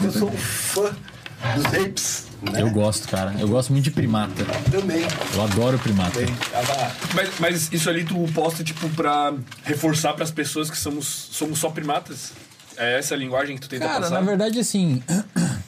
[0.00, 0.90] que eu sou um fã
[1.54, 2.26] dos apes.
[2.42, 2.60] Né?
[2.60, 3.34] Eu gosto, cara.
[3.38, 4.44] Eu gosto muito de primata.
[4.70, 5.02] Também.
[5.34, 6.18] Eu adoro primata.
[6.18, 6.34] Também.
[7.14, 9.32] Mas, mas isso ali tu posta, tipo, pra
[9.62, 12.32] reforçar pras pessoas que somos, somos só primatas?
[12.76, 14.14] É essa a linguagem que tu tenta Cara, passar?
[14.14, 15.02] na verdade, assim.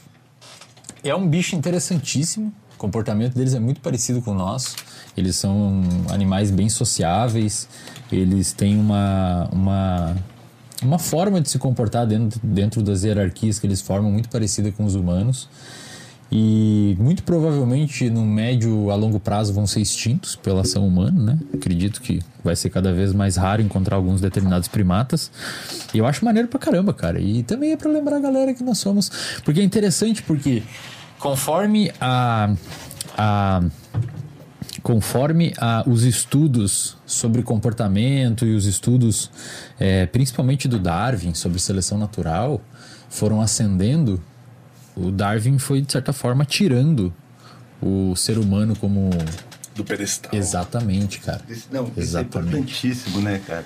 [1.05, 2.50] É um bicho interessantíssimo.
[2.75, 4.75] O comportamento deles é muito parecido com o nosso.
[5.14, 7.69] Eles são animais bem sociáveis.
[8.11, 10.16] Eles têm uma, uma,
[10.85, 14.85] uma forma de se comportar dentro, dentro das hierarquias que eles formam muito parecida com
[14.85, 15.49] os humanos.
[16.37, 21.39] E muito provavelmente no médio a longo prazo vão ser extintos pela ação humana, né?
[21.55, 25.31] Acredito que vai ser cada vez mais raro encontrar alguns determinados primatas.
[25.93, 27.21] E eu acho maneiro pra caramba, cara.
[27.21, 29.11] E também é pra lembrar a galera que nós somos.
[29.45, 30.62] Porque é interessante porque
[31.19, 32.53] conforme a.
[33.17, 33.62] a
[34.85, 39.31] conforme a, os estudos sobre comportamento e os estudos,
[39.81, 42.61] eh, principalmente do Darwin, sobre seleção natural,
[43.09, 44.23] foram ascendendo,
[44.95, 47.12] o Darwin foi, de certa forma, tirando
[47.81, 49.09] o ser humano como.
[49.75, 50.31] Do pedestal.
[50.35, 51.41] Exatamente, cara.
[51.49, 52.49] Isso, não, isso é Exatamente.
[52.49, 53.65] importantíssimo, né, cara?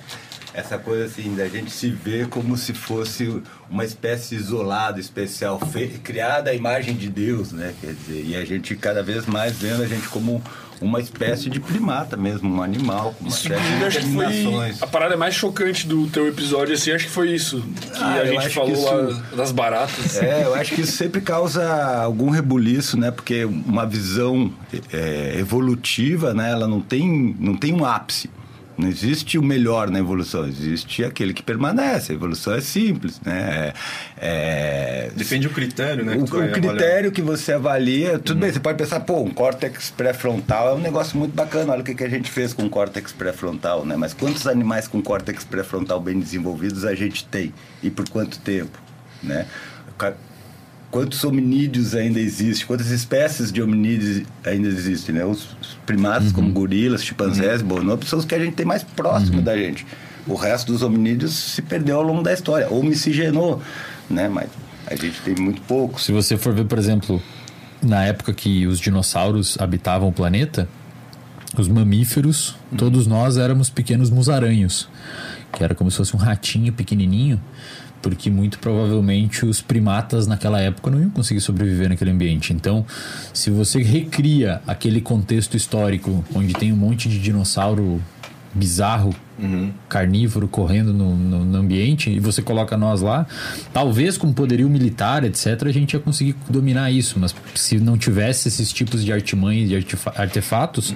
[0.54, 5.60] Essa coisa assim, da gente se ver como se fosse uma espécie isolada, especial,
[6.02, 7.74] criada à imagem de Deus, né?
[7.80, 10.42] Quer dizer, e a gente cada vez mais vendo a gente como
[10.80, 14.74] uma espécie de primata mesmo, um animal, com uma Isso, série de acho que foi
[14.80, 17.60] a parada mais chocante do teu episódio, assim, acho que foi isso.
[17.60, 20.16] Que Ah, a gente falou que lá isso- das baratas.
[20.22, 21.64] É, eu acho que isso sempre causa
[22.02, 23.10] algum rebuliço, né?
[23.10, 24.52] Porque uma visão
[24.92, 26.50] é, evolutiva, né?
[26.52, 28.30] Ela não tem, não tem um ápice.
[28.78, 32.12] Não existe o melhor na evolução, existe aquele que permanece.
[32.12, 33.72] A evolução é simples, né?
[34.16, 36.16] É, Depende do critério, né?
[36.16, 39.90] o, que o critério que você avalia, tudo bem, você pode pensar, pô, um córtex
[39.90, 42.70] pré-frontal é um negócio muito bacana, olha o que, que a gente fez com o
[42.70, 43.96] córtex pré-frontal, né?
[43.96, 47.52] Mas quantos animais com córtex pré-frontal bem desenvolvidos a gente tem?
[47.82, 48.78] E por quanto tempo,
[49.20, 49.44] né?
[50.90, 52.66] Quantos hominídeos ainda existem?
[52.66, 55.24] Quantas espécies de hominídeos ainda existem, né?
[55.24, 59.56] Os primatas, como gorilas, chimpanzés, bonobos, são os que a gente tem mais próximo da
[59.56, 59.86] gente.
[60.26, 63.60] O resto dos hominídeos se perdeu ao longo da história, ou miscigenou,
[64.08, 64.28] né?
[64.28, 64.48] Mas
[64.86, 66.04] a gente tem muito poucos.
[66.04, 67.22] Se você for ver, por exemplo,
[67.82, 70.68] na época que os dinossauros habitavam o planeta,
[71.56, 74.88] os mamíferos, todos nós éramos pequenos musaranhos,
[75.52, 77.40] que era como se fosse um ratinho pequenininho,
[78.02, 82.52] porque muito provavelmente os primatas naquela época não iam conseguir sobreviver naquele ambiente.
[82.52, 82.84] Então,
[83.32, 88.00] se você recria aquele contexto histórico onde tem um monte de dinossauro
[88.54, 89.14] bizarro,
[89.88, 93.24] carnívoro correndo no, no- no ambiente e você coloca nós lá,
[93.72, 97.20] talvez com poderio militar, etc., a gente ia conseguir dominar isso.
[97.20, 100.92] Mas se não tivesse esses tipos de artimanhas, de artefa- artefatos,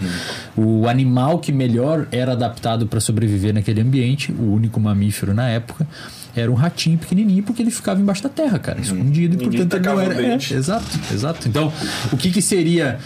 [0.57, 5.87] o animal que melhor era adaptado para sobreviver naquele ambiente, o único mamífero na época,
[6.35, 9.75] era um ratinho pequenininho, porque ele ficava embaixo da terra, cara, escondido, e Ninguém portanto
[9.75, 10.27] ele não era.
[10.27, 11.49] é, exato, exato.
[11.49, 11.73] Então,
[12.13, 12.99] o que, que seria.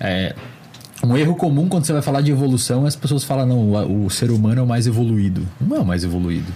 [0.00, 0.34] é,
[1.02, 4.10] um erro comum quando você vai falar de evolução, as pessoas falam, não, o, o
[4.10, 5.46] ser humano é o mais evoluído.
[5.60, 6.50] Não é o mais evoluído.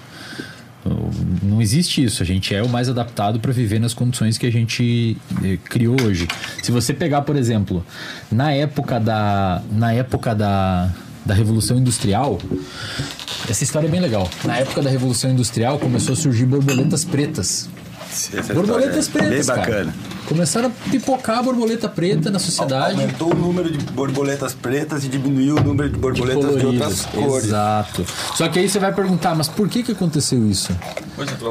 [1.43, 2.23] Não existe isso.
[2.23, 5.97] A gente é o mais adaptado para viver nas condições que a gente eh, criou
[6.03, 6.27] hoje.
[6.63, 7.85] Se você pegar, por exemplo,
[8.31, 10.91] na época da, na época da,
[11.29, 12.39] da Revolução Industrial,
[13.51, 14.29] essa história é bem legal.
[14.45, 17.69] Na época da Revolução Industrial começou a surgir borboletas pretas.
[18.35, 19.61] Essa borboletas é pretas, Bem cara.
[19.61, 19.95] bacana.
[20.27, 22.99] Começaram a pipocar a borboleta preta na sociedade.
[22.99, 27.07] Aumentou o número de borboletas pretas e diminuiu o número de borboletas de, outras coloridas.
[27.07, 27.45] cores.
[27.45, 28.07] Exato.
[28.35, 30.75] Só que aí você vai perguntar, mas por que que aconteceu isso?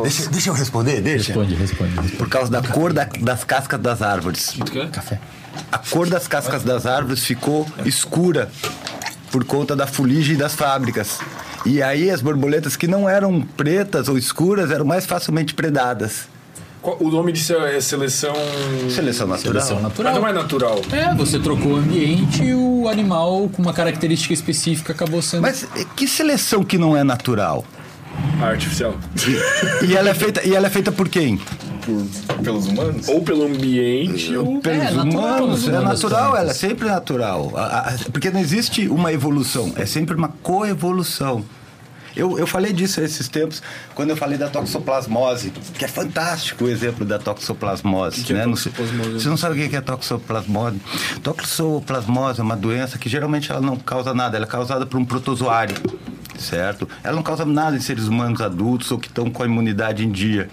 [0.01, 1.27] Deixa, deixa eu responder, deixa.
[1.27, 1.91] Responde, responde.
[1.93, 2.15] responde.
[2.15, 4.55] Por causa da cor da- das cascas das árvores.
[4.91, 5.19] Café.
[5.71, 8.49] A cor das cascas das árvores ficou escura
[9.31, 11.19] por conta da fuligem das fábricas.
[11.65, 16.27] E aí as borboletas que não eram pretas ou escuras eram mais facilmente predadas.
[16.99, 18.33] O nome disso é seleção.
[18.89, 19.53] Seleção natural.
[19.53, 20.15] Seleção Mas natural.
[20.15, 20.81] não é natural.
[20.91, 25.41] É, você trocou o ambiente e o animal com uma característica específica acabou sendo.
[25.41, 27.65] Mas que seleção que não é natural?
[28.41, 28.95] Artificial.
[29.85, 31.39] E ela é feita, e ela é feita por quem?
[31.91, 33.07] Por- pelos humanos?
[33.07, 34.59] Ou pelo ambiente, ou.
[34.59, 35.05] Pelos É, natural,
[35.43, 36.41] humanos, no é final das natural, contas.
[36.41, 37.51] ela é sempre natural.
[38.11, 41.43] Porque não existe uma evolução, é sempre uma coevolução.
[42.15, 43.61] Eu, eu falei disso esses tempos,
[43.93, 48.23] quando eu falei da toxoplasmose, que é fantástico o exemplo da toxoplasmose.
[48.23, 48.45] Que é né?
[48.47, 49.23] Não sei- toxoplasmose?
[49.23, 50.77] Você não sabe o que é toxoplasmose?
[51.21, 55.05] Toxoplasmose é uma doença que geralmente ela não causa nada, ela é causada por um
[55.05, 55.75] protozoário.
[56.41, 56.87] Certo?
[57.03, 60.11] Ela não causa nada em seres humanos adultos ou que estão com a imunidade em
[60.11, 60.49] dia.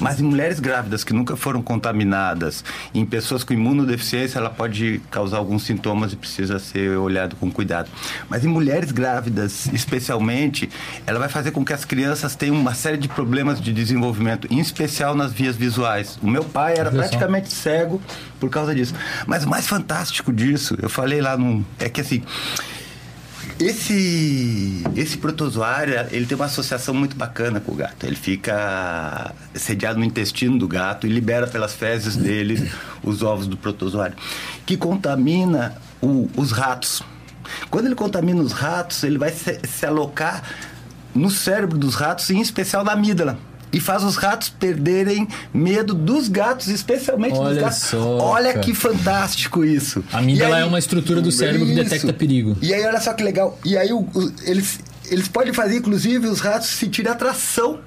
[0.00, 5.38] Mas em mulheres grávidas que nunca foram contaminadas, em pessoas com imunodeficiência, ela pode causar
[5.38, 7.90] alguns sintomas e precisa ser olhado com cuidado.
[8.28, 10.68] Mas em mulheres grávidas, especialmente,
[11.06, 14.60] ela vai fazer com que as crianças tenham uma série de problemas de desenvolvimento, em
[14.60, 16.18] especial nas vias visuais.
[16.22, 18.00] O meu pai era praticamente cego
[18.38, 18.94] por causa disso.
[19.26, 21.64] Mas o mais fantástico disso, eu falei lá no.
[21.78, 22.22] É que assim.
[23.60, 28.06] Esse, esse protozoário, ele tem uma associação muito bacana com o gato.
[28.06, 32.70] Ele fica sediado no intestino do gato e libera pelas fezes dele
[33.02, 34.16] os ovos do protozoário,
[34.64, 37.02] que contamina o- os ratos.
[37.70, 40.42] Quando ele contamina os ratos, ele vai se, se alocar
[41.14, 43.38] no cérebro dos ratos, em especial na amígdala.
[43.72, 47.78] E faz os ratos perderem medo dos gatos, especialmente dos Olha gatos.
[47.78, 48.60] só, Olha cara.
[48.64, 50.02] que fantástico isso.
[50.12, 51.84] A amígdala aí- é uma estrutura do cérebro que Isso.
[51.84, 52.56] detecta perigo.
[52.60, 53.58] E aí, olha só que legal.
[53.64, 54.80] E aí, o- o- eles,
[55.10, 57.78] eles podem fazer, inclusive, os ratos sentirem atração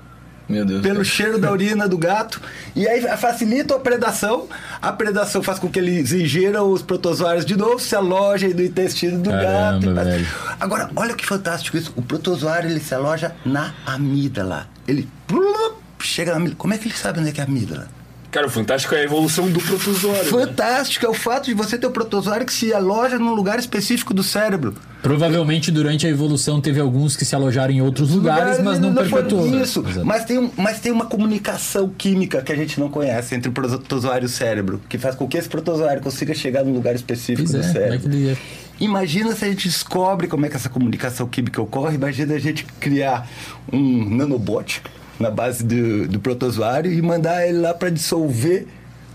[0.47, 0.81] Meu Deus.
[0.81, 1.05] pelo cara.
[1.05, 2.41] cheiro da urina do gato.
[2.75, 4.47] E aí facilita a predação.
[4.81, 9.19] A predação faz com que eles ingiram os protozoários de novo, se alojem no intestino
[9.21, 10.05] do Caramba, gato.
[10.05, 10.27] velho.
[10.59, 11.91] Agora, olha que fantástico isso.
[11.95, 14.67] O protozoário ele se aloja na amígdala.
[14.87, 16.57] Ele plup, chega na amígdala.
[16.57, 17.87] Como é que ele sabe onde é que é a amígdala?
[18.31, 20.23] Cara, o fantástico é a evolução do protozoário.
[20.23, 20.29] né?
[20.29, 24.11] Fantástico é o fato de você ter o protozoário que se aloja num lugar específico
[24.11, 24.73] do cérebro.
[25.03, 29.03] Provavelmente durante a evolução teve alguns que se alojaram em outros lugares, mas não, foi
[29.03, 29.45] perpetuou.
[29.61, 30.03] Isso, Exato.
[30.05, 33.51] mas tem, um- mas tem uma comunicação química que a gente não conhece entre o
[33.51, 37.47] protozoário e o cérebro, que faz com que esse protozoário consiga chegar num lugar específico
[37.51, 37.99] Pois do é, como é cérebro.
[38.09, 38.37] que ele ia-
[38.79, 42.65] Imagina se a gente descobre como é que essa comunicação química ocorre, imagina a gente
[42.79, 43.27] criar
[43.71, 44.81] um nanobot
[45.19, 48.67] na base do, do protozoário e mandar ele lá para dissolver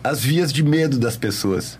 [0.03, 1.79] as vias de medo das pessoas.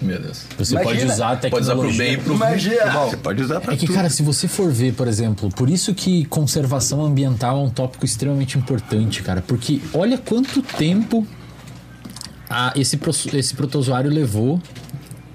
[0.00, 0.46] Meu Deus.
[0.58, 1.98] Você Imagina, pode usar a Pode usar pro tecnologia.
[2.04, 3.10] bem e pro Imagina, mal.
[3.10, 3.94] você pode usar para É que, tudo.
[3.94, 8.04] cara, se você for ver, por exemplo, por isso que conservação ambiental é um tópico
[8.04, 9.42] extremamente importante, cara.
[9.42, 11.24] Porque olha quanto tempo
[12.50, 12.98] a- esse,
[13.34, 14.60] esse protozoário levou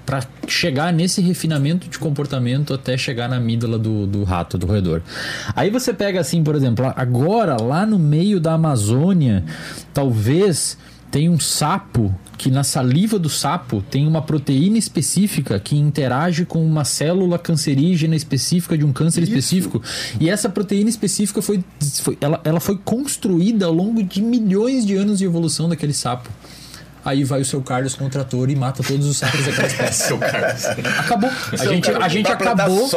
[0.08, 5.02] para chegar nesse refinamento de comportamento até chegar na amígdala do, do rato, do roedor.
[5.54, 9.44] Aí você pega assim, por exemplo, agora lá no meio da Amazônia,
[9.92, 10.78] talvez
[11.10, 16.64] tem um sapo que na saliva do sapo tem uma proteína específica que interage com
[16.64, 19.82] uma célula cancerígena específica de um câncer específico.
[20.18, 21.62] E essa proteína específica foi,
[22.00, 26.30] foi ela, ela foi construída ao longo de milhões de anos de evolução daquele sapo.
[27.08, 30.08] Aí vai o seu Carlos com o trator e mata todos os sapos daquela espécie.
[30.08, 30.66] Seu Carlos.
[30.98, 31.30] Acabou.
[31.52, 32.90] A gente, a gente acabou.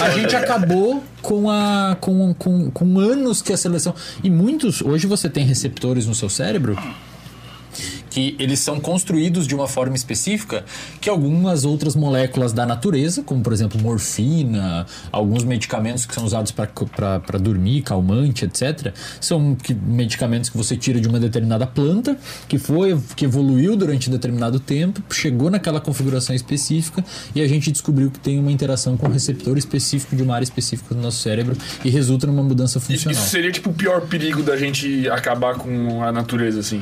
[0.00, 3.94] A gente acabou com, a, com, com, com anos que a seleção.
[4.22, 4.82] E muitos.
[4.82, 6.76] Hoje você tem receptores no seu cérebro
[8.16, 10.64] que eles são construídos de uma forma específica
[11.02, 16.50] que algumas outras moléculas da natureza, como por exemplo morfina, alguns medicamentos que são usados
[16.50, 22.16] para dormir, calmante, etc., são que- medicamentos que você tira de uma determinada planta,
[22.48, 27.04] que foi que evoluiu durante determinado tempo, chegou naquela configuração específica
[27.34, 30.44] e a gente descobriu que tem uma interação com um receptor específico de uma área
[30.44, 31.54] específica do nosso cérebro
[31.84, 33.12] e resulta numa mudança funcional.
[33.12, 36.80] isso seria tipo o pior perigo da gente acabar com a natureza, assim.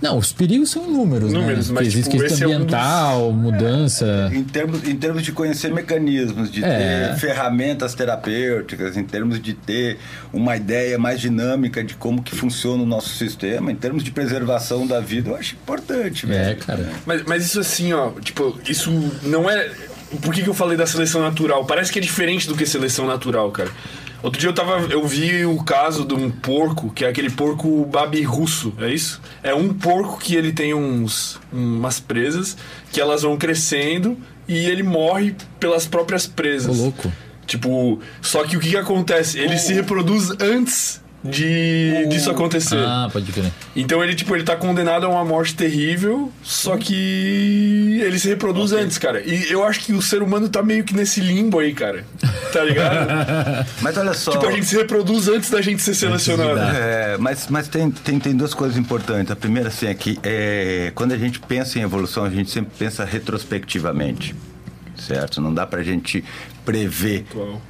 [0.00, 1.74] Não, os perigos são inúmeros, Números, né?
[1.74, 4.30] mas, existe tipo, questão esse é um dos- ambiental, mudança.
[4.32, 7.08] Em termos, em termos de conhecer mecanismos, de É.
[7.08, 9.98] ter ferramentas terapêuticas, em termos de ter
[10.32, 14.86] uma ideia mais dinâmica de como que funciona o nosso sistema, em termos de preservação
[14.86, 16.56] da vida, eu acho importante, É, velho.
[16.58, 16.88] cara.
[17.04, 18.90] Mas, mas isso assim, ó, tipo, isso
[19.22, 19.70] não é.
[20.22, 21.64] Por que, que eu falei da seleção natural?
[21.64, 23.70] Parece que é diferente do que seleção natural, cara.
[24.22, 24.80] Outro dia eu tava.
[24.92, 29.20] Eu vi o caso de um porco, que é aquele porco babi russo, é isso?
[29.42, 31.40] É um porco que ele tem uns.
[31.52, 32.56] umas presas,
[32.92, 36.78] que elas vão crescendo e ele morre pelas próprias presas.
[36.78, 37.12] Ô, louco.
[37.46, 39.38] Tipo, só que o que, que acontece?
[39.38, 42.78] Ele se reproduz antes de disso acontecer.
[42.78, 43.52] Ah, pode crer.
[43.76, 48.72] Então ele, tipo, ele tá condenado a uma morte terrível, só que ele se reproduz
[48.72, 49.22] antes, cara.
[49.24, 52.04] E eu acho que o ser humano tá meio que nesse limbo aí, cara.
[52.52, 53.08] Tá ligado?
[53.82, 54.32] Mas olha só.
[54.32, 56.58] tipo, a gente se reproduz antes da gente ser selecionado.
[56.58, 59.30] É, mas mas tem, tem, tem duas coisas importantes.
[59.30, 62.72] A primeira, assim, é que é, quando a gente pensa em evolução, a gente sempre
[62.78, 64.34] pensa retrospectivamente,
[64.96, 65.40] certo?
[65.40, 66.24] Não dá pra gente
[66.64, 67.24] prever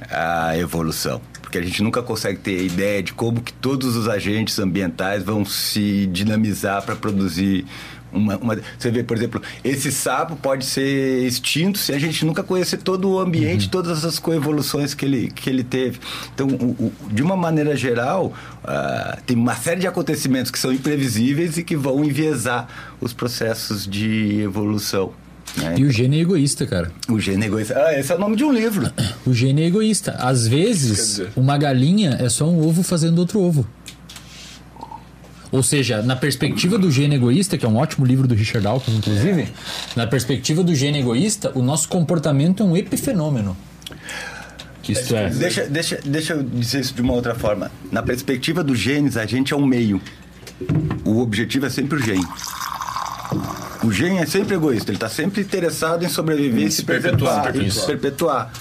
[0.09, 1.21] a evolução.
[1.51, 5.43] Porque a gente nunca consegue ter ideia de como que todos os agentes ambientais vão
[5.43, 7.65] se dinamizar para produzir
[8.09, 12.41] uma, uma- Você vê, por exemplo, esse sapo pode ser extinto se a gente nunca
[12.41, 15.99] conhecer todo o ambiente, todas as coevoluções que ele, que ele teve.
[16.33, 20.71] Então, o- o- de uma maneira geral, ah, tem uma série de acontecimentos que são
[20.71, 22.65] imprevisíveis e que vão enviesar
[23.01, 25.11] os processos de evolução.
[25.57, 25.75] Né?
[25.77, 26.91] E o gene é egoísta, cara.
[27.09, 27.75] O gene egoísta.
[27.77, 28.91] Ah, esse é o nome de um livro.
[29.25, 30.13] O gene é egoísta.
[30.13, 33.67] Às vezes, uma galinha é só um ovo fazendo outro ovo.
[35.51, 38.97] Ou seja, na perspectiva do gene egoísta, que é um ótimo livro do Richard Dawkins,
[38.97, 39.49] inclusive,
[39.95, 43.55] na perspectiva do gene egoísta, o nosso comportamento é um epifenômeno.
[44.87, 47.71] Isto é, Deixa, deixa, deixa eu dizer isso de uma outra forma.
[47.91, 50.01] Na perspectiva dos genes, a gente é um meio.
[51.05, 52.25] O objetivo é sempre o gene.
[53.83, 57.67] O gene é sempre egoísta, ele está sempre interessado em sobreviver e se perpetuar, perpetuar.
[57.67, 58.51] e se perpetuar.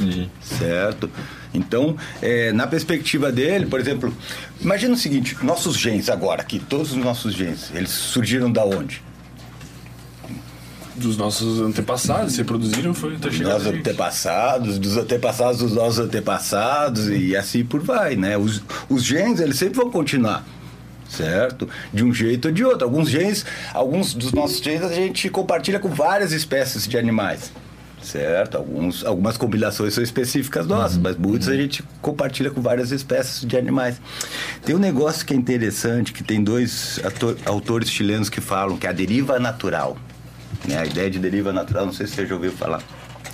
[0.40, 1.10] Certo?
[1.52, 4.14] Então, é, na perspectiva dele, por exemplo,
[4.60, 9.02] imagina o seguinte: nossos genes agora, aqui, todos os nossos genes, eles surgiram da onde?
[10.96, 13.78] Dos nossos antepassados, se produziram, foi até chegar gente.
[13.78, 18.36] antepassados, dos antepassados dos nossos antepassados e assim por vai, né?
[18.36, 20.44] Os, os genes, eles sempre vão continuar,
[21.10, 21.68] certo?
[21.92, 22.84] De um jeito ou de outro.
[22.84, 27.52] Alguns genes, alguns dos nossos genes a gente compartilha com várias espécies de animais,
[28.00, 28.56] certo?
[28.56, 33.56] Alguns, algumas combinações são específicas nossas, mas muitos a gente compartilha com várias espécies de
[33.56, 34.00] animais.
[34.64, 38.86] Tem um negócio que é interessante, que tem dois ator- autores chilenos que falam, que
[38.86, 39.96] é a deriva natural.
[40.66, 40.78] Né?
[40.78, 42.82] A ideia de deriva natural, não sei se você já ouviu falar.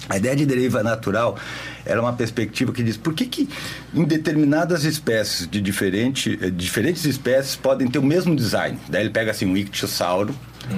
[0.08, 1.36] A ideia de deriva natural
[1.84, 3.48] era uma perspectiva que diz por que, que
[3.94, 8.78] em determinadas espécies de diferente, eh, diferentes espécies podem ter o mesmo design.
[8.88, 10.34] Daí ele pega assim um ictiosauro,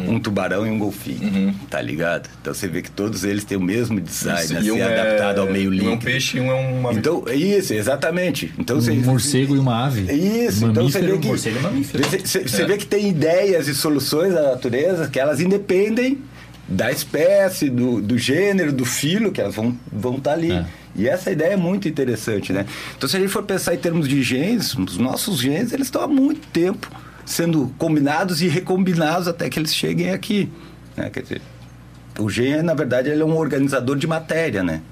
[0.07, 2.29] um tubarão e um golfinho, tá ligado?
[2.43, 5.41] Então você vê que todos eles têm o mesmo design, E assim, um é- adaptado
[5.41, 5.93] ao meio um é líquido.
[5.93, 8.53] um peixe e um é uma Então, isso, exatamente.
[8.59, 10.03] Então, você, um morcego e uma ave.
[10.13, 11.27] isso, então você vê que.
[11.29, 12.05] morcego é mamífero.
[12.05, 16.19] Você, você- você vê que tem ideias e soluções da natureza que elas independem
[16.69, 20.53] da espécie, do, do gênero, do filo, que elas vão estar vão tá ali.
[20.53, 20.67] É.
[20.95, 22.67] E essa ideia é muito interessante, né?
[22.97, 26.03] Então, se a gente for pensar em termos de genes, os nossos genes, eles estão
[26.03, 26.91] há muito tempo
[27.25, 30.51] sendo combinados e recombinados até que eles cheguem aqui.
[30.97, 31.09] Né?
[31.11, 31.43] Quer dizer,
[32.19, 34.83] o gene, na verdade, ele é um organizador de matéria, né?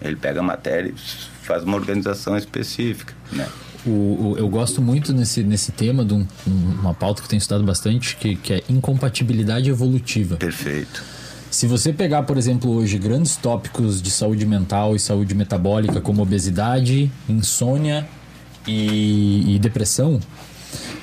[0.00, 0.94] Ele pega a matéria e
[1.44, 3.48] faz uma organização específica, né?
[3.84, 7.30] O, o- eu gosto muito nesse, nesse tema de um- um- uma pauta que eu
[7.30, 10.36] tenho estudado bastante, que, que é incompatibilidade evolutiva.
[10.36, 11.02] Perfeito.
[11.50, 16.22] Se você pegar, por exemplo, hoje grandes tópicos de saúde mental e saúde metabólica, como
[16.22, 18.08] obesidade, insônia
[18.66, 20.18] e, e depressão,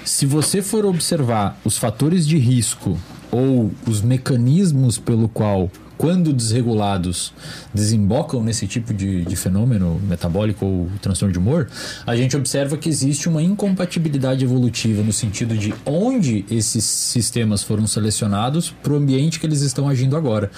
[0.05, 2.97] se você for observar os fatores de risco
[3.31, 7.33] ou os mecanismos pelo qual, quando desregulados,
[7.73, 11.67] desembocam nesse tipo de, de fenômeno metabólico ou transtorno de humor,
[12.07, 17.85] a gente observa que existe uma incompatibilidade evolutiva no sentido de onde esses sistemas foram
[17.85, 20.49] selecionados para o ambiente que eles estão agindo agora.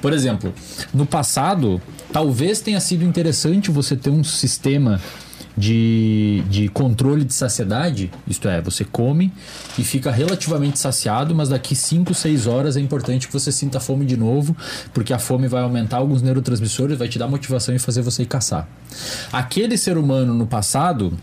[0.00, 0.54] Por exemplo,
[0.94, 1.78] no passado,
[2.10, 4.98] talvez tenha sido interessante você ter um sistema
[5.56, 9.32] de, de controle de saciedade, isto é, você come
[9.78, 14.04] e fica relativamente saciado, mas daqui 5, 6 horas é importante que você sinta fome
[14.04, 14.54] de novo,
[14.92, 18.26] porque a fome vai aumentar alguns neurotransmissores, vai te dar motivação e fazer você ir
[18.26, 18.68] caçar.
[19.32, 21.16] Aquele ser humano no passado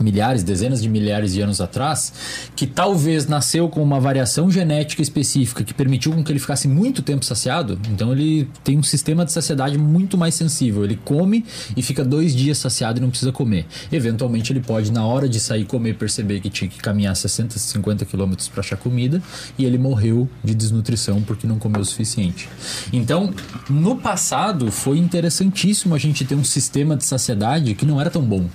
[0.00, 2.12] milhares, dezenas de milhares de anos atrás,
[2.54, 7.02] que talvez nasceu com uma variação genética específica que permitiu com que ele ficasse muito
[7.02, 7.78] tempo saciado.
[7.90, 10.84] Então ele tem um sistema de saciedade muito mais sensível.
[10.84, 11.44] Ele come
[11.76, 13.66] e fica dois dias saciado e não precisa comer.
[13.90, 18.04] Eventualmente ele pode, na hora de sair comer, perceber que tinha que caminhar 60, 50
[18.04, 19.22] quilômetros para achar comida
[19.58, 22.48] e ele morreu de desnutrição porque não comeu o suficiente.
[22.92, 23.32] Então,
[23.68, 28.22] no passado foi interessantíssimo a gente ter um sistema de saciedade que não era tão
[28.22, 28.46] bom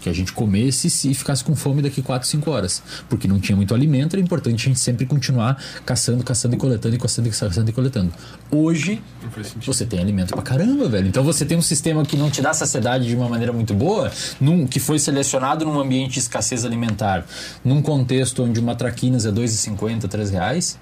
[0.00, 2.82] que a gente comesse e ficasse com fome daqui 4, 5 horas.
[3.08, 6.94] Porque não tinha muito alimento, era importante a gente sempre continuar caçando, caçando e coletando,
[6.94, 8.12] e caçando, e caçando e coletando.
[8.50, 9.00] Hoje,
[9.64, 11.08] você tem alimento pra caramba, velho.
[11.08, 14.10] Então você tem um sistema que não te dá saciedade de uma maneira muito boa,
[14.40, 17.24] num, que foi selecionado num ambiente de escassez alimentar,
[17.64, 20.78] num contexto onde uma traquinas é R$ 2,50, 3 reais.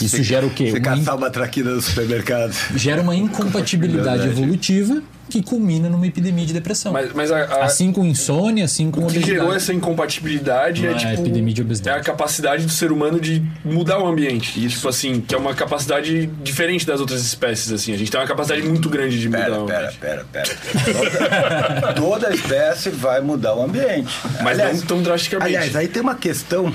[0.00, 0.70] Isso gera o quê?
[0.70, 2.54] Você Uma in- caçar uma traquina no supermercado.
[2.74, 4.40] gera uma incompatibilidade Verdade.
[4.40, 6.92] evolutiva que culmina numa epidemia de depressão.
[6.92, 9.32] Mas, mas a, a- Assim com insônia, assim com o que obesidade.
[9.32, 11.12] gerou essa incompatibilidade é é tipo.
[11.22, 11.96] epidemia de obesidade.
[11.96, 14.68] É a capacidade do ser humano de mudar o ambiente.
[14.68, 17.92] Tipo assim, que é uma capacidade diferente das outras espécies, assim.
[17.94, 19.98] A gente tem uma capacidade muito grande de mudar Pera, o pera, ambiente.
[19.98, 20.50] pera, pera.
[20.92, 24.12] Toda, toda espécie vai mudar o ambiente.
[24.42, 25.48] Mas não tão drasticamente.
[25.56, 26.72] Aliás, aí tem uma questão.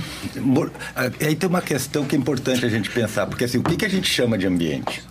[1.20, 3.28] Aí tem uma questão que é importante a gente pensar.
[3.28, 5.04] Porque assim, o que, que a gente chama de ambiente?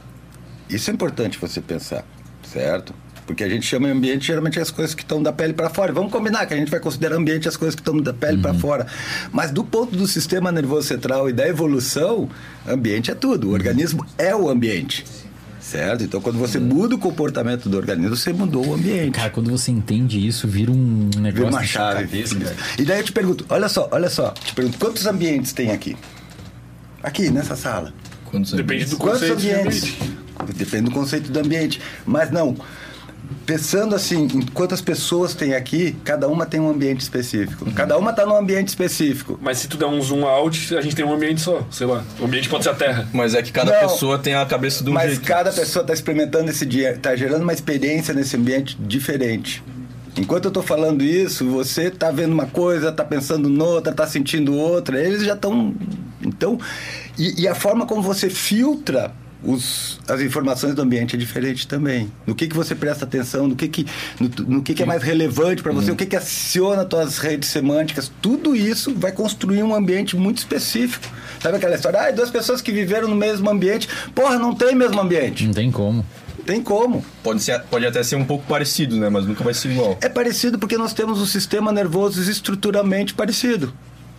[0.68, 2.04] Isso é importante você pensar,
[2.42, 2.92] certo?
[3.26, 5.92] Porque a gente chama de ambiente geralmente as coisas que estão da pele para fora.
[5.92, 8.54] Vamos combinar que a gente vai considerar ambiente as coisas que estão da pele para
[8.54, 8.86] fora.
[9.32, 12.28] Mas do ponto do sistema nervoso central e da evolução,
[12.66, 13.48] ambiente é tudo.
[13.48, 15.04] O organismo é o ambiente.
[15.60, 16.04] Certo?
[16.04, 19.10] Então, quando você muda o comportamento do organismo, você mudou o ambiente.
[19.16, 22.02] Cara, quando você entende isso, vira um negócio Vira uma chave.
[22.02, 22.36] cabeça.
[22.78, 25.96] E daí eu te pergunto, olha só, olha só, te pergunto, quantos ambientes tem aqui?
[27.02, 27.92] Aqui, nessa sala.
[28.26, 28.90] Quantos Depende ambientes?
[28.90, 29.82] do Quantos conceito de ambientes?
[29.82, 30.54] ambiente.
[30.56, 31.80] depende do conceito do ambiente.
[32.06, 32.56] Mas não,
[33.44, 37.70] pensando assim, em quantas pessoas tem aqui, cada uma tem um ambiente específico.
[37.72, 39.38] Cada uma está num ambiente específico.
[39.40, 42.04] Mas se tu der um zoom out, a gente tem um ambiente só, sei lá.
[42.18, 43.08] O ambiente pode ser a Terra.
[43.12, 43.80] Mas é que cada Não.
[43.88, 45.24] pessoa tem a cabeça de um Mas jeito.
[45.26, 49.62] cada pessoa está experimentando esse dia, está gerando uma experiência nesse ambiente diferente.
[50.16, 54.54] Enquanto eu estou falando isso, você está vendo uma coisa, está pensando noutra, está sentindo
[54.56, 54.98] outra.
[54.98, 55.74] Eles já estão.
[56.22, 56.58] Então,
[57.18, 59.12] e, e a forma como você filtra
[59.46, 62.10] os, as informações do ambiente é diferente também.
[62.26, 63.86] No que, que você presta atenção, no que, que,
[64.18, 67.48] no, no que, que é mais relevante para você, o que, que aciona suas redes
[67.48, 71.06] semânticas, tudo isso vai construir um ambiente muito específico.
[71.40, 72.00] Sabe aquela história?
[72.00, 73.88] Ah, duas pessoas que viveram no mesmo ambiente.
[74.14, 75.46] Porra, não tem mesmo ambiente.
[75.46, 76.04] Não tem como.
[76.44, 77.04] Tem como.
[77.22, 79.08] Pode, ser, pode até ser um pouco parecido, né?
[79.08, 79.98] Mas nunca vai ser igual.
[80.00, 83.74] É parecido porque nós temos um sistema nervoso estruturalmente parecido.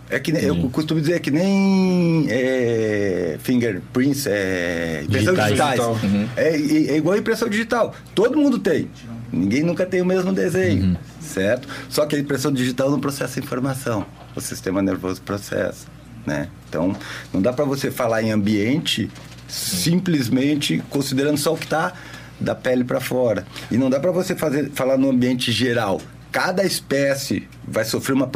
[0.10, 5.50] É que nem- eu costumo dizer que nem é, fingerprints, é, impressão Digitais.
[5.76, 6.02] digitais.
[6.02, 6.30] Digital.
[6.38, 6.50] É,
[6.94, 7.94] é igual a impressão digital.
[8.16, 8.90] Todo mundo tem.
[9.32, 11.68] Ninguém nunca tem o mesmo desenho, certo?
[11.90, 14.06] Só que a impressão digital não processa informação.
[14.34, 15.88] O sistema nervoso processa,
[16.26, 16.48] né?
[16.70, 16.96] Então,
[17.34, 19.10] não dá para você falar em ambiente
[19.50, 21.94] simplesmente considerando só o que está
[22.40, 23.46] da pele para fora.
[23.72, 26.00] E não dá para você fazer, falar no ambiente geral.
[26.32, 28.30] Cada espécie vai sofrer uma,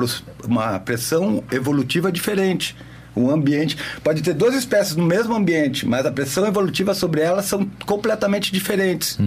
[0.45, 2.75] uma pressão evolutiva diferente.
[3.15, 3.77] Um ambiente.
[4.03, 8.53] Pode ter duas espécies no mesmo ambiente, mas a pressão evolutiva sobre elas são completamente
[8.53, 9.17] diferentes.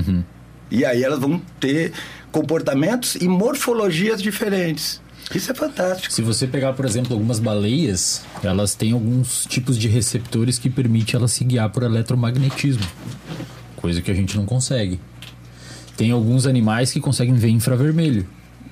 [0.70, 1.92] E aí elas vão ter
[2.32, 5.02] comportamentos e morfologias diferentes.
[5.34, 6.12] Isso é fantástico.
[6.12, 11.16] Se você pegar, por exemplo, algumas baleias, elas têm alguns tipos de receptores que permitem
[11.16, 12.84] elas se guiar por eletromagnetismo.
[13.76, 15.00] Coisa que a gente não consegue.
[15.96, 18.26] Tem alguns animais que conseguem ver infravermelho.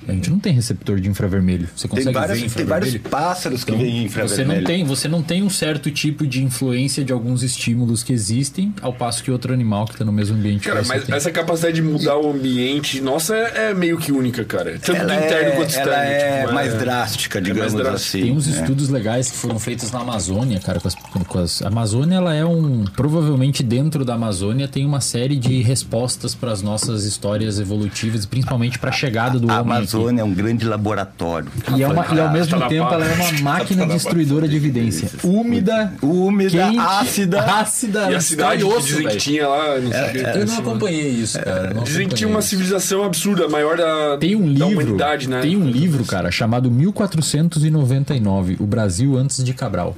[0.07, 1.67] A gente não tem receptor de infravermelho.
[1.75, 3.09] Você Tem, consegue várias, ver tem vários infravermelho?
[3.27, 4.65] pássaros que Então, veem você não infravermelho.
[4.65, 8.93] tem você não tem um certo tipo de influência de alguns estímulos que existem ao
[8.93, 11.15] passo que outro animal que está no mesmo ambiente Cara, mas tem.
[11.15, 14.77] essa capacidade de mudar o ambiente, nossa, é, é meio que única, cara.
[14.79, 15.91] Tanto ela do interno é, quanto externo.
[15.91, 17.95] ela é tipo, mais drástica, digamos drástica.
[17.95, 18.21] assim.
[18.21, 18.59] Tem uns né?
[18.59, 22.33] estudos legais que foram feitos na Amazônia, cara, com as, com as- a Amazônia ela
[22.33, 27.59] é um provavelmente dentro da Amazônia tem uma série de respostas para as nossas histórias
[27.59, 29.87] evolutivas, principalmente para a chegada do A homem aqui.
[29.97, 31.49] Amazônia é um grande laboratório.
[31.75, 35.09] E, é uma, e ao mesmo Tá tempo ela é uma máquina destruidora de evidência.
[35.23, 37.41] Úmida, Úmida, quente, ácida.
[37.41, 40.23] ácida, E a cidade que osso, dizem que tinha lá, não sei o quê.
[40.39, 41.73] Eu não acompanhei isso, cara.
[41.73, 42.49] não Dizem que tinha uma isso.
[42.49, 45.41] civilização absurda, a maior da, Tem um da livro, humanidade, né?
[45.41, 49.95] tem um livro, cara, chamado 1499, O Brasil antes de Cabral.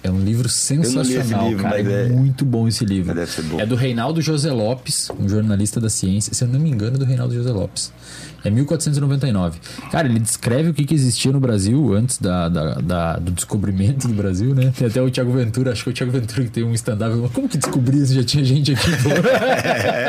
[0.00, 1.80] É um livro sensacional, livro, cara.
[1.80, 3.08] É é- muito bom esse livro.
[3.08, 3.60] mas deve ser bom.
[3.60, 6.32] É do Reinaldo José Lopes, um jornalista da ciência.
[6.32, 7.92] Se eu não me engano, é do Reinaldo José Lopes.
[8.44, 9.58] É 1499.
[9.90, 14.06] Cara, ele descreve o que, que existia no Brasil antes da, da- da- do descobrimento
[14.06, 14.72] do Brasil, né?
[14.76, 17.28] Tem até o Thiago Ventura, acho que é o Thiago Ventura que tem um stand-up.
[17.32, 18.14] Como que descobriu isso?
[18.14, 18.90] Já tinha gente aqui.
[19.02, 19.08] pô?"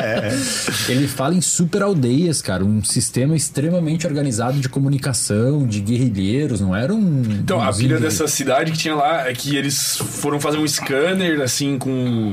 [0.89, 2.63] ele fala em super aldeias, cara.
[2.63, 6.62] Um sistema extremamente organizado de comunicação, de guerrilheiros.
[6.62, 7.22] Não era um.
[7.32, 11.42] Então, a índios- dessa cidade que tinha lá é que eles foram fazer um scanner,
[11.42, 11.89] assim, com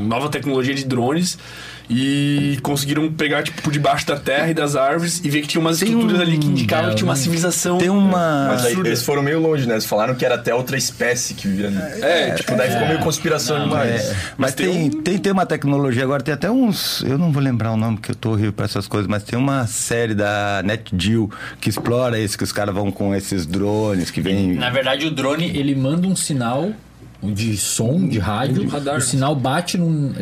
[0.06, 1.38] nova tecnologia de drones
[1.88, 5.60] e conseguiram pegar, tipo, por debaixo da terra e das árvores e ver que tinha
[5.60, 7.78] umas Tem estruturas um- ali que indicavam é, que tinha uma um- civilização.
[7.78, 8.46] Tem uma.
[8.48, 9.74] Mas aí eles foram meio longe, né?
[9.74, 12.02] Eles falaram que era até outra espécie que vivia ali.
[12.02, 14.00] É, tipo, daí ficou meio conspiração demais.
[14.02, 17.02] É, mas Mas tem tem, um- tem, tem uma tecnologia agora, tem até uns.
[17.02, 19.38] Eu não vou lembrar o nome, porque eu tô horrível pra essas coisas, mas tem
[19.38, 24.20] uma série da NetGeo que explora isso, que os caras vão com esses drones que
[24.20, 24.54] vêm.
[24.54, 26.70] Na verdade, o drone ele manda um sinal
[27.32, 28.60] de som, de rádio.
[28.64, 28.98] De radar.
[28.98, 30.12] O sinal bate num.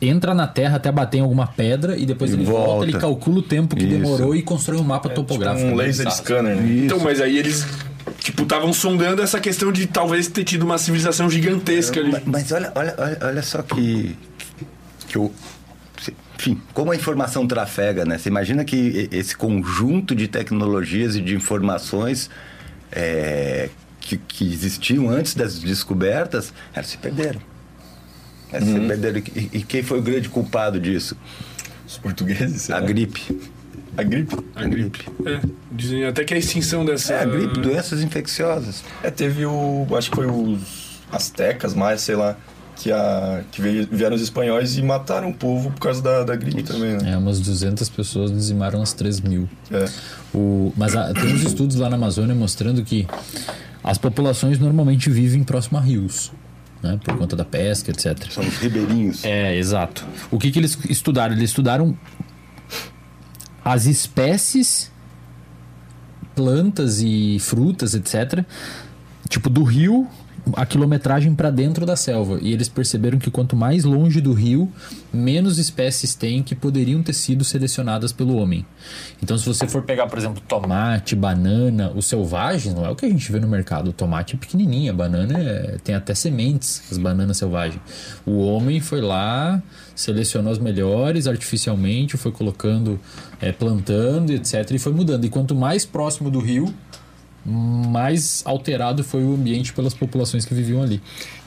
[0.00, 2.66] entra na terra até bater em alguma pedra e depois E ele volta.
[2.66, 2.84] volta.
[2.86, 3.92] ele calcula o tempo que Isso.
[3.98, 5.68] demorou e constrói um mapa topográfico.
[5.68, 6.24] Um É laser bizarro.
[6.24, 6.84] scanner, né?
[6.84, 7.66] Então, mas aí eles,
[8.18, 12.10] tipo, estavam sondando essa questão de talvez ter tido uma civilização gigantesca ali.
[12.12, 14.16] Mas, mas olha, olha, olha, olha só que.
[15.08, 15.32] que eu,
[16.38, 18.18] enfim, como a informação trafega, né?
[18.18, 22.28] Você imagina que esse conjunto de tecnologias e de informações
[22.90, 23.68] é,
[24.02, 27.40] que, que existiam antes das descobertas, elas se perderam.
[28.52, 29.22] Elas se perderam.
[29.34, 31.16] E, e quem foi o grande culpado disso?
[31.86, 32.86] Os portugueses, sei A lá.
[32.86, 33.40] gripe.
[33.96, 34.36] A gripe?
[34.54, 35.06] A gripe.
[35.26, 37.12] É, dizem até que a extinção dessa.
[37.14, 38.82] É, a gripe, doenças infecciosas.
[39.02, 39.86] É, teve o.
[39.96, 42.36] Acho que foi os astecas, mais, sei lá.
[42.74, 46.34] Que, a, que veio- vieram os espanhóis e mataram o povo por causa da, da
[46.34, 47.12] gripe também, né?
[47.12, 49.48] É, umas 200 pessoas dizimaram as 3 mil.
[49.70, 49.84] É.
[50.34, 53.06] O, mas há- tem uns estudos lá na Amazônia mostrando que
[53.82, 56.32] as populações normalmente vivem próximo a rios,
[56.82, 56.98] né?
[57.02, 58.30] Por conta da pesca, etc.
[58.30, 59.24] São os ribeirinhos.
[59.24, 60.06] É, exato.
[60.30, 61.34] O que, que eles estudaram?
[61.34, 61.96] Eles estudaram
[63.64, 64.90] as espécies,
[66.34, 68.44] plantas e frutas, etc.
[69.28, 70.08] Tipo, do rio
[70.54, 72.38] a quilometragem para dentro da selva.
[72.40, 74.70] E eles perceberam que quanto mais longe do rio,
[75.12, 78.66] menos espécies tem que poderiam ter sido selecionadas pelo homem.
[79.22, 83.06] Então, se você for pegar, por exemplo, tomate, banana, os selvagens, não é o que
[83.06, 83.90] a gente vê no mercado.
[83.90, 87.80] O tomate é pequenininho, a banana é- tem até sementes, as bananas selvagens.
[88.26, 89.62] O homem foi lá,
[89.94, 92.98] selecionou as melhores artificialmente, foi colocando,
[93.40, 94.70] é, plantando, etc.
[94.72, 95.24] E foi mudando.
[95.24, 96.72] E quanto mais próximo do rio,
[97.44, 101.00] mais alterado foi o ambiente pelas populações que viviam ali.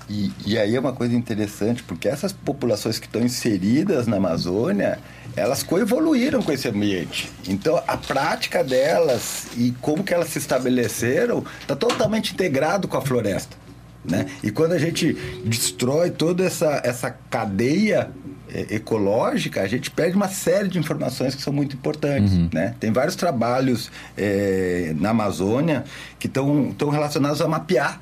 [0.09, 4.99] E, e aí é uma coisa interessante, porque essas populações que estão inseridas na Amazônia,
[5.35, 7.31] elas coevoluíram com esse ambiente.
[7.47, 13.01] Então, a prática delas e como que elas se estabeleceram está totalmente integrado com a
[13.01, 13.57] floresta.
[14.03, 14.27] Né?
[14.43, 18.11] E quando a gente destrói toda essa, essa cadeia
[18.69, 22.31] ecológica, a gente perde uma série de informações que são muito importantes.
[22.53, 22.75] Né?
[22.79, 25.83] Tem vários trabalhos eh, na Amazônia
[26.19, 27.99] que estão relacionados a mapear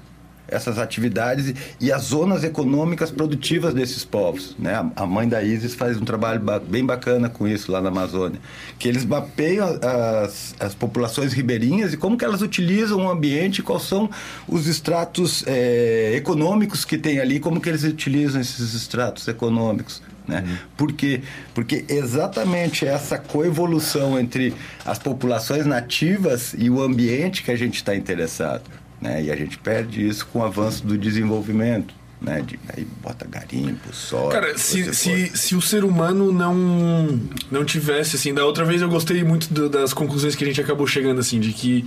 [0.53, 4.55] essas atividades e, as zonas econômicas produtivas desses povos.
[4.57, 4.73] Né?
[4.95, 8.39] A, mãe da Isis faz um trabalho ba- bem bacana com isso lá na Amazônia,
[8.79, 13.83] que eles mapeiam as, as populações ribeirinhas e como que elas utilizam o ambiente, quais
[13.83, 14.09] são
[14.47, 20.01] os estratos eh, econômicos que tem ali, como que eles utilizam esses estratos econômicos.
[20.27, 20.59] Né?
[20.77, 21.21] Por quê?
[21.53, 24.53] Porque exatamente essa coevolução entre
[24.85, 28.63] as populações nativas e o ambiente que a gente está interessado.
[29.03, 29.23] Né?
[29.23, 31.93] E a gente perde isso com o avanço do desenvolvimento.
[32.21, 32.41] Né?
[32.41, 34.31] De, aí bota garimpo, soja.
[34.31, 37.19] Cara, se, se, se o ser humano não
[37.51, 40.61] não tivesse, assim, da outra vez eu gostei muito do- das conclusões que a gente
[40.61, 41.85] acabou chegando, assim, de que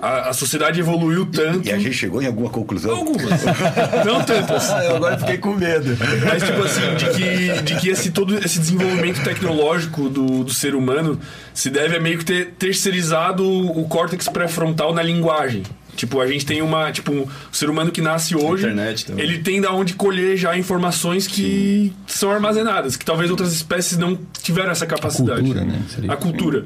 [0.00, 1.68] a, a sociedade evoluiu tanto.
[1.68, 2.94] E a gente chegou em alguma conclusão?
[2.94, 3.42] Algumas.
[4.06, 4.70] não tantas.
[4.70, 5.96] Ah, eu agora fiquei com medo.
[6.24, 10.76] Mas, tipo assim, de que, de que esse, todo esse desenvolvimento tecnológico do, do ser
[10.76, 11.18] humano
[11.52, 15.64] se deve a meio que ter terceirizado o córtex pré-frontal na linguagem.
[15.94, 16.90] Tipo, a gente tem uma.
[16.90, 18.64] Tipo, o ser humano que nasce hoje.
[18.64, 19.24] Internet também.
[19.24, 24.18] Ele tem da onde colher já informações que são armazenadas, que talvez outras espécies não
[24.42, 25.40] tiveram essa capacidade.
[25.40, 25.82] cultura, né?
[25.94, 26.64] Seria- A cultura.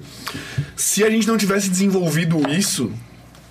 [0.77, 2.93] Se a gente não tivesse desenvolvido isso,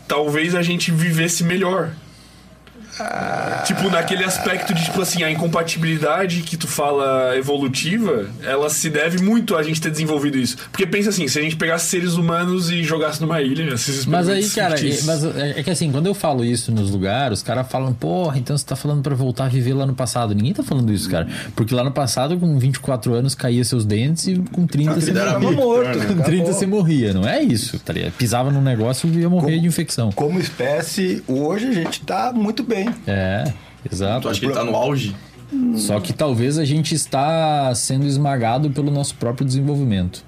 [0.08, 1.92] talvez a gente vivesse melhor.
[3.66, 9.22] Tipo, naquele aspecto de, tipo assim, a incompatibilidade que tu fala evolutiva, ela se deve
[9.22, 10.58] muito a gente ter desenvolvido isso.
[10.72, 14.30] Porque pensa assim, se a gente pegasse seres humanos e jogasse numa ilha, esses Mas
[14.30, 15.06] aí, cara, fictícios.
[15.06, 18.38] mas é é que assim, quando eu falo isso nos lugares, os caras falam, porra,
[18.38, 20.34] então você tá falando pra voltar a viver lá no passado.
[20.36, 21.28] Ninguém tá falando isso, cara.
[21.56, 25.22] Porque lá no passado, com 24 anos, caía seus dentes e com 30 você vida
[25.22, 25.58] era morria.
[25.58, 26.08] morto.
[26.08, 28.14] Com 30 você morria, não é isso, tá ligado?
[28.14, 30.12] Pisava num negócio e ia morrer Como- de infecção.
[30.12, 32.85] Como espécie, hoje a gente está muito bem.
[33.08, 33.54] É,
[33.92, 34.22] exato.
[34.22, 35.16] Tu acha que ele tá no auge?
[35.76, 40.24] Só que talvez a gente está sendo esmagado pelo nosso próprio desenvolvimento.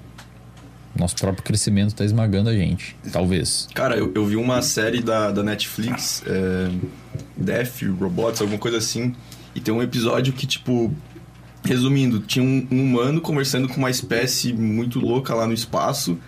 [0.96, 2.96] Nosso próprio crescimento está esmagando a gente.
[3.12, 3.68] Talvez.
[3.74, 6.70] Cara, eu, eu vi uma série da, da Netflix, é,
[7.36, 9.14] Death, Robots, alguma coisa assim.
[9.54, 10.92] E tem um episódio que, tipo,
[11.64, 16.18] resumindo, tinha um, um humano conversando com uma espécie muito louca lá no espaço.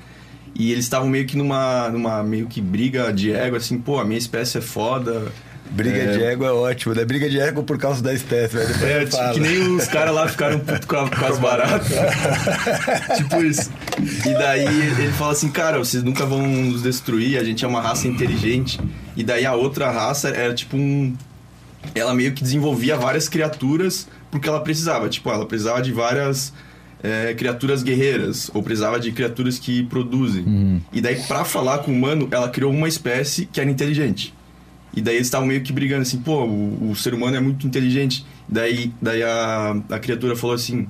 [0.55, 4.05] E eles estavam meio que numa, numa meio que briga de ego, assim, pô, a
[4.05, 5.33] minha espécie é foda.
[5.73, 6.07] Briga É.
[6.17, 7.05] de ego é ótimo, né?
[7.05, 8.69] Briga de ego por causa da espécie, velho.
[8.69, 11.89] Depois É, tipo, que nem os caras lá ficaram puto com, a- com as baratas.
[13.17, 13.71] tipo isso.
[14.27, 17.81] E daí ele fala assim, cara, vocês nunca vão nos destruir, a gente é uma
[17.81, 18.81] raça inteligente.
[19.17, 21.15] E daí a outra raça era tipo um.
[21.95, 25.09] Ela meio que desenvolvia várias criaturas porque ela precisava.
[25.09, 26.53] Tipo, ela precisava de várias
[27.03, 30.83] é, criaturas guerreiras, ou precisava de criaturas que produzem.
[30.93, 34.35] E daí, pra falar com o humano, ela criou uma espécie que era inteligente.
[34.93, 37.67] E daí eles estavam meio que brigando assim, pô, o, o ser humano é muito
[37.67, 38.27] inteligente.
[38.49, 40.89] Daí, daí a, a criatura falou assim,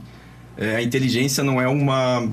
[0.56, 2.28] é, a inteligência não é uma...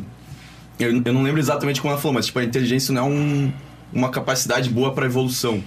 [0.79, 3.51] Eu, eu não lembro exatamente como ela falou, mas tipo, a inteligência não é um,
[3.91, 5.61] uma capacidade boa para evolução.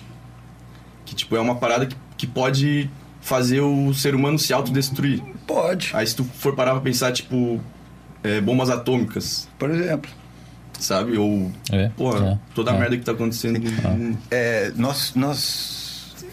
[1.05, 2.89] Que tipo, é uma parada que, que pode
[3.21, 5.23] fazer o ser humano se autodestruir.
[5.47, 7.61] Pode, Aí se tu for parar pra pensar, tipo,
[8.23, 10.11] é, bombas atômicas, por exemplo.
[10.79, 11.17] sabe?
[11.17, 12.79] Ou, É, porra, é, toda a é.
[12.79, 14.19] merda que tá acontecendo mundo.
[14.31, 15.80] É, nós, nós.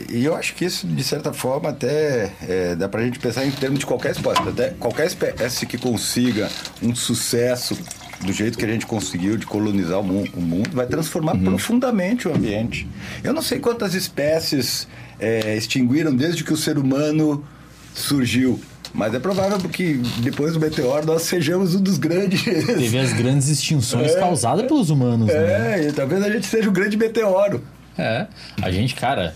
[0.09, 3.51] E eu acho que isso, de certa forma, até é, dá pra gente pensar em
[3.51, 4.47] termos de qualquer esporte.
[4.47, 6.49] Até qualquer espécie que consiga
[6.81, 7.77] um sucesso
[8.23, 12.27] do jeito que a gente conseguiu de colonizar o mu- o mundo, vai transformar profundamente
[12.27, 12.87] o ambiente.
[13.23, 14.87] Eu não sei quantas espécies
[15.19, 17.45] é, extinguiram desde que o ser humano
[17.93, 18.59] surgiu.
[18.93, 22.43] Mas é provável que depois do meteoro nós sejamos um dos grandes.
[22.43, 25.81] Teve as grandes extinções causadas pelos humanos, né?
[25.83, 27.63] É, e talvez a gente seja o grande meteoro.
[27.97, 28.27] É.
[28.61, 29.35] A gente, cara,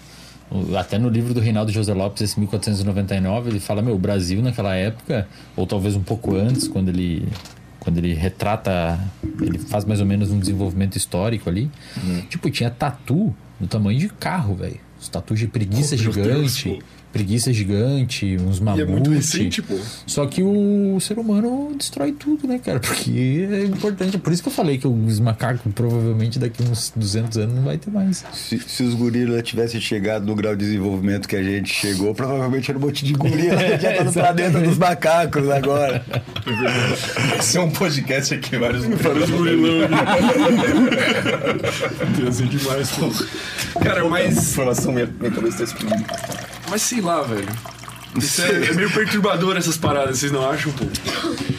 [0.77, 4.75] até no livro do Reinaldo José Lopes, esse 1499, ele fala, meu, o Brasil naquela
[4.75, 7.27] época, ou talvez um pouco antes, quando ele
[7.79, 8.99] quando ele retrata,
[9.41, 11.67] ele faz mais ou menos um desenvolvimento histórico ali.
[12.29, 14.79] Tipo, tinha tatu do tamanho de carro, velho.
[14.99, 16.79] Os tatus de preguiça Oh, gigante.
[17.11, 19.77] Deus, preguiça gigante, uns E é muito recente, pô.
[20.05, 22.79] Só que o ser humano destrói tudo, né, cara?
[22.79, 24.15] Porque é importante.
[24.15, 27.63] É por isso que eu falei que os macacos provavelmente daqui uns 200 anos não
[27.63, 28.23] vai ter mais.
[28.33, 32.69] Se, se os gorilas tivessem chegado no grau de desenvolvimento que a gente chegou, provavelmente
[32.69, 36.05] era um monte de gorila já tá no planeta dos macacos agora.
[37.39, 39.89] Esse é um podcast aqui, vários Vários gorilão.
[42.19, 43.79] Ia ser demais, pô.
[43.79, 44.51] Cara, mas.
[44.51, 46.05] Informação, minha, minha cabeça tá explodindo.
[46.71, 47.49] Mas sei lá, velho.
[48.15, 50.85] Isso é, é meio perturbador essas paradas, vocês não acham, pô?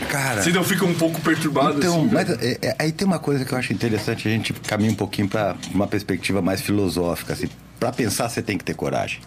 [0.08, 0.42] Cara.
[0.42, 2.10] Vocês não ficam um pouco perturbados Então, assim?
[2.12, 4.94] mas é, é, aí tem uma coisa que eu acho interessante, a gente caminha um
[4.94, 7.34] pouquinho para uma perspectiva mais filosófica.
[7.34, 7.48] Assim,
[7.78, 9.20] para pensar, você tem que ter coragem.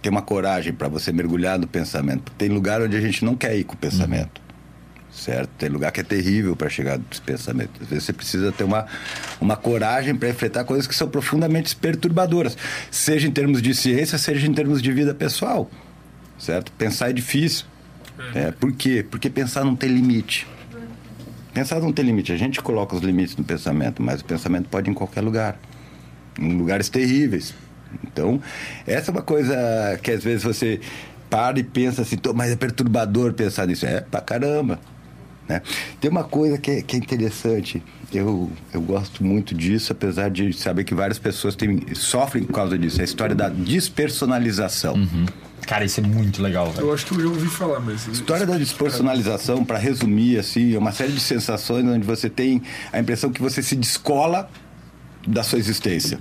[0.00, 2.30] Ter uma coragem para você mergulhar no pensamento.
[2.38, 4.40] Tem lugar onde a gente não quer ir com o pensamento.
[5.18, 5.50] Certo?
[5.58, 7.82] Tem lugar que é terrível para chegar nesse pensamento.
[7.82, 8.86] Às vezes você precisa ter uma,
[9.40, 12.56] uma coragem para enfrentar coisas que são profundamente perturbadoras.
[12.88, 15.68] Seja em termos de ciência, seja em termos de vida pessoal.
[16.38, 16.70] Certo?
[16.70, 17.66] Pensar é difícil.
[18.32, 19.04] É, por quê?
[19.08, 20.46] Porque pensar não tem limite.
[21.52, 22.32] Pensar não tem limite.
[22.32, 25.58] A gente coloca os limites no pensamento, mas o pensamento pode ir em qualquer lugar.
[26.38, 27.52] Em lugares terríveis.
[28.04, 28.40] Então,
[28.86, 30.78] essa é uma coisa que às vezes você
[31.28, 33.84] para e pensa assim, "Tô, mas é perturbador pensar nisso.
[33.84, 34.78] É, pra caramba.
[35.48, 35.62] Né?
[36.00, 37.82] Tem uma coisa que é, que é interessante.
[38.12, 42.78] Eu, eu gosto muito disso, apesar de saber que várias pessoas têm, sofrem por causa
[42.78, 42.98] disso.
[42.98, 44.96] É a história da despersonalização.
[45.66, 46.86] Cara, isso é muito legal, velho.
[46.86, 48.06] Eu acho que eu já ouvi falar, mas.
[48.06, 52.98] História da despersonalização, para resumir, assim, é uma série de sensações onde você tem a
[52.98, 54.48] impressão que você se descola
[55.26, 56.18] da sua existência.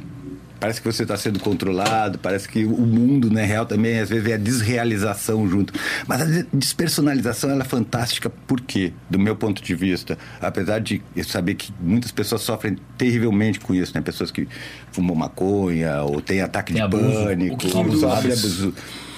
[0.59, 4.09] Parece que você está sendo controlado, parece que o mundo não é real também, às
[4.09, 5.73] vezes é a desrealização junto.
[6.07, 8.93] Mas a de- despersonalização ela é fantástica, por quê?
[9.09, 10.17] Do meu ponto de vista.
[10.41, 14.01] Apesar de eu saber que muitas pessoas sofrem terrivelmente com isso, né?
[14.01, 14.47] Pessoas que
[14.91, 17.23] fumam maconha ou têm ataque Tem de abuso.
[17.23, 18.73] pânico, O que ou induz abuso.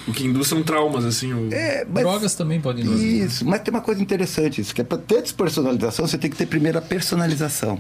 [0.08, 1.32] O que induz são traumas, assim.
[1.34, 1.54] O...
[1.54, 3.26] É, mas- Drogas também podem induzir.
[3.26, 6.36] Isso, mas tem uma coisa interessante, isso que é para ter despersonalização, você tem que
[6.38, 7.80] ter primeiro a personalização.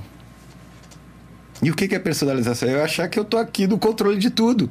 [1.61, 2.69] E o que é personalização?
[2.69, 4.69] É eu achar que eu tô aqui no controle de tudo.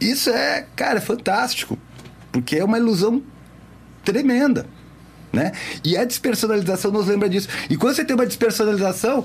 [0.00, 1.78] Isso é, cara, é fantástico,
[2.30, 3.22] porque é uma ilusão
[4.04, 4.66] tremenda,
[5.32, 5.52] né?
[5.84, 7.48] E a despersonalização nos lembra disso.
[7.68, 9.24] E quando você tem uma despersonalização,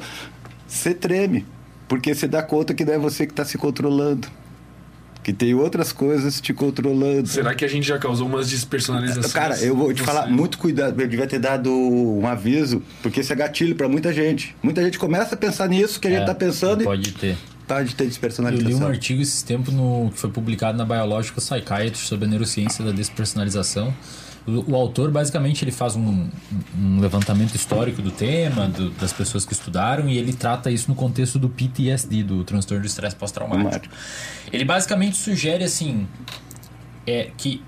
[0.67, 1.45] você treme,
[1.87, 4.27] porque você dá conta que não é você que está se controlando,
[5.23, 7.27] que tem outras coisas te controlando.
[7.27, 9.31] Será que a gente já causou umas despersonalizações?
[9.34, 10.99] Cara, eu vou te falar, muito cuidado.
[10.99, 14.55] Eu devia ter dado um aviso, porque isso é gatilho pra muita gente.
[14.63, 17.34] Muita gente começa a pensar nisso que a gente É, tá pensando Pode ter.
[17.34, 18.88] e pode ter Eu li um despersonalização.
[18.88, 23.93] artigo esses tempos no, que foi publicado na Biological Psychiatry sobre a neurociência da despersonalização.
[24.47, 26.30] O, o autor, basicamente, ele faz um,
[26.77, 30.95] um levantamento histórico do tema, do- das pessoas que estudaram, e ele trata isso no
[30.95, 33.69] contexto do PTSD, do transtorno de estresse pós-traumático.
[33.69, 33.95] Traumático.
[34.51, 36.08] Ele basicamente sugere, assim,
[37.06, 37.62] é que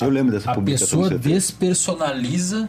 [0.00, 2.68] Eu lembro dessa a pessoa despersonaliza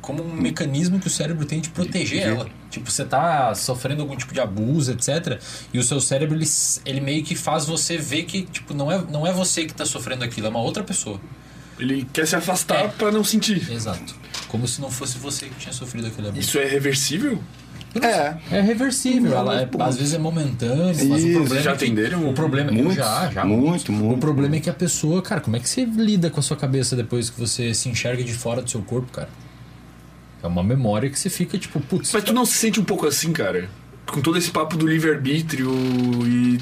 [0.00, 2.46] como um mecanismo que o cérebro tem de proteger ela.
[2.70, 5.40] Tipo, você tá sofrendo algum tipo de abuso, etc.
[5.72, 6.44] E o seu cérebro, ele,
[6.84, 9.86] ele meio que faz você ver que, tipo, não é, não é você que tá
[9.86, 11.18] sofrendo aquilo, é uma outra pessoa.
[11.78, 12.88] Ele quer se afastar É.
[12.88, 13.70] pra não sentir.
[13.70, 14.14] Exato.
[14.48, 16.40] Como se não fosse você que tinha sofrido aquele abuso.
[16.40, 17.42] Isso é reversível?
[18.02, 21.32] É, É reversível, ela é- às vezes é momentâneo, mas o Isso.
[21.38, 22.28] problema Já é que, atenderam?
[22.28, 23.44] O problema eu Muitos, já, já.
[23.44, 24.16] muito, muito.
[24.16, 26.56] O problema é que a pessoa, cara, como é que você lida com a sua
[26.56, 29.28] cabeça depois que você se enxerga de fora do seu corpo, cara?
[30.42, 33.06] É uma memória que você fica tipo, putz, Mas tu não se sente um pouco
[33.06, 33.68] assim, cara?
[34.06, 35.70] Com todo esse papo do livre-arbítrio
[36.26, 36.58] e.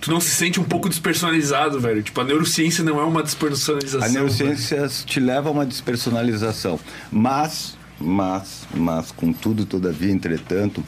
[0.00, 2.02] Tu não se sente um pouco despersonalizado, velho?
[2.02, 4.06] Tipo, a neurociência não é uma despersonalização.
[4.06, 6.78] a neurociência te leva a uma despersonalização.
[7.10, 10.84] Mas, mas, mas, contudo, todavia, entretanto,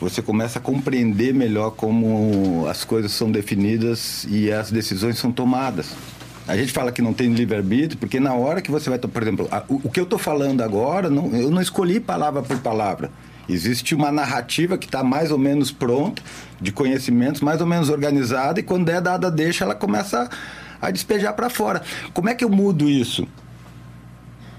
[0.00, 5.90] você começa a compreender melhor como as coisas são definidas e as decisões são tomadas.
[6.46, 8.98] A gente fala que não tem livre-arbítrio, porque na hora que você vai...
[8.98, 12.40] Por exemplo, a- o, o que eu estou falando agora, não- eu não escolhi palavra
[12.40, 13.10] por palavra.
[13.48, 16.22] Existe uma narrativa que está mais ou menos pronta,
[16.60, 20.28] de conhecimentos mais ou menos organizada, e quando é dada deixa, ela começa
[20.80, 21.82] a, despejar para fora.
[22.12, 23.26] Como é que eu mudo isso?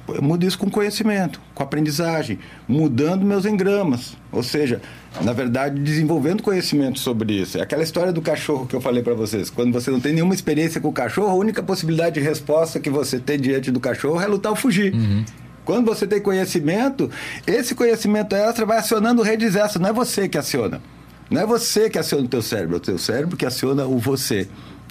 [0.08, 4.18] Eu mudo isso com conhecimento, com aprendizagem, mudando meus engramas.
[4.32, 4.82] Ou seja,
[5.22, 7.60] na verdade, desenvolvendo conhecimento sobre isso.
[7.60, 9.52] É aquela história do cachorro que eu falei para vocês.
[9.52, 12.90] Quando você não tem nenhuma experiência com o cachorro, a única possibilidade de resposta que
[12.90, 14.96] você tem diante do cachorro é lutar ou fugir.
[15.66, 17.10] Quando você tem conhecimento,
[17.46, 19.82] esse conhecimento extra vai acionando redes extras.
[19.82, 20.82] Não é você que aciona.
[21.30, 24.00] Não é você que aciona o teu cérebro, é o teu cérebro que aciona o
[24.00, 24.48] você.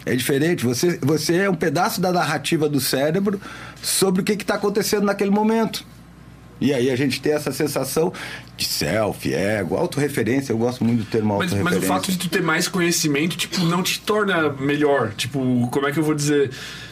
[0.07, 0.65] É diferente.
[0.65, 3.41] Você, você é um pedaço da narrativa do cérebro
[3.83, 5.85] sobre o que está acontecendo naquele momento.
[6.61, 8.13] E aí a gente tem essa sensação
[8.57, 10.53] de self, ego, autorreferência.
[10.53, 11.81] Eu gosto muito do termo Mas, autorreferência.
[11.81, 15.13] mas o fato de tu ter mais conhecimento, tipo, não te torna melhor.
[15.17, 16.51] Tipo, como é que eu vou dizer?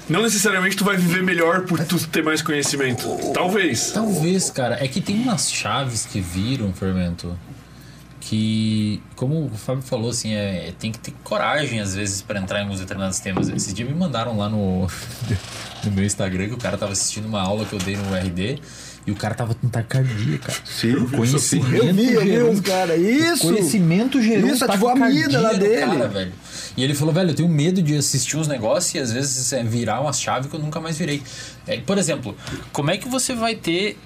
[0.09, 3.09] Não necessariamente tu vai viver melhor por tu ter mais conhecimento.
[3.35, 3.91] Talvez.
[3.91, 4.83] Talvez, cara.
[4.83, 7.37] É que tem umas chaves que viram, Fermento,
[8.21, 12.63] que, como o Fábio falou, assim, é, tem que ter coragem às vezes para entrar
[12.63, 13.49] em uns determinados temas.
[13.49, 14.87] Esses dias me mandaram lá no,
[15.85, 18.61] no meu Instagram que o cara tava assistindo uma aula que eu dei no RD
[19.07, 20.59] e o cara tava com taquicardia, cara.
[20.65, 23.43] Sim, vi conhecimento Eu vi, eu vi gerou- cara, isso!
[23.43, 25.81] Conhecimento gerou Isso, ativou a amígdala no dele.
[25.87, 26.33] Cara, velho.
[26.77, 29.63] E ele falou, velho, eu tenho medo de assistir uns negócios e às vezes é,
[29.63, 31.23] virar uma chave que eu nunca mais virei.
[31.67, 32.37] É, por exemplo,
[32.73, 33.97] como é que você vai ter.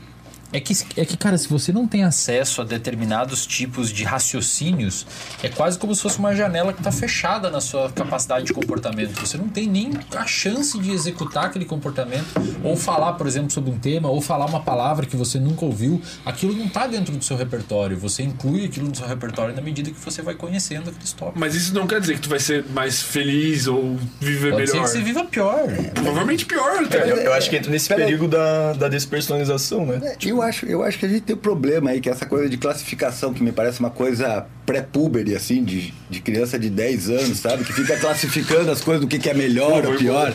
[0.52, 5.06] É que, é que, cara, se você não tem acesso a determinados tipos de raciocínios,
[5.42, 9.18] é quase como se fosse uma janela que está fechada na sua capacidade de comportamento.
[9.20, 12.26] Você não tem nem a chance de executar aquele comportamento,
[12.64, 16.00] ou falar, por exemplo, sobre um tema, ou falar uma palavra que você nunca ouviu.
[16.24, 17.96] Aquilo não está dentro do seu repertório.
[17.98, 21.40] Você inclui aquilo no seu repertório na medida que você vai conhecendo aqueles tópicos.
[21.40, 24.72] Mas isso não quer dizer que tu vai ser mais feliz ou viver Pode ser
[24.72, 24.84] melhor.
[24.84, 25.60] que você viva pior.
[25.94, 27.10] Provavelmente pior, até.
[27.10, 30.16] Eu, eu acho que entra nesse perigo da, da despersonalização, né?
[30.40, 32.48] Eu acho, eu acho que a gente tem um problema aí, que é essa coisa
[32.48, 37.38] de classificação, que me parece uma coisa pré-puber, assim, de, de criança de 10 anos,
[37.38, 37.64] sabe?
[37.64, 40.32] Que fica classificando as coisas do que, que é melhor ou pior.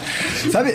[0.52, 0.74] Sabe,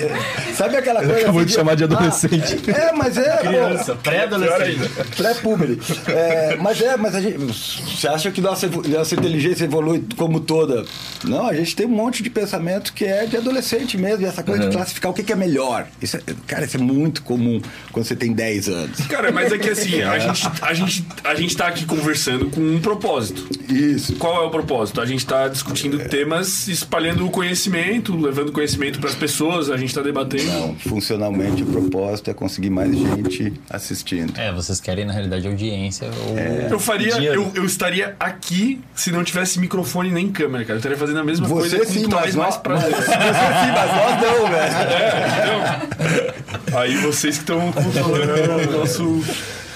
[0.57, 1.20] sabe aquela coisa.
[1.20, 2.57] acabou assim de chamar de adolescente.
[2.68, 3.37] Ah, é, mas é.
[3.37, 4.90] pô, pré-adolescente.
[5.14, 5.77] Pré-puber.
[6.09, 7.37] É, mas é, mas a gente.
[7.38, 10.85] Você acha que nossa, nossa inteligência evolui como toda?
[11.25, 14.42] Não, a gente tem um monte de pensamento que é de adolescente mesmo, e essa
[14.42, 15.87] coisa de classificar o que, que é melhor.
[16.01, 17.61] Isso é- cara, isso é muito comum
[17.92, 19.01] quando você tem 10 anos.
[19.07, 22.61] Cara, mas é que assim, a gente, a, gente, a gente tá aqui conversando com
[22.61, 23.49] um propósito.
[23.68, 24.14] Isso.
[24.16, 25.00] Qual é o propósito?
[25.00, 30.02] A gente tá discutindo temas, espalhando o conhecimento, levando conhecimento pras pessoas, a gente tá
[30.02, 30.44] debatendo.
[30.44, 34.32] Não, funcionalmente o propósito é conseguir mais gente assistindo.
[34.38, 36.38] É, vocês querem, na realidade, audiência ou...
[36.38, 40.74] Eu faria, eu, eu estaria aqui se não tivesse microfone nem câmera, cara.
[40.74, 42.90] Eu estaria fazendo a mesma Você coisa sim, com mas mais nós, prazer.
[42.94, 46.34] você sim, mas nós não, velho.
[46.76, 49.24] Aí vocês que estão controlando o nosso.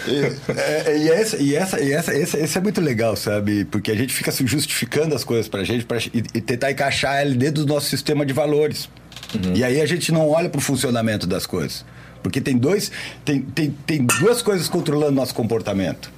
[0.06, 3.64] E, é, e essa, e essa, e essa, esse, esse é muito legal, sabe?
[3.64, 7.22] Porque a gente fica se justificando as coisas pra gente pra, e, e tentar encaixar
[7.22, 8.88] ele dentro do nosso sistema de valores.
[9.54, 11.84] E aí a gente não olha pro funcionamento das coisas.
[12.22, 12.90] Porque tem dois.
[13.24, 16.10] Tem, tem, tem duas coisas controlando nosso comportamento.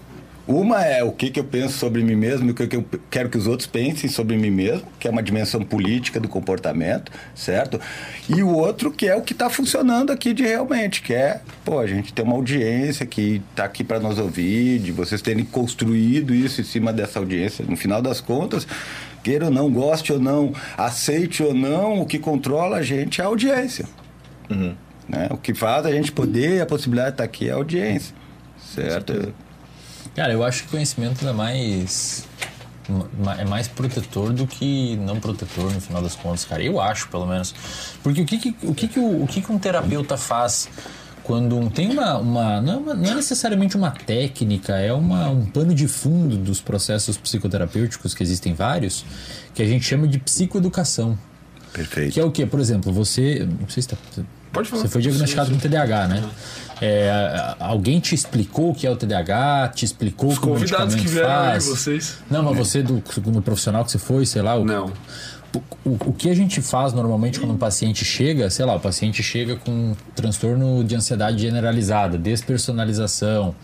[0.46, 2.84] Uma é o que, que eu penso sobre mim mesmo e o que, que eu
[3.10, 7.10] quero que os outros pensem sobre mim mesmo, que é uma dimensão política do comportamento,
[7.34, 7.80] certo?
[8.28, 11.80] E o outro que é o que está funcionando aqui de realmente, que é, pô,
[11.80, 16.32] a gente tem uma audiência que está aqui para nos ouvir, de vocês terem construído
[16.32, 17.64] isso em cima dessa audiência.
[17.68, 18.68] No final das contas,
[19.24, 23.24] queira ou não, goste ou não, aceite ou não, o que controla a gente é
[23.24, 23.84] a audiência.
[25.08, 25.26] Né?
[25.30, 28.14] O que faz a gente poder, a possibilidade de estar aqui é a audiência,
[28.74, 29.34] certo?
[30.16, 32.24] Cara, eu acho que conhecimento é mais.
[33.18, 36.62] ma- É mais protetor do que não protetor no final das contas, cara.
[36.62, 37.54] Eu acho, pelo menos.
[38.02, 40.68] Porque o que, que, o, que, que, o, o que, que um terapeuta faz
[41.22, 42.16] quando um- tem uma.
[42.16, 46.36] uma, não, é uma- não é necessariamente uma técnica, é uma, um pano de fundo
[46.38, 49.04] dos processos psicoterapêuticos, que existem vários,
[49.54, 51.18] que a gente chama de psicoeducação.
[51.74, 52.14] Perfeito.
[52.14, 52.46] Que é o quê?
[52.46, 53.46] Por exemplo, você.
[53.60, 53.96] Não sei se tá,
[54.50, 54.80] Pode falar.
[54.82, 56.24] Você foi diagnosticado com TDAH, né?
[56.80, 59.72] É, alguém te explicou o que é o TDAH?
[59.74, 61.66] Te explicou Os o que o convidados que vieram faz?
[61.66, 62.18] vocês.
[62.30, 64.56] Não, mas você, do, no profissional que você foi, sei lá.
[64.56, 64.92] O, Não.
[65.84, 69.22] O, o que a gente faz normalmente quando um paciente chega, sei lá, o paciente
[69.22, 73.54] chega com transtorno de ansiedade generalizada, despersonalização,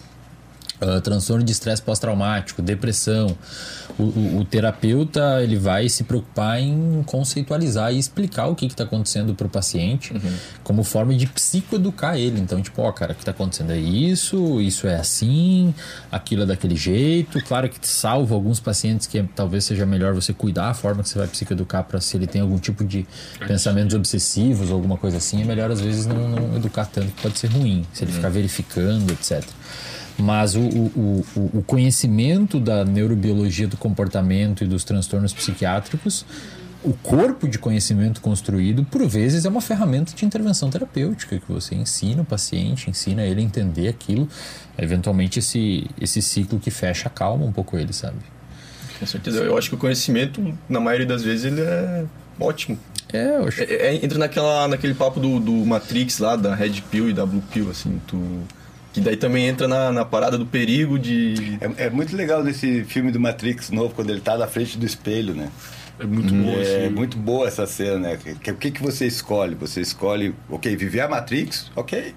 [0.83, 3.37] ah, transtorno de estresse pós-traumático, depressão.
[3.99, 8.85] O, o- o terapeuta ele vai se preocupar em conceitualizar e explicar o que está
[8.85, 10.15] acontecendo para o paciente
[10.65, 12.41] como forma de psicoeducar ele.
[12.41, 15.75] Então, tipo, ó, cara, o que está acontecendo é isso, isso é assim,
[16.11, 17.43] aquilo é daquele jeito.
[17.45, 21.19] Claro que salvo alguns pacientes que talvez seja melhor você cuidar a forma que você
[21.19, 23.07] vai psicoeducar para se ele tem algum tipo de
[23.47, 27.21] pensamentos obsessivos ou alguma coisa assim, é melhor às vezes não, não educar tanto, que
[27.23, 29.45] pode ser ruim, se ele ficar verificando, etc.
[30.23, 36.25] Mas o, o, o, conhecimento da neurobiologia do comportamento e dos transtornos psiquiátricos,
[36.85, 41.75] o corpo de conhecimento construído, por vezes, é uma ferramenta de intervenção terapêutica, que você
[41.75, 44.29] ensina o paciente, ensina ele a entender aquilo.
[44.79, 48.19] Eventualmente, esse, esse ciclo que fecha calma um pouco ele, sabe?
[49.01, 49.39] Com certeza.
[49.41, 52.05] Eu acho que o conhecimento, na maioria das vezes, ele é
[52.39, 52.79] ótimo.
[53.13, 53.61] É, eu acho.
[53.61, 57.27] É, é- entra naquela, naquele papo do, do Matrix lá, da Red Pill e da
[57.27, 58.21] Blue Pill, assim, tu...
[58.93, 61.59] Que daí também entra na, na parada do perigo de...
[61.79, 64.85] É, é muito legal nesse filme do Matrix novo, quando ele tá na frente do
[64.85, 65.49] espelho, né?
[65.99, 66.95] É muito bom É assim.
[66.95, 68.19] muito boa essa cena, né?
[68.23, 69.55] Que- que- O que, que você escolhe?
[69.55, 72.15] Você escolhe, ok, viver a Matrix, ok.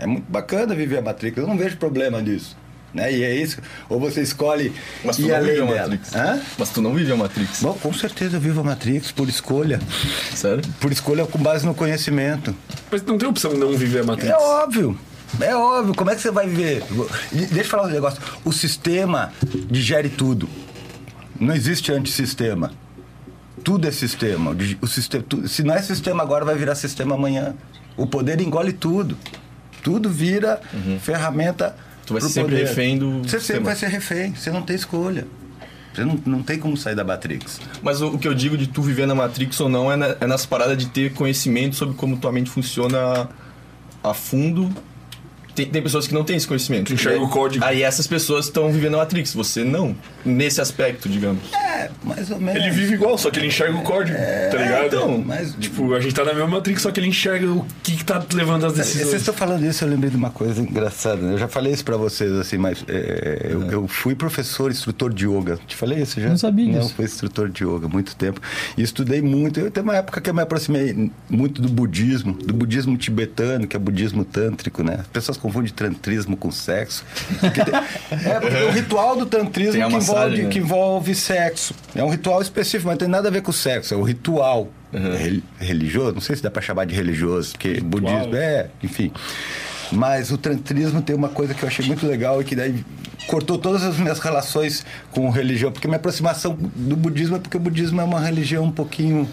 [0.00, 2.56] É muito bacana viver a Matrix, eu não vejo problema nisso.
[2.92, 3.12] Né?
[3.12, 3.58] E é isso.
[3.88, 4.72] Ou você escolhe
[5.04, 5.82] Mas tu ir não além vive a.
[5.82, 6.12] Matrix.
[6.16, 6.40] Hã?
[6.58, 7.62] Mas tu não vive a Matrix.
[7.62, 9.78] Bom, com certeza eu vivo a Matrix por escolha.
[10.34, 10.60] Sério?
[10.80, 12.52] Por escolha com base no conhecimento.
[12.90, 14.32] Mas não tem opção não viver a Matrix.
[14.32, 14.98] É óbvio.
[15.40, 15.94] É óbvio.
[15.94, 16.82] Como é que você vai viver?
[17.32, 18.20] Deixa eu falar um negócio.
[18.44, 19.32] O sistema
[19.70, 20.48] digere tudo.
[21.38, 22.72] Não existe antissistema.
[23.62, 24.56] Tudo é sistema.
[24.80, 27.54] O sistema tu- se não é sistema agora, vai virar sistema amanhã.
[27.96, 29.16] O poder engole tudo.
[29.82, 30.60] Tudo vira
[31.00, 31.68] ferramenta.
[31.68, 31.90] Uhum.
[32.06, 32.66] Tu vai ser sempre poder.
[32.66, 33.64] refém do Você sempre sistema.
[33.66, 34.34] vai ser refém.
[34.34, 35.26] Você não tem escolha.
[35.94, 37.60] Você não, não tem como sair da Matrix.
[37.82, 40.16] Mas o, o que eu digo de tu viver na Matrix ou não é, na-
[40.20, 43.28] é nas paradas de ter conhecimento sobre como tua mente funciona
[44.02, 44.70] a fundo.
[45.54, 46.92] Tem, tem pessoas que não têm esse conhecimento.
[46.92, 47.64] Enxerga aí- o código.
[47.64, 49.94] Aí essas pessoas estão vivendo a Matrix, você não.
[50.24, 51.42] Nesse aspecto, digamos.
[51.54, 52.60] É, mais ou menos.
[52.62, 54.16] Ele vive igual, só que ele enxerga o código,
[54.50, 54.86] tá ligado?
[54.86, 57.96] então, mas- Tipo, a gente tá na mesma Matrix, só que ele enxerga o que,
[57.96, 59.14] que tá levando as Vocês decisões.
[59.16, 61.20] estão falando isso, eu lembrei de uma coisa engraçada.
[61.22, 61.34] né?
[61.34, 65.26] Eu já falei isso pra vocês, assim, mas é, eu, eu fui professor, instrutor de
[65.26, 65.58] yoga.
[65.66, 66.28] Te falei isso já?
[66.28, 66.94] Não sabia Não, disso.
[66.94, 68.40] fui instrutor de yoga há muito tempo.
[68.76, 69.58] E estudei muito.
[69.60, 73.76] Eu tenho uma época que eu me aproximei muito do budismo, do budismo tibetano, que
[73.76, 74.96] é budismo tântrico, né?
[75.00, 77.04] As pessoas confundem tantrismo com sexo.
[77.40, 80.50] Porque tem- é, porque o ritual do tantrismo que envolve, massagem, né?
[80.50, 81.74] que envolve sexo.
[81.94, 84.68] É um ritual específico, mas não tem nada a ver com sexo, é o ritual.
[84.92, 89.12] Rel- religioso, não sei se dá pra chamar de religioso, porque budismo é, enfim.
[89.92, 92.84] Mas o tantrismo tem uma coisa que eu achei muito legal e que daí
[93.26, 97.60] cortou todas as minhas relações com religião, porque minha aproximação do budismo é porque o
[97.60, 99.28] budismo é uma religião um pouquinho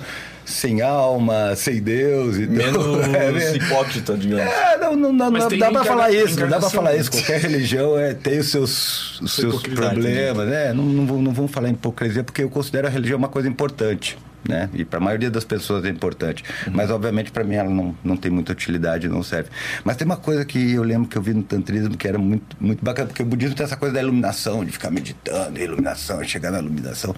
[0.47, 3.55] sem alma, sem Deus e Menos é, né?
[3.57, 4.45] hipócrita, digamos.
[4.45, 7.11] É, não, não, não, não dá pra falar isso, não dá pra falar isso.
[7.11, 10.73] Qualquer religião é, tem os seus, os seus hipocrisia, problemas, né?
[10.73, 13.47] Não, não, vou- não vamos falar em hipocrisia, porque eu considero a religião uma coisa
[13.49, 14.17] importante.
[14.47, 14.69] Né?
[14.73, 16.43] E para a maioria das pessoas é importante.
[16.71, 19.49] Mas, obviamente, para mim ela não, não tem muita utilidade, não serve.
[19.83, 22.55] Mas tem uma coisa que eu lembro que eu vi no Tantrismo que era muito,
[22.59, 26.51] muito bacana, porque o budismo tem essa coisa da iluminação, de ficar meditando, iluminação, chegar
[26.51, 27.15] na iluminação.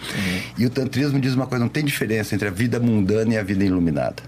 [0.58, 3.44] E o Tantrismo diz uma coisa: não tem diferença entre a vida mundana e a
[3.44, 4.24] vida iluminada.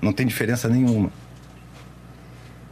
[0.00, 1.10] Não tem diferença nenhuma.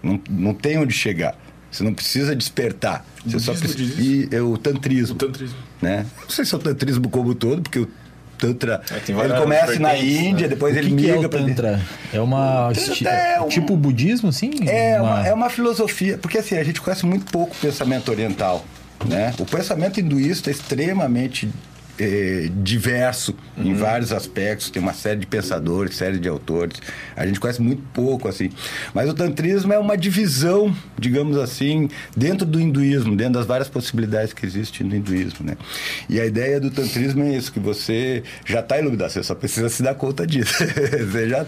[0.02, 1.36] Não, não tem onde chegar.
[1.70, 3.04] Você não precisa despertar.
[3.24, 4.00] Você só precisa.
[4.00, 5.14] E é o tantrismo.
[5.14, 5.56] O tantrismo.
[5.80, 6.04] Né?
[6.20, 7.88] Não sei se é o tantrismo como todo, porque o
[8.46, 8.82] Tantra.
[8.90, 10.04] É, ele começa na né?
[10.04, 11.30] Índia, depois O ele que, que é migra o.
[11.30, 11.80] Tantra?
[12.12, 12.70] É uma.
[12.72, 14.50] esti- é um- Tipo budismo, assim?
[14.66, 18.64] É uma, é uma filosofia, porque assim, a gente conhece muito pouco o pensamento oriental.
[19.04, 19.34] Né?
[19.38, 21.48] O pensamento hinduísta é extremamente
[22.02, 26.78] eh, diverso em vários aspectos, tem uma série de pensadores, série de autores.
[27.16, 28.50] A gente conhece muito pouco, assim.
[28.94, 34.32] Mas o tantrismo é uma divisão, digamos assim, dentro do hinduísmo, dentro das várias possibilidades
[34.32, 35.46] que existem no hinduísmo.
[35.46, 35.56] Né?
[36.08, 39.68] E a ideia do tantrismo é isso, que você já está iluminado, você só precisa
[39.68, 40.54] se dar conta disso.
[40.64, 41.44] você já,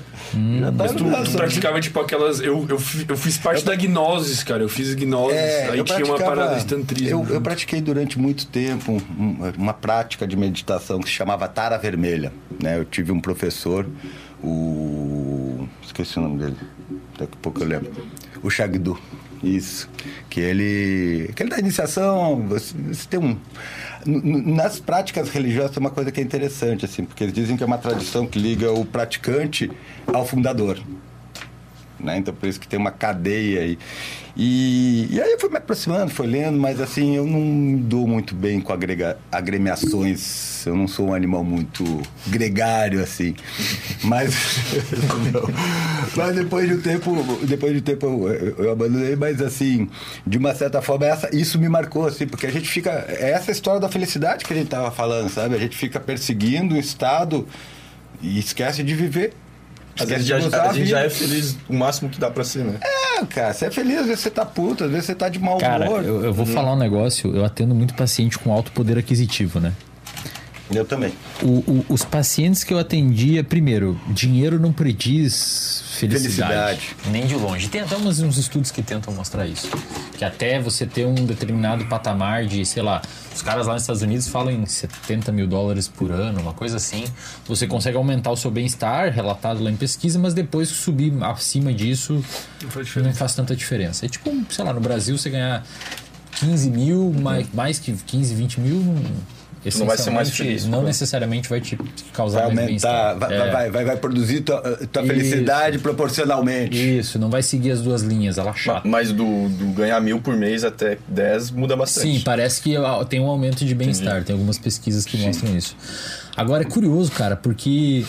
[0.60, 2.40] já tá Mas tu, tu praticava, tipo, aquelas...
[2.40, 4.62] Eu, eu, eu fiz parte da gnosis, cara.
[4.62, 5.36] Eu fiz gnosis.
[5.36, 7.26] É, aí eu tinha uma parada de tantrismo.
[7.28, 11.78] Eu, eu pratiquei durante muito tempo um- uma prática de meditação que se chamava Tara
[11.78, 12.32] Vermelha.
[12.62, 12.78] Né?
[12.78, 13.86] Eu tive um professor,
[14.42, 15.66] o.
[15.82, 16.56] Esqueci o nome dele.
[17.18, 17.92] Daqui a pouco eu lembro.
[18.42, 18.98] O Shagdu.
[19.42, 19.88] Isso.
[20.28, 21.28] Que ele.
[21.30, 23.38] Aquele da iniciação, você, você tem um.
[24.06, 27.66] Nas práticas religiosas tem uma coisa que é interessante, assim, porque eles dizem que é
[27.66, 29.70] uma tradição que liga o praticante
[30.12, 30.78] ao fundador
[31.98, 32.18] né?
[32.18, 33.78] Então por isso que tem uma cadeia aí.
[34.36, 38.34] E, e aí eu fui me aproximando, fui lendo, mas assim, eu não dou muito
[38.34, 40.66] bem com agrega, agremiações.
[40.66, 41.84] Eu não sou um animal muito
[42.26, 43.36] gregário, assim.
[44.02, 44.34] Mas,
[46.16, 47.12] mas depois de um tempo,
[47.44, 49.88] depois de um tempo eu, eu abandonei, mas assim,
[50.26, 53.04] de uma certa forma, essa, isso me marcou, assim, porque a gente fica.
[53.08, 55.54] É essa história da felicidade que a gente tava falando, sabe?
[55.54, 57.46] A gente fica perseguindo um estado
[58.20, 59.32] e esquece de viver.
[59.98, 61.06] Às vezes de já, gozar a gente já vida.
[61.06, 62.78] é feliz o máximo que dá pra ser, né?
[62.82, 65.38] É, cara, você é feliz, às vezes você tá puto, às vezes você tá de
[65.38, 66.04] mau Cara, humor.
[66.04, 67.34] eu, eu vou falar um negócio.
[67.34, 69.72] Eu atendo muito paciente com alto poder aquisitivo, né?
[70.72, 71.12] Eu também.
[71.42, 76.80] O- o- os pacientes que eu atendia, primeiro, dinheiro não prediz felicidade.
[76.80, 76.96] Felicidade.
[77.10, 77.68] Nem de longe.
[77.68, 79.68] Tem até uns, uns estudos que tentam mostrar isso.
[80.16, 83.02] Que até você ter um determinado patamar de, sei lá,
[83.34, 86.78] os caras lá nos Estados Unidos falam em 70 mil dólares por ano, uma coisa
[86.78, 87.04] assim.
[87.46, 92.24] Você consegue aumentar o seu bem-estar, relatado lá em pesquisa, mas depois subir acima disso,
[92.62, 94.06] Não faz não faz tanta diferença.
[94.06, 95.62] É tipo, sei lá, no Brasil você ganhar
[96.40, 98.94] 15 mil, mais, mais que 15, 20 mil, não,
[99.78, 101.78] não vai ser mais feliz, Não necessariamente vai te
[102.12, 103.50] causar Vai aumentar, vai, É.
[103.50, 105.12] vai, vai, vai produzir tua, tua Isso.
[105.12, 106.76] felicidade proporcionalmente.
[106.98, 108.86] Isso, não vai seguir as duas linhas, ela é chata.
[108.86, 112.18] Mas do, do ganhar mil por mês até 10 muda bastante.
[112.18, 112.74] Sim, parece que
[113.08, 114.22] tem um aumento de bem-estar.
[114.24, 115.76] Tem algumas pesquisas que mostram isso.
[116.36, 118.04] Agora é curioso, cara, porque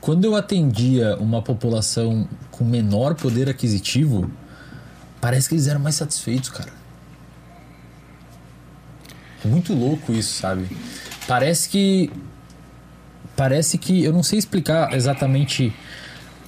[0.00, 4.30] quando eu atendia uma população com menor poder aquisitivo,
[5.20, 6.68] parece que eles eram mais satisfeitos, cara.
[9.44, 10.66] Muito louco isso, sabe?
[11.26, 12.10] Parece que.
[13.36, 14.02] Parece que.
[14.02, 15.72] Eu não sei explicar exatamente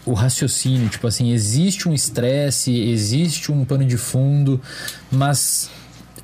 [0.05, 0.89] o raciocínio.
[0.89, 4.61] Tipo assim, existe um estresse, existe um pano de fundo,
[5.11, 5.71] mas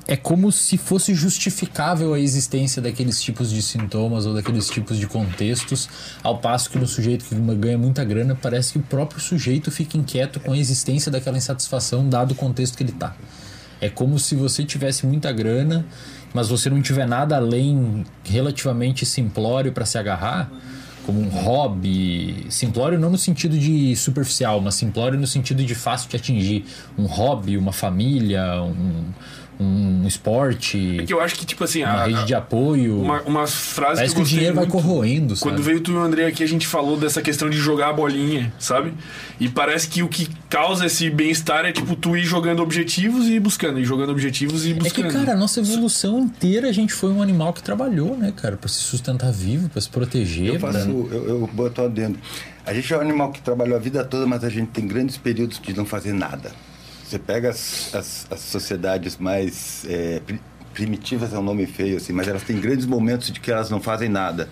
[0.07, 5.07] é como se fosse justificável a existência daqueles tipos de sintomas ou daqueles tipos de
[5.07, 5.89] contextos,
[6.21, 9.97] ao passo que no sujeito que ganha muita grana, parece que o próprio sujeito fica
[9.97, 13.15] inquieto com a existência daquela insatisfação dado o contexto que ele está.
[13.79, 15.85] É como se você tivesse muita grana,
[16.33, 20.49] mas você não tiver nada além relativamente simplório para se agarrar,
[21.05, 26.09] como um hobby, simplório não no sentido de superficial, mas simplório no sentido de fácil
[26.09, 26.65] de atingir,
[26.97, 29.03] um hobby, uma família, um
[29.59, 30.99] um esporte.
[30.99, 32.99] É que eu acho que, tipo assim, uma a, rede de apoio.
[32.99, 34.71] Uma, umas frases Parece que, que o dinheiro muito.
[34.71, 35.51] vai corroendo, sabe?
[35.51, 37.93] Quando veio tu e o André aqui, a gente falou dessa questão de jogar a
[37.93, 38.93] bolinha, sabe?
[39.39, 43.39] E parece que o que causa esse bem-estar é, tipo, tu ir jogando objetivos e
[43.39, 45.07] buscando, e jogando objetivos e buscando.
[45.07, 48.33] É que, cara, a nossa evolução inteira, a gente foi um animal que trabalhou, né,
[48.35, 48.57] cara?
[48.57, 50.55] Pra se sustentar vivo, pra se proteger.
[50.55, 51.15] Eu faço, pra...
[51.15, 52.17] eu, eu boto adendo.
[52.65, 55.17] A gente é um animal que trabalhou a vida toda, mas a gente tem grandes
[55.17, 56.51] períodos de não fazer nada.
[57.13, 60.41] Você pega as, as, as sociedades mais é, pri-
[60.73, 63.79] primitivas, é um nome feio assim, mas elas têm grandes momentos de que elas não
[63.79, 64.49] fazem nada.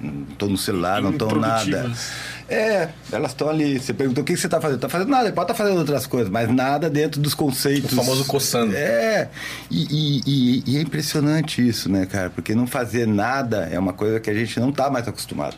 [0.00, 1.92] Não estão no celular, não estão nada.
[2.48, 3.78] É, elas estão ali.
[3.78, 4.78] Você perguntou o que você está fazendo?
[4.78, 7.92] Está fazendo nada, pode estar fazendo outras coisas, mas nada dentro dos conceitos.
[7.92, 8.74] O famoso coçando.
[8.76, 9.28] É,
[9.70, 12.30] e, e- e- e é impressionante isso, né, cara?
[12.30, 15.54] Porque não fazer nada é uma coisa que a gente não está mais acostumado.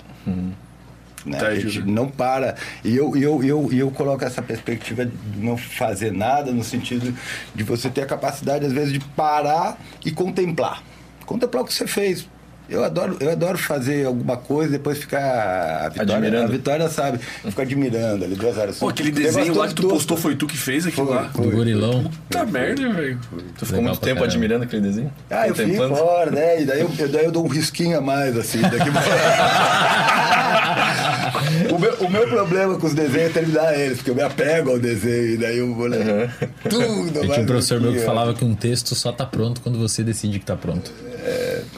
[1.25, 1.39] Né?
[1.39, 1.93] Tá, a gente Júlio.
[1.93, 2.55] não para.
[2.85, 7.15] E eu, eu, eu, e eu coloco essa perspectiva de não fazer nada no sentido
[7.55, 10.83] de você ter a capacidade, às vezes, de parar e contemplar.
[11.25, 12.29] Contemplar o que você fez.
[12.75, 15.85] Eu adoro, eu adoro fazer alguma coisa e depois ficar.
[15.85, 16.45] A Vitória, Admirando.
[16.45, 18.79] a Vitória sabe, ficar admirando ali duas horas.
[18.79, 21.31] Pô, aquele desenho lá que tu postou foi tu que fez aquilo Foi, lá?
[21.33, 21.45] foi.
[21.47, 22.05] Do gorilão.
[22.29, 23.19] Puta merda, velho.
[23.59, 24.25] Tu ficou muito tempo caramba.
[24.27, 25.13] admirando aquele desenho?
[25.31, 25.97] Ah, eu Contemplando?
[25.97, 26.63] fora, né?
[26.63, 28.61] E daí eu, eu- daí eu dou um risquinho a mais, assim.
[28.61, 28.91] Daqui...
[31.73, 34.71] o, meu, o meu problema com os desenhos é terminar eles, porque eu me apego
[34.71, 36.31] ao desenho, e daí eu vou ler
[36.69, 37.19] tudo.
[37.19, 40.03] Eu tinha um professor meu que falava que um texto só tá pronto quando você
[40.03, 40.91] decide que tá pronto.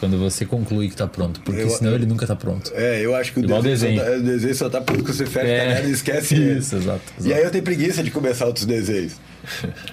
[0.00, 1.40] Quando você conclui que tá pronto.
[1.40, 2.70] Porque Eu- senão ele nunca tá pronto.
[2.74, 4.04] É, eu acho que o Igual desenho, desenho.
[4.04, 5.60] Só tá, o desenho só tá pronto quando você fecha É.
[5.60, 6.34] a canela e esquece.
[6.58, 7.34] Isso, exato, E exato.
[7.34, 9.14] aí eu tenho preguiça de começar outros desenhos.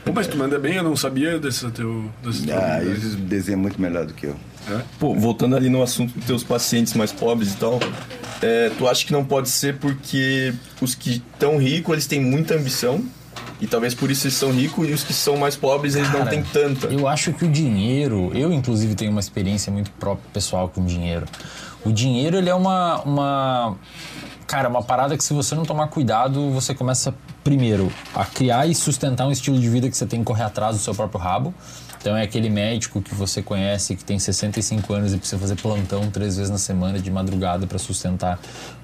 [0.04, 2.10] Pô, mas tu manda bem, eu não sabia desse teu.
[2.24, 4.36] Desse teu Ah, eles desenham muito melhor do que eu.
[4.98, 7.80] Pô, voltando ali no assunto dos teus pacientes mais pobres e tal,
[8.42, 12.56] é, tu acha que não pode ser porque os que estão ricos, eles têm muita
[12.56, 13.04] ambição
[13.64, 16.20] e talvez por isso eles são ricos e os que são mais pobres, eles não
[16.20, 16.88] Cara, têm tanta.
[16.88, 21.26] Eu acho que o dinheiro, eu inclusive tenho uma experiência muito própria pessoal com dinheiro.
[21.86, 23.78] O dinheiro ele é uma, uma
[24.46, 28.76] cara, uma parada que se você não tomar cuidado, você começa primeiro a criar e
[28.76, 31.54] sustentar um estilo de vida que você tem que correr atrás do seu próprio rabo.
[32.04, 36.12] Então é aquele médico que você conhece que tem 65 anos e precisa fazer plantão
[36.12, 38.38] três vezes na semana de madrugada para sustentar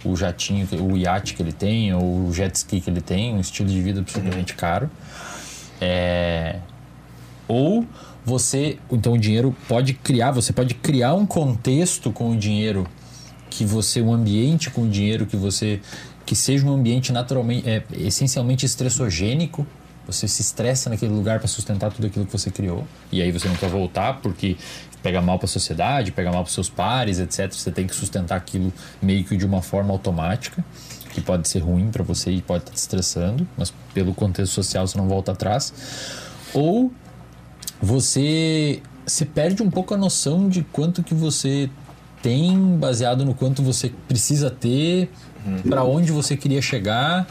[0.06, 3.42] o jatinho, o iate que ele tem ou o jet ski que ele tem, um
[3.42, 4.90] estilo de vida absolutamente caro.
[5.82, 6.60] É,
[7.46, 7.86] ou
[8.24, 12.88] você, então o dinheiro pode criar, você pode criar um contexto com o dinheiro
[13.50, 15.82] que você, um ambiente com o dinheiro que você,
[16.26, 19.68] que seja um ambiente naturalmente, é, essencialmente estressogênico.
[20.12, 22.86] Você se estressa naquele lugar para sustentar tudo aquilo que você criou.
[23.12, 24.58] E aí você não quer voltar porque
[25.02, 27.52] pega mal para a sociedade, pega mal para seus pares, etc.
[27.52, 30.64] Você tem que sustentar aquilo meio que de uma forma automática,
[31.14, 34.88] que pode ser ruim para você e pode estar te estressando, mas pelo contexto social
[34.88, 35.74] você não volta atrás.
[36.54, 36.92] Ou
[37.82, 41.70] você você perde um pouco a noção de quanto que você
[42.22, 45.10] tem baseado no quanto você precisa ter
[45.68, 47.28] para onde você queria chegar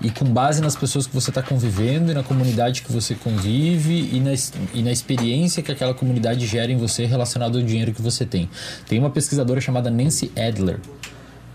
[0.00, 4.08] e com base nas pessoas que você está convivendo e na comunidade que você convive
[4.12, 4.30] e na,
[4.72, 8.48] e na experiência que aquela comunidade gera em você relacionado ao dinheiro que você tem.
[8.88, 10.80] Tem uma pesquisadora chamada Nancy Adler.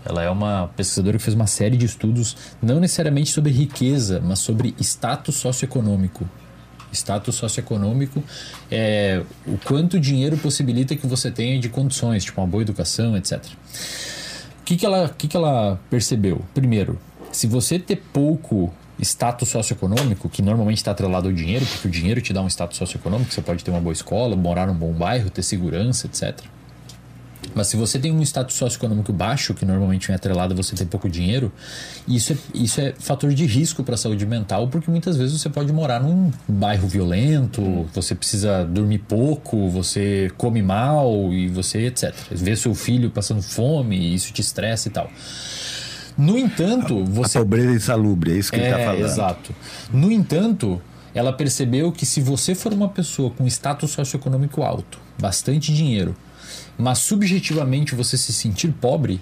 [0.04, 4.38] Ela é uma pesquisadora que fez uma série de estudos, não necessariamente sobre riqueza, mas
[4.38, 6.28] sobre status socioeconômico.
[6.92, 8.22] Status socioeconômico
[8.70, 13.44] é o quanto dinheiro possibilita que você tenha de condições, tipo uma boa educação, etc.
[14.60, 16.40] O que, que, ela, que, que ela percebeu?
[16.54, 16.98] Primeiro,
[17.36, 22.22] se você ter pouco status socioeconômico, que normalmente está atrelado ao dinheiro, porque o dinheiro
[22.22, 25.28] te dá um status socioeconômico, você pode ter uma boa escola, morar num bom bairro,
[25.28, 26.40] ter segurança, etc.
[27.54, 30.86] Mas se você tem um status socioeconômico baixo, que normalmente vem atrelado a você ter
[30.86, 31.52] pouco dinheiro,
[32.08, 35.50] isso é, isso é fator de risco para a saúde mental, porque muitas vezes você
[35.50, 42.14] pode morar num bairro violento, você precisa dormir pouco, você come mal e você etc.
[42.30, 45.10] Vê seu filho passando fome isso te estressa e tal.
[46.16, 49.04] No entanto, você A pobreza insalubre, é isso que ele tá é, falando.
[49.04, 49.54] exato.
[49.92, 50.80] No entanto,
[51.14, 56.16] ela percebeu que se você for uma pessoa com status socioeconômico alto, bastante dinheiro,
[56.78, 59.20] mas subjetivamente você se sentir pobre,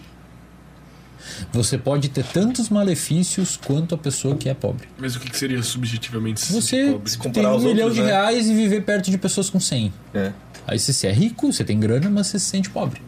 [1.52, 4.88] você pode ter tantos malefícios quanto a pessoa que é pobre.
[4.98, 7.10] Mas o que, seria subjetivamente se Você sentir pobre?
[7.10, 8.08] tem comparar um aos milhão outros, de né?
[8.08, 9.92] reais e viver perto de pessoas com 100.
[10.14, 10.32] É.
[10.66, 13.00] Aí se você é rico, você tem grana, mas você se sente pobre.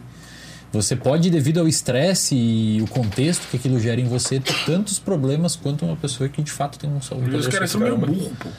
[0.71, 4.99] Você pode, devido ao estresse e o contexto que aquilo gera em você, ter tantos
[4.99, 7.35] problemas quanto uma pessoa que de fato tem um saúde.
[7.35, 8.49] Os caras são meio burro, pô.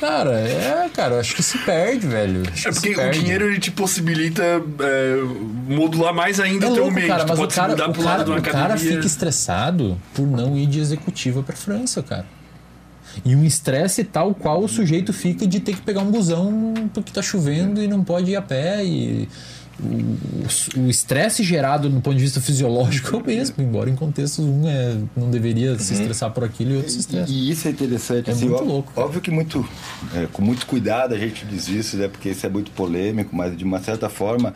[0.00, 2.42] Cara, é, cara, acho que se perde, velho.
[2.52, 3.20] Acho É porque o perde.
[3.20, 5.16] dinheiro ele te possibilita é,
[5.68, 7.08] modular mais ainda é o teu louco, ambiente.
[7.08, 8.42] cara, tu mas o pode se cara, mudar o pro lado cara, de uma o
[8.42, 8.94] cara academia.
[8.94, 12.26] fica estressado por não ir de executiva pra França, cara.
[13.24, 17.12] E um estresse tal qual o sujeito fica de ter que pegar um busão porque
[17.12, 18.84] tá chovendo e não pode ir a pé.
[18.84, 19.28] E
[19.80, 24.68] o- estresse gerado no ponto de vista fisiológico é o mesmo, embora em contextos um
[24.68, 27.30] é, não deveria se estressar por aquilo e outro se estressa.
[27.32, 28.30] E isso é interessante.
[28.30, 29.06] É assim, muito ó- louco, cara.
[29.06, 29.66] Óbvio que muito,
[30.14, 32.08] é, com muito cuidado a gente diz isso, né?
[32.08, 34.54] Porque isso é muito polêmico, mas de uma certa forma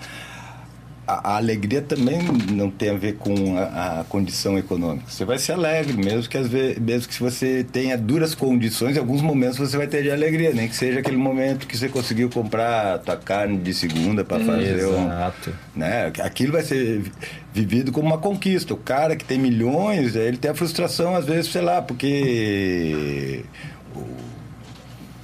[1.06, 2.18] a, a alegria também
[2.50, 5.04] não tem a ver com a, a condição econômica.
[5.08, 8.96] Você vai ser alegre, mesmo que às vezes, mesmo que se você tenha duras condições,
[8.96, 11.88] em alguns momentos você vai ter de alegria, nem que seja aquele momento que você
[11.88, 15.52] conseguiu comprar a tua carne de segunda para fazer um, Exato.
[15.74, 16.12] né?
[16.22, 17.12] Aquilo vai ser vi-
[17.54, 18.74] vivido como uma conquista.
[18.74, 23.44] O cara que tem milhões, ele tem a frustração, às vezes, sei lá, porque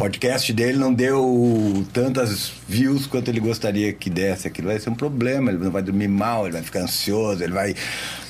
[0.02, 4.48] podcast dele não deu tantas views quanto ele gostaria que desse.
[4.48, 7.52] Aquilo vai ser um problema, ele não vai dormir mal, ele vai ficar ansioso, ele
[7.52, 7.74] vai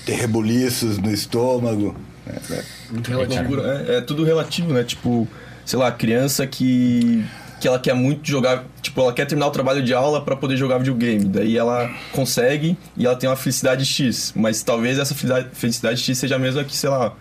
[0.05, 1.97] ter rebuliços no estômago.
[2.27, 2.62] né?
[2.91, 3.61] Muito É, relativo.
[3.62, 4.85] é, é tudo relativo, né?
[4.85, 5.27] Tipo,
[5.64, 7.25] sei lá, criança que
[7.61, 10.57] que ela quer muito jogar, tipo, ela quer terminar o trabalho de aula pra poder
[10.57, 11.25] jogar videogame.
[11.27, 16.18] Daí ela consegue e ela tem uma felicidade X, mas talvez essa felicidade, felicidade X
[16.18, 17.14] seja a mesma que, sei lá,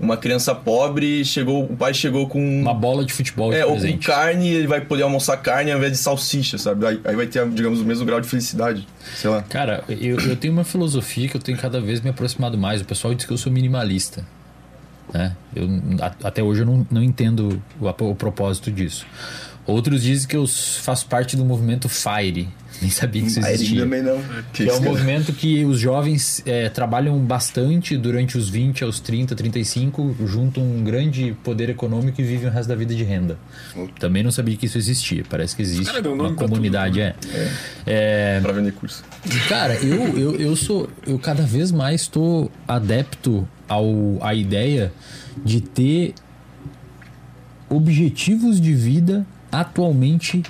[0.00, 3.72] uma criança pobre chegou, o pai chegou com Uma bola de futebol de é, ou
[3.74, 4.06] com presente.
[4.06, 6.86] carne, ele vai poder almoçar carne ao invés de salsicha, sabe?
[6.86, 8.86] Aí, aí vai ter, digamos, o mesmo grau de felicidade.
[9.16, 9.42] Sei lá.
[9.42, 12.80] Cara, eu, eu tenho uma filosofia que eu tenho cada vez me aproximado mais.
[12.80, 14.24] O pessoal diz que eu sou minimalista.
[15.12, 15.34] Né?
[15.56, 15.68] Eu,
[16.00, 19.06] a- até hoje eu não, não entendo o, o propósito disso.
[19.66, 22.48] Outros dizem que eu faço parte do movimento FIRE.
[22.80, 23.80] Nem sabia que isso existia.
[23.80, 24.20] também não.
[24.52, 29.34] Que é um movimento que os jovens é, trabalham bastante durante os 20 aos 30,
[29.34, 33.36] 35, juntam um grande poder econômico e vivem o resto da vida de renda.
[33.98, 35.24] Também não sabia que isso existia.
[35.28, 37.00] Parece que existe caras dão uma nome pra comunidade.
[37.00, 37.14] é.
[37.86, 39.02] É, Pra vender curso.
[39.48, 40.88] Cara, eu, eu, eu sou.
[41.06, 44.92] Eu cada vez mais estou adepto ao, à ideia
[45.44, 46.14] de ter
[47.68, 50.42] objetivos de vida atualmente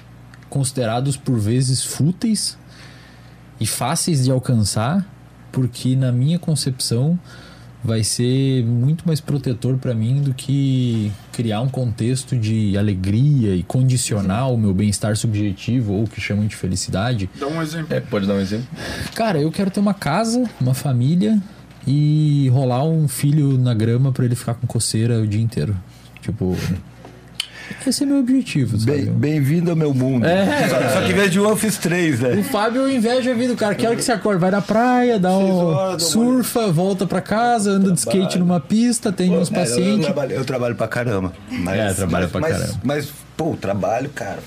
[0.49, 2.59] considerados por vezes fúteis
[3.61, 5.07] e fáceis de alcançar,
[5.53, 7.19] porque na minha concepção
[7.83, 13.63] vai ser muito mais protetor para mim do que criar um contexto de alegria e
[13.63, 17.95] condicionar o meu bem-estar subjetivo ou o que chamam de felicidade Dá um exemplo.
[17.95, 18.67] É, pode dar um exemplo?
[19.15, 21.41] Cara, eu quero ter uma casa, uma família
[21.87, 25.77] e rolar um filho na grama pra ele ficar com coceira o dia inteiro.
[26.21, 26.57] Tipo,
[27.87, 28.93] esse é meu objetivo, sabe?
[29.03, 30.27] Bem- Bem-vindo ao meu mundo.
[30.27, 30.69] É.
[30.69, 32.43] Só, só que em vez de um eu fiz três, O né?
[32.43, 33.75] Fábio inveja a vida do cara.
[33.75, 34.39] Que hora que você acorda?
[34.41, 35.99] Vai na praia, dá um.
[35.99, 38.41] surfa, volta pra casa, anda de skate Trabalho.
[38.41, 40.05] numa pista, atende uns É, eu, eu pacientes.
[40.07, 41.33] trabalho, eu trabalho pra caramba.
[41.51, 42.81] Mas, É, trabalha mas, pra mas- caramba.
[42.85, 44.39] Mas, pô, o trabalho, cara,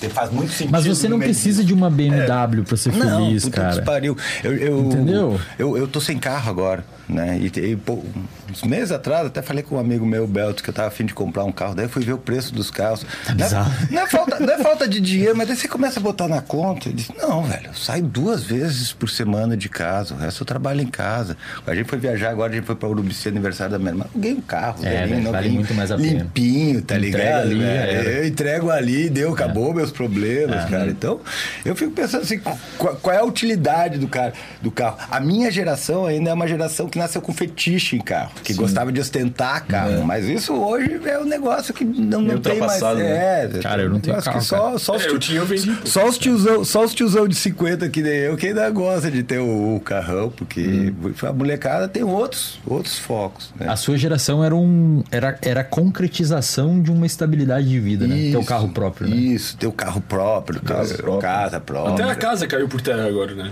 [0.00, 0.72] tem- faz muito sentido.
[0.72, 3.72] Mas você não precisa de uma BMW pra ser Não, feliz, puta cara.
[3.74, 4.16] que pariu.
[4.44, 5.40] Eu, eu, Entendeu?
[5.58, 7.38] Eu, eu tô sem carro agora, né?
[7.40, 8.02] E, e, pô,
[8.50, 11.14] uns meses atrás, até falei com um amigo meu, Belto, que eu tava afim de
[11.14, 11.74] comprar um carro.
[11.74, 13.04] Daí eu fui ver o preço dos carros.
[13.36, 13.50] Não é,
[13.90, 16.40] não, é falta, não é falta de dinheiro, mas daí você começa a botar na
[16.40, 16.88] conta.
[16.88, 20.14] Ele disse, não, velho, eu saio duas vezes por semana de casa.
[20.14, 21.36] O resto eu trabalho em casa.
[21.66, 24.06] A gente foi viajar agora, a gente foi pra Urubici, aniversário da minha irmã.
[24.12, 26.22] Aluguei um carro, É, velhinho, velho, vale muito mais a pena.
[26.24, 27.42] limpinho, tá Entrega ligado?
[27.42, 27.92] ali, era.
[28.10, 30.68] Eu entrego ali, deu, acabou meus problemas, É.
[30.68, 30.90] cara.
[30.90, 31.20] Então,
[31.64, 32.38] eu fico pensando assim,
[32.78, 34.96] qual, qual é a utilidade do, cara, do carro?
[35.10, 38.90] A minha geração ainda é uma geração que nasceu com fetiche em carro, que gostava
[38.92, 40.04] de ostentar carro.
[40.04, 42.80] Mas isso hoje é um negócio que não, não tem mais.
[42.80, 43.44] né?
[43.56, 45.46] É, Cara, eu não tenho carro, que Só, só, os É, tio- eu tinha, eu
[45.46, 49.10] vendi, só os tiozão, só os tiozão de 50 que nem eu, que ainda gosta
[49.10, 50.92] de ter o, o carrão, porque
[51.22, 53.52] a molecada tem outros, outros focos.
[53.58, 53.66] Né?
[53.68, 58.30] A sua geração era um era, era a concretização de uma estabilidade de vida, né?
[58.30, 59.16] Ter o carro próprio, né?
[59.16, 61.20] Isso, ter o carro próprio, Casa própria.
[61.30, 61.94] casa própria.
[61.94, 63.50] Até a casa caiu por terra agora, né?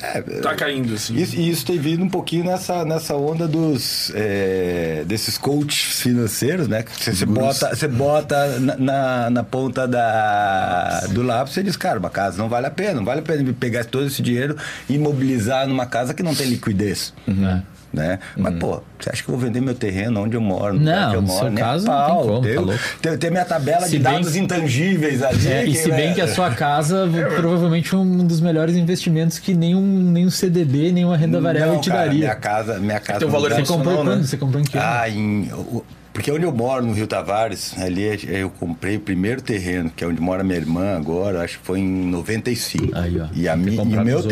[0.00, 1.14] É, Tá caindo, assim.
[1.16, 6.68] Isso, e isso tem vindo um pouquinho nessa, nessa onda dos é, desses coaches financeiros,
[6.68, 6.84] né?
[6.98, 11.98] Você, você bota, você bota na, na, na ponta da, do lápis e diz, cara,
[11.98, 14.56] uma casa não vale a pena, não vale a pena pegar todo esse dinheiro
[14.88, 17.14] e imobilizar numa casa que não tem liquidez.
[17.96, 18.06] Né?
[18.06, 18.18] Né?
[18.36, 20.78] Mas, pô, você acha que eu vou vender meu terreno onde eu moro?
[20.78, 21.38] Não, eu no moro?
[21.40, 21.96] seu a caso, não
[22.42, 22.62] tem pau.
[22.62, 25.48] como, tá Tem- tem, minha tabela Se de dados que- intangíveis ali.
[25.48, 26.14] É, e se bem né?
[26.14, 31.40] que a sua casa provavelmente um dos melhores investimentos que nenhum, nenhum CDB, nenhuma renda
[31.40, 32.18] variável Não, te cara, daria.
[32.18, 34.22] Minha casa, minha casa valor Você comprou não, né?
[34.22, 34.76] Você comprou em que?
[34.78, 35.50] Ah, em.
[36.12, 40.02] Porque onde eu moro, no Rio Tavares, ali é- eu comprei o primeiro terreno, que
[40.02, 42.96] é onde mora minha irmã agora, acho que foi em 95.
[42.96, 43.26] Aí, ó.
[43.34, 44.28] E, a mi, e o meu oito.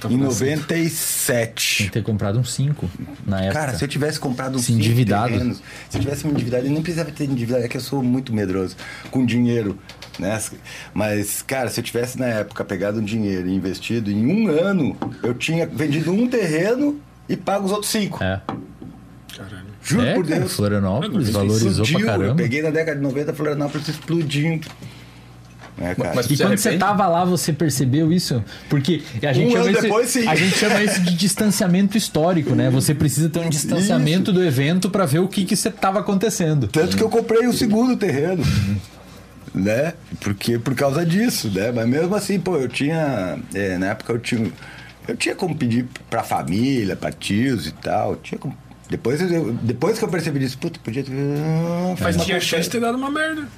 [0.00, 1.84] Terreno em Tem 97.
[1.84, 2.88] que ter comprado um 5
[3.26, 3.58] na época.
[3.60, 5.32] Cara, se eu tivesse comprado Se cinco endividado.
[5.32, 8.02] terrenos, se eu tivesse me endividado, eu nem precisava ter endividado, é que eu sou
[8.02, 8.76] muito medroso
[9.10, 9.78] com dinheiro,
[10.18, 10.40] né?
[10.94, 14.96] Mas, cara, se eu tivesse na época pegado um dinheiro e investido, em um ano
[15.22, 18.22] eu tinha vendido um terreno e pago os outros cinco.
[18.22, 18.40] É.
[19.36, 19.68] Caralho.
[19.82, 20.52] Juro é, por cara, Deus.
[20.54, 21.98] Florianópolis valorizou Explodiu.
[22.00, 22.42] pra Eu caramba.
[22.42, 24.66] peguei na década de 90 Florianópolis explodindo.
[25.80, 26.12] É, cara.
[26.14, 28.42] Mas E quando você tava lá, você percebeu isso?
[28.68, 30.26] Porque a gente, Um chama ano isso, depois, sim.
[30.26, 32.68] a gente chama isso de distanciamento histórico, né?
[32.70, 36.66] Você precisa ter um distanciamento do evento pra ver o que que você tava acontecendo.
[36.68, 38.42] Tanto que eu comprei o segundo terreno.
[39.54, 39.94] Né?
[40.20, 41.72] Porque por causa disso, né?
[41.72, 43.38] Mas mesmo assim, pô, eu tinha.
[43.54, 44.50] é, na época eu tinha.
[45.06, 48.14] Eu tinha como pedir pra família, pra tios e tal.
[48.16, 48.54] Tinha como-
[48.90, 51.12] depois, eu, depois que eu percebi disso, puta, podia ter.
[51.12, 53.48] ah, Mas uma tinha chance de ter dado uma merda.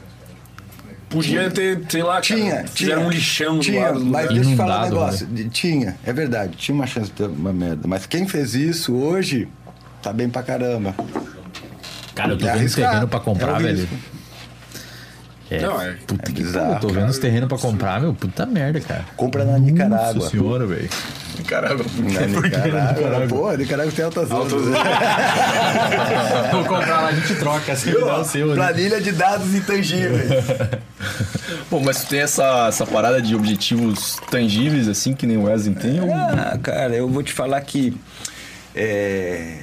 [1.10, 3.08] Podia ter, sei lá, cara, Tinha, fizeram tinha.
[3.08, 5.26] um lixão do tinha, lado do Mas deixa eu te falar um Inundado, negócio.
[5.26, 7.88] De- Tinha, é verdade, tinha uma chance de ter uma merda.
[7.88, 9.48] Mas quem fez isso hoje
[10.02, 10.94] tá bem pra caramba.
[12.14, 13.76] Cara, eu tô É vendo pra é comprar, o velho.
[13.80, 13.94] risco.
[15.50, 18.00] É, Não, é- puta é que bizarro, pariu, Eu tô vendo os terrenos pra comprar,
[18.00, 19.04] meu, puta merda, cara.
[19.16, 20.14] Compra na Nicarágua.
[20.14, 20.88] Nossa senhora, velho.
[21.38, 21.44] Na
[22.40, 23.26] Nicarágua.
[23.28, 24.52] Pô, Nicarágua tem altas ondas.
[26.52, 28.46] Vou comprar lá, a gente troca, assim, me dá o seu.
[28.48, 28.54] né?
[28.54, 30.30] Planilha de dados intangíveis.
[31.70, 35.74] Bom, mas tu tem essa, essa parada de objetivos tangíveis, assim, que nem o Wesley
[35.74, 36.00] tem?
[36.00, 37.96] ou- Ah, cara, eu vou te falar que
[38.74, 39.58] é,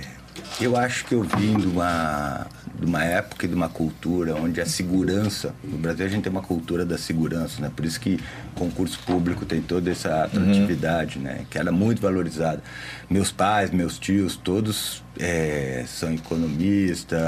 [0.60, 2.46] eu acho que eu vim de uma,
[2.80, 6.32] de uma época e de uma cultura onde a segurança, no Brasil a gente tem
[6.32, 7.72] uma cultura da segurança, né?
[7.76, 8.20] Por isso que
[8.54, 11.46] concurso público tem toda essa atratividade, né?
[11.50, 12.62] Que era muito valorizada.
[13.10, 17.20] Meus pais, meus tios, todos é, são economistas,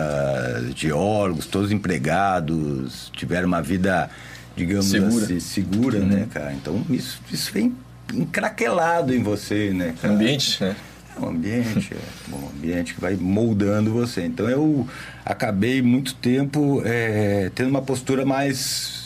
[0.76, 4.10] geólogos, todos empregados, tiveram uma vida,
[4.56, 5.26] digamos Segura.
[5.26, 6.54] assim, segura, né, cara?
[6.54, 7.76] Então isso, isso vem
[8.14, 10.14] encraquelado em você, né, cara?
[10.14, 10.76] Ambiente, né?
[11.16, 14.24] É um ambiente, é um ambiente que vai moldando você.
[14.26, 14.88] Então eu
[15.26, 19.00] acabei muito tempo é, tendo uma postura mais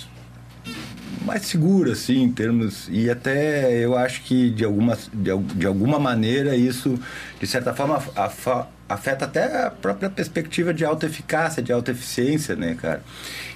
[1.25, 2.89] mais segura, assim, em termos.
[2.91, 6.99] E até eu acho que de alguma, de, de alguma maneira isso,
[7.39, 12.55] de certa forma, afa- afeta até a própria perspectiva de alta eficácia, de alta eficiência,
[12.57, 13.01] né, cara?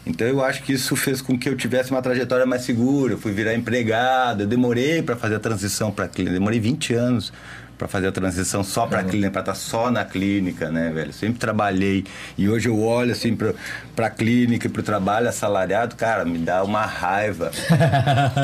[0.05, 3.13] Então eu acho que isso fez com que eu tivesse uma trajetória mais segura.
[3.13, 7.33] Eu fui virar empregado, eu demorei para fazer a transição para clínica, demorei 20 anos
[7.77, 11.13] para fazer a transição só para clínica, para estar só na clínica, né, velho?
[11.13, 12.03] Sempre trabalhei
[12.37, 13.37] e hoje eu olho assim
[13.95, 17.51] para clínica e para o trabalho assalariado, cara, me dá uma raiva.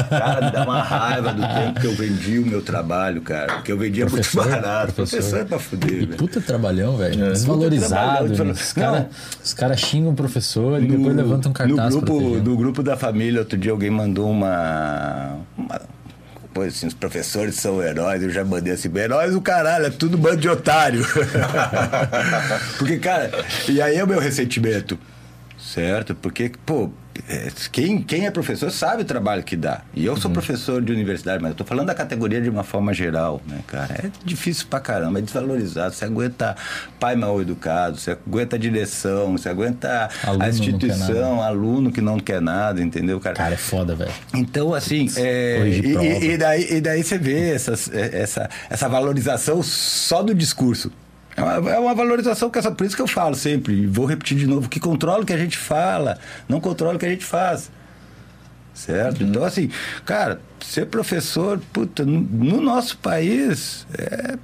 [0.09, 3.71] cara, me dá uma raiva do tempo que eu vendi o meu trabalho, cara, que
[3.71, 4.93] eu vendia Professor, muito barato.
[4.93, 5.17] professor.
[5.19, 6.15] Professor é para fuder, velho.
[6.17, 7.13] puta trabalhão, velho.
[7.17, 8.33] Puta Desvalorizado.
[8.35, 12.57] trabalhão, Os caras cara xingam o professor e depois levantam um cartaz no grupo, no
[12.57, 15.37] grupo da família, outro dia alguém mandou uma.
[15.57, 15.81] uma
[16.53, 20.17] Pois assim, os professores são heróis, eu já mandei assim, heróis o caralho, é tudo
[20.17, 21.03] bando de otário.
[22.77, 23.31] Porque, cara,
[23.67, 24.99] e aí é o meu ressentimento.
[25.57, 26.13] Certo?
[26.13, 26.91] Porque, pô,
[27.71, 29.81] quem, quem é professor sabe o trabalho que dá.
[29.93, 30.33] E eu sou Uhum.
[30.33, 33.93] professor de universidade, mas eu tô falando da categoria de uma forma geral, né, cara?
[34.05, 35.93] É difícil pra caramba, é desvalorizado.
[35.93, 36.55] Você aguenta
[36.99, 42.19] pai mal educado, você aguenta a direção, você aguenta Aluno a instituição, aluno que não
[42.19, 43.35] quer nada, entendeu, cara?
[43.35, 44.11] Cara, é foda, velho.
[44.33, 48.87] Então, assim, é, e, e- e daí, e daí você vê essas- é, essa, essa
[48.89, 50.91] valorização só do discurso.
[51.35, 54.45] É uma, valorização que essa, por isso que eu falo sempre, e vou repetir de
[54.45, 56.17] novo, que controla o que a gente fala,
[56.47, 57.71] não controla o que a gente faz.
[58.73, 59.21] Certo?
[59.21, 59.29] Uhum.
[59.29, 59.69] Então, assim,
[60.05, 64.37] cara, ser professor, puta, no, no nosso país é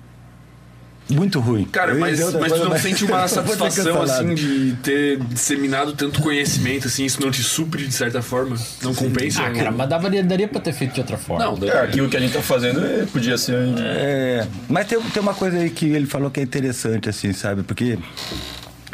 [1.09, 1.65] muito ruim.
[1.65, 6.87] Cara, Eu ia mas, tu não sente uma satisfação, assim, de ter disseminado tanto conhecimento,
[6.87, 8.55] assim, isso não te supre de certa forma?
[8.81, 9.43] Não compensa?
[9.43, 11.43] Ah, cara, mas daria, daria pra ter feito de outra forma.
[11.43, 13.55] Não, É, aquilo que a gente tá fazendo é, podia ser.
[13.77, 17.63] É, mas tem, tem uma coisa aí que ele falou que é interessante, assim, sabe?
[17.63, 17.97] Porque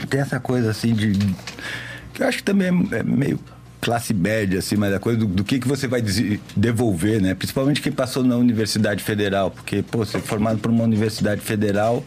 [0.10, 1.14] tem essa coisa assim de.
[2.14, 3.40] que eu acho que também é, é meio
[3.82, 6.02] classe média, assim, mas a coisa do, do que, que você vai
[6.56, 7.34] devolver, né?
[7.36, 12.04] Principalmente quem passou na Universidade Federal, porque, pô, você é formado por uma Universidade Federal,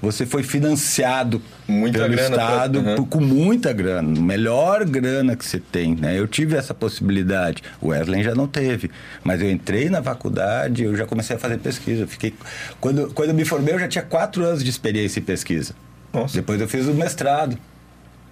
[0.00, 2.96] você foi financiado Muita pelo grana, Estado uhum.
[2.96, 6.18] por- com muita grana, melhor grana que você tem, né?
[6.18, 8.90] Eu tive essa possibilidade, o Wesley já não teve,
[9.24, 12.32] mas eu entrei na faculdade, eu já comecei a fazer pesquisa, fiquei
[12.80, 15.74] quando quando eu me formei eu já tinha quatro anos de experiência em pesquisa.
[16.12, 16.34] Nossa.
[16.34, 17.58] Depois eu fiz o mestrado,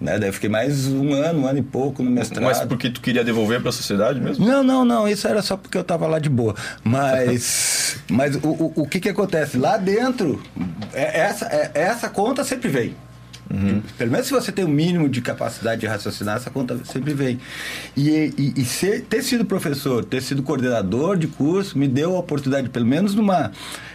[0.00, 0.18] né?
[0.18, 2.44] Daí eu fiquei mais um ano, um ano e pouco no mestrado.
[2.44, 4.46] Mas porque tu queria devolver pra sociedade mesmo?
[4.46, 5.08] Não, não, não.
[5.08, 6.54] Isso era só porque eu tava lá de boa.
[6.84, 9.56] Mas, mas o, o, o que que acontece?
[9.58, 10.42] Lá dentro,
[10.92, 12.94] é- essa, é- essa conta sempre vem.
[13.96, 17.38] Pelo menos se você tem o mínimo de capacidade de raciocinar, essa conta sempre vem.
[17.96, 22.18] E, e, e ser- ter sido professor, ter sido coordenador de curso, me deu a
[22.18, 23.52] oportunidade, pelo menos numa,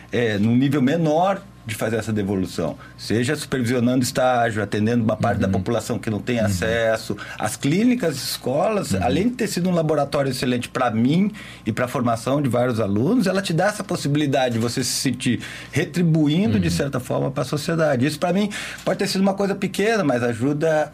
[0.10, 1.42] é, num nível menor,
[1.72, 2.78] de fazer essa devolução.
[2.98, 7.18] Seja supervisionando estágio, atendendo uma parte da população que não tem acesso.
[7.38, 11.32] As clínicas, escolas, além de ter sido um laboratório excelente para mim
[11.66, 14.92] e para a formação de vários alunos, ela te dá essa possibilidade de você se
[14.92, 15.42] sentir
[15.72, 18.06] retribuindo de certa forma para a sociedade.
[18.06, 18.50] Isso para mim
[18.84, 20.92] pode ter sido uma coisa pequena, mas ajuda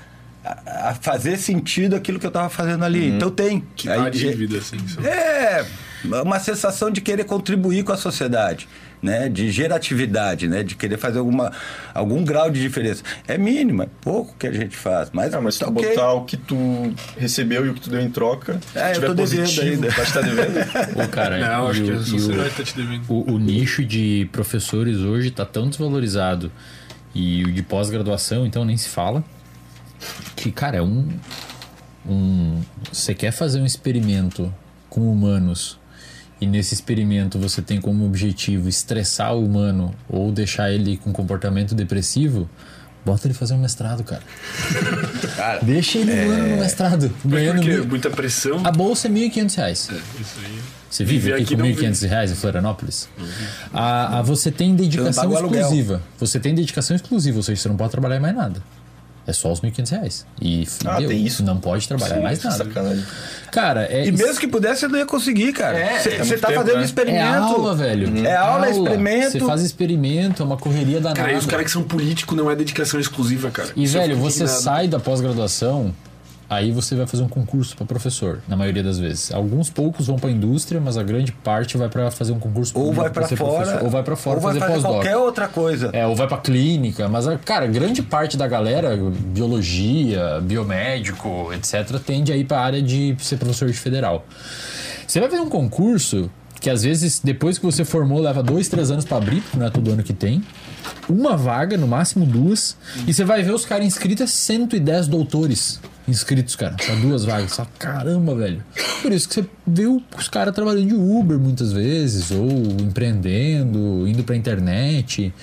[0.66, 3.10] a, fazer sentido aquilo que eu estava fazendo ali.
[3.10, 3.64] Então tem.
[3.76, 4.78] Que dá a dívida, assim.
[4.88, 5.02] só.
[5.02, 5.66] É,
[6.24, 8.68] uma sensação de querer contribuir com a sociedade,
[9.02, 9.30] né?
[9.30, 10.64] De geratividade, né?
[10.64, 11.52] De querer fazer alguma,
[11.94, 13.04] algum grau de diferença.
[13.28, 15.90] É mínimo, é pouco que a gente faz, mas, Ah, mas se tá tu ok.
[15.90, 16.58] botar o que tu
[17.18, 19.90] recebeu e o que tu deu em troca, É, eu tiver tô devendo positivo, ainda.
[19.92, 20.66] vai estar devendo?
[20.94, 23.04] Pô, cara, Não, acho e que o- a o- sociedade tá te devendo.
[23.08, 26.52] o, o nicho de professores hoje está tão desvalorizado
[27.14, 29.24] e o de pós-graduação, então, nem se fala.
[30.36, 31.08] Que, cara, é um.
[32.08, 34.54] um você quer fazer um experimento
[34.90, 35.80] com humanos
[36.40, 41.74] e nesse experimento você tem como objetivo estressar o humano ou deixar ele com comportamento
[41.74, 42.50] depressivo,
[43.06, 44.22] bota ele fazer um mestrado, cara.
[45.36, 47.86] Cara, Deixa ele ano no mestrado, ganhando mil...
[47.88, 48.62] muita pressão.
[48.66, 49.90] A bolsa é 1.500 reais.
[50.20, 50.60] Isso aí.
[50.90, 53.10] Você vive aqui, aqui com não 1.500 reais em Florianópolis?
[53.74, 56.02] A, a você tem dedicação exclusiva.
[56.18, 58.62] Você tem dedicação exclusiva, ou seja, você não pode trabalhar mais nada.
[59.28, 60.26] É só os 1.500 reais.
[60.42, 61.44] E Ah, tem isso?
[61.44, 62.56] não pode trabalhar em mais nada.
[62.56, 63.04] Sacanagem.
[63.52, 64.06] Cara, é.
[64.08, 65.78] E mesmo que pudesse, você não ia conseguir, cara.
[65.78, 66.86] É, Você é muito tá tempo, fazendo né?
[66.86, 67.26] experimento.
[67.26, 68.26] É aula, velho.
[68.26, 69.32] É aula, é experimento.
[69.34, 71.20] Você faz experimento, é uma correria danada.
[71.20, 73.70] Cara, e os caras que são políticos não é dedicação exclusiva, cara.
[73.76, 75.94] E, Isso velho, você sai da pós-graduação,
[76.50, 79.32] aí você vai fazer um concurso para professor, na maioria das vezes.
[79.34, 82.94] Alguns poucos vão para indústria, mas a grande parte vai para fazer um concurso Ou
[82.94, 83.52] vai ser fora.
[83.66, 84.92] professor, ou vai para fora ou vai fazer fazer pós-doc.
[84.94, 85.90] qualquer outra coisa.
[85.94, 88.96] É, ou vai pra clínica, mas, a- cara, grande parte da galera,
[89.52, 94.26] biologia, biomédico, etc., tende a ir pra área de ser professor de federal.
[95.08, 96.30] Você vai ver um concurso
[96.60, 99.68] que às vezes, depois que você formou, leva dois, três anos pra abrir, porque não
[99.68, 100.44] é todo ano que tem.
[101.10, 102.76] Uma vaga, no máximo duas,
[103.08, 107.52] e você vai ver os caras inscritos, é 110 doutores inscritos, cara, pra duas vagas.
[107.52, 108.64] Só, caramba, velho.
[109.02, 112.48] Por isso que você o- os caras trabalhando de Uber muitas vezes, ou
[112.82, 115.34] empreendendo, indo pra internet.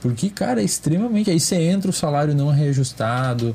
[0.00, 1.30] Porque, cara, é extremamente.
[1.30, 3.54] Aí você entra, o salário não é reajustado.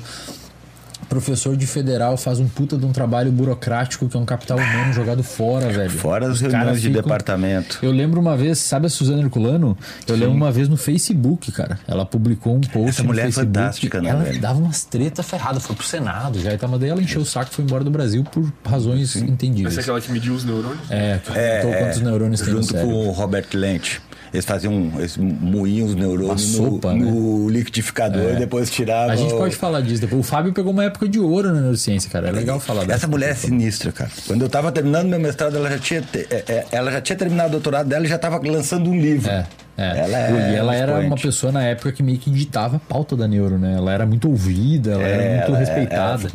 [1.16, 4.94] Professor de federal faz um puta de um trabalho burocrático que é um capital humano
[4.94, 5.90] jogado fora, velho.
[5.90, 7.78] Fora as Os caras reuniões de ficam- departamento.
[7.82, 9.76] Eu lembro uma vez, sabe a Suzana Herculano?
[10.08, 11.78] Eu lembro uma vez no Facebook, cara.
[11.86, 13.46] Ela publicou um post Essa no mulher é Facebook.
[13.54, 14.40] fantástica, né, Ela velho?
[14.40, 16.54] dava umas tretas ferradas, foi pro Senado já.
[16.54, 19.74] Então, mas daí ela encheu o saco e foi embora do Brasil por razões entendíveis.
[19.74, 20.90] Essa é aquela que mediu os neurônios?
[20.90, 23.98] É, que contou quantos neurônios tem no junto com o Robert Lent.
[24.32, 27.00] Eles faziam, eles moíam os neurônios no, sopa, né?
[27.04, 29.10] no liquidificador e depois tiravam.
[29.12, 30.20] A gente pode falar disso depois.
[30.20, 32.28] O Fábio pegou uma época de ouro na neurociência, cara.
[32.28, 34.10] É legal falar Essa mulher é sinistra, cara.
[34.26, 37.48] Quando eu tava terminando meu mestrado, ela já tinha, é, é, ela já tinha terminado
[37.48, 39.30] o doutorado dela e já tava lançando um livro.
[39.30, 39.44] É,
[39.76, 39.98] é.
[39.98, 41.06] Ela é e ela era expoente.
[41.08, 43.74] uma pessoa na época que meio que ditava a pauta da neuro, né?
[43.76, 46.28] Ela era muito ouvida, ela era É, muito ela é- respeitada.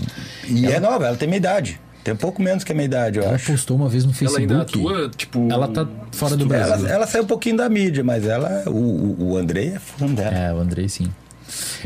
[0.47, 1.79] E é nova, ela tem minha idade.
[2.07, 3.51] Tem um pouco menos que a minha idade, eu Ela acho.
[3.51, 4.41] postou uma vez no Ela Facebook.
[4.41, 5.45] ainda atua, tipo.
[5.51, 6.85] Ela tá fora do Brasil.
[6.85, 10.33] Ela, ela saiu um pouquinho da mídia, mas ela, o, o, Andrei é fã dela.
[10.33, 11.09] É, o Andrei sim.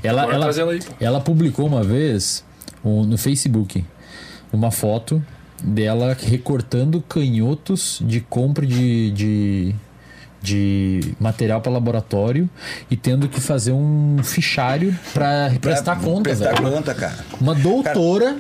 [0.04, 2.44] Ela, ela, trazer ela ela publicou uma vez
[2.86, 3.84] um, no Facebook
[4.54, 5.26] uma foto
[5.64, 9.76] dela recortando canhotos de compra de, de,
[10.40, 12.48] de material para laboratório
[12.92, 16.72] e tendo que fazer um fichário para prestar conta, Prestar velho.
[16.76, 17.18] conta, cara.
[17.40, 18.38] Uma doutora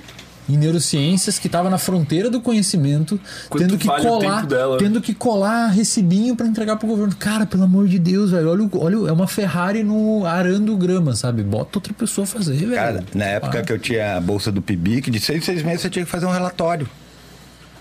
[0.54, 4.78] em neurociências que estava na fronteira do conhecimento, Quanto tendo que vale colar, dela?
[4.78, 7.16] tendo que colar recibinho para entregar pro governo.
[7.18, 11.44] Cara, pelo amor de Deus, velho, olha, olha, é uma Ferrari no arando grama, sabe?
[11.44, 12.74] Bota outra pessoa a fazer, velho.
[12.76, 13.64] Cara, na época Ah.
[13.64, 16.26] que eu tinha a bolsa do PIBIC, de seis seis meses você tinha que fazer
[16.26, 16.88] um relatório.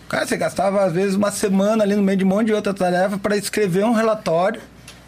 [0.09, 2.75] Cara, você gastava às vezes uma semana ali no meio de um monte de outra
[2.75, 4.61] tarefa para escrever um relatório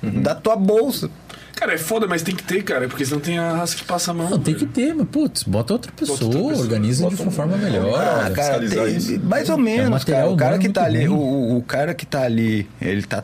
[0.02, 0.20] Uhum.
[0.20, 1.08] da tua bolsa.
[1.54, 4.10] Cara, é foda, mas tem que ter, cara, porque senão tem a raça que passa
[4.10, 4.28] a mão.
[4.30, 7.28] Não, tem que ter, mas putz, bota outra pessoa, outra pessoa, organiza de bota uma
[7.28, 7.94] um- forma melhor.
[8.00, 10.32] Ah, cara, tem- mais ou menos, material cara.
[10.32, 13.22] O cara que tá ali, o, o cara que tá ali, ele tá.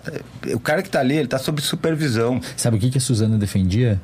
[0.55, 2.41] O cara que tá ali, ele tá sob supervisão.
[2.57, 4.01] Sabe o que, que a Suzana defendia?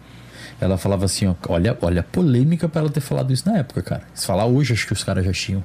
[0.65, 3.83] Ela falava assim, ó, olha, olha a polêmica pra ela ter falado isso na época,
[3.83, 4.03] cara.
[4.15, 5.63] Se falar hoje, acho que os caras já tinham.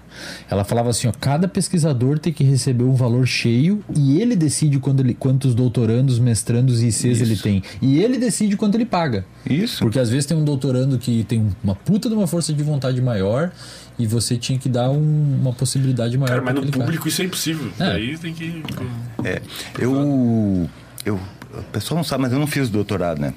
[0.49, 4.77] Ela falava assim, ó, cada pesquisador tem que receber um valor cheio e ele decide
[4.77, 7.63] quando ele, quantos doutorandos, mestrandos e ICs ele tem.
[7.81, 9.23] E ele decide quanto ele paga.
[9.49, 9.79] Isso.
[9.79, 13.01] Porque às vezes tem um doutorando que tem uma puta de uma força de vontade
[13.01, 13.51] maior
[13.97, 16.83] e você tinha que dar um- uma possibilidade maior Cara, mas no aquele cara.
[16.83, 17.71] público isso é impossível.
[17.79, 17.85] É.
[17.93, 18.61] Daí tem que.
[19.23, 19.41] É,
[19.79, 20.69] eu,
[21.05, 21.15] eu.
[21.57, 23.33] O pessoal não sabe, mas eu não fiz doutorado, né?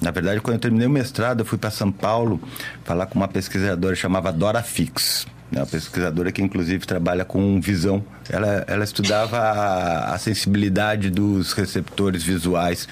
[0.00, 2.40] Na verdade, quando eu terminei o mestrado, eu fui para São Paulo
[2.84, 5.26] falar com uma pesquisadora chamava Dora Fix.
[5.50, 5.60] Né?
[5.60, 8.04] Uma pesquisadora que, inclusive, trabalha com visão.
[8.28, 12.88] Ela, ela estudava a, a sensibilidade dos receptores visuais.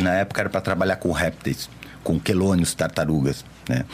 [0.00, 1.68] Na época era para trabalhar com répteis,
[2.02, 3.44] com quelônios, tartarugas.
[3.68, 3.84] Né?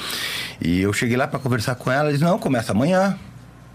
[0.61, 2.05] E eu cheguei lá para conversar com ela.
[2.05, 3.16] Ela disse: Não, começa amanhã.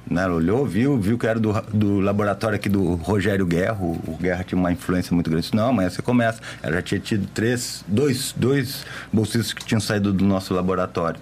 [0.09, 3.77] Né, Ela olhou, viu, viu que era do, do laboratório aqui do Rogério Guerra.
[3.79, 5.45] O, o Guerra tinha uma influência muito grande.
[5.45, 6.39] Disse, Não, amanhã você começa.
[6.61, 11.19] Ela já tinha tido três, dois, dois bolsistas que tinham saído do nosso laboratório.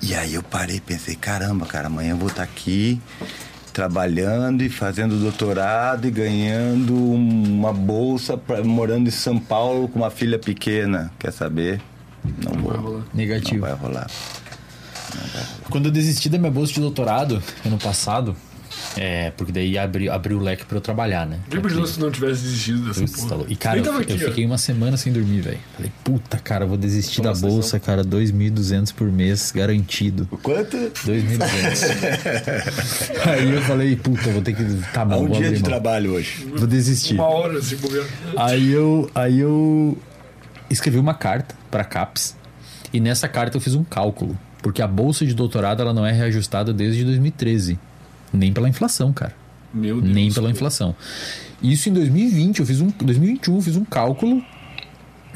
[0.00, 3.00] E aí eu parei e pensei, caramba, cara, amanhã eu vou estar aqui
[3.72, 10.10] trabalhando e fazendo doutorado e ganhando uma bolsa pra, morando em São Paulo com uma
[10.10, 11.10] filha pequena.
[11.18, 11.80] Quer saber?
[12.44, 12.70] Não, vou.
[12.70, 13.02] vai rolar.
[13.12, 13.66] Negativo.
[13.66, 14.06] Não vai rolar.
[15.70, 18.34] Quando eu desisti da minha bolsa de doutorado, ano passado,
[18.96, 21.38] é, porque daí abriu, abriu o leque pra eu trabalhar, né?
[21.50, 23.36] Lembra de nós se não tivesse desistido dessa Putz, porra?
[23.36, 23.52] louco.
[23.52, 24.18] E cara, eu, eu aqui, ó.
[24.18, 25.58] fiquei uma semana sem dormir, velho.
[25.76, 27.50] Falei, puta, cara, eu vou desistir Toma da sessão.
[27.50, 30.28] bolsa, cara, 2.200 por mês, garantido.
[30.30, 30.76] O quanto?
[30.76, 33.20] 2.200.
[33.30, 34.64] Aí eu falei, puta, vou ter que.
[34.92, 35.70] Tá Há bom, um vou dia abrir de mão.
[35.70, 36.44] trabalho hoje.
[36.56, 37.14] Vou desistir.
[37.14, 38.06] Uma hora, se bobear.
[38.36, 39.96] Aí eu, aí eu
[40.70, 42.36] escrevi uma carta para CAPES
[42.92, 46.10] e nessa carta eu fiz um cálculo, porque a bolsa de doutorado ela não é
[46.10, 47.78] reajustada desde 2013,
[48.32, 49.36] nem pela inflação, cara,
[49.74, 50.14] Meu Deus.
[50.14, 50.96] nem pela inflação.
[51.62, 54.42] Isso em 2020, eu fiz um 2021, eu fiz um cálculo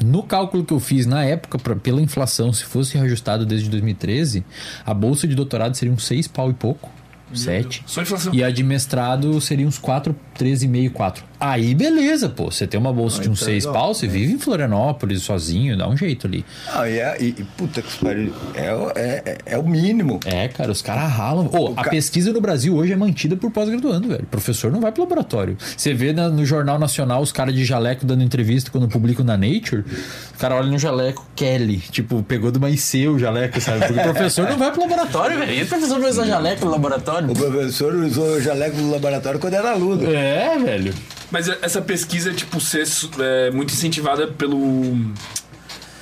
[0.03, 4.43] no cálculo que eu fiz na época pra, pela inflação, se fosse reajustado desde 2013,
[4.83, 6.89] a bolsa de doutorado seria uns 6 pau e pouco,
[7.31, 7.83] 7.
[7.85, 8.33] Só inflação.
[8.33, 11.23] E a de mestrado seria uns 4, 13,5, 4.
[11.39, 12.51] Aí beleza, pô.
[12.51, 13.81] Você tem uma bolsa de uns tá 6 legal.
[13.81, 16.43] pau, você vive em Florianópolis sozinho, dá um jeito ali.
[16.73, 18.33] Não, e, é, e, puta que pariu.
[18.53, 20.19] É, o- é, é, é o mínimo.
[20.25, 21.49] É, cara, os caras ralam.
[21.53, 24.23] Ô, a ca- pesquisa no Brasil hoje é mantida por pós-graduando, velho.
[24.23, 25.57] O professor não vai pro laboratório.
[25.77, 29.37] Você vê na- no Jornal Nacional os caras de jaleco dando entrevista quando publicam na
[29.37, 29.83] Nature.
[30.35, 31.77] O cara olha no jaleco Kelly.
[31.89, 33.79] Tipo, pegou de uma IC o jaleco, sabe?
[33.87, 35.53] Porque o professor não vai pro laboratório, velho.
[35.53, 37.31] E o professor não usa jaleco no laboratório?
[37.31, 40.05] O professor usou jaleco do laboratório quando era aluno.
[40.09, 40.28] É,
[40.63, 40.93] velho.
[41.31, 42.85] Mas essa pesquisa, tipo, ser
[43.19, 44.97] é, muito incentivada pelo.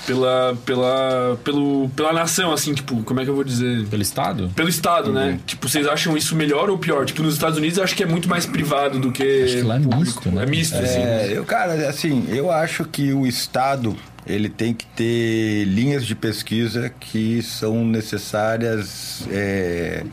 [0.05, 3.85] Pela, pela, pelo, pela nação, assim, tipo, como é que eu vou dizer?
[3.87, 4.49] Pelo Estado?
[4.55, 5.13] Pelo Estado, Uhum.
[5.15, 5.39] né?
[5.45, 7.05] Tipo, vocês acham isso melhor ou pior?
[7.05, 9.43] Tipo, nos Estados Unidos eu acho que é muito mais privado do que.
[9.43, 10.43] Acho que lá é misto, né?
[10.43, 10.99] É misto, assim.
[11.01, 16.15] É, eu, cara, assim, eu acho que o Estado ele tem que ter linhas de
[16.15, 20.05] pesquisa que são necessárias, é,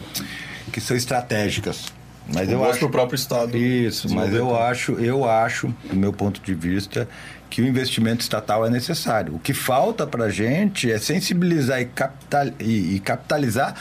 [0.73, 1.93] que são estratégicas.
[2.33, 3.57] Mas eu acho pro próprio Estado.
[3.57, 7.07] Isso, mas eu acho, eu acho, do meu ponto de vista,
[7.51, 9.35] que o investimento estatal é necessário.
[9.35, 13.75] O que falta para a gente é sensibilizar e, capital, e, e capitalizar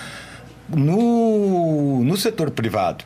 [0.70, 3.06] no, no setor privado.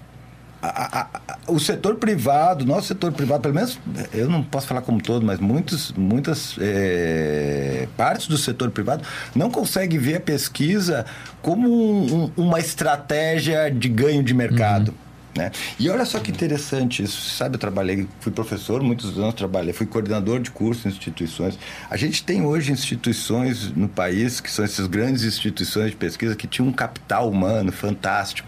[0.59, 3.79] A- a- a- o setor privado, nosso setor privado, pelo menos,
[4.11, 9.03] eu não posso falar como todo, mas muitos, muitas eh, partes do setor privado
[9.35, 11.05] não conseguem ver a pesquisa
[11.43, 14.93] como um- um- uma estratégia de ganho de mercado.
[15.37, 15.51] Né?
[15.79, 17.29] E olha só que interessante isso.
[17.29, 21.59] Sabe, eu trabalhei, fui professor, muitos anos trabalhei, fui coordenador de curso em instituições.
[21.89, 26.47] A gente tem hoje instituições no país, que são essas grandes instituições de pesquisa, que
[26.47, 28.47] tinham um capital humano fantástico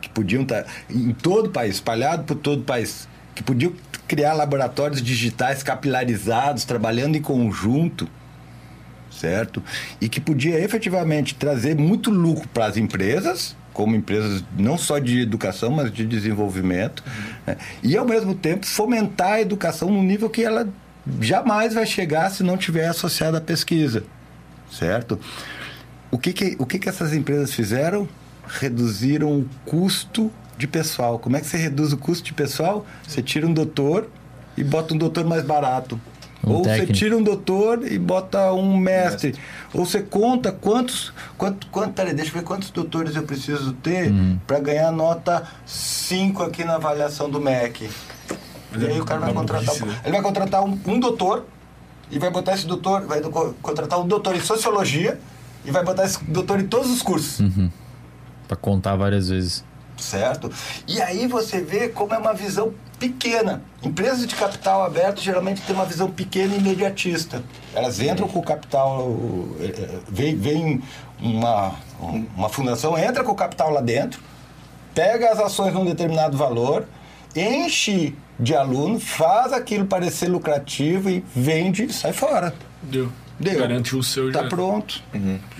[0.00, 3.72] que podiam estar em todo o país, espalhado por todo o país, que podiam
[4.06, 8.08] criar laboratórios digitais capilarizados, trabalhando em conjunto,
[9.10, 9.62] certo?
[10.00, 15.20] E que podia efetivamente trazer muito lucro para as empresas, como empresas não só de
[15.20, 17.02] educação, mas de desenvolvimento,
[17.46, 17.58] né?
[17.82, 20.66] e ao mesmo tempo fomentar a educação no nível que ela
[21.20, 24.04] jamais vai chegar se não tiver associada à pesquisa,
[24.70, 25.18] certo?
[26.10, 28.08] O que que, o que que essas empresas fizeram?
[28.46, 31.18] Reduziram o custo de pessoal.
[31.18, 32.86] Como é que você reduz o custo de pessoal?
[33.06, 34.08] Você tira um doutor
[34.56, 36.00] e bota um doutor mais barato.
[36.46, 36.86] Um Ou técnico.
[36.88, 39.34] você tira um doutor e bota um mestre.
[39.72, 41.12] Ou você conta quantos.
[41.38, 44.38] Quanto, quanto, peraí, deixa eu ver quantos doutores eu preciso ter Uhum.
[44.46, 47.88] para ganhar nota 5 aqui na avaliação do MEC.
[48.76, 49.74] E aí o cara vai contratar.
[49.86, 50.00] né?
[50.04, 51.44] Ele vai contratar um, um doutor
[52.10, 53.30] e vai botar esse doutor, vai do-
[53.62, 55.18] contratar um doutor em sociologia
[55.64, 57.40] e vai botar esse doutor em todos os cursos.
[58.48, 59.64] Pra contar várias vezes.
[59.96, 60.50] Certo?
[60.88, 62.74] E aí você vê como é uma visão
[63.10, 63.62] pequena.
[63.82, 67.42] Empresas de capital aberto geralmente têm uma visão pequena e imediatista.
[67.74, 69.08] Elas entram com o capital,
[69.60, 70.82] eh, eh, vem, vem
[71.20, 71.74] uma,
[72.36, 74.20] uma fundação, entra com o capital lá dentro,
[74.94, 76.86] pega as ações num determinado valor,
[77.34, 82.54] enche de aluno, faz aquilo parecer lucrativo e vende e sai fora.
[82.82, 83.10] Deu.
[83.38, 83.58] Deu.
[83.58, 84.48] Garantiu o seu Tá já.
[84.48, 85.02] pronto.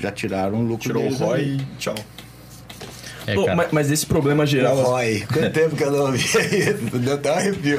[0.00, 1.94] Já tiraram o lucro Tirou o ROI e tchau.
[3.26, 4.76] É, Pô, mas, mas esse problema geral.
[4.76, 6.98] Roy, quanto tempo que eu não ouvia isso?
[6.98, 7.78] Deu até um arrepio.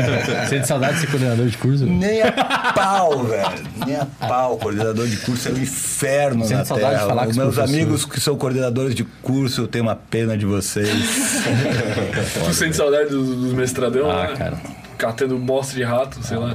[0.48, 1.84] Sente saudade de ser coordenador de curso?
[1.86, 2.32] Nem a
[2.74, 3.48] pau, velho.
[3.86, 4.56] Nem a pau.
[4.56, 7.08] Coordenador de curso é um inferno Sinto na saudade de terra.
[7.08, 10.88] falar com meus amigos que são coordenadores de curso, eu tenho uma pena de vocês.
[12.46, 14.34] Tu sente saudade dos, dos mestradão, Ah, né?
[14.36, 14.56] cara.
[14.98, 16.54] Catando bosta de rato, sei lá.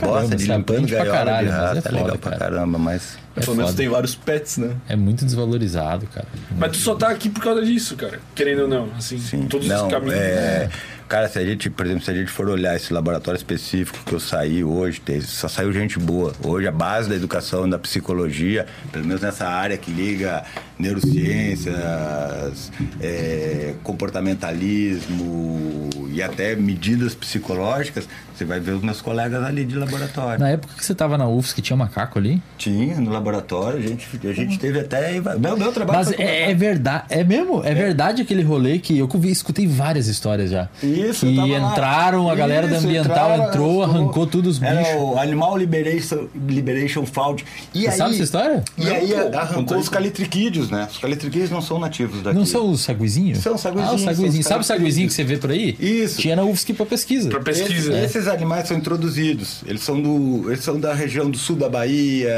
[0.00, 1.76] Gosta de você limpando aprende pra gaiola caralho, de rato.
[1.76, 2.50] é É, legal pra cara.
[2.50, 3.18] caramba, mas...
[3.36, 4.76] É Pelo menos tem vários pets, né?
[4.88, 6.26] É muito desvalorizado, cara.
[6.58, 8.20] Mas tu só tá aqui por causa disso, cara.
[8.34, 9.46] Querendo ou não, assim, Sim.
[9.48, 10.14] todos Não, os caminhos.
[10.14, 10.68] é...
[11.08, 14.14] Cara, se a gente, por exemplo, se a gente for olhar esse laboratório específico que
[14.14, 16.32] eu saí hoje, tem- só saiu gente boa.
[16.42, 20.42] Hoje a base da educação, da psicologia, pelo menos nessa área que liga
[20.82, 29.76] neurociências, é, comportamentalismo e até medidas psicológicas, você vai ver os meus colegas ali de
[29.76, 30.40] laboratório.
[30.40, 32.42] Na época que você tava na UFS, que tinha macaco ali.
[32.58, 35.20] Tinha no laboratório, a gente, a gente teve até.
[35.38, 37.62] Meu, meu trabalho Mas é, é verdade, é mesmo?
[37.64, 40.68] É, verdade aquele rolê que eu escutei várias histórias já.
[40.82, 41.70] Isso, que tava lá.
[41.70, 44.94] entraram, a galera da Isso, ambiental entraram, entrou, arrancou todos os Era bichos.
[44.96, 47.44] o Animal Liberation, Liberation Fund.
[47.74, 48.64] E Você aí, sabe essa história?
[48.76, 50.88] E aí arrancou os calitriquídeos, né?
[50.90, 52.36] Os calitriquídeos não são nativos daqui.
[52.36, 53.38] Não são os saguizinhos?
[53.38, 54.46] São os saguizinhos, Ah, os são saguizinhos.
[54.46, 55.76] os Sabe o saguizinho que você vê por aí?
[55.78, 56.20] Isso.
[56.20, 57.28] Tinha na UFSC pra pesquisa.
[57.30, 57.92] Pra pesquisa.
[57.92, 59.62] Esses, esses animais são introduzidos.
[59.66, 62.32] Eles são, do, eles são da região do sul da Bahia,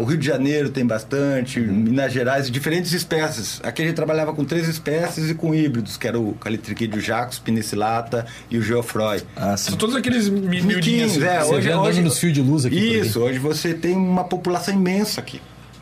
[0.00, 3.60] o Rio de Janeiro tem bastante, Minas Gerais, diferentes espécies.
[3.62, 7.38] Aqui a gente trabalhava com três espécies e com híbridos, que era o calitriquídeo jacos,
[7.38, 9.20] pinicilata e o geofroy.
[9.36, 9.56] Ah.
[9.56, 10.76] São todos aqueles mi- miudinhos.
[10.76, 11.36] Miquinhos, é.
[11.38, 11.48] assim.
[11.50, 12.76] Você Hoje, vê hoje, nos fios de luz aqui.
[12.98, 15.40] Isso, hoje você tem uma população imensa aqui.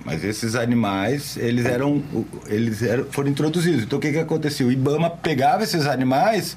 [0.09, 2.03] Mas esses animais, eles eram,
[2.47, 3.83] eles eram, foram introduzidos.
[3.85, 4.67] Então o que que acontecia?
[4.67, 6.57] O IBAMA pegava esses animais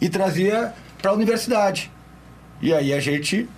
[0.00, 1.90] e trazia para a universidade.
[2.60, 3.48] E aí a gente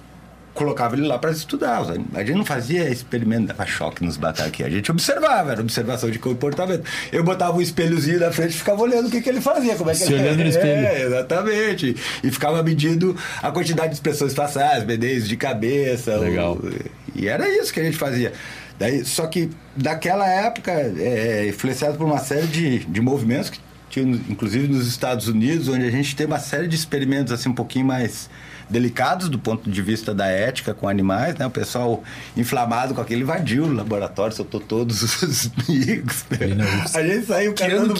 [0.54, 1.82] colocava ele lá para estudar.
[2.14, 4.64] A gente não fazia experimento, dava choque nos bataqui.
[4.64, 6.82] A gente observava, era observação de comportamento.
[7.12, 9.88] Eu botava um espelhozinho na frente e ficava olhando o que, que ele fazia, como
[9.90, 10.84] é que Se ele olhando no espelho.
[10.86, 11.94] É, exatamente.
[12.24, 16.16] E ficava medindo a quantidade de expressões faciais, bedeios de cabeça.
[16.16, 16.54] Legal.
[16.54, 16.72] o-
[17.14, 18.32] E era isso que a gente fazia.
[18.78, 23.58] Daí, só que daquela época, é, influenciado por uma série de, de movimentos que
[23.90, 27.54] tinham, inclusive nos Estados Unidos, onde a gente tem uma série de experimentos assim um
[27.54, 28.28] pouquinho mais
[28.70, 31.46] delicados do ponto de vista da ética com animais, né?
[31.46, 32.04] O pessoal
[32.36, 36.54] inflamado com aquele invadiu o laboratório, soltou todos os UFSC.
[36.94, 37.94] A gente saiu catando.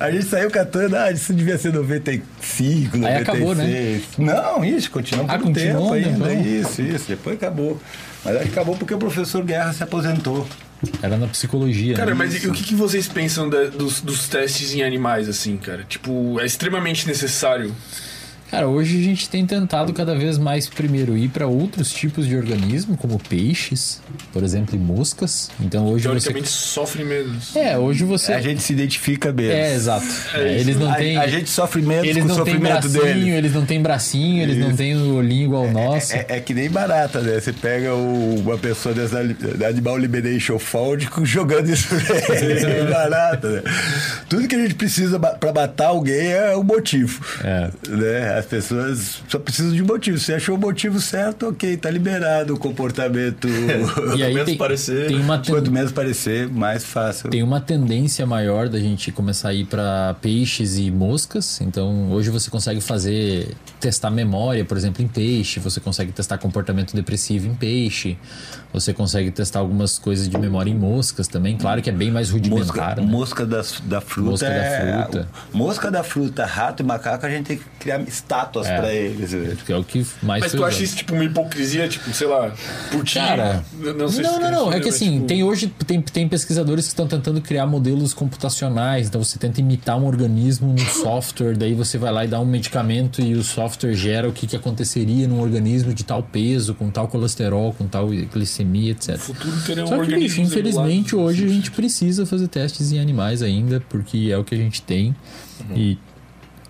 [0.00, 3.04] A gente saiu catando, ah, isso devia ser 95, 96.
[3.04, 4.00] Aí acabou, né?
[4.16, 6.28] Não, isso, continuou Ah, por um continuou tempo ainda.
[6.28, 6.46] tempão.
[6.46, 7.78] Isso, isso, depois acabou.
[8.24, 10.46] Mas acabou porque o professor Guerra se aposentou.
[11.02, 11.94] Era na psicologia.
[11.94, 12.14] Cara, né?
[12.14, 15.84] mas e o que, que vocês pensam da- dos, dos testes em animais, assim, cara?
[15.88, 17.74] Tipo, é extremamente necessário.
[18.50, 22.36] Cara, hoje a gente tem tentado cada vez mais primeiro ir para outros tipos de
[22.36, 24.00] organismo, como peixes,
[24.32, 25.50] por exemplo, e moscas.
[25.60, 27.56] Então hoje você Teoricamente sofre menos.
[27.56, 29.52] É, hoje você A gente se identifica mesmo.
[29.52, 30.06] É, exato.
[30.34, 30.60] É, isso.
[30.68, 33.02] eles não a, têm a gente sofre menos eles com o não têm sofrimento bracinho,
[33.04, 33.30] dele.
[33.30, 36.14] eles não têm bracinho, eles não têm o olhinho igual o nosso.
[36.14, 37.40] É, é que nem barata, né?
[37.40, 39.18] Você pega o- uma pessoa dessa
[39.68, 41.88] Animal Liberation Fund jogando isso.
[42.30, 43.62] É barata, né?
[44.28, 47.24] Tudo que a gente precisa pra matar alguém é o motivo.
[47.42, 47.70] É.
[47.88, 48.35] Né?
[48.38, 50.18] As pessoas só precisam de motivo.
[50.18, 53.48] Se achou o motivo certo, ok, tá liberado o comportamento.
[54.16, 57.30] E aí menos tem, parecer- tem uma ten- Quanto menos parecer, mais fácil.
[57.30, 61.60] tem uma tendência maior da gente começar a ir para peixes e moscas.
[61.60, 63.48] Então, hoje você consegue fazer
[63.80, 68.16] testar memória, por exemplo, em peixe, você consegue testar comportamento depressivo em peixe,
[68.80, 71.56] você consegue testar algumas coisas de memória em moscas também.
[71.56, 73.00] Claro que é bem mais rudimentar.
[73.00, 73.06] Mosca, né?
[73.06, 74.30] mosca da, da fruta.
[74.30, 75.28] Mosca da é- fruta.
[75.50, 78.76] Mosca da fruta, rato e macaco, a gente tem que criar estátuas É.
[78.76, 79.30] pra eles.
[79.64, 82.52] Que é o que mais Mas tu acha isso, tipo, uma hipocrisia, tipo, sei lá,
[82.92, 83.14] por ti?
[83.14, 84.72] Cara, não, sei se não, não, não.
[84.72, 89.08] É que assim, tipo, tem hoje tem, tem pesquisadores que estão tentando criar modelos computacionais.
[89.08, 92.44] Então você tenta imitar um organismo no software, daí você vai lá e dá um
[92.44, 96.90] medicamento e o software gera o que, que aconteceria num organismo de tal peso, com
[96.90, 99.10] tal colesterol, com tal glicemia, etc.
[99.10, 103.42] No futuro Só que, bicho, organismos infelizmente, hoje a gente precisa fazer testes em animais
[103.42, 105.14] ainda, porque é o que a gente tem.
[105.74, 105.98] E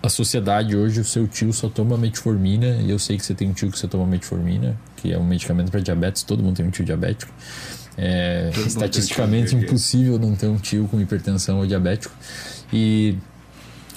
[0.01, 3.49] a sociedade hoje, o seu tio só toma metformina, e eu sei que você tem
[3.49, 6.65] um tio que você toma metformina, que é um medicamento para diabetes, todo mundo tem
[6.65, 7.33] um tio diabético.
[7.97, 12.13] É um estatisticamente impossível não ter um tio com hipertensão ou diabético.
[12.71, 13.17] E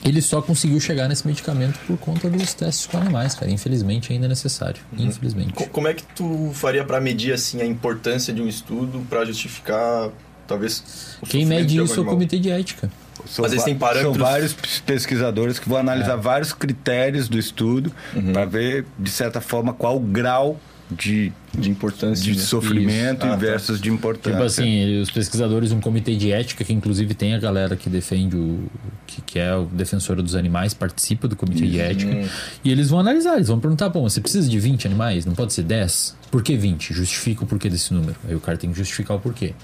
[0.04, 3.50] ele só conseguiu chegar nesse medicamento por conta dos testes com animais, cara.
[3.50, 4.80] Infelizmente ainda é necessário.
[4.96, 5.52] Infelizmente.
[5.52, 9.24] Co- Como é que tu faria pra medir assim a importância de um estudo pra
[9.24, 10.10] justificar
[10.46, 12.90] talvez o Quem mede isso é o comitê de ética.
[13.26, 14.54] São, Mas va- parâmetros- são vários
[14.86, 17.92] pesquisadores que vão analisar vários critérios do estudo
[18.32, 20.58] para ver, de certa forma, qual o grau
[20.90, 22.44] de, de importância de né?
[22.44, 23.26] sofrimento Isso.
[23.26, 23.36] Ah, tá.
[23.36, 24.32] versus de importância.
[24.32, 28.36] Tipo assim, os pesquisadores, um comitê de ética, que inclusive tem a galera que defende
[28.36, 28.68] o.
[29.06, 32.28] que, que é o defensor dos animais, participa do comitê de ética.
[32.64, 35.24] E eles vão analisar, eles vão perguntar: bom, você precisa de 20 animais?
[35.24, 36.16] Não pode ser 10?
[36.30, 36.92] Por que 20?
[36.92, 38.16] Justifica o porquê desse número.
[38.28, 39.54] Aí o cara tem que justificar o porquê.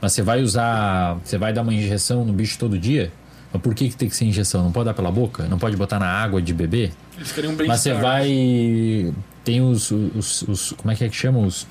[0.00, 1.18] Mas você vai usar.
[1.24, 3.12] Você vai dar uma injeção no bicho todo dia?
[3.52, 4.62] Mas por que, que tem que ser injeção?
[4.62, 5.46] Não pode dar pela boca?
[5.46, 6.90] Não pode botar na água de bebê?
[7.16, 9.12] Eles queriam um Mas você vai.
[9.44, 11.38] Tem os, os, os- Como é que é que chama?
[11.40, 11.66] Os.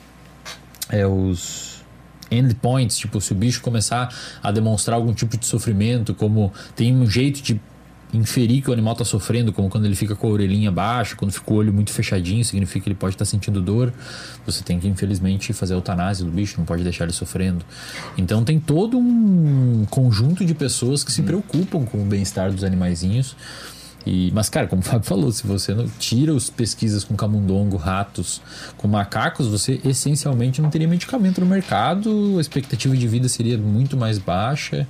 [0.89, 1.71] É os.
[2.29, 7.05] Endpoints, tipo, se o bicho começar a demonstrar algum tipo de sofrimento, como tem um
[7.05, 7.59] jeito de
[8.13, 11.31] inferir que o animal está sofrendo, como quando ele fica com a orelhinha baixa, quando
[11.33, 13.91] fica o olho muito fechadinho, significa que ele pode estar sentindo dor.
[14.45, 17.65] Você tem que, infelizmente, fazer a eutanásia do bicho, não pode deixar ele sofrendo.
[18.17, 23.35] Então tem todo um conjunto de pessoas que se preocupam com o bem-estar dos animaizinhos.
[24.05, 27.77] E, mas, cara, como o Fábio falou, se você não tira as pesquisas com camundongo,
[27.77, 28.41] ratos,
[28.77, 33.95] com macacos, você essencialmente não teria medicamento no mercado, a expectativa de vida seria muito
[33.95, 34.87] mais baixa.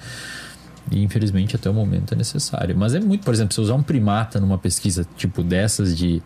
[0.90, 2.76] E infelizmente até o momento é necessário.
[2.76, 6.22] Mas é muito, por exemplo, se usar um primata numa pesquisa tipo dessas de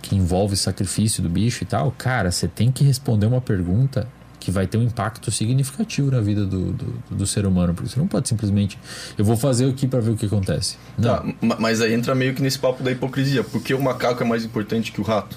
[0.00, 4.06] que envolve sacrifício do bicho e tal, cara, você tem que responder uma pergunta
[4.42, 7.98] que vai ter um impacto significativo na vida do, do, do ser humano, porque você
[8.00, 8.78] não pode simplesmente
[9.16, 10.76] eu vou fazer aqui para ver o que acontece.
[10.98, 13.44] Não, Tá, ma- mas aí entra meio que nesse papo da hipocrisia.
[13.44, 15.36] Por que o macaco é mais importante que o rato?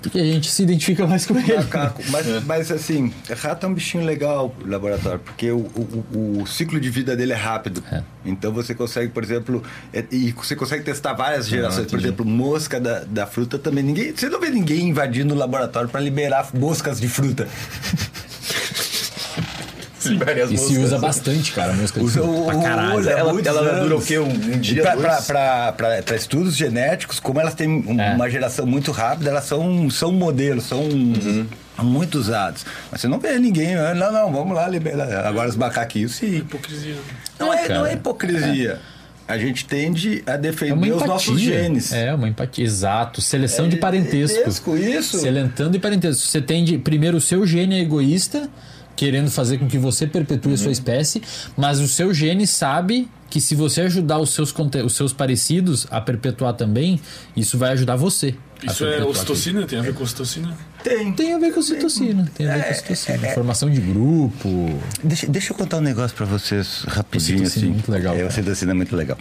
[0.00, 1.56] porque a gente se identifica mais com ele.
[1.56, 2.00] Macaco.
[2.10, 3.12] Mas, mas assim,
[3.42, 7.36] rato é um bichinho legal laboratório, porque o, o, o ciclo de vida dele é
[7.36, 7.82] rápido.
[7.90, 8.00] É.
[8.24, 9.60] Então você consegue, por exemplo,
[9.92, 11.88] é- e você consegue testar várias gerações.
[11.88, 13.82] por exemplo, mosca da, da fruta também.
[13.82, 17.48] Ninguém, você não vê ninguém invadindo o laboratório para liberar moscas de fruta.
[20.50, 23.08] E se usa bastante, cara, a música de Usa pra caralho.
[23.08, 24.18] Ela, muitos ela dura o quê?
[24.18, 25.06] Um, um dia, Pra- dois?
[25.06, 28.14] pra- pra- pra- pra estudos genéticos, como elas têm um- É.
[28.14, 30.82] uma geração muito rápida, elas são, são modelos, são
[31.82, 32.64] muito usados.
[32.90, 35.26] Mas você não vê ninguém, ah, não, não, vamos lá liberar.
[35.26, 36.36] Agora os macaquinhos, sim.
[36.38, 36.96] Hipocrisia.
[37.38, 37.90] Não é, não cara.
[37.90, 38.80] é hipocrisia.
[39.26, 41.06] A gente tende a É defender os empatia.
[41.06, 41.92] nossos genes.
[41.92, 42.64] É, uma empatia.
[42.64, 43.20] Exato.
[43.20, 44.38] Seleção de parentesco.
[44.38, 45.18] parentesco, isso.
[45.18, 46.22] Selentando e parentesco.
[46.26, 48.48] Você tem de, primeiro o seu gene é egoísta,
[48.98, 50.56] querendo fazer com que você perpetue a Uhum.
[50.56, 51.22] sua espécie,
[51.56, 54.52] mas o seu gene sabe que se você ajudar os seus,
[54.84, 57.00] os seus parecidos a perpetuar também,
[57.36, 58.34] isso vai ajudar você.
[58.60, 59.64] Isso é ocitocina?
[59.66, 60.52] Tem a ver com ocitocina?
[60.88, 61.12] Tem.
[61.12, 62.28] Tem a ver com citocina.
[62.34, 63.28] Tem a ver com citocina.
[63.30, 64.80] Formação de grupo.
[65.04, 67.42] Deixa, deixa eu contar um negócio pra vocês rapidinho.
[67.42, 67.70] Ocitocina assim.
[67.70, 68.28] é muito legal, É, cara.
[68.28, 69.18] o citocina é muito legal.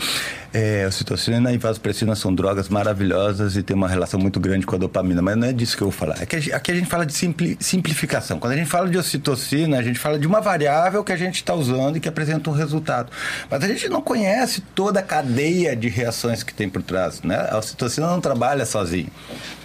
[0.53, 4.75] É, a ocitocina e vasopressina são drogas maravilhosas e tem uma relação muito grande com
[4.75, 6.21] a dopamina, mas não é disso que eu vou falar.
[6.21, 8.39] É que a gente- aqui a gente fala de simpli- simplificação.
[8.39, 11.35] Quando a gente fala de ocitocina, a gente fala de uma variável que a gente
[11.35, 13.11] está usando e que apresenta um resultado.
[13.51, 17.21] Mas a gente não conhece toda a cadeia de reações que tem por trás.
[17.21, 17.35] Né?
[17.51, 19.07] A ocitocina não trabalha sozinha.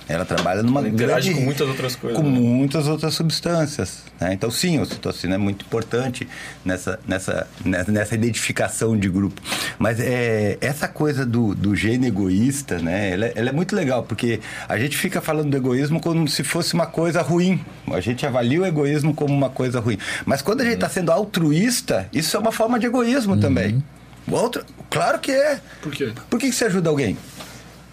[0.08, 2.38] Ela trabalha numa Ela interage grande- com muitas outras coisas, Com né?
[2.38, 4.02] muitas outras substâncias.
[4.20, 4.32] né?
[4.34, 6.28] Então, sim, a ocitocina é muito importante
[6.64, 9.40] nessa, nessa, nessa, identificação de grupo.
[9.78, 13.10] Mas é, essa coisa do, do gene egoísta, né?
[13.12, 16.42] Ela, é- ela é muito legal, porque a gente fica falando do egoísmo como se
[16.42, 17.60] fosse uma coisa ruim.
[17.86, 19.98] A gente avalia o egoísmo como uma coisa ruim.
[20.26, 23.82] Mas quando a gente está sendo altruísta, isso é uma forma de egoísmo também.
[24.26, 25.60] O outro, claro que é.
[25.80, 26.12] Por quê?
[26.28, 27.16] Por que que você ajuda alguém?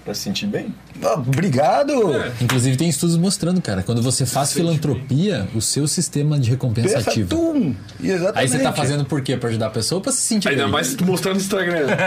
[0.06, 0.74] Pra se sentir bem.
[1.04, 1.94] Ah, obrigado!
[2.42, 7.10] Inclusive tem estudos mostrando, cara, quando você faz filantropia, o seu sistema de recompensa Pensa,
[7.10, 7.30] ativa.
[7.30, 7.74] tum!
[8.04, 8.38] Exatamente.
[8.40, 9.38] Aí você tá fazendo por quê?
[9.38, 10.72] Pra ajudar a pessoa ou pra se sentir Ainda bem?
[10.72, 11.88] mais se tu mostrar no Instagram.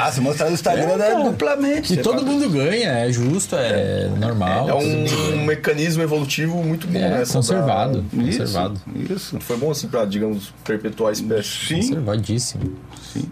[0.00, 1.24] Ah, se mostrar no Instagram é, cara.
[1.24, 1.92] duplamente.
[1.92, 4.68] E Você todo fala- mundo ganha, é justo, é, normal.
[4.68, 5.32] É tudo bem.
[5.34, 7.24] um, um mecanismo evolutivo muito bom, É, né?
[7.30, 8.80] Conservado, pra- conservado.
[9.10, 9.38] Isso.
[9.40, 11.66] Foi bom assim pra, digamos, perpetuar a espécie.
[11.68, 11.76] Sim.
[11.80, 12.72] Conservadíssimo.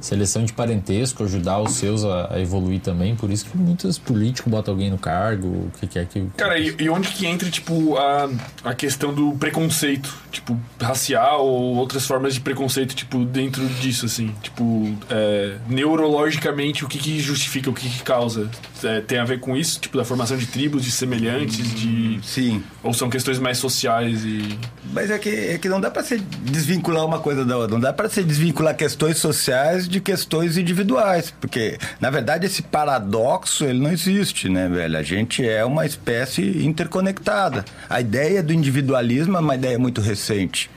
[0.01, 3.15] Seleção de parentesco, ajudar os seus a, a evoluir também.
[3.15, 5.47] Por isso que muitos políticos botam alguém alguém no cargo?
[5.49, 6.27] O que, que é que.
[6.37, 8.31] Cara, e, e onde que entra, tipo, a,
[8.65, 10.15] a questão do preconceito?
[10.31, 14.35] Tipo, racial ou outras formas de preconceito, tipo, dentro disso, assim?
[14.43, 18.51] Tipo, é, neurologicamente, o que que justifica, o que que causa?
[18.83, 19.81] É, tem a ver com isso?
[19.81, 22.21] Tipo, da formação de tribos, de semelhantes, de...
[22.23, 22.63] Sim.
[22.83, 24.59] Ou são questões mais sociais e...
[24.93, 27.73] Mas é que, é que não dá para se desvincular uma coisa da outra.
[27.73, 31.35] Não dá para se desvincular questões sociais de questões individuais.
[31.41, 34.99] Porque, na verdade, esse paradoxo, ele não existe, né, velho?
[34.99, 37.65] A gente é uma espécie interconectada.
[37.89, 40.71] A ideia do individualismo é uma ideia muito recente.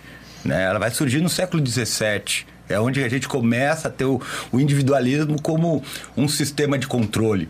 [0.43, 0.63] Né?
[0.63, 2.45] Ela vai surgir no século XVII.
[2.69, 4.21] É onde a gente começa a ter o,
[4.51, 5.83] o individualismo como
[6.15, 7.49] um sistema de controle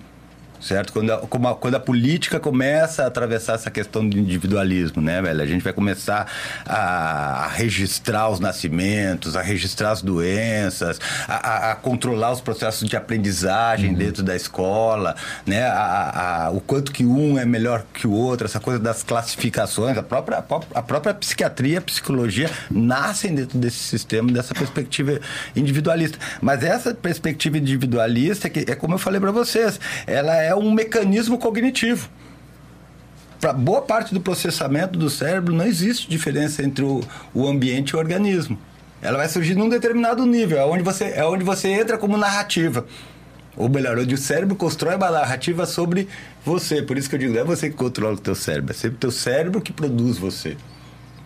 [0.59, 0.93] certo?
[0.93, 5.41] Quando a, a, quando a política começa a atravessar essa questão do individualismo, né, velho?
[5.41, 6.27] A gente vai começar
[6.65, 12.95] a, a registrar os nascimentos, a registrar as doenças, a, a controlar os processos de
[12.95, 15.15] aprendizagem dentro da escola,
[15.45, 15.65] né?
[15.65, 20.03] A, o quanto que um é melhor que o outro, essa coisa das classificações, a
[20.03, 25.19] própria, a própria psiquiatria, a psicologia nascem dentro desse sistema, dessa perspectiva
[25.55, 26.17] individualista.
[26.41, 30.71] Mas essa perspectiva individualista, que é como eu falei para vocês, ela é é um
[30.71, 32.09] mecanismo cognitivo.
[33.39, 37.01] Para boa parte do processamento do cérebro, não existe diferença entre o,
[37.33, 38.59] o ambiente e o organismo.
[39.01, 42.85] Ela vai surgir num determinado nível, é onde você, é onde você entra como narrativa.
[43.55, 46.07] Ou melhor, onde o cérebro constrói uma narrativa sobre
[46.45, 46.81] você.
[46.81, 48.97] Por isso que eu digo, não é você que controla o teu cérebro, é sempre
[48.97, 50.57] o teu cérebro que produz você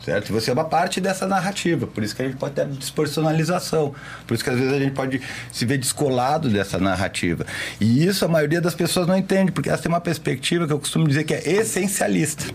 [0.03, 0.30] certo?
[0.30, 3.95] E você é uma parte dessa narrativa, por isso que a gente pode ter despersonalização,
[4.27, 5.21] por isso que às vezes a gente pode
[5.51, 7.45] se ver descolado dessa narrativa.
[7.80, 10.80] E isso a maioria das pessoas não entende, porque elas têm uma perspectiva que eu
[10.80, 12.53] costumo dizer que é essencialista.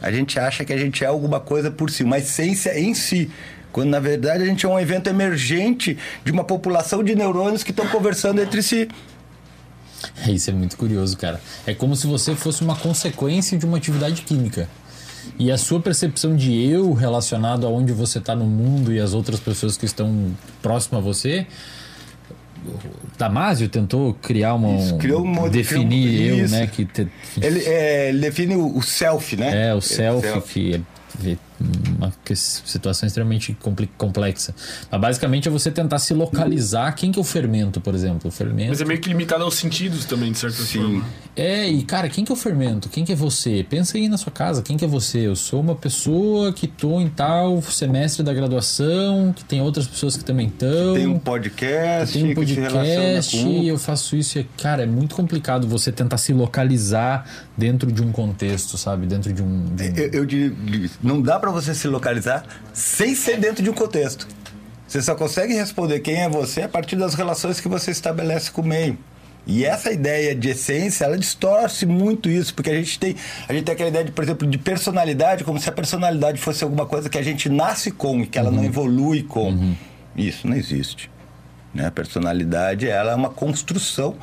[0.00, 3.30] A gente acha que a gente é alguma coisa por si, uma essência em si.
[3.70, 7.70] Quando na verdade a gente é um evento emergente de uma população de neurônios que
[7.70, 8.88] estão conversando entre si.
[10.26, 11.40] Isso é muito curioso, cara.
[11.66, 14.68] É como se você fosse uma consequência de uma atividade química.
[15.38, 19.14] E a sua percepção de eu relacionado a onde você está no mundo e as
[19.14, 21.46] outras pessoas que estão próximas a você.
[23.18, 24.76] Damasio tentou criar uma.
[24.76, 26.54] Isso, criou um definir criou, eu, isso.
[26.54, 26.66] né?
[26.68, 27.08] Que te,
[27.40, 29.68] ele, é, define o, self, né?
[29.68, 30.52] É, o self, self.
[30.52, 31.36] que é
[32.02, 33.56] uma situação extremamente
[33.96, 34.54] complexa.
[34.90, 38.28] Mas basicamente é você tentar se localizar quem que é o fermento, por exemplo.
[38.28, 38.68] O fermento...
[38.68, 40.80] Mas é meio que limitado aos sentidos também, de certa Sim.
[40.80, 41.04] forma.
[41.34, 42.88] É, e cara, quem que é o fermento?
[42.88, 43.64] Quem que é você?
[43.68, 45.20] Pensa aí na sua casa, quem que é você?
[45.20, 50.16] Eu sou uma pessoa que tô em tal semestre da graduação, que tem outras pessoas
[50.16, 50.94] que também estão.
[50.94, 53.62] Tem um podcast, tem um podcast, com...
[53.62, 57.26] eu faço isso e, cara, é muito complicado você tentar se localizar
[57.56, 59.06] dentro de um contexto, sabe?
[59.06, 59.64] Dentro de um...
[59.74, 59.96] De um...
[59.96, 64.26] Eu, eu não dá para você se localizar sem ser dentro de um contexto.
[64.86, 68.60] Você só consegue responder quem é você a partir das relações que você estabelece com
[68.60, 68.98] o meio.
[69.46, 73.16] E essa ideia de essência, ela distorce muito isso, porque a gente tem,
[73.48, 76.62] a gente tem aquela ideia, de, por exemplo, de personalidade, como se a personalidade fosse
[76.62, 78.56] alguma coisa que a gente nasce com e que ela uhum.
[78.56, 79.48] não evolui com.
[79.48, 79.74] Uhum.
[80.16, 81.10] Isso não existe.
[81.74, 81.86] Né?
[81.86, 84.14] A personalidade, ela é uma construção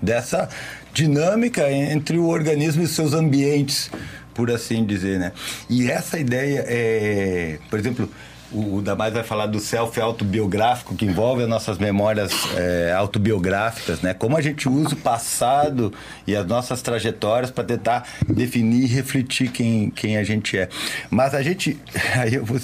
[0.00, 0.48] dessa
[0.92, 3.90] dinâmica entre o organismo e seus ambientes
[4.34, 5.32] por assim dizer, né?
[5.68, 8.08] E essa ideia é, por exemplo,
[8.52, 14.00] o, o Damais vai falar do self autobiográfico que envolve as nossas memórias é, autobiográficas,
[14.02, 14.14] né?
[14.14, 15.92] Como a gente usa o passado
[16.26, 20.68] e as nossas trajetórias para tentar definir e refletir quem, quem a gente é.
[21.10, 21.78] Mas a gente,
[22.18, 22.58] aí eu vou,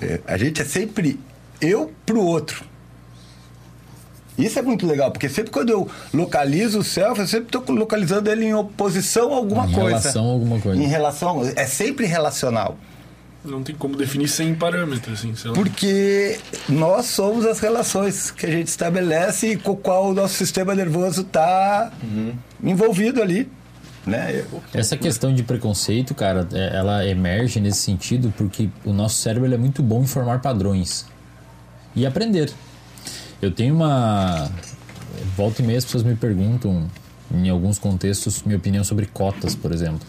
[0.00, 1.18] é, a gente é sempre
[1.60, 2.71] eu pro outro.
[4.38, 8.30] Isso é muito legal, porque sempre quando eu localizo o self, eu sempre estou localizando
[8.30, 9.88] ele em oposição a alguma em coisa.
[9.88, 10.82] Em relação a alguma coisa.
[10.82, 11.52] Em relação.
[11.54, 12.76] É sempre relacional.
[13.44, 15.56] Não tem como definir sem parâmetros, assim, sei lá.
[15.56, 16.38] Porque
[16.68, 20.74] nós somos as relações que a gente estabelece e com o qual o nosso sistema
[20.74, 22.32] nervoso está uhum.
[22.62, 23.50] envolvido ali.
[24.06, 24.44] Né?
[24.72, 29.58] Essa questão de preconceito, cara, é, ela emerge nesse sentido porque o nosso cérebro é
[29.58, 31.06] muito bom em formar padrões
[31.94, 32.52] e aprender.
[33.42, 34.48] Eu tenho uma.
[35.36, 36.88] Volta e meia as pessoas me perguntam,
[37.34, 40.06] em alguns contextos, minha opinião sobre cotas, por exemplo.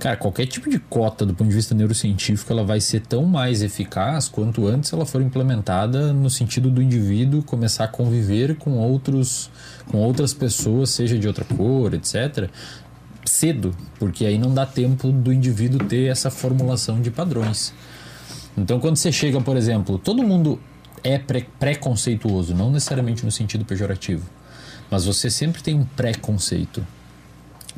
[0.00, 3.62] Cara, qualquer tipo de cota do ponto de vista neurocientífico, ela vai ser tão mais
[3.62, 9.48] eficaz quanto antes ela for implementada no sentido do indivíduo começar a conviver com outros,
[9.86, 12.50] com outras pessoas, seja de outra cor, etc,
[13.24, 17.72] cedo, porque aí não dá tempo do indivíduo ter essa formulação de padrões.
[18.58, 20.58] Então, quando você chega, por exemplo, todo mundo
[21.04, 24.26] é pre preconceituoso, não necessariamente no sentido pejorativo,
[24.90, 26.84] mas você sempre tem um preconceito.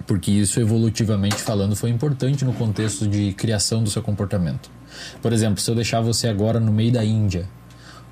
[0.07, 4.70] Porque isso, evolutivamente falando, foi importante no contexto de criação do seu comportamento.
[5.20, 7.48] Por exemplo, se eu deixar você agora no meio da Índia,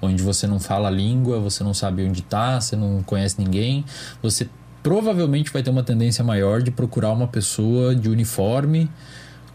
[0.00, 3.84] onde você não fala a língua, você não sabe onde está, você não conhece ninguém,
[4.22, 4.48] você
[4.82, 8.90] provavelmente vai ter uma tendência maior de procurar uma pessoa de uniforme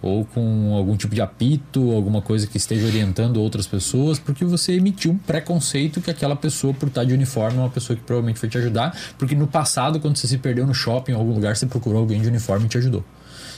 [0.02, 4.74] ou com algum tipo de apito, alguma coisa que esteja orientando outras pessoas, porque você
[4.74, 8.40] emitiu um preconceito que aquela pessoa, por estar de uniforme, é uma pessoa que provavelmente
[8.40, 11.56] vai te ajudar, porque no passado, quando você se perdeu no shopping, em algum lugar,
[11.56, 13.04] você procurou alguém de uniforme e te ajudou.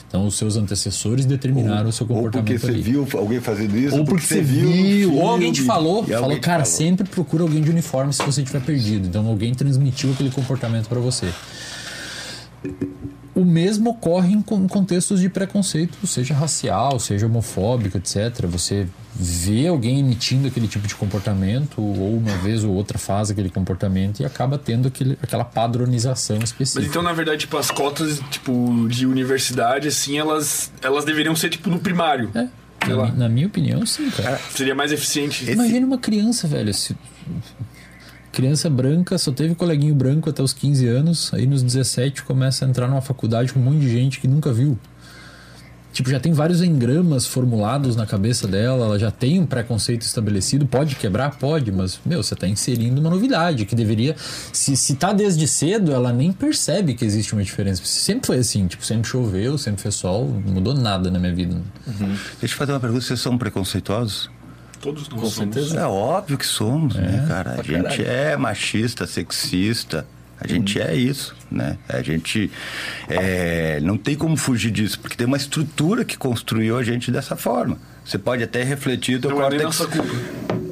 [0.07, 2.81] Então, os seus antecessores determinaram o seu Ou comportamento porque você ali.
[2.81, 6.41] viu alguém fazendo isso, Ou porque você viu, ou alguém te falou, alguém falou, te
[6.41, 6.77] cara, falou.
[6.79, 9.07] sempre procura alguém de uniforme se você estiver perdido.
[9.07, 11.29] Então alguém transmitiu aquele comportamento para você.
[13.33, 18.45] O mesmo ocorre em con- contextos de preconceito, seja racial, seja homofóbico, etc.
[18.47, 23.49] Você vê alguém emitindo aquele tipo de comportamento, ou uma vez ou outra faz aquele
[23.49, 26.85] comportamento e acaba tendo aquele, aquela padronização Mas específica.
[26.89, 31.69] então, na verdade, tipo, as cotas, tipo, de universidade, assim, elas, elas deveriam ser, tipo,
[31.69, 32.29] no primário.
[32.35, 32.47] É,
[32.87, 34.39] na, na minha opinião, sim, cara.
[34.49, 35.49] Seria mais eficiente.
[35.49, 36.73] Imagina uma criança, velho.
[36.73, 36.95] se-
[38.31, 42.69] Criança branca, só teve coleguinho branco até os 15 anos, aí nos 17 começa a
[42.69, 44.77] entrar numa faculdade com um monte de gente que nunca viu.
[45.91, 50.65] Tipo, já tem vários engramas formulados na cabeça dela, ela já tem um preconceito estabelecido.
[50.65, 51.37] Pode quebrar?
[51.37, 54.15] Pode, mas, meu, você tá inserindo uma novidade que deveria.
[54.53, 57.81] Se, se tá desde cedo, ela nem percebe que existe uma diferença.
[57.83, 61.61] Sempre foi assim, tipo, sempre choveu, sempre fez sol, não mudou nada na minha vida.
[62.39, 64.29] Deixa eu fazer uma pergunta, vocês são preconceituosos?
[64.81, 65.55] Todos nós Com somos.
[65.55, 65.79] certeza.
[65.81, 67.59] É óbvio que somos, né, cara?
[67.59, 70.05] A gente é machista, sexista.
[70.39, 71.77] A gente é isso, né?
[71.87, 72.49] A gente
[73.07, 77.35] é, não tem como fugir disso, porque tem uma estrutura que construiu a gente dessa
[77.35, 77.77] forma.
[78.03, 79.79] Você pode até refletir o teu Não é nem córtex.
[79.79, 80.71] nossa culpa.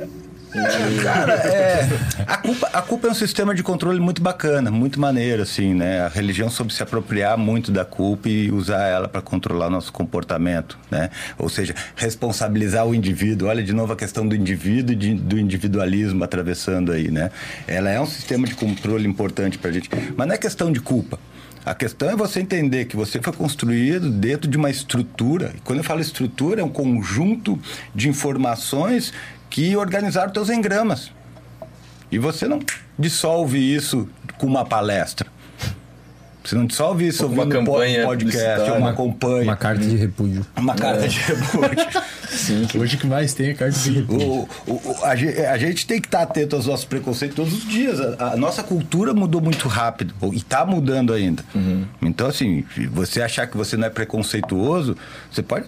[1.03, 1.87] Cara, é,
[2.25, 6.01] a, culpa, a culpa é um sistema de controle muito bacana, muito maneiro, assim, né?
[6.01, 10.77] A religião soube se apropriar muito da culpa e usar ela para controlar nosso comportamento,
[10.89, 11.11] né?
[11.37, 13.47] Ou seja, responsabilizar o indivíduo.
[13.47, 17.29] Olha de novo a questão do indivíduo e do individualismo atravessando aí, né?
[17.67, 21.19] Ela é um sistema de controle importante pra gente, mas não é questão de culpa.
[21.65, 25.51] A questão é você entender que você foi construído dentro de uma estrutura.
[25.55, 27.59] E quando eu falo estrutura, é um conjunto
[27.93, 29.13] de informações
[29.49, 31.11] que organizaram teus engramas.
[32.11, 32.59] E você não
[32.97, 34.07] dissolve isso
[34.37, 35.27] com uma palestra.
[36.43, 39.83] Você não dissolve isso Ou com uma ouvindo um podcast, ou uma campanha, Uma carta
[39.85, 40.45] de repúdio.
[40.55, 41.87] uma carta de repúdio.
[42.79, 44.27] Hoje o que mais tem é carta de repúdio.
[44.27, 47.67] O- o- o- a, a gente tem que estar atento aos nossos preconceitos todos os
[47.67, 47.99] dias.
[48.19, 51.43] A, a nossa cultura mudou muito rápido e está mudando ainda.
[52.01, 54.95] Então, assim, você achar que você não é preconceituoso,
[55.31, 55.65] você pode,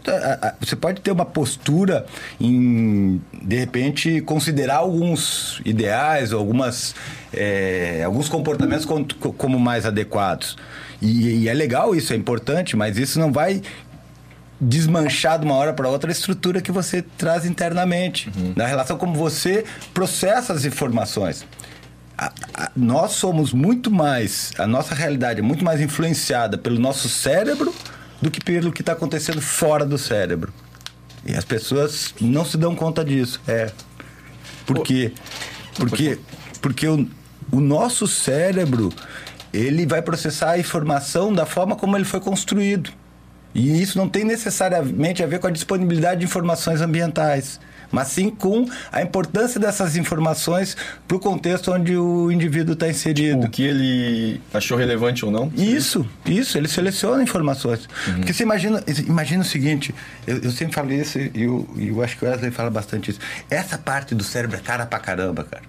[0.59, 2.05] você pode ter uma postura
[2.39, 6.95] em, de repente, considerar alguns ideais, algumas,
[7.31, 10.57] é, alguns comportamentos como, como mais adequados.
[11.01, 13.61] E, e é legal isso, é importante, mas isso não vai
[14.59, 19.15] desmanchar de uma hora para outra a estrutura que você traz internamente, na relação como
[19.15, 19.63] você
[19.93, 21.45] processa as informações.
[22.17, 27.09] A- a- nós somos muito mais, a nossa realidade é muito mais influenciada pelo nosso
[27.09, 27.73] cérebro
[28.22, 30.53] do que pelo que está acontecendo fora do cérebro.
[31.26, 33.41] E as pessoas não se dão conta disso.
[33.48, 33.72] É.
[34.65, 35.11] Por quê?
[35.76, 36.19] Porque,
[36.61, 37.07] porque o,
[37.52, 38.91] o nosso cérebro
[39.53, 42.91] ele vai processar a informação da forma como ele foi construído.
[43.53, 47.60] E isso não tem necessariamente a ver com a disponibilidade de informações ambientais,
[47.91, 50.76] mas sim com a importância dessas informações
[51.07, 53.45] para o contexto onde o indivíduo está inserido.
[53.47, 55.51] O que ele achou relevante ou não?
[55.55, 57.88] Isso, isso, ele seleciona informações.
[58.15, 59.93] Porque você imagina, imagina o seguinte,
[60.26, 63.19] eu, eu sempre falo isso e eu, eu acho que o Wesley fala bastante isso.
[63.49, 65.63] Essa parte do cérebro é cara pra caramba, cara.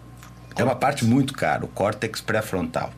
[0.57, 2.93] É uma parte muito cara, o córtex pré-frontal.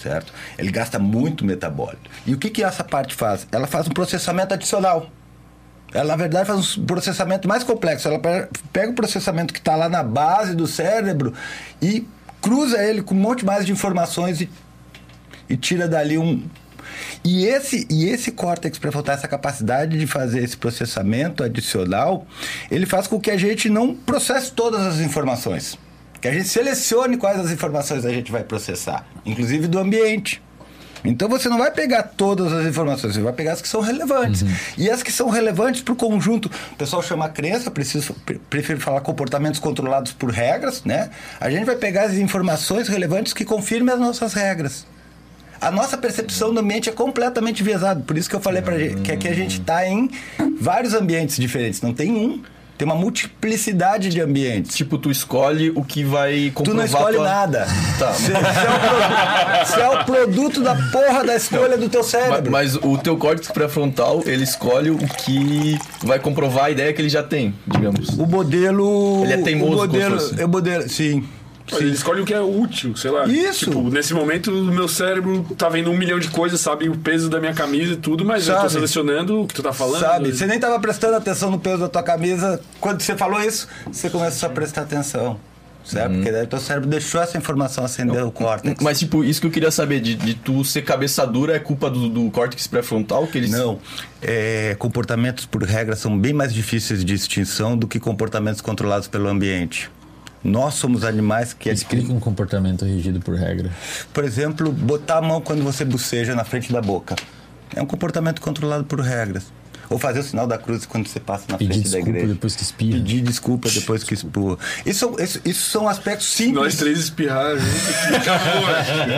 [0.00, 0.32] Certo?
[0.56, 2.08] Ele gasta muito metabólito.
[2.24, 3.46] E o que, que essa parte faz?
[3.52, 5.10] Ela faz um processamento adicional.
[5.92, 8.06] Ela, na verdade, faz um processamento mais complexo.
[8.08, 11.34] Ela pe- pega o processamento que está lá na base do cérebro
[11.82, 12.06] e
[12.40, 14.48] cruza ele com um monte mais de informações e
[15.48, 16.44] e tira dali um.
[17.24, 22.24] E esse, e esse córtex pré-frontal, essa capacidade de fazer esse processamento adicional,
[22.70, 25.76] ele faz com que a gente não processe todas as informações.
[26.20, 30.40] Que a gente selecione quais as informações a gente vai processar, inclusive do ambiente.
[31.04, 34.44] Então você não vai pegar todas as informações, você vai pegar as que são relevantes.
[34.76, 36.50] E as que são relevantes para o conjunto.
[36.72, 41.10] O pessoal chama crença, preciso, pre- prefiro falar comportamentos controlados por regras, né?
[41.40, 44.86] A gente vai pegar as informações relevantes que confirmem as nossas regras.
[45.60, 48.00] A nossa percepção do ambiente é completamente viesada.
[48.06, 50.10] Por isso que eu falei para gente que aqui a gente está em
[50.58, 51.82] vários ambientes diferentes.
[51.82, 52.42] Não tem um.
[52.80, 54.74] Tem uma multiplicidade de ambientes.
[54.74, 57.66] Tipo, tu escolhe o que vai Tu comprovar não escolhe tua- nada.
[57.98, 58.10] Tá.
[58.16, 62.50] Você, é o produto, você é o produto da porra da escolha do teu cérebro.
[62.50, 67.10] Mas o teu córtex pré-frontal, ele escolhe o que vai comprovar a ideia que ele
[67.10, 68.08] já tem, digamos.
[68.18, 69.24] O modelo.
[69.24, 71.22] Ele é teimoso, O modelo, é modelo, sim.
[71.70, 73.26] Mas ele escolhe o que é útil, sei lá.
[73.26, 73.66] Isso.
[73.66, 77.28] Tipo, nesse momento, o meu cérebro tá vendo um milhão de coisas, sabe o peso
[77.28, 78.72] da minha camisa e tudo, mas eu tô Sabe.
[78.72, 80.00] selecionando o que tu tá falando.
[80.00, 80.32] Sabe?
[80.32, 82.60] Você nem tava prestando atenção no peso da tua camisa.
[82.80, 85.38] Quando você falou isso, você começou a prestar atenção.
[85.82, 86.12] Certo?
[86.14, 88.82] Porque daí teu cérebro deixou essa informação acender o córtex.
[88.82, 91.88] Mas, tipo, isso que eu queria saber, de, de tu ser cabeça dura é culpa
[91.88, 93.26] do, do córtex pré-frontal?
[93.26, 93.50] Que eles...
[93.50, 93.78] Não.
[94.20, 99.26] É, comportamentos, por regra, são bem mais difíceis de extinção do que comportamentos controlados pelo
[99.26, 99.90] ambiente.
[100.42, 101.68] Nós somos animais que...
[101.68, 103.70] Explica um comportamento regido por regra.
[104.12, 107.14] Por exemplo, botar a mão quando você boceja na frente da boca.
[107.74, 109.52] É um comportamento controlado por regras.
[109.90, 112.32] Ou fazer o sinal da cruz quando você passa na Pedir frente da desculpa igreja.
[112.34, 112.92] depois que espirra.
[112.92, 114.56] Pedir desculpa depois que espurra.
[114.86, 116.54] Isso, isso, isso são aspectos simples.
[116.54, 118.14] Nós três espirrar junto aqui.
[118.16, 118.66] Acabou,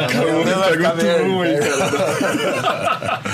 [0.05, 0.44] acabou.
[0.47, 3.23] Não, Pegou tá ruim, cara.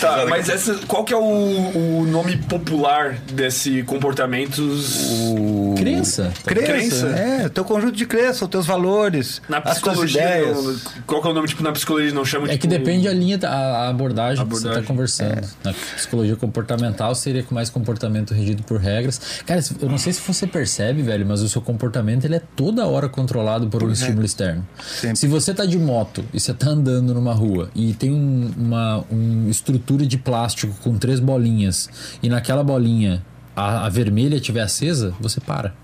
[0.00, 5.06] Tá, mas essa, qual que é o, o nome popular desse comportamentos?
[5.10, 5.74] O...
[5.78, 6.32] Crença.
[6.44, 6.66] Crença.
[6.66, 7.06] Crença?
[7.08, 10.56] É, teu conjunto de crenças, os teus valores, Na as tuas psicologia, ideias.
[10.64, 10.76] não-
[11.06, 11.48] qual que é o nome?
[11.48, 14.72] Tipo, na psicologia não chama É tipo, que depende a linha, a abordagem, que Abordagem.
[14.72, 15.48] você está conversando.
[15.64, 19.20] Na psicologia comportamental seria com mais comportamento regido por regras.
[19.46, 22.86] Cara, eu não sei se você percebe, velho, mas o seu comportamento ele é toda
[22.86, 24.66] hora controlado por um estímulo externo.
[24.82, 25.16] Sempre.
[25.16, 29.04] Se você tá de moto e você tá andando numa rua e tem um- uma
[29.10, 31.88] um estrutura de plástico com três bolinhas
[32.22, 33.22] e naquela bolinha
[33.56, 35.74] a, a vermelha estiver acesa, você para.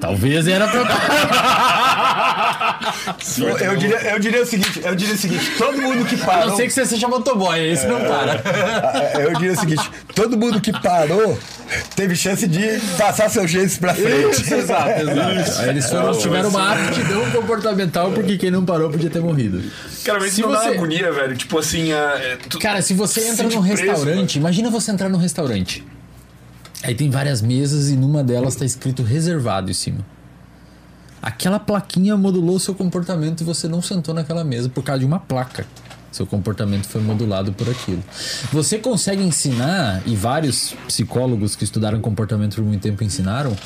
[0.00, 0.84] Talvez era pra
[3.38, 6.18] Eu, eu diria, eu diria o seguinte, eu diria o seguinte, todo mundo que A
[6.24, 6.48] parou.
[6.50, 8.42] não ser que você seja motoboy, esse não para.
[8.44, 11.38] Ah, Eu diria o seguinte, todo mundo que parou
[11.94, 14.42] teve chance de passar seus jeitos pra frente.
[14.42, 15.60] Isso, exato, exato.
[15.62, 19.62] Aí eles foram, tiveram uma aptidão comportamental porque quem não parou podia ter morrido.
[20.04, 21.36] Cara, mas Se isso não dá você- agonia, velho.
[21.36, 25.08] Tipo assim, a, é, tu- Cara, se você entra num preso, restaurante, imagina você entrar
[25.08, 25.84] num restaurante.
[26.86, 30.06] Aí tem várias mesas e numa delas tá escrito reservado em cima.
[31.20, 35.18] Aquela plaquinha modulou seu comportamento e você não sentou naquela mesa por causa de uma
[35.18, 35.66] placa.
[36.12, 38.00] Seu comportamento foi modulado por aquilo.
[38.52, 43.56] Você consegue ensinar, e vários psicólogos que estudaram comportamento por muito tempo ensinaram,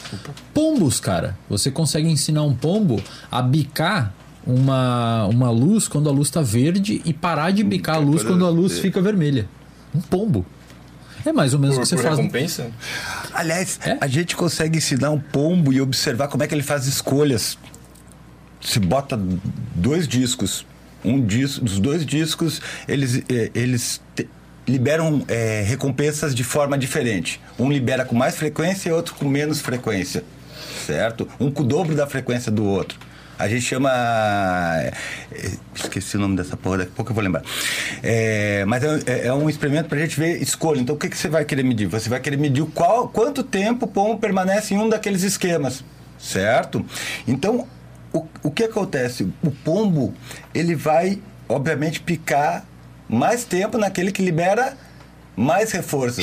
[0.55, 1.37] pombos, cara.
[1.51, 4.15] Você consegue ensinar um pombo a bicar
[4.47, 8.47] uma, uma luz quando a luz tá verde e parar de bicar a luz quando
[8.47, 9.47] a luz fica vermelha.
[9.95, 10.47] Um pombo.
[11.25, 12.17] É mais ou menos o Por, que você por faz.
[12.19, 12.71] recompensa?
[13.33, 13.97] Aliás, É?
[14.01, 17.59] a gente consegue ensinar um pombo e observar como é que ele faz escolhas.
[18.61, 19.19] Se bota
[19.75, 20.67] dois discos,
[21.05, 24.29] um disco, dos dois discos, eles, eh, eles te-
[24.69, 27.41] liberam eh, recompensas de forma diferente.
[27.59, 30.23] Um libera com mais frequência e outro com menos frequência,
[30.87, 31.27] certo?
[31.41, 32.99] Um com o dobro da frequência do outro.
[33.41, 33.91] A gente chama.
[35.33, 37.43] eh, Esqueci o nome dessa porra, daqui a pouco eu vou lembrar.
[38.03, 40.79] É, mas é, é- um experimento pra gente ver escolha.
[40.79, 41.87] Então o que, que você vai querer medir?
[41.87, 45.83] Você vai querer medir qual, quanto tempo o pombo permanece em um daqueles esquemas,
[46.19, 46.85] certo?
[47.27, 47.67] Então,
[48.13, 49.27] o, o que acontece?
[49.43, 50.13] O pombo,
[50.55, 51.19] ele vai,
[51.49, 52.67] obviamente, picar
[53.09, 54.77] mais tempo naquele que libera
[55.35, 56.21] mais reforço.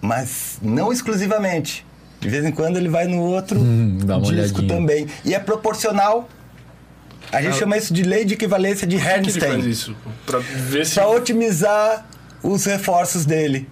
[0.00, 1.84] Mas não exclusivamente.
[2.20, 4.68] De vez em quando ele vai no outro Hum, dá uma disco olhadinha.
[4.68, 5.06] também.
[5.24, 6.28] E é proporcional.
[7.32, 9.68] A gente chama isso de lei de equivalência de que Herrnstein.
[9.68, 9.94] isso?
[10.24, 10.94] Pra ver se.
[10.94, 12.06] Para otimizar
[12.42, 13.68] os reforços dele.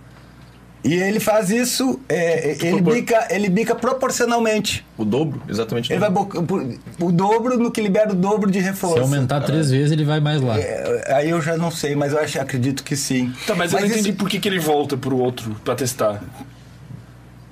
[0.83, 4.85] E ele faz isso, é, ele, Propor- bica, ele bica proporcionalmente.
[4.99, 5.41] O dobro?
[5.49, 5.91] Exatamente.
[5.91, 6.43] o Ele vai dobro.
[6.43, 6.63] por-
[7.01, 8.97] o dobro no que libera o dobro de reforço.
[8.97, 10.59] Se aumentar três vezes, ele vai mais lá.
[10.59, 13.33] É, aí eu já não sei, mas eu acho, acredito que sim.
[13.47, 16.23] Tá, mas, eu não isso- entendi por que, que ele volta pro outro pra testar.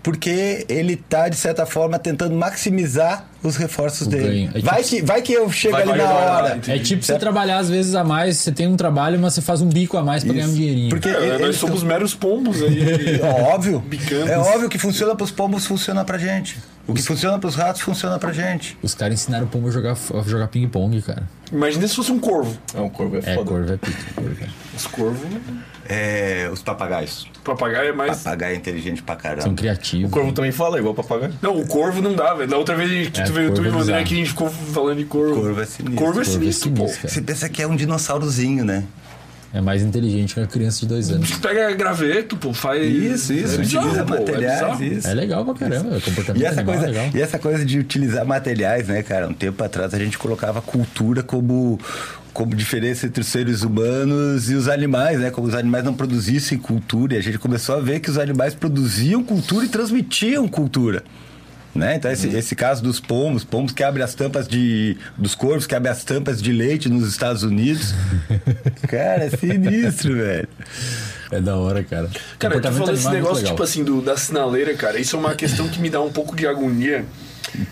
[0.02, 4.50] Porque ele tá, de certa forma, tentando maximizar os reforços O dele.
[4.52, 6.60] É vai, tipo- que, vai que eu chego Vai- ali vai- na hora.
[6.66, 9.60] É tipo você trabalhar às vezes a mais, você tem um trabalho, mas você faz
[9.60, 10.90] um bico a mais pra ganhar um dinheirinho.
[10.90, 12.82] Porque É, ele- nós eles somos tão- meros pombos aí.
[13.22, 13.24] É
[13.54, 13.82] óbvio.
[14.28, 16.58] É óbvio que funciona pros pombos, funciona pra gente.
[16.84, 18.76] O que funciona pros ratos, funciona pra gente.
[18.82, 21.22] Os caras ensinaram o pombo a jogar, a jogar ping-pong, cara.
[21.52, 22.58] Imagina se fosse um corvo.
[22.74, 23.48] É, um corvo é É, foda.
[23.48, 23.98] corvo é pico.
[24.76, 25.20] Os corvos.
[25.94, 27.26] É, os papagaios.
[27.44, 28.18] Papagaio é mais.
[28.18, 29.54] Papagaio é inteligente pra São caramba.
[29.54, 30.08] criativos.
[30.08, 31.34] O corvo também fala, igual papagaio.
[31.42, 32.48] Não, o corvo não dá, velho.
[32.48, 34.48] Da outra vez que É, tu veio tu corvo e é aqui, a gente ficou
[34.48, 35.34] falando de corvo.
[35.34, 35.94] Corvo é sinistro.
[35.96, 36.86] Corvo é Corvo é sinistro, pô.
[36.86, 37.08] sinistro.
[37.10, 38.84] Você pensa que é um dinossaurozinho, né?
[39.54, 41.30] É mais inteligente que a criança de dois anos.
[41.32, 42.82] Pega graveto, pô, faz.
[42.82, 43.56] Isso, isso.
[43.56, 44.84] É bizarro, utiliza pô, é materiais, bizarro.
[44.84, 45.08] isso.
[45.08, 47.10] É legal pra caramba, o comportamento E essa, animal coisa, é legal.
[47.14, 49.28] e essa coisa de utilizar materiais, né, cara?
[49.28, 51.78] Um tempo atrás a gente colocava cultura como,
[52.32, 55.30] como diferença entre os seres humanos e os animais, né?
[55.30, 57.14] Como os animais não produzissem cultura.
[57.14, 61.02] E a gente começou a ver que os animais produziam cultura e transmitiam cultura.
[61.74, 61.96] Né?
[61.96, 64.96] Então, esse, esse caso dos pombos, pombos que abrem as tampas de.
[65.16, 67.94] dos corvos que abrem as tampas de leite nos Estados Unidos.
[68.88, 70.48] cara, é sinistro, velho.
[71.30, 72.10] É da hora, cara.
[72.38, 73.52] Cara, tu falou esse negócio, legal.
[73.52, 75.00] tipo assim, do, da sinaleira, cara.
[75.00, 77.06] Isso é uma questão que me dá um pouco de agonia.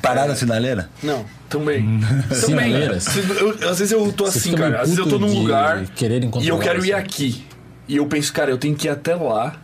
[0.02, 0.88] Parar na sinaleira?
[1.02, 2.00] Não, também.
[2.28, 2.38] também.
[2.38, 3.06] Sinaleiras.
[3.16, 4.76] Eu- eu- às vezes eu tô Você assim, meio cara.
[4.82, 7.44] Às vezes eu tô puto num de lugar quererem e eu quero ir aqui.
[7.88, 9.56] E eu penso, cara, eu tenho que ir até lá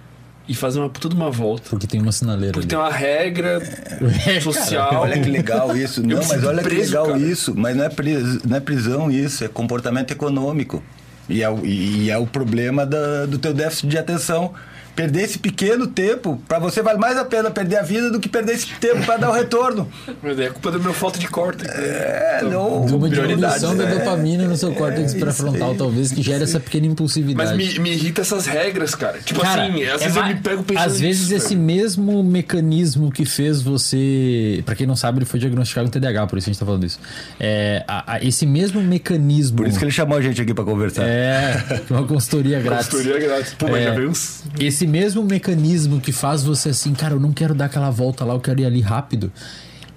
[0.48, 1.68] e fazer uma puta de uma volta.
[1.70, 3.60] Porque tem uma sinaleira Porque tem uma regra
[4.42, 5.02] social.
[5.02, 6.00] Olha que legal isso.
[6.02, 7.18] Não, me mas sinto olha que preso, legal cara.
[7.18, 7.54] isso.
[7.56, 10.82] Mas não é, pris- não é prisão isso, é comportamento econômico.
[11.28, 14.52] E é, o- e é o problema da- do teu déficit de atenção.
[14.96, 18.28] Perder esse pequeno tempo, pra você vale mais a pena perder a vida do que
[18.30, 19.88] perder esse tempo pra dar o retorno.
[20.46, 21.70] É culpa da minha falta de córtex.
[21.74, 22.84] É, não.
[22.86, 23.98] De uma diminuição da é.
[23.98, 27.50] dopamina no seu córtex isso pré-frontal, talvez, que gere essa pequena impulsividade.
[27.54, 29.18] Mas me, me irrita essas regras, cara.
[29.18, 31.54] Tipo Cara, assim, às é vezes eu ma- me pego pensando Às vezes nisso, esse
[31.54, 31.60] velho.
[31.66, 34.62] mesmo mecanismo que fez você.
[34.64, 36.84] Pra quem não sabe, ele foi diagnosticado com TDAH, por isso a gente tá falando
[36.84, 36.98] isso.
[37.38, 39.58] É, a- a- esse mesmo mecanismo.
[39.58, 41.04] Por isso que ele chamou a gente aqui pra conversar.
[41.04, 42.88] É, uma consultoria grátis.
[42.88, 43.54] Consultoria grátis.
[43.54, 43.84] Pô, mas É.
[43.84, 44.44] já veio uns...
[44.58, 48.34] Esse mesmo mecanismo que faz você assim, cara, eu não quero dar aquela volta lá,
[48.34, 49.32] eu quero ir ali rápido.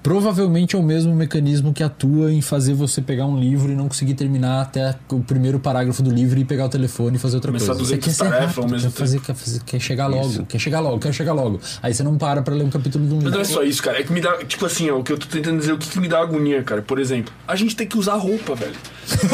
[0.01, 3.87] Provavelmente é o mesmo mecanismo que atua em fazer você pegar um livro e não
[3.87, 7.51] conseguir terminar até o primeiro parágrafo do livro e pegar o telefone e fazer outra
[7.51, 7.79] Começar coisa.
[7.83, 10.79] Você 200 quer ser rápido, mesmo quer, fazer, quer, fazer- quer chegar logo, quer chegar
[10.79, 11.59] logo, quer chegar logo.
[11.83, 13.37] Aí você não para pra ler um capítulo de um Mas livro.
[13.39, 13.99] não é só isso, cara.
[13.99, 15.89] É que me dá, tipo assim, ó, o que eu tô tentando dizer, o que,
[15.89, 16.81] que me dá agonia, cara.
[16.81, 18.73] Por exemplo, a gente tem que usar roupa, velho.
[19.09, 19.27] Tu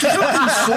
[0.00, 0.74] já pensou?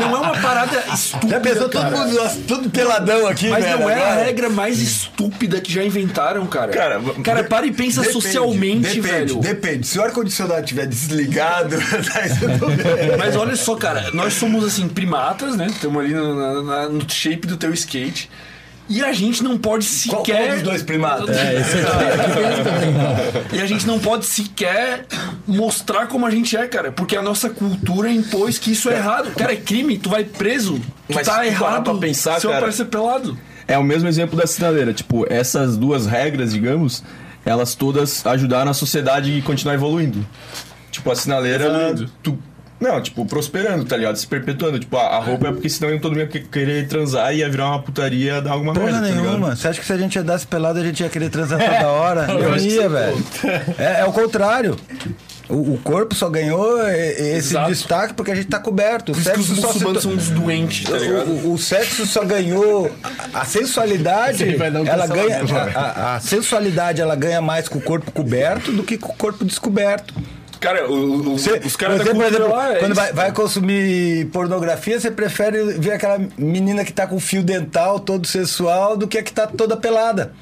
[0.00, 1.32] Não é uma parada estúpida.
[1.32, 5.60] Já pensou todo mundo, tudo peladão aqui, Mas velho, não é a regra mais estúpida
[5.60, 6.72] que já inventaram, cara.
[6.72, 9.36] Cara, cara para e pensa Depende, socialmente, depende, velho.
[9.40, 9.86] Depende.
[9.86, 11.76] Se o ar-condicionado estiver desligado.
[13.18, 15.66] Mas olha só, cara, nós somos assim, primatas, né?
[15.66, 18.30] Estamos ali no, na- na- no shape do teu skate.
[18.88, 20.44] E a gente não pode Qual, sequer.
[20.46, 21.36] qual dos dois primatas?
[21.36, 22.86] É, esse aqui,
[23.50, 23.50] não.
[23.58, 25.04] E a gente não pode sequer
[25.44, 26.92] mostrar como a gente é, cara.
[26.92, 29.32] Porque a nossa cultura impôs que isso é errado.
[29.36, 30.74] Cara, é crime, tu vai preso.
[31.08, 33.36] Tu Mas tá tu errado pra pensar, se eu cara- aparecer pelado.
[33.66, 34.92] É o mesmo exemplo da sinaleira.
[34.94, 37.02] Tipo, essas duas regras, digamos,
[37.46, 40.26] elas todas ajudaram a sociedade a continuar evoluindo.
[40.90, 41.94] Tipo, a sinaleira.
[42.22, 42.38] Tu,
[42.78, 44.16] não, tipo, prosperando, tá ligado?
[44.16, 44.78] Se perpetuando.
[44.78, 47.48] Tipo, a, a roupa é porque senão todo mundo ia que- querer transar e ia
[47.48, 49.24] virar uma putaria dar alguma Porra merda, tá ligado?
[49.24, 49.56] nenhuma.
[49.56, 52.22] Você acha que se a gente andasse pelado, a gente ia querer transar toda hora?
[52.24, 53.24] Acho que ia, sim, velho.
[53.78, 54.76] É, é o contrário.
[55.48, 57.70] O, o corpo só ganhou esse Exato.
[57.70, 59.12] destaque porque a gente tá coberto.
[59.12, 61.28] O Por que os sexo só se são uns doentes, tá ligado?
[61.30, 62.90] o, o- o sexo só ganhou
[63.32, 64.44] a, sensualidade.
[64.44, 65.40] Um ela ganha
[65.74, 69.16] a, a- a sensualidade ela ganha mais com o corpo coberto do que com o
[69.16, 70.14] corpo descoberto.
[70.58, 70.94] Cara, o-
[71.34, 74.26] o- Você, os caras da você, por cultura exemplo, lá é quando vai, vai consumir
[74.32, 79.18] pornografia, você prefere ver aquela menina que tá com fio dental todo sensual do que
[79.18, 80.32] a que tá toda pelada.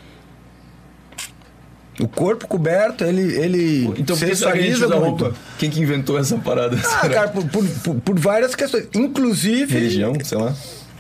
[2.01, 5.25] O corpo coberto, ele, ele Então sensualiza muito.
[5.25, 5.33] roupa?
[5.59, 6.77] Quem que inventou essa parada?
[7.01, 8.87] Ah, cara, por, por, por- por várias questões.
[8.95, 9.73] Inclusive.
[9.73, 10.53] Religião, sei lá.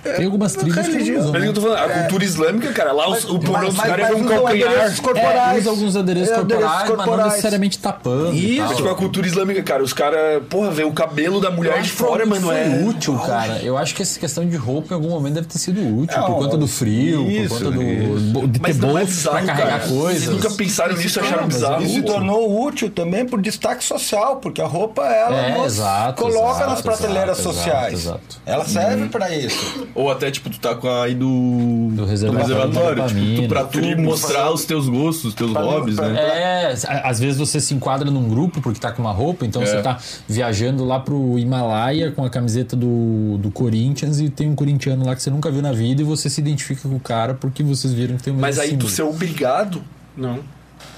[0.04, 1.32] Tem algumas tribos que não usam.
[1.32, 1.40] Mas é né?
[1.40, 4.14] que eu tô falando, a cultura islâmica, cara, lá os, o pornô dos caras é
[4.14, 4.70] um calcanhar.
[4.70, 5.56] adereços corporais.
[5.56, 8.34] É, usa alguns adereços É, corporais, mas não necessariamente tapando.
[8.34, 8.74] Isso, tal.
[8.76, 12.26] Tipo, a cultura islâmica, cara, os caras, porra, vê o cabelo da mulher de fora,
[12.26, 12.82] mano, foi é...
[12.84, 13.58] útil, cara.
[13.62, 16.18] Eu acho que essa questão de roupa em algum momento deve ter sido útil.
[16.18, 18.46] Não, por conta do frio, isso, por conta do, isso.
[18.48, 19.88] de ter Mas não é bizarro, pra carregar cara.
[19.88, 20.22] coisas.
[20.24, 21.82] Vocês nunca pensaram nisso e acharam mas bizarro?
[21.82, 25.80] E se tornou útil também por destaque social, porque a roupa ela É, nos
[26.16, 28.10] coloca nas prateleiras sociais.
[28.44, 29.86] Ela serve pra isso.
[29.94, 31.90] Ou até, tipo, tu tá com a aí do.
[31.92, 33.42] Do reservatório de tipo, dopamina.
[33.42, 36.14] tu, pra tu mostrar os teus gostos, os teus hobbies, né?
[36.16, 39.66] É, às vezes você se enquadra num grupo porque tá com uma roupa, então É.
[39.66, 39.98] você tá
[40.28, 45.14] viajando lá pro Himalaia com a camiseta do, do Corinthians e tem um corintiano lá
[45.14, 47.94] que você nunca viu na vida e você se identifica com o cara porque vocês
[47.94, 48.90] viram que tem o mesmo Mas aí tu símbolo.
[48.90, 49.80] ser obrigado?
[50.16, 50.40] Não.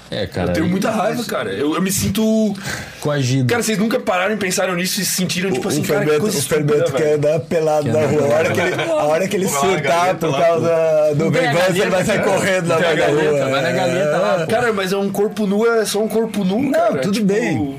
[0.09, 0.51] É, cara.
[0.51, 1.51] Eu tenho muita raiva, cara.
[1.51, 2.55] Eu, eu me sinto...
[3.01, 3.49] Coagido.
[3.49, 6.05] Cara, vocês nunca pararam e pensaram nisso e se sentiram, tipo assim, o cara, que
[6.05, 8.21] Fermento, coisa o Fermento quer andar pelado na rua.
[8.21, 10.69] A hora que ele, a hora que ele lá na surtar por lá, causa
[11.13, 13.31] do Não tem a vingança, ele vai sair correndo na Tem a meio da galeta,
[13.43, 13.49] rua.
[13.49, 14.47] vai na galeta lá.
[14.47, 16.97] Cara, mas é um corpo nu, é só um corpo nu, Não, cara.
[16.99, 17.77] tudo Tipo, bem.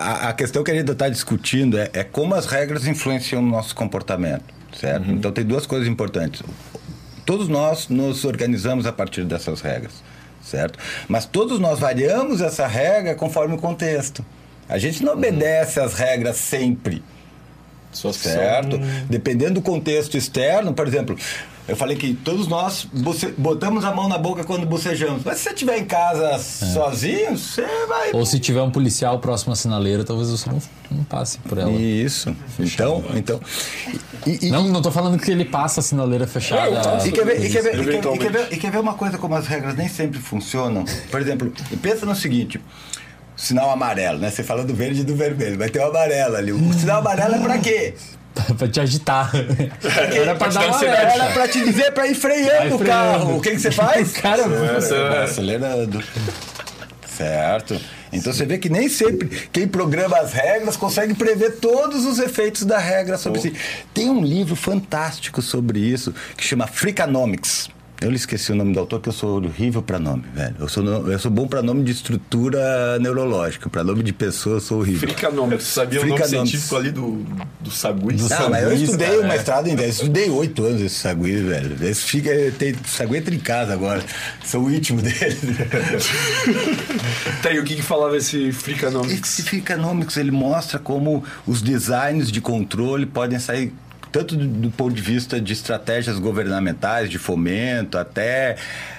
[0.00, 3.76] A, questão que a gente está discutindo é, é como as regras influenciam no nosso
[3.76, 4.42] comportamento,
[4.76, 5.08] certo?
[5.08, 6.42] Então tem duas coisas importantes.
[7.24, 9.92] Todos nós nos organizamos a partir dessas regras,
[10.44, 10.78] certo?
[11.08, 14.24] Mas todos nós variamos essa regra conforme o contexto.
[14.68, 17.02] A gente não obedece às regras sempre.
[17.92, 18.78] Só Certo?
[19.08, 21.16] Dependendo do contexto externo, por exemplo,
[21.66, 25.22] eu falei que todos nós boce- botamos a mão na boca quando bocejamos.
[25.24, 28.10] Mas se você estiver em casa sozinho, você vai.
[28.12, 30.60] Ou se tiver um policial próximo à sinaleira, talvez você não,
[30.90, 31.70] não passe por ela.
[31.72, 32.34] Isso.
[32.58, 33.40] Então, então.
[34.26, 36.78] E, e- Não, não tô falando que ele passa a sinaleira fechada.
[36.78, 37.08] É, faço.
[37.08, 39.16] e quer, ver, e, quer ver, e, quer, e, ver, e quer ver uma coisa
[39.18, 40.84] como as regras nem sempre funcionam?
[41.10, 42.60] Por exemplo, pensa no seguinte:
[43.36, 44.30] sinal amarelo, né?
[44.30, 46.52] Você fala do verde e do vermelho, vai ter o amarelo ali.
[46.52, 47.94] O sinal amarelo é pra quê?
[48.58, 49.30] pra te agitar.
[50.12, 51.14] Era pra te dar uma alerta.
[51.14, 53.36] Era pra te dizer pra ir freando o carro.
[53.36, 54.12] O que, que você faz?
[54.12, 56.02] Cara, Vai acelerando.
[57.06, 57.80] Certo.
[58.12, 62.64] Então você vê que nem sempre quem programa as regras consegue prever todos os efeitos
[62.64, 63.52] da regra sobre si.
[63.92, 67.68] Tem um livro fantástico sobre isso que chama Freakonomics.
[68.00, 70.54] Eu lhe esqueci o nome do autor, que eu sou horrível para nome, velho.
[70.58, 73.70] Eu sou, eu sou bom para nome de estrutura neurológica.
[73.70, 75.08] Para nome de pessoa, eu sou horrível.
[75.08, 75.68] Você Fricanômetros.
[75.68, 76.50] sabia o nome Fricanomics.
[76.50, 77.24] científico ali do,
[77.60, 78.14] do sagui?
[78.14, 79.28] Do Ah, mas eu estudei cara, o é.
[79.28, 81.76] mestrado em 10, estudei oito anos esse sagui, velho.
[81.86, 84.02] Esse fica, tem sagui entra em casa agora.
[84.44, 85.14] Sou o íntimo dele.
[87.42, 89.20] Tá aí, o que que falava esse Fricanômetros?
[89.20, 93.72] Esse Freakonomics, ele mostra como os designs de controle podem sair
[94.14, 98.54] tanto do, do ponto de vista de estratégias governamentais, de fomento, até,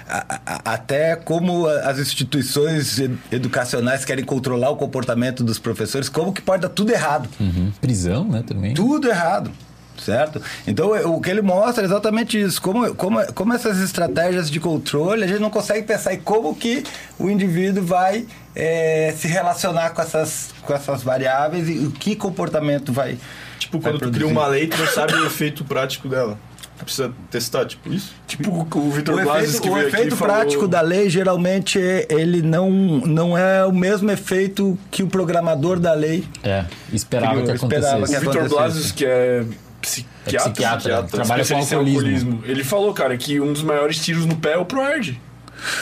[0.06, 6.34] a- a- até como as instituições ed- educacionais querem controlar o comportamento dos professores, como
[6.34, 7.28] que pode dar tudo errado.
[7.40, 7.72] Uhum.
[7.80, 8.74] Prisão, né, também.
[8.74, 9.50] Tudo errado.
[9.98, 10.42] Certo?
[10.66, 12.60] Então, é- o que ele mostra é exatamente isso.
[12.60, 16.84] Como, como, como essas estratégias de controle, a gente não consegue pensar em como que
[17.18, 22.92] o indivíduo vai eh, se relacionar com essas, com essas variáveis e o que comportamento
[22.92, 23.16] vai.
[23.58, 26.38] Tipo, quando tu cria uma lei, tu não sabe o efeito prático dela.
[26.78, 28.12] Tu precisa testar, tipo isso.
[28.26, 30.34] Tipo o Vitor efeito, que o veio aqui efeito falou...
[30.34, 35.80] prático da lei, geralmente, é- ele não, não é o mesmo efeito que o programador
[35.80, 38.26] da lei É, esperava Criou, que esperava acontecesse.
[38.26, 38.94] O Vitor isso.
[38.94, 39.44] que é
[39.80, 42.42] psiquiatra, É psiquiatra, trabalha com em alcoolismo.
[42.44, 45.18] Ele falou, cara, que um dos maiores tiros no pé é o Proerd.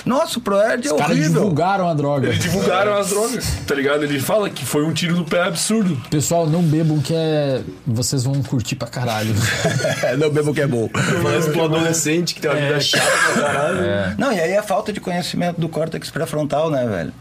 [0.04, 1.32] Nossa, o Proerd é Os caras horrível.
[1.40, 2.28] divulgaram a droga.
[2.28, 4.02] Eles divulgaram as drogas, tá ligado?
[4.04, 6.00] Ele fala que foi um tiro no pé absurdo.
[6.10, 7.60] Pessoal, não bebam que é...
[7.86, 9.34] vocês vão curtir pra caralho.
[10.18, 10.88] não bebo que é bom.
[11.22, 13.78] Parece pro adolescente que tem uma vida chata pra caralho.
[14.18, 17.12] Não, e aí é falta de conhecimento do córtex pré-frontal, né, velho?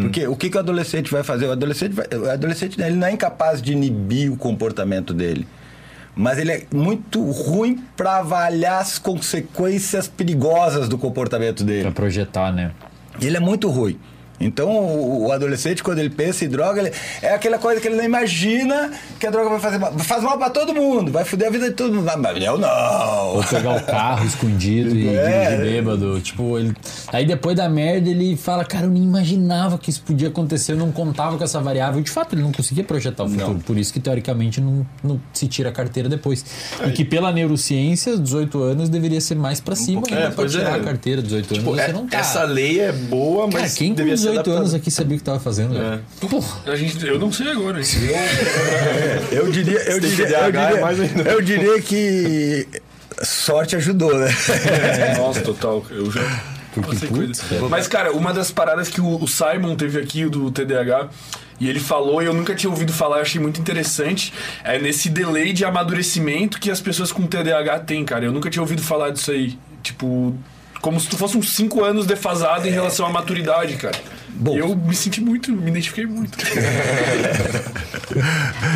[0.00, 1.46] Porque o que, que o adolescente vai fazer?
[1.46, 5.46] O adolescente, vai- o adolescente né, ele não é incapaz de inibir o comportamento dele.
[6.14, 11.82] Mas ele é muito ruim para avaliar as consequências perigosas do comportamento dele.
[11.82, 12.72] pra projetar, né?
[13.20, 13.98] Ele é muito ruim.
[14.44, 16.92] Então, o, o adolescente, quando ele pensa em droga, ele-
[17.22, 19.92] é aquela coisa que ele não imagina que a droga vai fazer mal.
[19.98, 22.10] Faz mal pra todo mundo, vai foder a vida de todo mundo.
[22.18, 23.36] Mas eu não.
[23.36, 25.50] Ou pegar o carro escondido e É.
[25.56, 26.20] dirigir bêbado.
[26.20, 26.74] Tipo, ele.
[27.12, 30.76] Aí depois da merda ele fala, cara, eu nem imaginava que isso podia acontecer, eu
[30.76, 32.00] não contava com essa variável.
[32.00, 33.58] E de fato, ele não conseguia projetar o futuro.
[33.64, 36.44] Por isso que, teoricamente, não, não se tira a carteira depois.
[36.86, 40.18] E que pela neurociência, 18 anos deveria ser mais pra cima pouquinho.
[40.20, 40.80] ainda É, pra tirar é.
[40.80, 41.22] a carteira.
[41.22, 42.18] 18 Tipo, anos é- você não tá.
[42.18, 44.58] essa lei é boa, mas Cara, quem ser 18 adaptada.
[44.58, 45.74] anos aqui sabia o que tava fazendo?
[45.74, 46.02] velho?
[46.20, 46.72] Porra.
[46.72, 47.78] A gente, eu não sei agora.
[47.80, 47.86] hein?
[49.30, 52.66] Eu diria, eu diria, eu é diria, eu diria que
[53.22, 54.28] sorte ajudou, né?
[55.16, 55.84] Nossa, total.
[55.90, 56.20] Eu já.
[57.68, 61.10] Mas, cara, uma das paradas que o, Simon teve aqui, do TDAH,
[61.60, 64.32] e ele falou, e eu nunca tinha ouvido falar, eu achei muito interessante,
[64.64, 68.24] é nesse delay de amadurecimento que as pessoas com TDAH têm, cara.
[68.24, 69.58] Eu nunca tinha ouvido falar disso aí.
[69.82, 70.34] Tipo,
[70.82, 73.96] como se tu fosse uns 5 anos defasado em relação à maturidade, cara.
[74.30, 74.56] Bom.
[74.56, 76.36] Eu me senti muito, me identifiquei muito.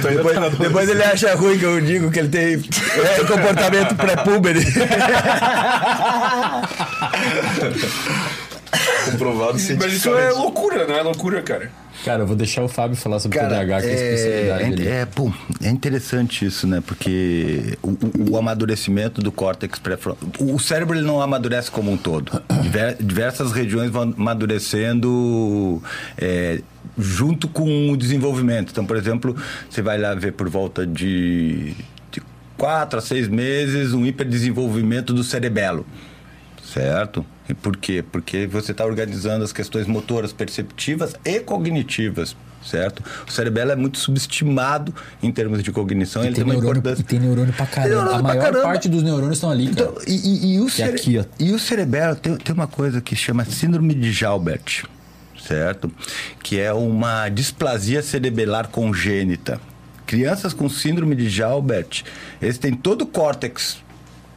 [0.02, 4.64] Depois, depois ele acha ruim que eu digo que ele tem é, comportamento pré-púbere.
[9.10, 11.70] Comprovado Mas isso é loucura, não é loucura, cara?
[12.06, 15.00] Cara, eu vou deixar o Fábio falar sobre Cara, TDAH, que é a especialidade é,
[15.00, 16.80] é, pô, é interessante isso, né?
[16.80, 20.28] Porque o, o- o amadurecimento do córtex pré-frontal.
[20.38, 22.30] O cérebro ele não amadurece como um todo.
[22.62, 25.82] Diver- diversas regiões vão amadurecendo
[26.16, 26.60] é,
[26.96, 28.70] junto com o desenvolvimento.
[28.70, 29.34] Então, por exemplo,
[29.68, 31.74] você vai lá ver por volta de,
[32.12, 32.22] de
[32.56, 35.84] quatro a seis meses um hiperdesenvolvimento do cerebelo.
[36.62, 37.26] Certo?
[37.48, 38.02] E por quê?
[38.10, 43.02] Porque você está organizando as questões motoras, perceptivas e cognitivas, certo?
[43.28, 44.92] O cerebelo é muito subestimado
[45.22, 46.22] em termos de cognição.
[46.22, 47.04] E ele tem, tem uma neurônio, importância.
[47.04, 47.94] tem neurônio pra caramba.
[47.94, 48.62] neurônio a maior caramba.
[48.64, 49.66] parte dos neurônios estão ali.
[49.66, 53.00] Então, e, e- e o é cere- aqui, e o cerebelo tem, tem uma coisa
[53.00, 54.84] que chama síndrome de Jalbert,
[55.46, 55.90] certo?
[56.42, 59.60] Que é uma displasia cerebelar congênita.
[60.04, 62.02] Crianças com síndrome de Jalbert,
[62.42, 63.78] eles têm todo o córtex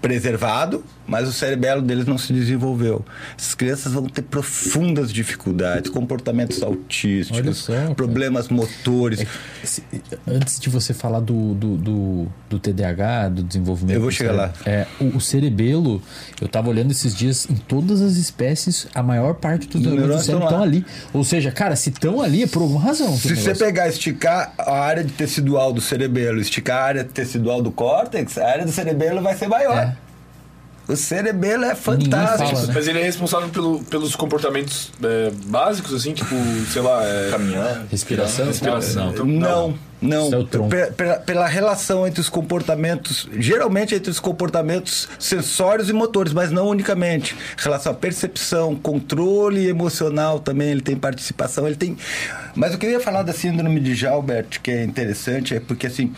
[0.02, 3.04] preservado, mas o cerebelo deles não se desenvolveu.
[3.38, 9.26] Essas crianças vão ter profundas dificuldades, comportamentos autísticos, só, problemas motores.
[9.64, 9.84] Se-
[10.28, 13.96] Antes de você falar do, do, do, do TDAH, do desenvolvimento.
[13.96, 14.54] Eu vou chegar lá.
[14.66, 16.02] É, o, o cerebelo,
[16.42, 19.98] eu tava olhando esses dias, em todas as espécies, a maior parte dos neurônios do
[20.00, 20.66] neurônios cérebro estão lá.
[20.66, 20.86] ali.
[21.14, 23.16] Ou seja, cara, se estão ali é por alguma razão.
[23.18, 27.72] Se você pegar, esticar a área de tecidual do cerebelo, esticar a área tecidual do
[27.72, 29.78] córtex, a área do cerebelo vai ser maior.
[29.78, 30.09] É.
[30.90, 32.68] O cerebelo é fala, fantástico.
[32.68, 32.74] né?
[32.74, 36.36] Mas ele é responsável pelo- pelos comportamentos é, básicos, assim, tipo,
[36.72, 37.04] sei lá.
[37.06, 37.86] É, Caminhar.
[37.92, 38.48] Respiração?
[38.48, 39.14] Respiração.
[39.26, 39.78] Não.
[40.02, 40.42] Não, não.
[40.42, 46.32] Isso é Pela, pela relação entre os comportamentos, geralmente entre os comportamentos sensórios e motores,
[46.34, 47.36] mas não unicamente.
[47.58, 51.98] Relação à percepção, controle emocional também, ele tem participação, ele tem.
[52.56, 55.86] Mas o que eu ia falar da síndrome de Jalbert, que é interessante, é porque
[55.88, 56.14] assim,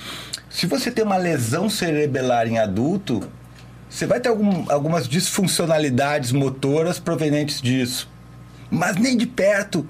[0.49, 3.21] se você tem uma lesão cerebelar em adulto,
[3.91, 8.09] você vai ter algum- algumas disfuncionalidades motoras provenientes disso.
[8.71, 9.85] Mas nem de perto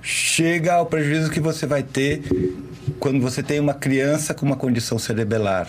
[0.00, 2.22] chega ao prejuízo que você vai ter
[3.00, 5.68] quando você tem uma criança com uma condição cerebelar.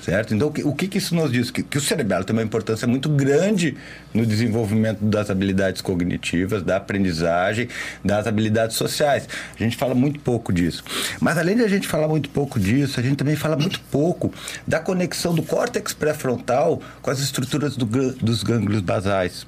[0.00, 0.34] Certo?
[0.34, 1.50] Então, o que, o que isso nos diz?
[1.50, 3.76] Que, que o cerebelo tem uma importância muito grande
[4.14, 7.68] no desenvolvimento das habilidades cognitivas, da aprendizagem,
[8.02, 9.28] das habilidades sociais.
[9.54, 10.82] A gente fala muito pouco disso.
[11.20, 14.32] Mas, além de a gente falar muito pouco disso, a gente também fala muito pouco
[14.66, 19.46] da conexão do córtex pré-frontal com as estruturas do dos gânglios basais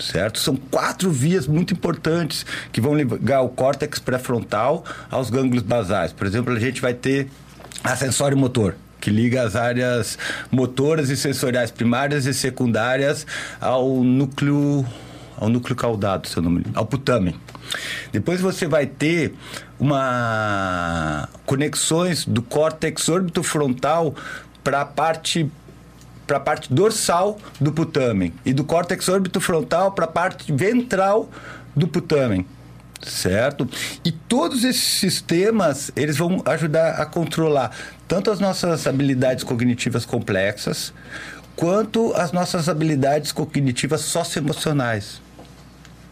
[0.00, 0.38] certo?
[0.38, 6.12] São quatro vias muito importantes que vão ligar o córtex pré-frontal aos gânglios basais.
[6.12, 7.28] Por exemplo, a gente vai ter
[7.82, 8.74] a sensório motor,
[9.04, 10.18] que liga as áreas
[10.50, 13.26] motoras e sensoriais primárias e secundárias
[13.60, 14.86] ao núcleo
[15.36, 17.34] ao núcleo caudado, se eu não me lembro, ao putamen.
[18.10, 19.34] Depois você vai ter
[19.78, 24.14] uma conexões do córtex orbitofrontal
[24.62, 25.50] para a parte
[26.26, 31.28] para a parte dorsal do putamen e do córtex orbitofrontal para a parte ventral
[31.76, 32.46] do putamen.
[33.02, 33.68] Certo?
[34.02, 37.70] E todos esses sistemas, eles vão ajudar a controlar
[38.14, 40.92] tanto as nossas habilidades cognitivas complexas,
[41.56, 45.20] quanto as nossas habilidades cognitivas socioemocionais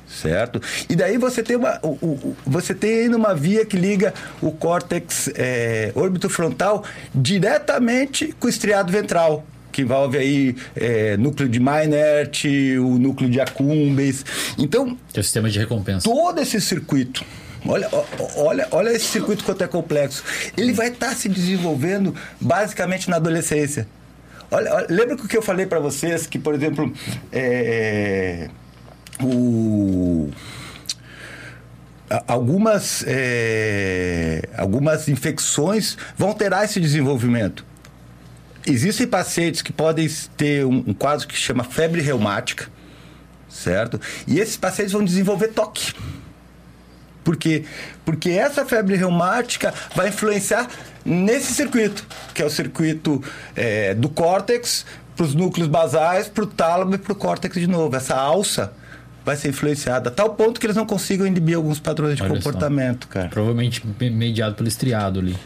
[0.08, 0.60] certo?
[0.90, 4.12] E daí você tem uma, o, o- você tem ainda uma via que liga
[4.42, 6.84] o córtex é, orbitofrontal
[7.14, 12.44] diretamente com o estriado ventral, que envolve aí é, núcleo de Meinert,
[12.78, 14.22] o núcleo de Accumbens.
[14.58, 16.06] Então, Que é o sistema de recompensa.
[16.06, 17.24] todo esse circuito.
[17.66, 17.88] Olha,
[18.36, 20.24] olha, olha esse circuito quanto é complexo.
[20.56, 23.86] Ele vai estar se desenvolvendo basicamente na adolescência.
[24.50, 26.92] Olha, olha, lembra que o eu falei para vocês que, por exemplo,
[27.32, 28.48] é,
[29.22, 30.30] o
[32.10, 37.64] a- algumas é, algumas infecções vão alterar esse desenvolvimento.
[38.66, 42.68] Existem pacientes que podem ter um, um quadro que chama febre reumática,
[43.48, 44.00] certo?
[44.26, 45.94] E esses pacientes vão desenvolver toque.
[47.24, 47.64] Por quê?
[48.04, 50.68] Porque essa febre reumática vai influenciar
[51.04, 52.04] nesse circuito,
[52.34, 53.22] que é o circuito
[53.54, 54.84] é, do córtex
[55.16, 57.94] para os núcleos basais, para o tálamo e para o córtex de novo.
[57.94, 58.72] Essa alça
[59.24, 62.30] vai ser influenciada a tal ponto que eles não consigam inibir alguns padrões de Olha
[62.30, 62.36] só.
[62.38, 63.28] comportamento, cara.
[63.28, 65.36] Provavelmente me- mediado pelo estriado ali.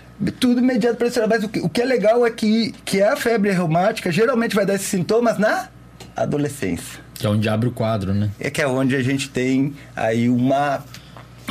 [0.40, 3.16] Tudo imediato para esse Mas o que, o que é legal é que, que a
[3.16, 5.68] febre reumática geralmente vai dar esses sintomas na
[6.16, 7.00] adolescência.
[7.14, 8.30] Que é onde abre o quadro, né?
[8.40, 10.82] É que é onde a gente tem aí uma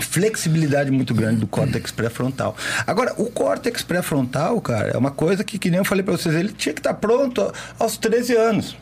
[0.01, 2.55] flexibilidade muito grande do córtex pré-frontal.
[2.85, 6.33] Agora, o córtex pré-frontal, cara, é uma coisa que, que nem eu falei para vocês,
[6.35, 8.77] ele tinha que estar pronto aos 13 anos.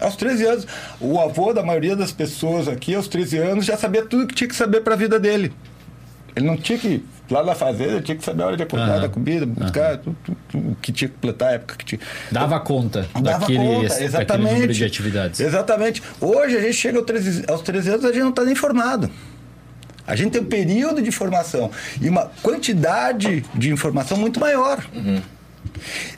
[0.00, 0.66] Aos 13 anos,
[1.00, 4.48] o avô da maioria das pessoas aqui, aos 13 anos, já sabia tudo que tinha
[4.48, 5.52] que saber para a vida dele.
[6.36, 9.00] Ele não tinha que, lá na fazenda, tinha que saber a hora de acordar, Aham.
[9.02, 10.00] da comida, buscar,
[10.52, 12.00] o que tinha que plantar, a época que tinha.
[12.30, 14.52] Dava conta Dava daquele, conta, daquele exatamente.
[14.52, 15.40] número de atividades.
[15.40, 16.02] Exatamente.
[16.20, 19.08] Hoje a gente chega aos 13, aos 13 anos, a gente não está nem formado.
[20.06, 21.70] A gente tem um período de formação
[22.00, 24.84] e uma quantidade de informação muito maior.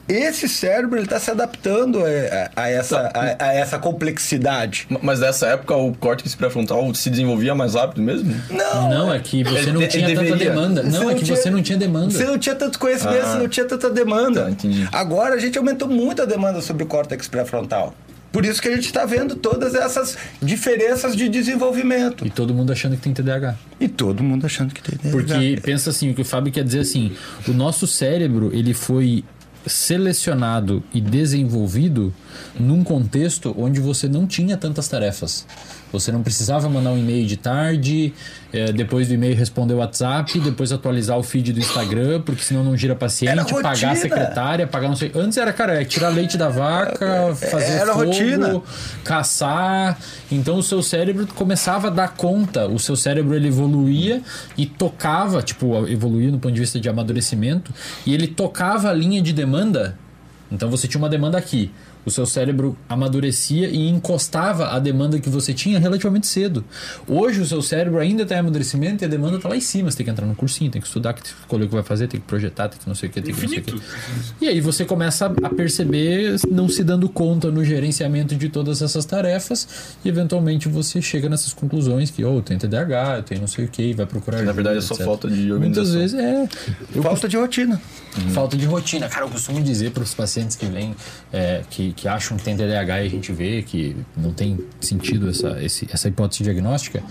[0.08, 2.08] Esse cérebro está se adaptando a,
[2.56, 4.86] a- a essa, a, a essa complexidade.
[5.02, 8.34] Mas nessa época o córtex pré-frontal se desenvolvia mais rápido mesmo?
[8.50, 10.50] Não, Não, é que você não tinha ele tanta deveria.
[10.50, 10.82] demanda.
[10.82, 12.10] Você Não, não é que tinha- você não tinha demanda.
[12.10, 13.32] Você não tinha tanto conhecimento, Ah.
[13.32, 14.44] você não tinha tanta demanda.
[14.44, 14.88] Tá, entendi.
[14.92, 17.94] Agora a gente aumentou muito a demanda sobre o córtex pré-frontal.
[18.36, 22.26] Por isso que a gente está vendo todas essas diferenças de desenvolvimento.
[22.26, 23.56] E todo mundo achando que tem TDAH.
[23.80, 26.80] E todo mundo achando que tem Porque pensa assim, o que o Fábio quer dizer
[26.80, 27.12] assim,
[27.48, 29.24] o nosso cérebro, ele foi
[29.66, 32.12] selecionado e desenvolvido
[32.60, 35.46] num contexto onde você não tinha tantas tarefas.
[35.92, 38.12] Você não precisava mandar um e-mail de tarde,
[38.52, 42.64] eh, depois do e-mail responder o WhatsApp, depois atualizar o feed do Instagram, porque senão
[42.64, 45.12] não gira paciente, pagar a secretária, pagar não sei.
[45.14, 48.62] Antes era, cara, é tirar leite da vaca, fazer Era fogo, rotina.
[49.04, 49.98] caçar.
[50.30, 54.22] Então o seu cérebro começava a dar conta, o seu cérebro ele evoluía
[54.56, 57.72] e tocava, tipo, evoluía no ponto de vista de amadurecimento,
[58.04, 59.96] e ele tocava a linha de demanda.
[60.50, 61.70] Então você tinha uma demanda aqui.
[62.06, 66.64] O seu cérebro amadurecia e encostava a demanda que você tinha relativamente cedo.
[67.06, 69.90] Hoje o seu cérebro ainda está em amadurecimento e a demanda está lá em cima.
[69.90, 71.82] Você tem que entrar no cursinho, tem que estudar, tem que escolher o que vai
[71.82, 73.62] fazer, tem que projetar, tem que não sei o que, tem que não sei o
[73.62, 73.82] que.
[74.40, 79.04] E aí você começa a perceber, não se dando conta no gerenciamento de todas essas
[79.04, 83.48] tarefas, e eventualmente você chega nessas conclusões que, oh, eu tenho TDAH, eu tenho não
[83.48, 85.06] sei o que, e vai procurar Na verdade, é ajuda, só etc.
[85.06, 86.00] falta de Muitas organização.
[86.00, 86.48] vezes é.
[86.94, 87.80] Eu Falta de rotina.
[88.32, 89.08] Falta de rotina.
[89.08, 90.94] Cara, eu costumo dizer para os pacientes que vêm,
[91.32, 95.30] é, que, que acham que tem TDAH e a gente vê que não tem sentido
[95.30, 97.02] essa, esse- essa hipótese diagnóstica,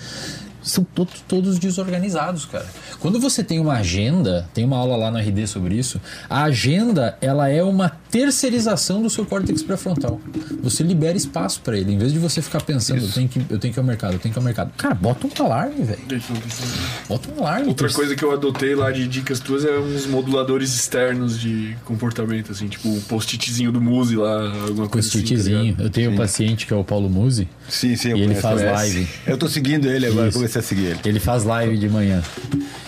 [0.65, 2.65] são to- todos desorganizados, cara.
[2.99, 7.17] Quando você tem uma agenda, tem uma aula lá no RD sobre isso, a agenda,
[7.21, 10.19] ela é uma terceirização do seu córtex pré-frontal.
[10.63, 13.59] Você libera espaço para ele, em vez de você ficar pensando, eu tenho, que, eu
[13.59, 14.71] tenho que ir ao mercado, eu tenho que ir ao mercado.
[14.75, 15.99] Cara, bota um alarme, velho.
[17.07, 17.67] Bota um alarme.
[17.67, 22.51] Outra coisa que eu adotei lá de dicas tuas é uns moduladores externos de comportamento,
[22.51, 25.19] assim, tipo o post-itzinho do Muse lá, alguma coisa assim.
[25.21, 25.75] tá Post-itzinho.
[25.79, 27.47] eu tenho um paciente que é o Paulo Musi.
[27.69, 28.09] Sim, sim.
[28.09, 29.07] eu E ele faz live.
[29.27, 30.31] Eu tô seguindo ele agora.
[30.55, 30.99] Comecei a seguir ele.
[31.05, 32.21] Ele faz live de manhã.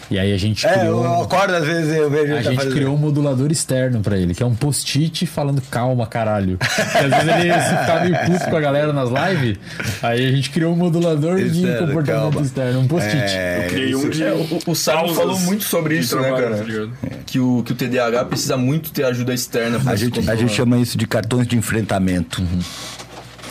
[0.09, 1.03] E aí a gente É, criou.
[1.03, 4.17] eu acordo às vezes eu vejo A tá gente fazendo- criou um modulador externo pra
[4.17, 6.57] ele, que é um post-it falando calma, caralho.
[6.63, 9.57] Porque às vezes ele se fica meio puto com a galera nas lives.
[10.01, 12.41] Aí a gente criou um modulador de Externo, comportamento calma.
[12.41, 13.17] externo, um post-it.
[13.35, 14.23] É, Eu criei um de.
[14.23, 16.55] É, o, o falou muito sobre de isso, né, cara?
[16.57, 16.91] tá ligado?
[17.25, 20.53] Que o, que o TDAH precisa muito ter ajuda externa pra A gente, a gente
[20.53, 22.41] chama isso de cartões de enfrentamento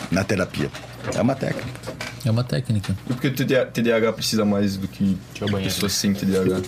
[0.09, 0.69] na terapia.
[1.15, 1.93] É uma técnica.
[2.25, 2.95] É uma técnica.
[3.09, 5.17] E por que o TDA TDAH precisa mais do que
[5.63, 6.61] pessoas sem TDAH?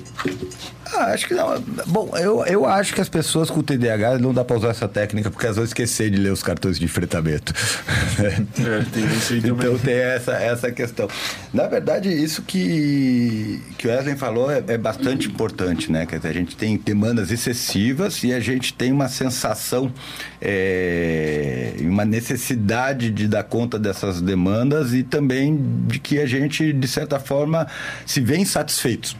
[0.93, 1.59] Ah, acho que não.
[1.87, 5.29] Bom, eu, eu acho que as pessoas com TDAH não dá pra usar essa técnica
[5.29, 7.53] porque elas vão esquecer de ler os cartões de enfrentamento.
[8.19, 9.67] É, tem isso aí também.
[9.67, 11.07] Então tem essa, essa questão.
[11.53, 16.05] Na verdade, isso que, que o Wesley falou é, é bastante importante, né?
[16.05, 19.91] Quer dizer, a gente tem demandas excessivas e a gente tem uma sensação
[20.41, 25.57] é, e uma necessidade de dar conta dessas demandas e também
[25.87, 27.67] de que a gente, de certa forma,
[28.05, 29.15] se vê insatisfeito.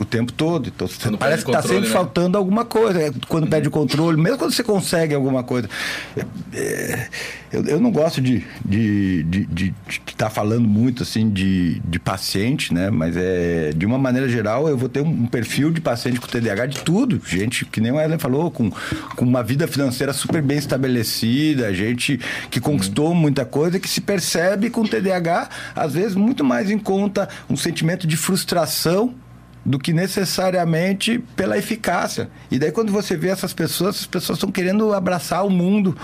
[0.00, 0.72] O tempo todo.
[0.74, 1.92] Então, Quando parece que está sempre né?
[1.94, 2.98] faltando alguma coisa.
[2.98, 5.68] É, Quando perde o controle, mesmo quando você consegue alguma coisa.
[6.16, 6.24] É,
[6.54, 7.08] é,
[7.52, 11.80] eu, eu não gosto de estar de, de, de, de tá falando muito assim de,
[11.80, 12.88] de paciente, né?
[12.90, 16.66] Mas é, de uma maneira geral, eu vou ter um, perfil de paciente com TDAH
[16.66, 17.20] de tudo.
[17.26, 22.18] Gente, que nem o Ellen falou, com, com uma vida financeira super bem estabelecida, gente
[22.50, 27.28] que conquistou muita coisa, que se percebe com TDAH, às vezes, muito mais em conta
[27.48, 29.14] um sentimento de frustração
[29.64, 32.28] do que necessariamente pela eficácia.
[32.50, 35.96] E daí quando você vê essas pessoas, as pessoas estão querendo abraçar o mundo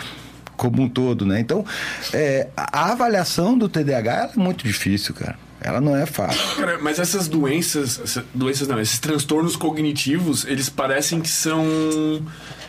[0.57, 1.39] como um todo, né?
[1.39, 1.65] Então,
[2.13, 5.46] é, a avaliação do TDAH é muito difícil, cara.
[5.61, 6.41] Ela não é fácil.
[6.57, 11.67] Cara, mas essas doenças, doenças não, esses transtornos cognitivos, eles parecem que são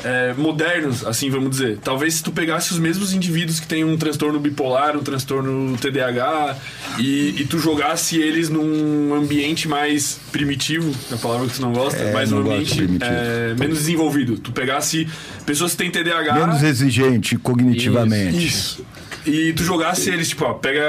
[0.03, 1.79] é, modernos, assim vamos dizer.
[1.83, 6.57] Talvez se tu pegasse os mesmos indivíduos que têm um transtorno bipolar, um transtorno TDAH,
[6.97, 11.73] e, e tu jogasse eles num ambiente mais primitivo, é a palavra que tu não
[11.73, 14.37] gosta, É, mas um ambiente é, menos desenvolvido.
[14.37, 15.07] Tu pegasse
[15.45, 16.33] pessoas que têm TDAH.
[16.33, 18.47] Menos exigente cognitivamente.
[18.47, 18.85] Isso.
[19.27, 20.81] E tu jogasse eles, tipo, ó, pega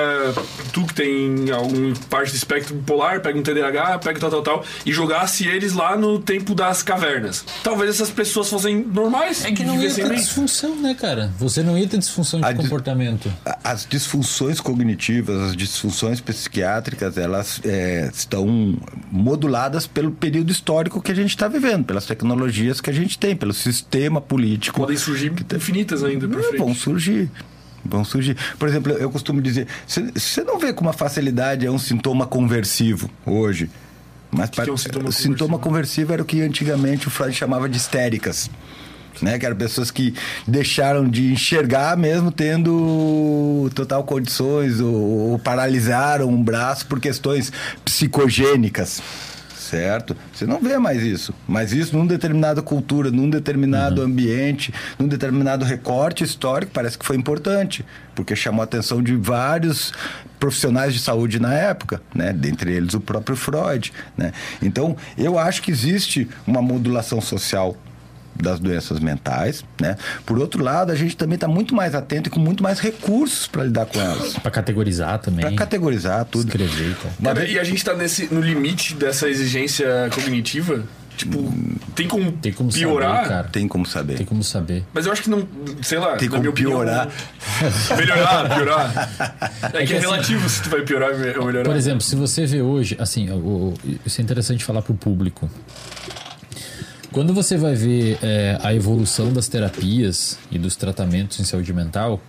[0.73, 4.65] tu que tem alguma parte do espectro bipolar, pega um TDAH, pega tal, tal, tal,
[4.87, 7.45] e jogasse eles lá no tempo das cavernas.
[7.65, 9.45] Talvez essas pessoas fossem normais.
[9.45, 11.33] É que não ia ter disfunção, né, cara?
[11.39, 13.33] Você não ia ter disfunção de A dis- comportamento.
[13.45, 18.77] A- As disfunções cognitivas, as disfunções psiquiátricas, elas é, estão
[19.11, 23.35] moduladas pelo período histórico que a gente está vivendo, pelas tecnologias que a gente tem,
[23.37, 24.81] pelo sistema político.
[24.81, 26.59] Podem surgir infinitas ainda pra É, frente.
[26.59, 27.31] vão surgir.
[27.89, 28.37] Vão surgir.
[28.59, 33.11] Por exemplo, eu costumo dizer: você- não vê com uma facilidade é um sintoma conversivo
[33.25, 33.71] hoje.
[34.31, 37.69] Mas que é um sintoma o sintoma conversivo era o que antigamente o Freud chamava
[37.69, 38.51] de histéricas.
[39.23, 39.39] Né?
[39.39, 40.15] Que eram pessoas que
[40.47, 44.95] deixaram de enxergar mesmo tendo total condições ou,
[45.33, 47.51] ou paralisaram um braço por questões
[47.85, 49.03] psicogênicas.
[49.69, 50.17] Certo?
[50.33, 51.35] Você não vê mais isso.
[51.47, 57.17] Mas isso num determinada cultura, num determinado ambiente, num determinado recorte histórico, parece que foi
[57.17, 57.85] importante.
[58.15, 59.93] Porque chamou a atenção de vários
[60.41, 62.33] profissionais de saúde na época, né?
[62.33, 64.33] Dentre eles o próprio Freud, né?
[64.63, 67.77] Então, eu acho que existe uma modulação social
[68.43, 69.97] das doenças mentais, né?
[70.25, 73.47] Por outro lado, a gente também está muito mais atento e com muito mais recursos
[73.47, 74.35] para lidar com elas.
[74.35, 75.45] Pra categorizar também.
[75.47, 76.47] Para categorizar tudo.
[76.47, 77.13] Escrever e tal.
[77.19, 80.85] Uma Cara, vez- e a gente tá nesse, no limite dessa exigência cognitiva?
[81.17, 81.53] Tipo,
[81.97, 83.17] tem como, Tem como piorar?
[83.17, 83.49] saber, cara.
[83.49, 84.15] Tem como saber.
[84.19, 84.85] Tem como saber.
[84.95, 85.49] Mas eu acho que não.
[85.83, 86.15] Sei lá.
[86.17, 87.09] Tem na como minha opinião, piorar.
[87.97, 89.09] melhorar, piorar.
[89.75, 91.65] É, que que é assim- relativo se tu vai piorar ou melhorar.
[91.65, 93.27] Por exemplo, se você vê hoje, assim,
[94.07, 95.51] isso é interessante falar pro público.
[97.11, 102.21] Quando você vai ver é, a evolução das terapias e dos tratamentos em saúde mental,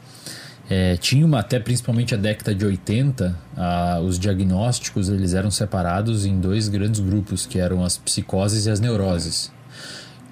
[0.69, 6.25] é, tinha uma, até principalmente a década de 80, ah, os diagnósticos eles eram separados
[6.25, 9.51] em dois grandes grupos, que eram as psicoses e as neuroses.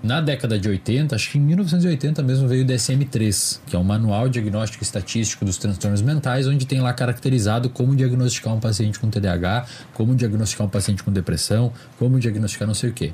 [0.08, 3.84] Na década de 80, acho que em 1980 mesmo veio o DSM-3, que é um
[3.84, 9.10] manual diagnóstico estatístico dos transtornos mentais, onde tem lá caracterizado como diagnosticar um paciente com
[9.10, 13.12] TDAH, como diagnosticar um paciente com depressão, como diagnosticar não sei o quê.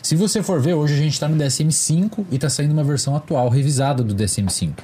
[0.00, 3.16] Se você for ver, hoje a gente está no DSM-5 e está saindo uma versão
[3.16, 4.74] atual, revisada do DSM-5.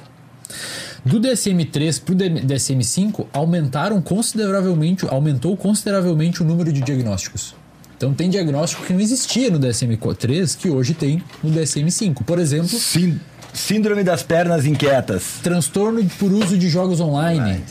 [1.05, 7.55] Do DSM-3 para o DSM-5 aumentaram consideravelmente, aumentou consideravelmente o número de diagnósticos.
[8.03, 12.23] Então tem diagnóstico que não existia no DSM-3 que hoje tem no DSM-5.
[12.25, 13.17] Por exemplo, Sim-
[13.53, 15.35] Síndrome das pernas inquietas.
[15.41, 17.63] transtorno por uso de jogos online.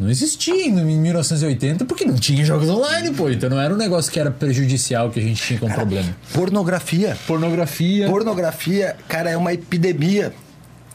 [0.00, 3.28] Não existia em 1980 porque não tinha jogos online, pô.
[3.28, 6.08] Então não era um negócio que era prejudicial que a gente tinha como problema.
[6.32, 7.14] Pornografia.
[7.26, 8.06] Pornografia.
[8.08, 10.32] Pornografia, cara, é uma epidemia.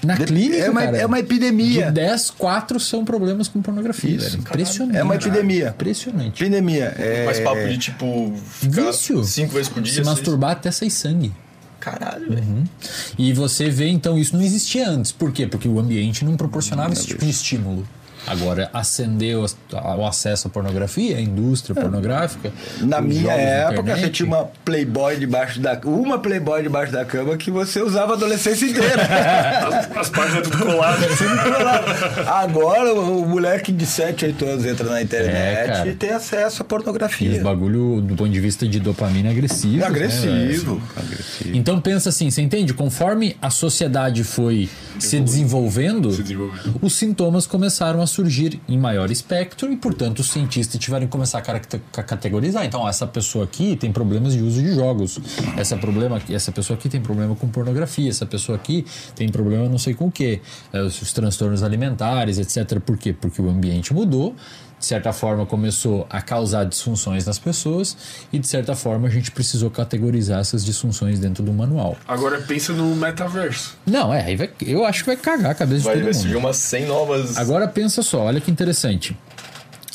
[0.04, 1.86] Na De- clínica, é uma, cara, é uma epidemia.
[1.88, 4.16] De 10, 4 são problemas com pornografia.
[4.16, 4.44] Isso, velho.
[4.44, 4.62] caralho.
[4.62, 4.98] Impressionante.
[4.98, 5.70] É uma epidemia.
[5.70, 6.42] Impressionante.
[6.44, 6.96] Epidemia.
[6.98, 7.26] É...
[7.26, 8.34] Faz papo de tipo.
[8.62, 9.24] Vício.
[9.24, 9.94] cinco vezes por dia.
[9.94, 11.32] Se masturbar até sair sangue.
[11.80, 12.44] Caralho, velho.
[12.44, 12.64] Uhum.
[13.18, 15.12] E você vê, então, isso não existia antes.
[15.12, 15.48] Por quê?
[15.48, 17.88] Porque o ambiente não proporcionava esse tipo de estímulo.
[18.28, 19.46] Agora, acendeu
[19.98, 22.52] o acesso à pornografia, à indústria pornográfica.
[22.80, 24.02] Na minha época, internet.
[24.02, 28.16] você tinha uma Playboy debaixo da uma Playboy debaixo da cama que você usava a
[28.16, 29.02] adolescência inteira.
[29.92, 31.10] As, as páginas tudo coladas.
[32.28, 35.90] Agora o moleque de 7, 8 anos entra na É, internet cara.
[35.90, 37.44] e tem acesso à E os pornografia.
[37.44, 39.84] bagulho, do ponto de vista de dopamina, agressivo.
[39.86, 40.82] Agressivo.
[40.96, 41.56] agressivo.
[41.56, 42.74] Então pensa assim, você entende?
[42.74, 44.70] Conforme a sociedade foi
[45.00, 46.76] se desenvolvendo, Se desenvolvendo.
[46.82, 51.40] os sintomas começaram a surgir em maior espectro e, portanto, os cientistas tiveram que começar
[51.40, 52.66] a categorizar.
[52.66, 55.20] Então, essa pessoa aqui tem problemas de uso de jogos.
[55.58, 58.10] Essa, problema, essa pessoa aqui tem problema com pornografia.
[58.10, 58.86] Essa pessoa aqui
[59.16, 60.14] tem problema não sei com o.
[60.74, 62.80] É, Os, os transtornos alimentares, etc.
[62.80, 63.14] Por quê?
[63.14, 64.36] Porque o ambiente mudou.
[64.82, 67.96] De certa forma, começou a causar disfunções nas pessoas
[68.34, 71.96] e, de certa forma, a gente precisou categorizar essas disfunções dentro do manual.
[72.08, 73.78] Agora pensa no metaverso.
[73.86, 76.20] Não, é, aí vai, eu acho que vai cagar a cabeça Vai, de vai todo
[76.20, 76.46] surgir mundo.
[76.46, 77.38] umas 100 novas.
[77.38, 79.16] Agora pensa só, olha que interessante.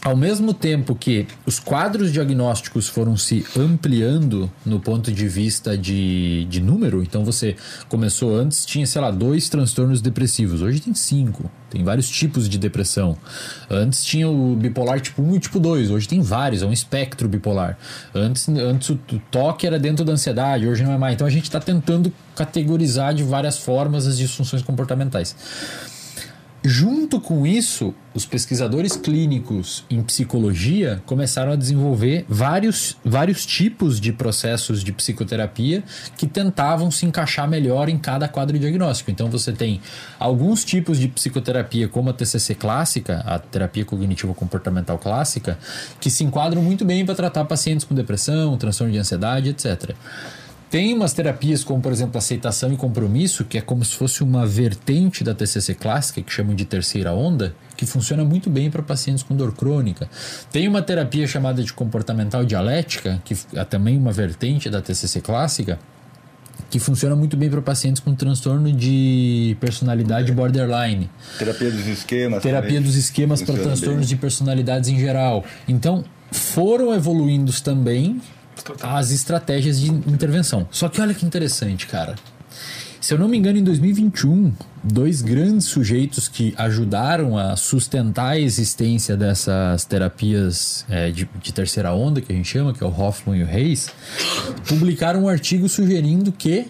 [0.07, 6.45] Ao mesmo tempo que os quadros diagnósticos foram se ampliando no ponto de vista de,
[6.45, 7.57] de número, então você
[7.89, 11.51] começou antes, tinha, sei lá, dois transtornos depressivos, hoje tem cinco.
[11.69, 13.19] Tem vários tipos de depressão.
[13.69, 17.29] Antes tinha o bipolar tipo 1 e tipo 2, hoje tem vários, é um espectro
[17.29, 17.77] bipolar.
[18.15, 21.15] Antes, antes o toque era dentro da ansiedade, hoje não é mais.
[21.17, 25.35] Então a gente está tentando categorizar de várias formas as disfunções comportamentais.
[26.69, 34.13] Junto com isso, os pesquisadores clínicos em psicologia começaram a desenvolver vários, vários tipos de
[34.13, 35.85] processos de psicoterapia
[36.17, 39.13] que tentavam se encaixar melhor em cada quadro diagnóstico.
[39.13, 39.81] Então você tem
[40.19, 45.57] alguns tipos de psicoterapia, como a TCC clássica, a terapia cognitivo comportamental clássica,
[46.01, 49.95] que se enquadram muito bem para tratar pacientes com depressão, transtorno de ansiedade, etc.
[50.71, 54.45] Tem umas terapias como, por exemplo, aceitação e compromisso, que é como se fosse uma
[54.45, 59.23] vertente da TCC clássica, que chamam de terceira onda, que funciona muito bem para pacientes
[59.23, 60.11] com dor crônica.
[60.51, 65.79] Tem uma terapia chamada de comportamental dialética, que é também uma vertente da TCC clássica,
[66.69, 71.09] que funciona muito bem para pacientes com transtorno de personalidade borderline.
[71.39, 72.43] Terapia dos esquemas.
[72.43, 72.83] Terapia também.
[72.83, 74.09] dos esquemas para transtornos bem.
[74.09, 75.45] de personalidades em geral.
[75.69, 78.21] Então, foram evoluindo também
[78.83, 80.67] as estratégias de intervenção.
[80.71, 82.15] Só que olha que interessante, cara.
[83.01, 84.53] Se eu não me engano, em 2021,
[84.83, 91.93] dois grandes sujeitos que ajudaram a sustentar a existência dessas terapias é, de, de terceira
[91.93, 93.91] onda, que a gente chama, que é o Hoffman e o Reis,
[94.67, 96.67] publicaram um artigo sugerindo que,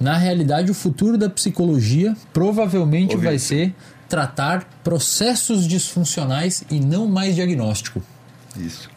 [0.00, 3.72] na realidade, o futuro da psicologia provavelmente Ouvi vai ser
[4.08, 8.02] tratar processos disfuncionais e não mais diagnóstico.
[8.56, 8.90] Isso.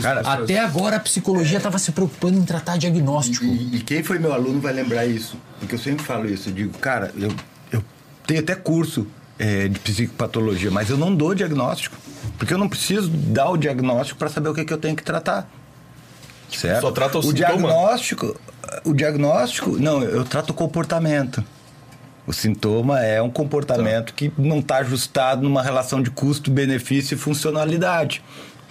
[0.00, 0.20] Cara?
[0.20, 3.44] Até agora a psicologia estava se preocupando em tratar diagnóstico.
[3.44, 5.36] E, e quem foi meu aluno vai lembrar isso.
[5.58, 6.48] Porque eu sempre falo isso.
[6.48, 7.32] Eu digo, cara, eu,
[7.72, 7.82] eu
[8.26, 9.06] tenho até curso
[9.38, 11.96] é, de psicopatologia, mas eu não dou diagnóstico.
[12.38, 15.02] Porque eu não preciso dar o diagnóstico para saber o que, que eu tenho que
[15.02, 15.48] tratar.
[16.50, 16.82] Certo?
[16.82, 17.34] só trata o o sintoma?
[17.34, 18.36] diagnóstico.
[18.84, 21.44] O diagnóstico, não, eu trato o comportamento.
[22.26, 28.22] O sintoma é um comportamento que não está ajustado numa relação de custo-benefício e funcionalidade.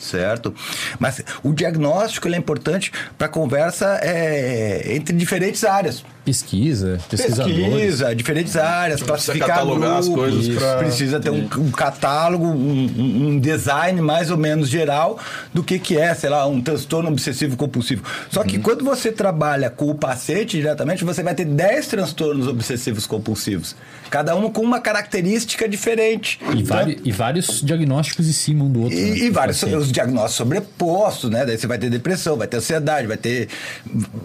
[0.04, 0.54] Certo?
[1.00, 6.04] Mas o diagnóstico ele é importante para conversa é, entre diferentes áreas.
[6.26, 7.66] pesquisa, pesquisadores.
[7.66, 12.84] Pesquisa, diferentes áreas, classificar catalogar as grupos, coisas pra- precisa ter um, um catálogo, um,
[13.30, 15.20] um- design mais ou menos geral
[15.54, 18.04] do que que é, sei lá, um transtorno obsessivo compulsivo.
[18.30, 18.48] Só Uhum.
[18.48, 23.76] que quando você trabalha com o paciente diretamente, você vai ter 10 transtornos obsessivos compulsivos,
[24.10, 26.40] cada um com uma característica diferente.
[26.54, 28.98] E, Então, vari- e vários diagnósticos em cima um do outro.
[28.98, 31.46] né, e, e do vários os diagnósticos sobrepostos, né?
[31.46, 33.48] Daí você vai ter depressão, vai ter ansiedade, vai ter,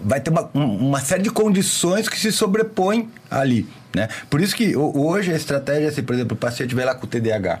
[0.03, 4.09] vai ter uma, um- uma série de condições que se sobrepõem ali, né?
[4.29, 6.95] Por isso que ho- hoje a estratégia é assim, por exemplo, o paciente vai lá
[6.95, 7.59] com TDAH.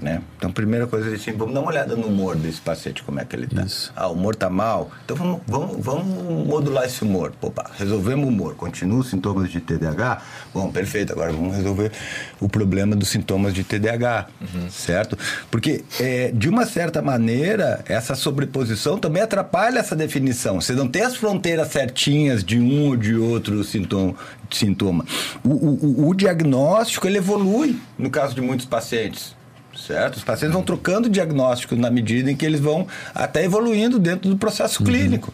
[0.00, 0.20] Né?
[0.36, 3.36] Então, primeira coisa assim, vamos dar uma olhada no humor desse paciente, como é que
[3.36, 3.62] ele tá.
[3.62, 3.92] Isso.
[3.94, 4.90] Ah, o humor tá mal.
[5.04, 7.32] Então vamos, vamos, vamos modular esse humor.
[7.40, 8.56] Opa, resolvemos o humor.
[8.56, 10.20] Continua os sintomas de TDAH?
[10.52, 11.12] Bom, perfeito.
[11.12, 11.92] Agora vamos resolver
[12.40, 14.26] o problema dos sintomas de TDAH.
[14.68, 15.16] Certo?
[15.50, 20.60] Porque, é, de uma certa maneira, essa sobreposição também atrapalha essa definição.
[20.60, 24.14] Você não tem as fronteiras certinhas de um ou de outro sintoma.
[24.50, 25.04] sintoma.
[25.44, 29.34] O, o- o- o diagnóstico ele evolui no caso de muitos pacientes.
[29.76, 30.16] Certo?
[30.16, 34.36] Os pacientes vão trocando diagnóstico na medida em que eles vão até evoluindo dentro do
[34.36, 35.32] processo clínico.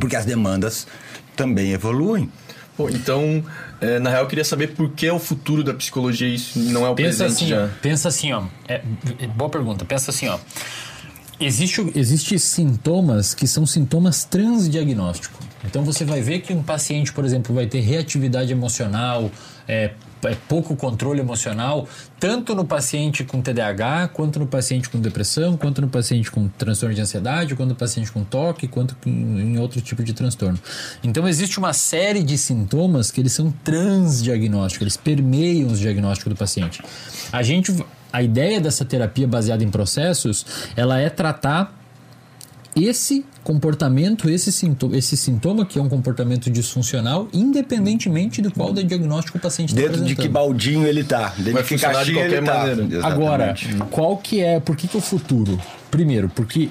[0.00, 0.86] Porque as demandas
[1.36, 2.30] também evoluem.
[2.76, 3.42] Pô, então,
[3.80, 6.86] é, na real, eu queria saber por que é o futuro da psicologia isso não
[6.86, 7.68] é o Pensa presente assim, já.
[7.82, 8.44] pensa assim, ó.
[8.68, 8.82] É,
[9.18, 9.84] é, boa pergunta.
[9.84, 10.38] Pensa assim, ó.
[11.40, 15.38] Existe, existe sintomas que são sintomas transdiagnóstico.
[15.64, 19.30] Então você vai ver que um paciente, por exemplo, vai ter reatividade emocional,
[19.66, 19.90] é,
[20.24, 21.86] é pouco controle emocional,
[22.18, 26.94] tanto no paciente com TDAH, quanto no paciente com depressão, quanto no paciente com transtorno
[26.94, 30.58] de ansiedade, quanto no paciente com toque, quanto em outro tipo de transtorno.
[31.02, 36.36] Então existe uma série de sintomas que eles são transdiagnósticos, eles permeiam os diagnósticos do
[36.36, 36.82] paciente.
[37.32, 37.74] A gente
[38.12, 41.77] a ideia dessa terapia baseada em processos, ela é tratar
[42.76, 49.38] esse comportamento, esse sintoma, esse sintoma que é um comportamento disfuncional, independentemente do qual diagnóstico
[49.38, 51.32] o paciente está Dentro de que baldinho ele tá.
[51.36, 52.58] Dentro Vai de que funcionar de caixinha ele qualquer tá.
[52.58, 52.96] maneira.
[52.96, 53.66] Exatamente.
[53.72, 55.60] Agora, qual que é, por que que é o futuro?
[55.90, 56.68] Primeiro, porque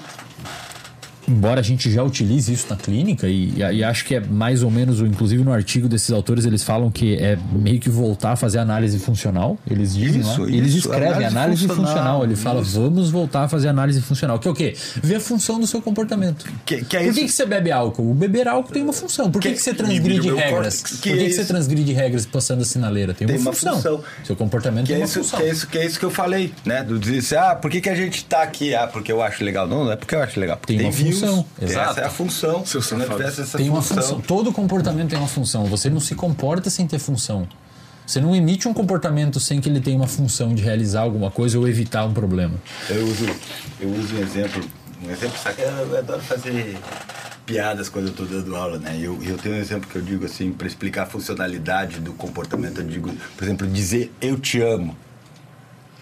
[1.28, 4.70] embora a gente já utilize isso na clínica e, e acho que é mais ou
[4.70, 8.58] menos, inclusive no artigo desses autores eles falam que é meio que voltar a fazer
[8.58, 9.58] análise funcional.
[9.70, 11.86] Eles dizem Isso, eles isso, escrevem análise análise, funcional.
[11.92, 14.38] funcional, Ele fala, vamos voltar a fazer análise funcional.
[14.38, 14.74] Que é o quê?
[15.02, 16.46] Ver a função do seu comportamento.
[16.64, 18.10] Que- que é Por isso- que, que você bebe álcool?
[18.10, 19.30] O beber álcool tem uma função.
[19.30, 20.50] Por que, Que- que você transgride regras?
[20.82, 20.82] córtex.
[20.82, 21.48] Por Que que, é que você isso?
[21.48, 23.14] transgride regras passando a sinaleira?
[23.14, 23.74] Tem, Tem uma, uma função.
[23.76, 24.04] função.
[24.24, 25.38] Seu comportamento Que tem é, uma isso, função.
[25.40, 26.82] que, é isso, que é isso que eu falei, né?
[26.82, 28.74] Do dizer assim, ah, por que, que a gente tá aqui?
[28.74, 29.66] Ah, porque eu acho legal.
[29.66, 30.56] Não, não é porque eu acho legal.
[30.56, 31.44] Porque Tem uma views, função.
[31.60, 31.90] Exato.
[31.90, 32.66] Essa é a função.
[32.66, 34.02] Seu Se não tivesse essa Tem uma função.
[34.02, 34.20] função.
[34.20, 35.64] Todo comportamento tem uma função.
[35.66, 37.46] Você não se comporta sem ter função.
[38.06, 41.58] Você não emite um comportamento sem que ele tenha uma função de realizar alguma coisa
[41.58, 42.54] ou evitar um problema.
[42.88, 43.26] Eu uso,
[43.78, 44.64] eu uso um exemplo,
[45.06, 45.60] um exemplo, sabe?
[45.60, 46.78] Eu, eu adoro fazer
[47.44, 48.96] piadas quando eu estou dando aula, né?
[48.98, 52.12] E Eu, eu tenho um exemplo que eu digo assim, para explicar a funcionalidade do
[52.14, 54.96] comportamento, eu digo, por exemplo, dizer eu te amo.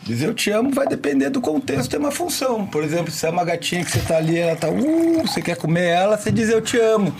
[0.06, 2.64] Dizer eu te amo vai depender do contexto, tem uma função.
[2.64, 5.56] Por exemplo, se é uma gatinha que você tá ali, ela tá, uh, você quer
[5.56, 7.12] comer ela, você diz eu te amo.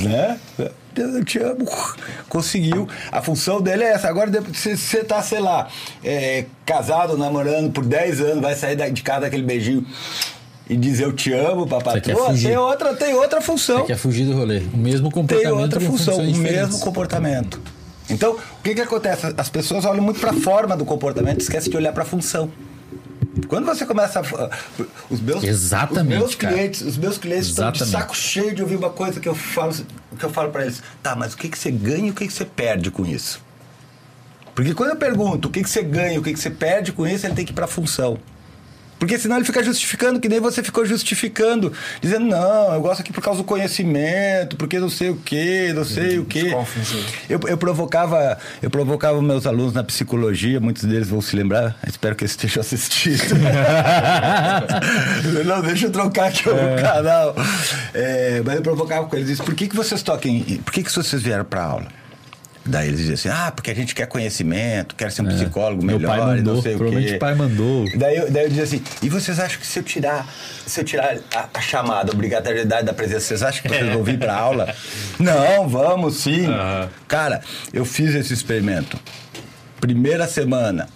[0.00, 0.38] Né?
[0.96, 1.64] Eu te amo.
[2.28, 2.88] Conseguiu.
[3.12, 4.08] A função dele é essa.
[4.08, 5.68] Agora, se você tá, sei lá,
[6.02, 9.86] é, casado, namorando por 10 anos, vai sair de casa daquele beijinho
[10.68, 11.66] e dizer eu te amo,
[12.26, 12.48] fugir.
[12.48, 13.80] tem outra, tem outra função.
[13.80, 14.62] Você quer fugir do rolê.
[14.72, 17.60] O mesmo Tem comportamento outra com função, o mesmo comportamento.
[18.08, 19.34] Então, o que que acontece?
[19.36, 22.06] As pessoas olham muito para a forma do comportamento e esquecem de olhar para a
[22.06, 22.50] função.
[23.48, 24.50] Quando você começa a,
[25.10, 26.54] os meus Exatamente, os meus cara.
[26.54, 28.02] clientes, os meus clientes estão de Exatamente.
[28.02, 29.74] saco cheio de ouvir uma coisa que eu falo,
[30.18, 30.82] que eu falo para eles.
[31.02, 33.42] Tá, mas o que que você ganha e o que que você perde com isso?
[34.54, 36.92] Porque quando eu pergunto o que que você ganha e o que que você perde
[36.92, 38.18] com isso, ele tem que ir para a função.
[39.04, 41.70] Porque senão ele fica justificando, que nem você ficou justificando,
[42.00, 45.84] dizendo, não, eu gosto aqui por causa do conhecimento, porque não sei o quê, não
[45.84, 46.56] sei o quê.
[47.28, 52.16] Eu, eu provocava, eu provocava meus alunos na psicologia, muitos deles vão se lembrar, espero
[52.16, 53.36] que eles estejam assistindo.
[55.44, 57.36] não, deixa eu trocar aqui o canal.
[57.92, 61.20] É, mas eu provocava com eles por que, que vocês toquem, por que, que vocês
[61.20, 62.03] vieram para aula?
[62.66, 65.84] Daí eles diziam assim, ah, porque a gente quer conhecimento, quer ser um psicólogo É.
[65.86, 67.16] Meu melhor, pai e mandou, não sei o provavelmente quê.
[67.16, 67.84] o pai mandou.
[67.94, 70.26] Daí eu, daí eu dizia assim, e vocês acham que se eu tirar,
[70.66, 74.02] se eu tirar a, a chamada, a obrigatoriedade da presença, vocês acham que vocês vão
[74.02, 74.74] vir pra aula?
[75.20, 76.46] Não, vamos sim.
[77.06, 77.42] Cara,
[77.72, 78.98] eu fiz esse experimento.
[79.78, 80.88] Primeira semana,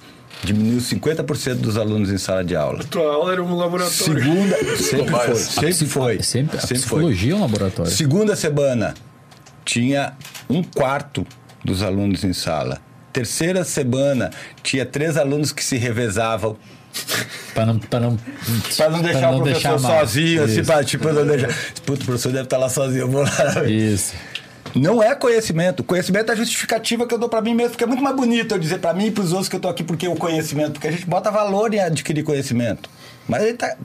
[0.42, 2.82] diminuiu 50% dos alunos em sala de aula.
[2.84, 3.92] Tua aula era um laboratório.
[4.22, 6.22] Segunda, sempre foi, A sempre foi.
[6.22, 6.78] Sempre, a sempre foi.
[6.78, 7.92] psicologia é um laboratório.
[7.92, 8.94] Segunda semana,
[9.66, 10.14] tinha
[10.48, 11.26] um quarto
[11.64, 12.80] dos alunos em sala.
[13.12, 14.30] Terceira semana,
[14.62, 16.56] tinha três alunos que se revezavam
[17.54, 18.16] Pra não, pra não,
[18.76, 20.00] Pra não deixar o professor mal.
[20.00, 21.48] sozinho, assim, pra, tipo, não deixar.
[21.84, 23.64] Puta, o professor deve estar lá sozinho, eu vou lá.
[23.68, 24.14] Isso.
[24.74, 25.82] Não é conhecimento.
[25.82, 28.54] Conhecimento é a justificativa que eu dou pra mim mesmo, porque é muito mais bonito
[28.54, 30.88] eu dizer pra mim e pros outros que eu tô aqui porque o conhecimento, porque
[30.88, 32.88] a gente bota valor em adquirir conhecimento.
[33.26, 33.76] Mas gente tá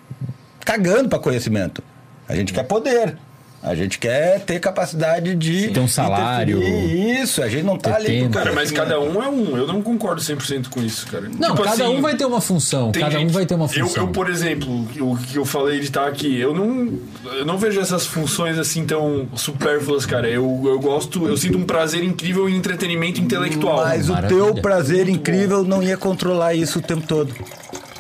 [0.66, 1.84] cagando pra conhecimento.
[2.28, 3.18] A gente quer poder.
[3.64, 5.70] A gente quer ter capacidade de.
[5.70, 6.58] Ter um salário.
[6.58, 7.22] interferir.
[7.22, 8.08] Isso, a gente não tá ali.
[8.08, 8.34] tempo.
[8.34, 9.56] Cara, mas cada um é um.
[9.56, 11.30] Eu não concordo 100% com isso, cara.
[11.40, 12.92] Não, Tipo cada assim, um vai ter uma função.
[12.92, 14.04] Cada um gente- vai ter uma Eu, função.
[14.04, 16.92] eu, por exemplo, o que eu falei de estar aqui, eu não,
[17.38, 20.28] eu não vejo essas funções assim tão supérfluas, cara.
[20.28, 23.78] Eu, eu gosto, eu sinto um prazer incrível em entretenimento intelectual.
[23.86, 24.44] Mas o Maravilha.
[24.44, 27.34] teu prazer incrível não ia controlar isso o tempo todo.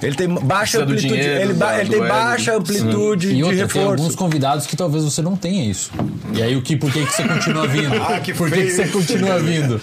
[0.04, 3.44] Ele tem baixa Precisa amplitude, dinheiro, ele, ba- da- ele tem baixa amplitude E de
[3.44, 4.18] outra, tem alguns reforço.
[4.18, 5.92] convidados que talvez você não tenha isso.
[6.34, 7.94] E aí, o que, por que, que você continua vindo?
[8.04, 9.80] Ah, que por que, que você continua vindo?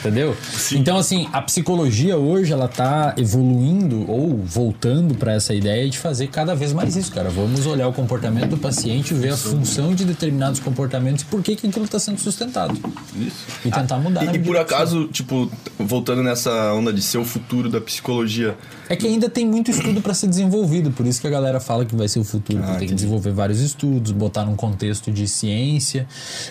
[0.00, 0.36] Entendeu?
[0.72, 6.28] Então, assim, a psicologia hoje, ela tá evoluindo ou voltando para essa ideia de fazer
[6.28, 7.28] cada vez mais isso, cara.
[7.30, 11.56] Vamos olhar o comportamento do paciente, ver a função de determinados comportamentos e por que,
[11.56, 12.76] que aquilo está sendo sustentado.
[13.16, 13.36] Isso.
[13.64, 14.24] E tentar mudar.
[14.24, 18.56] na E, e por acaso, tipo, voltando nessa onda de ser o futuro da psicologia,
[18.88, 21.84] É que ainda tem muito estudo para ser desenvolvido, por isso que a galera fala
[21.84, 22.62] que vai ser o futuro.
[22.64, 26.06] Ah, tem que desenvolver vários estudos, botar num contexto de ciência.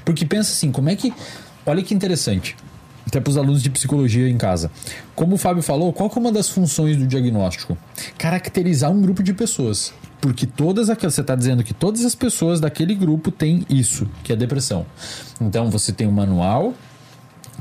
[0.05, 1.14] Porque pensa assim, como é que.
[1.65, 2.55] Olha que interessante.
[3.05, 4.69] Até para os alunos de psicologia em casa.
[5.15, 7.77] Como o Fábio falou, qual é uma das funções do diagnóstico?
[8.18, 9.93] Caracterizar um grupo de pessoas.
[10.19, 11.15] Porque todas aquelas.
[11.15, 14.85] Você está dizendo que todas as pessoas daquele grupo têm isso, que é depressão.
[15.39, 16.73] Então você tem um manual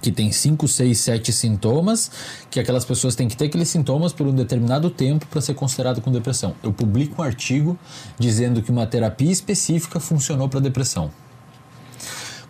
[0.00, 2.10] que tem 5, 6, 7 sintomas,
[2.50, 6.00] que aquelas pessoas têm que ter aqueles sintomas por um determinado tempo para ser considerado
[6.00, 6.54] com depressão.
[6.62, 7.78] Eu publico um artigo
[8.18, 11.10] dizendo que uma terapia específica funcionou para depressão.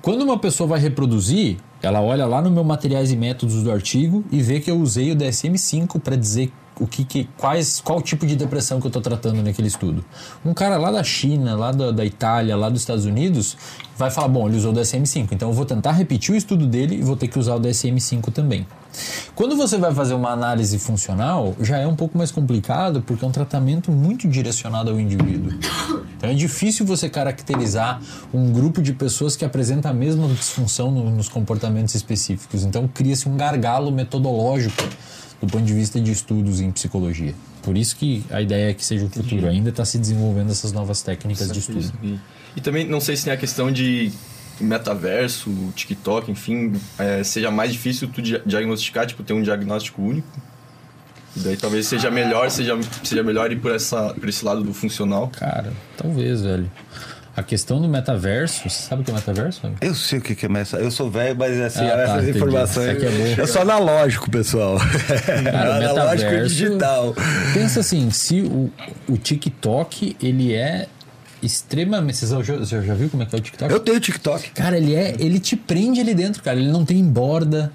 [0.02, 4.24] Quando uma pessoa vai reproduzir, ela olha lá no meu materiais e métodos do artigo
[4.30, 8.26] e vê que eu usei o DSM-5 para dizer o que, que quais qual tipo
[8.26, 10.04] de depressão que eu estou tratando naquele estudo.
[10.44, 13.56] Um cara lá da China, lá da, da Itália, lá dos Estados Unidos,
[13.96, 16.96] vai falar, bom, ele usou o DSM-5, então eu vou tentar repetir o estudo dele
[16.96, 18.66] e vou ter que usar o DSM-5 também.
[19.34, 23.28] Quando você vai fazer uma análise funcional, já é um pouco mais complicado porque é
[23.28, 25.52] um tratamento muito direcionado ao indivíduo.
[26.16, 28.00] Então é difícil você caracterizar
[28.32, 32.64] um grupo de pessoas que apresenta a mesma disfunção no- nos comportamentos específicos.
[32.64, 34.82] Então cria-se um gargalo metodológico
[35.40, 37.34] do ponto de vista de estudos em psicologia.
[37.62, 39.48] Por isso que a ideia é que seja o futuro.
[39.48, 41.92] Ainda está se desenvolvendo essas novas técnicas de estudo.
[42.56, 44.12] E, também não sei se tem a questão de
[44.60, 50.28] metaverso, TikTok, enfim, é, seja mais difícil tu dia- diagnosticar, tipo, ter um diagnóstico único.
[51.36, 54.72] E daí talvez seja melhor, seja, seja melhor ir por, essa, por esse lado do
[54.72, 55.28] funcional.
[55.28, 56.70] Cara, talvez, velho.
[57.36, 59.60] A questão do metaverso, você sabe o que é metaverso?
[59.82, 60.78] Eu sei o que é messa.
[60.78, 62.38] Eu sou velho, mas assim, Ah, tá, essas entendi.
[62.38, 62.96] informações.
[62.96, 64.78] Isso aqui é eu sou analógico, pessoal.
[65.44, 67.14] Cara, analógico e metaverso- digital.
[67.52, 68.72] Pensa assim, se o,
[69.06, 70.86] o TikTok, ele é
[71.42, 72.16] extremamente...
[72.16, 73.70] Você já, você já viu como é que é o TikTok?
[73.72, 74.50] Eu tenho TikTok.
[74.50, 76.58] Cara, ele é, ele te prende ali dentro, cara.
[76.58, 77.70] Ele não tem borda.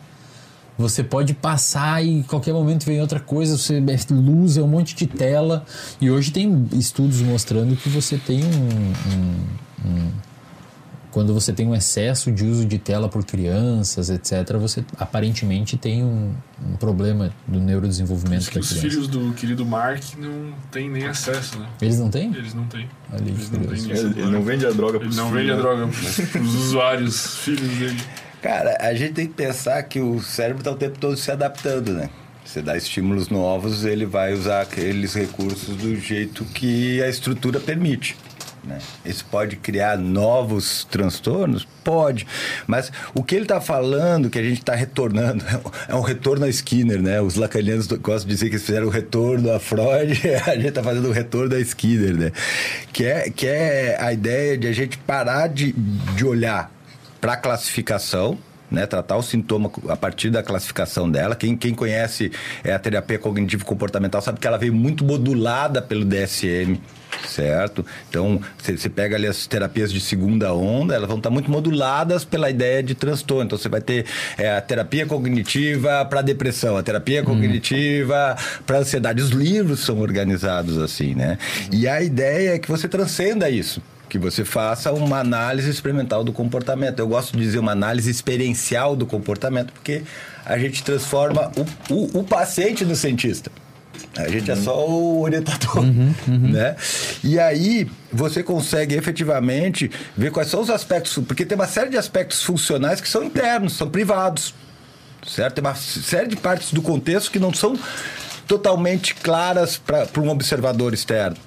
[0.77, 4.68] Você pode passar e em qualquer momento vem outra coisa, você é luz, é um
[4.68, 5.64] monte de tela.
[5.99, 10.11] E hoje tem estudos mostrando que você tem um, um- um-
[11.11, 16.02] quando você tem um excesso de uso de tela por crianças, etc., você aparentemente tem
[16.02, 16.34] um,
[16.65, 18.76] um problema do neurodesenvolvimento da Os criança.
[18.76, 21.68] filhos do querido Mark não têm nem acesso, né?
[21.81, 22.34] Eles não têm?
[22.34, 22.88] Eles não têm.
[23.11, 25.41] Aí, Eles não têm Ele, nem ele não vende a droga Ele pros não filhos,
[25.41, 25.61] vende a né?
[25.61, 25.88] droga
[26.31, 28.02] pros usuários, filhos dele.
[28.41, 31.93] Cara, a gente tem que pensar que o cérebro está o tempo todo se adaptando,
[31.93, 32.09] né?
[32.43, 38.18] Você dá estímulos novos, ele vai usar aqueles recursos do jeito que a estrutura permite.
[38.63, 38.80] Né?
[39.05, 41.68] Isso pode criar novos transtornos?
[41.84, 42.27] Pode.
[42.68, 45.45] Mas o que ele está falando, que a gente está retornando,
[45.88, 47.22] é um retorno a Skinner, né?
[47.22, 50.84] Os lacanianos gostam de dizer que eles fizeram o retorno a Freud, a gente está
[50.84, 52.31] fazendo o retorno a Skinner, né?
[52.91, 56.72] Que é, que é a ideia de a gente parar de, de olhar
[57.22, 58.38] para classificação,
[58.72, 61.35] né, tratar o sintoma a partir da classificação dela.
[61.35, 62.31] Quem, quem conhece
[62.64, 66.80] é, a terapia cognitivo-comportamental sabe que ela veio muito modulada pelo DSM,
[67.27, 67.85] certo?
[68.10, 72.49] Então, você pega ali as terapias de segunda onda, elas vão estar muito moduladas pela
[72.49, 73.43] ideia de transtorno.
[73.43, 74.06] Então, você vai ter
[74.38, 79.22] é, a terapia cognitiva para depressão, a terapia cognitiva para ansiedade.
[79.22, 81.38] Os livros são organizados assim, né?
[81.72, 83.81] E a ideia é que você transcenda isso
[84.12, 87.00] que você faça uma análise experimental do comportamento.
[87.00, 90.04] Eu gosto de dizer uma análise experiencial do comportamento, porque
[90.46, 93.50] a gente transforma o, o, o paciente no cientista.
[94.18, 95.86] A gente é só o orientador,
[96.28, 96.76] né?
[97.24, 101.98] E aí você consegue efetivamente ver quais são os aspectos, porque tem uma série de
[101.98, 104.54] aspectos funcionais que são internos, são privados,
[105.26, 105.56] certo?
[105.56, 107.80] Tem uma série de partes do contexto que não são
[108.52, 111.38] totalmente claras para um observador externo.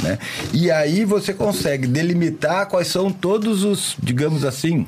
[0.00, 0.18] Né?
[0.52, 4.84] E aí você consegue delimitar quais são todos os, digamos assim,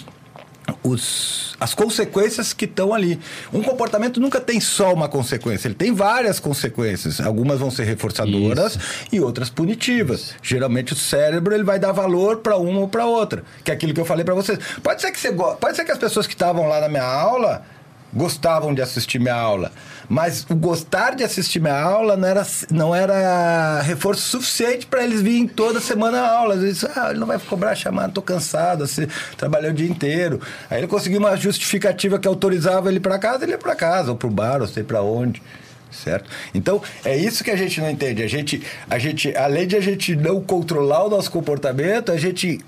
[0.82, 3.16] os, as consequências que estão ali.
[3.52, 7.20] Um comportamento nunca tem só uma consequência, ele tem várias consequências.
[7.20, 8.76] Algumas vão ser reforçadoras
[9.12, 10.34] e outras punitivas.
[10.42, 13.94] Geralmente o cérebro ele vai dar valor para uma ou para outra, que é aquilo
[13.94, 14.58] que eu falei para vocês.
[14.82, 17.64] Pode ser que você pode ser que as pessoas que estavam lá na minha aula
[18.12, 19.72] gostavam de assistir minha aula,
[20.08, 25.22] mas o gostar de assistir minha aula não era, não era reforço suficiente para eles
[25.22, 26.54] virem toda semana à aula.
[26.54, 29.06] Às vezes, ah, ele não vai cobrar chamada, tô cansado, assim,
[29.36, 30.40] trabalhei o dia inteiro.
[30.70, 34.16] Aí ele conseguiu uma justificativa que autorizava ele para casa, ele ia para casa, ou
[34.16, 35.42] para o bar, ou sei para onde.
[35.90, 36.28] Certo?
[36.54, 38.22] Então, é isso que a gente não entende.
[38.22, 42.60] A gente, a gente, além de a gente não controlar o nosso comportamento, a gente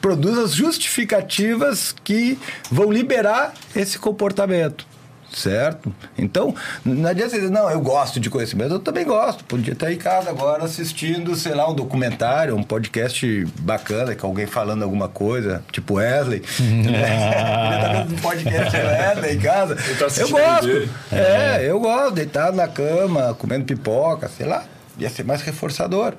[0.00, 2.36] produz as justificativas que
[2.68, 4.91] vão liberar esse comportamento.
[5.34, 5.94] Certo?
[6.16, 6.54] Então,
[6.84, 9.44] não adianta você dizer, não, eu gosto de conhecimento, eu também gosto.
[9.44, 14.46] Podia estar em casa agora assistindo, sei lá, um documentário, um podcast bacana, com alguém
[14.46, 16.40] falando alguma coisa, tipo Wesley.
[16.58, 19.76] Podia estar vendo um podcast Wesley em casa.
[20.18, 20.66] Eu gosto.
[20.66, 20.88] TV.
[21.12, 24.64] É, eu gosto, deitado na cama, comendo pipoca, sei lá.
[24.98, 26.14] Ia ser mais reforçador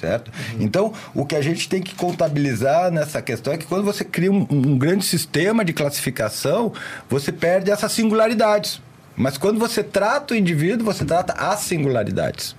[0.00, 0.30] certo?
[0.58, 4.30] Então, o que a gente tem que contabilizar nessa questão é que quando você cria
[4.30, 6.72] um, um grande sistema de classificação,
[7.08, 8.80] você perde essas singularidades.
[9.16, 12.54] Mas quando você trata o indivíduo, você trata as singularidades.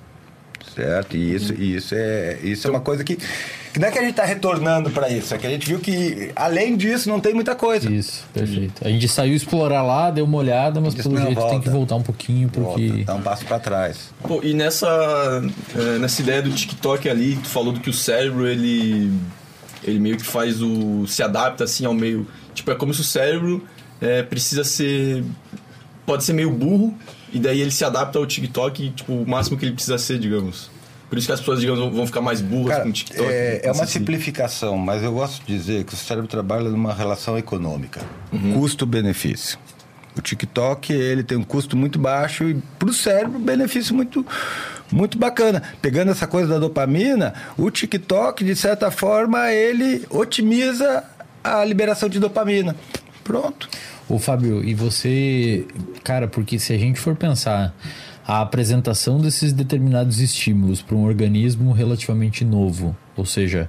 [0.76, 1.16] Certo?
[1.16, 3.18] E isso, e isso, é, isso é uma coisa que,
[3.80, 5.80] que não é que a gente está retornando para isso, é que a gente viu
[5.80, 7.90] que, além disso, não tem muita coisa.
[7.90, 8.86] Isso, perfeito.
[8.86, 11.60] A gente saiu explorar lá, deu uma olhada, mas pelo não, jeito tem volta.
[11.62, 12.88] que voltar um pouquinho, porque.
[12.90, 14.10] Volta, dá um passo para trás.
[14.22, 15.42] Pô, e nessa,
[15.76, 19.12] é, nessa ideia do TikTok ali, tu falou do que o cérebro, ele,
[19.84, 21.08] ele meio que faz o...
[21.08, 22.28] se adapta, assim, ao meio...
[22.54, 23.66] Tipo, é como se o cérebro
[24.02, 25.24] é, precisa ser...
[26.06, 26.94] pode ser meio burro,
[27.32, 30.70] e daí ele se adapta ao TikTok, tipo, o máximo que ele precisa ser, digamos.
[31.10, 33.28] Por isso que as pessoas, digamos, vão ficar mais burras Cara, com o TikTok.
[33.28, 34.00] é, é uma Assim.
[34.00, 38.02] simplificação, mas eu gosto de dizer que o cérebro trabalha numa relação econômica.
[38.32, 38.54] Uhum.
[38.60, 39.58] Custo-benefício.
[40.16, 44.26] O TikTok, ele tem um custo muito baixo e para o cérebro, benefício muito,
[44.92, 45.64] muito bacana.
[45.82, 51.04] Pegando essa coisa da dopamina, o TikTok, de certa forma, ele otimiza
[51.44, 52.76] a liberação de dopamina.
[53.24, 53.68] Pronto.
[54.08, 55.66] Ô Fábio, e você,
[56.04, 57.74] cara, porque se a gente for pensar
[58.30, 63.68] a apresentação desses determinados estímulos para um organismo relativamente novo, ou seja,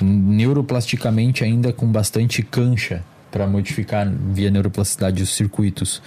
[0.00, 3.02] neuroplasticamente ainda com bastante cancha
[3.32, 6.00] para modificar via neuroplasticidade os circuitos,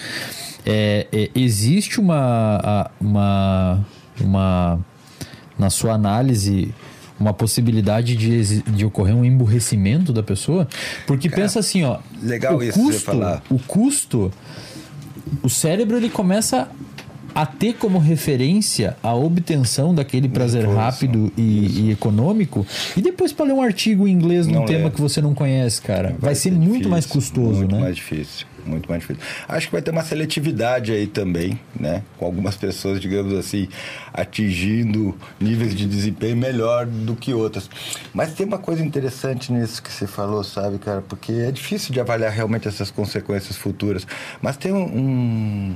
[0.65, 3.85] é, é, existe uma, uma,
[4.21, 4.79] uma
[5.57, 6.73] na sua análise
[7.19, 10.69] uma possibilidade de, de ocorrer um emburrecimento da pessoa?
[11.05, 11.99] Porque pensa assim, ó.
[12.23, 13.43] legal o isso custo, falar.
[13.49, 14.31] O custo,
[15.43, 16.69] o cérebro ele começa
[17.39, 22.67] a ter como referência a obtenção daquele prazer rápido e, e econômico
[22.97, 25.81] e depois para ler um artigo em inglês num Não tema que você não conhece,
[25.81, 26.13] cara.
[26.19, 27.79] Vai, ser, muito difícil, mais custoso, muito né?
[27.81, 29.23] mais difícil, muito mais difícil.
[29.47, 32.03] Acho que vai ter uma seletividade aí também, né?
[32.17, 33.69] Com algumas pessoas, digamos assim,
[34.13, 37.69] atingindo níveis de desempenho melhor do que outras.
[38.13, 41.01] Mas tem uma coisa interessante nisso que você falou, sabe, cara?
[41.01, 44.05] Porque é difícil de avaliar realmente essas consequências futuras.
[44.41, 45.73] Mas tem um- um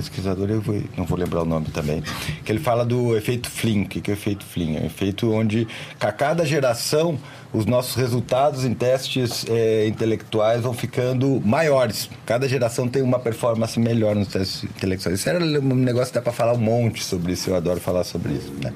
[0.00, 2.02] pesquisador, eu vou- não vou lembrar o nome também,
[2.44, 3.84] que ele fala do efeito Flynn.
[3.84, 4.76] O que é o efeito Flynn?
[4.76, 5.66] É um efeito onde,
[5.98, 7.18] a cada geração,
[7.52, 12.10] os nossos resultados em testes eh, intelectuais vão ficando maiores.
[12.26, 15.18] Cada geração tem uma performance melhor nos testes intelectuais.
[15.20, 18.04] Isso era um negócio que dá para falar um monte sobre isso, eu adoro falar
[18.04, 18.52] sobre isso.
[18.62, 18.72] Né?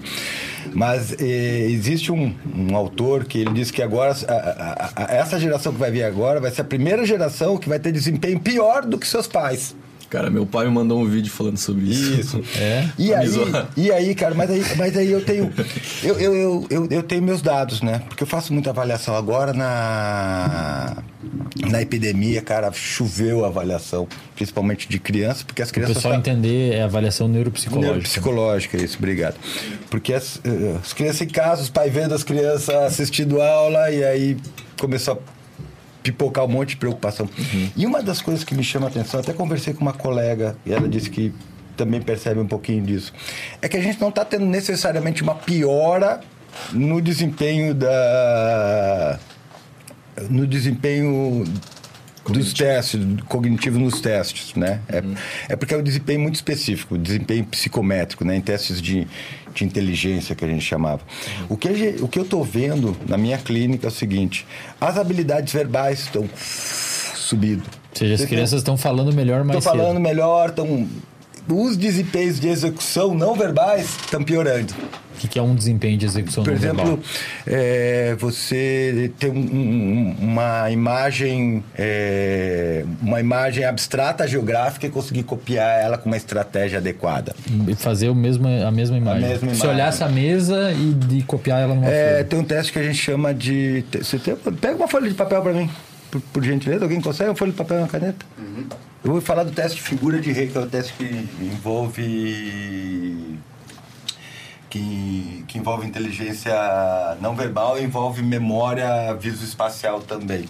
[0.72, 5.38] Mas eh, existe um, um autor que ele diz que agora, a- a- a- essa
[5.38, 8.86] geração que vai vir agora vai ser a primeira geração que vai ter desempenho pior
[8.86, 9.74] do que seus pais.
[10.10, 12.18] Cara, meu pai me mandou um vídeo falando sobre isso.
[12.20, 12.42] Isso.
[12.58, 12.88] É?
[12.98, 13.28] E aí,
[13.76, 15.52] e aí, cara, mas aí, mas aí eu tenho.
[16.02, 18.02] Eu, eu, eu, eu, eu tenho meus dados, né?
[18.08, 20.96] Porque eu faço muita avaliação agora na.
[21.70, 25.96] Na epidemia, cara, choveu a avaliação, principalmente de crianças, porque as O crianças.
[25.96, 27.92] pessoal tá- entender é avaliação neuropsicológica.
[27.92, 29.36] Neuropsicológica, isso, obrigado.
[29.90, 34.02] Porque as, eh, as crianças em casa, os pais vendo as crianças assistindo aula e
[34.02, 34.36] aí
[34.78, 35.39] começou a
[36.02, 37.28] pipocar um monte de preocupação.
[37.76, 40.72] E uma das coisas que me chama a atenção, até conversei com uma colega e
[40.72, 41.32] ela disse que
[41.76, 43.12] também percebe um pouquinho disso,
[43.62, 46.20] é que a gente não está tendo necessariamente uma piora
[46.72, 49.18] no desempenho da
[50.28, 51.44] no desempenho
[52.28, 54.80] dos testes, cognitivo nos testes, né?
[54.88, 55.02] É,
[55.52, 58.36] é porque é um desempenho muito específico, desempenho psicométrico, né?
[58.36, 59.06] Em testes de,
[59.54, 61.00] de inteligência que a gente chamava.
[61.48, 61.68] O, que
[62.00, 64.46] o que eu estou vendo na minha clínica é o seguinte:
[64.80, 67.62] as habilidades verbais estão subindo.
[67.62, 70.88] Ou seja, as crianças estão falando melhor mais Estão falando melhor, estão.
[71.48, 74.72] Os desempenhos de execução não verbais estão piorando.
[75.20, 76.98] Que, que é um desempenho de execução Por exemplo, verbal?
[77.46, 85.80] é, você tem um- um- uma imagem, é, uma imagem abstrata geográfica e conseguir copiar
[85.82, 87.34] ela com uma estratégia adequada.
[87.68, 89.28] E Fazer o mesmo, a mesma imagem.
[89.28, 89.68] mesma Se imagem.
[89.68, 92.24] olhasse a mesa e de copiar ela numa É, folha.
[92.24, 93.84] tem um teste que a gente chama de.
[94.02, 95.68] Você tem, pega uma folha de papel para mim,
[96.10, 96.84] por, por gentileza.
[96.84, 98.24] Alguém consegue uma folha de papel e uma caneta?
[99.04, 101.04] Eu vou falar do teste de figura de rei, que é o teste que
[101.42, 103.38] envolve.
[104.70, 106.54] Que, que envolve inteligência
[107.20, 110.48] não verbal e envolve memória visoespacial também.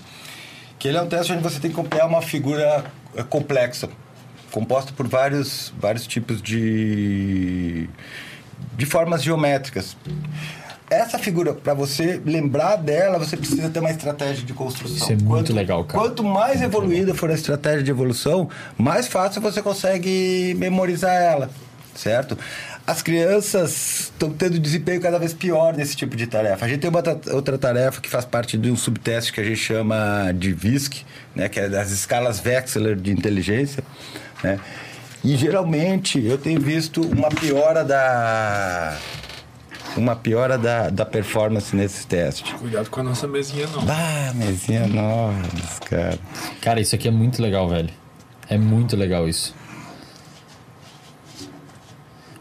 [0.79, 2.85] Que ele é um teste onde você tem que copiar uma figura
[3.17, 3.89] eh, complexa,
[4.51, 7.89] composta por vários, vários tipos de,
[8.77, 9.97] de formas geométricas.
[10.91, 14.97] Essa figura, para você lembrar dela, você precisa ter uma estratégia de construção.
[14.97, 16.03] Isso é muito legal, cara.
[16.03, 21.49] Quanto mais evoluída for a estratégia de evolução, mais fácil você consegue memorizar ela,
[21.95, 22.37] certo?
[22.86, 26.65] As crianças estão tendo desempenho cada vez pior nesse tipo de tarefa.
[26.65, 27.02] A gente tem uma
[27.32, 31.05] outra tarefa que faz parte de um subteste que a gente chama de VISC,
[31.35, 33.85] né, que é das escalas Wechsler de inteligência,
[34.43, 34.59] né?
[35.23, 38.97] E geralmente eu tenho visto uma piora da
[39.97, 42.55] uma piora da, da performance nesse teste.
[42.55, 43.82] Cuidado com a nossa mesinha, não.
[43.89, 45.43] Ah, mesinha nova,
[45.89, 46.19] cara.
[46.61, 47.90] Cara, isso aqui é muito legal, velho.
[48.48, 49.55] É muito legal isso.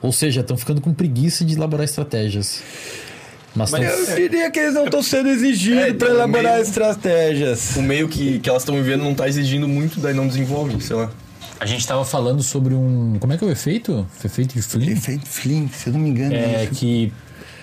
[0.01, 2.61] Ou seja, estão ficando com preguiça de elaborar estratégias.
[3.55, 6.63] Mas, Mas tão- eu diria que eles não estão sendo exigidos É, para elaborar meio-
[6.63, 7.75] estratégias.
[7.75, 10.95] O meio que, que elas estão vivendo não tá exigindo muito, daí não desenvolve, sei
[10.95, 11.11] lá.
[11.59, 13.17] a gente tava falando sobre um.
[13.19, 14.07] Como é que é o efeito?
[14.23, 14.91] Efeito de Flynn?
[14.93, 16.33] Efeito Flynn, se eu não me engano.
[16.33, 16.75] É isso.
[16.75, 17.11] que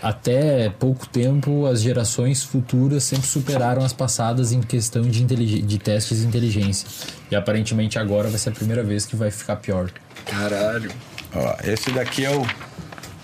[0.03, 5.79] até pouco tempo as gerações futuras sempre superaram as passadas em questão de, intelig- de
[5.79, 6.87] testes de inteligência.
[7.31, 9.91] E aparentemente agora vai ser a primeira vez que vai ficar pior.
[10.27, 10.91] Caralho.
[11.35, 12.47] Ó, esse daqui é o,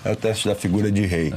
[0.05, 1.33] é o teste da figura de rei.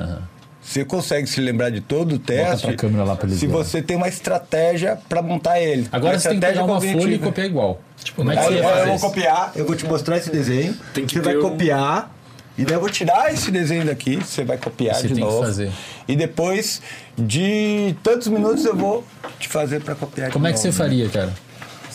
[0.60, 3.62] Você consegue se lembrar de todo o teste pra câmera lá pra eles se verem.
[3.62, 5.88] você tem uma estratégia para montar ele.
[5.92, 7.80] Agora você tem que pegar estratégia uma folha e copiar igual.
[8.16, 9.06] Como é que Aí, você ia eu fazer vou isso?
[9.06, 10.74] copiar, eu vou te mostrar esse desenho.
[10.92, 12.12] Tem que você vai um- copiar.
[12.58, 15.30] E daí eu vou tirar esse desenho daqui, você vai copiar Você de tem que
[15.30, 15.44] novo.
[15.44, 15.70] fazer.
[16.08, 16.80] E depois
[17.18, 19.04] de tantos minutos eu vou
[19.38, 20.78] te fazer para copiar Como de é que você novo.
[20.78, 21.32] faria, cara?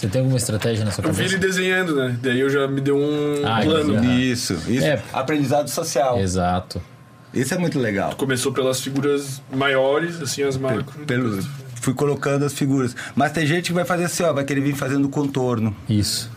[0.01, 1.35] Você tem alguma estratégia na sua Eu vi cabeça?
[1.35, 2.17] ele desenhando, né?
[2.23, 4.03] Daí eu já me deu um Ah, plano.
[4.15, 4.83] Isso, isso.
[4.83, 4.99] É.
[5.13, 6.19] Aprendizado social.
[6.19, 6.81] Exato.
[7.31, 8.15] Isso é muito legal.
[8.15, 10.83] Começou pelas figuras maiores, assim, as macro.
[11.05, 11.39] Pelo,
[11.75, 12.95] fui colocando as figuras.
[13.15, 16.31] Mas tem gente que vai fazer assim, ó, vai querer vir fazendo contorno, Isso.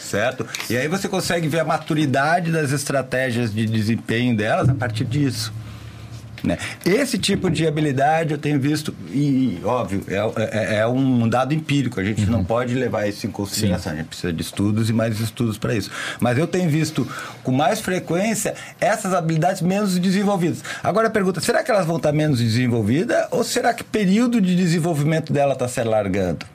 [0.00, 0.44] certo?
[0.68, 5.52] E aí você consegue ver a maturidade das estratégias de desempenho delas a partir disso.
[6.42, 6.56] Né?
[6.84, 11.98] Esse tipo de habilidade eu tenho visto, e óbvio, é, é- é um dado empírico,
[12.00, 15.18] a gente não pode levar isso em consideração, a gente precisa de estudos e mais
[15.20, 15.90] estudos para isso.
[16.20, 17.06] Mas eu tenho visto
[17.42, 20.62] com mais frequência essas habilidades menos desenvolvidas.
[20.82, 24.40] Agora a pergunta, será que elas vão estar menos desenvolvidas ou será que o período
[24.40, 26.46] de desenvolvimento dela está se alargando?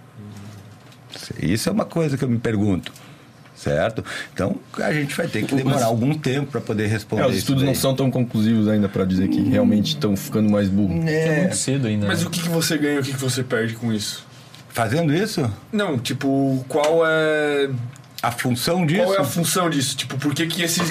[1.42, 2.92] Isso é uma coisa que eu me pergunto.
[3.64, 4.04] Certo?
[4.34, 7.24] Então a gente vai ter que demorar algum tempo para poder responder.
[7.24, 10.52] É, os isso estudos não são tão conclusivos ainda pra dizer que realmente estão ficando
[10.52, 11.06] mais burros.
[11.06, 12.06] É É, muito cedo ainda.
[12.08, 12.28] Mas né?
[12.28, 14.26] o que, que você ganha e o que, que você perde com isso?
[14.74, 17.70] fazendo isso, Não, tipo, qual é.
[18.22, 19.04] a função disso.
[19.04, 19.96] Qual é a função disso?
[19.96, 20.82] Tipo, por que, que esse,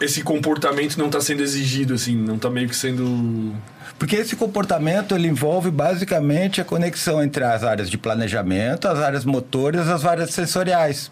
[0.00, 2.16] esse comportamento não tá sendo exigido, assim?
[2.16, 3.54] Não tá meio que sendo.
[3.98, 9.24] Porque esse comportamento ele envolve basicamente a conexão entre as áreas de planejamento, as áreas
[9.26, 11.10] motoras, as áreas sensoriais.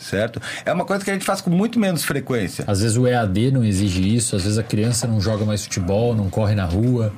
[0.00, 0.40] Certo?
[0.64, 2.64] É uma coisa que a gente faz com muito menos frequência.
[2.66, 6.14] Às vezes o EAD não exige isso, às vezes a criança não joga mais futebol,
[6.16, 7.12] não corre na rua,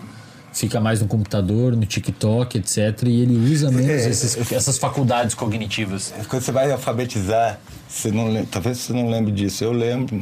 [0.53, 3.05] fica mais no computador, no TikTok, etc.
[3.07, 6.13] E ele usa menos É, esses- essas faculdades cognitivas.
[6.29, 9.63] Quando você vai alfabetizar, você não talvez você não lembre disso.
[9.63, 10.21] Eu lembro.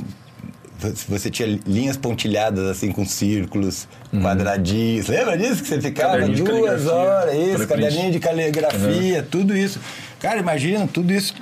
[1.11, 3.87] Você tinha linhas pontilhadas assim com círculos,
[4.23, 5.09] quadradinhos.
[5.09, 6.17] Lembra disso que você ficava
[6.61, 9.79] duas horas, isso, caderninho de caligrafia, tudo isso.
[10.21, 11.35] Cara, imagina, tudo isso.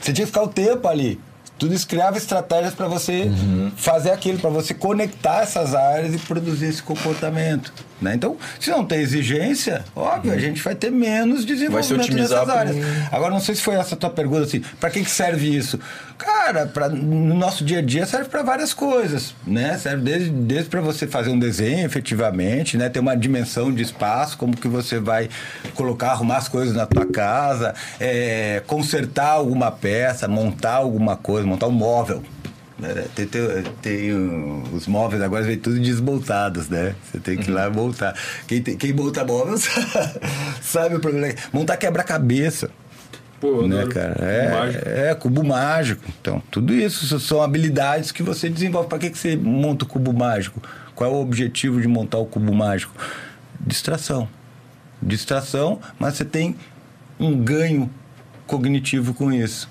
[0.00, 1.20] Você tinha que ficar o tempo ali.
[1.58, 3.30] Tudo isso criava estratégias para você
[3.76, 7.72] fazer aquilo, para você conectar essas áreas e produzir esse comportamento.
[8.02, 8.14] Né?
[8.16, 12.76] Então, se não tem exigência, óbvio, a gente vai ter menos desenvolvimento nessas áreas.
[12.76, 15.56] pro- Agora, não sei se foi essa a tua pergunta, assim, para que, que serve
[15.56, 15.78] isso?
[16.18, 19.76] Cara, pra, no nosso dia a dia serve para várias coisas, né?
[19.78, 22.88] Serve desde, desde para você fazer um desenho, efetivamente, né?
[22.88, 25.28] Ter uma dimensão de espaço, como que você vai
[25.74, 31.66] colocar, arrumar as coisas na tua casa, é, consertar alguma peça, montar alguma coisa, montar
[31.68, 32.22] um móvel.
[32.82, 33.42] É, Tem, tem,
[33.80, 34.12] tem,
[34.72, 36.94] os móveis agora vem tudo desmontados, né?
[37.04, 38.14] Você tem que ir lá montar.
[38.46, 39.56] Quem, tem- quem monta móvel
[40.60, 41.34] sabe o problema.
[41.52, 42.70] Montar quebra-cabeça
[43.40, 44.16] Pô, né, cara?
[44.50, 44.88] mágico.
[44.88, 46.04] É, é, cubo mágico.
[46.20, 48.88] Então, tudo isso são habilidades que você desenvolve.
[48.88, 50.62] Para que, que você monta o cubo mágico?
[50.94, 52.94] Qual é o objetivo de montar o cubo mágico?
[53.60, 54.28] Distração.
[55.00, 56.56] Distração, mas você tem
[57.18, 57.90] um ganho
[58.46, 59.68] cognitivo com isso.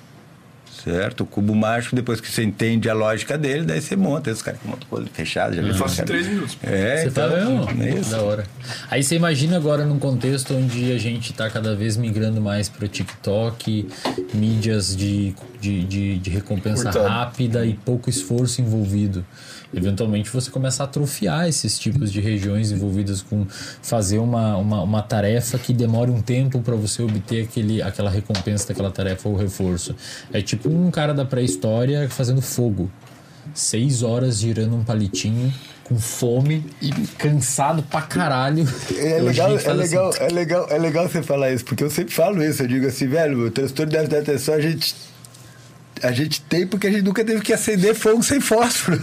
[0.83, 1.21] Certo?
[1.21, 4.31] O cubo mágico, depois que você entende a lógica dele, daí você monta.
[4.31, 5.75] Esse cara que monta o fechado, já Eu viu?
[5.75, 6.57] faço em três minutos.
[6.63, 7.83] É, Você então, tá vendo?
[7.83, 8.09] é isso.
[8.09, 8.43] Da hora.
[8.89, 12.87] Aí você imagina agora num contexto onde a gente tá cada vez migrando mais para
[12.87, 13.87] TikTok,
[14.33, 19.25] mídias de, de, de, de recompensa rápida e pouco esforço envolvido.
[19.73, 23.45] Eventualmente você começa a atrofiar esses tipos de regiões envolvidas com
[23.81, 28.67] fazer uma, uma, uma tarefa que demore um tempo para você obter aquele, aquela recompensa
[28.67, 29.95] daquela tarefa ou reforço.
[30.33, 32.91] É tipo um cara da pré-história fazendo fogo.
[33.53, 35.51] Seis horas girando um palitinho,
[35.91, 38.65] com fome e cansado pra caralho.
[38.97, 39.89] É legal, é, faz assim.
[39.89, 42.63] legal, é, legal, é legal você falar isso, porque eu sempre falo isso.
[42.63, 44.95] Eu digo assim, velho, o transtorno de atenção a gente,
[46.03, 49.01] a gente tem porque a gente nunca teve que acender fogo sem fósforo.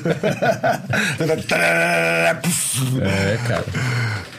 [3.01, 3.65] É, cara.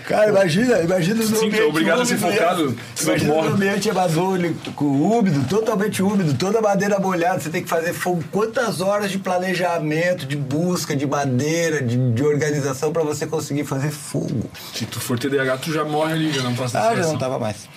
[0.10, 2.76] Cara, imagina, imagina no Sim, ambiente obrigado a ser úmido, focado, né?
[3.00, 7.94] Imagina no ambiente amazônico, úmido, totalmente úmido, toda a madeira molhada, você tem que fazer
[7.94, 8.24] fogo.
[8.32, 13.92] Quantas horas de planejamento, de busca, de madeira, de, de organização para você conseguir fazer
[13.92, 14.50] fogo?
[14.74, 17.38] Se tu for TDAH, tu já morre ali, já não passa Ah, já não tava
[17.38, 17.70] mais.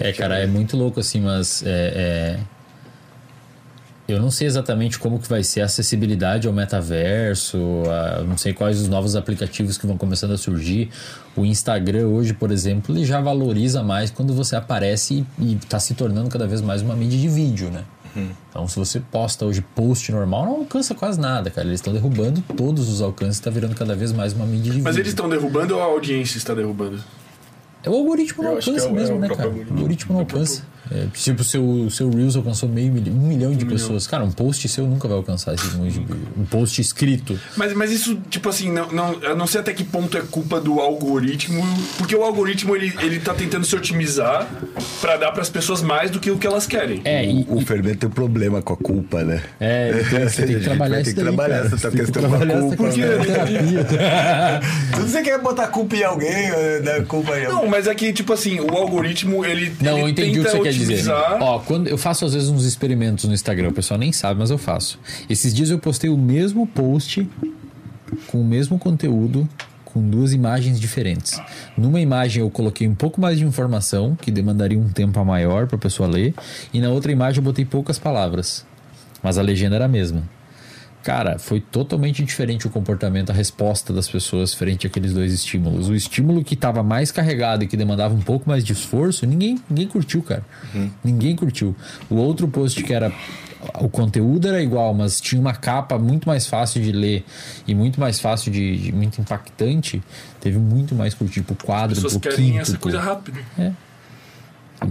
[0.00, 2.38] É, cara, é muito louco assim, mas é, é,
[4.12, 7.58] eu não sei exatamente como que vai ser a acessibilidade ao metaverso,
[7.88, 10.90] a- não sei quais os novos aplicativos que vão começando a surgir.
[11.36, 15.94] O Instagram hoje, por exemplo, ele já valoriza mais quando você aparece e está se
[15.94, 17.82] tornando cada vez mais uma mídia de vídeo, né?
[18.50, 21.66] Então, se você posta hoje post normal, não alcança quase nada, cara.
[21.66, 24.96] Eles estão derrubando todos os alcances, está virando cada vez mais uma mídia de Mas
[24.96, 25.00] vídeo.
[25.04, 27.02] eles estão derrubando ou a audiência está derrubando?
[27.82, 29.40] É o algoritmo não alcança é o- mesmo, é o né, cara?
[29.40, 29.76] O algoritmo.
[29.78, 30.62] algoritmo não alcança.
[30.90, 34.06] É, tipo, o seu, seu Reels alcançou meio milhão, um milhão de pessoas.
[34.06, 36.00] Cara, um post seu nunca vai alcançar esse número de
[36.36, 37.38] Um post escrito.
[37.56, 40.60] Mas, mas isso, tipo assim, não, não, eu não sei até que ponto é culpa
[40.60, 41.62] do algoritmo,
[41.96, 44.48] porque o algoritmo ele, ele tá tentando se otimizar
[45.00, 47.00] pra dar pras pessoas mais do que o que elas querem.
[47.04, 49.42] É, e, O Fermento tem um problema com a culpa, né?
[49.60, 51.66] é, então, você tem que trabalhar isso que daí, trabalhar cara.
[51.66, 53.16] essa Você tem que questão com a trabalhar essa culpa, questão né?
[53.16, 54.60] da terapia.
[54.96, 56.50] Tudo você quer botar culpa em alguém,
[56.84, 57.62] dar culpa em alguém.
[57.62, 59.72] Não, mas é que, tipo assim, o algoritmo, ele.
[59.80, 61.10] Não, ele eu entendi o que você quer dizer.
[61.40, 64.50] Ó, quando eu faço às vezes uns experimentos no Instagram, o pessoal nem sabe, mas
[64.50, 64.98] eu faço.
[65.28, 67.28] Esses dias eu postei o mesmo post
[68.26, 69.48] com o mesmo conteúdo
[69.92, 71.38] com duas imagens diferentes.
[71.76, 75.66] Numa imagem eu coloquei um pouco mais de informação, que demandaria um tempo a maior
[75.66, 76.34] para a pessoa ler,
[76.72, 78.64] e na outra imagem eu botei poucas palavras,
[79.22, 80.22] mas a legenda era a mesma.
[81.02, 85.88] Cara, foi totalmente diferente o comportamento, a resposta das pessoas frente àqueles dois estímulos.
[85.88, 89.58] O estímulo que estava mais carregado e que demandava um pouco mais de esforço, ninguém,
[89.68, 90.44] ninguém curtiu, cara.
[91.02, 91.74] Ninguém curtiu.
[92.08, 93.12] O outro post que era.
[93.80, 97.24] O conteúdo era igual, mas tinha uma capa muito mais fácil de ler
[97.66, 98.76] e muito mais fácil de.
[98.76, 100.02] de- muito impactante.
[100.40, 101.46] Teve muito mais curtido.
[101.46, 102.60] Tipo, quadro, As pessoas pro querem quinto.
[102.60, 103.40] essa coisa rápida.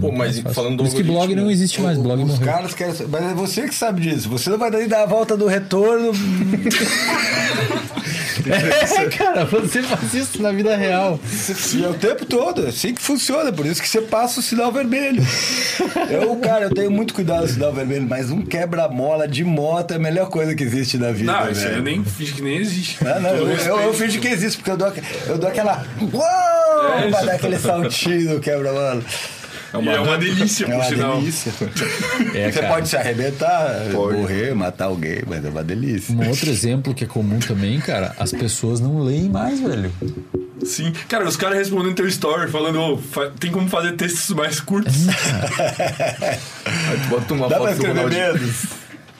[0.00, 2.46] Pô, mas falando do Por isso que blog não existe mais, blog Os morreu.
[2.46, 2.94] caras querem.
[3.08, 4.28] Mas é você que sabe disso.
[4.28, 6.12] Você não vai nem dar a volta do retorno.
[8.44, 11.18] É, cara, você faz isso na vida real.
[11.74, 12.66] E é o tempo todo.
[12.66, 13.52] É assim que funciona.
[13.52, 15.22] Por isso que você passa o sinal vermelho.
[16.10, 19.92] Eu, cara, eu tenho muito cuidado com o sinal vermelho, mas um quebra-mola de moto
[19.92, 21.32] é a melhor coisa que existe na vida.
[21.32, 21.76] Não, isso aí velho.
[21.76, 22.98] eu nem finge que nem existe.
[23.06, 24.92] Ah, não, eu, eu, eu que existe, porque eu dou,
[25.26, 25.84] eu dou aquela.
[26.00, 26.94] Uou!
[26.98, 29.02] É pra dar aquele saltinho no quebra-mola.
[29.74, 31.16] E é uma delícia, É por uma sinal.
[31.18, 31.52] delícia.
[32.34, 32.74] É, Você cara.
[32.74, 36.14] pode se arrebentar, morrer, matar alguém, mas é uma delícia.
[36.14, 39.92] Um outro exemplo que é comum também, cara, as pessoas não leem mais, velho.
[40.64, 40.92] Sim.
[41.08, 44.94] Cara, os caras respondendo teu story, falando, ô, fa- tem como fazer textos mais curtos?
[46.64, 48.62] Aí tu bota uma Dá pra foto do escrever menos?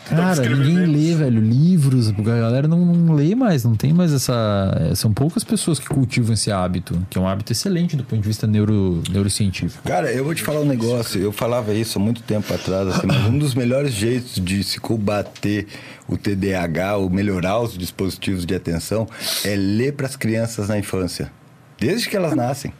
[0.08, 0.96] Cara, escrever ninguém menos.
[0.96, 2.08] lê, velho, livros.
[2.08, 4.88] A galera não, não lê mais, não tem mais essa.
[4.90, 8.20] é, São poucas pessoas que cultivam esse hábito, que é um hábito excelente do ponto
[8.20, 9.82] de vista neuro, neurocientífico.
[9.88, 11.20] Cara, eu vou te falar um negócio.
[11.20, 14.78] Eu falava isso há muito tempo atrás, assim, mas um dos melhores jeitos de se
[14.80, 15.66] combater
[16.08, 19.08] o TDAH ou melhorar os dispositivos de atenção
[19.44, 21.32] é ler para as crianças na infância,
[21.78, 22.72] desde que elas nascem.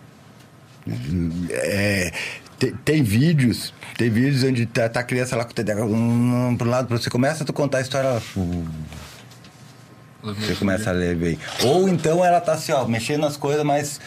[1.50, 2.12] É,
[2.62, 6.54] tem, tem vídeos, tem vídeos onde tá, tá a criança lá com o TDAH hum,
[6.56, 8.64] pro lado, você começa a tu contar a história, ela, uh,
[10.22, 11.38] você começa a ler bem.
[11.64, 14.00] Ou então ela tá assim, ó, mexendo nas coisas, mas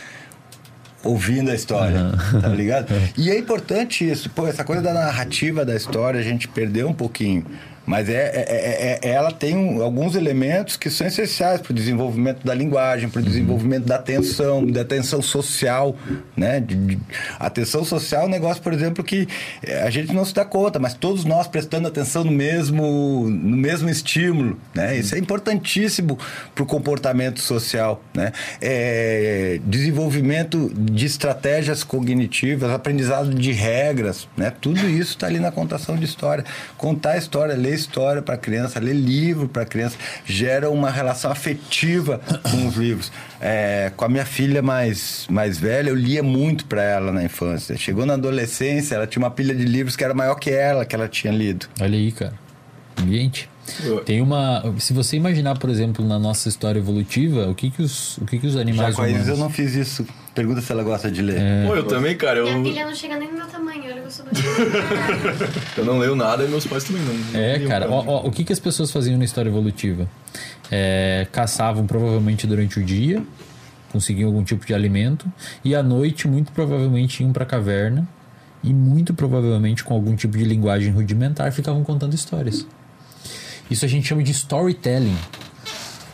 [1.04, 2.88] ouvindo a história, tá ligado?
[3.18, 6.94] E é importante isso, pô, essa coisa da narrativa da história a gente perdeu um
[6.94, 7.46] pouquinho.
[7.86, 11.76] Mas é, é- é- é- ela tem um- alguns elementos que são essenciais para o
[11.76, 15.96] desenvolvimento da linguagem, para o desenvolvimento da atenção, da atenção social,
[16.36, 16.60] né?
[16.60, 17.00] De- de-
[17.40, 19.28] atenção social é um negócio, por exemplo, que
[19.64, 23.56] eh, a gente não se dá conta, mas todos nós prestando atenção no mesmo, no
[23.58, 24.98] mesmo estímulo, né?
[24.98, 26.18] Isso é importantíssimo
[26.56, 28.32] para o comportamento social, né?
[28.60, 34.52] É, desenvolvimento de estratégias cognitivas, aprendizado de regras, né?
[34.60, 36.44] Tudo isso está ali na contação de história.
[36.78, 40.90] Contar a história, ler história para a criança, ler livro para a criança, gera uma
[40.90, 43.12] relação afetiva com os livros.
[43.40, 47.78] É, com a minha filha mais, mais velha, eu lia muito para ela na infância.
[47.78, 50.96] Chegou na adolescência, ela tinha uma pilha de livros que era maior que ela, que
[50.96, 51.68] ela tinha lido.
[51.80, 52.34] Olha aí, cara.
[52.98, 53.50] Ambiente.
[54.06, 54.64] Tem uma.
[54.80, 58.38] Se você imaginar, por exemplo, na nossa história evolutiva, o que que os, o que
[58.38, 59.40] que os Já animais com a Isis humanos...
[59.40, 60.06] eu não fiz isso.
[60.36, 61.66] Pergunta se ela gosta de ler.
[61.66, 62.40] Pô, eu também, cara.
[62.40, 64.32] Eu, Minha filha não chega nem no meu tamanho, olha que eu sou do
[65.80, 67.40] eu não leio nada e meus pais também não.
[67.40, 70.10] É, cara, ó, ó, o que, que as pessoas faziam na história evolutiva?
[70.70, 73.24] É, caçavam provavelmente durante o dia,
[73.94, 75.26] conseguiam algum tipo de alimento,
[75.64, 78.06] e à noite, muito provavelmente, iam pra caverna
[78.62, 82.68] e muito provavelmente com algum tipo de linguagem rudimentar ficavam contando histórias.
[83.72, 85.18] Isso a gente chama de storytelling.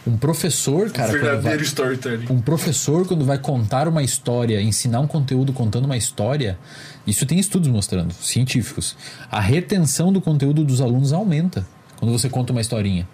[0.06, 2.26] Um professor, cara, quando vai- Verdadeiro storytelling.
[2.32, 6.58] um professor, quando vai contar uma história, ensinar um conteúdo contando uma história,
[7.06, 8.96] isso tem estudos mostrando, científicos.
[9.30, 11.66] A retenção do conteúdo dos alunos aumenta
[12.00, 13.08] quando você conta uma historinha.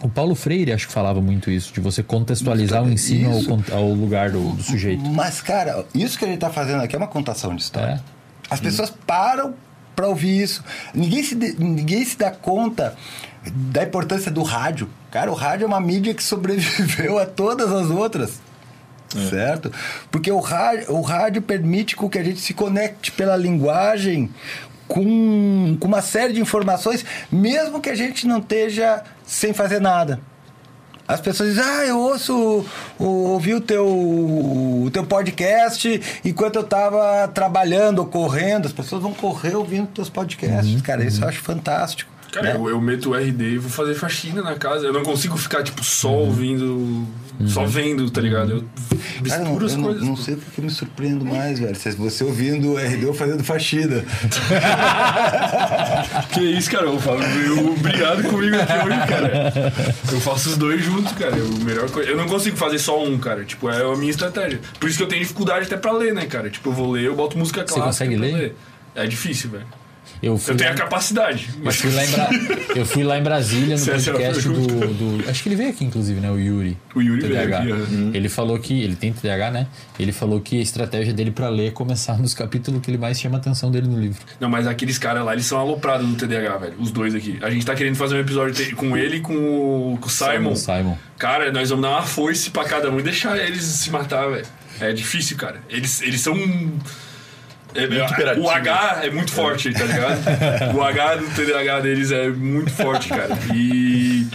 [0.00, 3.30] O Paulo Freire, acho que falava muito isso, de você contextualizar o ensino
[3.70, 5.02] ao, ao lugar do, do sujeito.
[5.10, 7.94] Mas, cara, isso que a gente tá fazendo aqui é uma contação de história.
[7.94, 8.00] É.
[8.48, 9.54] As pessoas param
[9.98, 10.62] para ouvir isso.
[10.94, 12.94] Ninguém se, ninguém se dá conta
[13.52, 14.88] da importância do rádio.
[15.10, 18.40] Cara, o rádio é uma mídia que sobreviveu a todas as outras.
[19.28, 19.72] Certo?
[20.08, 24.30] Porque o rádio, o rádio permite com que a gente se conecte pela linguagem
[24.86, 30.20] com, com uma série de informações, mesmo que a gente não esteja sem fazer nada.
[31.08, 32.66] As pessoas dizem, ah, eu ouço,
[32.98, 38.66] ouvi o teu, o teu podcast enquanto eu estava trabalhando ou correndo.
[38.66, 40.82] As pessoas vão correr ouvindo teus podcasts.
[40.82, 42.10] Cara, isso eu acho fantástico.
[42.30, 42.56] Cara, né?
[42.56, 44.86] eu, eu meto o RD e vou fazer faxina na casa.
[44.86, 47.06] Eu não consigo ficar, tipo, só ouvindo.
[47.46, 48.52] Só vendo, tá ligado?
[48.52, 48.64] Eu
[49.28, 50.02] Cara, eu não, misturo as eu não, coisas.
[50.02, 51.74] não sei porque eu me surpreendo mais, velho.
[51.76, 54.04] Se você ouvindo o RD ou fazendo faxina.
[56.32, 56.86] Que isso, cara?
[56.86, 59.72] Eu falo, eu, obrigado comigo aqui hoje, cara.
[60.12, 61.36] Eu faço os dois juntos, cara.
[61.36, 62.10] Eu, melhor coisa.
[62.10, 63.44] Eu não consigo fazer só um, cara.
[63.44, 64.60] Tipo, é a minha estratégia.
[64.78, 66.50] Por isso que eu tenho dificuldade até pra ler, né, cara?
[66.50, 67.86] Tipo, eu vou ler, eu boto música clássica.
[67.86, 68.54] consegue pra ler?
[68.94, 69.66] É difícil, velho.
[70.22, 71.48] Eu Eu tenho lá, a capacidade.
[71.56, 72.28] eu Mas fui lá em Bra-
[72.76, 74.66] eu fui lá em Brasília no é podcast do,
[75.20, 76.30] do- Acho que ele veio aqui, inclusive, né?
[76.30, 76.76] O Yuri.
[76.94, 77.58] O Yuri veio TDAH.
[77.58, 78.10] aqui, aham.
[78.14, 78.82] Ele falou que.
[78.82, 79.66] Ele tem TDAH, né?
[79.98, 83.20] Ele falou que a estratégia dele pra ler é começar nos capítulos que ele mais
[83.20, 84.20] chama a atenção dele no livro.
[84.40, 86.74] Não, mas aqueles caras lá, eles são aloprados no TDAH, velho.
[86.78, 87.38] Os dois aqui.
[87.42, 90.54] A gente tá querendo fazer um episódio com ele e com o, com o Simon.
[90.56, 90.96] Simon.
[91.18, 94.46] Cara, nós vamos dar uma foice pra cada um e deixar eles se matar, velho.
[94.80, 95.60] É difícil, cara.
[95.68, 96.36] Eles, eles são.
[97.74, 100.18] É, Muito é, o H é muito forte, tá ligado?
[100.76, 103.36] o H do TDAH deles é muito forte, cara.
[103.54, 104.26] E.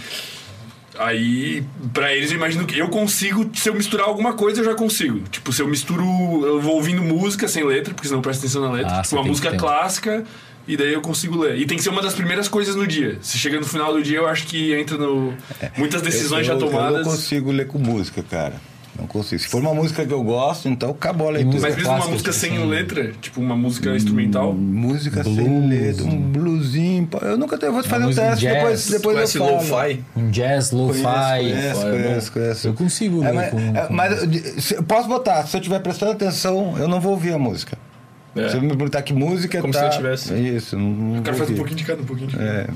[0.96, 4.74] Aí, pra eles, eu imagino que eu consigo, se eu misturar alguma coisa, eu já
[4.74, 5.20] consigo.
[5.28, 6.04] Tipo, se eu misturo,
[6.46, 8.98] eu vou ouvindo música sem letra, porque senão eu presto atenção na letra.
[8.98, 10.24] Ah, tipo, uma música clássica,
[10.68, 11.58] e daí eu consigo ler.
[11.58, 13.18] E tem que ser uma das primeiras coisas no dia.
[13.22, 15.34] Se chega no final do dia, eu acho que entra no.
[15.76, 16.98] Muitas decisões eu, já eu- tomadas.
[17.00, 18.54] Eu não consigo ler com música, cara.
[18.98, 19.42] Não consigo.
[19.42, 21.58] Se for uma música que eu gosto, então acabou a leitura.
[21.60, 22.66] Mas mesmo uma música tipo sem assim.
[22.66, 24.52] letra, tipo uma música instrumental.
[24.52, 25.68] Música sem Blues.
[25.68, 27.08] letra, um bluesinho.
[27.22, 28.54] Eu nunca tenho, vou te fazer um música teste, jazz.
[28.54, 29.56] depois, depois Conhece eu falo.
[29.56, 30.04] lo-fi?
[30.16, 31.02] Um jazz, lo-fi.
[31.02, 32.68] Conheço, Lo-fi é conheço, conheço.
[32.68, 35.80] Eu consigo É, ler mas, com, é, com- mas eu posso botar, se eu estiver
[35.80, 37.76] prestando atenção, eu não vou ouvir a música.
[38.36, 38.48] É.
[38.48, 39.78] Se eu me perguntar que música Como tá...
[39.80, 40.34] se eu tivesse.
[40.34, 42.48] Isso, não, não O cara faz um pouquinho de cada, um pouquinho de cada.
[42.48, 42.66] É.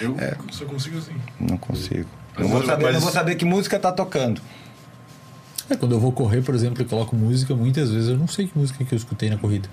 [0.00, 0.16] Eu
[0.50, 1.12] só consigo assim.
[1.40, 2.06] Não consigo.
[2.34, 4.40] Mas Não vou, mas- saber, mas- não vou saber que música tá tocando.
[5.70, 8.46] É, quando eu vou correr, por exemplo, e coloco música, muitas vezes eu não sei
[8.48, 9.68] que música que eu escutei na corrida.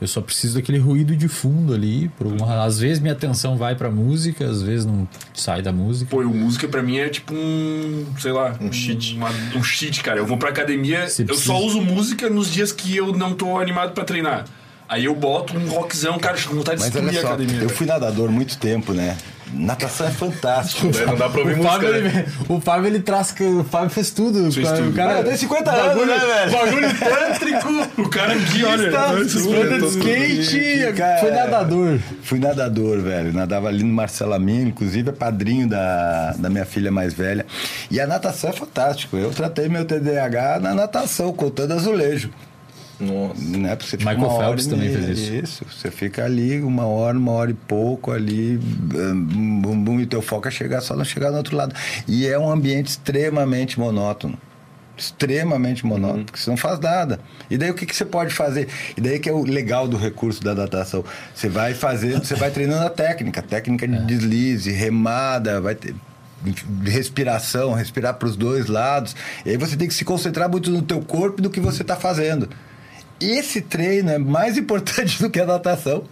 [0.00, 2.08] Eu só preciso daquele ruído de fundo ali.
[2.18, 2.64] Por uma...
[2.64, 6.10] Às vezes minha atenção vai pra música, às vezes não sai da música.
[6.10, 9.14] Pô, e o música pra mim é tipo um, sei lá, Um cheat.
[9.14, 10.18] uma- um cheat, cara.
[10.18, 13.32] Eu vou pra academia, Você eu precisa- só uso música nos dias que eu não
[13.34, 14.44] tô animado pra treinar.
[14.88, 17.54] Aí eu boto um rockzão, cara, chega com vontade de Mas olha a só, academia.
[17.54, 17.70] eu velho.
[17.70, 19.16] fui nadador muito tempo, né?
[19.54, 20.88] Natação é fantástico.
[20.88, 21.98] Daí Não dá pra ouvir O música, Fábio, né?
[22.26, 23.34] ele, o Fábio, ele traz.
[23.38, 24.50] O Fábio fez tudo.
[24.50, 24.92] Fez O tudo.
[24.94, 26.52] cara Ah, eu tenho 50 anos, né, velho?
[26.52, 28.02] Bagulho tântrico.
[28.02, 28.88] O cara aqui, olha.
[28.98, 30.92] Anda de skate.
[30.96, 31.98] Cara, Foi nadador.
[32.22, 33.32] Fui nadador, velho.
[33.34, 37.44] Nadava ali no Marcelaminho, inclusive é padrinho da, da minha filha mais velha.
[37.90, 39.18] E a natação é fantástico.
[39.18, 42.30] Eu tratei meu TDAH na natação, contando azulejo.
[43.00, 43.40] Nossa.
[43.40, 43.76] Né?
[43.76, 45.34] Porque você fica Michael Phelps também fez isso.
[45.34, 50.06] Isso, você fica ali uma hora, uma hora e pouco ali, bum, bum, bum, e
[50.06, 51.74] teu foco é chegar, só não chegar do outro lado.
[52.06, 54.38] E é um ambiente extremamente monótono.
[54.96, 57.18] Extremamente monótono, porque você não faz nada.
[57.50, 58.68] E daí o que, que você pode fazer?
[58.96, 61.04] E daí que é o legal do recurso da natação.
[61.34, 65.94] Você vai fazendo, você vai treinando a técnica, técnica de deslize, remada, vai ter
[66.84, 69.14] respiração, respirar para os dois lados.
[69.46, 71.82] E aí você tem que se concentrar muito no teu corpo e no que você
[71.82, 72.48] está fazendo.
[73.24, 76.04] Esse treino é mais importante do que a natação.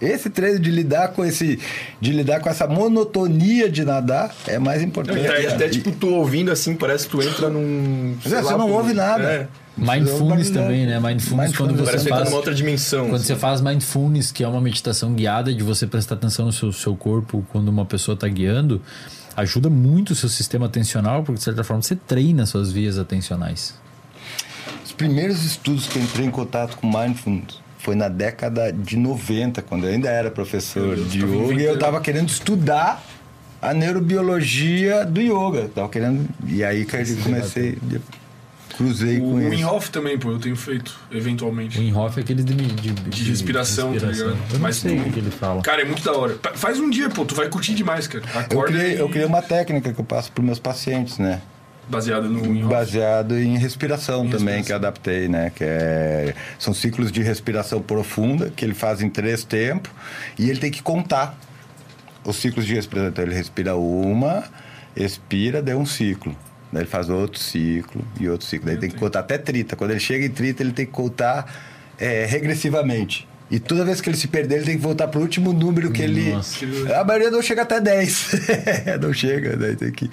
[0.00, 1.60] Esse treino de lidar com esse,
[2.00, 5.20] de lidar com essa monotonia de nadar é mais importante.
[5.20, 8.16] E até, tipo, tu ouvindo assim, parece que tu entra num.
[8.20, 9.22] sei É, você lá, não ouve nada.
[9.22, 9.48] É.
[9.76, 10.98] Mindfulness também, né?
[10.98, 12.28] Mindfulness, quando você Parece que tu entra faz...
[12.30, 13.04] numa outra dimensão.
[13.06, 13.26] Quando assim.
[13.26, 16.96] você faz mindfulness, que é uma meditação guiada de você prestar atenção no seu, seu
[16.96, 18.82] corpo quando uma pessoa está guiando,
[19.36, 23.74] ajuda muito o seu sistema atencional, porque de certa forma você treina suas vias atencionais.
[25.02, 29.60] Os primeiros estudos que eu entrei em contato com mindfulness foi na década de 90,
[29.62, 33.04] quando eu ainda era professor Deus, de yoga e eu estava querendo estudar
[33.60, 35.68] a neurobiologia do yoga.
[35.74, 37.76] Tava querendo e aí que eu comecei,
[38.76, 39.66] cruzei O com isso.
[39.68, 41.80] Hof também, pô, eu tenho feito, eventualmente.
[41.80, 44.20] O Inhoff é aquele de, de, De respiração, tá ligado?
[44.30, 45.62] Eu não Mas sei tu- o que ele fala.
[45.62, 46.38] Cara, é muito da hora.
[46.54, 48.22] Faz um dia, pô, tu vai curtir demais, cara.
[48.32, 51.40] Eu Acorda criei, e- eu criei uma técnica que eu passo para meus pacientes, né?
[51.88, 52.70] Baseada no Wim Hof.
[52.70, 54.64] Baseado em respiração Em também, respiração.
[54.64, 55.50] que eu adaptei, né?
[55.54, 59.90] Que é, são ciclos de respiração profunda, que ele faz em três tempos,
[60.38, 61.36] e ele tem que contar
[62.24, 63.10] os ciclos de respiração.
[63.10, 64.44] Então ele respira uma,
[64.96, 66.36] expira, deu um ciclo.
[66.72, 68.66] Daí ele faz outro ciclo e outro ciclo.
[68.66, 69.76] Daí tem que contar até 30.
[69.76, 71.44] Quando ele chega em 30, ele tem que contar
[71.98, 73.28] é, regressivamente.
[73.50, 75.90] E toda vez que ele se perder, ele tem que voltar para o último número
[75.90, 76.64] que Nossa.
[76.64, 76.90] ele.
[76.90, 78.30] A maioria não chega até 10.
[79.02, 80.10] não chega, daí tem que.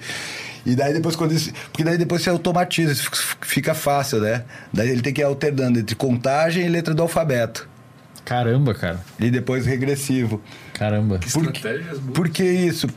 [0.66, 3.10] E daí depois quando isso, porque daí depois você automatiza, isso
[3.42, 4.44] fica fácil, né?
[4.74, 7.68] Daí ele tem que ir alternando entre contagem e letra do alfabeto.
[8.26, 9.00] Caramba, cara.
[9.20, 10.42] E depois regressivo.
[10.74, 11.20] Caramba.
[11.34, 12.14] Por, Estratégias boas.
[12.14, 12.88] por que isso?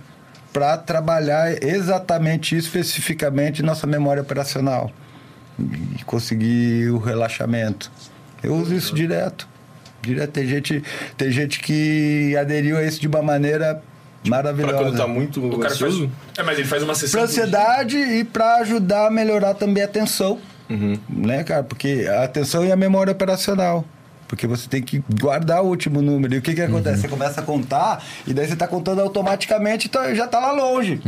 [0.52, 4.90] Para trabalhar exatamente isso, especificamente nossa memória operacional.
[5.58, 7.90] E conseguir o relaxamento.
[8.42, 9.48] Eu uso isso direto.
[10.02, 10.30] Direto.
[10.32, 10.82] Tem gente,
[11.16, 13.82] tem gente que aderiu a isso de uma maneira
[14.22, 14.76] Pra maravilhosa.
[14.76, 15.94] quando tá muito O cara faz...
[16.38, 17.20] É, mas ele faz uma sessão...
[17.20, 17.28] Dia.
[17.28, 20.38] ansiedade e para ajudar a melhorar também a atenção.
[20.70, 20.96] Uhum.
[21.08, 21.62] Né, cara?
[21.64, 23.84] Porque a atenção e a memória operacional.
[24.28, 26.34] Porque você tem que guardar o último número.
[26.34, 27.02] E o que, que acontece?
[27.02, 31.00] Você começa a contar e daí você está contando automaticamente então já está lá longe.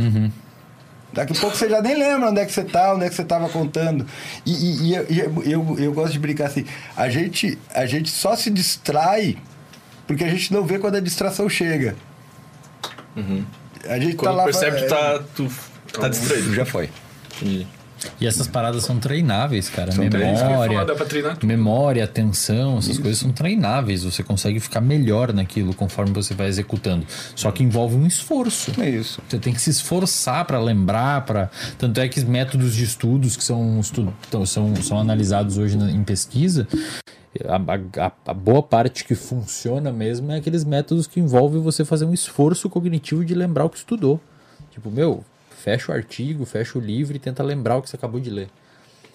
[1.11, 3.15] Daqui a pouco você já nem lembra onde é que você está, onde é que
[3.15, 4.05] você estava contando.
[4.45, 4.51] E,
[4.89, 8.35] e- eu, e eu, eu, eu gosto de brincar assim: a gente, a gente só
[8.35, 9.37] se distrai
[10.05, 11.95] porque a gente não vê quando a distração chega.
[13.87, 14.43] A gente tá Quando lá.
[14.43, 15.51] percebe, tu é, tá, tu
[15.99, 16.53] tá distraído.
[16.53, 16.89] Já foi.
[17.41, 17.67] Entendi.
[18.19, 19.91] E essas paradas são treináveis, cara.
[19.91, 20.03] São.
[20.03, 21.47] Isso que memória, falar, dá pra treinar tudo.
[21.47, 24.03] memória, atenção, essas coisas são treináveis.
[24.03, 27.05] Você consegue ficar melhor naquilo conforme você vai executando.
[27.35, 28.71] Só que envolve um esforço.
[28.79, 29.21] É isso.
[29.27, 33.35] Você tem que se esforçar para lembrar, para tanto é que os métodos de estudos
[33.37, 34.13] que são, estu...
[34.27, 36.67] então, são, são analisados hoje na- em pesquisa,
[37.43, 42.05] a, a- a boa parte que funciona mesmo é aqueles métodos que envolvem você fazer
[42.05, 44.19] um esforço cognitivo de lembrar o que estudou.
[44.71, 45.23] Tipo, meu,
[45.57, 48.49] fecha o artigo, fecha o livro e tenta lembrar o que você acabou de ler.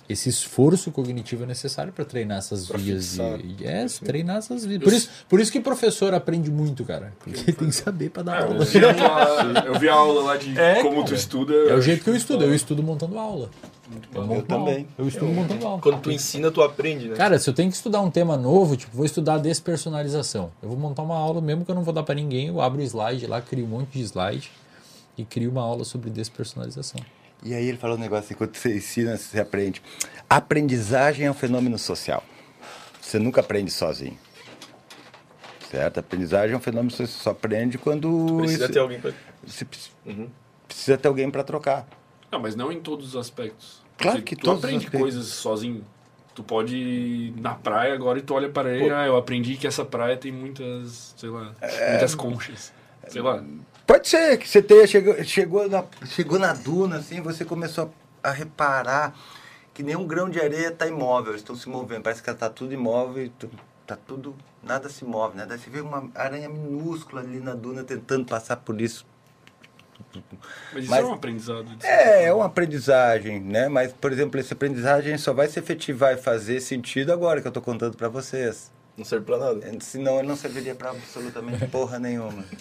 [0.09, 3.11] Esse esforço cognitivo é necessário para treinar essas vias.
[3.11, 3.39] fixar.
[3.39, 4.83] De, é, treinar essas vias.
[4.83, 7.13] Por isso, por isso que professor aprende muito, cara.
[7.21, 8.57] Porque tem que saber para dar É, aula.
[8.59, 11.15] eu, vi a, eu vi a aula lá de É, como tu cara.
[11.15, 11.55] estuda.
[11.55, 12.43] É o jeito que eu estudo.
[12.43, 13.51] Eu estudo montando aula.
[14.15, 14.75] Eu, monto uma também.
[14.75, 14.87] aula.
[14.99, 15.81] Eu estudo montando aula.
[15.83, 17.17] Quando tu ensina, tu aprende, né?
[17.17, 20.53] Cara, se eu tenho que estudar um tema novo, tipo, vou estudar despersonalização.
[20.63, 22.49] Eu vou montar uma aula mesmo que eu não vou dar pra ninguém.
[22.49, 24.51] Eu abro o slide lá, crio um monte de slide
[25.19, 27.01] e crio uma aula sobre despersonalização.
[27.43, 29.83] E aí ele falou um negócio assim, quando você ensina, você aprende.
[30.29, 32.23] Aprendizagem é um fenômeno social.
[33.01, 34.17] Você nunca aprende sozinho.
[35.71, 35.99] Certo?
[35.99, 37.09] Aprendizagem é um fenômeno social.
[37.09, 38.37] Você só aprende quando...
[38.39, 39.13] Precisa isso- ter alguém pra.
[39.47, 40.29] Você pre- Uhum.
[40.69, 41.89] precisa ter alguém para trocar.
[42.31, 43.80] Não, mas não em todos os aspectos.
[44.01, 45.85] Claro que tu todos os aprende coisas sozinho.
[46.35, 49.67] Tu pode ir na praia agora e tu olha para ele, ah, eu aprendi que
[49.67, 51.91] essa praia tem muitas, sei lá, É.
[51.91, 52.73] muitas conchas.
[53.09, 53.43] Sei lá.
[53.87, 58.29] Pode ser que você tenha, chegou, chegou, na, chegou na duna, assim, você começou a,
[58.29, 59.15] a reparar
[59.75, 62.03] que nenhum grão de areia está imóvel, eles estão se movendo.
[62.03, 63.51] Parece que está tudo imóvel, e tu-
[63.87, 65.45] tá tudo, nada se move, né?
[65.45, 69.05] Daí você vê uma aranha minúscula ali na duna tentando passar por isso.
[70.73, 71.67] Mas isso Mas- é um aprendizado.
[71.83, 73.69] É, é uma aprendizagem, né?
[73.69, 77.51] Mas, por exemplo, essa aprendizagem só vai se efetivar e fazer sentido agora que eu
[77.51, 78.71] estou contando para vocês.
[78.97, 79.61] Não serve pra nada.
[79.81, 82.45] Senão ele não serviria para absolutamente porra nenhuma.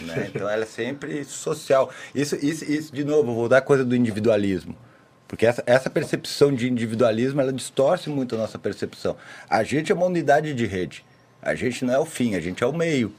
[0.00, 0.30] Né?
[0.34, 1.90] Então ela é sempre social.
[2.14, 4.76] Isso, isso, isso, de novo, vou dar coisa do individualismo.
[5.28, 9.16] Porque essa, essa percepção de individualismo, ela distorce muito a nossa percepção.
[9.48, 11.04] A gente é uma unidade de rede.
[11.40, 13.12] A gente não é o fim, a gente é o meio.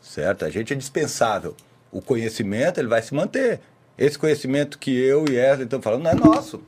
[0.00, 0.44] Certo?
[0.44, 1.54] A gente é dispensável.
[1.92, 3.60] O conhecimento, ele vai se manter.
[3.98, 6.62] Esse conhecimento que eu e ela estamos falando não é nosso.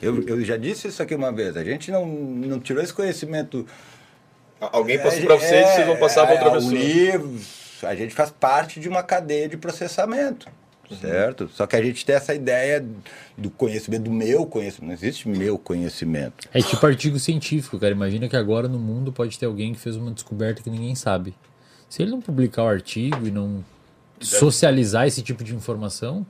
[0.00, 1.56] Eu, eu já disse isso aqui uma vez.
[1.56, 3.66] A gente não, não tirou esse conhecimento
[4.70, 6.72] Alguém é, passou pra vocês e vocês vão passar pra outra é, pessoa.
[6.72, 10.46] Livros, a gente faz parte de uma cadeia de processamento,
[11.00, 11.48] certo?
[11.52, 12.84] Só que a gente tem essa ideia
[13.36, 14.86] do conhecimento, do meu conhecimento.
[14.86, 16.48] Não existe meu conhecimento.
[16.54, 17.92] É tipo artigo científico, cara.
[17.92, 21.34] Imagina que agora no mundo pode ter alguém que fez uma descoberta que ninguém sabe.
[21.88, 23.64] Se ele não publicar o artigo e não
[24.26, 26.26] socializar esse tipo de informação,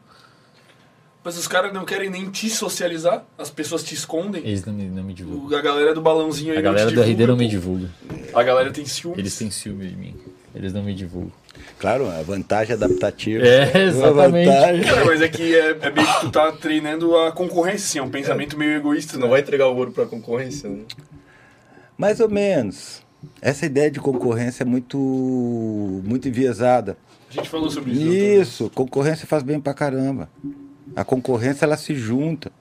[1.24, 4.42] Mas os caras não querem nem te socializar, as pessoas te escondem.
[4.44, 5.48] eles não me, não me divulgam.
[5.50, 7.88] O- A galera do balãozinho aí A não galera te do RD não me divulga,
[8.08, 8.30] divulga.
[8.38, 9.14] A galera tem ciúme.
[9.18, 10.16] Eles têm ciúme de mim.
[10.54, 11.30] Eles não me divulgam.
[11.78, 13.44] Claro, a vantagem adaptativa.
[13.46, 14.48] É, exatamente.
[14.50, 17.84] A vantagem- Cara, mas é que é, é meio que tu tá treinando a concorrência,
[17.86, 19.22] assim, é um pensamento meio egoísta, Você né?
[19.22, 20.80] não vai entregar o ouro pra concorrência, né?
[21.96, 23.00] Mais ou menos.
[23.40, 24.98] Essa ideia de concorrência é muito,
[26.04, 26.96] muito enviesada.
[27.32, 28.02] A gente falou sobre isso.
[28.02, 30.28] Isso, concorrência faz bem pra caramba.
[30.94, 32.52] A concorrência ela se junta.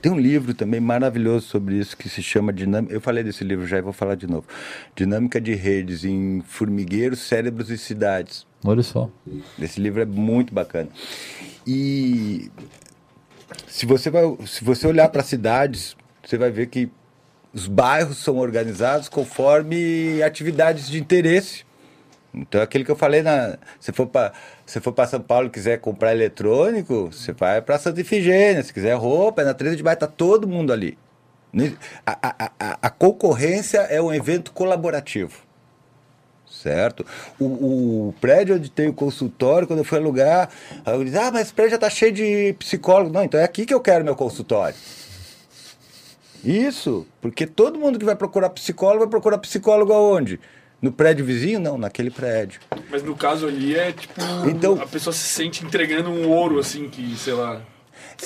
[0.00, 2.92] Tem um livro também maravilhoso sobre isso que se chama Dinâmica.
[2.92, 4.44] Eu falei desse livro já e vou falar de novo.
[4.96, 8.44] Dinâmica de redes em formigueiros, cérebros e cidades.
[8.64, 9.08] Olha só.
[9.56, 10.88] Esse livro é muito bacana.
[11.64, 12.50] E
[13.68, 16.90] se você, vai, se você olhar para cidades, você vai ver que
[17.54, 21.64] os bairros são organizados conforme atividades de interesse.
[22.34, 24.10] Então, é aquilo que eu falei, na, se for
[24.64, 28.62] se for para São Paulo e quiser comprar eletrônico, você vai para Santa Ifigênia.
[28.62, 30.96] Se quiser roupa, é na 13 de maio, está todo mundo ali.
[32.06, 35.42] A, a, a, a concorrência é um evento colaborativo
[36.62, 37.04] certo?
[37.40, 40.48] O, o prédio onde tem o consultório, quando eu fui alugar,
[40.86, 43.12] eu disse, ah, mas esse prédio já está cheio de psicólogo.
[43.12, 44.76] Não, então é aqui que eu quero meu consultório.
[46.44, 50.40] Isso, porque todo mundo que vai procurar psicólogo vai procurar psicólogo aonde?
[50.82, 51.60] No prédio vizinho?
[51.60, 52.60] Não, naquele prédio.
[52.90, 54.20] Mas no caso ali é tipo.
[54.48, 57.62] Então- a pessoa se sente entregando um ouro, assim, que, sei lá.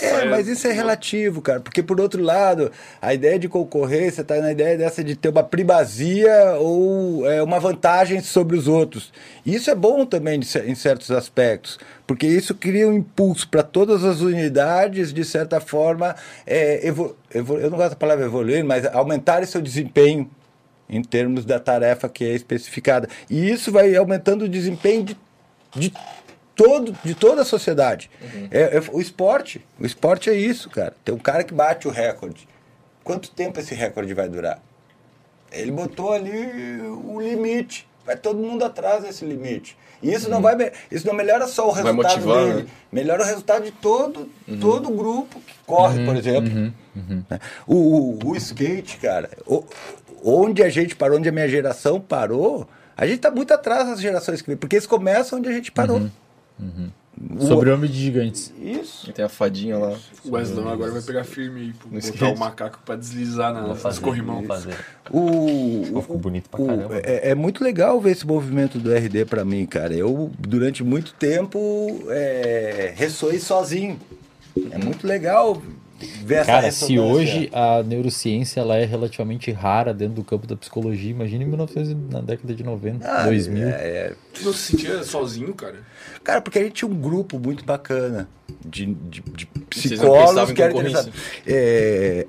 [0.00, 2.70] É, mas isso é relativo, cara, porque por outro lado,
[3.00, 7.58] a ideia de concorrência está na ideia dessa de ter uma primazia ou é, uma
[7.58, 9.12] vantagem sobre os outros.
[9.44, 13.62] E isso é bom também de em certos aspectos, porque isso cria um impulso para
[13.62, 16.14] todas as unidades, de certa forma,
[16.46, 17.16] é, eu
[17.70, 20.30] não gosto da palavra evoluir, mas aumentar seu desempenho
[20.88, 23.08] em termos da tarefa que é especificada.
[23.28, 25.16] E isso vai aumentando o desempenho de,
[25.74, 25.92] de
[26.54, 28.10] todo, de toda a sociedade.
[28.50, 29.64] É, é o esporte.
[29.78, 30.94] O esporte é isso, cara.
[31.04, 32.48] Tem um cara que bate o recorde.
[33.04, 34.60] Quanto tempo esse recorde vai durar?
[35.52, 37.86] Ele botou ali o limite.
[38.04, 39.76] Vai todo mundo atrás desse limite.
[40.02, 40.54] E isso não vai
[40.90, 42.68] isso não melhora só o Vai resultado motivar, dele, né?
[42.92, 44.28] melhora o resultado de todo
[44.60, 46.52] todo o grupo que corre, por exemplo.
[47.30, 47.40] Né?
[47.66, 49.64] O, o, o skate, cara, o-
[50.24, 54.00] onde a gente parou, onde a minha geração parou, a gente está muito atrás das
[54.00, 56.02] gerações que vêm, porque eles começam onde a gente parou.
[56.60, 58.52] O- Sobre homem de gigantes.
[58.60, 59.08] Isso.
[59.08, 59.96] E tem a fadinha lá.
[60.22, 62.24] O Wesley agora vai pegar firme aí, pô, botar skate.
[62.24, 64.36] o macaco pra deslizar na, nas corrimão.
[64.36, 64.74] vou fazer.
[65.10, 66.96] O, Ficou bonito pra o- caramba.
[67.02, 69.94] é, é muito legal ver esse movimento do RD para mim, cara.
[69.94, 73.98] Eu, durante muito tempo, é, ressoei sozinho.
[74.70, 75.62] É muito legal
[76.24, 81.10] ver Cara, se hoje a neurociência ela é relativamente rara dentro do campo da psicologia,
[81.10, 83.68] imagina em 1900, na década de 90, Ah, 2000.
[83.68, 84.12] é, é.
[84.34, 85.76] Tu não se sentia sozinho, cara?
[86.22, 88.28] Cara, porque a gente tinha um grupo muito bacana
[88.64, 90.62] de, de, de psicólogos que.
[91.46, 92.26] É,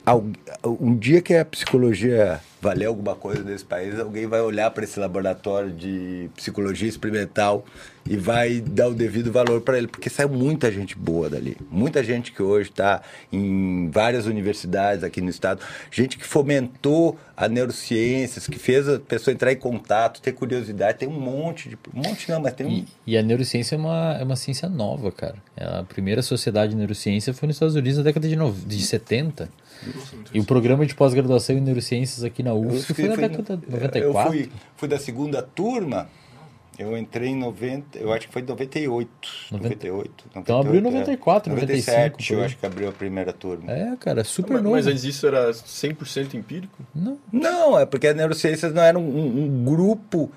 [0.64, 5.00] um dia que a psicologia valer alguma coisa nesse país, alguém vai olhar para esse
[5.00, 7.64] laboratório de psicologia experimental
[8.10, 11.58] e vai dar o devido valor para ele, porque saiu muita gente boa dali.
[11.70, 15.62] Muita gente que hoje está em várias universidades aqui no estado,
[15.92, 20.98] gente que fomentou a neurociências, que fez a pessoa entrar em contato, ter curiosidade.
[20.98, 21.78] Tem um monte de.
[21.94, 22.70] Um monte não, mas tem um.
[22.72, 25.36] E, e a neurociência é uma, é uma ciência nova, cara.
[25.56, 28.82] É A primeira sociedade de neurociência foi nos Estados Unidos na década de, nove- de
[28.82, 29.50] 70.
[30.34, 33.66] E o programa de pós-graduação em neurociências aqui na Eu UFSC foi na década de
[33.68, 34.32] Eu 94.
[34.32, 36.10] fui, fui da segunda turma,
[36.78, 39.10] eu entrei em 90, eu acho que foi em 98.
[39.52, 41.56] 98, Então abriu em 98, 94, é.
[41.56, 43.72] 97, 97, eu acho que abriu a primeira turma.
[43.72, 44.76] É, cara, super Mas, novo.
[44.76, 46.78] mas antes disso era 100% empírico?
[46.94, 47.18] Não.
[47.32, 50.32] Não, é porque as neurociências não eram um, um grupo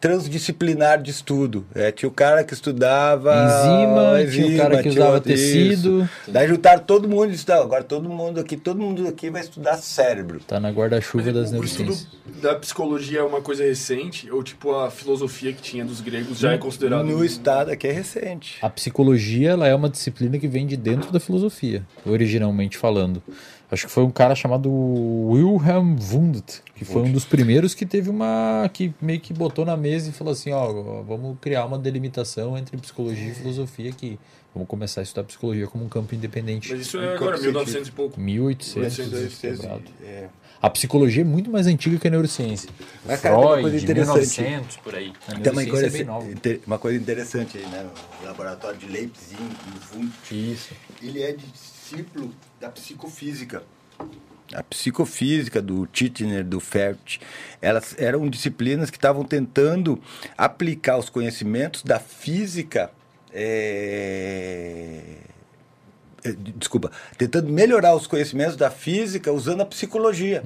[0.00, 1.66] transdisciplinar de estudo.
[1.74, 6.02] É, tinha o cara que estudava Enzima, tinha o cara que usava tecido.
[6.02, 6.10] isso.
[6.28, 7.62] Daí juntaram todo mundo e estudaram.
[7.62, 10.40] Agora todo mundo aqui, todo mundo aqui vai estudar cérebro.
[10.46, 12.08] Tá na guarda-chuva das o estudo neurociências.
[12.42, 14.30] da psicologia é uma coisa recente?
[14.30, 17.04] Ou tipo a filosofia que tinha dos gregos já é considerado?
[17.04, 18.58] No estado aqui é recente.
[18.62, 23.22] A psicologia ela é uma disciplina que vem de dentro da filosofia, originalmente falando.
[23.70, 28.08] Acho que foi um cara chamado Wilhelm Wundt, que foi um dos primeiros que teve
[28.08, 28.70] uma.
[28.72, 32.76] que meio que botou na mesa e falou assim: ó, vamos criar uma delimitação entre
[32.76, 34.18] psicologia e filosofia que
[34.54, 36.70] vamos começar a estudar psicologia como um campo independente.
[36.70, 38.20] Mas isso é agora, campo 1900 e pouco.
[38.20, 39.82] 1800 1800, quebrado.
[40.04, 40.28] é.
[40.62, 42.70] A psicologia é muito mais antiga que a neurociência.
[43.04, 44.40] Mas, cara, tem uma Freud, coisa interessante.
[44.42, 45.12] 1900, por aí.
[45.28, 46.30] A Tem uma coisa, é bem nova.
[46.32, 47.86] inter- uma coisa interessante aí, né?
[48.22, 49.36] O laboratório de Leipzig,
[49.94, 50.12] Wundt,
[50.52, 50.70] Isso.
[51.02, 53.62] ele é discípulo da psicofísica.
[54.54, 57.18] A psicofísica do Titchener, do Fert,
[57.60, 60.00] elas eram disciplinas que estavam tentando
[60.38, 62.90] aplicar os conhecimentos da física.
[63.32, 65.02] é,
[66.56, 70.42] Desculpa, tentando melhorar os conhecimentos da física usando a psicologia.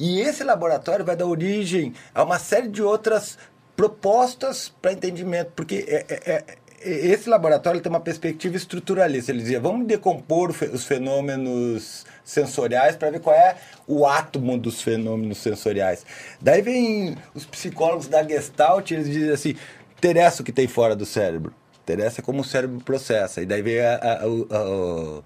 [0.00, 3.38] E esse laboratório vai dar origem a uma série de outras
[3.76, 6.44] propostas para entendimento, porque é- é- é-
[6.82, 9.32] esse laboratório tem uma perspectiva estruturalista.
[9.32, 13.56] Ele dizia, vamos decompor os fenômenos sensoriais para ver qual é
[13.86, 16.04] o átomo dos fenômenos sensoriais.
[16.40, 19.54] Daí vem os psicólogos da Gestalt, eles dizem assim,
[19.96, 21.52] interessa o que tem fora do cérebro.
[21.82, 23.40] Interessa como o cérebro processa.
[23.40, 25.22] E daí vem a- a- a-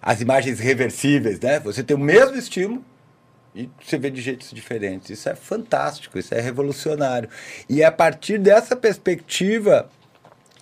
[0.00, 1.58] as imagens reversíveis, né?
[1.60, 2.84] Você tem o mesmo estímulo,
[3.54, 5.10] e você vê de jeitos diferentes.
[5.10, 7.28] Isso é fantástico, isso é revolucionário.
[7.68, 9.88] E é a partir dessa perspectiva,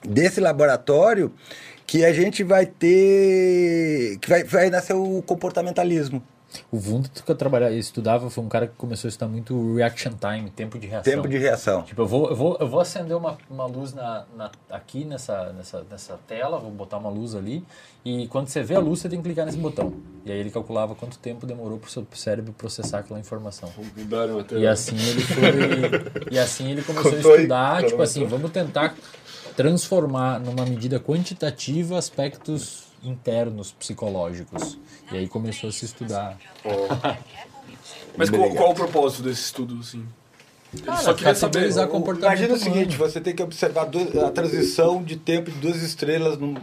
[0.08, 1.33] desse laboratório,
[1.86, 4.18] que a gente vai ter.
[4.20, 6.23] que vai, vai nascer o comportamentalismo.
[6.70, 10.12] O Wundt que eu trabalhava, estudava foi um cara que começou a estudar muito reaction
[10.12, 11.12] time, tempo de reação.
[11.12, 11.83] Tempo de reação.
[11.83, 15.52] Tipo, eu vou, eu vou, eu vou acender uma, uma luz na, na- aqui nessa,
[15.52, 17.65] nessa, nessa tela, vou botar uma luz ali,
[18.05, 19.94] e quando você vê a luz, você tem que clicar nesse botão.
[20.24, 23.68] E aí ele calculava quanto tempo demorou para o seu cérebro processar aquela informação.
[23.97, 24.57] Mudaram até.
[24.57, 25.42] E assim ele foi.
[26.31, 28.02] e assim ele começou Contou a aí, estudar, tipo cronometrou.
[28.05, 28.94] assim, vamos tentar
[29.57, 34.78] transformar numa medida quantitativa aspectos internos psicológicos.
[35.12, 36.39] E aí começou a se estudar.
[38.16, 40.07] Mas qual, qual o propósito desse estudo, assim?
[40.83, 41.70] Cara, só queria saber.
[41.70, 42.58] Imagina o humano.
[42.58, 43.89] seguinte: você tem que observar
[44.26, 46.55] a transição de tempo de duas estrelas num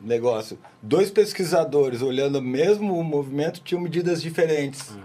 [0.00, 0.58] negócio.
[0.80, 4.96] Dois pesquisadores olhando o mesmo movimento tinham medidas diferentes.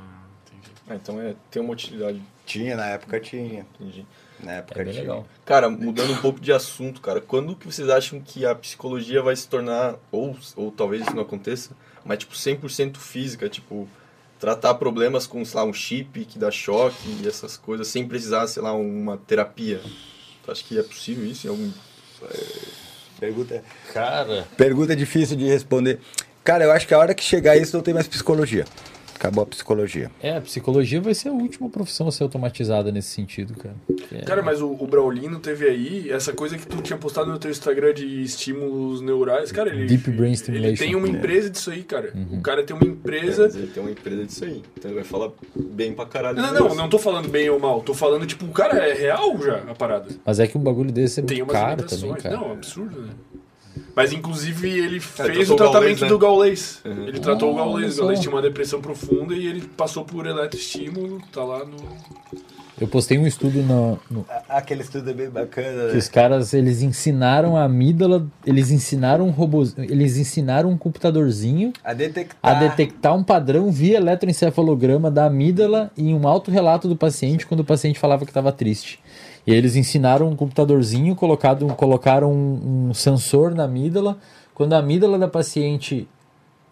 [0.88, 2.22] Ah, então é, tem uma utilidade.
[2.46, 3.66] Tinha, na época tinha.
[3.80, 4.06] Entendi.
[4.46, 5.04] Na época É bem tinha.
[5.04, 5.28] legal.
[5.44, 9.36] Cara, mudando um pouco de assunto, cara, quando que vocês acham que a psicologia vai
[9.36, 11.72] se tornar, ou, ou talvez isso não aconteça,
[12.06, 13.88] mas tipo 100% física, tipo,
[14.40, 18.46] tratar problemas com, sei lá, um chip que dá choque e essas coisas, sem precisar,
[18.48, 19.82] sei lá, uma terapia?
[20.44, 21.72] Tu acha que é possível isso em algum...
[23.20, 26.00] Pergunta, Cara, pergunta difícil de responder.
[26.44, 28.66] Cara, eu acho que a hora que chegar isso não tem mais psicologia.
[29.16, 30.12] Acabou a psicologia.
[30.22, 33.76] é, a psicologia vai ser a última profissão a ser automatizada nesse sentido, cara.
[34.12, 34.22] É.
[34.22, 37.50] Cara, mas o, o Braulino teve aí essa coisa que tu tinha postado no teu
[37.50, 39.52] Instagram de estímulos neurais.
[39.52, 39.86] Cara, ele.
[39.86, 40.84] Deep brain Ele stimulation.
[40.86, 42.12] tem uma empresa disso aí, cara.
[42.14, 42.40] Uhum.
[42.40, 43.44] O cara tem uma É, empresa.
[43.46, 46.38] mas ele tem uma empresa disso aí, então ele vai falar bem pra caralho.
[46.38, 47.82] Não, não, não tô falando bem ou mal.
[47.82, 50.08] Tô falando, tipo, cara, é real já a parada.
[50.26, 52.02] Mas é que um bagulho desse é Tem muito umas caro limitações.
[52.02, 52.36] também, cara.
[52.38, 53.10] Não, é absurdo, né?
[53.96, 56.08] Mas, inclusive, ele Cara, fez o o tratamento né?
[56.08, 56.82] do gaulês.
[56.86, 57.08] Uhum.
[57.08, 57.96] Ele tratou o gaulês.
[57.98, 61.22] O gaulês tinha uma depressão profunda e ele passou por eletroestímulo.
[61.32, 61.78] Tá lá no...
[62.80, 65.98] Eu postei um estudo no, no- Aquele estudo é bem bacana, que né?
[65.98, 71.94] os caras eles ensinaram a amígdala, eles ensinaram um robô, eles ensinaram um computadorzinho A
[71.94, 72.38] detectar.
[72.42, 77.66] a detectar um padrão via eletroencefalograma da amígdala em um autorrelato do paciente quando o
[77.66, 79.00] paciente falava que estava triste.
[79.46, 84.18] E aí eles ensinaram um computadorzinho, colocado, colocaram um, um sensor na amígdala.
[84.54, 86.08] Quando a amígdala da paciente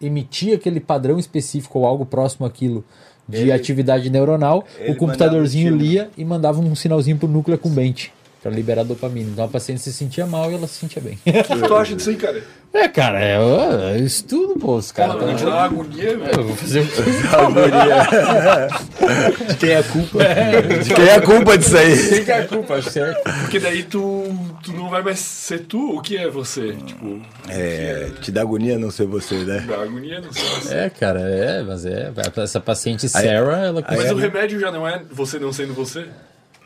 [0.00, 2.84] emitia aquele padrão específico ou algo próximo àquilo
[3.28, 8.12] de Ele- atuidade neuronal, o computadorzinho um lia e mandava um sinalzinho pro núcleo acumbente
[8.44, 9.30] para liberar dopamina.
[9.32, 11.18] Então a paciente se sentia mal e ela se sentia bem.
[11.26, 12.42] O que tu acha disso aí, cara?
[12.74, 13.38] É, cara, é,
[13.94, 14.76] é estudo, pô.
[14.76, 16.40] Os caras dar uma agonia, velho.
[16.40, 16.84] Eu vou fazer um
[19.48, 20.18] De quem é a culpa?
[20.84, 22.08] De quem é a culpa disso aí?
[22.08, 23.22] Quem que é a culpa, acho certo.
[23.40, 24.24] Porque daí tu,
[24.62, 25.96] tu não vai mais ser tu.
[25.96, 26.72] O que é você?
[26.72, 29.64] Tipo, É, te dá agonia não ser você, né?
[29.66, 30.44] dá agonia, não sei.
[30.62, 32.12] se- É, cara, é, mas é.
[32.36, 35.72] Essa paciente Sarah, ela Mas Aí o é- remédio já não é você não sendo
[35.72, 36.06] você?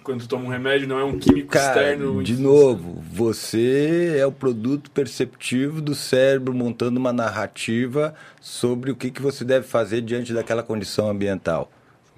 [0.08, 2.22] Quando toma um remédio, não é um químico Cara, externo.
[2.22, 9.10] de novo, você é o produto perceptivo do cérebro montando uma narrativa sobre o que,
[9.10, 11.70] que você deve fazer diante daquela condição ambiental.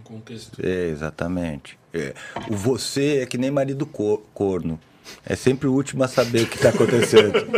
[0.05, 0.61] Contexto.
[0.65, 1.77] É, exatamente.
[1.93, 2.15] É,
[2.49, 4.79] o você é que nem marido co- corno.
[5.27, 7.33] É sempre o último a saber o que está acontecendo.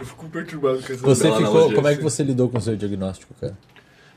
[0.00, 1.36] Eu fico perturbado com essa Você ficou.
[1.36, 2.02] analogia, Como é que sim.
[2.02, 3.58] você lidou com o seu diagnóstico, cara?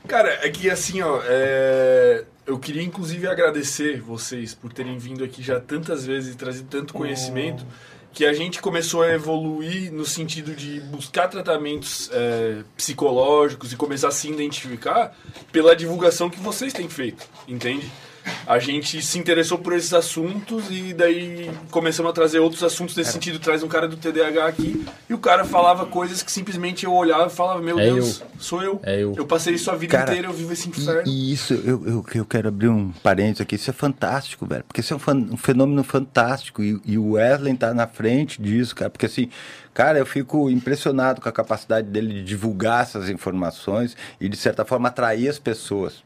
[0.06, 5.42] Cara, é que assim, ó, é, eu queria inclusive agradecer vocês por terem vindo aqui
[5.42, 7.64] já tantas vezes e trazido tanto conhecimento
[8.12, 14.08] que a gente começou a evoluir no sentido de buscar tratamentos é, psicológicos e começar
[14.08, 15.16] a se identificar
[15.50, 17.90] pela divulgação que vocês têm feito, entende?
[18.46, 23.12] A gente se interessou por esses assuntos e daí começamos a trazer outros assuntos nesse
[23.12, 23.38] sentido.
[23.38, 27.26] Traz um cara do TDAH aqui e o cara falava coisas que simplesmente eu olhava
[27.26, 28.80] e falava: Meu É Deus, sou eu.
[28.82, 29.14] É eu.
[29.16, 31.02] Eu passei isso a vida Cara, inteira, eu vivo esse inferno.
[31.06, 34.64] E, e isso, eu, eu, eu quero abrir um parênteses aqui, isso é fantástico, velho.
[34.64, 36.62] Porque isso é um, um fenômeno fantástico.
[36.62, 38.90] E, e o Wesley tá na frente disso, cara.
[38.90, 39.28] Porque assim,
[39.72, 44.64] cara, eu fico impressionado com a capacidade dele de divulgar essas informações e, de certa
[44.64, 46.02] forma, atrair as pessoas.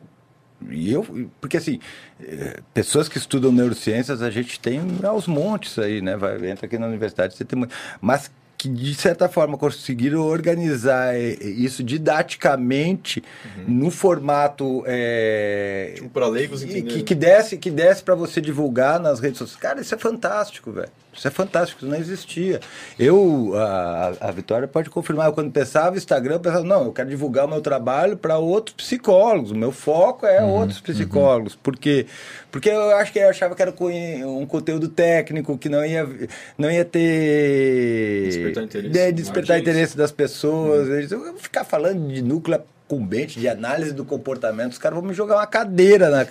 [0.70, 1.78] E eu, porque assim,
[2.20, 6.16] eh, pessoas que estudam neurociências, a gente tem aos montes aí, né?
[6.16, 7.74] Vai, entra aqui na universidade, você tem muito.
[8.00, 13.22] Mas que de certa forma conseguiram organizar eh, isso didaticamente
[13.68, 16.96] no formato eh, Tipo, pra leigos e entenderem.
[16.98, 19.60] que, que desse que desse para você divulgar nas redes sociais.
[19.60, 20.90] Cara, isso é fantástico, velho.
[21.18, 22.60] Isso é fantástico, isso não existia.
[22.98, 26.92] Eu, a, a Vitória pode confirmar, eu quando pensava em Instagram, eu pensava, não, eu
[26.92, 29.50] quero divulgar o meu trabalho para outros psicólogos.
[29.50, 31.56] O meu foco é outros psicólogos.
[31.56, 32.06] Por quê?
[32.50, 36.08] Porque eu acho que eu achava que era um conteúdo técnico, que não ia,
[36.56, 38.24] não ia ter.
[38.26, 38.98] Despertar interesse.
[38.98, 39.70] É, despertar Audiência.
[39.72, 40.88] interesse das pessoas.
[40.88, 45.07] Eles- Eu vou ficar falando de núcleo incumbente, de análise do comportamento, os caras vão
[45.07, 46.26] me jogar uma cadeira na.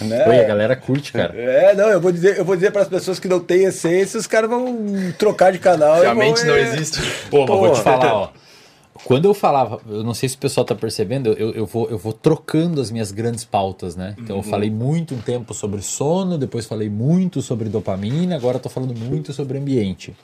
[0.00, 0.36] Né?
[0.36, 1.34] E a galera curte, cara.
[1.34, 4.20] É, não, eu vou dizer, eu vou dizer para as pessoas que não têm essência,
[4.20, 4.76] os caras vão
[5.18, 5.96] trocar de canal.
[5.96, 7.00] Se e a vão, mente não é, existe.
[7.30, 8.30] Pô, mas vou te falar, ó.
[9.04, 11.96] Quando eu falava, eu não sei se o pessoal tá percebendo, eu, eu, vou, eu
[11.96, 14.14] vou trocando as minhas grandes pautas, né?
[14.18, 18.60] Então eu falei muito um tempo sobre sono, depois falei muito sobre dopamina, agora eu
[18.60, 20.14] tô falando muito sobre ambiente.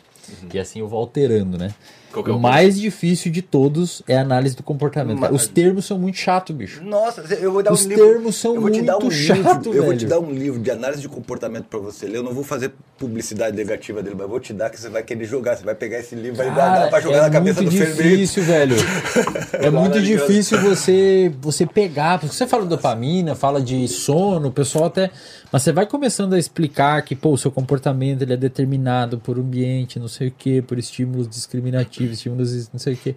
[0.53, 1.73] E assim eu vou alterando, né?
[2.15, 5.19] Qual que é o mais difícil de todos é a análise do comportamento.
[5.19, 6.83] Mas- Os termos são muito chato, bicho.
[6.83, 8.05] Nossa, eu vou dar Os um livro.
[8.07, 9.99] termos são eu vou te dar um muito livro, chato, Eu vou velho.
[9.99, 12.19] te dar um livro de análise de comportamento para você ler.
[12.19, 15.03] Eu não vou fazer publicidade negativa dele, mas eu vou te dar que você vai
[15.03, 15.57] querer jogar.
[15.57, 17.97] Você vai pegar esse livro, vai guardar para jogar é na cabeça muito do Fernando.
[18.09, 18.77] difícil, velho.
[19.61, 24.53] É muito difícil você você pegar, porque você fala de dopamina, fala de sono, o
[24.53, 25.11] pessoal até,
[25.51, 29.39] mas você vai começando a explicar que pô, o seu comportamento ele é determinado por
[29.39, 33.15] ambiente, não sei o que, por estímulos discriminativos, estímulos não sei o que.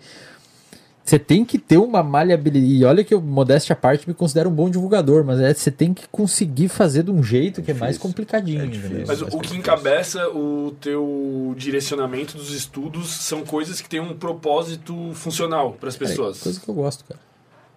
[1.03, 2.73] Você tem que ter uma maleabilidade.
[2.73, 5.71] E olha que eu, modéstia à parte, me considero um bom divulgador, mas é, você
[5.71, 8.65] tem que conseguir fazer de um jeito que é mais complicadinho.
[8.65, 9.05] entendeu?
[9.07, 14.01] Mas o, Mais o que encabeça o teu direcionamento dos estudos são coisas que têm
[14.01, 16.41] um propósito funcional para as É, pessoas.
[16.41, 17.21] coisa que eu gosto, cara.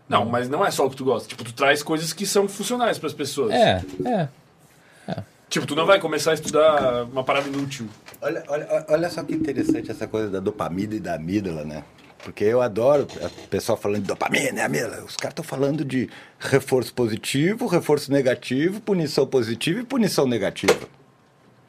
[0.08, 1.28] Não, mas não é só o que tu gosta.
[1.28, 3.52] Tipo, tu traz coisas que são funcionais para as pessoas.
[3.52, 4.28] É, é.
[5.48, 7.88] Tipo, tu não vai começar a estudar uma parada inútil.
[8.22, 11.82] Olha, olha, olha só que interessante essa coisa da dopamina e da amígdala, né?
[12.22, 15.04] Porque eu adoro o pessoal falando de dopamina e amígdala.
[15.04, 16.08] Os caras estão falando de
[16.38, 20.86] reforço positivo, reforço negativo, punição positiva e punição negativa.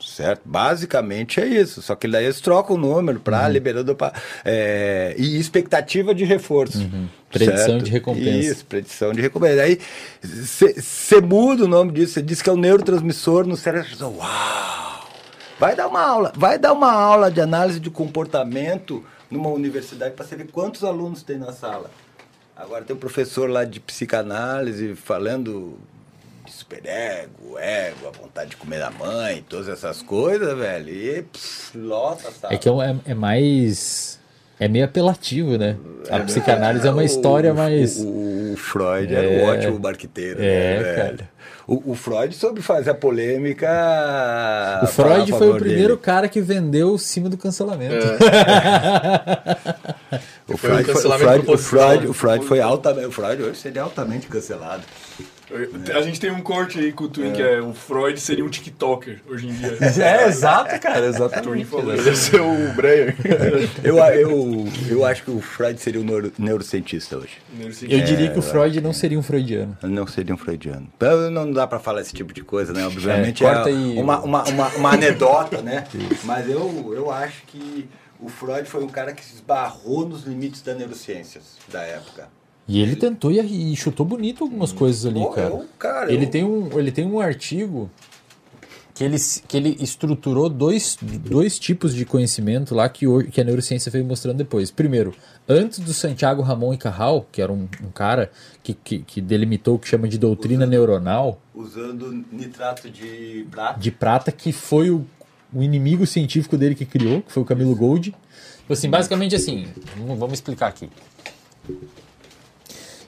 [0.06, 0.42] Certo?
[0.44, 1.82] Basicamente é isso.
[1.82, 4.12] Só que daí eles trocam o número para liberar dopa,
[4.44, 6.90] é, e expectativa de reforço.
[7.30, 7.84] Predição certo?
[7.84, 8.52] de recompensa.
[8.52, 9.62] Isso, predição de recompensa.
[9.62, 9.80] Aí
[10.22, 13.88] você muda o nome disso, você diz que é o neurotransmissor no cérebro.
[14.18, 15.01] Uau!
[15.61, 20.25] Vai dar uma aula, vai dar uma aula de análise de comportamento numa universidade para
[20.25, 21.91] ver quantos alunos tem na sala.
[22.57, 25.77] Agora tem um professor lá de psicanálise falando
[26.43, 30.90] de superego, ego, a vontade de comer a mãe, todas essas coisas, velho.
[30.90, 32.53] E pff, lota a sala.
[32.56, 34.19] É que é, é- é mais.
[34.59, 35.77] É meio apelativo, né?
[36.09, 37.99] A psicanálise é uma história O- mais.
[37.99, 40.43] O, o Freud era um ótimo marqueteiro, É,
[40.77, 41.17] né, velho?
[41.17, 41.30] cara.
[41.72, 43.66] O, o Freud soube fazer a polêmica.
[44.83, 46.01] O Freud foi o primeiro dele.
[46.01, 47.95] cara que vendeu o cima do cancelamento.
[50.50, 53.08] O Foi um Freud, foi, o, cancelamento Freud, o, Freud, o Freud foi altamente.
[53.08, 54.83] O Freud hoje seria altamente cancelado.
[55.96, 58.50] A gente tem um corte aí com o Twin, que é o Freud seria um
[58.50, 59.78] TikToker hoje em dia.
[60.02, 61.68] É, exato, cara, exatamente.
[62.10, 62.32] isso.
[62.32, 63.16] ser o Breyer.
[63.84, 67.38] Eu, eu, eu acho que o Freud seria um neuro, neurocientista hoje.
[67.84, 69.78] Eu diria que o Freud não seria um freudiano.
[69.84, 70.88] Ele Não seria um freudiano.
[70.96, 72.86] Então, Não dá pra falar esse tipo de coisa, né?
[72.86, 73.98] Obviamente É, é, aí.
[73.98, 75.86] uma, uma, uma, uma anedota, né?
[76.24, 77.88] Mas eu, eu acho que
[78.20, 82.30] o Freud foi um cara que se esbarrou nos limites das neurociências da época.
[82.74, 85.50] E ele tentou e, e chutou bonito algumas coisas ali, cara.
[85.50, 87.90] eu- cara, ele, eu- tem um, ele tem um artigo
[88.93, 89.17] que ele,
[89.48, 94.38] que ele estruturou dois, dois tipos de conhecimento lá que, que a neurociência veio mostrando
[94.38, 94.72] depois.
[94.72, 95.14] Primeiro,
[95.50, 98.32] antes do Santiago Ramon e Cajal, que era um, um cara
[98.64, 103.80] que, que, que delimitou o que chama de doutrina neuronal, Usando nitrato de prata.
[103.80, 105.06] de prata, que foi o,
[105.53, 108.11] o inimigo científico dele que criou, que foi o Camilo Gold.
[108.59, 109.67] Tipo assim, basicamente assim,
[110.17, 110.90] vamos explicar aqui.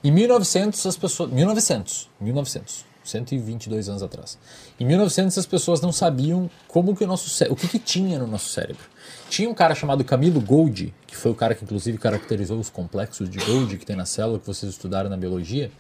[0.03, 4.37] Em 1900 as pessoas, 1900, 1900, 122 anos atrás.
[4.79, 8.19] Em 1900 as pessoas não sabiam como que o nosso cé- o que, que tinha
[8.19, 8.83] no nosso cérebro.
[9.29, 13.29] Tinha um cara chamado Camilo Gold, que foi o cara que inclusive caracterizou os complexos
[13.29, 15.71] de Gold que tem na célula que vocês estudaram na biologia.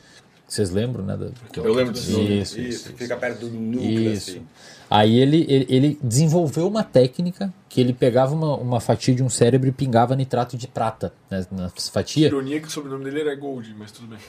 [0.47, 1.17] Vocês lembram, né?
[1.17, 2.11] da- que Eu lembro disso.
[2.11, 2.59] Isso, isso.
[2.59, 4.31] Isso, fica perto do núcleo, Isso.
[4.31, 4.41] assim.
[4.89, 9.29] Aí ele, ele, ele desenvolveu uma técnica que ele pegava uma, uma fatia de um
[9.29, 12.27] cérebro e pingava nitrato de prata né, na fatia.
[12.27, 14.19] Ironia que o sobrenome dele era Gold, mas tudo bem.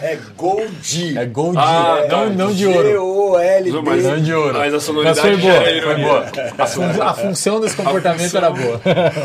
[0.00, 1.18] É Gold.
[1.18, 2.26] É gold, Ah, não, tá.
[2.30, 2.88] não de ouro.
[2.88, 3.82] G-O-L-D.
[3.82, 4.58] Mas, Não de ouro.
[4.58, 6.26] mas a Mas sonoridade foi boa, era foi boa.
[6.58, 8.80] A, fun- a função desse comportamento era boa.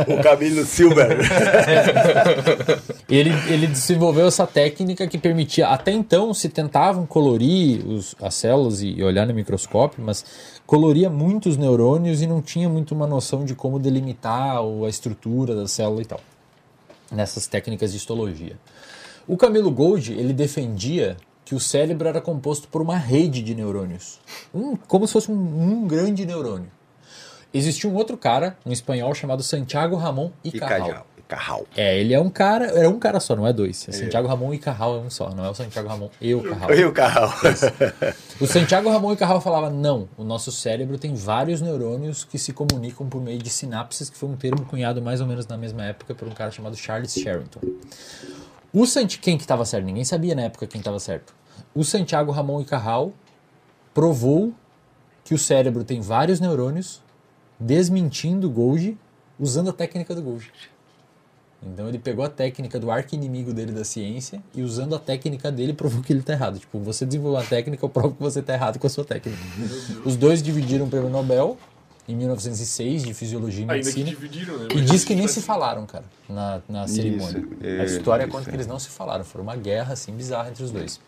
[0.07, 1.17] O Camilo Silver.
[3.09, 8.81] Ele, ele desenvolveu essa técnica que permitia, até então se tentavam colorir os, as células
[8.81, 10.23] e, e olhar no microscópio, mas
[10.71, 15.53] coloria muito os neurônios e não tinha muito uma noção de como delimitar a estrutura
[15.53, 16.21] da célula e tal.
[17.11, 18.57] Nessas técnicas de histologia.
[19.27, 24.21] O Camilo Gold, ele defendia que o cérebro era composto por uma rede de neurônios.
[24.55, 26.71] Um, como se fosse um, um grande neurônio.
[27.53, 30.87] Existia um outro cara, um espanhol chamado Santiago Ramon Icajal.
[30.87, 31.07] Cajal.
[31.31, 31.65] Carral.
[31.77, 33.87] É, ele é um cara, é um cara só, não é dois.
[33.87, 36.43] É Santiago Ramon e Carral é um só, não é o Santiago Ramon e o
[36.43, 36.75] Carral.
[36.75, 37.33] E o Carral.
[38.41, 42.51] O Santiago Ramon e Carral falava, não, o nosso cérebro tem vários neurônios que se
[42.51, 45.85] comunicam por meio de sinapses, que foi um termo cunhado mais ou menos na mesma
[45.85, 47.61] época por um cara chamado Charles Sherrington.
[48.73, 49.85] O Santi, quem que estava certo?
[49.85, 51.33] Ninguém sabia na época quem estava certo.
[51.73, 53.13] O Santiago Ramon e Carral
[53.93, 54.53] provou
[55.23, 57.01] que o cérebro tem vários neurônios,
[57.57, 58.97] desmentindo o Golgi,
[59.39, 60.51] usando a técnica do Golgi.
[61.63, 65.73] Então ele pegou a técnica do arqui-inimigo dele da ciência e usando a técnica dele
[65.73, 66.57] provou que ele tá errado.
[66.57, 69.37] Tipo, você desenvolveu uma técnica, eu provo que você tá errado com a sua técnica.
[70.03, 71.57] Os dois dividiram o prêmio Nobel
[72.07, 74.09] em 1906 de Fisiologia e Ainda que Medicina.
[74.09, 74.67] dividiram, né?
[74.75, 77.45] E diz que nem se falaram, cara, na, na cerimônia.
[77.61, 78.49] é, a história isso conta é.
[78.49, 79.23] que eles não se falaram.
[79.23, 80.99] Foi uma guerra, assim, bizarra entre os dois.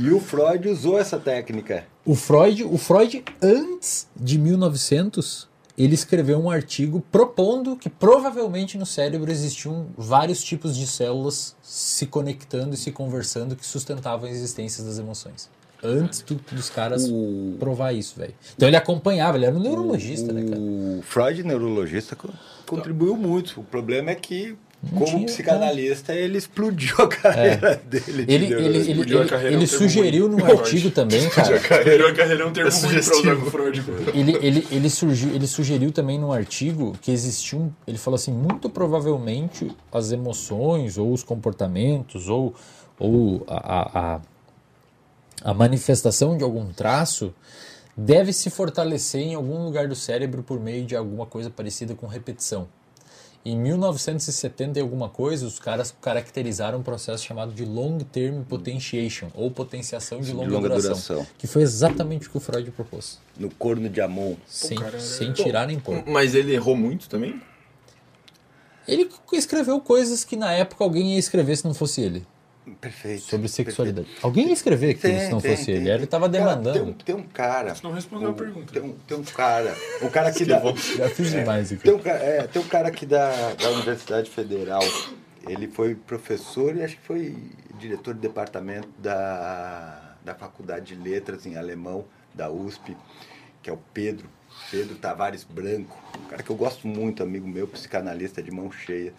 [0.00, 1.86] E o Freud usou essa técnica.
[2.04, 5.48] O Freud, o Freud, antes de 1900,
[5.78, 12.04] ele escreveu um artigo propondo que provavelmente no cérebro existiam vários tipos de células se
[12.06, 15.48] conectando e se conversando que sustentavam a existência das emoções.
[15.80, 18.34] Antes do- dos caras O- provar isso, velho.
[18.56, 20.60] Então ele acompanhava, ele era um neurologista, né, cara?
[20.60, 22.30] O Freud, neurologista, co-
[22.66, 23.60] contribuiu muito.
[23.60, 24.58] O problema é que,
[24.90, 28.24] como tinha- psicanalista, ele explodiu a carreira dele.
[28.26, 30.36] de Ele, ele, ele, Explodiu a ele, ele é um termo sugeriu ruim.
[30.36, 30.60] num Freud.
[30.60, 31.58] artigo também, cara.
[31.60, 33.44] Carreira, carreira é um termo ruim pra usar sugestivo.
[33.44, 33.82] com Freud.
[34.14, 37.72] ele, ele, ele, surgiu, ele sugeriu também num artigo que existia um.
[37.86, 42.54] Ele falou assim: muito provavelmente as emoções, ou os comportamentos, ou,
[43.00, 44.20] ou a, a, a,
[45.50, 47.34] a manifestação de algum traço
[47.96, 52.06] deve se fortalecer em algum lugar do cérebro por meio de alguma coisa parecida com
[52.06, 52.68] repetição.
[53.48, 59.28] Em 1970 e alguma coisa, os caras caracterizaram um processo chamado de long term potentiation,
[59.34, 61.26] ou potenciação de longa, longa duração, duração.
[61.38, 63.18] que foi exatamente o que o Freud propôs.
[63.38, 64.34] No corno de Amon.
[64.46, 66.04] Sem, cara, sem tirar nem pôr.
[66.06, 67.40] Mas ele errou muito também?
[68.86, 72.26] Ele escreveu coisas que na época alguém ia escrever se não fosse ele.
[72.74, 73.22] Perfeito.
[73.22, 74.08] Sobre sexualidade.
[74.22, 75.84] Alguém ia escrever Tem, se não tem, fosse tem, ele.
[75.86, 75.94] tem.
[75.94, 76.72] Ele estava Cara, demandando.
[76.72, 77.74] Tem, um- tem um cara.
[77.74, 78.72] Você não respondeu a o- pergunta.
[78.72, 79.74] Tem um, tem um cara.
[80.02, 80.60] Um cara que dá.
[80.96, 81.82] Já fiz demais aqui.
[81.82, 84.82] Tem um, é, tem um cara aqui da, da Universidade Federal.
[85.46, 87.36] Ele foi professor e acho que foi
[87.78, 92.96] diretor de departamento da, da Faculdade de Letras em Alemão, da USP,
[93.62, 94.28] que é o Pedro.
[94.70, 99.12] Pedro Tavares Branco, um cara que eu gosto muito, amigo meu, psicanalista de mão cheia.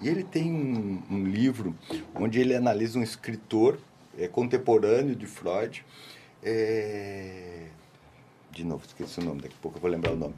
[0.00, 1.74] E ele tem um, um livro
[2.14, 3.78] onde ele analisa um escritor
[4.18, 5.84] é, contemporâneo de Freud.
[6.42, 7.66] é,
[8.50, 10.34] de novo, esqueci o nome, daqui a pouco eu vou lembrar o nome.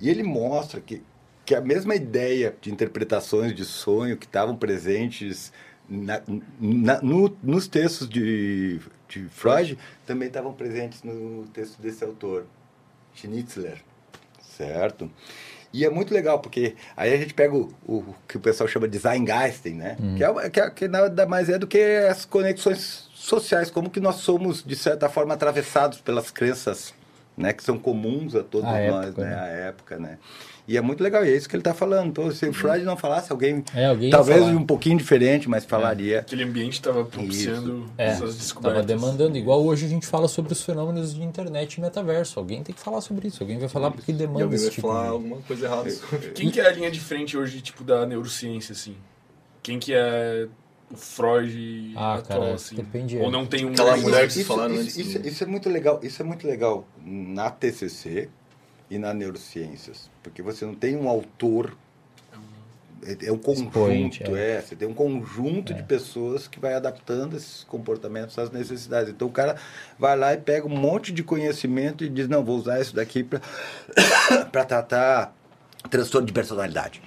[0.00, 1.02] E ele mostra que,
[1.46, 5.50] que a mesma ideia de interpretações de sonho que estavam presentes
[5.88, 6.22] na-
[6.60, 12.46] na- no- nos textos de, de Freud também estavam presentes no texto desse autor,
[13.14, 13.82] Schnitzler,
[14.42, 15.10] certo?
[15.74, 18.86] E é muito legal, porque aí a gente pega o, o que o pessoal chama
[18.86, 19.96] de Zeitgeisting, né?
[20.16, 23.98] Que, é, que, é, que nada mais é do que as conexões sociais, como que
[23.98, 26.94] nós somos, de certa forma, atravessados pelas crenças
[27.36, 27.52] né?
[27.52, 29.30] Que são comuns a todos À nós, época, né?
[29.30, 29.40] né?
[29.40, 30.18] A época, né?
[30.66, 32.08] E é muito legal, e é isso que ele está falando.
[32.08, 36.20] Então, se o Freud não falasse, alguém, É, alguém talvez um pouquinho diferente, mas falaria.
[36.20, 38.86] Aquele ambiente estava propiciando É, essas estava descobertas.
[38.86, 39.36] demandando.
[39.36, 42.38] Igual hoje a gente fala sobre os fenômenos de internet e metaverso.
[42.38, 43.42] Alguém tem que falar sobre isso.
[43.42, 45.08] Alguém vai falar porque E demanda alguém esse vai tipo falar de...
[45.10, 45.90] alguma coisa errada.
[46.34, 48.96] Quem que é a linha de frente hoje, tipo, da neurociência, assim?
[49.62, 50.48] Quem que é
[50.90, 52.76] o Freud Ah, atual, cara, assim?
[52.76, 53.72] depende- Ou não tem um...
[53.72, 56.00] Aquela Isso- mulher que isso, falaram isso, antes isso, do- isso é muito legal.
[56.02, 58.28] Isso é muito legal na TCC
[58.90, 61.76] e na neurociências, porque você não tem um autor.
[63.02, 64.62] É, é um conjunto, Expoente, é.
[64.62, 69.10] Você tem um conjunto de pessoas que vai adaptando esses comportamentos às necessidades.
[69.10, 69.56] Então o cara
[69.98, 73.22] vai lá e pega um monte de conhecimento e diz, não, vou usar isso daqui
[73.22, 73.40] para
[74.50, 75.34] tratar
[75.90, 77.02] transtorno de personalidade.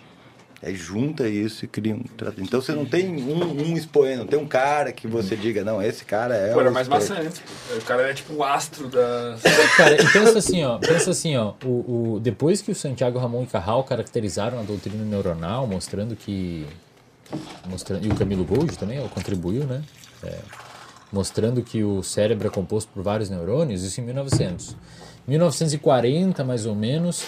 [0.62, 2.48] Aí junta isso e cria um tratamento.
[2.48, 5.80] Então você não tem um, um expoente, não tem um cara que você diga, não,
[5.82, 6.52] esse cara é.
[6.52, 7.40] Pô, era o mais antes.
[7.40, 7.76] pô.
[7.78, 9.38] O cara é tipo o astro da...
[9.78, 13.44] Cara, e pensa assim, ó, pensa assim, ó, o, o- depois que o Santiago Ramon
[13.44, 16.66] e Carral caracterizaram a doutrina neuronal, mostrando que
[17.70, 19.84] mostrando e o Camilo Gold também ó, contribuiu, né?
[20.24, 20.40] É,
[21.12, 24.76] mostrando que o cérebro é composto por vários neurônios, isso em 1900.
[25.28, 27.24] 1940, mais ou menos,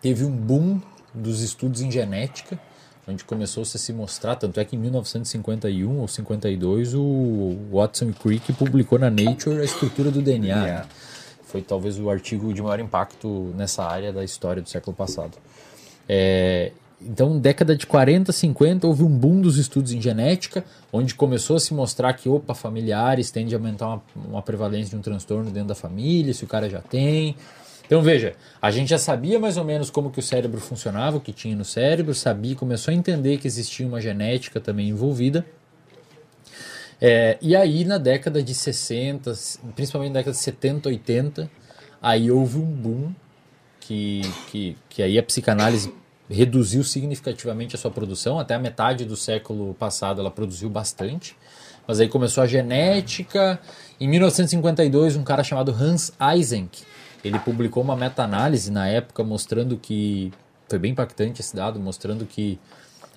[0.00, 0.80] teve um boom
[1.14, 2.58] dos estudos em genética,
[3.06, 8.12] onde começou-se a se mostrar, tanto é que em 1951 ou 52 o Watson e
[8.12, 10.54] Crick publicou na Nature a estrutura do DNA.
[10.54, 10.86] DNA.
[11.44, 15.36] Foi talvez o artigo de maior impacto nessa área da história do século passado.
[16.08, 16.72] É,
[17.04, 21.60] então, década de 40, 50, houve um boom dos estudos em genética, onde começou a
[21.60, 25.68] se mostrar que, opa, familiares tende a aumentar uma, uma prevalência de um transtorno dentro
[25.68, 27.36] da família, se o cara já tem.
[27.92, 31.20] Então, veja, a gente já sabia mais ou menos como que o cérebro funcionava, o
[31.20, 35.44] que tinha no cérebro, sabia, começou a entender que existia uma genética também envolvida.
[36.98, 39.34] É, e aí, na década de 60,
[39.76, 41.50] principalmente na década de 70, 80,
[42.00, 43.12] aí houve um boom
[43.78, 45.92] que, que, que aí a psicanálise
[46.30, 48.38] reduziu significativamente a sua produção.
[48.38, 51.36] Até a metade do século passado ela produziu bastante.
[51.86, 53.60] Mas aí começou a genética.
[54.00, 56.84] Em 1952, um cara chamado Hans Eysenck,
[57.24, 60.32] ele publicou uma meta-análise na época mostrando que
[60.68, 62.58] foi bem impactante esse dado, mostrando que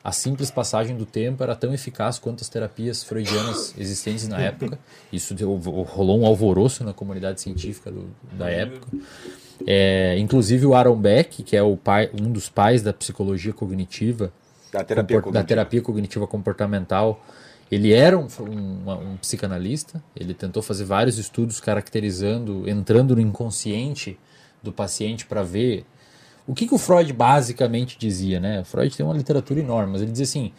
[0.04, 4.78] a simples passagem do tempo era tão eficaz quanto as terapias freudianas existentes na época.
[5.12, 8.86] Isso deu- rolou um alvoroço na comunidade científica do- da época.
[9.66, 14.32] É, inclusive o Aaron Beck, que é pai, um dos pais da psicologia cognitiva,
[14.72, 15.48] Da terapia compor- da cognitiva.
[15.48, 17.26] terapia cognitiva comportamental,
[17.72, 24.18] ele era um, um- um psicanalista, ele tentou fazer vários estudos caracterizando, entrando no inconsciente
[24.62, 25.86] do paciente para ver
[26.48, 28.62] o que, que o Freud basicamente dizia, né?
[28.62, 30.52] O Freud tem uma literatura enorme, mas ele dizia assim,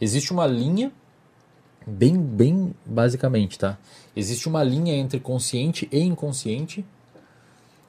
[0.00, 0.90] existe uma linha,
[1.86, 3.78] bem, bem basicamente, tá?
[4.16, 6.84] Existe uma linha entre consciente e inconsciente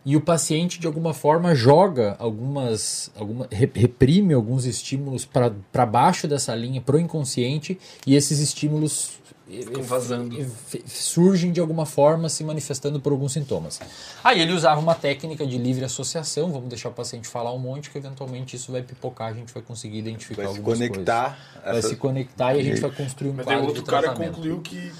[0.05, 6.27] e o paciente de alguma forma joga algumas, alguma, re- reprime alguns estímulos para baixo
[6.27, 9.11] dessa linha pro inconsciente e esses estímulos
[9.51, 10.39] eh, Ficam vazando.
[10.41, 13.79] eh, surgem de alguma forma se manifestando por alguns sintomas.
[14.23, 17.89] Aí ele usava uma técnica de livre associação, vamos deixar o paciente falar um monte
[17.89, 21.23] que eventualmente isso vai pipocar, a gente vai conseguir identificar Vai se algumas conectar.
[21.37, 21.63] coisas.
[21.65, 23.89] Vai essa- se conectar e a gente vai construir um Mas quadro o outro de
[23.89, 24.35] cara tratamento.
[24.35, 24.91] concluiu que...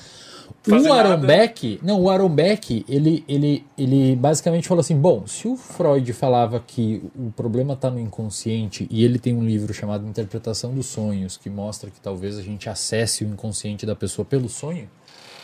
[0.68, 5.48] O Aaron Beck, não, o Aaron Beck, ele, ele, ele basicamente falou assim: bom, se
[5.48, 10.08] o Freud falava que o problema está no inconsciente e ele tem um livro chamado
[10.08, 14.50] Interpretação dos Sonhos, que mostra que talvez a gente acesse o inconsciente da pessoa pelo
[14.50, 14.90] sonho,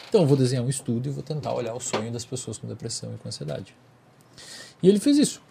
[0.09, 2.67] então eu vou desenhar um estudo e vou tentar olhar o sonho das pessoas com
[2.67, 3.75] depressão e com ansiedade.
[4.81, 5.41] E ele fez isso.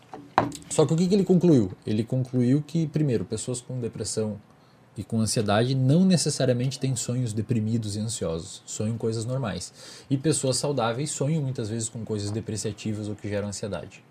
[0.70, 1.73] Só que o que, que ele concluiu?
[1.86, 4.41] Ele concluiu que, primeiro, pessoas com depressão
[4.97, 9.73] e com ansiedade não necessariamente têm sonhos deprimidos e ansiosos, sonham coisas normais.
[10.08, 14.05] E pessoas saudáveis sonham muitas vezes com coisas depreciativas ou que geram ansiedade.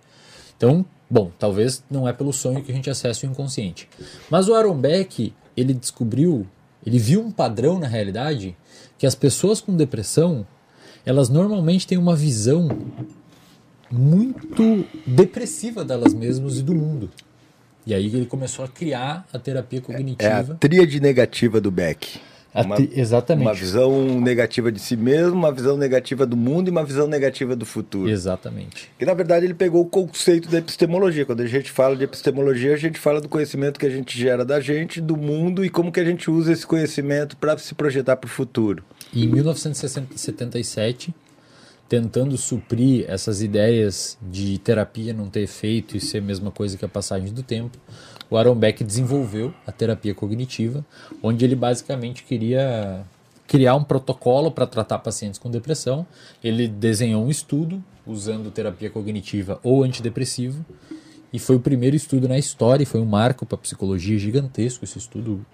[0.58, 3.90] Então, bom, talvez não é pelo sonho que a gente acessa o inconsciente.
[4.30, 6.48] Mas o Aaron Beck, ele descobriu,
[6.86, 8.56] ele viu um padrão na realidade
[8.98, 10.46] que as pessoas com depressão,
[11.06, 12.70] elas normalmente têm uma visão
[13.92, 17.10] muito depressiva delas mesmas e do mundo.
[17.86, 20.58] E aí ele começou a criar a terapia É a cognitiva.
[20.60, 22.20] tríade negativa do Beck.
[22.56, 23.48] Uma, exatamente.
[23.48, 27.56] uma visão negativa de si mesmo, uma visão negativa do mundo e uma visão negativa
[27.56, 28.08] do futuro.
[28.08, 28.92] Exatamente.
[29.00, 31.26] Que na verdade ele pegou o conceito da epistemologia.
[31.26, 34.46] Quando a gente fala de epistemologia, a gente fala do conhecimento que a gente gera
[34.46, 38.18] da gente, do mundo e como que a gente usa esse conhecimento para se projetar
[38.18, 38.84] para o futuro.
[39.12, 41.14] Em 1977,
[41.94, 46.84] tentando suprir essas ideias de terapia não ter efeito e ser a mesma coisa que
[46.84, 47.78] a passagem do tempo,
[48.32, 50.84] o Aaron Beck desenvolveu a terapia cognitiva,
[51.22, 53.06] onde ele basicamente queria
[53.46, 56.04] criar um protocolo para tratar pacientes com depressão.
[56.44, 60.66] Ele desenhou um estudo usando terapia cognitiva ou antidepressivo
[61.32, 64.84] e foi o primeiro estudo na história, e foi um marco para a psicologia gigantesco.
[64.84, 65.46] Esse estudo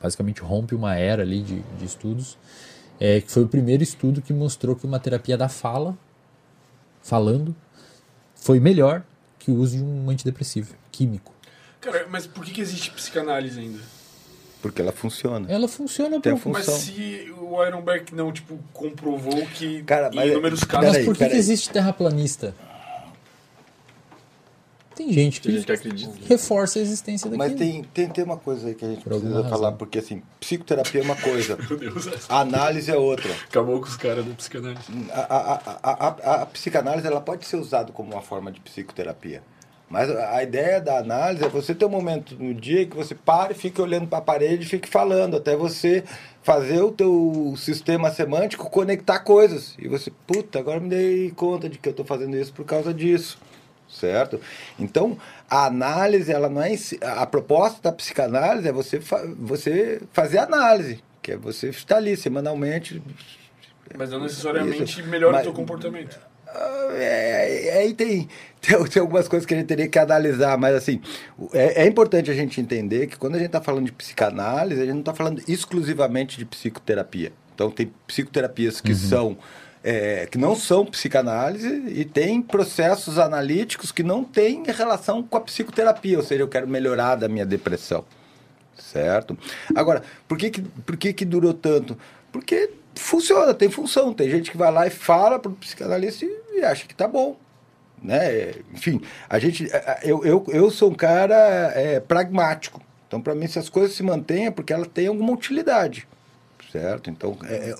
[0.00, 2.38] basicamente rompe uma era ali de, de estudos.
[3.00, 5.96] É, que foi o primeiro estudo que mostrou que uma terapia da fala,
[7.02, 7.54] falando,
[8.34, 9.02] foi melhor
[9.38, 11.32] que o uso de um antidepressivo químico.
[11.80, 13.78] Cara, mas por que, que existe psicanálise ainda?
[14.60, 15.46] Porque ela funciona.
[15.48, 16.50] Ela funciona Tem por...
[16.50, 16.80] Mas função.
[16.80, 20.96] se o Ironberg não, tipo, comprovou que Cara, mas- em inúmeros peraí, casos...
[20.96, 22.54] Mas por que, que existe terraplanista?
[24.98, 26.12] Tem gente que, Tem gente que acredita.
[26.28, 27.48] reforça a existência daquilo.
[27.48, 30.20] Mas tem, tem, tem uma coisa aí que a gente Por precisa falar, porque assim,
[30.40, 33.32] psicoterapia é uma coisa, Meu Deus, a análise é outra.
[33.48, 34.82] acabou com os caras da psicanálise.
[35.12, 39.40] A, a, a, a, a psicanálise ela pode ser usada como uma forma de psicoterapia.
[39.88, 43.14] Mas a a ideia da análise é você ter um momento no dia que você
[43.14, 46.02] pare, fique olhando para a parede e fique falando, até você
[46.42, 49.74] fazer o teu sistema semântico conectar coisas.
[49.78, 52.92] E você, puta, agora me dei conta de que eu estou fazendo isso por causa
[52.92, 53.38] disso.
[53.90, 54.40] Certo?
[54.78, 55.16] Então,
[55.48, 56.74] a análise, ela não é.
[57.02, 62.16] A proposta da psicanálise é você, fa você fazer análise, que é você estar ali
[62.16, 63.02] semanalmente
[63.96, 65.08] Mas não necessariamente Isso.
[65.08, 66.18] melhora Mas- o teu comportamento.
[66.46, 68.28] ah, É, é, aí tem,
[68.60, 71.00] tem, tem algumas coisas que a gente teria que analisar, mas assim,
[71.54, 74.84] é, é importante a gente entender que quando a gente está falando de psicanálise, a
[74.84, 77.32] gente não está falando exclusivamente de psicoterapia.
[77.54, 79.36] Então tem psicoterapias que são
[79.88, 85.40] é, que não são psicanálise e tem processos analíticos que não têm relação com a
[85.40, 88.04] psicoterapia, ou seja, eu quero melhorar da minha depressão.
[88.76, 89.36] Certo?
[89.74, 91.96] Agora, por que, que, por que, que durou tanto?
[92.30, 94.12] Porque funciona, tem função.
[94.12, 97.08] Tem gente que vai lá e fala para o psicanalista e, e acha que tá
[97.08, 97.38] bom.
[98.02, 98.56] Né?
[98.74, 99.70] Enfim, a gente,
[100.02, 102.82] eu, eu, eu sou um cara é, pragmático.
[103.06, 106.06] Então, para mim, se as coisas se mantêm é porque ela tem alguma utilidade.
[106.70, 107.08] Certo?
[107.08, 107.74] Então, é, é,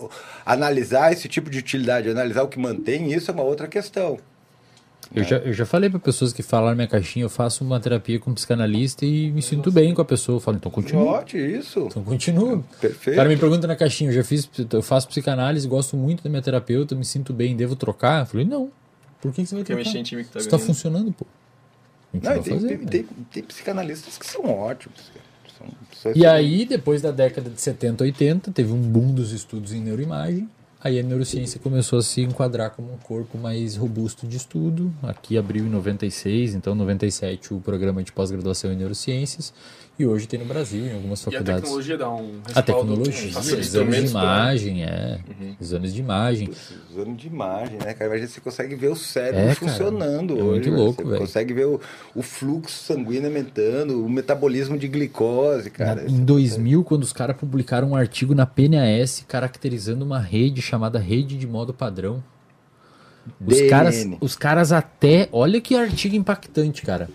[0.46, 4.18] analisar esse tipo de utilidade, analisar o que mantém, isso é uma outra questão.
[5.14, 7.80] Eu já, eu já falei para pessoas que falaram na minha caixinha, eu faço uma
[7.80, 10.36] terapia com um psicanalista e me sinto bem com a pessoa.
[10.36, 11.02] Eu falo, então continua.
[11.02, 11.86] Note isso.
[11.86, 12.62] Então continua.
[12.80, 13.14] Perfeito.
[13.14, 16.28] O cara me pergunta na caixinha, eu já fiz, eu faço psicanálise, gosto muito da
[16.28, 18.20] minha terapeuta, me sinto bem, devo trocar?
[18.20, 18.70] Eu falei, não.
[19.20, 19.84] Por que, que você vai trocar?
[19.84, 21.26] mexer em time que tá Isso tá funcionando, pô.
[22.12, 22.86] Não, tem, fazendo, tem, né?
[22.86, 24.98] tem, tem psicanalistas que são ótimos.
[25.00, 25.27] São,
[25.58, 29.80] são E aí, depois da década de 70, 80, teve um boom dos estudos em
[29.80, 30.48] neuroimagem.
[30.80, 34.94] Aí a neurociência começou a se enquadrar como um corpo mais robusto de estudo.
[35.02, 39.52] Aqui abriu em 96, então 97 o programa de pós-graduação em neurociências.
[39.98, 41.62] E hoje tem no Brasil, em algumas E a faculdades.
[41.62, 42.62] tecnologia dá um A respaldo.
[42.62, 43.60] tecnologia, facilita.
[43.62, 45.18] exames de pra- imagem, é.
[45.28, 45.56] Uhum.
[45.60, 46.50] Exames de imagem.
[46.90, 48.06] Usando de imagem, né, cara?
[48.10, 49.54] Imagina você consegue ver o cérebro É, cara.
[49.56, 50.44] funcionando É hoje.
[50.52, 50.76] muito velho.
[50.76, 51.20] louco, Você velho.
[51.20, 51.80] consegue ver o,
[52.14, 56.02] o fluxo sanguíneo aumentando, o metabolismo de glicose, cara.
[56.02, 61.00] Na- em 2000, quando os caras publicaram um artigo na PNAS caracterizando uma rede chamada
[61.00, 62.22] rede de modo padrão.
[63.44, 65.28] Os caras, os caras até.
[65.32, 67.10] Olha que artigo impactante, cara.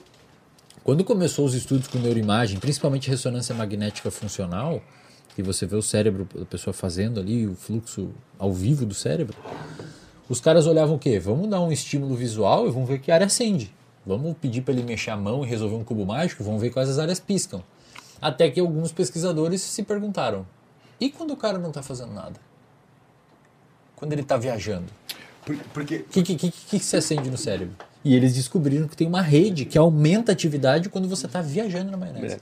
[0.83, 4.81] Quando começou os estudos com neuroimagem, principalmente ressonância magnética funcional,
[5.35, 9.35] que você vê o cérebro da pessoa fazendo ali, o fluxo ao vivo do cérebro,
[10.27, 11.19] os caras olhavam o quê?
[11.19, 13.73] Vamos dar um estímulo visual e vamos ver que área acende.
[14.05, 16.89] Vamos pedir para ele mexer a mão e resolver um cubo mágico, vamos ver quais
[16.89, 17.63] as áreas piscam.
[18.21, 20.45] Até que alguns pesquisadores se perguntaram:
[20.99, 22.35] e quando o cara não está fazendo nada?
[23.95, 24.87] Quando ele está viajando?
[25.45, 27.75] Por- Porque O que, que, que, que se acende no cérebro?
[28.03, 31.91] E eles descobriram que tem uma rede que aumenta a atividade quando você está viajando
[31.91, 32.35] na maionese.
[32.35, 32.39] É,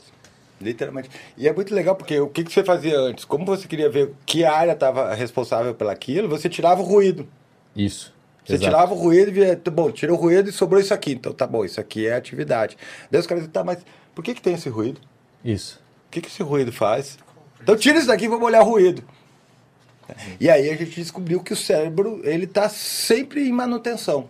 [0.61, 1.09] Literalmente.
[1.37, 3.25] E é muito legal porque o que, que você fazia antes?
[3.25, 7.27] Como você queria ver que área estava responsável pelaquilo, você tirava o ruído.
[7.75, 8.13] Isso.
[8.45, 8.69] Você Exato.
[8.69, 11.13] tirava o ruído e via, tá bom, tirou o ruído e sobrou isso aqui.
[11.13, 12.77] Então tá bom, isso aqui é atividade.
[13.09, 13.79] Daí os caras dizem, tá, mas
[14.15, 14.99] por que, que tem esse ruído?
[15.43, 15.79] Isso.
[16.07, 17.17] O que, que esse ruído faz?
[17.61, 19.03] Então tira isso daqui e vamos olhar o ruído.
[20.39, 24.27] E aí a gente descobriu que o cérebro, ele tá sempre em manutenção.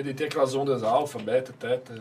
[0.00, 2.00] É aquelas ondas alfa, beta, teta.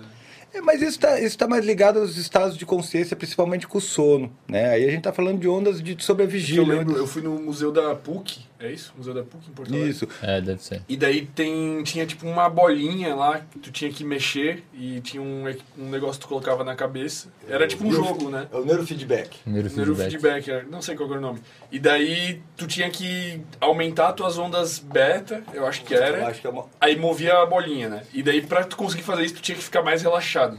[0.54, 3.82] É, mas isso está isso tá mais ligado aos estados de consciência, principalmente com o
[3.82, 4.32] sono.
[4.48, 4.70] Né?
[4.70, 6.26] Aí a gente está falando de ondas de sobre a
[6.60, 8.94] Eu lembro, ondas- eu fui no museu da PUC, é isso?
[8.98, 9.90] Museu da PUC em Porto Alegre.
[9.90, 10.08] Isso.
[10.22, 10.82] É, deve ser.
[10.88, 15.22] E daí tem, tinha tipo uma bolinha lá que tu tinha que mexer e tinha
[15.22, 15.44] um,
[15.78, 17.30] um negócio que tu colocava na cabeça.
[17.48, 18.48] Era tipo um jogo, né?
[18.52, 19.38] É o neurofeedback.
[19.46, 19.78] Neurofeedback.
[19.78, 21.40] Neurofeedback, era- não sei qual era o nome.
[21.72, 26.28] E daí tu tinha que aumentar tuas ondas beta, eu acho que Eu era.
[26.28, 26.66] acho que é uma...
[26.80, 28.04] Aí movia a bolinha, né?
[28.14, 30.58] E daí pra tu conseguir fazer isso, tu tinha que ficar mais relaxado.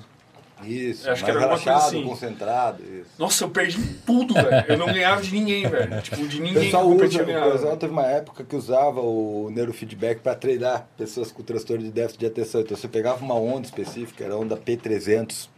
[0.65, 2.09] Isso, acho que era alguma coisa relaxado, assim.
[2.09, 2.83] concentrado.
[2.83, 3.11] Isso.
[3.19, 4.65] Nossa, eu perdi tudo, velho.
[4.69, 6.01] Eu não ganhava de ninguém, velho.
[6.01, 10.23] Tipo, de O ninguém pessoal, usa, o pessoal teve uma época que usava o neurofeedback
[10.23, 12.63] para treinar pessoas com transtorno de déficit de atenção.
[12.63, 15.49] Então você pegava uma onda específica, era a onda P300.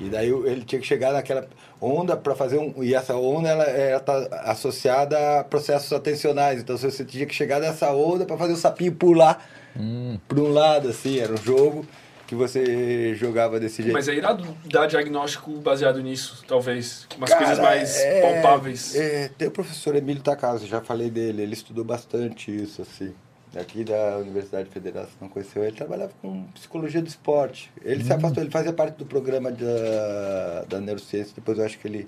[0.00, 1.46] E daí ele tinha que chegar naquela
[1.80, 2.82] onda para fazer um.
[2.82, 6.60] E essa onda ela, ela tá associada a processos atencionais.
[6.60, 9.46] Então você tinha que chegar nessa onda para fazer o sapinho pular
[10.26, 11.18] para um lado, assim.
[11.18, 11.86] Era um jogo
[12.28, 13.94] que você jogava desse jeito.
[13.94, 17.08] Mas é irado dar diagnóstico baseado nisso, talvez.
[17.16, 18.94] Umas Cara, coisas mais é- palpáveis.
[18.94, 23.14] É, tem o professor Emílio Takasu, já falei dele, ele estudou bastante isso, assim.
[23.58, 27.72] Aqui da Universidade Federal, se não conheceu, ele trabalhava com psicologia do esporte.
[27.82, 31.88] Ele se afastou, ele fazia parte do programa da, da neurociência, depois eu acho que
[31.88, 32.06] ele,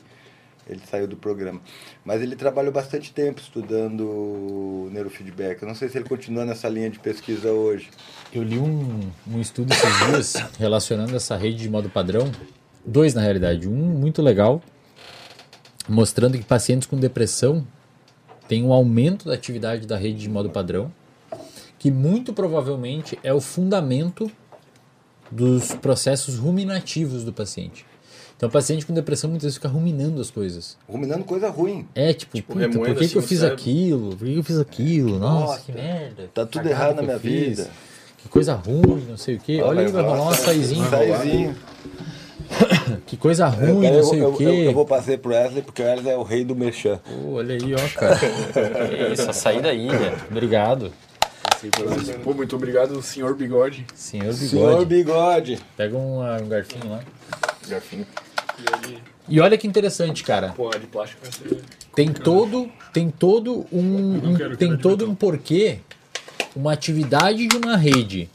[0.67, 1.61] ele saiu do programa.
[2.05, 5.63] Mas ele trabalhou bastante tempo estudando neurofeedback.
[5.63, 7.91] Eu não sei se ele continua nessa linha de pesquisa hoje.
[8.33, 12.31] Eu li um, um estudo esses dias relacionando essa rede de modo padrão.
[12.85, 13.69] Dois, na realidade.
[13.69, 14.63] Um muito legal,
[15.89, 17.67] mostrando que pacientes com depressão
[18.49, 20.93] têm um aumento da atividade da rede de modo padrão,
[21.79, 24.31] que muito provavelmente é o fundamento
[25.31, 27.87] dos processos ruminativos do paciente.
[28.41, 30.75] Então, o paciente com depressão muitas vezes fica ruminando as coisas.
[30.89, 31.87] Ruminando coisa ruim.
[31.95, 34.17] É, tipo, puta, por que, assim que eu fiz aquilo?
[34.17, 35.19] Por que eu fiz aquilo?
[35.19, 36.31] Nossa, Nossa, que merda.
[36.33, 37.59] Tá tudo errado na minha fiz.
[37.59, 37.71] vida.
[38.17, 39.61] Que coisa ruim, não sei o quê.
[39.61, 40.89] Olha aí, vai rolar um açaizinho.
[40.89, 41.55] Saizinho.
[43.07, 44.45] Que coisa ruim, eu, não sei eu, o quê.
[44.45, 46.97] eu, eu vou passar pro Wesley, porque o Wesley é o rei do merchan.
[46.97, 48.17] Pô, olha aí, ó, cara.
[48.89, 50.15] Que isso, açaí da ilha.
[50.31, 50.91] Obrigado.
[52.25, 53.85] Pô, muito obrigado, senhor Bigode.
[53.95, 54.87] Senhor Senhor Bigode.
[54.87, 55.59] Bigode.
[55.77, 57.01] Pega um, ah, um garfinho lá.
[57.69, 58.07] Garfinho.
[59.29, 60.51] E olha que interessante, cara.
[60.57, 61.63] pô, a de plástico vai ser...
[61.95, 65.81] Tem todo, tem todo um, um- quero tem todo um porquê,
[66.55, 68.29] uma atividade de uma rede,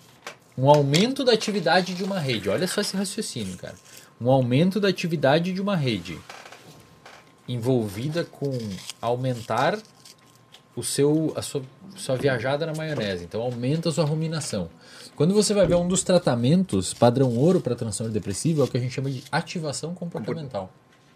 [0.58, 2.50] um aumento da atividade de uma rede.
[2.50, 3.76] Olha só esse raciocínio, cara.
[4.22, 6.18] Um aumento da atividade de uma rede
[7.48, 8.58] envolvida com
[9.02, 9.78] aumentar
[10.76, 11.62] o seu a sua,
[11.96, 13.24] sua viajada na maionese.
[13.24, 14.70] Então aumenta a sua ruminação.
[15.16, 18.78] Quando você vai ver um dos tratamentos padrão ouro para transtorno depressivo é o que
[18.78, 20.72] a gente chama de ativação comportamental.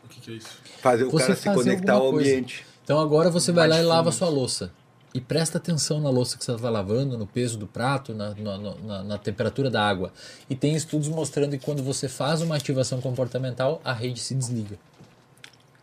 [0.06, 0.50] O que, que é isso?
[0.80, 2.30] Fazer o Você cara se conectar ao coisa.
[2.30, 2.66] ambiente.
[2.84, 4.72] Então agora você vai lá e lava a sua louça.
[5.14, 8.58] E presta atenção na louça que você vai lavando, no peso do prato, na, na,
[8.58, 10.14] na- na temperatura da água.
[10.50, 14.78] E tem estudos mostrando que quando você faz uma ativação comportamental, a rede se desliga.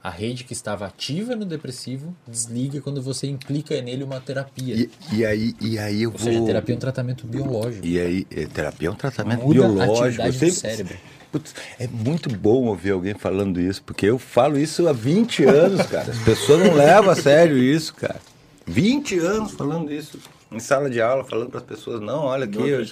[0.06, 4.72] A rede que estava ativa no depressivo desliga quando você implica nele uma terapia.
[4.76, 6.24] E, e aí, e aí eu Ou vou...
[6.24, 7.84] seja, terapia é um tratamento biológico.
[7.84, 10.04] E aí, eh, terapia é um tratamento Muda a biológico.
[10.04, 10.96] atividade Eu do sempre- cérebro.
[11.32, 15.84] Putz, é muito bom ouvir alguém falando isso, porque eu falo isso há 20 anos,
[15.86, 16.12] cara.
[16.12, 18.20] As pessoas não levam a sério isso, cara.
[18.64, 20.20] 20 anos falando isso.
[20.52, 22.58] Em sala de aula, falando para as pessoas, não, olha aqui.
[22.58, 22.86] Não eu-.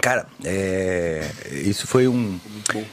[0.00, 2.38] Cara, é, isso foi um,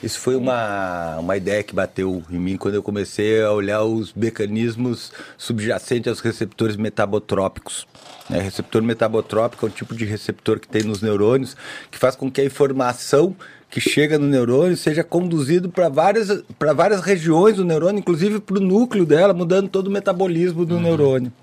[0.02, 4.14] isso foi uma, uma ideia que bateu em mim quando eu comecei a olhar os
[4.14, 7.86] mecanismos subjacentes aos receptores metabotrópicos.
[8.30, 8.40] né?
[8.40, 11.56] Receptor metabotrópico é um tipo de receptor que tem nos neurônios
[11.92, 13.36] que faz com que a informação
[13.70, 18.58] que chega no neurônio seja conduzido para várias, para várias regiões do neurônio, inclusive para
[18.58, 21.34] o núcleo dela, mudando todo o metabolismo do neurônio.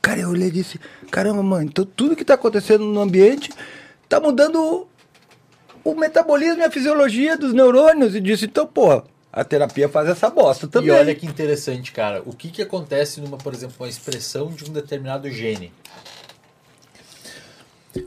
[0.00, 3.50] Cara, eu olhei e disse: caramba, mãe, então tudo que está acontecendo no ambiente
[4.08, 4.88] está mudando
[5.84, 8.14] o, metabolismo e a fisiologia dos neurônios.
[8.14, 10.88] E disse: então, pô, a terapia faz essa bosta também.
[10.88, 12.22] E olha que interessante, cara.
[12.24, 15.72] O que, que acontece numa, por exemplo, uma expressão de um determinado gene?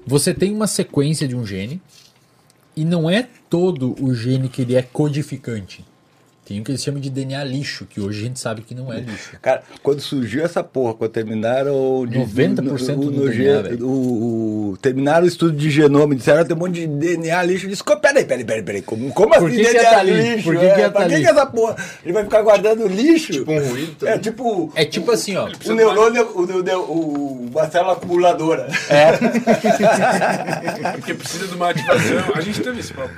[0.05, 1.81] Você tem uma sequência de um gene
[2.75, 5.85] e não é todo o gene que ele é codificante.
[6.51, 8.91] Tem o que eles chamam de DNA lixo, que hoje a gente sabe que não
[8.91, 9.37] é lixo.
[9.41, 13.87] Cara, quando surgiu essa porra, quando terminaram de, 90% no- do no DNA, ge- velho.
[13.87, 17.67] o, o- terminaram o estudo de genoma, disseram "Ah, tem um monte de DNA lixo.
[17.67, 20.03] Eu disse, "Co- peraí, peraí, peraí, peraí, como, como assim que que DNA é tá
[20.03, 20.43] lixo?
[20.43, 21.75] Por que que é tá que, que essa porra?
[22.03, 23.31] Ele vai ficar guardando lixo?
[23.31, 25.47] Tipo um ruído É tipo É tipo assim, ó.
[25.65, 28.67] o neurônio, o, o, o, uma célula acumuladora.
[30.93, 32.33] Porque precisa de uma ativação.
[32.35, 33.11] A gente teve esse papo.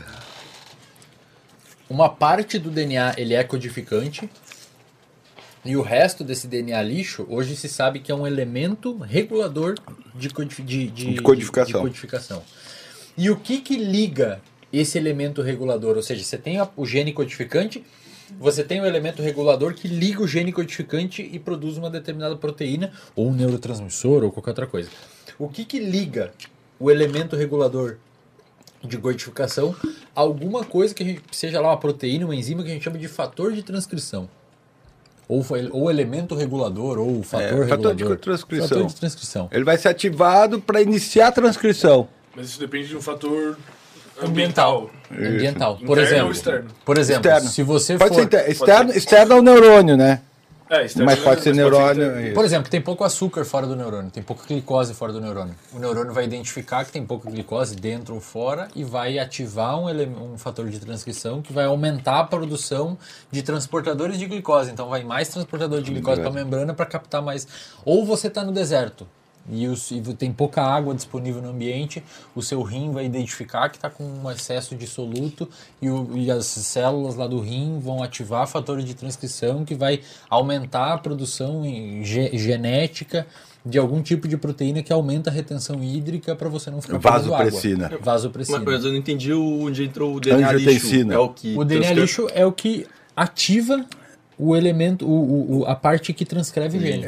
[1.94, 4.28] Uma parte do DNA ele é codificante
[5.64, 9.76] e o resto desse DNA lixo hoje se sabe que é um elemento regulador
[10.16, 11.82] de, de- de- De codificação.
[11.82, 12.42] codificação.
[13.16, 14.42] E o que que liga
[14.74, 15.96] esse elemento regulador?
[15.96, 17.84] Ou seja, você tem o gene codificante,
[18.40, 22.92] você tem o elemento regulador que liga o gene codificante e produz uma determinada proteína
[23.16, 24.90] ou um neurotransmissor ou qualquer outra coisa.
[25.38, 26.32] O que que liga
[26.80, 27.98] o elemento regulador
[28.84, 29.76] de codificação
[30.16, 32.98] alguma coisa que a gente seja lá uma proteína, uma enzima que a gente chama
[32.98, 34.30] de fator de transcrição.
[35.28, 38.18] Ou, ou elemento regulador, ou fator É, fator de regulador.
[38.18, 38.68] transcrição.
[38.68, 39.50] Fator de transcrição.
[39.52, 42.08] Ele vai ser ativado para iniciar a transcrição.
[42.36, 43.58] Mas isso depende de um fator
[44.22, 44.92] ambiental.
[45.12, 45.78] Ambiental.
[45.78, 46.70] Por Interno exemplo, ou externo?
[46.86, 47.50] por exemplo, Externo.
[47.50, 50.22] se você Pode for ser externo, externo ao neurônio, né?
[50.82, 52.34] É, Mas pode ser mas neurônio.
[52.34, 55.53] Por exemplo, tem pouco açúcar fora do neurônio, tem pouca glicose fora do neurônio.
[55.74, 59.90] O neurônio vai identificar que tem pouca glicose dentro ou fora e vai ativar um,
[59.90, 62.98] ele- um fator de transcrição que vai aumentar a produção
[63.32, 64.72] de transportadores de glicose.
[64.72, 67.48] Então vai mais transportador de glicose para a membrana para captar mais.
[67.85, 69.08] Ou você está no deserto
[69.52, 72.02] e, os- e tem pouca água disponível no ambiente,
[72.36, 75.50] o seu rim vai identificar que está com um excesso de soluto
[75.82, 80.00] e, o- e as células lá do rim vão ativar fatores de transcrição que vai
[80.30, 83.28] aumentar a produção em ge- genética
[83.66, 87.86] de algum tipo de proteína que aumenta a retenção hídrica para você não ficar Vasopressina.
[87.88, 88.00] água.
[88.02, 88.58] Vasopressina.
[88.60, 90.70] Mas, mas eu não entendi o- onde entrou o DNA lixo.
[91.14, 93.86] É o que O DNA lixo é o que ativa
[94.38, 97.06] o elemento, o, o- o- a parte que transcreve gene.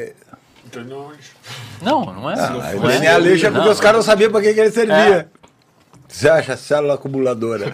[1.82, 2.34] Não, não é.
[2.40, 2.98] Ah, não o é.
[2.98, 5.30] DNA lixo é porque Não, os caras não sabiam para que, que ele servia.
[6.08, 7.74] Você acha célula acumuladora?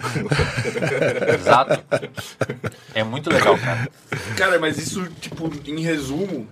[1.34, 1.84] Exato.
[2.94, 3.88] É muito legal, cara.
[4.36, 6.48] Cara, mas isso, tipo, em resumo,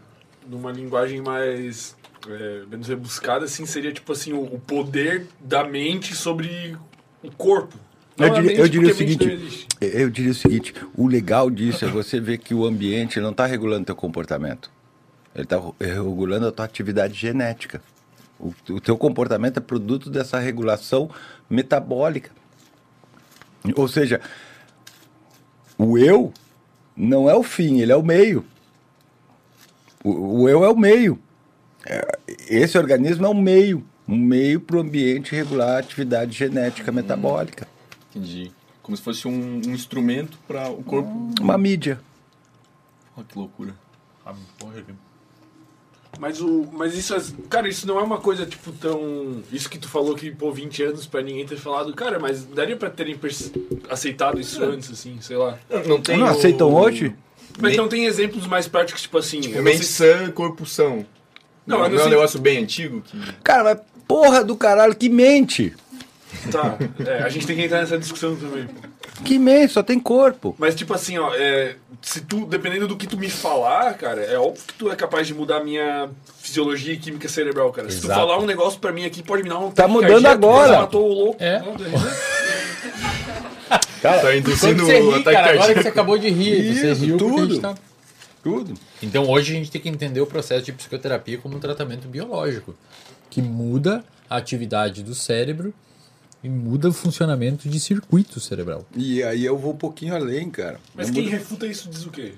[0.48, 1.96] numa linguagem mais
[2.28, 6.76] é, menos rebuscada, assim, seria tipo assim, o, o poder da mente sobre
[7.22, 7.76] o corpo.
[8.16, 9.26] Não Eu a diria, eu diria o a seguinte,
[9.80, 13.30] não eu diria o seguinte, o legal disso é você ver que o ambiente não
[13.30, 14.70] está regulando teu comportamento.
[15.34, 17.82] Ele está regulando a tua atividade genética.
[18.38, 21.10] O, o teu comportamento é produto dessa regulação
[21.48, 22.30] metabólica.
[23.76, 24.20] Ou seja,
[25.76, 26.32] o eu
[26.96, 28.44] não é o fim, ele é o meio.
[30.02, 31.18] O, o eu é o meio.
[31.86, 32.18] É,
[32.48, 37.68] Esse organismo é um meio, um meio para o ambiente regular a atividade genética metabólica.
[38.10, 38.50] Entendi.
[38.82, 41.10] Como se fosse um, um instrumento para o corpo.
[41.40, 42.00] Uma mídia.
[43.16, 43.74] Olha que loucura.
[46.18, 49.42] Mas, o, mas isso, é- cara, isso não é uma coisa, tipo, tão...
[49.50, 51.94] Isso que tu falou que, pô, 20 anos pra ninguém ter falado.
[51.94, 53.18] Cara, mas daria pra terem
[53.88, 55.58] aceitado isso antes, assim, sei lá.
[55.70, 57.14] Não, não tem Não o- aceitam hoje?
[57.58, 59.40] Mas não tem exemplos mais práticos, tipo assim...
[59.40, 61.06] não Mente sei- sã, corpo são.
[61.66, 63.18] Não, Não, não não é um negócio bem antigo que...
[63.42, 65.74] Cara, mas porra do caralho, que mente!
[66.50, 68.66] Tá, é, a gente tem que entrar nessa discussão também.
[69.24, 70.54] Que mente, só tem corpo.
[70.58, 74.38] Mas, tipo assim, ó, é, se tu, dependendo do que tu me falar, cara, é
[74.38, 76.08] óbvio que tu é capaz de mudar a minha
[76.40, 77.90] fisiologia e química cerebral, cara.
[77.90, 78.18] Se tu Exato.
[78.20, 80.80] falar um negócio pra mim aqui, pode me dar um Tá mudando agora.
[80.80, 81.36] matou o louco.
[81.42, 81.60] É.
[84.02, 86.92] Cara, Tá induzindo você o ri, ataque cara, agora que você acabou de rir, você
[86.92, 87.60] Isso, riu porque a tudo.
[87.60, 87.74] tá...
[88.42, 88.74] tudo.
[89.02, 92.74] Então hoje a gente tem que entender o processo de psicoterapia como um tratamento biológico,
[93.28, 95.72] que muda a atividade do cérebro
[96.42, 98.86] e muda o funcionamento de circuito cerebral.
[98.96, 100.80] E aí eu vou um pouquinho além, cara.
[100.94, 102.34] Mas Eu quem mudo- refuta isso diz o quê?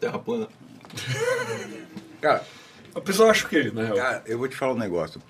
[0.00, 0.48] Terra plana.
[2.20, 2.44] Cara,
[2.94, 3.96] A pessoa acha o quê, na real?
[3.96, 5.20] cara, eu vou te falar um negócio.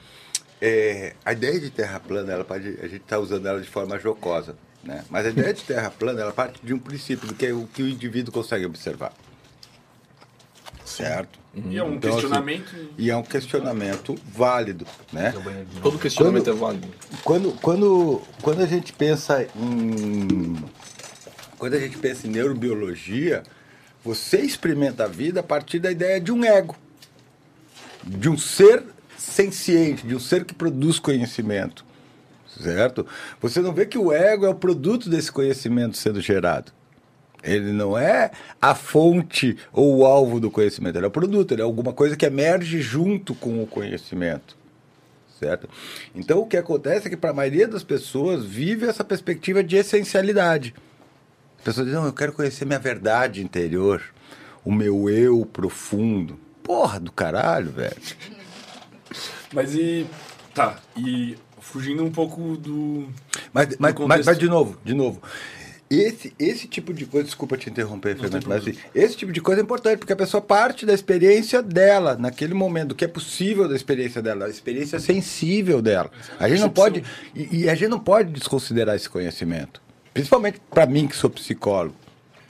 [0.61, 3.99] É, a ideia de terra plana, ela pode, a gente está usando ela de forma
[3.99, 5.05] jocosa, né?
[5.11, 7.67] Mas a ideia de terra plana, ela parte de um princípio do que é o
[7.67, 9.13] que o indivíduo consegue observar.
[11.07, 11.39] Certo?
[11.55, 12.75] E é um Então, assim, questionamento.
[12.97, 15.35] E é um questionamento válido, né?
[15.83, 16.89] Todo questionamento Quando- é válido.
[17.25, 20.57] Quando, quando, quando a gente pensa em.
[21.59, 23.43] Quando a gente pensa em neurobiologia,
[24.05, 26.77] você experimenta a vida a partir da ideia de um ego.
[28.05, 28.83] De um ser
[29.17, 31.85] senciente, de um ser que produz conhecimento.
[32.61, 33.07] Certo?
[33.41, 36.73] Você não vê que o ego é o produto desse conhecimento sendo gerado.
[37.43, 38.31] Ele não é
[38.61, 42.17] a fonte ou o alvo do conhecimento, ele é o produto, ele é alguma coisa
[42.17, 44.57] que emerge junto com o conhecimento
[45.43, 45.69] certo?
[46.15, 49.77] Então o que acontece é que para a maioria das pessoas vive essa perspectiva de
[49.77, 50.73] essencialidade.
[51.61, 54.03] A pessoa diz, não, eu quero conhecer minha verdade interior,
[54.65, 56.39] o meu eu profundo.
[56.63, 57.97] Porra do caralho, velho.
[59.53, 60.07] Mas e.
[60.55, 63.09] Tá, e fugindo um pouco do.
[63.53, 65.21] Mas, mas, mas, mas, de novo, de novo.
[65.95, 69.61] Esse, esse tipo de coisa, desculpa te interromper, Fernando, mas assim, esse tipo de coisa
[69.61, 73.69] é importante, porque a pessoa parte da experiência dela, naquele momento, do que é possível
[73.69, 76.11] da experiência dela, a experiência sensível dela.
[76.39, 77.05] A gente não pode,
[77.35, 79.83] e, e a gente não pode desconsiderar esse conhecimento.
[80.15, 81.97] Principalmente para mim, que sou psicólogo.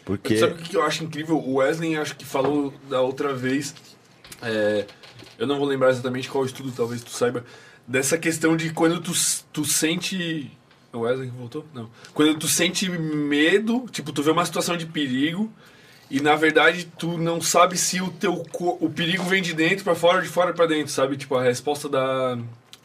[0.04, 0.36] Porque.
[0.36, 1.36] Sabe o que eu acho incrível?
[1.36, 3.74] O Wesley acho que falou da outra vez.
[4.42, 4.86] é,
[5.38, 7.44] eu não vou lembrar exatamente qual estudo, talvez tu saiba.
[7.86, 9.12] Dessa questão de quando tu,
[9.52, 10.50] tu sente.
[10.92, 11.64] O Wesley que voltou?
[11.72, 11.88] Não.
[12.12, 15.50] Quando tu sente medo, tipo, tu vê uma situação de perigo.
[16.10, 19.94] E na verdade tu não sabe se o teu o perigo vem de dentro pra
[19.94, 21.16] fora ou de fora pra dentro, sabe?
[21.16, 22.36] Tipo a resposta da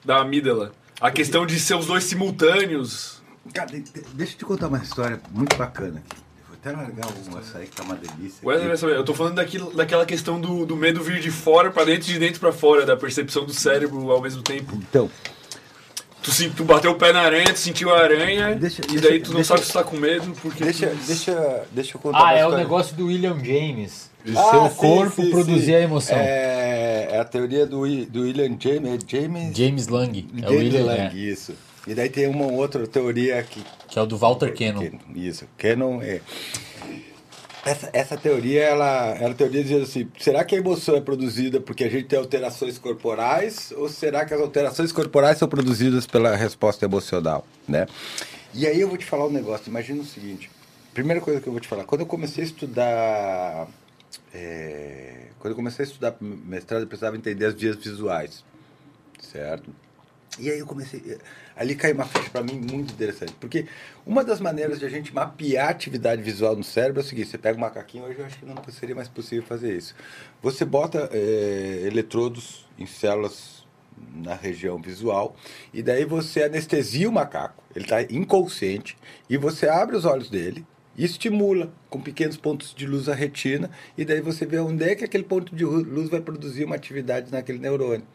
[0.05, 0.71] da amígdala.
[1.01, 3.21] A questão de ser os dois simultâneos.
[3.53, 6.21] Cara, de- de- deixa eu te contar uma história muito bacana aqui.
[6.47, 8.39] Vou até largar um açaí que tá uma delícia.
[8.47, 8.95] Wesley vai saber.
[8.95, 12.17] Eu tô falando daquilo, daquela questão do, do medo vir de fora pra dentro, de
[12.17, 14.73] dentro pra fora, da percepção do cérebro ao mesmo tempo.
[14.75, 15.09] Então,
[16.21, 19.19] Tu, tu bateu o pé na aranha, tu sentiu a aranha, Deixa- e deixa- daí
[19.21, 20.63] tu não deixa- sabe se tá com medo, porque...
[20.63, 24.09] Deixa, tu- deixa, deixa eu contar Ah, é o negócio do William James.
[24.27, 25.75] O Ah, seu sim, corpo sim, produzir sim.
[25.75, 26.17] a emoção.
[26.17, 28.93] É, é a teoria do, do William James.
[28.93, 30.27] É James, James Lang.
[30.41, 31.53] É o James William Lang, é, isso.
[31.87, 34.81] E daí tem uma outra teoria que que é o do Walter Cannon.
[34.83, 36.19] Cannon, Isso, Cannon é.
[37.67, 41.83] Essa, essa teoria, ela, ela teoria diz assim, será que a emoção é produzida porque
[41.83, 46.85] a gente tem alterações corporais ou será que as alterações corporais são produzidas pela resposta
[46.85, 47.85] emocional, né?
[48.53, 50.49] E aí eu vou te falar um negócio, imagina o seguinte,
[50.93, 53.67] primeira coisa que eu vou te falar, quando eu comecei a estudar,
[54.33, 58.45] é, quando eu comecei a estudar mestrado, eu precisava entender as vias visuais,
[59.19, 59.69] certo?
[60.39, 61.17] E aí eu comecei.
[61.57, 63.33] Ali caiu uma ficha para mim muito interessante.
[63.39, 63.65] Porque
[64.05, 67.29] uma das maneiras de a gente mapear a atividade visual no cérebro é o seguinte:
[67.29, 69.95] você pega um macaquinho, hoje eu acho que não seria mais possível fazer isso.
[70.41, 73.57] Você bota eh, eletrodos em células
[74.13, 75.35] na região visual
[75.73, 78.97] e daí você anestesia o macaco, ele está inconsciente,
[79.29, 80.65] e você abre os olhos dele
[80.97, 84.95] e estimula com pequenos pontos de luz a retina, e daí você vê onde é
[84.95, 88.05] que aquele ponto de luz vai produzir uma atividade naquele neurônio.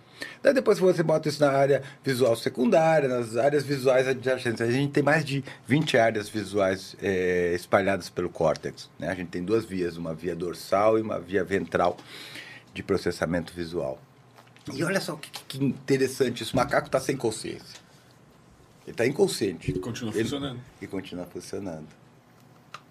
[0.42, 4.60] Daí depois você bota isso na área visual secundária, nas áreas visuais adjacentes.
[4.60, 8.90] A gente tem mais de 20 áreas visuais eh, espalhadas pelo córtex.
[8.98, 9.08] Né?
[9.08, 11.96] A gente tem duas vias, uma via dorsal e uma via ventral
[12.74, 14.00] de processamento visual.
[14.72, 17.80] E olha só que, que interessante, isso o macaco está sem consciência.
[18.84, 19.72] Ele está inconsciente.
[19.74, 20.60] Continua Ele- funcionando.
[20.80, 21.86] E continua funcionando.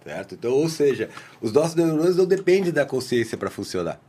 [0.03, 0.35] Certo?
[0.35, 3.99] Então, ou seja, os nossos neurônios não dependem da consciência para funcionar.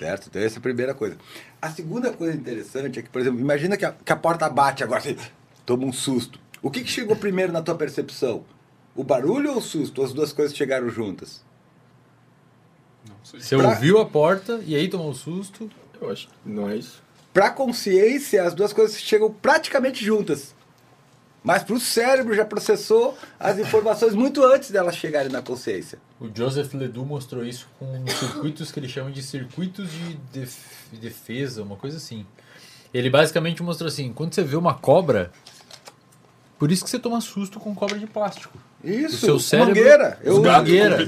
[0.00, 0.28] Certo?
[0.28, 1.16] Então, essa é a primeira coisa.
[1.60, 4.82] A segunda coisa interessante é que, por exemplo, imagina que a, que a porta bate
[4.82, 5.14] agora, assim,
[5.66, 6.40] toma um susto.
[6.62, 8.44] O que, que chegou primeiro na tua percepção?
[8.96, 10.02] O barulho ou o susto?
[10.02, 11.42] As duas coisas chegaram juntas?
[13.22, 15.70] Você Pra- ouviu a porta e aí tomou um susto.
[16.00, 17.02] Eu acho que não é isso.
[17.32, 20.54] Para a consciência, as duas coisas chegam praticamente juntas.
[21.42, 25.98] Mas para o cérebro já processou as informações muito antes delas chegarem na consciência.
[26.20, 31.62] O Joseph Ledoux mostrou isso com circuitos que ele chama de circuitos de def- defesa,
[31.62, 32.26] uma coisa assim.
[32.92, 35.30] Ele basicamente mostrou assim, quando você vê uma cobra,
[36.58, 38.58] por isso que você toma susto com cobra de plástico.
[38.84, 40.18] Isso, O seu cérebro- mangueira.
[40.22, 40.98] Eu, Mangueira.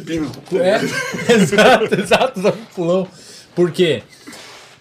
[0.53, 0.81] É,
[1.35, 3.09] exato, exato, dá um pulão.
[3.55, 4.03] Por quê?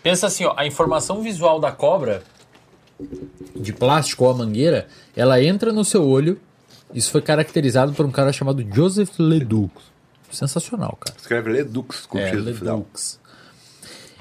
[0.02, 2.24] Pensa assim, ó, a informação visual da cobra,
[3.56, 6.40] de plástico ou a mangueira, ela entra no seu olho.
[6.94, 9.72] Isso foi caracterizado por um cara chamado Joseph Ledoux.
[10.30, 11.18] Sensacional, cara.
[11.20, 12.32] Escreve Ledux com É.
[12.32, 13.20] Ledoux.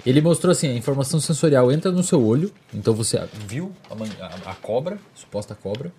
[0.05, 4.51] Ele mostrou assim, a informação sensorial entra no seu olho, então você viu a, a-
[4.53, 5.93] a cobra, suposta cobra.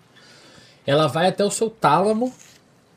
[0.88, 2.34] Ela vai até o seu tálamo,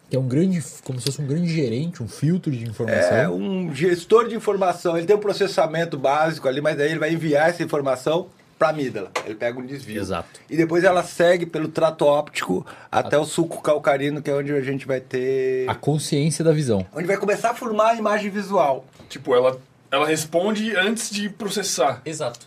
[0.08, 3.16] que é um grande, como se fosse um grande gerente, um filtro de informação.
[3.16, 4.96] É um gestor de informação.
[4.96, 8.28] Ele tem um processamento básico ali, mas daí ele vai enviar essa informação
[8.64, 9.10] para a amígdala.
[9.26, 10.00] Ele pega um desvio.
[10.00, 10.40] Exato.
[10.48, 14.62] E depois ela segue pelo trato óptico até o suco calcarino, que é onde a
[14.62, 15.68] gente vai ter.
[15.68, 16.86] A consciência da visão.
[16.94, 18.86] Onde vai começar a formar a imagem visual.
[19.08, 19.60] Tipo, ela,
[19.90, 22.00] ela responde antes de processar.
[22.06, 22.46] Exato.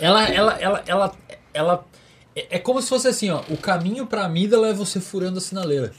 [0.00, 1.14] Ela, ela, ela, ela,
[1.52, 1.86] ela,
[2.34, 5.40] é é como se fosse assim, ó, o caminho pra amígdala é você furando a
[5.40, 5.92] sinaleira.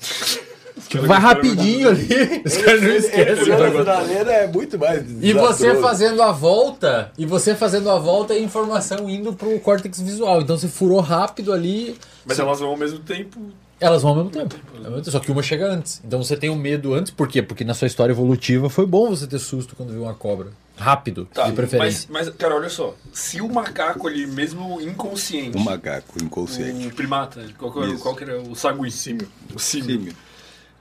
[1.06, 3.32] Vai rapidinho ali, os caras não esquecem.
[3.34, 5.04] Esse sinaleira é muito mais.
[5.22, 10.00] E você fazendo a volta, e você fazendo a volta é informação indo pro córtex
[10.00, 10.40] visual.
[10.40, 13.38] Então você furou rápido ali, Mas elas vão ao mesmo tempo.
[13.80, 14.56] elas vão ao mesmo tempo.
[14.56, 16.00] Tempo, Só que uma chega antes.
[16.04, 17.40] Então você tem o medo antes, por quê?
[17.40, 20.48] Porque na sua história evolutiva foi bom você ter susto quando viu uma cobra.
[20.76, 22.08] Rápido, de preferência.
[22.08, 22.96] Tá, Mas, mas, cara, olha só.
[23.12, 25.56] Se o macaco ali, mesmo inconsciente.
[25.56, 26.88] Um macaco inconsciente.
[26.88, 28.02] O primata, qual que, era, Isso.
[28.02, 28.90] qual que era o sagui?
[28.90, 29.28] Símio.
[29.54, 29.86] O símio.
[30.00, 30.12] Símio.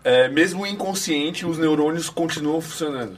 [0.03, 3.17] É, mesmo inconsciente, os neurônios continuam funcionando.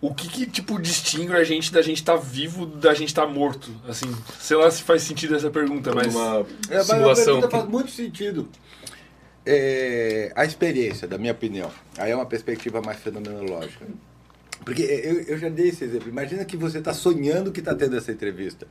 [0.00, 3.70] O que, que tipo, distingue a gente da gente estar vivo da gente estar morto?
[3.88, 4.06] Assim,
[4.38, 6.14] sei lá se faz sentido essa pergunta, mas...
[6.14, 7.24] Uma É, simulação.
[7.24, 8.48] pergunta faz muito sentido.
[9.44, 11.70] É, a experiência, da minha opinião.
[11.96, 13.86] Aí é uma perspectiva mais fenomenológica.
[14.64, 16.08] Porque eu, eu já dei esse exemplo.
[16.08, 18.66] Imagina que você está sonhando que está tendo essa entrevista.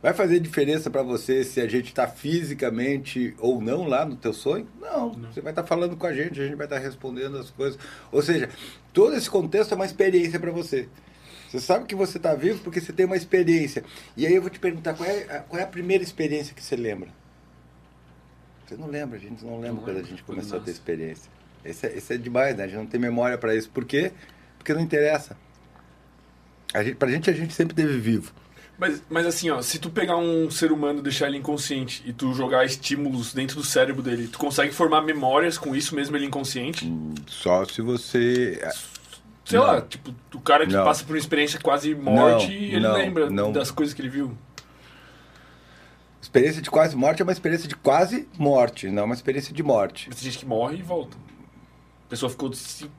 [0.00, 4.32] Vai fazer diferença para você se a gente está fisicamente ou não lá no teu
[4.32, 4.68] sonho?
[4.80, 5.10] Não.
[5.10, 7.78] Você vai estar falando com a gente, a gente vai estar respondendo as coisas.
[8.12, 8.48] Ou seja,
[8.92, 10.88] todo esse contexto é uma experiência para você.
[11.50, 13.82] Você sabe que você está vivo porque você tem uma experiência.
[14.16, 16.62] E aí eu vou te perguntar qual é, a- qual é a primeira experiência que
[16.62, 17.08] você lembra?
[18.66, 21.30] Você não lembra, a gente não lembra quando a gente começou a ter experiência.
[21.64, 22.64] Esse é, esse é demais, né?
[22.64, 23.68] A gente não tem memória para isso.
[23.70, 24.12] Por quê?
[24.58, 25.36] Porque não interessa.
[26.74, 28.32] A gente, pra gente, a gente sempre teve vivo.
[28.78, 32.32] Mas, mas assim, ó, se tu pegar um ser humano, deixar ele inconsciente e tu
[32.32, 36.90] jogar estímulos dentro do cérebro dele, tu consegue formar memórias com isso mesmo ele inconsciente?
[37.26, 38.62] Só se você.
[39.44, 39.66] Sei Não.
[39.66, 40.84] lá, tipo, o cara que Não.
[40.84, 44.36] passa por uma experiência quase morte, Não, ele não, lembra das coisas que ele viu.
[46.22, 49.62] Experiência de quase morte é uma experiência de quase morte, não é uma experiência de
[49.62, 50.08] morte.
[50.10, 51.16] Tem gente que morre e volta.
[52.08, 52.50] A pessoa ficou.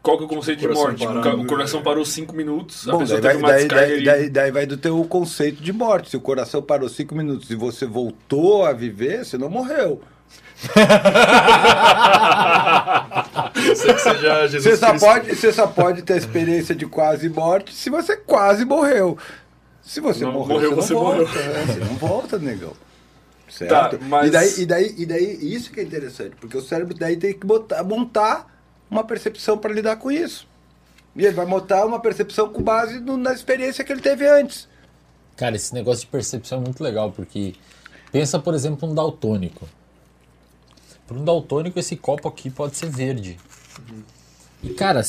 [0.04, 1.02] Qual que é o conceito de morte?
[1.04, 3.68] O, parado, ca- o coração parou 5 minutos, a Bom, pessoa daí, teve vai, uma
[3.68, 6.12] daí, daí, daí- daí vai do teu conceito de morte.
[6.12, 10.00] Se o coração parou cinco minutos e você voltou a viver, você não morreu.
[13.56, 15.06] Você só, Cristo.
[15.06, 19.18] pode, você só pode ter a experiência de quase morte se você quase morreu.
[19.82, 21.26] Se você Não morreu, morreu, você, você não morreu.
[21.26, 21.40] volta.
[21.40, 22.74] é, você não volta, negão.
[23.50, 23.98] Certo?
[23.98, 26.94] Tá, mas- e, daí, e, daí, e daí, isso que é interessante, porque o cérebro
[26.94, 28.59] daí tem que botar, montar
[28.90, 30.48] uma percepção para lidar com isso.
[31.16, 34.68] E ele vai montar uma percepção com base no- na experiência que ele teve antes.
[35.36, 37.56] Cara, esse negócio de percepção é muito legal, porque
[38.12, 39.68] pensa, por exemplo, um daltônico.
[41.08, 43.38] Para um daltônico, esse copo aqui pode ser verde.
[44.62, 45.02] E, cara,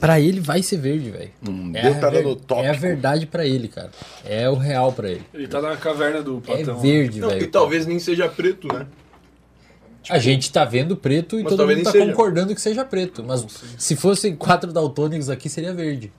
[0.00, 1.30] pra ele vai ser verde, velho.
[1.46, 2.66] Um é, deuteronotópico.
[2.66, 3.90] é a verdade pra ele, cara.
[4.24, 5.22] É o real pra ele.
[5.34, 6.78] Ele tá na caverna do É Platão.
[6.80, 7.42] verde, Não, velho.
[7.42, 8.86] e talvez nem seja preto, né?
[10.08, 12.06] A gente tá vendo preto e todo mundo tá seja.
[12.06, 13.24] concordando que seja preto.
[13.24, 13.44] Mas
[13.76, 16.12] se fossem quatro daltônicos aqui, seria verde.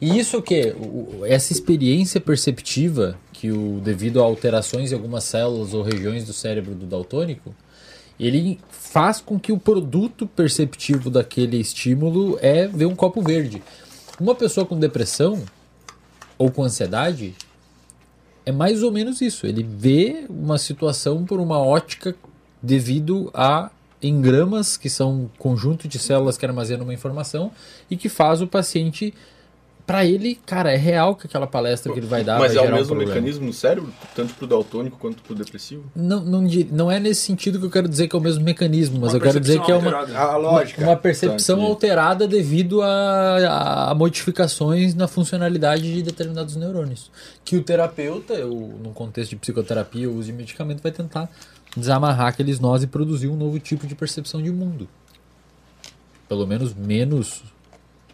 [0.00, 0.74] E isso o quê?
[0.78, 6.32] O- Essa experiência perceptiva que o devido a alterações em algumas células ou regiões do
[6.32, 7.52] cérebro do daltônico,
[8.18, 13.62] ele faz com que o produto perceptivo daquele estímulo é ver um copo verde.
[14.20, 15.42] Uma pessoa com depressão
[16.38, 17.34] ou com ansiedade
[18.46, 19.46] é mais ou menos isso.
[19.46, 22.14] Ele vê uma situação por uma ótica
[22.62, 23.70] devido a
[24.02, 27.50] engramas, que são um conjunto de células que armazenam uma informação
[27.90, 29.12] e que faz o paciente.
[29.86, 32.60] Pra ele, cara, é real que aquela palestra que ele vai dar Mas vai é
[32.60, 33.12] o gerar um mesmo problema.
[33.12, 35.82] mecanismo no cérebro, tanto pro daltônico quanto pro depressivo?
[35.96, 39.00] Não, não, não é nesse sentido que eu quero dizer que é o mesmo mecanismo,
[39.00, 40.82] mas Uma eu quero dizer que é uma, percepção A uma, lógica.
[40.84, 47.10] uma percepção Tá, alterada devido a, a modificações na funcionalidade de determinados neurônios.
[47.44, 51.28] Que o terapeuta, eu, num contexto de psicoterapia, o uso de medicamento, vai tentar
[51.76, 54.88] desamarrar aqueles nós e produzir um novo tipo de percepção de mundo.
[56.28, 57.42] Pelo menos menos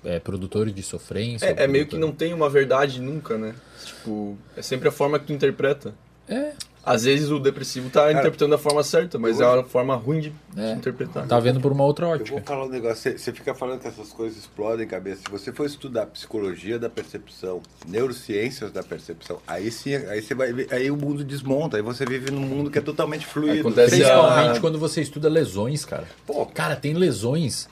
[0.04, 1.46] é, produtores de sofrência.
[1.46, 3.54] É, é meio que não tem uma verdade nunca, né?
[3.84, 5.94] Tipo, é sempre a forma que tu interpreta.
[6.28, 6.52] É,
[6.86, 10.32] Às vezes o depressivo tá interpretando da forma certa, mas é uma forma ruim de
[10.56, 10.72] É.
[10.72, 11.26] de interpretar.
[11.26, 12.30] tá vendo por uma outra Eu ótica.
[12.30, 15.22] vou falar um negócio, você, fica falando que essas coisas explodem a cabeça.
[15.26, 20.52] Se você for estudar psicologia da percepção, neurociências da percepção, aí sim, aí você vai
[20.52, 23.60] ver, aí o mundo desmonta, aí você vive num mundo que é totalmente fluido.
[23.62, 26.06] Acontece Principalmente a- quando você estuda lesões, cara.
[26.24, 26.46] Pô.
[26.46, 27.68] Cara, tem lesões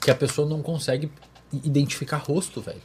[0.00, 1.08] que a pessoa não consegue
[1.52, 2.82] identificar rosto, velho.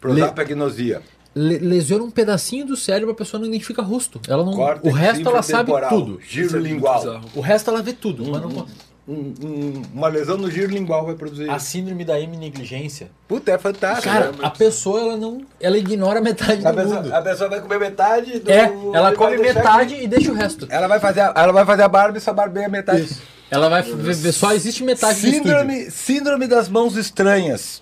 [0.00, 0.98] Prosapagnosia.
[0.98, 4.20] Le- lesiona um pedacinho do cérebro, a pessoa não identifica rosto.
[4.28, 6.20] Ela não, Córtex o resto ela sabe tudo.
[6.26, 7.20] Giro Isso é lingual.
[7.34, 8.24] O resto ela vê tudo.
[8.30, 8.66] mas não-
[9.08, 11.50] Um- um- uma lesão no giro lingual vai produzir.
[11.50, 11.66] A isso.
[11.66, 13.10] síndrome da hemionegligência.
[13.26, 14.08] Puta, é fantástico.
[14.12, 16.96] Cara, a pessoa ela não, ela ignora metade a, do mundo.
[17.00, 18.48] pessoa, a pessoa vai comer metade do.
[18.48, 20.04] É, ela e come metade aqui.
[20.04, 20.66] e deixa o resto.
[20.70, 23.08] Ela vai fazer a, ela vai fazer a barba e barba é metade.
[23.50, 25.42] Ela vai ver, só existe metade do estúdio.
[25.42, 27.80] Síndrome, síndrome das mãos estranhas.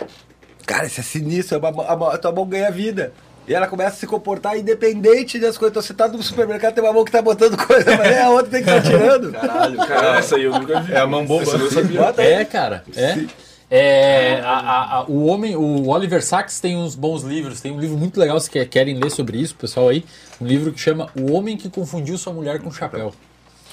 [0.64, 1.60] Cara, isso é sinistro.
[1.62, 3.12] A, a a tua mão ganha vida.
[3.48, 5.72] E ela começa a se comportar independente das coisas.
[5.72, 8.30] Então você tá no supermercado, tem uma mão que tá botando coisa, mas é a
[8.30, 9.32] outra que tem que estar tirando.
[9.38, 10.92] Caralho, Cara, essa aí eu nunca vi.
[10.92, 11.42] É a mão boba.
[11.42, 12.00] Essa eu sabia.
[12.18, 12.84] É, cara.
[12.94, 13.24] É.
[13.70, 17.60] É, a- a- a- o homem, o Oliver Sacks tem uns bons livros.
[17.60, 20.04] Tem um livro muito legal, se quer- querem ler sobre isso, pessoal aí.
[20.40, 23.12] Um livro que chama O Homem que Confundiu Sua Mulher com Chapéu.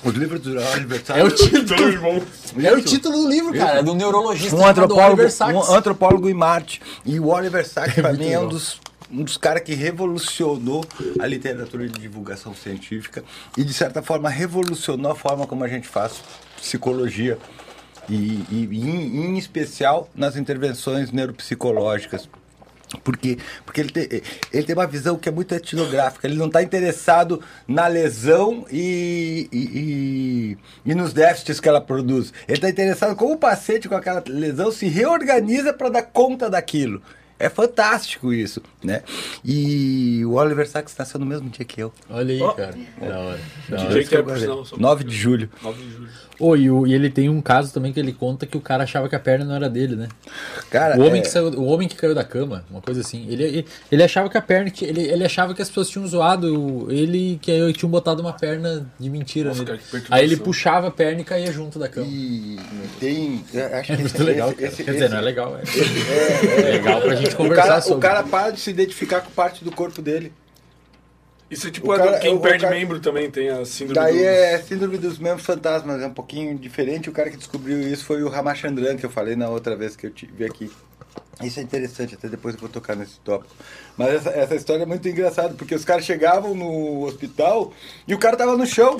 [0.03, 2.21] Os livros do Oliver É o título, irmão.
[2.61, 3.79] é o título do livro, cara.
[3.79, 5.55] É do neurologista um antropólogo, Oliver Sacks.
[5.55, 6.81] um antropólogo em Marte.
[7.05, 8.77] E o Oliver Sacks, pra muito mim, é um dos,
[9.11, 10.83] um dos caras que revolucionou
[11.19, 13.23] a literatura de divulgação científica
[13.57, 16.21] e, de certa forma, revolucionou a forma como a gente faz
[16.57, 17.37] psicologia.
[18.07, 22.29] E, e em, em especial nas intervenções neuropsicológicas.
[23.03, 23.37] Por quê?
[23.65, 24.21] Porque ele tem,
[24.53, 26.27] ele tem uma visão que é muito etnográfica.
[26.27, 32.31] Ele não está interessado na lesão e, e, e- e nos déficits que ela produz.
[32.47, 37.01] Ele está interessado como o paciente com aquela lesão se reorganiza para dar conta daquilo.
[37.37, 39.03] É fantástico isso, né?
[39.43, 41.93] E o Oliver Sacks nasceu no mesmo dia que eu.
[42.09, 42.51] Olha aí, Ó.
[42.53, 42.77] cara.
[42.99, 43.39] Da hora.
[43.69, 43.93] Da Que hora.
[43.93, 44.65] dia que é, por sinal?
[44.65, 45.49] Só- 9 de julho.
[45.61, 46.09] 9 de julho.
[46.39, 48.83] Ô, e, o- e ele tem um caso também que ele conta que o cara
[48.83, 50.07] achava que a perna não era dele, né?
[50.69, 53.25] Cara, O homem, é- que saiu, o homem que caiu da cama, uma coisa assim.
[53.29, 54.69] Ele, ele, ele achava que a perna.
[54.69, 58.21] que- Ele, ele achava que as pessoas tinham zoado o- ele, que aí tinham botado
[58.21, 59.79] uma perna de mentira Nossa, nele.
[59.91, 60.03] cara.
[60.11, 62.07] Aí ele puxava a perna e caía junto da cama.
[62.09, 62.57] E
[62.99, 63.43] tem.
[63.53, 64.67] eu Acho É muito esse- legal, esse- cara.
[64.73, 66.59] esse- Quer dizer, esse- não é legal, é.
[66.59, 67.97] É legal pra gente O conversar cara, sobre.
[67.97, 70.31] o cara para de se identificar com parte do corpo dele.
[71.49, 73.93] Isso é tipo O a- cara- quem o perde cara- membro também tem a síndrome
[73.99, 74.23] Daí do...
[74.23, 77.09] é síndrome dos membros fantasmas, é um pouquinho diferente.
[77.09, 80.07] O cara que descobriu isso foi o Ramachandran, que eu falei na outra vez que
[80.07, 80.71] eu tive aqui.
[81.43, 83.53] Isso é interessante, até depois eu vou tocar nesse tópico.
[83.97, 87.71] Mas essa, essa história é muito engraçada, porque os caras chegavam no hospital
[88.07, 88.99] e o cara tava no chão.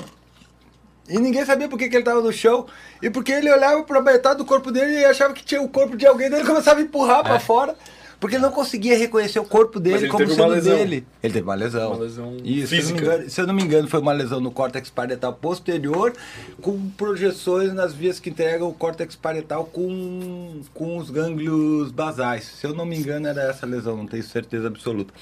[1.08, 2.66] E ninguém sabia por que, que ele tava no chão.
[3.02, 5.96] E porque ele olhava pra metade do corpo dele e achava que tinha o corpo
[5.96, 7.74] de alguém, daí ele começava a empurrar pra fora.
[8.18, 11.06] Porque ele não conseguia reconhecer o corpo dele ele como sendo dele.
[11.22, 11.92] Ele teve uma lesão.
[11.92, 13.00] Uma lesão Isso, se eu, não me física.
[13.00, 16.14] engano, se eu não me engano, foi uma lesão no córtex parietal posterior,
[16.62, 22.44] com projeções nas vias que entregam o córtex parietal com, com os gânglios basais.
[22.44, 25.12] Se eu não me engano, era essa lesão, não tenho certeza absoluta.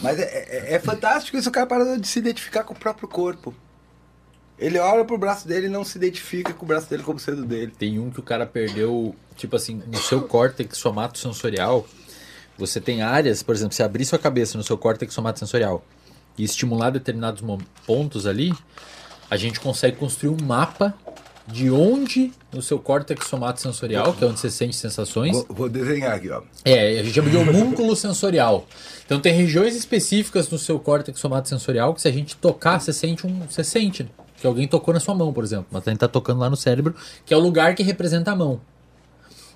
[0.00, 3.06] Mas é, é- é fantástico isso, o cara parou de se identificar com o próprio
[3.06, 3.54] corpo.
[4.58, 7.44] Ele olha pro braço dele e não se identifica com o braço dele como sendo
[7.44, 7.72] dele.
[7.78, 11.86] Tem um que o cara perdeu, tipo assim, no seu córtex somatosensorial,
[12.66, 15.84] você tem áreas, por exemplo, se abrir sua cabeça no seu córtex somatosensorial
[16.38, 17.42] e estimular determinados
[17.86, 18.52] pontos ali,
[19.30, 20.94] a gente consegue construir um mapa
[21.46, 26.14] de onde no seu córtex somatosensorial, que é onde você sente sensações, Vou, vou desenhar
[26.14, 26.42] aqui, ó.
[26.64, 28.66] é, a gente chama de homúnculo sensorial.
[29.04, 33.26] Então tem regiões específicas no seu córtex somatosensorial que se a gente tocar, você sente
[33.26, 35.66] um, você sente que alguém tocou na sua mão, por exemplo.
[35.70, 38.36] Mas a gente tá tocando lá no cérebro, que é o lugar que representa a
[38.36, 38.60] mão.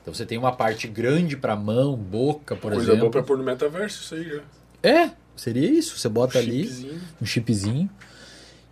[0.07, 3.01] Então você tem uma parte grande para mão, boca, por Coisa exemplo.
[3.01, 4.41] boa pra pôr no metaverso, isso aí já.
[4.89, 5.99] É, seria isso.
[5.99, 7.01] Você bota ali Chipzinho.
[7.21, 7.91] um chipzinho.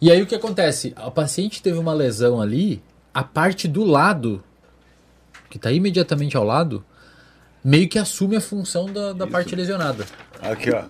[0.01, 0.93] E aí o que acontece?
[0.95, 2.81] A paciente teve uma lesão ali,
[3.13, 4.45] a parte do lado,
[5.51, 6.85] que está imediatamente ao lado,
[7.65, 10.07] meio que assume a função da, da parte lesionada.
[10.41, 10.85] Aqui, ó.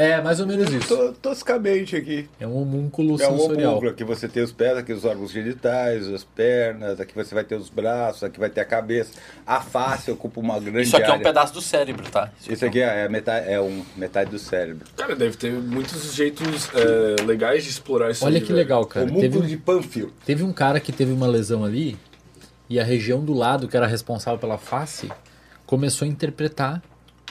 [0.00, 0.86] É, mais ou menos isso.
[0.96, 2.28] To- toscamente aqui.
[2.38, 3.70] É um homúnculo É um sensorial.
[3.72, 3.90] homúnculo.
[3.90, 7.56] Aqui você tem os pés, aqui os órgãos genitais, as pernas, aqui você vai ter
[7.56, 9.14] os braços, aqui vai ter a cabeça.
[9.44, 11.24] A face ocupa uma grande Isso aqui é um área.
[11.24, 12.30] pedaço do cérebro, tá?
[12.48, 14.86] Isso aqui é, é metade, é um, metade do cérebro.
[14.96, 18.56] Cara, deve ter muitos jeitos é, legais de explorar isso Olha que velho.
[18.56, 19.04] legal, cara.
[19.06, 20.12] Homúnculo Teve, um- de Panfil.
[20.24, 21.96] teve um cara que teve uma lesão ali
[22.70, 25.10] e a região do lado que era responsável pela face
[25.66, 26.80] começou a interpretar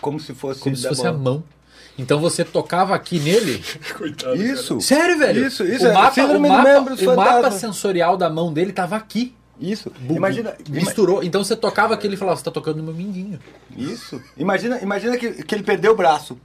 [0.02, 1.42] Como se fosse, como se fosse a mão.
[1.98, 3.64] Então você tocava aqui nele.
[3.98, 4.35] Coitado.
[4.35, 4.80] Isso.
[4.82, 5.48] Sério, velho?
[5.48, 8.72] Isso, isso, O é mapa, síndrome o do mapa, o mapa sensorial da mão dele
[8.72, 9.34] tava aqui.
[9.59, 9.92] Isso.
[10.01, 11.24] Bu- Imagina, ima- Misturou.
[11.24, 13.40] Então você tocava aquele e falava, você tá tocando no meu mindinho.
[13.76, 14.22] Isso.
[14.38, 16.38] Imagina, imagina que, que ele perdeu o braço.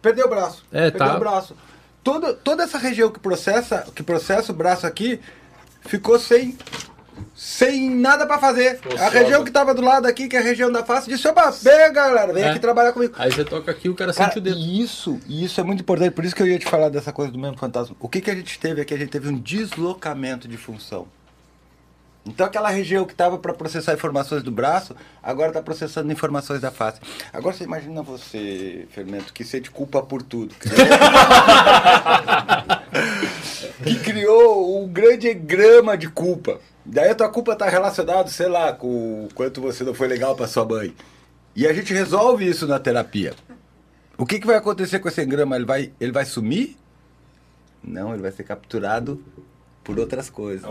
[0.00, 0.64] Perdeu o braço.
[0.70, 1.16] É, perdeu tá.
[1.16, 1.56] o braço.
[2.04, 5.18] Toda, toda essa região que processa, que processa o braço aqui
[5.80, 6.56] ficou sem
[7.34, 8.80] sem nada pra fazer.
[8.98, 11.50] A região que tava do lado aqui, que é a região da face, disse: "Opa,
[11.50, 12.50] vem galera, vem É.
[12.50, 13.14] aqui trabalhar comigo".
[13.18, 14.56] Aí você toca aqui o cara Cara, sente o dedo.
[14.58, 17.12] e isso, e isso é muito importante, por isso que eu ia te falar dessa
[17.12, 17.96] coisa do mesmo fantasma.
[18.00, 18.94] O que, que a gente teve aqui?
[18.94, 21.06] A gente teve um deslocamento de função.
[22.26, 26.70] Então aquela região que estava para processar informações do braço, agora está processando informações da
[26.70, 27.00] face.
[27.32, 30.54] Agora você imagina você, Fermento, que sente culpa por tudo.
[33.82, 36.60] que criou um grande grama de culpa.
[36.84, 40.34] Daí a tua culpa está relacionada, sei lá, com o quanto você não foi legal
[40.34, 40.94] para sua mãe.
[41.54, 43.34] E a gente resolve isso na terapia.
[44.16, 45.56] O que, que vai acontecer com esse engrama?
[45.56, 46.76] Ele vai, ele vai sumir?
[47.82, 49.22] Não, ele vai ser capturado
[49.84, 50.68] por outras coisas.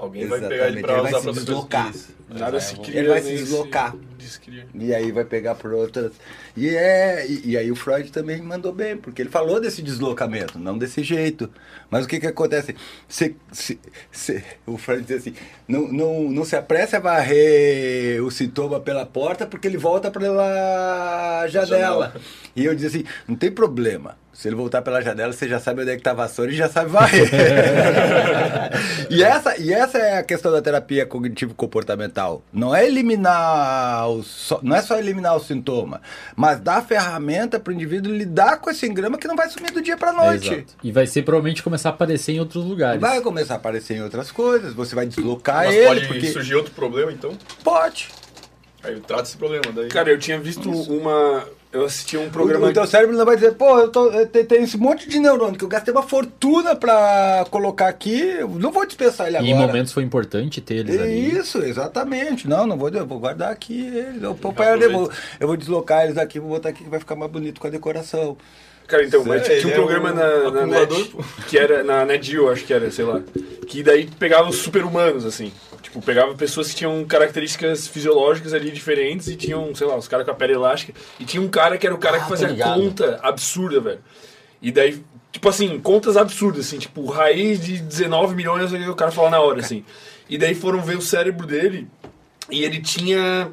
[0.00, 1.92] Al- Alguém vai pegar ele Exatamente, pra ele vai usar se pra outras deslocar.
[2.30, 2.98] Nada se cria.
[3.00, 3.96] Ele vai se deslocar.
[4.16, 4.66] descria.
[4.72, 6.12] E aí vai pegar por outras.
[6.56, 10.56] E, é, e, e aí o Freud também mandou bem, porque ele falou desse deslocamento,
[10.58, 11.50] não desse jeito.
[11.90, 12.76] Mas o que, que acontece?
[13.08, 13.80] Se, se,
[14.12, 15.34] se- o Freud diz assim:
[15.66, 21.46] não, não, não se apresse a varrer o sintoma pela porta, porque ele volta pela
[21.48, 21.66] janela.
[21.66, 22.14] Janela.
[22.54, 24.16] E eu disse assim: não tem problema.
[24.40, 26.54] Se ele voltar pela janela, você já sabe onde é que tá a vassoura e
[26.54, 27.28] já sabe varrer.
[29.10, 32.42] e, essa, e essa é a questão da terapia cognitivo-comportamental.
[32.50, 34.24] Não é eliminar o,
[34.62, 36.00] não é só eliminar o sintoma,
[36.34, 39.82] mas dar ferramenta para o indivíduo lidar com esse engrama que não vai sumir do
[39.82, 40.54] dia para noite.
[40.54, 40.72] Exato.
[40.82, 42.98] E vai ser provavelmente começar a aparecer em outros lugares.
[42.98, 46.54] Vai começar a aparecer em outras coisas, você vai deslocar Mas ele, pode porque surgir
[46.54, 47.36] outro problema, então?
[47.62, 48.08] pode.
[48.82, 49.88] Aí trata esse problema daí.
[49.88, 51.44] Cara, eu tinha visto uma.
[51.72, 52.66] Eu assisti um O, programa.
[52.68, 55.20] o teu cérebro não vai dizer, pô, eu, tô, eu te- tenho esse monte de
[55.20, 59.50] neurônio que eu gastei uma fortuna para colocar aqui, não vou dispensar ele E agora.
[59.52, 61.30] em momentos foi importante ter eles ali.
[61.38, 62.48] Isso, exatamente.
[62.48, 64.20] Não, não vou, eu vou guardar aqui eles.
[64.20, 64.36] Eu,
[64.80, 67.60] eu, vou, eu vou deslocar eles aqui, vou botar aqui que vai ficar mais bonito
[67.60, 68.36] com a decoração.
[68.88, 71.14] Cara, então, mas tinha um é programa um na, na net,
[71.46, 73.20] que era na NetGeo, acho que era, sei lá,
[73.68, 75.52] que daí pegava os super-humanos, assim.
[75.82, 80.24] Tipo, pegava pessoas que tinham características fisiológicas ali diferentes e tinham, sei lá, os caras
[80.26, 80.92] com a pele elástica.
[81.18, 82.80] E tinha um cara que era o cara Ah, que tô fazia ligado.
[82.80, 84.00] conta absurda, velho.
[84.60, 85.02] E daí,
[85.32, 89.60] tipo assim, contas absurdas, assim, tipo, raiz de 19 milhões, o cara fala na hora,
[89.60, 89.84] assim.
[90.28, 91.88] E daí foram ver o cérebro dele
[92.50, 93.50] e ele tinha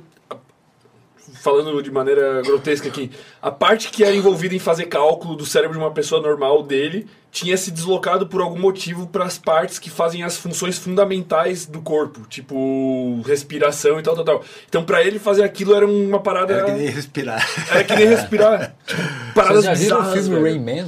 [1.48, 3.10] falando de maneira grotesca aqui,
[3.42, 7.08] a parte que era envolvida em fazer cálculo do cérebro de uma pessoa normal dele
[7.32, 11.82] tinha se deslocado por algum motivo para as partes que fazem as funções fundamentais do
[11.82, 14.44] corpo, tipo respiração e tal, tal, tal.
[14.68, 16.54] Então, para ele fazer aquilo era uma parada.
[16.54, 17.50] Era que nem respirar.
[17.72, 18.76] Era que nem respirar.
[18.86, 19.02] Tipo,
[19.34, 20.42] paradas Vocês já viram o filme.
[20.42, 20.88] Rayman?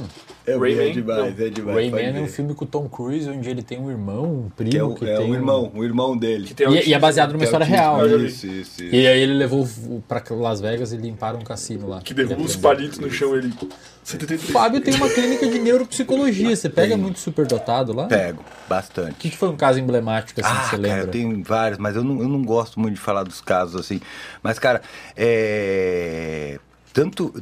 [0.50, 0.88] É, Rayman?
[0.88, 1.76] é demais, é demais.
[1.76, 4.70] Rayman é um filme com o Tom Cruise, onde ele tem um irmão, um primo
[4.70, 6.46] Que é, o, que é tem o um- irmão, o irmão dele.
[6.46, 8.06] Que tem E, e é baseado numa Tem história real.
[8.08, 8.26] Vi.
[8.26, 8.94] Isso, isso, isso.
[8.94, 9.66] E aí ele levou
[10.08, 12.00] pra Las Vegas e limparam um cassino lá.
[12.02, 13.52] Que derruba os palitos no chão ele.
[13.62, 13.68] O
[14.02, 14.50] 73.
[14.50, 16.56] Fábio tem uma clínica de neuropsicologia.
[16.56, 18.06] Você pega muito superdotado lá?
[18.06, 19.14] Pego, O bastante.
[19.16, 21.00] que, que foi um caso emblemático assim ah, que você cara, lembra?
[21.02, 24.00] eu tenho vários, mas eu não, eu não gosto muito de falar dos casos assim.
[24.42, 24.80] Mas, cara,
[25.16, 26.58] é.
[26.92, 27.32] Tanto.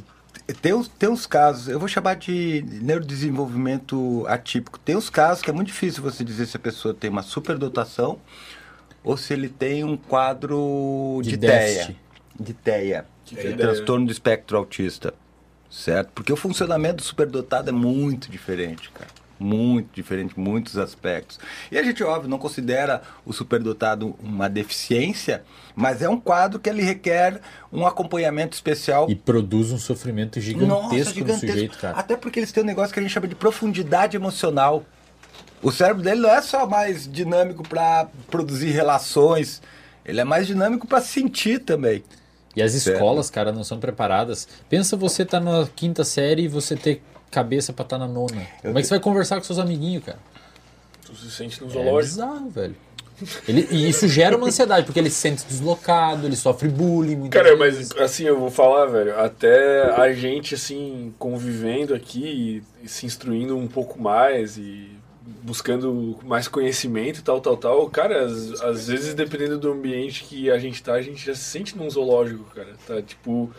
[0.53, 4.79] Tem uns, tem uns casos, eu vou chamar de neurodesenvolvimento atípico.
[4.79, 8.19] Tem uns casos que é muito difícil você dizer se a pessoa tem uma superdotação
[9.03, 11.37] ou se ele tem um quadro De de.
[11.37, 11.95] TEA.
[12.39, 15.13] De TEA, que é transtorno do espectro autista.
[15.69, 16.11] Certo?
[16.13, 19.18] Porque o funcionamento do superdotado é muito diferente, cara.
[19.39, 21.39] Muito diferente, muitos aspectos.
[21.71, 25.43] E a gente, óbvio, não considera o superdotado uma deficiência,
[25.73, 27.39] mas é um quadro que ele requer
[27.71, 31.97] um acompanhamento especial E produz um sofrimento gigantesco, no sujeito, cara.
[31.97, 34.83] até porque eles têm um negócio que a gente chama de profundidade emocional.
[35.61, 39.61] O cérebro dele não é só mais dinâmico para produzir relações,
[40.03, 42.03] ele é mais dinâmico para sentir também.
[42.55, 44.47] E as escolas, cara, não são preparadas.
[44.67, 47.01] Pensa você tá na quinta série e você ter
[47.31, 48.45] cabeça pra estar na nona.
[48.61, 50.19] Como é que você vai conversar com seus amiguinhos, cara?
[51.05, 52.01] Tu se sente no É zoológico.
[52.15, 52.75] bizarro, velho.
[53.47, 57.53] Ele, e isso gera uma ansiedade, porque ele se sente deslocado, ele sofre bullying Cara,
[57.57, 57.89] vezes.
[57.89, 63.05] mas assim, eu vou falar, velho, até a gente, assim, convivendo aqui e, e se
[63.05, 64.89] instruindo um pouco mais e
[65.43, 70.49] buscando mais conhecimento e tal, tal, tal, cara, às, às vezes, dependendo do ambiente que
[70.49, 72.69] a gente tá, a gente já se sente num zoológico, cara.
[72.87, 73.51] Tá, tipo,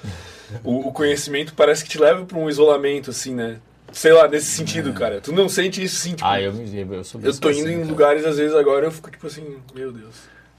[0.64, 3.58] o, o conhecimento parece que te leva pra um isolamento, assim, né?
[3.92, 5.20] Sei lá, nesse sentido, cara.
[5.20, 7.70] Tu não sente isso, sim, tipo, Ah, eu, me- eu sou eu tô assim, indo
[7.70, 7.88] em cara.
[7.88, 10.14] lugares, às vezes, agora eu fico, tipo assim, meu Deus.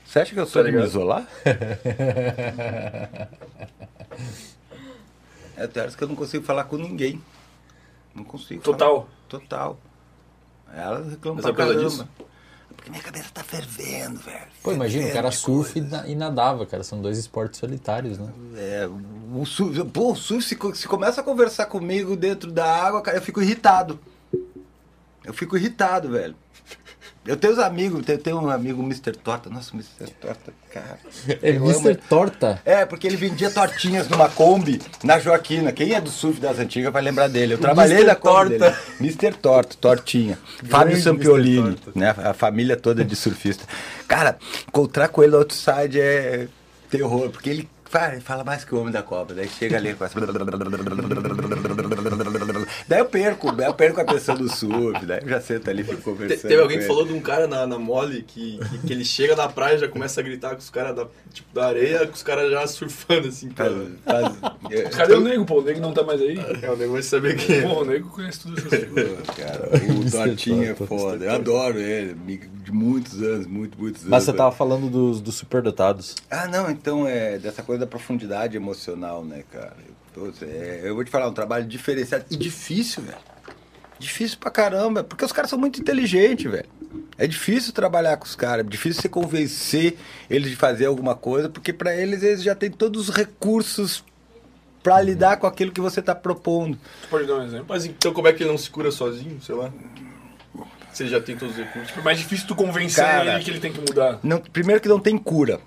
[0.05, 1.25] Você acha que eu sou Tá de me isolar?
[5.57, 7.21] é tem horas que eu não consigo falar com ninguém.
[8.13, 8.61] Não consigo.
[8.61, 8.95] Total.
[8.95, 9.07] falar.
[9.29, 9.79] Total.
[10.75, 11.83] Ela reclama Mas pra é caramba.
[11.89, 12.07] disso?
[12.75, 14.47] Porque minha cabeça tá fervendo, velho.
[14.63, 16.83] Pô, imagina, o cara de surfa e, e nadava, cara.
[16.83, 18.31] São dois esportes solitários, né?
[18.55, 18.89] É,
[19.33, 23.17] o surf, pô, o surf, se, se começa a conversar comigo dentro da água, cara,
[23.17, 23.99] eu fico irritado.
[25.23, 26.35] Eu fico irritado, velho.
[27.23, 29.11] Eu tenho os amigos, eu tenho um amigo Mr.
[29.11, 29.47] Torta.
[29.47, 30.11] Nossa, o Mr.
[30.19, 30.97] Torta, cara.
[31.41, 31.95] É Eu Mr.
[31.95, 32.59] Torta.
[32.65, 35.71] É, porque ele vendia tortinhas numa Kombi na Joaquina.
[35.71, 37.53] Quem é do surf das antigas vai lembrar dele.
[37.53, 38.71] Eu trabalhei na Kombi Torta.
[38.71, 38.75] dele.
[38.99, 39.33] Mr.
[39.33, 40.39] Torta, tortinha.
[40.67, 40.97] Fábio.
[40.99, 42.09] Sampiolini, né?
[42.17, 43.65] A família toda de surfista.
[44.07, 46.47] Cara, encontrar com ele no outside é
[46.89, 47.69] terror, porque ele,
[48.23, 49.35] fala mais que o homem da cobra.
[49.35, 50.19] Daí chega ali com essa...
[52.87, 55.81] Daí eu perco, daí eu perco a atenção do surf, daí eu já sento ali
[55.81, 56.41] e fico Te- conversando.
[56.49, 59.35] Teve alguém que falou de um cara na, na mole que, que, que ele chega
[59.35, 62.13] na praia e já começa a gritar com os caras da, tipo, da areia, com
[62.13, 63.87] os caras já surfando assim, cara.
[64.05, 65.59] Faz- faz- Cadê o nego, pô?
[65.59, 66.37] O nego não tá mais aí.
[66.61, 67.61] É o negócio de saber quem é.
[67.61, 69.19] Pô, o nego conhece tudo essas coisas.
[69.35, 69.69] Cara,
[69.99, 71.25] o Tortinha é foda.
[71.25, 74.09] Eu adoro ele, amigo de muitos anos, muito, muitos anos.
[74.11, 76.15] Mas você tava falando dos, dos superdotados.
[76.29, 79.73] Ah, não, então é dessa coisa da profundidade emocional, né, cara?
[79.87, 83.17] Eu, tô- é, eu vou te falar, um trabalho diferenciado e difícil, velho.
[83.99, 86.65] Difícil pra caramba, porque os caras são muito inteligentes, velho.
[87.17, 89.95] É difícil trabalhar com os caras, é difícil você convencer
[90.29, 94.03] eles de fazer alguma coisa, porque pra eles eles já têm todos os recursos
[94.81, 96.77] pra lidar com aquilo que você tá propondo.
[97.03, 97.67] Tu pode dar um exemplo?
[97.69, 99.71] Mas então como é que ele não se cura sozinho, sei lá?
[100.99, 101.97] Ele já tem todos os recursos.
[101.97, 104.19] É mais difícil tu convencer Cara, ele que ele tem que mudar.
[104.21, 105.59] Não, primeiro que não tem cura.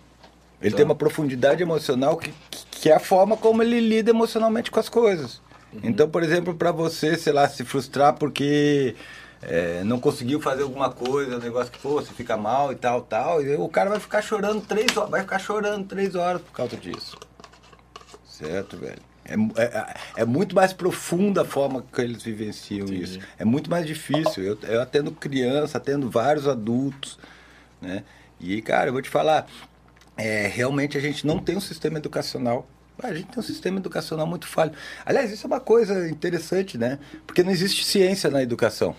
[0.64, 0.76] Ele Tá.
[0.78, 2.32] tem uma profundidade emocional que,
[2.70, 5.42] que é a forma como ele lida emocionalmente com as coisas.
[5.72, 5.80] Uhum.
[5.84, 8.96] Então, por exemplo, para você, sei lá, se frustrar porque
[9.42, 13.02] é, não conseguiu fazer alguma coisa, um negócio que, pô, você fica mal e tal,
[13.02, 16.52] tal, e o cara vai ficar chorando três horas, vai ficar chorando três horas por
[16.52, 17.18] causa disso.
[18.24, 19.02] Certo, velho?
[19.24, 23.18] É, mu- é, é muito mais profunda a forma que eles vivenciam isso.
[23.38, 24.42] É muito mais difícil.
[24.44, 27.18] Eu, eu atendo criança, atendo vários adultos,
[27.80, 28.02] né?
[28.40, 29.46] E, cara, eu vou te falar,
[30.16, 32.68] é, realmente a gente não tem um sistema educacional.
[33.02, 34.70] A gente tem um sistema educacional muito falho.
[35.04, 36.98] Aliás, isso é uma coisa interessante, né?
[37.26, 38.94] Porque não existe ciência na educação.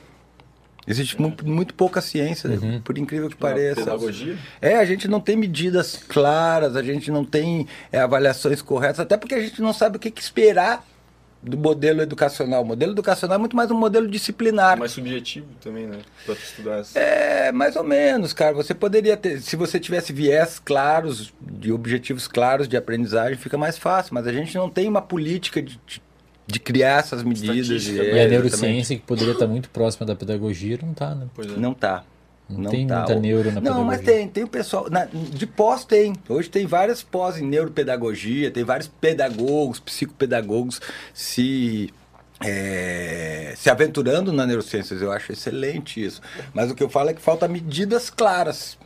[0.87, 2.49] Existe mu- muito pouca ciência,
[2.83, 3.81] por incrível que pareça.
[3.81, 4.37] Pedagogia?
[4.61, 9.17] É, a gente não tem medidas claras, a gente não tem é, avaliações corretas, até
[9.17, 10.85] porque a gente não sabe o que, que esperar
[11.45, 12.63] do modelo educacional.
[12.63, 14.77] O modelo educacional é muito mais um modelo disciplinar.
[14.77, 15.99] Mais subjetivo também, né?
[16.25, 16.99] Pra tu estudar essa.
[16.99, 18.53] É, mais ou menos, cara.
[18.55, 23.77] Você poderia ter, se você tivesse viés claros, de objetivos claros de aprendizagem, fica mais
[23.77, 24.13] fácil.
[24.13, 26.01] Mas a gente não tem uma política de, de,
[26.47, 27.57] de criar essas medidas.
[27.69, 28.29] Estatística, é, E a exatamente.
[28.31, 31.27] neurociência, que poderia estar muito próxima da pedagogia, não tá, né?
[31.35, 31.55] Pois é.
[31.57, 32.03] Não tá.
[32.47, 32.97] Não tem tá.
[32.97, 34.05] muita neuro na Não, mas pedagogia.
[34.19, 34.87] tem, tem o pessoal.
[34.89, 36.13] na- de pós tem.
[36.29, 40.79] Hoje tem várias pós em neuropedagogia, tem vários pedagogos, psicopedagogos
[41.13, 41.91] se.
[42.43, 46.21] é, se aventurando na neurociências, eu acho excelente isso.
[46.53, 48.77] Mas o que eu falo é que falta medidas claras.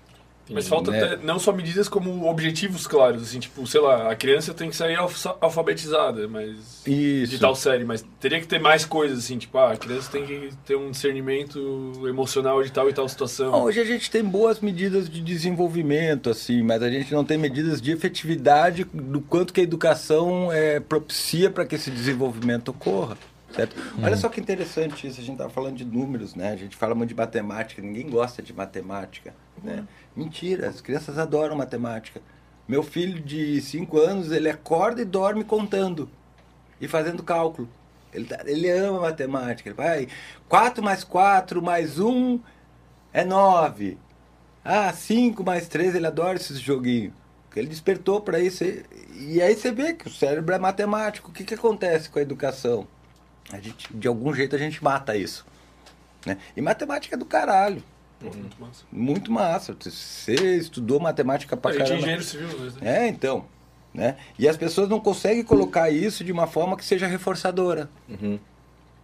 [0.49, 1.19] Mas falta né?
[1.23, 4.95] não só medidas como objetivos claros, assim, tipo, sei lá, a criança tem que sair
[4.95, 7.31] alfa- alfabetizada, mas Isso.
[7.31, 10.25] de tal série, mas teria que ter mais coisas, assim, tipo, ah, a criança tem
[10.25, 13.51] que ter um discernimento emocional de tal e tal situação.
[13.51, 17.37] Não, hoje a gente tem boas medidas de desenvolvimento, assim, mas a gente não tem
[17.37, 23.17] medidas de efetividade do quanto que a educação é, propicia para que esse desenvolvimento ocorra.
[23.51, 23.75] Certo?
[24.01, 26.51] Olha só que interessante isso, a gente estava falando de números, né?
[26.51, 29.33] A gente fala muito de matemática, ninguém gosta de matemática.
[29.63, 29.85] Né?
[30.15, 32.21] Mentira, as crianças adoram matemática.
[32.67, 36.09] Meu filho de 5 anos, ele acorda e dorme contando
[36.79, 37.67] e fazendo cálculo.
[38.13, 39.69] Ele, tá- ele ama matemática.
[39.69, 40.07] Ele vai,
[40.47, 42.39] 4 mais 4 mais 1
[43.13, 43.97] é 9.
[44.63, 47.13] Ah, 5 mais 3, ele adora esses joguinhos.
[47.55, 48.63] Ele despertou para isso.
[48.63, 48.85] E,
[49.35, 51.29] e aí você vê que o cérebro é matemático.
[51.29, 52.87] O que, que acontece com a educação?
[53.51, 55.45] A gente, de algum jeito a gente mata isso.
[56.25, 56.37] Né?
[56.55, 57.83] E matemática é do caralho.
[58.19, 58.83] Pô, muito massa.
[58.91, 59.75] Muito massa.
[59.79, 62.01] Você estudou matemática pra A gente é caramba.
[62.01, 62.47] engenheiro civil,
[62.81, 63.05] né?
[63.05, 63.45] É, então.
[63.93, 64.17] Né?
[64.37, 67.89] E as pessoas não conseguem colocar isso de uma forma que seja reforçadora.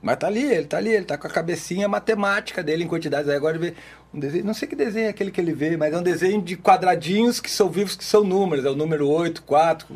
[0.02, 3.28] Mas tá ali, ele tá ali, ele tá com a cabecinha matemática dele em quantidades.
[3.28, 3.76] Aí agora ele vê
[4.14, 6.42] um desenho, não sei que desenho é aquele que ele vê, mas é um desenho
[6.42, 8.66] de quadradinhos que são vivos, que são números.
[8.66, 9.88] É o número 8, 4.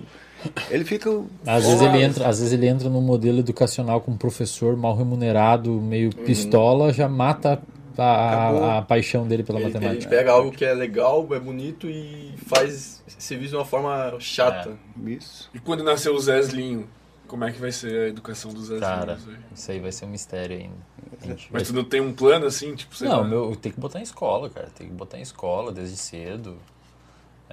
[0.72, 1.10] Ele fica.
[1.46, 4.96] Às vezes, ele entra, às vezes ele entra num modelo educacional com um professor mal
[4.96, 7.62] remunerado, meio pistola, já mata
[8.03, 8.64] a, Acabou.
[8.64, 10.10] a, a paixão dele pela Ele, ele matemática.
[10.10, 14.78] pega algo que é legal, é bonito e faz ser visto de uma forma chata.
[15.06, 15.50] Isso.
[15.53, 16.88] E quando nasceu o Zezlinho,
[17.28, 18.82] como é que vai ser a educação do Zezlinho?
[18.82, 19.36] Cara, isso aí?
[19.56, 20.90] isso aí vai ser um mistério ainda.
[21.22, 23.24] A gente Mas vai- tu não tem um plano assim, tipo, Não, lá.
[23.24, 24.68] meu, tem que botar em escola, cara.
[24.76, 26.58] Tem que botar em escola desde cedo.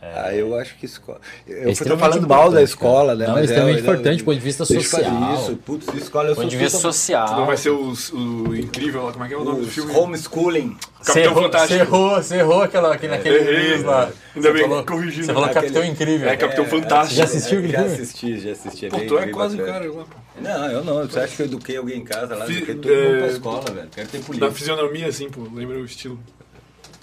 [0.00, 1.18] Ah, eu acho que escola.
[1.48, 3.26] Eu É tô extremamente falando mal da escola, né?
[3.26, 5.34] Não, Mas é extremamente é, importante do ponto de vista social.
[5.34, 5.56] Isso.
[5.64, 7.34] Putz, escola eu Do ponto de vista social.
[7.36, 9.72] Não vai ser o, o incrível lá, como é que é o nome do Os
[9.74, 9.94] filme?
[9.96, 10.76] homeschooling.
[11.04, 11.68] Capitão Fantástico.
[11.74, 14.02] você errou, você errou aquela, aquele, naquele errei, mês lá.
[14.04, 15.48] Ainda Você bem que falou- corrigiu, Você falou?
[15.48, 16.28] Capitão Aquele- Incrível.
[16.28, 17.14] É, Capitão É, Fantástico.
[17.16, 18.88] Já assistiu aquele Já assisti, já assisti.
[18.88, 20.16] Pô, tu é quase o cara lá, pô.
[20.40, 21.02] Não, eu não.
[21.08, 22.44] Você acha que eu eduquei alguém em casa lá?
[22.44, 23.88] Eduquei todo mundo é, pra escola, velho.
[23.94, 24.50] Quero ter Da polícia.
[24.50, 26.18] fisionomia, assim, pô, lembra o estilo.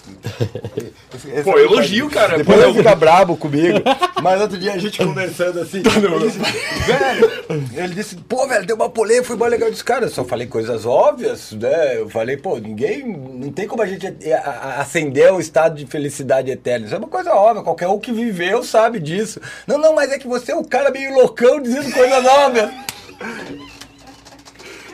[1.13, 2.37] Esse- Pô, elogio, cara.
[2.37, 3.79] Depois Pô, ele fica brabo comigo.
[4.21, 5.77] Mas outro dia a gente conversando assim.
[5.77, 6.39] ele disse,
[6.87, 9.67] velho, ele disse, pô, velho, deu uma polêmica, foi mó legal.
[9.67, 11.97] Eu disse, cara, eu só falei coisas óbvias, né?
[11.99, 13.05] Eu falei, pô, ninguém.
[13.05, 16.85] Não tem como a gente a- acender o estado de felicidade eterna.
[16.85, 19.39] Isso é uma coisa óbvia, qualquer um que viveu sabe disso.
[19.67, 22.69] Não, não, mas é que você é um cara meio loucão dizendo coisas óbvias.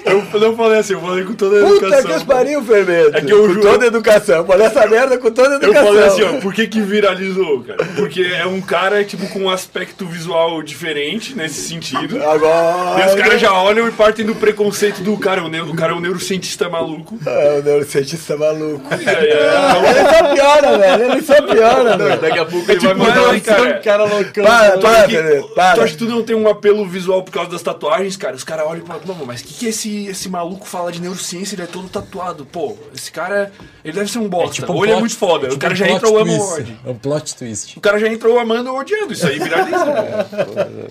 [0.05, 2.09] Eu não falei assim, eu falei com toda a Puta educação.
[2.11, 3.17] que os pariu, Fermento.
[3.17, 4.35] É que eu com juro- toda a educação.
[4.37, 5.87] Eu falei essa merda com toda a Eu educação.
[5.87, 7.85] falei assim, ó, por que que viralizou, cara?
[7.95, 12.21] Porque é um cara, tipo, com um aspecto visual diferente nesse sentido.
[12.23, 13.03] Agora.
[13.03, 15.91] E os caras já olham e partem do preconceito do cara, o, neu- o cara
[15.93, 17.17] é um neurocientista maluco.
[17.25, 18.81] É, o neurocientista maluco.
[18.93, 21.11] E aí, é, Ele só piora, velho.
[21.11, 22.21] Ele só piora, velho.
[22.21, 23.73] Daqui a pouco É ele tipo, vai mandar não, um cara.
[23.79, 24.43] cara loucão.
[24.45, 25.83] Para, Tu para, que, Fermento, tu para.
[25.83, 28.35] acha que tu não tem um apelo visual por causa das tatuagens, cara?
[28.35, 31.55] Os caras olham e falam, mas o que, que esse, esse maluco fala de neurociência?
[31.55, 32.45] Ele é todo tatuado.
[32.45, 33.51] Pô, esse cara,
[33.83, 34.65] ele deve ser um bosta.
[34.71, 35.43] um ou ele é plot- muito foda.
[35.47, 36.53] tipo o cara um já plot entra ou ama ou twist.
[36.61, 36.77] ódio.
[36.85, 37.77] É um plot twist.
[37.77, 39.13] O cara já entrou amando ou odiando.
[39.13, 40.27] Isso aí viraliza.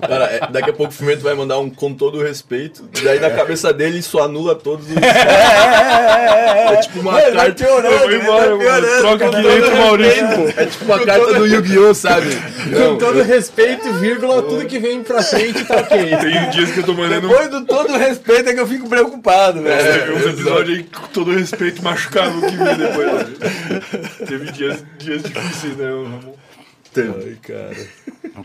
[0.06, 2.88] Cara, é, daqui a pouco o Fumento vai mandar um com todo o respeito.
[3.02, 4.94] Daí na cabeça dele isso anula todos os.
[5.78, 7.64] É, tipo uma Ele vai carta.
[7.64, 8.58] piorando, Eu vou ele embora, mano.
[8.58, 10.54] piorando, Troca com aqui dentro, Maurício.
[10.56, 12.26] É tipo uma carta do Yu-Gi-Oh, sabe?
[12.76, 16.16] Com todo respeito, vírgula, tudo que vem pra frente tá ok.
[16.16, 19.62] Tem dias que eu tô mandando Depois do todo respeito é que eu fico preocupado,
[19.62, 20.00] velho.
[20.00, 23.12] Teve uns episódios aí, com todo respeito, machucaram o que veio depois.
[23.12, 24.08] né?
[24.26, 26.34] Teve dias, dias difíceis, né, Ramon?
[26.96, 27.76] Ai, cara.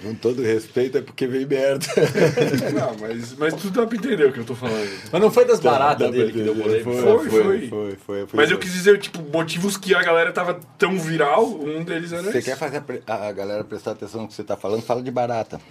[0.01, 1.85] Com todo respeito é porque vem merda.
[2.73, 4.89] Não, mas, mas tu dá pra entender o que eu tô falando.
[5.11, 6.83] Mas não foi das baratas Dá pra dele que deu polêmica.
[6.83, 7.29] Foi, foi.
[7.29, 8.27] foi, foi, foi.
[8.33, 12.23] Mas eu quis dizer, tipo, motivos que a galera tava tão viral, um deles era
[12.23, 12.49] Você esse.
[12.49, 14.81] quer fazer a, pre- a galera prestar atenção no que você tá falando?
[14.81, 15.61] Fala de barata.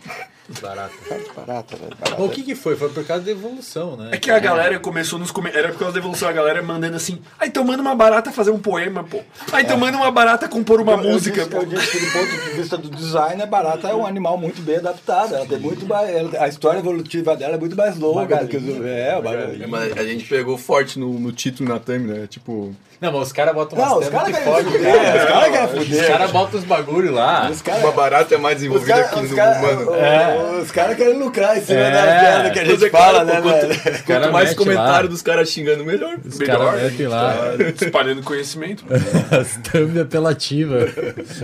[0.61, 0.93] Barata.
[1.09, 1.97] Fala de barata, velho.
[1.99, 2.23] Barata.
[2.23, 2.77] O que que foi?
[2.77, 4.11] Foi por causa da evolução, né?
[4.13, 5.65] É que a galera começou nos comentários.
[5.65, 7.21] Era por causa da evolução, a galera mandando assim.
[7.39, 9.21] Ah, então manda uma barata fazer um poema, pô.
[9.53, 11.57] Ah, então manda uma barata compor uma Eu- eu música, disse- pô.
[11.59, 15.35] Eu disse ponto de vista do design, a barata é um animal muito bem adaptado.
[15.35, 18.57] Ela tem muito mais, ela- a história evolutiva dela é muito mais longa do que
[18.57, 18.65] os.
[18.87, 22.27] É, o É, mas a gente pegou forte no, no título na thumb, né?
[22.27, 25.19] Tipo, Não, mas os caras botam Não, umas os temas caras que fodem, fuder, cara.
[25.19, 27.51] os caras querem Os caras botam os bagulho lá.
[27.51, 27.83] Os caras.
[27.83, 29.95] uma barata é mais Os desenvolvida caras que os no cara, humano.
[29.97, 30.61] É.
[30.63, 31.91] os cara querem lucrar em cima É.
[31.91, 33.81] das merda que a gente é fala, né, quanto- velho?
[34.05, 35.11] cara Quanto mais comentário lá.
[35.11, 36.17] dos caras xingando, melhor.
[36.25, 37.35] Os Melhor, caras lá.
[37.83, 38.85] Espalhando conhecimento.
[39.31, 40.79] As thumb apelativa.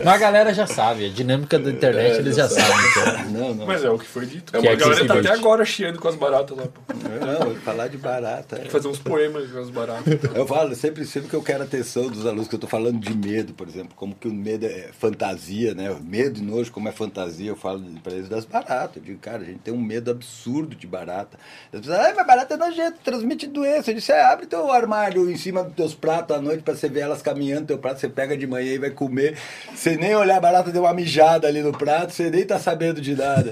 [0.05, 2.93] Mas a galera já sabe, a dinâmica da internet É, eles já sabem.
[2.95, 3.19] cara.
[3.29, 3.67] Não, não.
[3.67, 4.53] Mas é o que foi dito.
[4.59, 6.81] Que é a galera tá até agora chiando com as baratas lá, pô.
[6.95, 8.61] Não, falar de barata.
[8.65, 8.69] é.
[8.69, 10.19] Fazer uns poemas com as baratas.
[10.35, 13.01] Eu falo sempre, sempre que eu quero a atenção dos alunos, que eu tô falando
[13.01, 15.91] de medo, por exemplo, como que o medo é fantasia, né?
[15.91, 18.97] O medo e nojo, como é fantasia, eu falo para eles das baratas.
[18.97, 21.39] Eu digo, cara, a gente tem um medo absurdo de barata.
[21.73, 23.91] As pessoas, ah, mas barata é nojento, transmite doença.
[23.91, 26.87] Eu disse, é, abre teu armário em cima dos teus pratos à noite para você
[26.87, 29.39] ver elas caminhando, teu prato você pega de manhã e vai comer.
[29.75, 33.01] Você nem olhar a barata deu uma mijada ali no prato, você nem tá sabendo
[33.01, 33.51] de nada.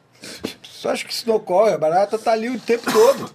[0.64, 3.30] Só acho que isso não ocorre, a barata tá ali o tempo todo.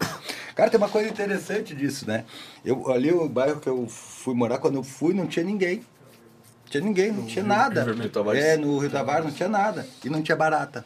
[0.58, 2.26] Cara, tem uma coisa interessante disso, né?
[2.66, 5.78] Eu, ali o bairro que eu fui morar, quando eu fui, não tinha ninguém.
[5.78, 7.86] Não tinha ninguém, não tinha nada.
[7.86, 8.44] Vermelho Tavares?
[8.44, 9.88] É, no Rio Tavares não tinha nada.
[10.04, 10.84] E não tinha barata.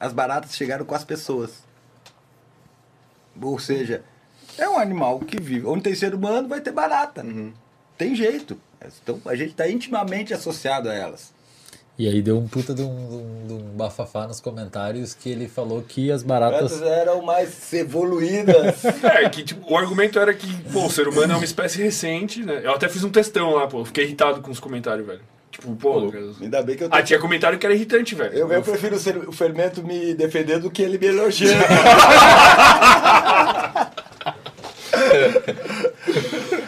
[0.00, 1.62] As baratas chegaram com as pessoas.
[3.40, 4.02] Ou seja,
[4.58, 5.64] é um animal que vive.
[5.64, 7.24] Onde tem ser humano, vai ter barata.
[7.96, 8.60] Tem jeito.
[9.00, 11.32] Então, a gente está intimamente associado a elas.
[11.98, 15.30] E aí deu um puta de um, de um- de um bafafá nos comentários que
[15.30, 16.72] ele falou que as baratas.
[16.80, 18.82] Elas eram mais evoluídas.
[19.02, 22.42] É, que tipo, o argumento era que, pô, o ser humano é uma espécie recente,
[22.44, 22.60] né?
[22.62, 23.82] Eu até fiz um textão lá, pô.
[23.84, 25.20] Fiquei irritado com os comentários, velho.
[25.50, 26.12] Tipo, pô.
[26.42, 28.34] Ainda bem que eu Ah, tinha comentário que era irritante, velho.
[28.34, 31.64] Eu, eu prefiro ser- o fermento me defender do que ele me elogiando.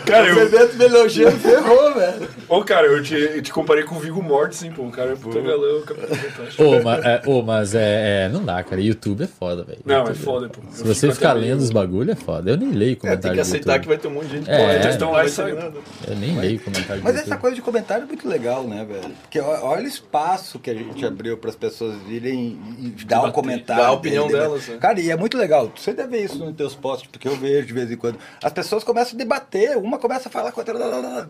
[0.09, 2.29] Cara, o eu, fermento me elogiando ferrou, velho.
[2.49, 4.83] ô, cara, eu te, eu te comparei com o Viggo Mortensen, pô.
[4.83, 6.63] O cara é puta galão, capitão fantástico.
[6.63, 8.81] Ô, mas, é, ô, mas é, é, Não dá, cara.
[8.81, 9.81] YouTube é foda, velho.
[9.85, 10.61] Não, é YouTube foda, pô.
[10.71, 12.51] Se você ficar lendo os bagulho, é foda.
[12.51, 14.51] Eu nem leio É, comentário tem que aceitar que vai ter um monte de gente.
[14.51, 14.75] É.
[14.77, 15.79] Eles estão lá e nada.
[16.07, 19.15] Eu nem leio comentário Mas essa coisa de comentário é muito legal, né, velho?
[19.23, 23.33] Porque olha o espaço que a gente abriu para as pessoas virem e dar um
[23.33, 23.83] comentário.
[23.83, 24.77] dar a opinião dele, delas, né?
[24.81, 25.71] Cara, e é muito legal.
[25.77, 28.19] Você deve ver isso nos teus posts, porque eu vejo de vez em quando.
[28.43, 30.65] As pessoas começam a debater, uma começa a falar com a.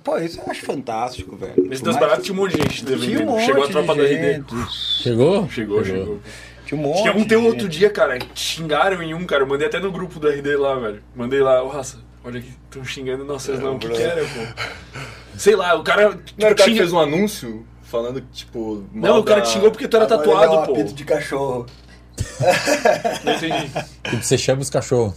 [0.02, 1.54] Pô, isso eu acho fantástico, velho.
[1.68, 3.94] Nesse mais baratas que- tinha um monte de gente Tinha um monte Chegou a tropa
[3.94, 4.32] da RD.
[4.34, 4.54] gente.
[5.02, 5.48] Chegou?
[5.50, 6.20] Chegou, chegou.
[6.66, 7.00] Tinha um monte.
[7.02, 9.42] Tinha um teu outro dia, cara, xingaram em um, cara.
[9.42, 11.02] Eu mandei até no grupo do RD lá, velho.
[11.16, 13.76] Mandei lá, ô raça, olha aqui, estão xingando nossas não.
[13.76, 15.00] O que, que era, pô?
[15.38, 16.02] Sei lá, o cara.
[16.10, 18.84] Não era o cara tinha- fez um anúncio falando que, tipo.
[18.92, 20.72] Não, o cara da- te xingou porque tu era Agora tatuado, pô.
[20.74, 21.64] apito de cachorro.
[23.24, 23.70] Não entendi.
[24.04, 25.14] Tipo, você chama os cachorros.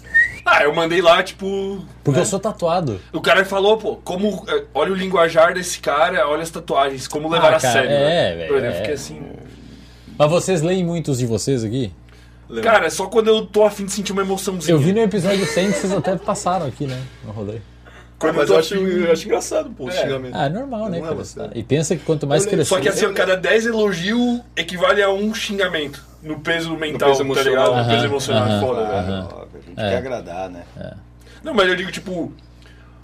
[0.53, 1.85] Ah, eu mandei lá, tipo.
[2.03, 2.99] Porque eu sou tatuado.
[3.13, 4.43] O cara falou, pô, como.
[4.49, 7.89] eh, Olha o linguajar desse cara, olha as tatuagens, como levar Ah, a cara, sério.
[7.91, 8.35] é, né?
[8.47, 8.73] velho, Eu é.
[8.73, 9.21] fiquei assim.
[10.17, 11.91] Mas vocês leem muitos de vocês aqui?
[12.61, 14.73] Cara, é só quando eu tô afim de sentir uma emoçãozinha.
[14.75, 17.01] Eu vi no episódio 100 que vocês até passaram aqui, né?
[17.25, 17.59] No rolê.
[18.19, 19.93] Quando Mas eu acho, afim- eu acho engraçado, pô, o É.
[19.93, 20.35] xingamento.
[20.35, 21.49] Ah, é normal, né, Não é.
[21.55, 22.65] E pensa que quanto mais crescer.
[22.65, 26.03] Só que assim, ó, cada 10 elogios equivale a um xingamento.
[26.23, 27.69] No peso mental, peso tá emocional.
[27.71, 27.83] ligado?
[27.83, 28.43] No peso emocional.
[28.43, 29.11] aham, Foda, velho.
[29.11, 29.89] A gente É.
[29.89, 30.63] quer agradar, né?
[31.43, 32.31] Não, mas eu digo, tipo,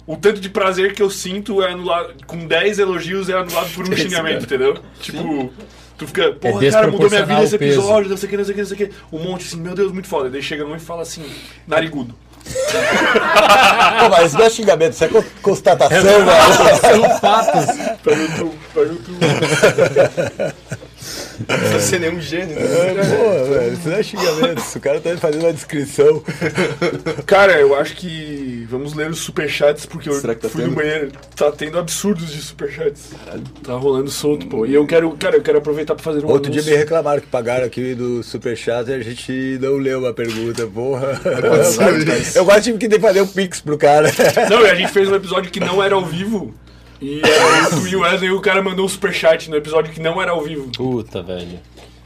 [0.06, 2.14] o tanto de prazer que eu sinto é anulado.
[2.26, 4.78] Com 10 elogios é anulado por um xingamento, entendeu?
[5.00, 5.52] Tipo.
[5.98, 8.52] Tu fica, porra, cara, mudou minha vida esse episódio, não sei o que, não sei
[8.52, 8.94] o que, não sei o que.
[9.12, 10.30] Um monte assim, meu Deus, muito foda.
[10.30, 11.24] Daí chega um e fala assim,
[11.66, 12.14] narigudo.
[13.98, 16.80] Pô, mas isso não é xingamento, isso é co- constatação, velho.
[16.80, 17.66] São fatos.
[18.00, 19.18] Pra YouTube, pra YouTube.
[21.38, 22.54] Não precisa ser nenhum gênio.
[22.56, 22.64] né?
[23.16, 24.62] Pô, velho, isso não é xingamento.
[24.76, 26.22] O cara tá fazendo uma descrição.
[27.26, 30.68] Cara, eu acho que vamos ler os superchats, porque eu Será que tá fui no
[30.68, 30.76] tendo?
[30.76, 31.12] banheiro.
[31.36, 33.10] Tá tendo absurdos de superchats.
[33.62, 34.66] Tá rolando solto, pô.
[34.66, 36.72] E eu quero, cara, eu quero aproveitar pra fazer um Outro dia anúncio.
[36.72, 41.20] me reclamaram que pagaram aqui do Superchat e a gente não leu a pergunta, porra.
[42.34, 44.10] Eu quase tive que fazer um pix pro cara.
[44.50, 46.54] Não, e a gente fez um episódio que não era ao vivo.
[47.00, 50.00] E era eu e o Wesley e o cara mandou um superchat no episódio que
[50.00, 50.70] não era ao vivo.
[50.72, 51.58] Puta, velho.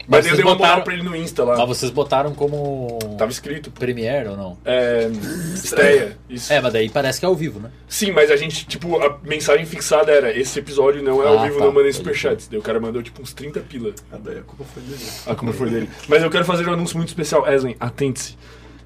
[0.05, 1.55] Mas, vocês eu dei uma moral botaram- pra ele no Insta lá.
[1.57, 2.99] Mas vocês botaram como.
[3.17, 3.71] Tava escrito.
[3.71, 4.57] Premiere ou não?
[4.65, 5.09] É.
[5.53, 6.17] Estreia.
[6.29, 6.51] Isso.
[6.51, 7.69] É, mas daí parece que é ao vivo, né?
[7.87, 11.43] Sim, mas a gente, tipo, a mensagem fixada era: esse episódio não é ao Ah,
[11.43, 11.65] vivo, tá.
[11.65, 12.49] não mandei superchats.
[12.49, 13.93] Daí o cara mandou tipo uns 30 pila.
[14.11, 15.01] Ah, daí a culpa foi dele.
[15.25, 15.89] A culpa foi dele.
[16.09, 17.47] Mas eu quero fazer um anúncio muito especial.
[17.47, 18.37] Eslen, atente-se.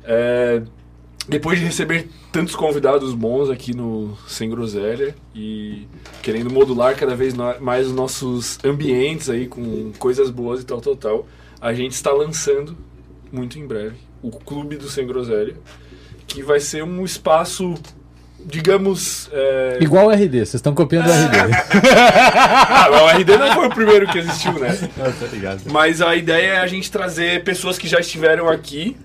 [0.04, 0.62] É,
[1.28, 5.88] depois de receber tantos convidados bons aqui no Sem Groselha e
[6.22, 10.96] querendo modular cada vez mais os nossos ambientes aí com coisas boas e tal, tal,
[10.96, 11.28] tal,
[11.60, 12.78] a gente está lançando
[13.32, 15.56] muito em breve o Clube do Sem Groselha,
[16.26, 17.76] que vai ser um espaço
[18.46, 19.30] digamos.
[19.34, 21.38] é, Igual o RD, vocês estão copiando o RD.
[22.70, 24.76] Ah, o RD não foi o primeiro que existiu, né?
[24.96, 25.62] tá ligado.
[25.72, 28.96] Mas a ideia é a gente trazer pessoas que já estiveram aqui,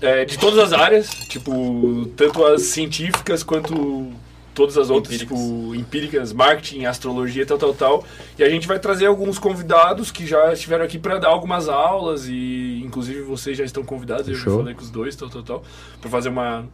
[0.00, 4.10] é, de todas as áreas, tipo, tanto as científicas quanto
[4.54, 8.04] todas as outras, tipo, empíricas, marketing, astrologia, tal, tal, tal.
[8.38, 12.26] E a gente vai trazer alguns convidados que já estiveram aqui para dar algumas aulas
[12.26, 14.58] e, inclusive, vocês já estão convidados, eu já Show.
[14.60, 15.64] falei com os dois, tal, tal, tal,
[16.00, 16.64] para fazer uma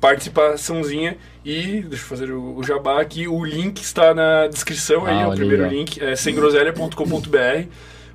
[0.00, 1.16] participaçãozinha.
[1.44, 5.22] E deixa eu fazer o, o jabá aqui o link está na descrição aí Ah,
[5.22, 7.68] é o primeiro aí, link é semgroselha.com.br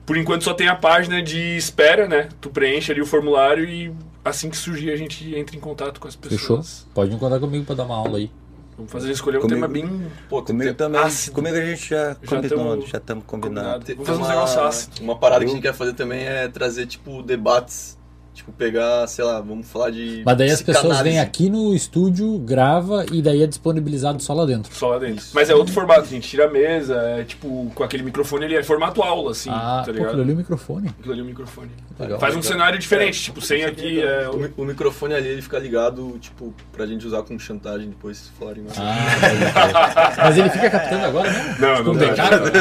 [0.05, 2.29] por enquanto só tem a página de espera né?
[2.39, 3.91] Tu preenche ali o formulário e
[4.23, 6.91] assim que surgir a gente entra em contato com as pessoas Fechou?
[6.93, 8.31] Pode contar comigo pra dar uma aula aí.
[8.77, 11.01] vamos fazer escolher um Comigo- tema bem Pô, tem, Comigo também.
[11.01, 11.35] ácido.
[11.35, 13.71] Comigo a gente já Já combinou, já estamos combinados.
[13.85, 13.85] combinado.
[13.95, 14.99] Vamos fazer uns uma, negócios ácidos.
[15.01, 17.97] uma parada que a gente quer fazer também é trazer, tipo, debates.
[18.39, 20.21] Tipo, pegar, sei lá, vamos falar de.
[20.25, 24.45] Mas daí as pessoas vêm aqui no estúdio, grava e daí é disponibilizado só lá
[24.45, 24.73] dentro.
[24.73, 27.83] só lá dentro mas é outro formato a gente tira a mesa é tipo com
[27.83, 30.87] aquele microfone ali é formato aula assim ah, tá pô, aquilo ali é o microfone.
[30.87, 31.69] aquilo ali é o microfone
[31.99, 32.19] Legal.
[32.19, 36.17] faz um cenário diferente tipo sem aqui é, O, o microfone ali, ele fica ligado,
[36.21, 38.77] tipo, pra gente usar com chantagem depois, se falarem mais.
[38.79, 40.13] Ah.
[40.17, 41.55] Mas ele fica captando agora, né?
[41.59, 42.07] não não Com dá.
[42.07, 42.51] backup?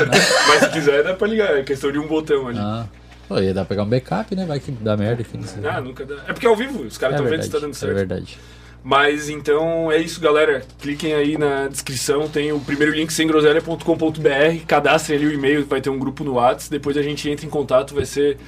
[0.49, 2.87] mas se quiser dá pra ligar é questão de um botão ali Ah.
[3.29, 4.47] Pô, ia dar pra pegar um backup, né?
[4.47, 5.37] Vai que dá merda aqui.
[5.37, 5.65] Nesse...
[5.67, 6.15] Ah, nunca dá.
[6.27, 7.75] É porque é ao vivo, os caras é estão vendo verdade, se tá dando é
[7.75, 7.95] certo.
[7.95, 8.39] verdade.
[8.83, 10.63] Mas então é isso, galera.
[10.81, 15.91] Cliquem aí na descrição, tem o primeiro link semgroselha.com.br, cadastrem ali o e-mail, vai ter
[15.91, 18.39] um grupo no WhatsApp, depois a gente entra em contato, vai ser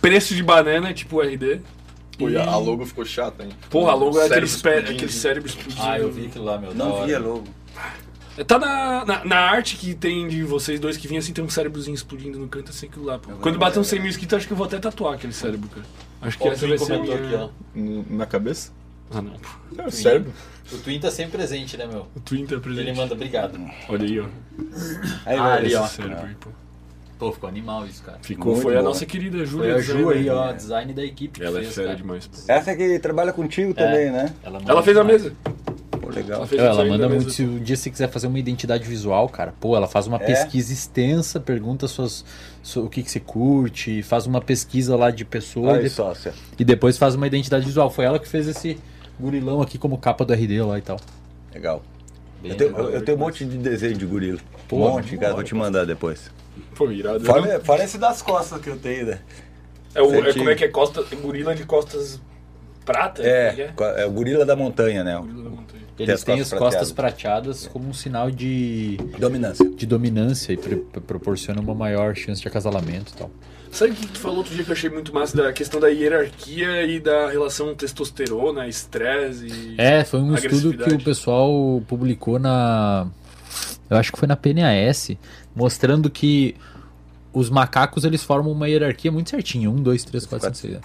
[0.00, 1.60] preço de banana, tipo RD.
[2.18, 3.50] Pô, e a a logo ficou chata, hein?
[3.68, 5.82] Porra, a logo é aquele, Cérebro aquele cérebro explodindo.
[5.82, 6.74] Ah, eu vi aquilo lá, meu.
[6.74, 7.44] Não via logo.
[8.46, 11.50] Tá na, na, na arte que tem de vocês dois que vinha assim, tem um
[11.50, 13.18] cérebrozinho explodindo no canto assim, aquilo lá.
[13.18, 13.30] Pô.
[13.40, 15.84] Quando bater uns 100 mil inscritos, acho que eu vou até tatuar aquele cérebro, cara.
[16.22, 17.44] Acho que Ó, o essa vai ser a comentou minha...
[17.44, 18.14] aqui, ó.
[18.14, 18.72] Na cabeça?
[19.10, 19.34] Ah, não.
[19.84, 20.32] É, cérebro.
[20.72, 22.06] O Twin tá sempre presente, né, meu?
[22.16, 22.88] O Twin tá presente.
[22.88, 23.60] Ele manda obrigado.
[23.88, 24.26] Olha aí, ó.
[25.26, 25.86] Aí, Ah, ali, ó.
[25.86, 26.48] cérebro aí, pô.
[27.18, 28.18] Pô, ficou animal isso, cara.
[28.22, 28.84] Ficou, Muito foi a bom.
[28.88, 29.72] nossa querida Júlia.
[29.74, 30.32] Foi a Ju aí, né?
[30.32, 31.98] ó, design da equipe que Ela é fez, fera cara.
[31.98, 32.26] demais.
[32.26, 32.36] pô.
[32.48, 34.34] Essa que trabalha contigo também, né?
[34.42, 35.22] Ela, Ela fez a demais.
[35.22, 35.36] mesa.
[36.14, 36.46] Legal.
[36.52, 37.30] Ela Ela, o manda da muito.
[37.30, 40.20] Se um dia você quiser fazer uma identidade visual, cara, pô, ela faz uma É?
[40.26, 42.24] pesquisa extensa, pergunta suas,
[42.62, 45.94] su- o que, que você curte, faz uma pesquisa lá de pessoa e, de-
[46.58, 47.90] e depois faz uma identidade visual.
[47.90, 48.78] Foi ela que fez esse
[49.18, 50.98] gurilão aqui como capa do RD lá e tal.
[51.54, 51.82] Legal.
[52.42, 54.38] Bem Eu tenho, legal, eu- eu tenho um monte de desenho de gorila.
[54.68, 55.34] Pô, um monte, cara.
[55.34, 56.30] Vou te mandar depois.
[56.74, 57.24] Pô, irado.
[57.24, 59.20] Fora, fora esse das costas que eu tenho, né?
[59.94, 62.18] É, o, é como é que é costa, gorila de costas
[62.84, 63.22] prata?
[63.22, 65.16] É, que co- é o gorila da montanha, né?
[65.16, 65.81] Gorila da montanha.
[65.98, 69.68] Eles as têm as costas prateadas como um sinal de, Dominância.
[69.68, 73.30] de dominância e proporciona uma maior chance de acasalamento e tal.
[73.70, 75.88] Sabe o que tu falou outro dia que eu achei muito massa da questão da
[75.88, 79.74] hierarquia e da relação testosterona, estresse e.
[79.78, 83.06] É, foi um estudo que o pessoal publicou na.
[83.88, 85.12] Eu acho que foi na PNAS,
[85.54, 86.54] mostrando que
[87.32, 89.70] os macacos eles formam uma hierarquia muito certinha.
[89.70, 90.74] Um, dois, três, quatro, cinco, seis.
[90.74, 90.80] né?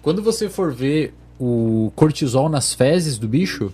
[0.00, 3.72] Quando você for ver o cortisol nas fezes do bicho,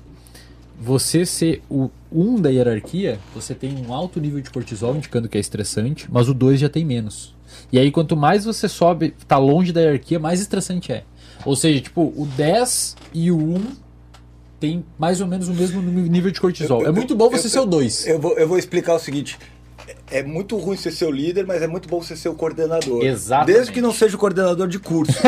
[0.81, 5.37] você ser o um da hierarquia, você tem um alto nível de cortisol, indicando que
[5.37, 7.35] é estressante, mas o 2 já tem menos.
[7.73, 11.05] E aí, quanto mais você sobe, tá longe da hierarquia, mais estressante é.
[11.45, 13.61] Ou seja, tipo, o 10 e o 1
[14.59, 16.83] tem mais ou menos o mesmo nível de cortisol.
[16.83, 18.07] Eu- é muito bom eu- você eu- ser o 2.
[18.07, 19.39] Eu vou, eu vou explicar o seguinte.
[20.10, 23.05] É muito ruim ser seu líder, mas é muito bom ser seu coordenador.
[23.05, 23.55] Exatamente.
[23.55, 25.18] Desde que não seja o coordenador de curso.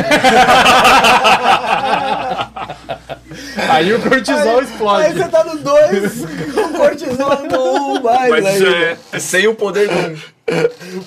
[3.69, 5.07] Aí o cortisol explode.
[5.07, 8.31] Aí você tá no 2, o cortisol no 1 mais.
[8.31, 8.57] Mas aí.
[8.57, 9.19] isso é.
[9.19, 10.38] Sem o poder do.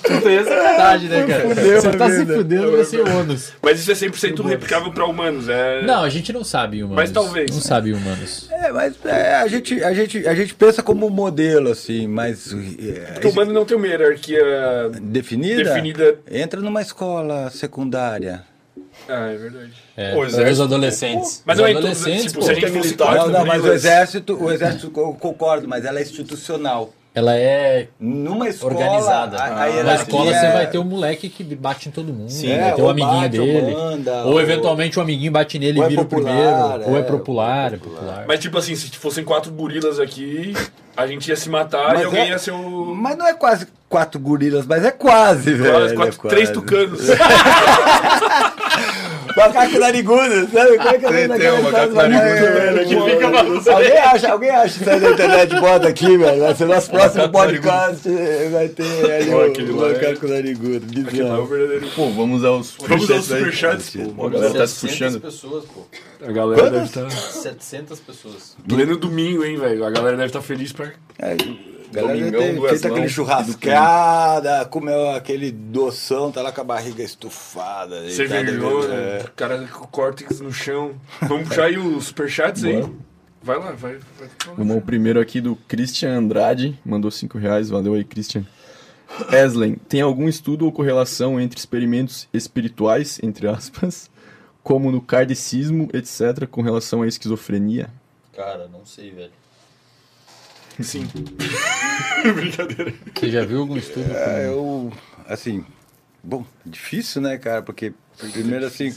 [0.02, 1.48] Puta, essa é verdade, né, cara?
[1.48, 2.34] Fudeu você tá se vida.
[2.34, 3.52] fudendo pra ser ônus.
[3.60, 5.48] Mas isso é 100% replicável pra humanos.
[5.48, 5.82] É...
[5.82, 6.96] Não, a gente não sabe em humanos.
[7.02, 7.50] Mas talvez.
[7.50, 8.48] Não sabe em humanos.
[8.50, 12.52] É, mas é, a, gente, a, gente, a gente pensa como um modelo, assim, mas.
[12.52, 14.42] é, Porque o humano não tem uma hierarquia.
[15.00, 15.64] definida?
[15.64, 16.18] Definida.
[16.30, 18.44] Entra numa escola secundária.
[19.08, 19.72] Ah, é verdade.
[19.96, 21.42] É, O os exército- adolescentes.
[21.44, 23.64] Mas os não é adolescentes, tipo, pô, se a gente é fosse não, não, mas
[23.64, 26.92] o exército, o exército, eu concordo, mas ela é institucional.
[27.14, 28.72] Ela é Numa escola.
[28.74, 29.36] Organizada.
[29.36, 32.30] A, a Na escola você é- vai ter um moleque que bate em todo mundo.
[32.30, 33.74] Sim, vai é, ter um ou amiguinho bate, ou dele.
[33.74, 36.90] manda, ou ou- eventualmente um amiguinho bate nele ou e é vira popular, o primeiro.
[36.90, 38.24] ou é é, popular, é popular.
[38.26, 40.54] Mas, tipo assim, se fossem quatro gorilas aqui,
[40.96, 42.94] a gente ia se matar Mas e alguém é- ia ser o.
[42.94, 45.70] Mas não é quase quatro gorilas, mas é quase, velho.
[45.70, 46.34] Quase, é quatro, quase.
[46.34, 47.00] três tucanos.
[49.36, 50.76] Macaco narigudo, sabe?
[50.76, 53.76] Como é que é Tem, um macaco narigudo, velho, que fica balançando.
[53.76, 56.40] Alguém acha, alguém acha isso aí na internet, bota aqui, velho.
[56.42, 58.08] Vai ser nosso próximo podcast.
[58.52, 60.86] Vai ter ali Pô, o, é- macaco narigudo.
[60.92, 61.94] É.
[61.94, 64.26] Pô, vamos aos Vamos aos superchats pô.
[64.26, 65.20] A galera tá se 700 puxando.
[65.20, 65.86] pessoas, pô.
[66.26, 67.10] A galera deve estar.
[67.10, 68.56] 700 pessoas.
[68.68, 69.84] Pleno domingo, hein, velho?
[69.84, 70.92] A galera deve estar feliz pra.
[71.92, 78.08] Galera Domingão, feito aquele churrascada, comeu aquele doção, tá lá com a barriga estufada.
[78.10, 78.44] Cervejona,
[78.86, 79.24] devendo- é.
[79.36, 80.92] cara com córtex no chão.
[81.22, 82.82] Vamos puxar aí os superchats aí.
[83.42, 83.98] Vai lá, vai.
[84.18, 84.28] vai.
[84.56, 88.44] Vamos ao primeiro aqui do Christian Andrade, mandou 5 reais, valeu aí, Christian.
[89.30, 94.10] Eslen, tem algum estudo ou correlação entre experimentos espirituais, entre aspas,
[94.62, 97.90] como no kardecismo, etc., com relação à esquizofrenia?
[98.34, 99.32] Cara, não sei, velho.
[100.80, 101.06] Sim.
[102.34, 102.94] Brincadeira.
[103.14, 104.10] Você já viu algum estudo?
[104.12, 104.92] É, eu,
[105.26, 105.64] assim,
[106.22, 107.62] bom, difícil, né, cara?
[107.62, 107.92] Porque,
[108.32, 108.94] primeiro, assim.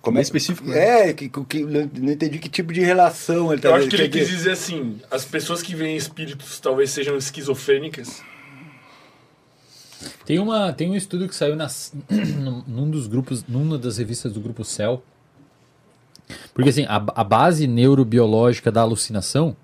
[0.00, 1.10] Como é específico, né?
[1.10, 4.08] É, que, que, não entendi que tipo de relação ele tá Eu acho que ele
[4.08, 8.22] quis dizer assim: as pessoas que veem espíritos talvez sejam esquizofrênicas.
[10.24, 14.32] Tem, uma, tem um estudo que saiu nas, num- num dos grupos, numa das revistas
[14.32, 15.02] do grupo Cell.
[16.54, 19.54] Porque assim, a, a base neurobiológica da alucinação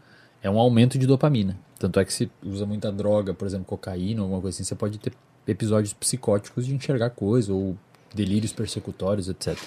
[0.46, 1.58] é um aumento de dopamina.
[1.76, 4.96] Tanto é que se usa muita droga, por exemplo, cocaína, alguma coisa assim, você pode
[4.98, 5.12] ter
[5.46, 7.76] episódios psicóticos de enxergar coisa, ou
[8.14, 9.58] delírios persecutórios, etc.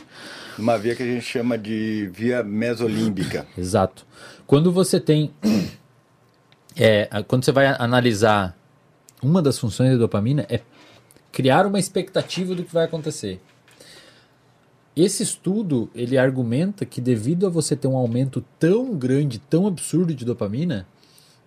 [0.58, 3.46] Uma via que a gente chama de via mesolímbica.
[3.58, 4.06] Exato.
[4.48, 5.34] Quando você tem.
[6.78, 8.58] é, quando você vai analisar
[9.22, 10.62] uma das funções da dopamina é
[11.30, 13.42] criar uma expectativa do que vai acontecer.
[15.02, 20.14] Esse estudo ele argumenta que devido a você ter um aumento tão grande, tão absurdo
[20.14, 20.86] de dopamina,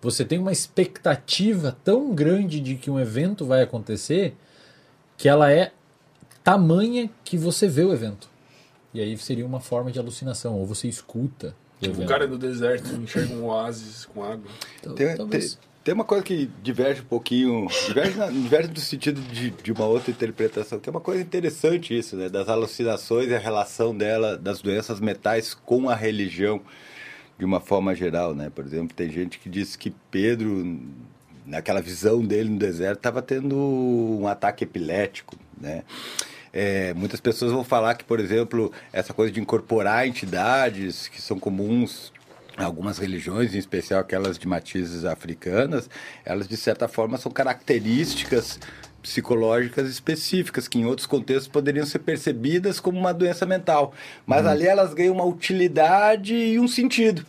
[0.01, 4.35] você tem uma expectativa tão grande de que um evento vai acontecer
[5.17, 5.71] que ela é
[6.43, 8.27] tamanha que você vê o evento.
[8.93, 12.37] E aí seria uma forma de alucinação, ou você escuta o Tipo, o cara no
[12.37, 14.49] deserto enxerga um oásis com água.
[14.81, 15.55] Tal- Tem, talvez.
[15.55, 19.71] tem, tem uma coisa que diverge um pouquinho, diverge, na- diverge no sentido de, de
[19.71, 22.29] uma outra interpretação, que é uma coisa interessante isso, né?
[22.29, 26.61] Das alucinações e a relação dela, das doenças mentais com a religião,
[27.37, 28.49] de uma forma geral, né?
[28.49, 30.79] Por exemplo, tem gente que diz que Pedro,
[31.45, 35.83] naquela visão dele no deserto, estava tendo um ataque epilético, né?
[36.53, 41.39] É, muitas pessoas vão falar que, por exemplo, essa coisa de incorporar entidades que são
[41.39, 42.12] comuns
[42.57, 45.89] algumas religiões, em especial aquelas de matizes africanas,
[46.23, 48.59] elas de certa forma são características
[49.01, 53.93] psicológicas específicas que em outros contextos poderiam ser percebidas como uma doença mental,
[54.25, 57.25] mas ali elas ganham uma utilidade e um sentido.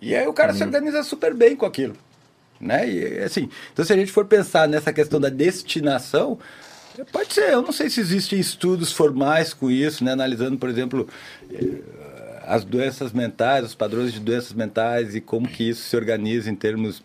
[0.00, 1.96] E aí o cara se organiza super bem com aquilo
[2.60, 2.88] né?
[2.88, 6.38] E assim, então se a gente for pensar nessa questão da destinação,
[7.12, 10.12] pode ser, eu não sei se existem estudos formais com isso, né?
[10.12, 11.08] Analisando, por exemplo,
[11.52, 11.82] eh,
[12.46, 16.54] as doenças mentais, os padrões de doenças mentais e como que isso se organiza em
[16.54, 17.02] termos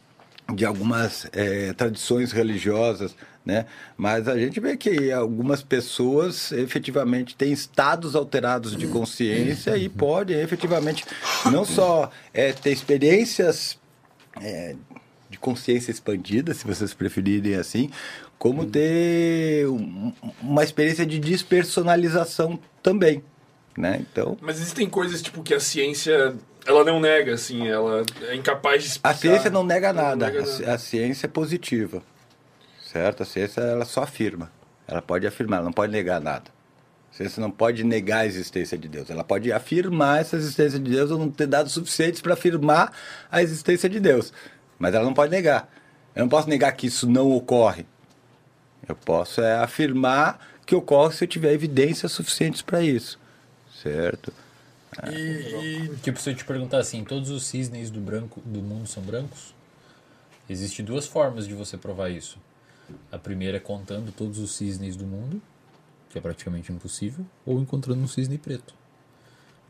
[0.54, 3.66] de algumas eh, tradições religiosas, né?
[3.98, 10.40] Mas a gente vê que algumas pessoas efetivamente têm estados alterados de consciência e podem
[10.42, 11.06] efetivamente
[11.52, 13.80] não só eh, ter experiências
[14.42, 14.76] é,
[15.30, 17.90] de consciência expandida, se vocês preferirem assim,
[18.38, 20.12] como ter um-
[20.42, 23.24] uma experiência de despersonalização também,
[23.78, 24.00] né?
[24.02, 26.36] Então, Mas existem coisas tipo que a ciência
[26.66, 29.10] ela não nega, assim, ela é incapaz de explicar.
[29.10, 32.04] a ciência não nega nada, nega a ci- a, ciência é positiva,
[32.84, 33.24] certo?
[33.24, 34.52] A ciência ela só afirma,
[34.88, 36.52] ela pode afirmar, ela não pode negar nada.
[37.12, 40.92] A ciência não pode negar a existência de Deus, ela pode afirmar essa existência de
[40.92, 42.94] Deus ou não ter dados suficientes para afirmar
[43.32, 44.32] a existência de Deus,
[44.80, 45.70] mas ela não pode negar.
[46.16, 47.86] Eu não posso negar que isso não ocorre.
[48.88, 53.20] Eu posso é, afirmar que ocorre se eu tiver evidências suficientes para isso,
[53.82, 54.34] certo?
[55.10, 58.88] E, e Tipo, se eu te perguntar assim, todos os cisnes do, branco, do mundo
[58.88, 59.54] são brancos?
[60.50, 62.38] Existem duas formas de você provar isso.
[63.12, 65.42] A primeira é contando todos os cisnes do mundo,
[66.10, 68.74] que é praticamente impossível, ou encontrando um cisne preto.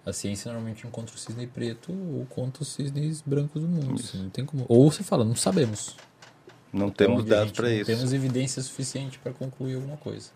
[0.04, 4.02] A ciência normalmente encontra o cisne preto ou conta os cisnes brancos do mundo.
[4.02, 4.66] assim, não tem como.
[4.68, 5.96] Ou você fala, não sabemos.
[6.74, 7.86] Não temos a dados para não isso.
[7.86, 10.32] Temos evidência suficiente para concluir alguma coisa.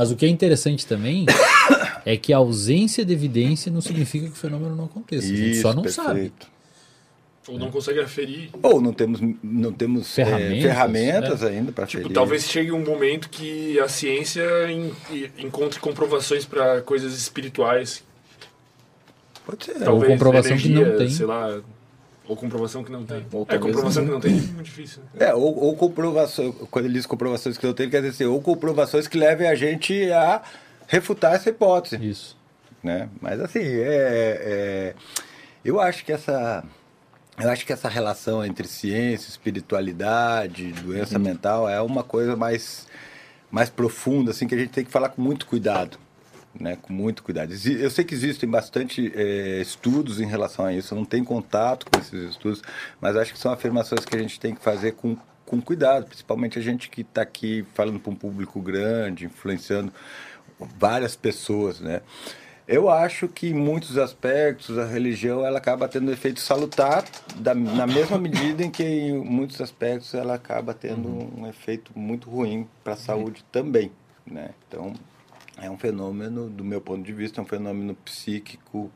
[0.00, 1.26] Mas o que é interessante também
[2.06, 5.30] é que a ausência de evidência não significa que o fenômeno não aconteça.
[5.30, 6.08] a gente só não sabe.
[6.08, 6.46] perfeito.
[7.46, 8.48] ou não consegue aferir.
[8.62, 11.48] Ou não temos, não temos é, Ferramentas, ferramentas né?
[11.50, 14.90] ainda para Tipo, talvez chegue um momento que a ciência en-
[15.36, 18.02] encontre comprovações para coisas espirituais.
[19.44, 19.80] Pode ser.
[19.80, 21.10] Talvez comprovação que não tem.
[21.10, 21.60] Sei lá.
[22.30, 23.26] Ou comprovação que não tem.
[23.32, 24.08] Ou é, comprovação não.
[24.08, 25.02] que não tem é muito difícil.
[25.12, 25.26] né?
[25.30, 28.40] É, ou, ou comprovações, quando ele diz comprovações que não tem, quer dizer assim, ou
[28.40, 30.40] comprovações que levem a gente a
[30.86, 31.96] refutar essa hipótese.
[31.96, 32.36] Isso.
[32.84, 33.08] né?
[33.20, 34.94] Mas assim, é, é-
[35.64, 36.62] eu acho que essa
[37.36, 42.86] eu acho que essa relação entre ciência, espiritualidade, doença mental é uma coisa mais
[43.50, 45.98] mais profunda assim que a gente tem que falar com muito cuidado.
[46.52, 47.52] Né, com muito cuidado.
[47.52, 51.86] Eu sei que existem bastante eh, estudos em relação a isso, eu não tenho contato
[51.88, 52.60] com esses estudos,
[53.00, 56.58] mas acho que são afirmações que a gente tem que fazer com, com cuidado, principalmente
[56.58, 59.92] a gente que está aqui falando para um público grande, influenciando
[60.76, 62.00] várias pessoas, né?
[62.70, 67.04] Eu acho que em muitos aspectos a religião ela acaba tendo um efeito salutar,
[67.34, 72.30] da, na mesma medida em que em muitos aspectos ela acaba tendo um efeito muito
[72.30, 73.90] ruim para a saúde também,
[74.24, 74.50] né?
[74.68, 74.94] Então
[75.60, 78.90] é um fenômeno, do meu ponto de vista, é um fenômeno psíquico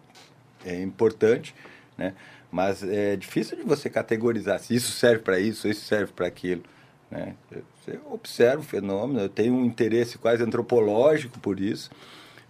[0.64, 1.54] é, importante,
[1.96, 2.14] né?
[2.50, 6.62] Mas é difícil de você categorizar se isso serve para isso, isso serve para aquilo,
[7.10, 7.34] né?
[7.50, 11.90] Você observa o fenômeno, eu tenho um interesse quase antropológico por isso,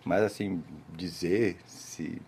[0.05, 0.62] mas assim
[0.97, 2.20] dizer se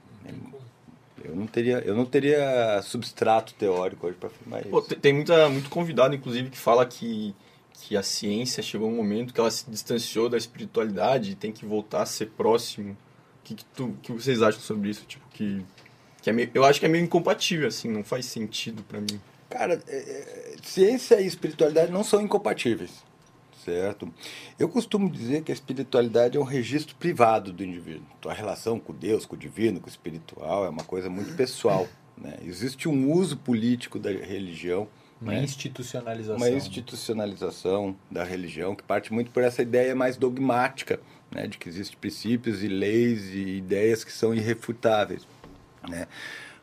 [1.24, 4.70] eu não teria, eu não teria substrato teórico hoje para afirmar isso.
[4.70, 7.34] Pô, tem, tem muita, muito convidado, inclusive, que fala que,
[7.86, 11.64] que a ciência chegou um momento que ela se distanciou da espiritualidade e tem que
[11.64, 12.90] voltar a ser próximo.
[12.92, 12.96] O
[13.44, 15.04] que, que, tu, que vocês acham sobre isso?
[15.06, 15.64] Tipo, que,
[16.20, 19.20] que é meio, eu acho que é meio incompatível, assim, não faz sentido pra mim.
[19.48, 23.04] Cara, é, é, ciência e espiritualidade não são incompatíveis,
[23.64, 24.12] certo?
[24.58, 28.04] Eu costumo dizer que a espiritualidade é um registro privado do indivíduo.
[28.26, 31.86] A relação com Deus, com o divino, com o espiritual é uma coisa muito pessoal.
[32.18, 32.36] Né?
[32.42, 34.88] Existe um uso político da religião,
[35.20, 35.42] Uma né?
[35.44, 36.36] institucionalização.
[36.36, 41.68] uma institucionalização da religião que parte muito por essa ideia mais dogmática, né, de que
[41.68, 45.26] existem princípios e leis e ideias que são irrefutáveis,
[45.88, 46.06] né?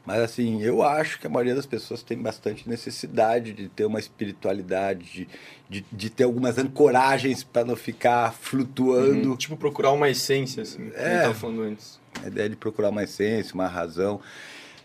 [0.05, 3.99] Mas assim, eu acho que a maioria das pessoas tem bastante necessidade de ter uma
[3.99, 5.27] espiritualidade, de,
[5.69, 9.35] de, de ter algumas ancoragens para não ficar flutuando.
[9.37, 11.19] Tipo, procurar uma essência, assim, que É.
[11.19, 11.99] eu tava falando antes.
[12.21, 14.19] A ideia de procurar uma essência, uma razão.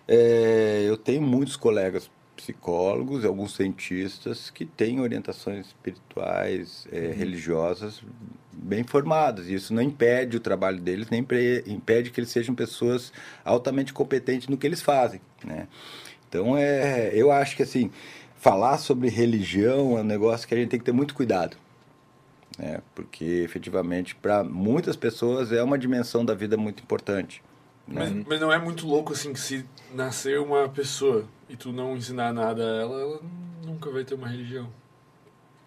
[0.06, 2.08] É, eu tenho muitos colegas
[2.42, 8.02] psicólogos e alguns cientistas que têm orientações espirituais, é, religiosas
[8.52, 9.48] bem formadas.
[9.48, 11.26] Isso não impede o trabalho deles, nem
[11.66, 13.12] impede que eles sejam pessoas
[13.44, 15.20] altamente competentes no que eles fazem.
[15.44, 15.68] Né?
[16.28, 17.90] Então, é, eu acho que assim,
[18.36, 21.56] falar sobre religião é um negócio que a gente tem que ter muito cuidado
[22.58, 22.82] né?
[22.94, 27.42] porque efetivamente para muitas pessoas é uma dimensão da vida muito importante.
[27.86, 28.24] Mas, Né?
[28.26, 32.32] mas não é muito louco assim que se nascer uma pessoa e tu não ensinar
[32.32, 33.20] nada a ela, ela
[33.64, 34.68] nunca vai ter uma religião.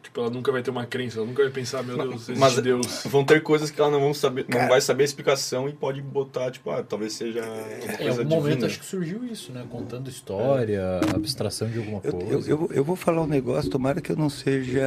[0.02, 2.56] Tipo, ela nunca vai ter uma crença, ela nunca vai pensar, meu Deus, existe Mas
[2.60, 3.04] Deus.
[3.06, 4.70] vão ter coisas que ela não, vão saber, não Cara.
[4.70, 8.44] vai saber a explicação e pode botar, tipo, ah, talvez seja uma Em algum momento
[8.50, 8.66] divina.
[8.68, 9.64] acho que surgiu isso, né?
[9.70, 12.50] Contando história, abstração de alguma Eu, coisa.
[12.50, 14.82] eu, eu, eu vou falar um negócio, tomara que eu não seja.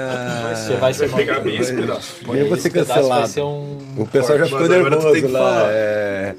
[0.55, 2.17] Você vai ser Vai pegar bem esse pedaço.
[2.35, 3.29] Eu vou ser cancelado.
[3.29, 5.39] ser um O pessoal já ficou nervoso que lá.
[5.39, 5.69] falar.
[5.73, 6.35] é.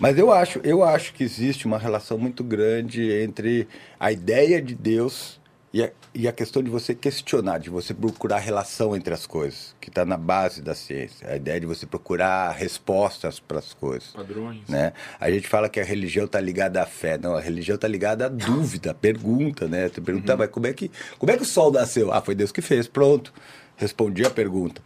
[0.00, 3.66] Mas eu acho, eu acho que existe uma relação muito grande entre
[4.00, 5.38] a ideia de Deus
[5.72, 9.74] e a, e a questão de você questionar, de você procurar relação entre as coisas,
[9.80, 11.28] que está na base da ciência.
[11.28, 14.08] A ideia de você procurar respostas para as coisas.
[14.10, 14.66] Padrões.
[14.68, 14.92] né?
[15.20, 18.26] A gente fala que a religião está ligada à fé, não, a religião está ligada
[18.26, 19.88] à dúvida, à pergunta, né?
[19.88, 20.38] Tu pergunta, Uhum.
[20.38, 22.10] mas como é, que, como é que o sol nasceu?
[22.12, 23.32] Ah, foi Deus que fez, pronto.
[23.76, 24.80] Respondi a pergunta,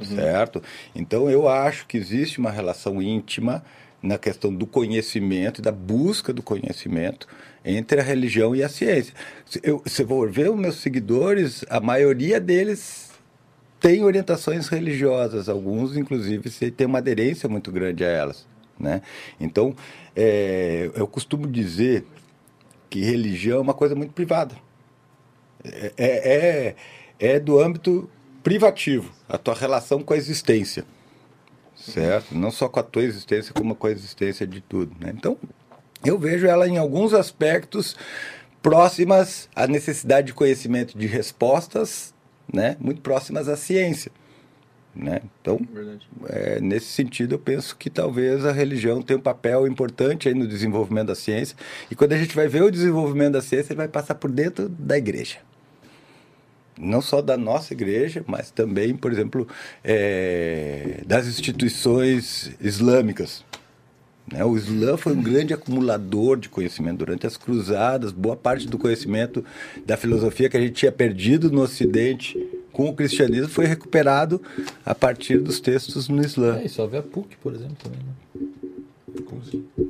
[0.00, 0.16] Uhum.
[0.16, 0.60] certo?
[0.94, 3.62] Então eu acho que existe uma relação íntima
[4.02, 7.28] na questão do conhecimento e da busca do conhecimento
[7.64, 9.14] entre a religião e a ciência.
[9.62, 13.10] Eu, se for ver os meus seguidores, a maioria deles
[13.80, 18.46] tem orientações religiosas, alguns inclusive têm uma aderência muito grande a elas,
[18.78, 19.02] né?
[19.40, 19.74] Então,
[20.14, 22.04] é, eu costumo dizer
[22.88, 24.54] que religião é uma coisa muito privada.
[25.64, 26.76] É, é,
[27.18, 28.08] é do âmbito
[28.42, 30.84] privativo, a tua relação com a existência,
[31.74, 32.36] certo?
[32.36, 35.12] Não só com a tua existência, como com a existência de tudo, né?
[35.16, 35.36] Então,
[36.04, 37.96] eu vejo ela em alguns aspectos
[38.62, 42.14] próximas à necessidade de conhecimento de respostas,
[42.52, 42.76] né?
[42.80, 44.12] Muito próximas à ciência,
[44.94, 45.20] né?
[45.40, 45.58] Então,
[46.28, 50.46] é, nesse sentido, eu penso que talvez a religião tenha um papel importante aí no
[50.46, 51.56] desenvolvimento da ciência.
[51.90, 54.68] E quando a gente vai ver o desenvolvimento da ciência, ele vai passar por dentro
[54.68, 55.38] da igreja.
[56.78, 59.46] Não só da nossa igreja, mas também, por exemplo,
[59.84, 63.44] é, das instituições islâmicas.
[64.32, 64.44] Né?
[64.44, 68.10] O Islã foi um grande acumulador de conhecimento durante as cruzadas.
[68.12, 69.44] Boa parte do conhecimento
[69.84, 72.38] da filosofia que a gente tinha perdido no Ocidente
[72.72, 74.40] com o cristianismo foi recuperado
[74.84, 76.58] a partir dos textos no Islã.
[76.58, 78.12] É, e só vê a PUC, por exemplo, também, né?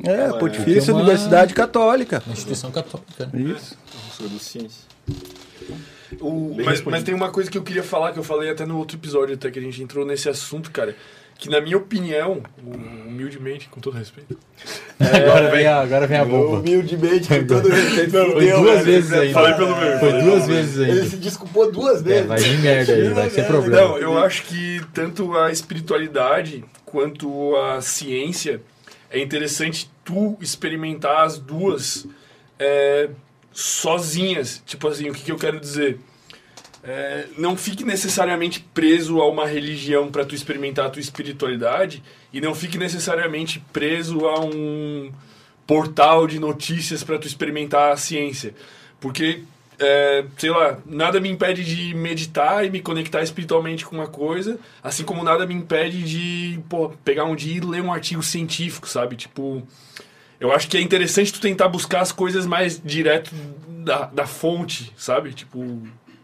[0.04, 2.22] É, a Pontifícia Porque é uma- Universidade Católica.
[2.26, 3.40] Uma instituição católica, né?
[3.40, 3.76] Isso.
[3.90, 4.82] Professor do ciência.
[6.20, 8.76] O- mas, mas tem uma coisa que eu queria falar, que eu falei até no
[8.78, 10.94] outro episódio, até que a gente entrou nesse assunto, cara.
[11.38, 14.38] Que na minha opinião, hu- humildemente, com todo respeito.
[15.00, 16.58] Agora vem a, agora vem a bomba.
[16.60, 19.34] Humildemente, com todo respeito, Foi fudeu, duas vezes ainda.
[19.34, 19.98] Falei pelo meu.
[19.98, 21.04] Foi duas vezes Ele ainda.
[21.06, 22.26] se desculpou duas É, vezes.
[22.26, 23.76] vai vir merda aí, vai ser problema.
[23.82, 28.60] Não, eu acho que tanto a espiritualidade quanto a ciência
[29.10, 32.06] é interessante tu experimentar as duas
[32.58, 33.08] é,
[33.52, 34.62] sozinhas.
[34.66, 35.98] Tipo assim, o que, que eu quero dizer?
[36.84, 42.40] É, não fique necessariamente preso a uma religião para tu experimentar a tua espiritualidade e
[42.40, 45.12] não fique necessariamente preso a um
[45.64, 48.52] portal de notícias para tu experimentar a ciência.
[49.00, 49.44] Porque,
[49.78, 54.58] é, sei lá, nada me impede de meditar e me conectar espiritualmente com uma coisa,
[54.82, 58.88] assim como nada me impede de pô, pegar um dia e ler um artigo científico,
[58.88, 59.14] sabe?
[59.14, 59.62] Tipo,
[60.42, 63.30] eu acho que é interessante tu tentar buscar as coisas mais direto
[63.68, 65.32] da, da fonte, sabe?
[65.32, 65.80] Tipo,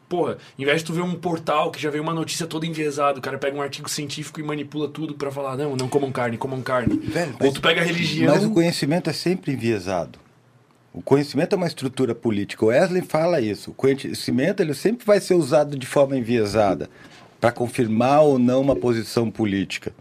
[0.08, 3.20] porra, em vez de tu ver um portal que já veio uma notícia toda enviesada,
[3.20, 6.36] o cara pega um artigo científico e manipula tudo pra falar, não, não comam carne,
[6.36, 6.96] comam carne.
[6.98, 8.34] Velho, Ou tu pega a religião.
[8.34, 10.18] Mas o conhecimento é sempre enviesado.
[10.92, 12.64] O conhecimento é uma estrutura política.
[12.64, 13.70] O Wesley fala isso.
[13.70, 16.90] O conhecimento ele sempre vai ser usado de forma enviesada
[17.40, 19.92] para confirmar ou não uma posição política.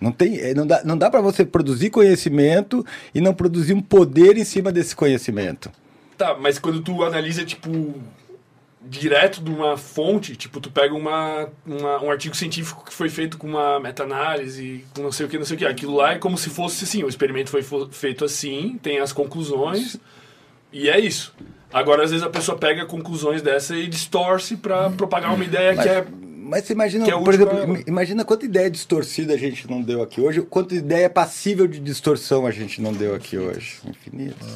[0.00, 3.80] Não, tem, eh, não dá, não dá para você produzir conhecimento e não produzir um
[3.82, 5.70] poder em cima desse conhecimento.
[6.16, 7.94] Tá, mas quando tu analisa, tipo,
[8.82, 13.36] direto de uma fonte, tipo, tu pega uma, uma- um artigo científico que foi feito
[13.36, 15.66] com uma meta-análise, com não sei o que, não sei o que.
[15.66, 19.12] Aquilo lá é como se fosse assim, o experimento foi fo- feito assim, tem as
[19.12, 19.98] conclusões,
[20.72, 21.34] e é isso.
[21.72, 25.84] Agora, às vezes, a pessoa pega conclusões dessa e distorce pra propagar uma ideia Mas,
[25.84, 26.04] que é...
[26.10, 30.02] mas você imagina, é por exemplo, pra imagina quanta ideia distorcida a gente não deu
[30.02, 33.78] aqui hoje, quanta ideia passível de distorção a gente não deu aqui hoje.
[33.86, 34.48] Infinitas.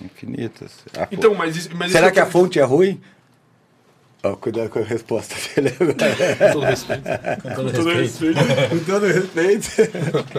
[0.00, 0.72] Infinitas.
[0.96, 1.68] A fo- Então, mas isso...
[1.74, 3.00] Mas Será isso que a fonte é ruim?
[4.24, 6.52] Ó, cuidado com a resposta dele agora.
[6.52, 7.02] todo respeito.
[7.02, 8.38] Com todo Com todo respeito.
[8.38, 8.68] respeito.
[8.70, 9.68] com todo respeito.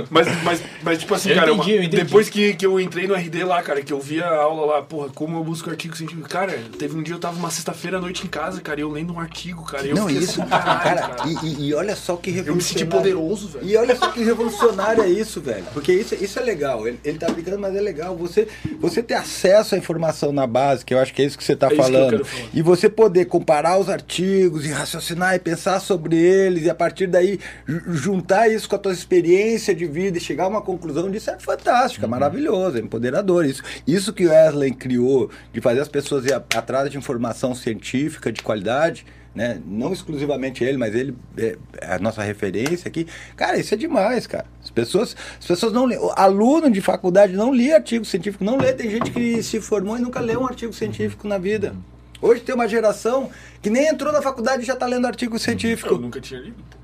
[0.09, 3.13] Mas, mas, mas tipo assim, Eu cara, entendi, uma- depois que, que eu entrei no
[3.13, 6.29] RD lá, cara, que eu vi a aula lá, porra, como eu busco artigo científico.
[6.29, 8.89] Cara, teve um dia eu tava uma sexta-feira à noite em casa, cara, e eu
[8.89, 9.85] lendo um artigo, cara.
[9.85, 11.29] E eu Não, isso, assim, caralho, cara, cara.
[11.29, 12.89] E, e- e olha só que Eu me senti revolucionário.
[13.19, 13.67] poderoso, velho.
[13.67, 15.65] E olha só que revolucionário é isso, velho.
[15.73, 16.87] Porque isso, isso é legal.
[16.87, 18.15] Ele, ele tá brincando, mas é legal.
[18.15, 18.47] Você,
[18.79, 21.53] você ter acesso à informação na base, que eu acho que é isso que você
[21.55, 22.23] tá É que falando.
[22.23, 22.47] falar.
[22.53, 27.07] E você poder comparar os artigos e raciocinar e pensar sobre eles, e a partir
[27.07, 31.09] daí ju- juntar isso com a tua experiência de vida e chegar a uma conclusão
[31.09, 33.45] disso é fantástico, é maravilhoso, é empoderador.
[33.45, 38.31] Isso, isso que o Wesley criou, de fazer as pessoas ir atrás de informação científica
[38.31, 39.59] de qualidade, né?
[39.65, 43.07] Não exclusivamente ele, mas ele é é a nossa referência aqui.
[43.35, 44.45] Cara, isso é demais, cara.
[44.63, 45.97] As pessoas, as pessoas não lê.
[46.15, 48.71] Aluno de faculdade não lê artigo científico, não lê.
[48.73, 51.75] Tem gente que se formou e nunca leu um artigo científico na vida.
[52.23, 53.29] Hoje tem uma geração
[53.61, 55.95] que nem entrou na faculdade e já está lendo artigo Eu científico.
[55.97, 56.77] nunca tinha lido, pô.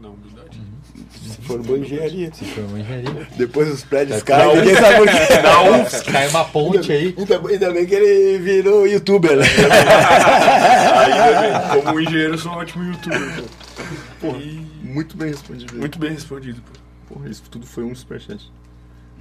[0.00, 0.60] Na humildade.
[1.28, 2.32] Se formou em engenharia.
[2.32, 3.28] Se formou em engenharia.
[3.36, 5.42] Depois os prédios Da caem, ninguém sabe por quê.
[5.42, 7.14] Da UFS, cai uma ponte aí.
[7.18, 9.44] Ainda, ainda bem que ele virou youtuber, né?
[10.94, 11.12] Aí,
[11.72, 13.42] velho, como engenheiro, eu sou um ótimo youtuber, pô.
[14.20, 14.38] Porra,
[14.82, 15.74] muito bem respondido.
[15.76, 17.14] Muito bem respondido, pô.
[17.14, 18.50] Porra, isso tudo foi um superchat.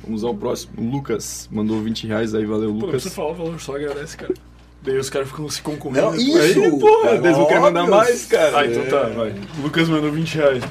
[0.04, 0.74] Vamos ao próximo.
[0.78, 2.92] O Lucas mandou 20 reais aí, valeu, Pô, não Lucas.
[3.02, 4.34] precisa falar o valor, só agradece, cara.
[4.86, 6.12] Daí os caras ficam se concorrendo.
[6.12, 6.62] Não, isso!
[6.62, 8.60] Aí, porra, eles não querem mandar mais, cara.
[8.60, 9.34] Ah, então tá, vai.
[9.58, 10.64] O Lucas mandou 20 reais.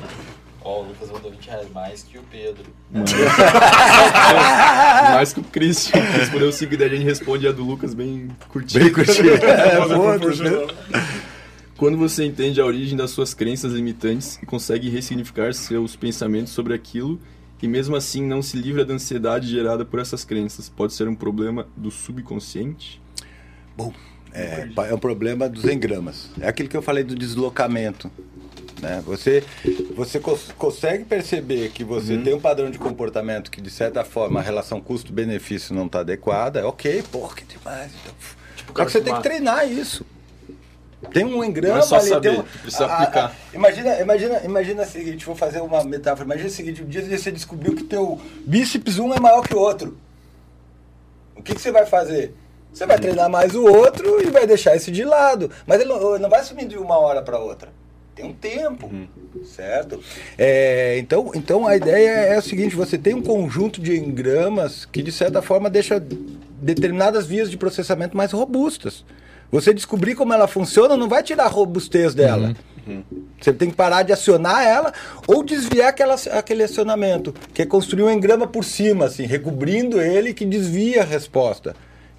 [0.62, 2.65] Ó, o Lucas mandou 20 reais mais que o Pedro.
[5.15, 6.01] Mais que o Christian.
[6.01, 8.84] Respondeu o 5 daí a gente responde a do Lucas bem curtinho.
[8.84, 9.33] Bem curtinho.
[9.44, 10.68] É, proporcional.
[11.76, 16.73] Quando você entende a origem das suas crenças limitantes e consegue ressignificar seus pensamentos sobre
[16.73, 17.20] aquilo
[17.60, 21.15] e mesmo assim não se livra da ansiedade gerada por essas crenças, pode ser um
[21.15, 23.02] problema do subconsciente?
[24.33, 26.28] É, pa- é um problema dos engramas.
[26.41, 28.11] É aquilo que eu falei do deslocamento.
[28.83, 29.01] Né?
[29.07, 29.44] Você,
[29.94, 34.41] você cons- consegue perceber que você tem um padrão de comportamento que, de certa forma,
[34.41, 36.61] a relação custo-benefício não está adequada.
[36.61, 37.93] É ok, porra, que demais.
[38.03, 38.15] Então,
[38.67, 40.05] Só cara que você que tem que treinar isso.
[41.12, 42.09] Tem um engrama é só ali.
[42.09, 43.27] saber, tem um, precisa a- a- aplicar.
[43.27, 46.25] a- imagina, imagina, imagina o seguinte, vou fazer uma metáfora.
[46.27, 49.59] Imagina o seguinte, um dia você descobriu que teu bíceps um é maior que o
[49.59, 49.97] outro.
[51.36, 52.35] O que, que você vai fazer?
[52.75, 55.49] Você vai treinar mais o outro e vai deixar esse de lado.
[55.65, 57.69] Mas ele não, não vai sumir de uma hora para outra.
[58.17, 58.91] Tem um tempo,
[59.44, 60.01] certo?
[60.36, 65.03] É, então, então a ideia é o seguinte: você tem um conjunto de engramas que
[65.03, 66.05] de certa forma deixa
[66.61, 69.05] determinadas vias de processamento mais robustas.
[69.53, 72.55] Você descobrir como ela funciona não vai tirar a robustez dela.
[73.41, 74.93] Você tem que parar de acionar ela
[75.28, 80.35] ou desviar aquela, aquele acionamento, que é construir um engrama por cima, assim, recobrindo ele
[80.35, 81.75] que desvia a resposta.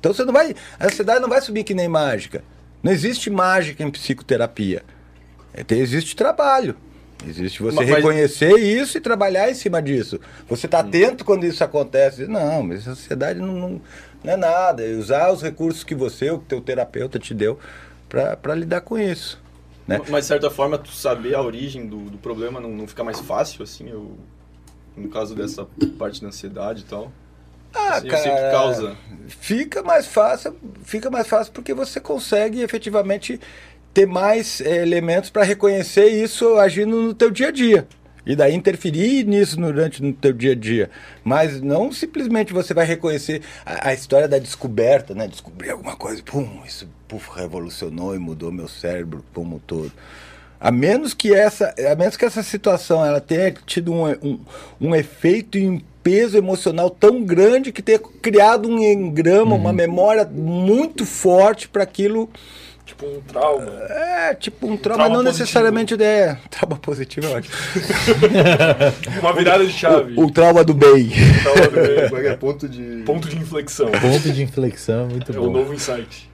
[0.05, 0.53] Então você não vai.
[0.79, 2.43] A ansiedade não vai subir que nem mágica.
[2.83, 4.83] Não existe mágica em psicoterapia.
[5.51, 6.75] É, existe trabalho.
[7.27, 10.19] Existe você Mas- reconhecer isso e trabalhar em cima disso.
[10.47, 12.27] Você está atento quando isso acontece.
[12.27, 13.81] Não, mas a sociedade não, não,
[14.23, 14.85] não é nada.
[14.85, 17.57] É usar os recursos que você, o teu terapeuta te deu
[18.07, 19.41] para lidar com isso.
[19.87, 19.99] Né?
[20.07, 23.19] Mas de certa forma, tu saber a origem do, do problema não, não fica mais
[23.19, 24.15] fácil, assim, eu,
[24.95, 25.65] no caso dessa
[25.97, 27.11] parte da ansiedade e tal.
[27.75, 28.97] Ah, Assim, que cara, causa.
[29.27, 33.39] Fica mais fácil, fica mais fácil porque você consegue efetivamente
[33.93, 37.87] ter mais eh, elementos para reconhecer isso agindo no teu dia a dia.
[38.25, 40.89] E daí interferir nisso durante no teu dia a dia.
[41.23, 45.27] Mas não simplesmente você vai reconhecer a, a história da descoberta, né?
[45.27, 49.91] Descobrir alguma coisa, pum, isso puf, revolucionou e mudou meu cérebro como um todo.
[50.59, 54.39] A menos que essa, a menos que essa situação ela tenha tido um, um,
[54.81, 60.23] um efeito e um peso emocional tão grande que tenha criado um engrama, uma memória
[60.23, 62.29] muito forte para aquilo.
[62.85, 63.71] Tipo um trauma.
[63.89, 65.41] É, tipo um trauma, trauma não positivo.
[65.43, 66.37] necessariamente é.
[66.51, 67.55] Trauma positivo é ótimo.
[69.19, 70.13] Uma virada de chave.
[70.15, 71.09] O, o trauma do bem.
[71.41, 72.09] Trauma do bem.
[72.09, 72.35] Como é que é?
[72.37, 73.01] Ponto de...
[73.03, 73.89] Ponto de inflexão.
[73.89, 75.51] Ponto de inflexão, muito É o bom.
[75.51, 76.29] novo insight.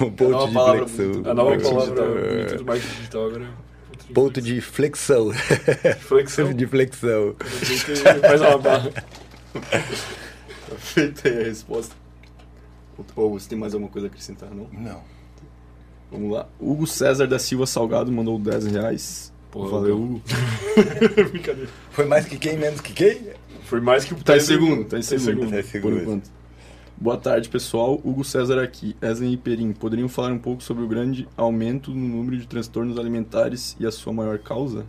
[0.00, 1.10] o ponto nova de palavra flexão.
[1.10, 1.30] bonita.
[1.30, 2.58] A nova Marketing palavra digital.
[2.58, 3.65] do marketing digital agora.
[4.14, 5.32] Ponto de flexão.
[6.00, 6.52] flexão.
[6.54, 7.34] de flexão.
[8.20, 8.90] Faz uma barra.
[10.78, 11.94] Feita aí a resposta.
[13.14, 14.68] Ou você tem mais alguma coisa a acrescentar, não?
[14.72, 15.02] Não.
[16.10, 16.48] Vamos lá.
[16.60, 19.32] Hugo César da Silva Salgado mandou 10 reais.
[19.50, 20.22] Pô, Valeu, Hugo.
[21.30, 21.68] Brincadeira.
[21.90, 23.30] Foi mais que quem, menos que quem?
[23.64, 25.50] Foi mais que o Tá em segundo, tá em segundo.
[25.50, 26.00] Tá em Por segundo.
[26.00, 26.30] enquanto.
[26.98, 28.00] Boa tarde, pessoal.
[28.02, 28.96] Hugo César aqui.
[29.02, 32.98] Esley e Perim, poderiam falar um pouco sobre o grande aumento no número de transtornos
[32.98, 34.86] alimentares e a sua maior causa?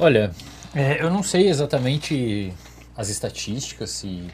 [0.00, 0.32] Olha,
[0.74, 2.52] é, eu não sei exatamente
[2.96, 4.26] as estatísticas, se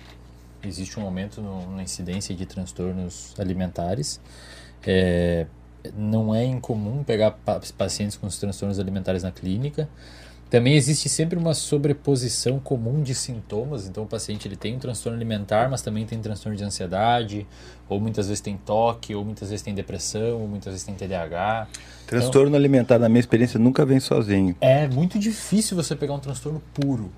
[0.64, 4.20] existe um aumento no- na incidência de transtornos alimentares.
[4.86, 5.46] É,
[5.94, 9.88] não é incomum pegar pa- pacientes com os transtornos alimentares na clínica.
[10.50, 15.18] Também existe sempre uma sobreposição comum de sintomas, então o paciente ele tem um transtorno
[15.18, 17.46] alimentar, mas também tem transtorno de ansiedade,
[17.86, 21.68] ou muitas vezes tem toque, ou muitas vezes tem depressão, ou muitas vezes tem TDAH.
[22.06, 24.56] Transtorno alimentar, na minha experiência, nunca vem sozinho.
[24.58, 27.12] É muito difícil você pegar um transtorno puro.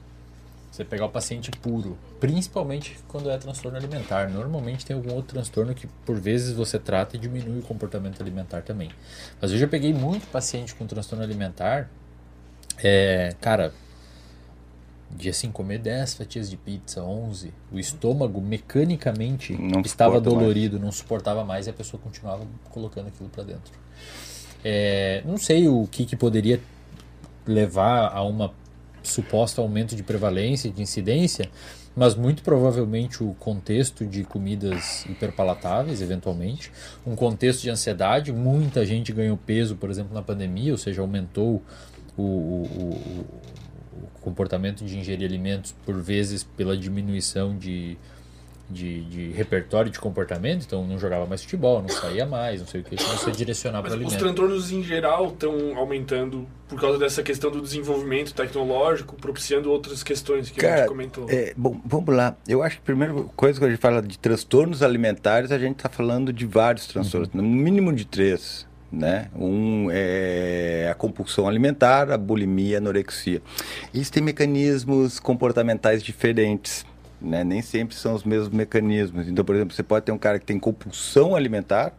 [0.73, 4.29] Você pegar o paciente puro, principalmente quando é transtorno alimentar.
[4.31, 8.63] Normalmente tem algum outro transtorno que por vezes você trata e diminui o comportamento alimentar
[8.63, 8.91] também.
[9.41, 11.89] Mas eu já peguei muito paciente com transtorno alimentar.
[12.83, 13.73] É, cara,
[15.11, 20.41] de assim comer 10 fatias de pizza, 11, o estômago mecanicamente Não estava suporta mais.
[20.41, 23.73] dolorido, não suportava mais e a pessoa continuava colocando aquilo para dentro.
[24.65, 26.61] É, não sei o que, que poderia
[27.47, 28.53] levar a uma
[29.03, 31.51] suposto aumento de prevalência de incidência,
[31.97, 36.71] mas muito provavelmente o contexto de comidas hiperpalatáveis, eventualmente,
[37.07, 41.63] um contexto de ansiedade, muita gente ganhou peso, por exemplo, na pandemia, ou seja, aumentou
[42.21, 47.97] o, o- o- comportamento de ingerir alimentos, por vezes pela diminuição de,
[48.69, 52.83] de, de repertório de comportamento, então não jogava mais futebol, não saía mais, não sei
[52.83, 54.19] o que, começou a direcionar para Mas os alimento.
[54.21, 60.51] transtornos em geral estão aumentando por causa dessa questão do desenvolvimento tecnológico, propiciando outras questões
[60.51, 61.27] que a Cara, gente comentou.
[61.31, 62.37] É, bom, vamos lá.
[62.47, 65.77] Eu acho que a primeira coisa que a gente fala de transtornos alimentares, a gente
[65.79, 68.69] está falando de vários transtornos, no mínimo de três.
[68.93, 69.29] Né?
[69.37, 73.41] Um é a compulsão alimentar, a bulimia, a anorexia.
[73.95, 76.85] Eles têm mecanismos comportamentais diferentes.
[77.21, 77.45] Né?
[77.45, 79.29] Nem sempre são os mesmos mecanismos.
[79.29, 81.93] Então, por exemplo, você pode ter um cara que tem compulsão alimentar,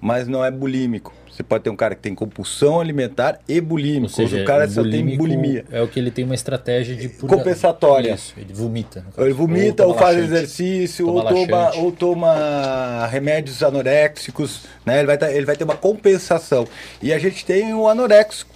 [0.00, 1.14] mas não é bulímico.
[1.34, 4.04] Você pode ter um cara que tem compulsão alimentar e bulímico.
[4.04, 5.64] Ou seja, o cara o só tem bulimia.
[5.70, 8.14] É o que ele tem uma estratégia de purga- Compensatória.
[8.14, 9.04] Isso, ele vomita.
[9.16, 10.34] Ou ele vomita, ou, toma faz laxante.
[10.34, 14.98] exercício, Toma ou, toma, ou toma remédios anoréxicos, né?
[14.98, 16.66] Ele vai, tá- ele vai ter uma compensação.
[17.02, 18.54] E a gente tem o anoréxico.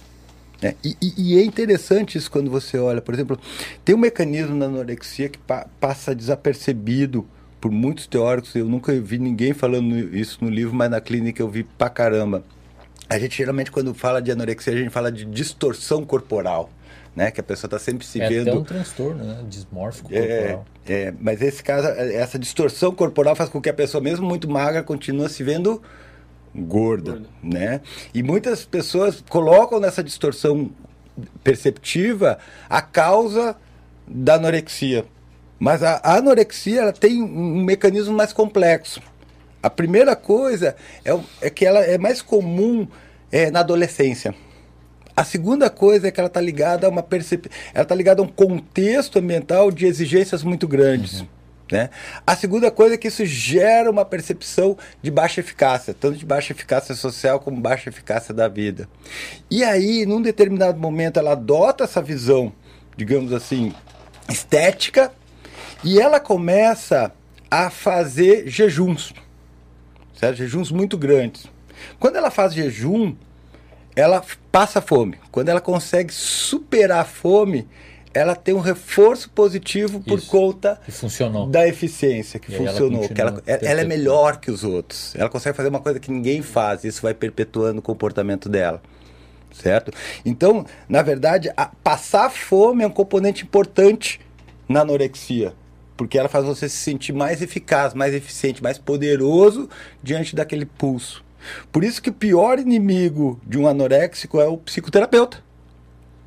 [0.61, 0.75] né?
[0.83, 3.39] E, e- e é interessante isso quando você olha, por exemplo,
[3.85, 7.25] tem um mecanismo na anorexia que pa- passa desapercebido
[7.61, 8.53] por muitos teóricos.
[8.55, 12.43] Eu nunca vi ninguém falando isso no livro, mas na clínica eu vi pra caramba.
[13.09, 16.69] A gente geralmente, quando fala de anorexia, a gente fala de distorção corporal,
[17.15, 17.31] né?
[17.31, 18.49] Que a pessoa está sempre se É vendo.
[18.49, 19.43] até um transtorno, né?
[19.49, 20.65] Dismórfico É, corporal.
[20.87, 24.83] é, mas esse caso, essa distorção corporal faz com que a pessoa, mesmo muito magra,
[24.83, 25.81] continue se vendo
[26.55, 27.81] gorda, né?
[28.13, 30.69] E muitas pessoas colocam nessa distorção
[31.43, 32.37] perceptiva
[32.69, 33.55] a causa
[34.07, 35.05] da anorexia.
[35.59, 39.01] Mas a, a anorexia ela tem um mecanismo mais complexo.
[39.61, 42.87] A primeira coisa é, é que ela é mais comum
[43.31, 44.33] é, na adolescência.
[45.15, 47.49] A segunda coisa é que ela está ligada a uma percep...
[47.73, 51.25] ela está ligada a um contexto ambiental de exigências muito grandes.
[51.71, 51.89] Né?
[52.25, 56.53] A segunda coisa é que isso gera uma percepção de baixa eficácia, tanto de baixa
[56.53, 58.89] eficácia social como baixa eficácia da vida.
[59.51, 62.51] E aí, num determinado momento, ela adota essa visão,
[62.97, 63.73] digamos assim,
[64.27, 65.11] estética,
[65.83, 67.11] e ela começa
[67.51, 69.13] a fazer jejuns,
[70.19, 70.35] certo?
[70.37, 71.47] jejuns muito grandes.
[71.97, 73.15] Quando ela faz jejum,
[73.95, 75.17] ela passa fome.
[75.31, 77.67] Quando ela consegue superar a fome,
[78.13, 80.29] ela tem um reforço positivo por Isso.
[80.29, 81.47] conta funcionou.
[81.47, 83.07] da eficiência que E aí ela funcionou.
[83.07, 85.15] que ela, continua ela é melhor que os outros.
[85.15, 86.83] Ela consegue fazer uma coisa que ninguém faz.
[86.83, 88.81] Isso vai perpetuando o comportamento dela.
[89.53, 89.91] Certo?
[90.25, 91.51] Então, na verdade,
[91.83, 94.19] passar fome é um componente importante
[94.67, 95.53] na anorexia.
[95.99, 99.69] Porque ela faz você se sentir mais eficaz, mais eficiente, mais poderoso
[100.01, 101.25] diante daquele pulso.
[101.73, 105.43] Por isso que o pior inimigo de um anoréxico é o psicoterapeuta.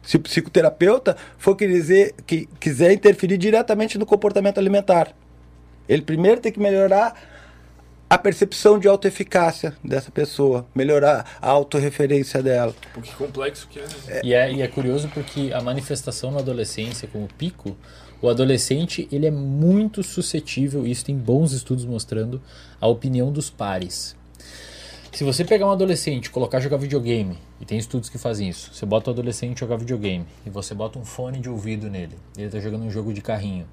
[0.03, 5.17] Se o psicoterapeuta for querer dizer, que quiser interferir diretamente no comportamento alimentar,
[5.89, 7.15] ele primeiro tem que melhorar
[8.11, 12.75] a percepção de autoeficácia dessa pessoa, melhorar a autorreferência dela.
[12.93, 13.83] Pô, que complexo que é.
[13.85, 14.21] né?
[14.23, 17.75] E é, e é curioso porque a manifestação na adolescência com o pico,
[18.23, 22.41] o adolescente ele é muito suscetível, isso tem bons estudos mostrando,
[22.81, 24.15] à opinião dos pares.
[25.13, 28.73] Se você pegar um adolescente e colocar jogar videogame, e tem estudos que fazem isso,
[28.73, 32.49] você bota o adolescente jogar videogame e você bota um fone de ouvido nele, ele
[32.49, 33.67] tá jogando um jogo de carrinho,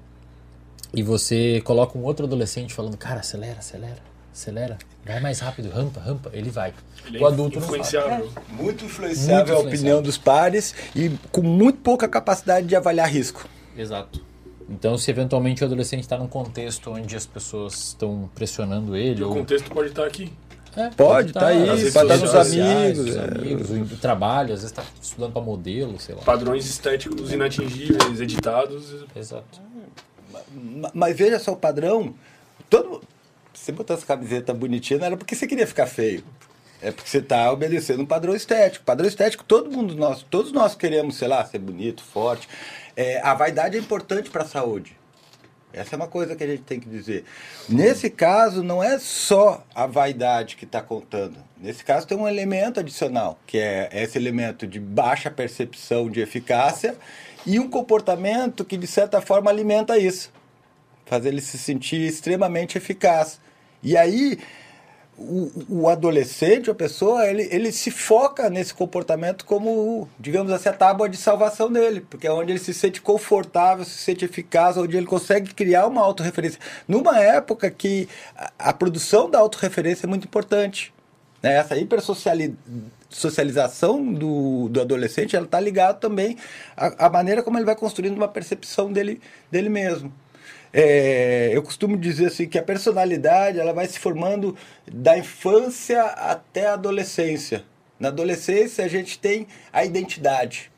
[0.92, 3.98] e você coloca um outro adolescente falando, cara, acelera, acelera,
[4.34, 6.74] acelera, vai mais rápido, rampa, rampa, ele vai.
[7.06, 7.88] Ele o é adulto não faz.
[7.88, 8.32] influenciável.
[8.48, 13.48] Muito influenciável Muito a opinião dos pares e com muito pouca capacidade de avaliar risco.
[13.76, 14.29] Exato.
[14.70, 19.24] Então, se eventualmente o adolescente está num contexto onde as pessoas estão pressionando ele, E
[19.24, 20.32] o ou contexto pode estar aqui.
[20.76, 23.10] É, Pode, tá aí, redes pode estar nos sociais, amigos.
[23.10, 23.24] os é.
[23.24, 26.22] amigos, o trabalho, às vezes está estudando para modelo, sei lá.
[26.22, 29.04] Padrões estéticos inatingíveis, editados.
[29.16, 29.60] Exato.
[30.54, 32.14] Ma- Mas veja só o padrão.
[32.68, 33.02] Todo...
[33.52, 36.22] Você botar essa camiseta bonitinha não era porque você queria ficar feio.
[36.80, 38.84] É porque você está obedecendo um padrão estético.
[38.84, 42.48] Padrão estético, todo mundo nós, todos nós queremos, sei lá, ser bonito, forte.
[42.96, 44.98] É, a vaidade é importante para a saúde.
[45.72, 47.24] Essa é uma coisa que a gente tem que dizer.
[47.68, 51.36] Nesse caso, não é só a vaidade que está contando.
[51.56, 56.96] Nesse caso, tem um elemento adicional, que é esse elemento de baixa percepção de eficácia
[57.46, 60.32] e um comportamento que, de certa forma, alimenta isso.
[61.06, 63.40] Faz ele se sentir extremamente eficaz.
[63.82, 64.38] E aí,
[65.20, 70.72] o, o adolescente, a pessoa, ele, ele se foca nesse comportamento como, digamos assim, a
[70.72, 74.96] tábua de salvação dele, porque é onde ele se sente confortável, se sente eficaz, onde
[74.96, 76.58] ele consegue criar uma autorreferência.
[76.88, 80.90] Numa época que a, a produção da autorreferência é muito importante.
[81.42, 81.56] Né?
[81.56, 86.38] Essa hipersocialização do, do adolescente, ela está ligada também
[86.74, 90.10] à, à maneira como ele vai construindo uma percepção dele, dele mesmo.
[90.72, 94.56] É, eu costumo dizer assim que a personalidade ela vai se formando
[94.90, 97.64] da infância até a adolescência.
[97.98, 100.70] Na adolescência a gente tem a identidade,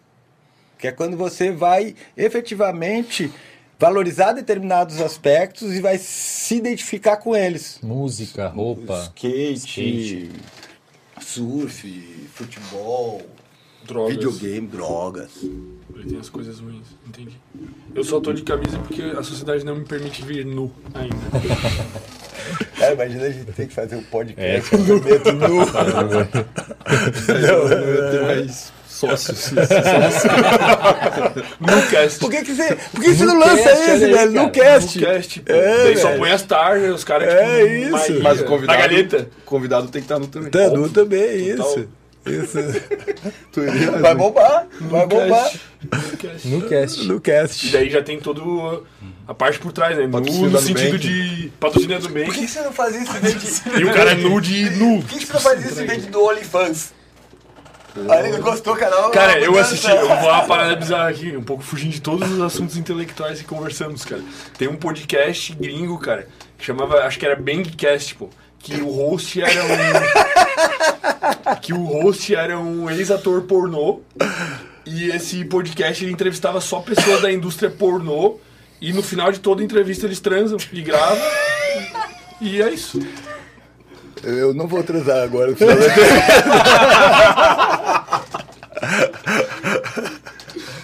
[0.79, 3.31] que é quando você vai efetivamente
[3.79, 7.79] valorizar determinados aspectos e vai se identificar com eles.
[7.83, 9.11] Música, roupa.
[9.17, 10.31] Skate, skate.
[11.21, 13.23] surf, futebol,
[13.93, 14.11] Drogas.
[14.17, 15.31] videogame, drogas.
[15.95, 17.37] Ele tem as coisas ruins, entendi.
[17.95, 21.17] Eu só tô de camisa porque a sociedade não me permite vir nu ainda.
[22.79, 25.61] Cara, imagina a gente ter que fazer um É, podcast com medo nu.
[27.29, 29.51] Eu tenho mais sócios.
[31.61, 32.19] No cast.
[32.19, 34.15] Por que, que você, por que você não lança cast, esse, velho?
[34.15, 34.31] cara.
[34.31, 34.99] No cast.
[35.01, 35.53] No cast, pô.
[35.53, 38.21] É, Daí só põe as tarjas, os caras É tipo, isso.
[38.23, 39.29] Mas o convidado, galeta.
[39.39, 40.51] o convidado tem que estar no também.
[40.51, 41.71] Tanu também, é Total.
[41.79, 41.89] isso.
[42.27, 42.59] Isso.
[43.53, 45.53] Tu iria, Vai bombar, vai bombar.
[46.19, 46.49] Cast.
[46.49, 47.05] No cast.
[47.07, 47.67] No cast.
[47.67, 48.87] E daí já tem todo
[49.27, 50.07] a parte por trás, né?
[50.07, 53.81] Nu no sentido de patrocínio do Por que, você não faz isso em vez de.
[53.81, 55.03] E o cara é nu de nu.
[55.03, 56.95] Por que, você não faz isso em vez de do OnlyFans?
[58.09, 59.11] Aí ele gostou, cara.
[59.11, 62.41] Cara, eu assisti, eu vou uma parada bizarra aqui, um pouco fugindo de todos os
[62.41, 64.23] assuntos intelectuais que conversamos, cara.
[64.57, 66.27] Tem um podcast gringo, cara,
[66.57, 68.31] que chamava, acho que era Bangcast, pô,
[68.63, 74.01] que o host era um que o host era um ex-ator pornô
[74.87, 78.39] e esse podcast ele entrevistava só pessoas da indústria pornô
[78.81, 81.19] e no final de toda entrevista eles transam e gravam.
[82.41, 83.01] E é isso.
[84.25, 85.51] Eu não vou transar agora.
[85.53, 85.83] no final da-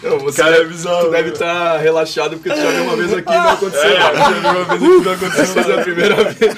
[0.02, 1.04] Não, você Cara, é bizarro.
[1.06, 3.90] tu deve estar relaxado porque tu já viu uma vez aqui e não aconteceu.
[3.90, 5.60] É, já vi uma vez aqui, não aconteceu.
[5.60, 6.54] Essa é a primeira vez.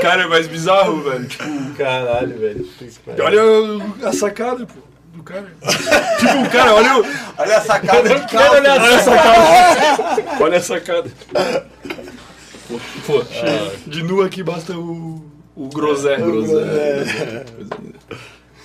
[0.00, 1.26] Cara, é mais bizarro, velho.
[1.26, 1.44] Tipo,
[1.76, 2.66] Caralho, velho.
[3.18, 5.22] olha a sacada, pô.
[5.22, 5.46] cara.
[6.18, 7.04] tipo, cara, olha o.
[7.38, 10.34] Olha essa cara de Olha essa sacada.
[10.40, 11.10] Olha a sacada.
[13.06, 13.22] Pô,
[13.86, 15.24] de nu aqui basta o.
[15.54, 16.26] O groselha.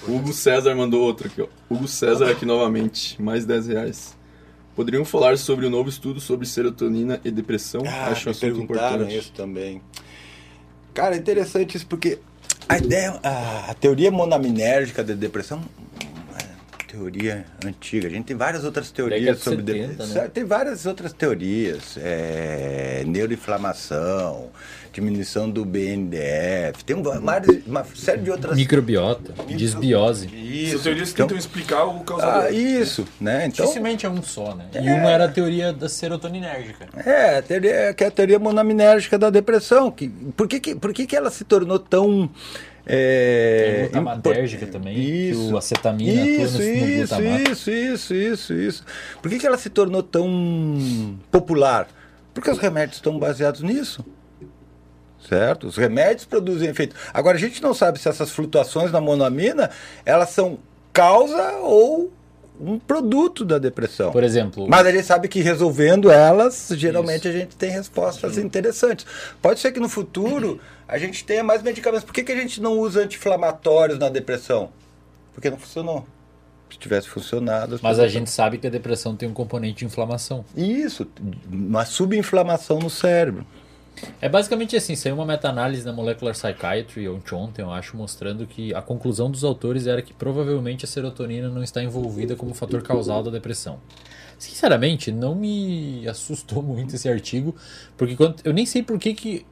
[0.08, 1.48] Hugo César mandou outro aqui, ó.
[1.70, 4.16] Hugo César aqui novamente, mais 10 reais.
[4.76, 7.82] Poderiam falar sobre o novo estudo sobre serotonina e depressão?
[7.86, 9.16] Ah, Acho um assunto importante.
[9.18, 9.82] isso também.
[10.94, 12.20] Cara, é interessante isso porque
[12.68, 15.62] a ideia, a, a teoria monaminérgica da depressão
[16.02, 18.08] é uma teoria antiga.
[18.08, 20.22] A gente tem várias outras teorias de sobre 70, depressão.
[20.24, 20.30] né?
[20.30, 21.98] Tem várias outras teorias.
[21.98, 24.50] É, neuroinflamação,
[24.92, 26.84] diminuição do BNDF.
[26.86, 30.28] Tem um- várias, uma série de outras Microbiota, desbiose.
[30.28, 30.72] Isso.
[30.74, 32.44] Essas teorias Então- tentam explicar o causador.
[32.44, 33.46] ah, isso, né?
[33.48, 34.66] Então, Dificilmente é um só, né?
[34.74, 36.88] E uma era a teoria da serotoninérgica.
[37.06, 39.90] É, a teoria, que é a teoria monaminérgica da depressão.
[39.90, 42.30] Que, por que, que, por que, que ela se tornou tão.
[42.86, 44.14] É, Tem impor-
[44.72, 47.52] também, que o acetamina atua no- isso, no isso, glutamato.
[47.52, 48.84] isso, isso, isso, isso.
[49.22, 51.88] Por que, que ela se tornou tão popular?
[52.34, 54.04] Porque os remédios estão baseados nisso.
[55.28, 55.68] Certo?
[55.68, 56.96] Os remédios produzem efeito.
[57.14, 59.70] Agora, a gente não sabe se essas flutuações na monoamina,
[60.06, 60.60] elas são
[60.92, 62.12] causa ou
[62.62, 64.12] um produto da depressão.
[64.12, 69.06] Por exemplo, Mas a gente sabe que resolvendo elas, geralmente a gente tem respostas interessantes.
[69.42, 72.06] Pode ser que no futuro a gente tenha mais medicamentos.
[72.06, 74.70] Por que, que a gente não usa anti-inflamatórios na depressão?
[75.34, 76.06] Porque não funcionou.
[76.70, 77.76] Se tivesse funcionado.
[77.76, 80.46] as mas a gente sabe que a depressão tem um componente de inflamação.
[80.56, 81.08] Isso,
[81.52, 83.46] uma subinflamação no cérebro.
[84.20, 88.82] É basicamente assim, saiu uma meta-análise na Molecular Psychiatry ontem, eu acho, mostrando que a
[88.82, 93.32] conclusão dos autores era que provavelmente a serotonina não está envolvida como fator causal da
[93.32, 93.80] depressão.
[94.38, 97.56] Sinceramente, não me assustou muito esse artigo,
[97.98, 99.46] porque quando, eu nem sei por que, que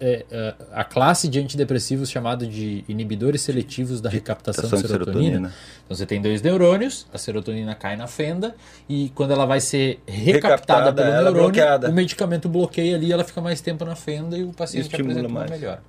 [0.00, 5.22] é, é, a classe de antidepressivos chamado de inibidores seletivos da recaptação de de serotonina.
[5.22, 5.54] serotonina.
[5.84, 8.54] Então você tem dois neurônios, a serotonina cai na fenda
[8.88, 11.88] e quando ela vai ser recaptada Recaptada, pelo é neurônio, bloqueada.
[11.88, 15.28] o medicamento bloqueia ali, ela fica mais tempo na fenda e o paciente Estimula apresenta
[15.28, 15.50] uma mais.
[15.50, 15.82] melhora.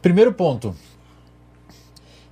[0.00, 0.74] Primeiro ponto.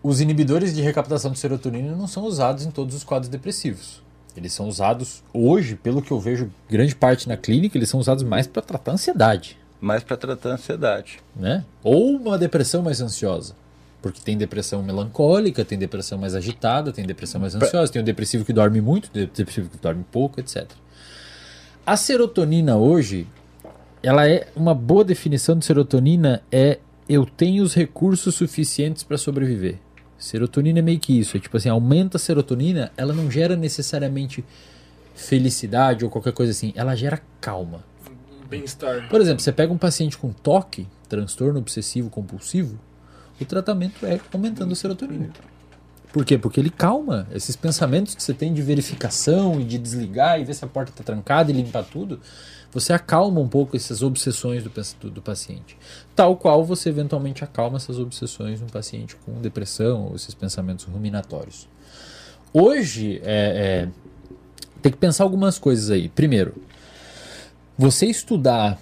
[0.03, 4.01] Os inibidores de recaptação de serotonina não são usados em todos os quadros depressivos.
[4.37, 8.23] Eles são usados hoje, pelo que eu vejo, grande parte na clínica, eles são usados
[8.23, 11.21] mais para tratar ansiedade, Mas para tratar a ansiedade.
[11.35, 11.65] né?
[11.83, 13.55] Ou uma depressão mais ansiosa.
[14.03, 18.45] Porque tem depressão melancólica, tem depressão mais agitada, tem depressão mais ansiosa, tem o depressivo
[18.45, 20.67] que dorme muito, tem o depressivo que dorme pouco, etc.
[21.85, 23.27] A serotonina hoje,
[24.03, 29.79] ela é uma boa definição de serotonina é eu tenho os recursos suficientes para sobreviver.
[30.19, 34.45] Serotonina é meio que isso, é tipo assim, aumenta a serotonina, ela não gera necessariamente
[35.15, 37.85] felicidade ou qualquer coisa assim, ela gera calma.
[38.49, 39.09] Bem-estar.
[39.09, 42.79] Por exemplo, você pega um paciente com TOC, transtorno obsessivo compulsivo,
[43.41, 45.31] o tratamento é aumentando a serotonina.
[46.13, 46.39] Por quê?
[46.39, 50.55] Porque ele calma esses pensamentos que você tem de verificação e de desligar e ver
[50.55, 52.21] se a porta está trancada e limpar tudo.
[52.73, 55.77] Você acalma um pouco essas obsessões do, do paciente.
[56.15, 61.69] Tal qual você eventualmente acalma essas obsessões no paciente com depressão ou esses pensamentos ruminatórios.
[62.53, 63.89] Hoje, é, é,
[64.81, 66.09] tem que pensar algumas coisas aí.
[66.09, 66.55] Primeiro,
[67.79, 68.79] você estudar,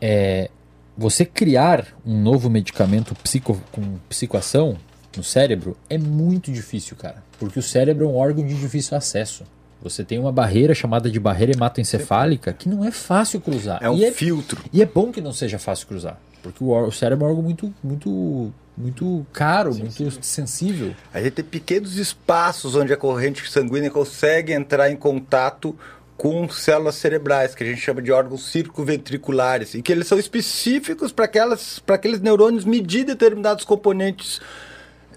[0.00, 0.50] é,
[0.96, 4.76] você criar um novo medicamento psico, com psicoação
[5.16, 7.22] no cérebro é muito difícil, cara.
[7.38, 9.44] Porque o cérebro é um órgão de difícil acesso.
[9.82, 13.78] Você tem uma barreira chamada de barreira hematoencefálica que não é fácil cruzar.
[13.80, 14.62] É um e, é, filtro.
[14.72, 16.20] e é bom que não seja fácil cruzar.
[16.42, 20.94] Porque o, o cérebro é um órgão muito, muito, muito caro, muito sensível.
[21.12, 25.76] A gente tem pequenos espaços onde a corrente sanguínea consegue entrar em contato
[26.18, 31.12] com células cerebrais, que a gente chama de órgãos circunventriculares, e que eles são específicos
[31.12, 34.40] para aqueles neurônios medir determinados componentes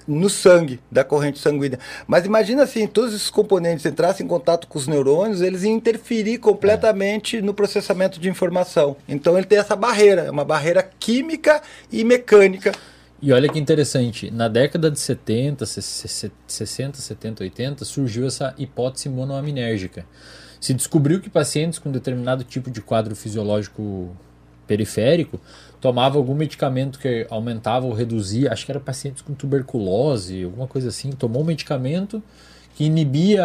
[0.08, 1.80] no sangue da corrente sanguínea.
[2.08, 6.38] Mas imagina assim, todos esses componentes entrassem em contato com os neurônios, eles iam interferir
[6.38, 8.96] completamente no processamento de informação.
[9.10, 12.72] Então ele tem essa barreira, é uma barreira química e mecânica.
[13.20, 18.54] E olha que interessante, na década de 70, se- se- 60, 70, 80, surgiu essa
[18.58, 20.06] hipótese monoaminérgica.
[20.62, 24.16] Se descobriu que pacientes com determinado tipo de quadro fisiológico
[24.68, 25.42] periférico
[25.82, 30.90] tomavam algum medicamento que aumentava ou reduzia, acho que era pacientes com tuberculose, alguma coisa
[30.90, 32.22] assim, tomou um medicamento
[32.76, 33.44] que inibia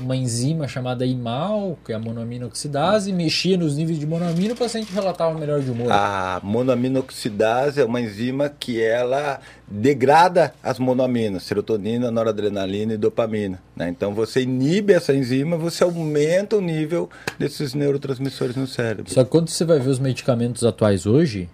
[0.00, 4.56] uma enzima chamada IMAL, que é a monoamina oxidase, mexia nos níveis de monoamina, o
[4.56, 5.90] paciente relatava melhor de humor.
[5.90, 13.60] A monoaminoxidase é uma enzima que ela degrada as monoaminas, serotonina, noradrenalina e dopamina.
[13.76, 13.88] né?
[13.88, 17.08] Então você inibe essa enzima, você aumenta o nível
[17.38, 19.12] desses neurotransmissores no cérebro.
[19.12, 21.48] Só que quando você vai ver os medicamentos atuais hoje,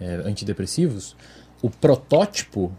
[0.00, 1.16] é, antidepressivos,
[1.62, 2.72] o protótipo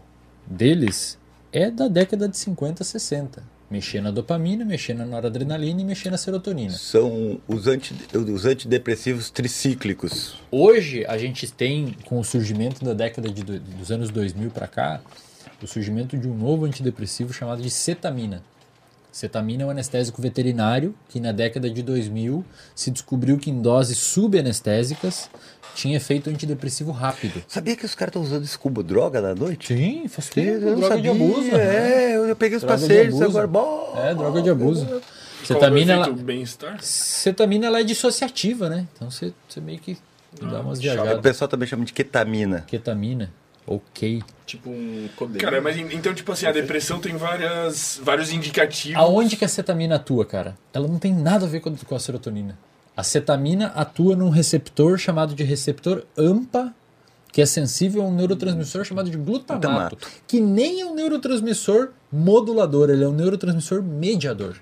[0.46, 1.18] deles
[1.52, 3.42] é da década de 50, 60.
[3.70, 6.70] Mexer na dopamina, mexer na noradrenalina e mexer na serotonina.
[6.72, 10.36] São os, anti, os antidepressivos tricíclicos.
[10.50, 14.66] Hoje a gente tem, com o surgimento da década de, do- dos anos 2000 para
[14.66, 15.00] cá,
[15.62, 18.42] o surgimento de um novo antidepressivo chamado de cetamina.
[19.12, 22.44] Cetamina é um anestésico veterinário que na década de 2000
[22.74, 25.28] se descobriu que em doses subanestésicas
[25.78, 27.40] tinha efeito antidepressivo rápido.
[27.46, 29.68] Sabia que os caras estão usando isso como droga na noite?
[29.76, 31.02] Sim, faz Eu tempo, não droga sabia.
[31.02, 31.50] de abuso.
[31.54, 33.46] É, eu peguei os Droga parceiros agora.
[33.46, 34.84] Bom, É, droga de abuso.
[35.40, 36.82] O Cetamina, ela, Bem-estar?
[36.82, 38.86] cetamina ela é dissociativa, né?
[38.94, 39.96] Então você, você meio que
[40.42, 41.20] dá umas O viajadas.
[41.20, 42.64] pessoal também chama de ketamina.
[42.66, 43.32] Ketamina,
[43.64, 44.20] ok.
[44.44, 45.38] Tipo um codeína.
[45.40, 48.98] Cara, mas en- então, tipo assim, a depressão tem várias, vários indicativos.
[49.00, 50.56] Aonde que a cetamina atua, cara?
[50.74, 52.58] Ela não tem nada a ver com a serotonina.
[52.98, 56.74] A cetamina atua num receptor chamado de receptor AMPA,
[57.32, 59.98] que é sensível a um neurotransmissor chamado de glutamato, Glutamato.
[60.26, 64.56] que nem é um neurotransmissor modulador, ele é um neurotransmissor mediador.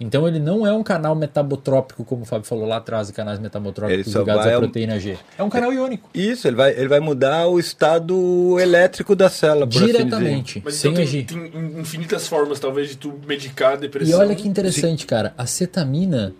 [0.00, 3.38] Então ele não é um canal metabotrópico, como o Fábio falou lá atrás, de canais
[3.38, 5.18] metabotrópicos ligados à proteína G.
[5.38, 6.08] É um canal iônico.
[6.14, 9.98] Isso, ele vai, ele vai mudar o estado elétrico da célula, por assim dizer.
[10.04, 11.24] Diretamente, Mas sem então agir.
[11.26, 14.20] tem, tem infinitas formas, talvez, de tu medicar a E depressão.
[14.20, 15.34] olha que interessante, cara.
[15.36, 16.34] A cetamina,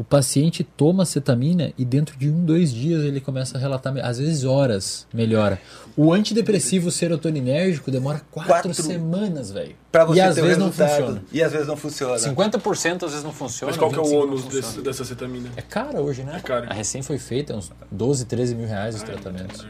[0.00, 4.18] o paciente toma cetamina e dentro de um, dois dias ele começa a relatar, às
[4.18, 5.60] vezes horas, melhora.
[5.94, 8.72] O antidepressivo serotoninérgico demora quatro, Quatro.
[8.82, 9.76] semanas, velho.
[9.92, 11.22] Pra você E às vezes não funciona.
[11.30, 12.16] E às vezes não funciona.
[12.16, 13.70] 50% às vezes não funciona.
[13.72, 15.50] Mas qual que é o 25% não ônus desse- dessa cetamina?
[15.54, 16.36] É cara hoje, né?
[16.36, 16.66] É caro.
[16.70, 19.66] A recém foi feita, é uns 12, 13 mil reais os tratamentos.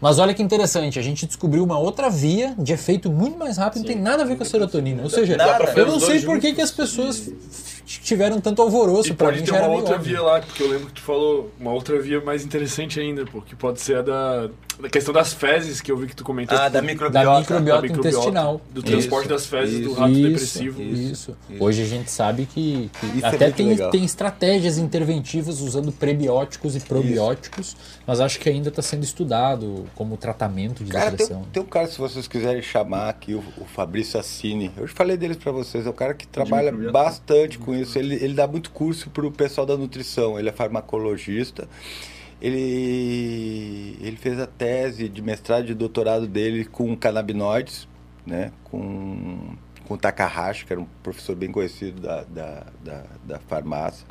[0.00, 3.80] Mas olha que interessante, a gente descobriu uma outra via de efeito muito mais rápido,
[3.80, 5.02] não tem nada a ver com a serotonina.
[5.02, 5.36] Ou seja,
[5.74, 7.28] eu não sei por que, que as pessoas
[7.86, 9.08] tiveram tanto alvoroço.
[9.10, 10.14] E Pra pode ter uma outra óbvio.
[10.14, 13.40] via lá, porque eu lembro que tu falou uma outra via mais interessante ainda, pô,
[13.40, 14.48] que pode ser a da,
[14.80, 16.56] da questão das fezes, que eu vi que tu comentou.
[16.58, 17.38] Ah, da Da microbiota.
[17.40, 18.60] microbiota, da microbiota, intestinal.
[18.70, 20.00] Do transporte Isso, das fezes do isso.
[20.00, 20.82] rato Isso, depressivo.
[20.82, 23.90] Isso, Hoje a gente sabe que, que é até muito tem, legal.
[23.90, 30.16] tem estratégias interventivas usando prebióticos e probióticos, mas acho que ainda está sendo estudado como
[30.16, 31.42] tratamento de Cara, tem, depressão.
[31.52, 34.70] tem um cara, se vocês quiserem chamar aqui, o, o Fabrício Assini.
[34.76, 37.98] Eu já falei deles pra vocês, é um cara que trabalha bastante com isso.
[37.98, 40.38] Ele, ele dá muito curso pro pessoal da nutrição.
[40.38, 41.68] Ele é farmacologista.
[42.40, 47.88] Ele, ele fez a tese de mestrado e de doutorado dele com canabinoides,
[48.24, 48.52] né?
[48.62, 49.56] Com,
[49.88, 54.06] com o Takahashi, que era um professor bem conhecido da, da, da, da farmácia.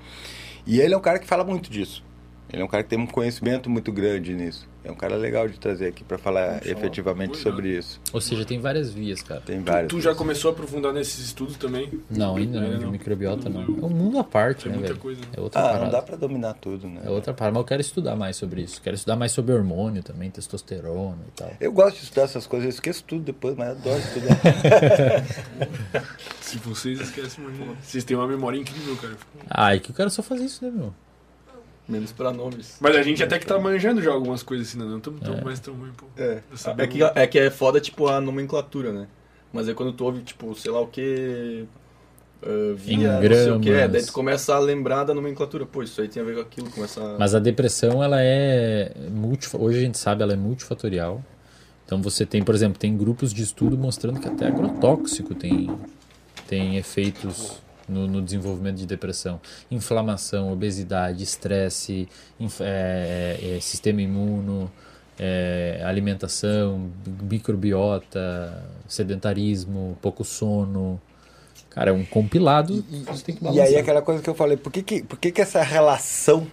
[0.66, 2.04] E ele é um cara que fala muito disso.
[2.52, 4.68] Ele é um cara que tem um conhecimento muito grande nisso.
[4.84, 8.00] É um cara legal de trazer aqui para falar efetivamente Muito sobre isso.
[8.14, 9.42] Ou seja, tem várias vias, cara.
[9.42, 9.90] Tem vários.
[9.90, 11.90] Tu já começou a aprofundar nesses estudos também?
[12.08, 12.92] Não, ainda não, de não.
[12.92, 13.64] microbiota não.
[13.64, 15.00] É um mundo à parte, É né, muita velho?
[15.00, 15.28] coisa, né?
[15.36, 15.86] É outra Ah, parada.
[15.86, 17.02] não dá para dominar tudo, né?
[17.04, 18.80] É outra parada, mas eu quero estudar mais sobre isso.
[18.80, 21.52] Quero estudar mais sobre hormônio também, testosterona e tal.
[21.60, 24.38] Eu gosto de estudar essas coisas, eu esqueço tudo depois, mas eu adoro estudar.
[26.42, 27.74] Se vocês esquecem, imagina.
[27.82, 29.16] Vocês têm uma memória incrível, cara.
[29.50, 30.94] Ah, é que eu quero só fazer isso, né, meu?
[31.88, 32.78] Menos pra nomes.
[32.80, 34.86] Mas a gente até que tá manjando já algumas coisas assim, né?
[34.86, 36.08] não estamos tão mais tão ruim, pô.
[36.18, 36.42] É.
[36.78, 39.08] É que, é que é foda, tipo, a nomenclatura, né?
[39.54, 41.66] Mas aí quando tu ouve, tipo, sei lá o que.
[42.76, 43.92] via, não sei o que, gramas.
[43.92, 45.66] daí tu começa a lembrar da nomenclatura.
[45.66, 47.20] Pô, isso aí tem a ver com aquilo, começa a...
[47.20, 51.24] Mas a depressão, ela é multi, hoje a gente sabe, ela é multifatorial.
[51.86, 55.70] Então você tem, por exemplo, tem grupos de estudo mostrando que até agrotóxico tem,
[56.48, 59.40] tem efeitos no, no desenvolvimento de depressão.
[59.70, 62.08] Inflamação, obesidade, estresse,
[62.40, 64.72] inf- é, é, é, sistema imuno,
[65.20, 71.00] é, alimentação, bi- microbiota, sedentarismo, pouco sono.
[71.70, 72.84] Cara, é um compilado.
[72.84, 75.62] que E aí aquela coisa que eu falei, por que, que, por que, que essa
[75.62, 76.48] relação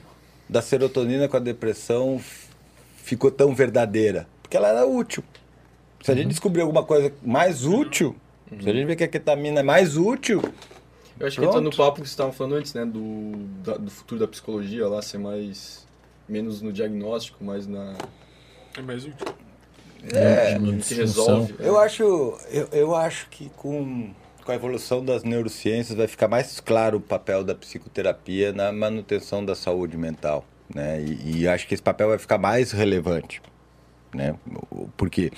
[0.49, 2.21] da serotonina com a depressão
[2.97, 4.27] ficou tão verdadeira?
[4.43, 5.23] Porque ela era útil.
[6.03, 8.17] Se a gente descobrir alguma coisa mais útil,
[8.61, 10.43] se a gente ver que a ketamina é mais útil,
[11.23, 12.85] Eu acho que entra no papo que vocês estavam falando antes, né?
[12.85, 15.87] Do, da- do futuro da psicologia lá, ser mais...
[16.29, 17.95] Menos no diagnóstico, mais na...
[18.77, 19.27] É mais útil.
[20.13, 21.43] É, No- no que disfunção.
[21.45, 21.55] resolve.
[21.61, 22.03] eu acho,
[22.51, 24.11] eu, eu acho que com,
[24.45, 29.45] com a evolução das neurociências vai ficar mais claro o papel da psicoterapia na manutenção
[29.45, 30.45] da saúde mental.
[30.75, 31.03] Né?
[31.03, 33.41] E, e acho que esse papel vai ficar mais relevante.
[34.13, 34.35] Né?
[34.97, 35.31] Por quê?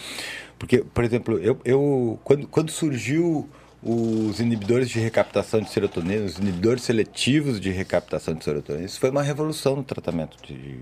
[0.58, 3.48] Porque, por exemplo, eu, eu quando, quando surgiu
[3.84, 9.10] os inibidores de recaptação de serotonina, os inibidores seletivos de recaptação de serotonina, isso foi
[9.10, 10.78] uma revolução no tratamento de,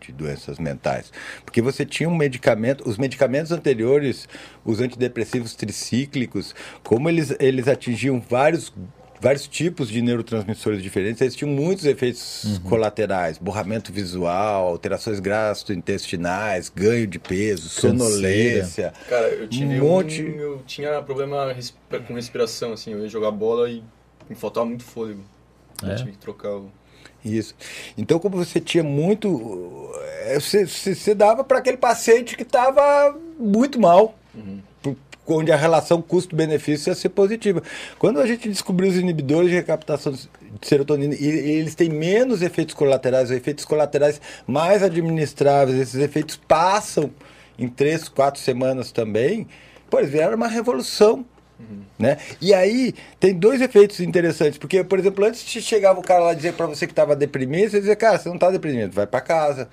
[0.00, 1.12] de doenças mentais.
[1.44, 4.28] Porque você tinha um medicamento, os medicamentos anteriores,
[4.64, 8.72] os antidepressivos tricíclicos, como eles, eles atingiam vários
[9.20, 17.06] vários tipos de neurotransmissores diferentes, eles tinham muitos efeitos colaterais, borramento visual, alterações gastrointestinais, ganho
[17.06, 18.92] de peso, sonolência.
[19.08, 20.22] Cara, eu tive Um monte.
[20.22, 21.54] um, eu tinha problema
[22.06, 23.82] com respiração, assim, eu ia jogar bola e
[24.28, 25.20] me faltava muito fôlego.
[25.82, 25.94] Eu É?
[25.94, 26.70] tive que trocar o...
[27.24, 27.54] Isso.
[27.98, 29.90] Então, como você tinha muito.
[30.24, 34.60] eh, Você, você, você dava para aquele paciente que estava muito mal, por-
[35.34, 37.62] onde a relação custo-benefício ia ser positiva.
[37.98, 40.28] Quando a gente descobriu os inibidores de recaptação de
[40.62, 46.36] serotonina, e, e eles têm menos efeitos colaterais, os efeitos colaterais mais administráveis, esses efeitos
[46.36, 47.10] passam
[47.58, 49.46] em três, quatro semanas também,
[49.92, 51.24] eles vieram uma revolução.
[51.98, 52.16] Né?
[52.40, 56.34] E aí tem dois efeitos interessantes, porque, por exemplo, antes de chegava o cara lá
[56.34, 59.20] dizer para você que estava deprimido, você dizia, cara, você não está deprimido, vai para
[59.20, 59.68] casa.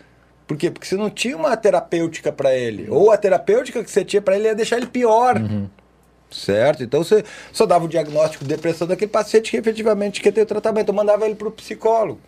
[0.47, 0.71] Por quê?
[0.71, 2.87] Porque você não tinha uma terapêutica para ele.
[2.89, 5.35] Ou a terapêutica que você tinha para ele ia deixar ele pior.
[6.31, 6.83] Certo?
[6.83, 10.45] Então você só dava o diagnóstico de depressão daquele paciente que efetivamente quer ter o
[10.45, 10.89] tratamento.
[10.89, 12.21] Eu mandava ele para o psicólogo.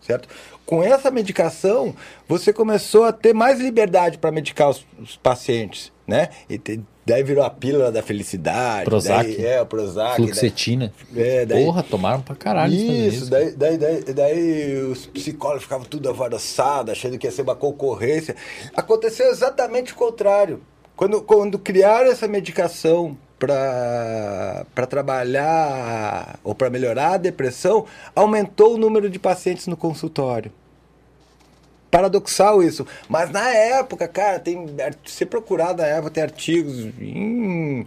[0.00, 0.28] Certo?
[0.64, 1.94] Com essa medicação,
[2.28, 5.92] você começou a ter mais liberdade para medicar os, os pacientes.
[6.06, 6.28] Né?
[6.48, 6.58] E
[7.06, 8.84] daí virou a pílula da felicidade.
[8.84, 9.24] Prozac.
[9.36, 10.16] Daí, é, o Prozac.
[10.16, 10.92] Fluxetina.
[11.10, 13.30] daí- é, daí, Porra, tomaram pra caralho isso.
[13.30, 18.34] daí, daí, daí, daí os psicólogos ficavam tudo alvoroçados, achando que ia ser uma concorrência.
[18.76, 20.60] Aconteceu exatamente o contrário.
[20.96, 27.84] Quando, quando criaram essa medicação para trabalhar ou para melhorar a depressão,
[28.14, 30.52] aumentou o número de pacientes no consultório.
[31.94, 32.84] Paradoxal isso.
[33.08, 34.66] Mas na época, cara, tem.
[35.06, 37.86] Se procurar na época, tem artigos em,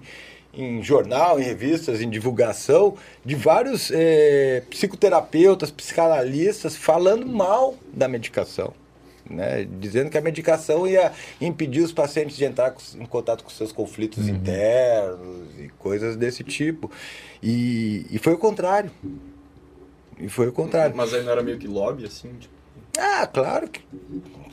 [0.53, 2.95] em jornal, em revistas, em divulgação,
[3.26, 8.74] de vários eh, psicoterapeutas, psicanalistas falando mal da medicação.
[9.30, 9.68] Né?
[9.77, 11.11] Dizendo que a medicação ia
[11.42, 16.90] impedir os pacientes de entrar em contato com seus conflitos internos e coisas desse tipo.
[17.44, 18.90] E, e foi o contrário.
[20.18, 20.95] E foi o contrário.
[20.95, 22.57] Mas aí não era meio que lobby, assim, tipo...
[22.98, 23.82] Ah, claro que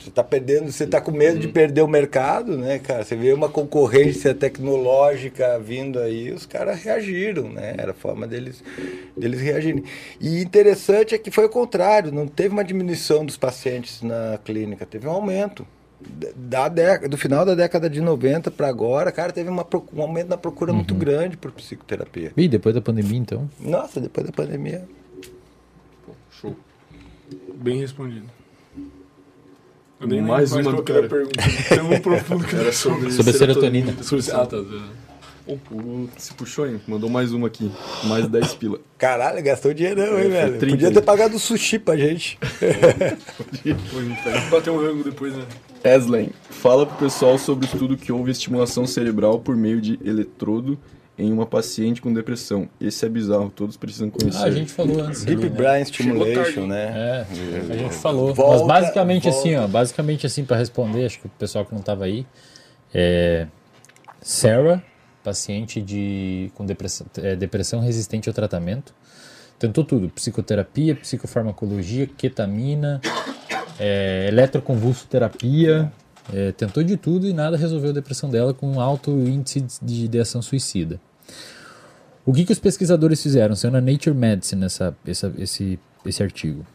[0.05, 3.03] você está perdendo, você está com medo de perder o mercado, né, cara?
[3.03, 7.73] Você vê uma concorrência tecnológica vindo aí, os caras reagiram, né?
[7.77, 8.63] Era a forma deles,
[9.17, 9.83] deles reagirem.
[10.21, 14.85] E interessante é que foi o contrário, não teve uma diminuição dos pacientes na clínica,
[14.85, 15.65] teve um aumento.
[16.35, 20.27] Da década, do final da década de 90 para agora, cara, teve uma, um aumento
[20.27, 22.31] na procura muito grande por psicoterapia.
[22.37, 23.49] Ih, depois da pandemia, então.
[23.59, 24.87] Nossa, depois da pandemia.
[26.29, 26.55] Show.
[27.55, 28.34] Bem respondido.
[29.99, 31.23] Eu nem Mais uma do que era a cara.
[31.25, 31.75] pergunta.
[31.75, 34.03] Tão profundo que Era sobre, Sobre a serotonina.
[34.03, 34.29] sobre.
[34.31, 34.57] Ah, tá.
[35.47, 36.81] O, se puxou, hein?
[36.87, 37.71] Mandou mais uma aqui.
[38.05, 38.79] Mais 10 pila.
[38.97, 40.57] Caralho, gastou dinheiro, hein, foi velho?
[40.57, 40.93] 30 Podia aí.
[40.95, 42.37] ter pagado sushi pra gente.
[44.49, 45.45] Bater um rango depois, né?
[45.83, 50.79] Eslen, fala pro pessoal sobre o estudo que houve estimulação cerebral por meio de eletrodo
[51.17, 52.67] em uma paciente com depressão.
[52.79, 54.39] Esse é bizarro, todos precisam conhecer.
[54.39, 55.23] Ah, a gente falou antes.
[55.23, 55.55] Deep ali, né?
[55.55, 56.83] Brain Stimulation, né?
[56.83, 57.25] É,
[57.71, 58.33] a gente falou.
[58.33, 59.39] Volta, Mas basicamente volta.
[59.39, 62.25] assim, ó, basicamente assim para responder, acho que o pessoal que não tava aí,
[62.93, 63.47] é
[64.21, 64.83] Sarah,
[65.23, 68.93] paciente de com depressão, é, depressão resistente ao tratamento,
[69.57, 72.99] tentou tudo, psicoterapia, psicofarmacologia, ketamina,
[73.79, 76.04] é, eletroconvulsoterapia, é,
[76.57, 80.41] tentou de tudo e nada resolveu a depressão dela com um alto índice de ideação
[80.41, 80.99] suicida.
[82.25, 83.55] O que, que os pesquisadores fizeram?
[83.55, 86.65] Saiu na Nature Medicine essa, essa, esse, esse artigo.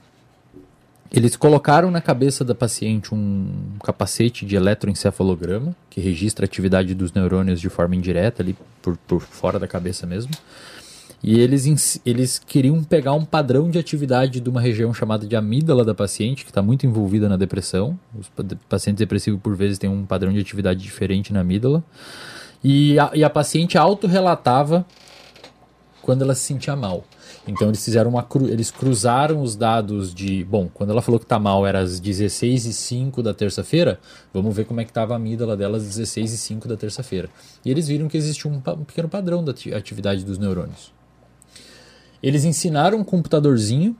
[1.13, 7.13] Eles colocaram na cabeça da paciente um capacete de eletroencefalograma, que registra a atividade dos
[7.13, 10.31] neurônios de forma indireta, ali por, por fora da cabeça mesmo.
[11.23, 15.85] E eles, eles queriam pegar um padrão de atividade de uma região chamada de amígdala
[15.85, 17.99] da paciente, que está muito envolvida na depressão.
[18.19, 21.85] Os pa- pacientes depressivos, por vezes, têm um padrão de atividade diferente na amígdala.
[22.65, 24.87] E a, e a paciente autorrelatava
[26.01, 27.05] quando ela se sentia mal.
[27.47, 31.27] Então eles fizeram uma cru, eles cruzaram os dados de, bom, quando ela falou que
[31.27, 33.99] tá mal era às 16 e 05 da terça-feira,
[34.33, 37.29] vamos ver como é que tava a amígdala dela às 16 e 05 da terça-feira.
[37.65, 40.93] E eles viram que existia um, um pequeno padrão da ati- atividade dos neurônios.
[42.23, 43.97] Eles ensinaram um computadorzinho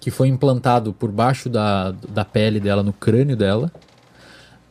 [0.00, 3.70] que foi implantado por baixo da, da pele dela, no crânio dela,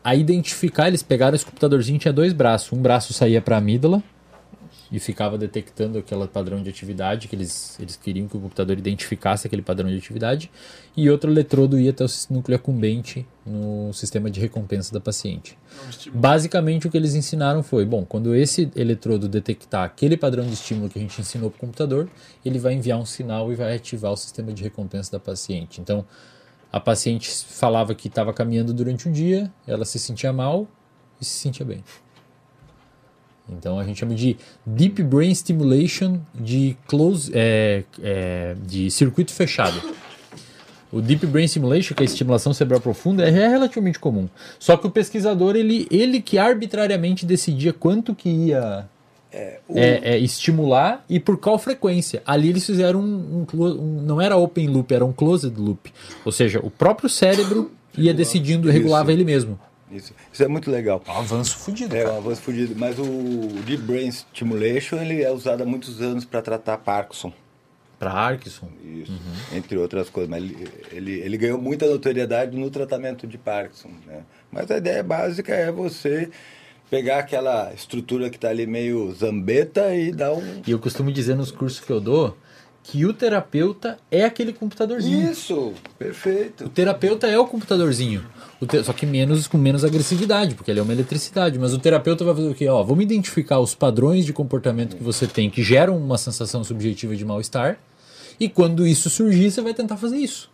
[0.03, 4.01] a identificar, eles pegaram esse computadorzinho, tinha dois braços, um braço saía para a amígdala
[4.91, 9.47] e ficava detectando aquele padrão de atividade que eles, eles queriam que o computador identificasse
[9.47, 10.51] aquele padrão de atividade
[10.97, 15.57] e outro eletrodo ia até o núcleo acumbente no sistema de recompensa da paciente.
[16.13, 20.89] Basicamente o que eles ensinaram foi, bom, quando esse eletrodo detectar aquele padrão de estímulo
[20.89, 22.07] que a gente ensinou para o computador,
[22.45, 25.81] ele vai enviar um sinal e vai ativar o sistema de recompensa da paciente.
[25.81, 26.05] Então,
[26.71, 30.67] a paciente falava que estava caminhando durante um dia, ela se sentia mal
[31.19, 31.83] e se sentia bem.
[33.49, 39.81] Então a gente chama de Deep Brain Stimulation de, close, é, é, de circuito fechado.
[40.91, 44.27] O Deep Brain Stimulation, que é a estimulação cerebral profunda, é relativamente comum.
[44.59, 48.89] Só que o pesquisador, ele, ele que arbitrariamente decidia quanto que ia
[49.31, 52.21] é, é, estimular e por qual frequência.
[52.25, 55.91] Ali eles fizeram um, um, um, Não era open loop, era um closed loop.
[56.25, 59.57] Ou seja, o próprio cérebro ia decidindo, regulava ele mesmo.
[59.89, 60.13] Isso.
[60.31, 61.01] Isso é muito legal.
[61.07, 61.95] Um avanço fudido.
[61.95, 62.15] É, cara.
[62.15, 62.73] um avanço fudido.
[62.77, 63.05] Mas o
[63.65, 67.33] Deep Brain Stimulation ele é usado há muitos anos para tratar Parkinson.
[68.01, 68.67] Para Parkinson?
[68.83, 69.13] Isso,
[69.55, 70.27] entre outras coisas.
[70.29, 70.57] Mas ele,
[70.91, 73.89] ele, ele ganhou muita notoriedade no tratamento de Parkinson.
[74.07, 74.21] Né?
[74.51, 76.29] Mas a ideia básica é você
[76.89, 80.61] pegar aquela estrutura que está ali meio zambeta e dar um.
[80.65, 82.35] E eu costumo dizer nos cursos que eu dou
[82.83, 85.31] que o terapeuta é aquele computadorzinho.
[85.31, 86.65] Isso, perfeito.
[86.65, 88.25] O terapeuta é o computadorzinho.
[88.59, 91.59] O te- Só que menos com menos agressividade, porque ele é uma eletricidade.
[91.59, 92.67] Mas o terapeuta vai fazer o quê?
[92.67, 97.15] Ó, vamos identificar os padrões de comportamento que você tem que geram uma sensação subjetiva
[97.15, 97.77] de mal-estar.
[98.41, 100.49] E quando isso surgir, você vai tentar fazer isso.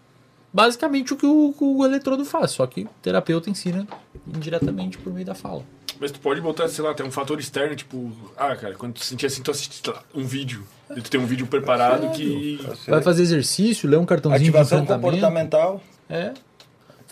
[0.51, 3.88] Basicamente o que o, o eletrodo faz, só que o terapeuta ensina
[4.27, 5.64] indiretamente por meio da fala.
[5.98, 9.06] Mas tu pode botar, sei lá, tem um fator externo, tipo, ah, cara, quando tu
[9.06, 10.66] sentir assim, tu assiste lá, um vídeo.
[10.98, 12.59] E tu tem um vídeo preparado que.
[12.90, 15.06] Vai fazer exercício, lê um cartãozinho Ativação de enfrentamento.
[15.06, 15.82] comportamental.
[16.09, 16.33] É.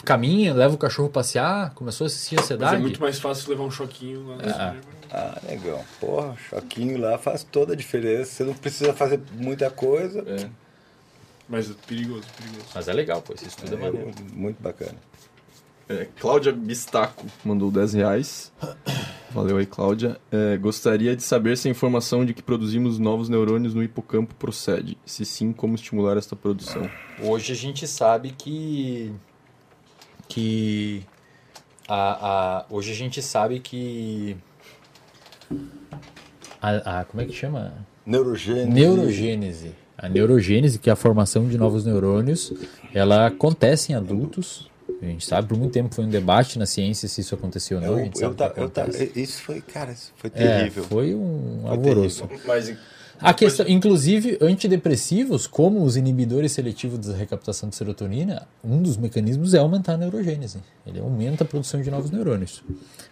[0.03, 2.75] Caminha, leva o cachorro passear, começou a assistir Mas ansiedade.
[2.75, 4.81] é muito mais fácil levar um choquinho lá no cérebro.
[5.09, 5.85] Ah, legal.
[6.01, 8.25] Porra, choquinho lá faz toda a diferença.
[8.25, 10.21] Você não precisa fazer muita coisa.
[11.47, 12.65] Mas é perigoso, perigoso.
[12.73, 14.05] Mas é legal, pô, esse estudo é, maneiro.
[14.07, 14.95] muito, muito bacana.
[15.87, 18.51] É, Cláudia Bistaco mandou 10 reais.
[19.29, 20.19] Valeu aí, Cláudia.
[20.31, 24.97] É, gostaria de saber se a informação de que produzimos novos neurônios no hipocampo procede.
[25.05, 26.89] Se sim, como estimular esta produção.
[27.21, 29.13] Hoje a gente sabe que.
[30.27, 31.03] que.
[31.87, 34.35] A, a, hoje a gente sabe que.
[36.61, 37.73] A, a- como é que chama?
[38.03, 38.69] Neurogênese.
[38.71, 39.75] Neurogênese.
[39.97, 42.51] A neurogênese, que é a formação de novos neurônios,
[42.93, 44.69] ela acontece em adultos.
[45.01, 47.83] A gente sabe, por muito tempo foi um debate na ciência se isso aconteceu ou
[47.83, 47.99] não.
[47.99, 49.11] Eu, eu, que eu acontece.
[49.15, 50.83] isso foi, cara, isso foi É, terrível.
[50.83, 52.27] foi um Foi alvoroço.
[52.27, 52.45] terrível.
[52.47, 52.73] Mas
[53.19, 59.53] A questão, inclusive, antidepressivos, como os inibidores seletivos da recaptação de serotonina, um dos mecanismos
[59.53, 60.59] é aumentar a neurogênese.
[60.85, 62.61] Ele aumenta a produção de novos neurônios.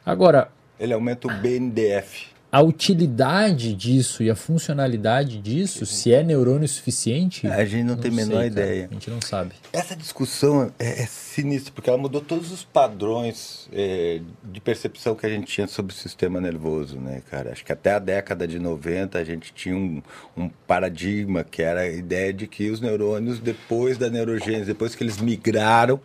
[0.05, 2.32] Agora, Ele aumenta o BNDF.
[2.53, 7.47] A utilidade disso e a funcionalidade disso, se é neurônio suficiente.
[7.47, 8.87] A gente não tem a menor ideia.
[8.91, 9.55] A gente não sabe.
[9.73, 15.25] Essa discussão é, é sinistra, porque ela mudou todos os padrões é, de percepção que
[15.25, 17.51] a gente tinha sobre o sistema nervoso, né, cara?
[17.51, 20.03] Acho que até a década de 90 a gente tinha um,
[20.37, 25.03] um paradigma que era a ideia de que os neurônios, depois da neurogênese, depois que
[25.03, 25.99] eles migraram,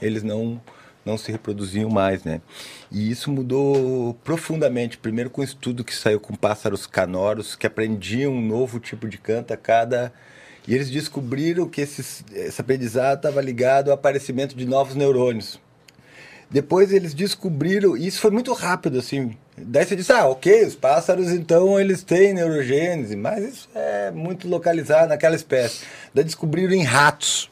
[0.00, 0.60] eles não
[1.04, 2.40] não se reproduziam mais, né?
[2.90, 4.98] E isso mudou profundamente.
[4.98, 9.18] Primeiro com um estudo que saiu com pássaros canoros que aprendiam um novo tipo de
[9.18, 10.12] canto a cada
[10.66, 12.24] e eles descobriram que esse
[12.58, 15.60] aprendizado estava ligado ao aparecimento de novos neurônios.
[16.48, 19.34] Depois eles descobriram, e isso foi muito rápido, assim.
[19.56, 24.46] Daí você diz, ah, ok, os pássaros então eles têm neurogênese, mas isso é muito
[24.46, 25.84] localizado naquela espécie.
[26.14, 27.50] Daí descobriram em ratos.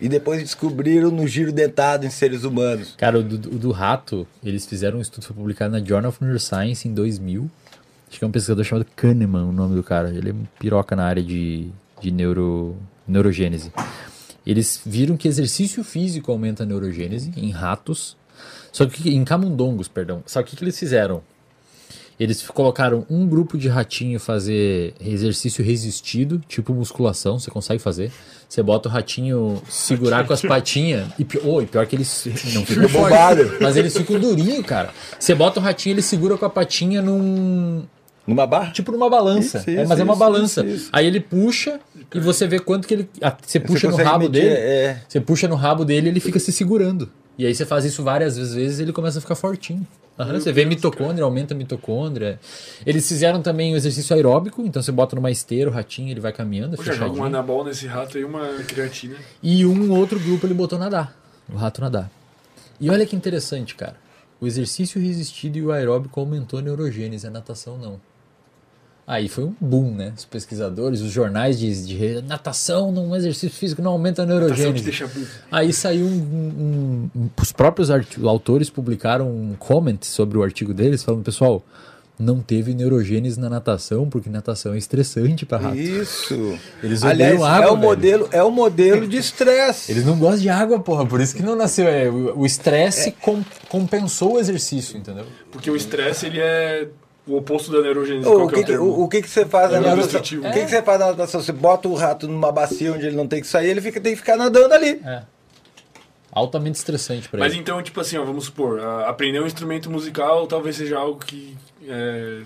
[0.00, 2.94] E depois descobriram no giro dentado em seres humanos.
[2.96, 6.88] Cara, o do, do rato, eles fizeram um estudo, foi publicado na Journal of Neuroscience
[6.88, 7.50] em 2000.
[8.08, 10.08] Acho que é um pesquisador chamado Kahneman, o nome do cara.
[10.10, 11.68] Ele é um piroca na área de,
[12.00, 13.72] de neuro, neurogênese.
[14.44, 18.16] Eles viram que exercício físico aumenta a neurogênese em ratos,
[18.72, 20.22] só que em camundongos, perdão.
[20.26, 21.22] Só que o que que eles fizeram?
[22.18, 28.12] Eles colocaram um grupo de ratinho fazer exercício resistido, tipo musculação, você consegue fazer.
[28.50, 31.06] Você bota o ratinho segurar com as patinhas.
[31.16, 34.90] E, oh, e pior que eles não ficam fortes, mas eles ficam durinho, cara.
[35.16, 37.84] Você bota o ratinho, ele segura com a patinha num,
[38.26, 38.72] Numa barra?
[38.72, 39.58] tipo numa balança.
[39.58, 40.60] Isso, É, isso, mas é uma isso, balança.
[40.64, 40.88] isso, isso.
[40.92, 41.78] Aí ele puxa
[42.12, 43.08] e você vê quanto que ele.
[43.46, 44.54] Você puxa no consegue rabo medir, dele.
[44.56, 44.96] é.
[45.08, 47.08] Você puxa no rabo dele ele fica se segurando.
[47.38, 49.86] E aí você faz isso várias vezes ele começa a ficar fortinho.
[50.18, 52.38] Aham, você vê mitocôndria, aumenta a mitocôndria.
[52.84, 56.30] Eles fizeram também o exercício aeróbico, então você bota numa esteira o ratinho, ele vai
[56.30, 59.16] caminhando, Poxa, joga um anabol nesse rato aí, uma creatina.
[59.42, 61.16] E um outro grupo ele botou nadar.
[61.50, 62.10] O rato nadar.
[62.78, 63.96] E olha que interessante, cara.
[64.38, 68.00] O exercício resistido e o aeróbico aumentou a neurogênese, a natação não.
[69.12, 70.12] Aí foi um boom, né?
[70.16, 74.84] Os pesquisadores, os jornais de, de natação num exercício físico não aumenta a neurogênese.
[74.84, 75.10] deixa.
[75.50, 77.88] Aí saiu um, um- um- Os próprios
[78.24, 81.60] autores publicaram um comment sobre o artigo deles, falando, pessoal,
[82.16, 85.76] não teve neurogênese na natação, porque natação é estressante para rato.
[85.76, 86.56] Isso.
[86.80, 87.76] Eles Aliás, água, é o velho.
[87.78, 89.90] modelo, é o modelo de estresse.
[89.90, 91.88] Eles não gostam de água, porra, por isso que não nasceu.
[91.88, 95.24] É, o estresse com- compensou o exercício, entendeu?
[95.50, 96.86] Porque o estresse, ele é
[97.30, 98.24] o oposto da neurogênese.
[98.24, 100.02] Qual o que é que, o o, o que, que você faz na É natação?
[100.02, 100.46] destrutivo.
[100.48, 101.40] O que, que você faz na natação?
[101.42, 104.12] Você bota o rato numa bacia onde ele não tem que sair, ele fica, tem
[104.12, 105.00] que ficar nadando ali.
[105.04, 105.22] É.
[106.32, 107.60] Altamente estressante pra Mas ele.
[107.62, 111.56] então, tipo assim, ó, vamos supor, aprender um instrumento musical talvez seja algo que
[111.88, 112.42] é,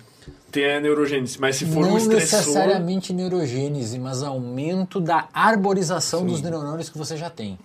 [0.51, 2.39] tenha neurogênese, mas se for um Não estressor...
[2.39, 7.59] necessariamente neurogênese, mas aumento da arborização dos neurônios que você já tem.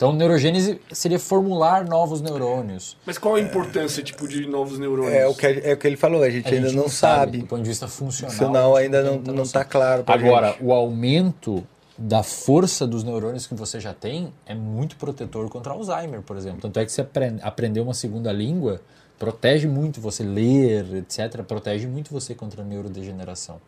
[0.00, 2.96] Então, neurogênese seria formular novos neurônios.
[3.04, 5.12] Mas qual a importância, tipo, de novos neurônios?
[5.12, 7.36] É o que, é o que ele falou, a gente A ainda gente não, sabe.
[7.36, 8.30] Do ponto de vista funcional.
[8.34, 10.64] Funcional ainda não, muita não tá claro Agora, gente.
[10.64, 11.62] o aumento
[11.98, 16.62] da força dos neurônios que você já tem é muito protetor contra Alzheimer, por exemplo.
[16.62, 18.80] Tanto é que você apren- aprender uma segunda língua
[19.18, 21.42] protege muito você ler, etc.
[21.42, 23.60] Protege muito você contra a neurodegeneração.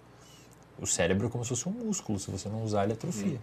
[0.80, 2.18] O cérebro é como se fosse um músculo.
[2.18, 3.36] Se você não usar, ele atrofia.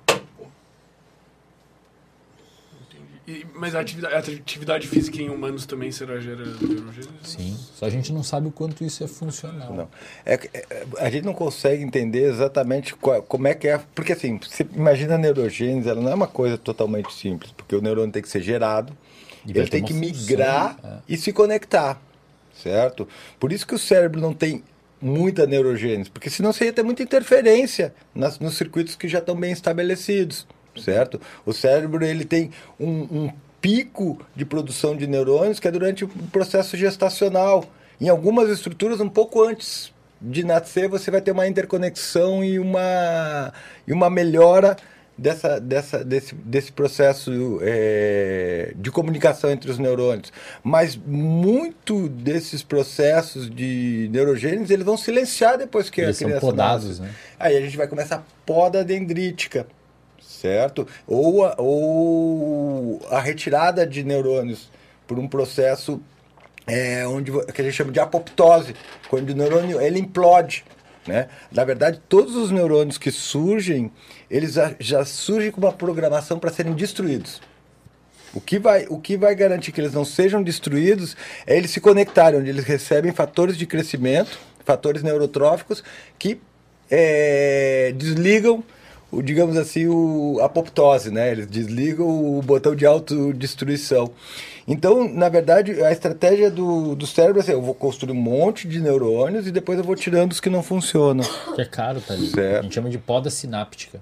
[3.30, 7.10] E- mas a atividade, a atividade física em humanos também será gera neurogênese?
[7.22, 7.56] Sim.
[7.76, 9.72] Só a gente não sabe o quanto isso é funcional.
[9.72, 9.88] Não.
[10.26, 13.80] É, que- é, a gente não consegue entender exatamente qual- como é que é.
[13.94, 17.82] Porque assim, você imagina a neurogênese, ela não é uma coisa totalmente simples, porque o
[17.82, 18.98] neurônio tem que ser gerado,
[19.46, 20.98] E ele tem que função, migrar é.
[21.08, 22.02] e se conectar,
[22.64, 23.08] certo?
[23.40, 24.64] Por isso que o cérebro não tem
[25.02, 29.36] muita neurogênese, porque senão você ia ter muita interferência nas, nos circuitos que já estão
[29.36, 31.20] bem estabelecidos, certo?
[31.46, 33.32] O cérebro ele tem um, um
[33.62, 37.66] pico de produção de neurônios que é durante o processo gestacional.
[38.00, 39.92] Em algumas estruturas, um pouco antes
[40.22, 43.54] de nascer, você vai ter uma interconexão e uma,
[43.88, 44.76] e uma melhora
[45.18, 50.32] dessa, dessa, desse, desse processo é, de comunicação entre os neurônios.
[50.64, 56.46] Mas muito desses processos de neurogênese, eles vão silenciar depois que Eles a são criança
[56.46, 57.02] podados, nasce.
[57.02, 57.10] né?
[57.38, 59.68] Aí a gente vai começar a poda dendrítica,
[60.40, 60.88] certo?
[61.06, 64.70] Ou a, ou a retirada de neurônios
[65.06, 66.02] por um processo
[66.66, 68.76] é, onde, que a gente chama de apoptose,
[69.10, 70.64] quando o neurônio ele implode.
[71.08, 71.28] Né?
[71.52, 73.92] Na verdade, todos os neurônios que surgem,
[74.30, 77.42] eles já, já surgem com uma programação para serem destruídos.
[78.32, 81.82] O que, vai, o que vai garantir que eles não sejam destruídos é eles se
[81.82, 85.84] conectarem, onde eles recebem fatores de crescimento, fatores neurotróficos,
[86.20, 86.40] que
[86.92, 88.64] é, desligam,
[89.12, 91.32] o, digamos assim, o, apoptose, né?
[91.32, 94.12] Eles desligam o botão de autodestruição.
[94.68, 98.68] Então, na verdade, a estratégia do, do cérebro é assim, eu vou construir um monte
[98.68, 101.26] de neurônios e depois eu vou tirando os que não funcionam.
[101.56, 102.28] Que é caro, tá ali.
[102.28, 102.60] Certo.
[102.60, 104.00] A gente chama de poda sináptica.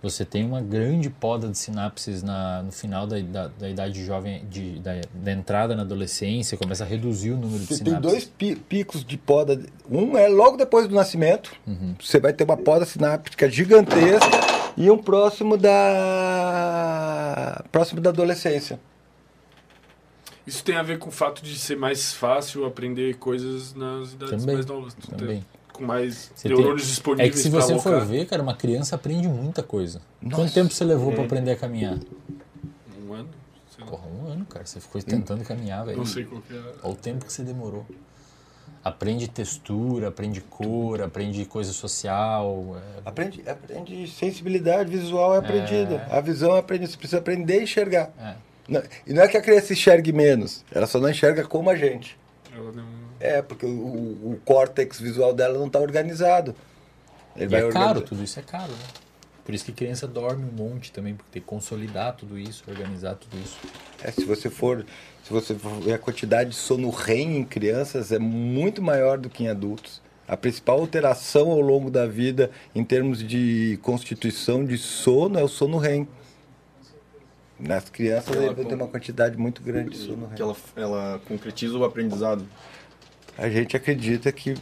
[0.00, 4.44] Você tem uma grande poda de sinapses na, no final da, da, da idade jovem,
[4.48, 8.10] de, da, da entrada na adolescência, começa a reduzir o número de Você tem sinapses.
[8.12, 9.60] dois pi- picos de poda.
[9.90, 11.52] Um é logo depois do nascimento.
[12.00, 14.30] Você vai ter uma poda sináptica gigantesca
[14.76, 15.56] e um próximo
[16.28, 18.78] da próximo da adolescência.
[20.46, 24.40] Isso tem a ver com o fato de ser mais fácil aprender coisas nas idades
[24.40, 24.94] Também, mais novas.
[24.94, 25.44] Ter- também.
[25.78, 28.06] Com mais Você neurônios tem- disponíveis É que se você for alocar.
[28.08, 30.00] ver, cara, uma criança aprende muita coisa.
[30.20, 30.36] Nossa.
[30.36, 31.98] Quanto tempo você levou pra aprender a caminhar?
[33.06, 33.28] Um ano?
[33.70, 33.90] Sei lá.
[33.90, 34.66] Porra, um ano, cara.
[34.66, 35.98] Você ficou tentando caminhar, velho.
[35.98, 36.58] Não sei qual que é.
[36.82, 37.86] Olha o tempo que você demorou.
[38.84, 42.76] Aprende textura, aprende cor, aprende coisa social.
[42.76, 46.06] é- Aprende, aprende sensibilidade visual é aprendida.
[46.10, 46.90] A visão é aprendida.
[46.90, 48.10] Você precisa aprender a enxergar.
[48.18, 48.34] É.
[48.68, 51.76] Não- e não é que a criança enxergue menos, ela só não enxerga como a
[51.76, 52.18] gente.
[52.54, 52.84] Ela não...
[53.20, 56.54] É, porque o, o, córtex visual dela não está organizado.
[57.36, 58.78] Ele E vai é caro, organizar- tudo isso é caro, né?
[59.44, 63.14] Por isso que criança dorme um monte também, porque tem que consolidar tudo isso, organizar
[63.14, 63.56] tudo isso.
[64.04, 64.84] É, se você for,
[65.24, 69.30] se você for ver a quantidade de sono REM em crianças é muito maior do
[69.30, 70.02] que em adultos.
[70.28, 75.48] A principal alteração ao longo da vida em termos de constituição de sono é o
[75.48, 76.06] sono REM.
[77.58, 80.50] Nas crianças Ela ele vai ter uma quantidade muito grande de sono Que REM.
[80.50, 82.46] ela, ela concretiza o aprendizado.
[83.38, 84.54] A gente acredita que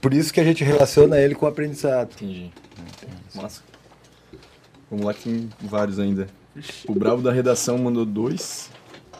[0.00, 2.10] por isso que a gente relaciona ele com o aprendizado.
[2.14, 2.50] Entendi.
[3.34, 3.62] Massa.
[4.90, 6.26] Vamos lá que tem vários ainda.
[6.88, 8.70] O Brabo da redação mandou dois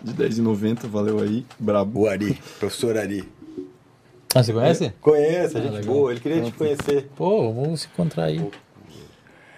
[0.02, 1.44] de 10,90, valeu aí.
[1.58, 2.00] Brabo.
[2.02, 3.28] O Ari, professor Ari.
[4.34, 4.92] Ah, você conhece?
[5.00, 5.94] Conhece, a Ah, gente legal.
[5.94, 7.08] boa, ele queria te conhecer.
[7.16, 8.50] Pô, vamos se encontrar aí.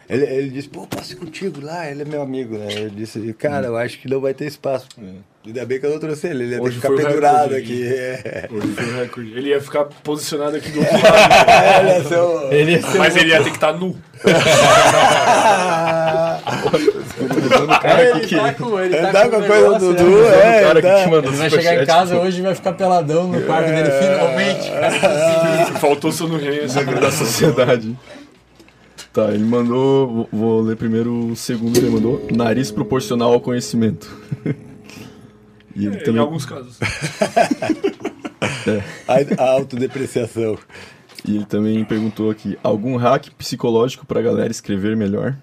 [0.09, 1.91] Ele, ele disse, pô, ir contigo lá?
[1.91, 2.69] Ele é meu amigo, né?
[2.77, 4.89] Eu disse, cara, eu acho que não vai ter espaço.
[5.45, 7.57] Ainda bem que eu não trouxe ele, ele ia ter que Hoje ficar pendurado recorde,
[7.57, 7.87] aqui.
[7.87, 8.49] É.
[8.51, 9.33] Hoje foi o recorde.
[9.37, 12.53] Ele ia ficar posicionado aqui do outro lado, Olha só.
[12.53, 13.97] Ele ia ser mas ele ia ter que estar nu.
[17.81, 20.83] cara ele tá com ele Ele tá tá com a coisa do Dudu, é, cara
[20.83, 20.95] tá.
[20.95, 22.23] que te mandou Ele vai chegar em casa pô.
[22.23, 25.79] hoje e vai ficar peladão no quarto dele, finalmente.
[25.79, 26.61] Faltou sono rei.
[26.61, 27.97] essa Segredo da sociedade.
[29.27, 30.29] Tá, ele mandou.
[30.33, 32.25] vou- ler primeiro o segundo que ele mandou.
[32.33, 34.09] Nariz proporcional ao conhecimento.
[35.77, 36.21] E ele Em também.
[36.21, 36.77] alguns casos.
[39.07, 40.59] A, a autodepreciação.
[41.25, 45.37] E ele também perguntou aqui: algum hack psicológico pra galera escrever melhor?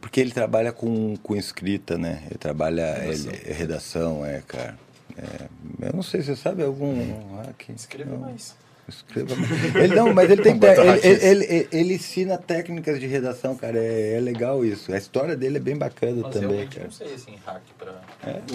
[0.00, 2.22] Porque ele trabalha com, com escrita, né?
[2.30, 4.78] Ele trabalha redação, ele, redação é, cara.
[5.18, 5.46] É,
[5.88, 6.96] eu não sei, você sabe algum
[7.36, 7.68] hack?
[7.76, 8.18] Escreva Não.
[8.20, 8.54] mais.
[8.88, 9.34] Escreva.
[9.74, 13.78] Ele não, mas ele tem ele, ele, ele, ele ensina técnicas de redação, cara.
[13.78, 14.92] É, é legal isso.
[14.92, 16.84] A história dele é bem bacana Mas também, cara.
[16.84, 18.00] não sei, assim, hack pra...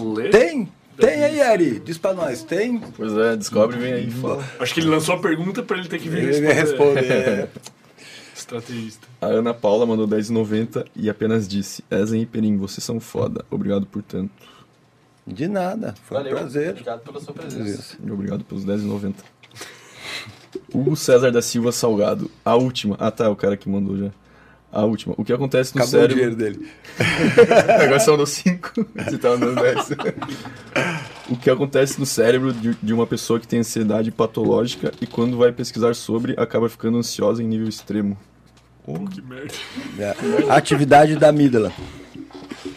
[0.01, 0.31] Ler?
[0.31, 0.71] Tem?
[0.97, 1.79] Tem aí, Ari?
[1.79, 2.79] Diz pra nós, tem?
[2.79, 4.43] Pois é, descobre e vem aí fala.
[4.59, 7.01] Acho que ele lançou a pergunta pra ele ter que vir Ele vai responder.
[7.01, 7.49] responder.
[8.35, 9.07] Estrategista.
[9.21, 13.45] A Ana Paula mandou 10,90 e apenas disse: Ezen e Perim, vocês são foda.
[13.49, 14.31] Obrigado por tanto.
[15.25, 15.93] De nada.
[16.03, 16.69] Foi Valeu, um prazer.
[16.71, 17.97] obrigado pela sua presença.
[18.03, 19.13] Obrigado pelos 10,90.
[20.73, 22.29] Hugo César da Silva Salgado.
[22.43, 22.95] A última.
[22.99, 24.09] Ah, tá, o cara que mandou já.
[24.71, 25.13] A última.
[25.17, 26.15] O que acontece no Acabou o cérebro.
[26.15, 26.67] dinheiro dele.
[27.83, 28.71] Agora só mandou 5.
[28.95, 29.89] Você tava dando 10.
[31.29, 35.37] o que acontece no cérebro de, de uma pessoa que tem ansiedade patológica e quando
[35.37, 38.17] vai pesquisar sobre, acaba ficando ansiosa em nível extremo.
[39.13, 39.53] Que merda.
[39.99, 40.15] É.
[40.49, 41.71] A atividade da amígdala.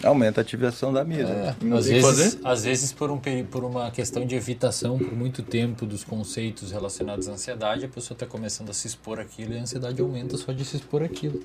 [0.02, 1.56] Aumenta a ativação da amígdala.
[1.60, 3.18] Não Às vezes, às vezes por, um,
[3.50, 8.14] por uma questão de evitação por muito tempo dos conceitos relacionados à ansiedade, a pessoa
[8.14, 11.40] está começando a se expor àquilo e a ansiedade aumenta só de se expor àquilo.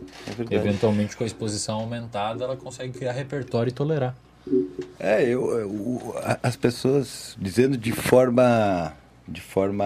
[0.50, 0.56] É.
[0.56, 4.16] Eventualmente, com a exposição aumentada, ela consegue criar repertório e tolerar.
[5.00, 8.94] É, eu, eu- as pessoas dizendo de forma
[9.28, 9.86] de forma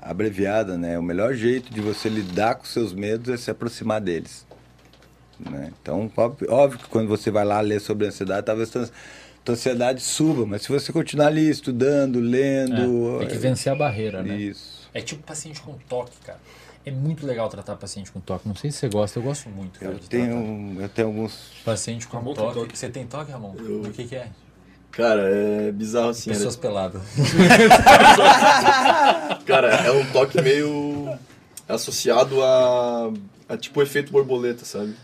[0.00, 0.98] abreviada, né?
[0.98, 4.46] O melhor jeito de você lidar com seus medos é se aproximar deles.
[5.40, 5.70] Né?
[5.80, 8.88] Então, óbvio, óbvio que quando você vai lá ler sobre ansiedade, talvez tua
[9.46, 13.16] ansiedade suba, mas se você continuar ali estudando, lendo.
[13.16, 14.36] É, tem que vencer a barreira, né?
[14.36, 14.88] Isso.
[14.92, 16.38] É tipo paciente com toque, cara.
[16.84, 18.48] É muito legal tratar paciente com toque.
[18.48, 20.82] Não sei se você gosta, eu gosto muito, cara, Eu de tenho, tratar.
[20.82, 21.38] eu tenho alguns.
[21.64, 22.58] Paciente com Ramon tem toque.
[22.60, 22.78] toque.
[22.78, 23.54] Você tem toque, Ramon?
[23.86, 24.28] O que, que é?
[24.90, 26.30] Cara, é bizarro assim.
[26.30, 27.02] Pessoas peladas.
[27.18, 31.14] era- Cara, é um toque meio
[31.68, 33.12] associado a,
[33.48, 34.94] a tipo efeito borboleta, sabe?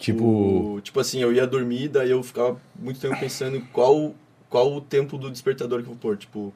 [0.00, 4.14] Tipo- Tipo assim, eu ia dormir, daí eu ficava muito tempo pensando em qual,
[4.48, 6.16] qual o tempo do despertador que eu vou pôr.
[6.16, 6.52] Tipo,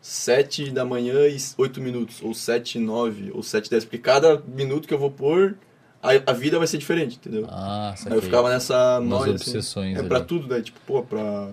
[0.00, 3.84] 7 da manhã e 8 minutos, ou 7 e 9, ou 7 e 10.
[3.84, 5.56] Porque cada minuto que eu vou pôr,
[6.02, 7.46] a, a vida vai ser diferente, entendeu?
[7.50, 8.18] Ah, Aí saquei.
[8.18, 10.60] eu ficava nessa obsessões Assim, é pra tudo, né?
[10.62, 11.50] Tipo, pô, pra.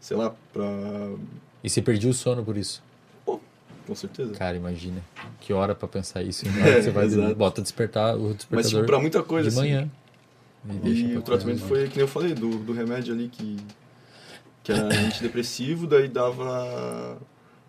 [0.00, 0.64] Sei lá, pra.
[1.64, 2.82] E você perdia o sono por isso?
[3.86, 4.34] Com certeza.
[4.34, 5.02] Cara, imagina.
[5.40, 6.44] Que hora pra pensar isso?
[6.62, 7.34] Hora que você vai exato.
[7.34, 9.68] bota despertar o Mas, despertador tipo, pra muita coisa, de assim.
[9.68, 9.78] manhã.
[9.80, 9.90] Deixa
[10.84, 11.68] E o tratamento trás.
[11.68, 13.56] foi, que nem eu falei, do, do remédio ali que,
[14.62, 17.18] que era antidepressivo, daí dava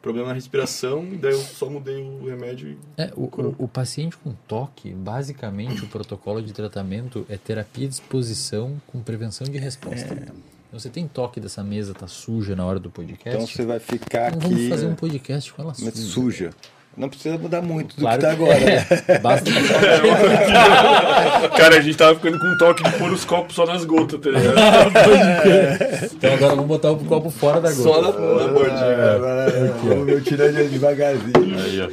[0.01, 3.67] problema na respiração, e daí eu só mudei o remédio e É, o, o, o
[3.67, 9.57] paciente com toque, basicamente o protocolo de tratamento é terapia de exposição com prevenção de
[9.59, 10.13] resposta.
[10.13, 10.35] Então,
[10.73, 13.29] Você tem toque dessa mesa, tá suja na hora do podcast?
[13.29, 14.55] Então você vai ficar Então aqui.
[14.55, 16.09] vamos fazer um podcast com ela mas suja.
[16.13, 16.49] suja.
[16.95, 18.59] Não precisa mudar muito do Claro que tá agora.
[18.59, 18.85] né?
[19.07, 19.19] é.
[19.19, 19.49] Basta
[21.57, 24.19] Cara, a gente tava ficando com um toque de pôr os copos só nas gotas,
[24.19, 26.11] tá ligado?
[26.13, 27.81] Então agora vamos botar o copo fora da gota.
[27.81, 29.73] só na, na bordinha.
[29.83, 31.89] Vamos ver, tirando ele devagarzinho.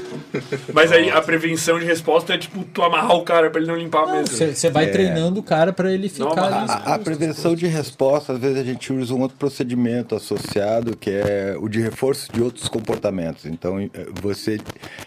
[0.73, 3.77] Mas aí a prevenção de resposta é tipo tu amarrar o cara pra ele não
[3.79, 4.53] limpar a mesa.
[4.55, 4.89] Você vai É.
[4.89, 6.83] treinando o cara pra ele ficar amarrar.
[6.89, 11.11] A, a prevenção de resposta, às vezes a gente usa um outro procedimento associado, que
[11.11, 13.47] é o de reforço de outros comportamentos.
[13.47, 14.59] Então, eh, você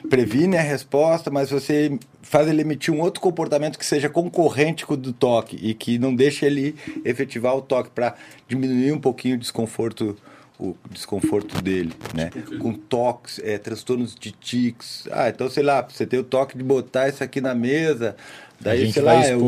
[0.10, 4.94] previne a resposta, mas você faz ele emitir um outro comportamento que seja concorrente com
[4.94, 8.16] o do toque e que não deixe ele efetivar o toque para
[8.48, 10.18] diminuir um pouquinho o desconforto
[10.60, 12.30] o desconforto dele, né?
[12.60, 15.08] Com toques, é, transtornos de tics.
[15.12, 18.16] Ah, então sei lá, você tem o toque de botar isso aqui na mesa,
[18.60, 19.40] daí sei lá, eu-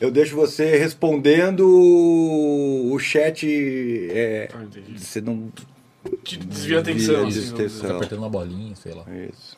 [0.00, 1.60] eu deixo você respondendo
[2.92, 3.46] o chat.
[4.10, 4.64] É, Ah,
[4.96, 5.52] você não.
[6.24, 6.96] Te desvia a atenção.
[6.96, 7.86] Desvia assim, a vamos dizer.
[7.86, 9.04] Tá apertando uma bolinha, sei lá.
[9.32, 9.56] Isso.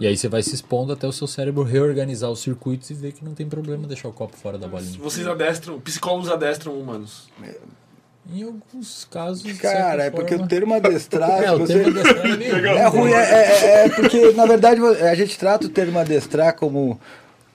[0.00, 3.12] E aí você vai se expondo até o seu cérebro reorganizar os circuitos e ver
[3.12, 4.98] que não tem problema deixar o copo fora da bolinha.
[5.00, 7.28] Vocês adestram, psicólogos adestram humanos.
[8.32, 9.42] Em alguns casos.
[9.58, 11.42] Cara, é porque forma- o termo adestrar.
[11.42, 11.74] É, o você...
[11.82, 15.66] termo adestrar é meio- É ruim, é, é- é porque, na verdade, a gente trata
[15.66, 17.00] o termo adestrar como,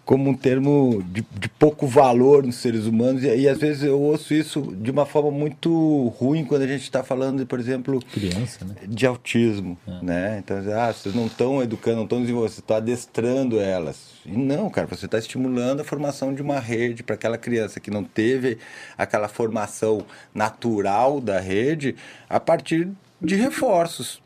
[0.08, 4.02] como um termo de, de pouco valor nos seres humanos, e, e às vezes eu
[4.02, 8.64] ouço isso de uma forma muito ruim quando a gente está falando, por exemplo, Criança,
[8.64, 8.76] né?
[8.88, 10.42] de autismo, né?
[10.42, 14.14] Então, ah, vocês não estão educando, não estão desenvolvendo, você está adestrando elas.
[14.26, 17.92] E não, cara, você está estimulando a formação de uma rede para aquela criança que
[17.92, 18.60] não teve
[18.98, 21.98] aquela formação natural da rede
[22.30, 22.90] a partir
[23.22, 24.22] de reforços,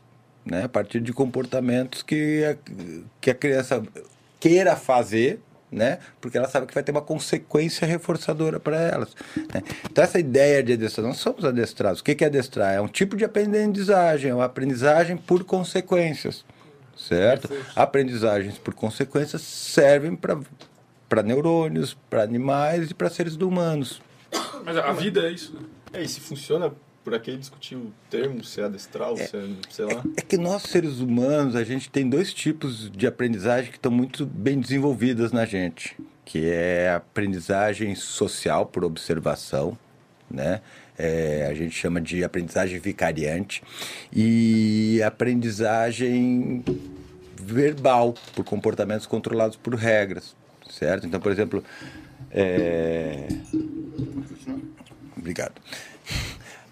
[0.46, 0.62] né?
[0.62, 2.56] A partir de comportamentos que a,
[3.20, 3.82] que a criança
[4.38, 5.40] queira fazer,
[5.72, 5.98] né?
[6.20, 9.16] Porque ela sabe que vai ter uma consequência reforçadora para elas.
[9.52, 9.62] né?
[9.90, 12.00] Então, essa ideia de adestrar, nós somos adestrados.
[12.00, 12.74] O que é adestrar?
[12.74, 16.44] É um tipo de aprendizagem, é uma aprendizagem por consequências.
[16.96, 17.48] certo?
[17.74, 24.02] Aprendizagens, por consequência, servem para neurônios, para animais e para seres humanos.
[24.64, 25.60] Mas a vida é isso, né?
[25.94, 26.72] É, e se funciona,
[27.04, 30.02] por aqui discutir o termo, se é adestral, se é, sei lá.
[30.16, 34.24] É que nós, seres humanos, a gente tem dois tipos de aprendizagem que estão muito
[34.24, 39.76] bem desenvolvidas na gente, que é a aprendizagem social por observação,
[40.30, 40.60] né?
[40.96, 43.62] É, a gente chama de aprendizagem vicariante
[44.12, 46.62] e aprendizagem
[47.40, 50.36] verbal por comportamentos controlados por regras,
[50.70, 51.06] certo?
[51.06, 51.64] Então, por exemplo,
[52.30, 53.26] é...
[55.16, 55.60] obrigado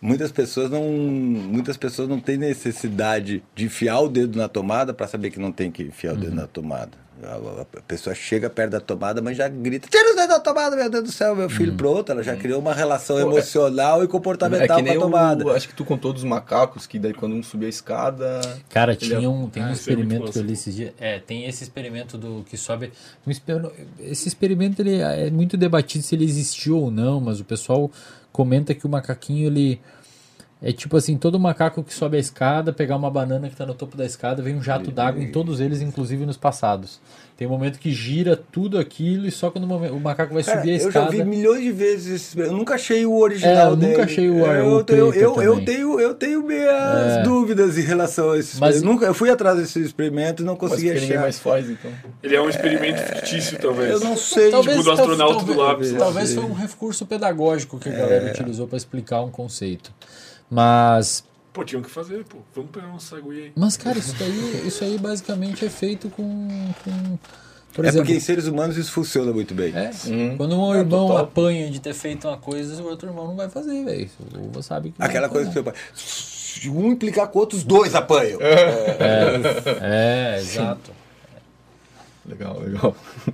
[0.00, 5.06] muitas pessoas não muitas pessoas não têm necessidade de enfiar o dedo na tomada para
[5.06, 7.10] saber que não tem que enfiar o dedo na tomada.
[7.22, 10.74] A, a, pessoa chega perto da tomada mas já grita tira o dedo da tomada
[10.74, 11.74] meu Deus do céu meu filho.
[11.74, 15.44] Pronto ela já criou uma relação Pô, é- emocional e comportamental é com a tomada
[15.44, 18.92] o, acho que tu contou dos macacos que daí quando um subia a escada Cara,
[18.92, 20.92] ele tinha um, tem um Ah, é muito experimento que eu li esses dias.
[20.98, 22.90] É, tem esse experimento do que sobe.
[23.26, 23.30] Um
[24.00, 27.90] esse experimento ele é muito debatido se ele existiu ou não, mas o pessoal
[28.32, 29.80] comenta que o macaquinho ele
[30.62, 33.74] é tipo assim, todo macaco que sobe a escada, pegar uma banana que está no
[33.74, 37.00] topo da escada, vem um jato d'água em todos eles, inclusive nos passados.
[37.40, 40.72] Tem um momento que gira tudo aquilo e só quando o macaco vai Cara, subir
[40.72, 41.10] a eu já escada.
[41.10, 43.92] vi milhões de vezes esse eu nunca achei o original É, eu dele.
[43.92, 47.22] nunca achei o- eu, o tenho, eu, eu tenho eu tenho minhas É.
[47.22, 48.92] dúvidas em relação a esse Mas- experimento.
[48.92, 51.90] nunca eu fui atrás desse experimento e não consegui achar mais faz então
[52.22, 53.90] Ele é um experimento fictício, talvez.
[53.90, 55.92] eu não sei Talvez- Tipo do astronauta do talvez, lápis.
[55.94, 59.90] talvez foi um recurso pedagógico que a galera utilizou para explicar um conceito.
[60.50, 62.38] Mas Pô, tinham que fazer, pô.
[62.54, 63.52] Vamos pegar um sagui aí.
[63.56, 66.48] Mas, cara, isso daí, isso aí basicamente é feito com.
[66.84, 67.18] com
[67.72, 70.36] por é exemplo, porque em seres humanos isso funciona muito bem é, Uhum.
[70.36, 71.24] quando um irmão total.
[71.24, 74.10] apanha de ter feito uma coisa, o outro irmão não vai fazer, velho.
[74.34, 75.00] O Uva sabe que.
[75.02, 80.90] aquela coisa que seu pai se um implicar com outros dois apanham É, exato.
[82.26, 82.94] legal legal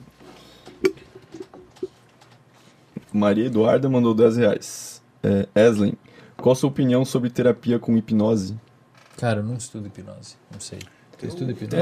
[3.13, 5.95] Maria Eduarda mandou 10 reais é, Eslin
[6.37, 8.57] qual a sua opinião sobre terapia com hipnose
[9.17, 10.79] Cara, eu não estudo hipnose, não sei.
[11.19, 11.75] Você estuda hipnose?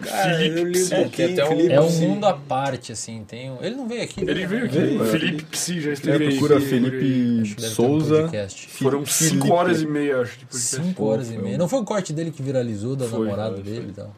[0.00, 2.32] é Cara, eu li um Psi, pouquinho, que até um- Felipe É um mundo à
[2.32, 3.22] parte, assim.
[3.28, 3.62] Tem um...
[3.62, 4.46] Ele não veio aqui, Ele né?
[4.46, 4.78] veio aqui.
[4.78, 5.06] Veio, é.
[5.06, 6.30] Felipe Psi, já é, esteve aí.
[6.38, 8.68] procura Felipe um Souza podcast.
[8.70, 9.36] Foram Felipe.
[9.42, 10.38] 5 horas e meia, acho.
[10.38, 10.76] De podcast.
[10.76, 11.58] Cinco horas e meia.
[11.58, 14.16] Não foi o corte dele que viralizou da Foi, namorada foi, dele e tal?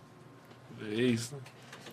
[0.93, 1.41] É isso, né?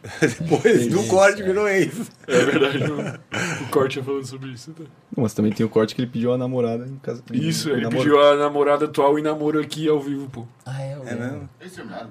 [0.21, 1.45] depois do Isso, corte é.
[1.45, 2.77] virou ex É verdade.
[2.83, 4.71] o- o corte é falando sobre isso.
[4.71, 4.83] Tá?
[5.15, 7.73] Não, mas também tem o corte que ele pediu a namorada em casa Isso, em
[7.73, 7.97] ele namoro.
[8.03, 10.45] pediu a namorada atual em namoro aqui ao vivo, pô.
[10.65, 12.09] Ah, é, é mesmo Eles terminaram.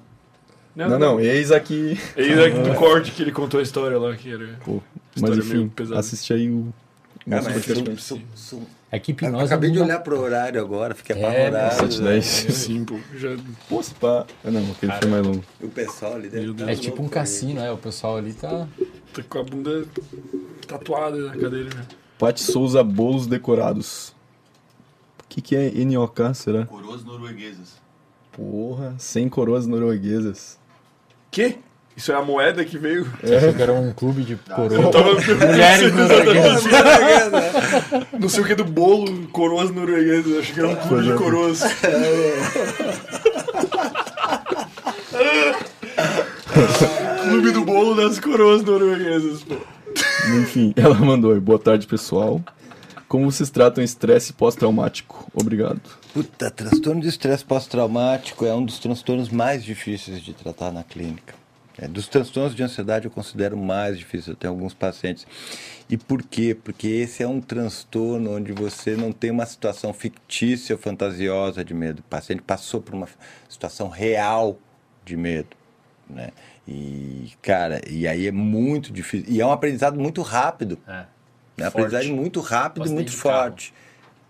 [0.74, 4.32] não não eis aqui Eis aqui do corte que ele contou a história lá, que
[4.32, 4.46] era.
[4.64, 4.82] Pô,
[5.14, 6.72] História mas enfim assiste aí o
[7.28, 8.02] Cara, nosso mas
[8.34, 12.10] são- É que hipnose acabei de olhar pro horário agora fiquei É, apavorado sete, né?
[12.10, 12.24] dez.
[12.26, 12.98] Sim, pô.
[13.16, 13.36] Já...
[13.68, 14.24] Pô, se pá.
[14.44, 15.44] Ah, não, aquele foi mais longo.
[15.60, 16.68] o pessoal ali deve tá Deus.
[16.70, 17.72] É tipo um louco cassino, é.
[17.72, 18.68] O pessoal ali tá.
[19.12, 19.84] Tá com a bunda
[20.66, 21.74] tatuada na cadeira.
[21.74, 21.86] né?
[22.18, 24.14] Pati Souza Bolos Decorados.
[25.24, 26.64] O que, que é NOK, será?
[26.66, 27.74] Coroas norueguesas.
[28.32, 30.58] Porra, 100 coroas norueguesas.
[31.30, 31.58] Quê?
[31.96, 33.10] Isso é a moeda que veio?
[33.22, 34.90] Achei que era um clube de Eu coroa.
[34.90, 36.64] tava Mulheres norueguesas.
[38.18, 40.38] não sei o que do bolo, coroas norueguesas.
[40.38, 41.60] Acho que era um clube de coroas.
[47.28, 49.56] clube do bolo das coroas norueguesas, pô.
[50.40, 51.40] Enfim, ela mandou aí.
[51.40, 52.40] Boa tarde, pessoal.
[53.08, 55.30] Como vocês tratam estresse pós-traumático?
[55.32, 55.80] Obrigado.
[56.12, 61.34] Puta, transtorno de estresse pós-traumático é um dos transtornos mais difíceis de tratar na clínica.
[61.78, 65.26] É, dos transtornos de ansiedade eu considero mais difícil, eu tenho alguns pacientes.
[65.90, 66.56] E por quê?
[66.62, 71.74] Porque esse é um transtorno onde você não tem uma situação fictícia ou fantasiosa de
[71.74, 72.00] medo.
[72.00, 73.06] O paciente passou por uma
[73.48, 74.58] situação real
[75.04, 75.54] de medo,
[76.08, 76.30] né?
[76.66, 79.26] E, cara, e aí é muito difícil.
[79.32, 80.92] E é um aprendizado muito rápido, É.
[80.92, 81.06] né?
[81.56, 81.68] Forte.
[81.68, 83.54] Aprendizagem muito rápido e muito de carro.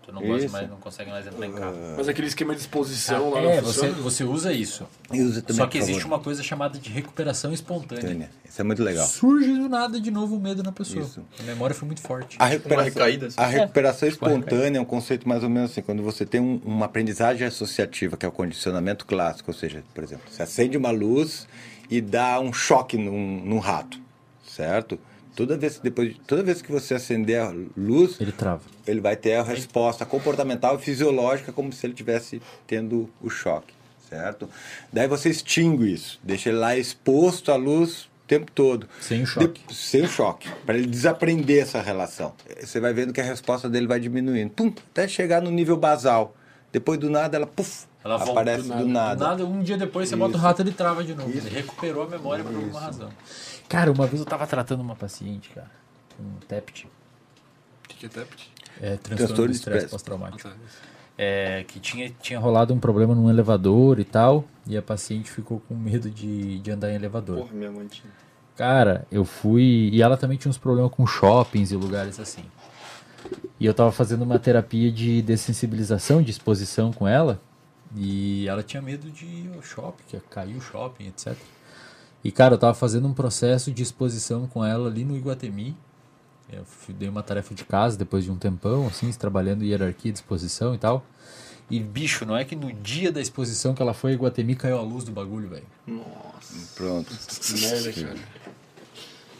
[0.07, 1.75] Tu não gosta mais, não consegue mais entrar em carro.
[1.97, 4.87] Mas aquele esquema de exposição lá é, você, você usa isso.
[5.11, 6.15] E usa também, Só por que existe favor.
[6.15, 8.01] uma coisa chamada de recuperação espontânea.
[8.03, 8.29] Tânia.
[8.47, 9.05] Isso é muito legal.
[9.05, 11.03] Surge do nada de novo o medo na pessoa.
[11.03, 11.25] Isso.
[11.37, 12.37] A memória foi muito forte.
[12.39, 13.35] A recuperação, recaída, assim.
[13.37, 16.39] a recuperação tipo uma espontânea é um conceito mais ou menos assim, quando você tem
[16.39, 20.77] um- uma aprendizagem associativa, que é o condicionamento clássico, ou seja, por exemplo, você acende
[20.77, 21.45] uma luz
[21.89, 23.99] e dá um choque num, num rato,
[24.47, 24.97] certo?
[25.37, 28.61] Toda vez, que depois, toda vez que você acender a luz, Ele trava.
[28.87, 33.71] ele vai ter a resposta comportamental e fisiológica como se ele tivesse tendo o choque,
[34.09, 34.49] certo?
[34.91, 38.89] Daí você extingue isso, deixa ele lá exposto à luz o tempo todo.
[38.99, 39.61] Sem o choque.
[39.67, 42.33] De- sem o choque, para ele desaprender essa relação.
[42.59, 46.35] Você vai vendo que a resposta dele vai diminuindo, pum, até chegar no nível basal.
[46.71, 49.15] Depois do nada ela, puf, Ela volta Aparece do nada.
[49.15, 51.29] Do nada, um dia depois você bota o rato ele trava de novo.
[51.29, 53.09] Ele recuperou a memória por alguma razão.
[53.69, 55.69] Cara, uma vez eu tava tratando uma paciente, cara,
[56.15, 58.51] com um TEPT, O que, que é TEPT?
[58.81, 60.47] é, transtorno Transtorno de estresse pós-traumático.
[60.47, 60.57] Ah, tá.
[61.17, 65.59] É, que tinha, tinha rolado um problema num elevador e tal, e a paciente ficou
[65.67, 67.37] com medo de, de andar em elevador.
[67.37, 68.11] Porra, minha mãe tinha.
[68.55, 69.89] Cara, eu fui.
[69.91, 72.43] E ela também tinha uns problemas com shoppings e lugares assim.
[73.59, 77.41] E eu tava fazendo uma terapia de dessensibilização, de exposição com ela.
[77.95, 81.35] E ela tinha medo de ir ao shopping, que ia cair o shopping, etc.
[82.23, 85.75] E, cara, eu tava fazendo um processo de exposição com ela ali no Iguatemi.
[86.51, 90.11] Eu fui- dei uma tarefa de casa depois de um tempão, assim, trabalhando em hierarquia
[90.11, 91.05] de exposição e tal.
[91.69, 94.77] E, bicho, não é que no dia da exposição que ela foi a Iguatemi caiu
[94.77, 95.65] a luz do bagulho, velho.
[96.75, 97.13] Pronto.
[97.59, 98.15] Merda, cara.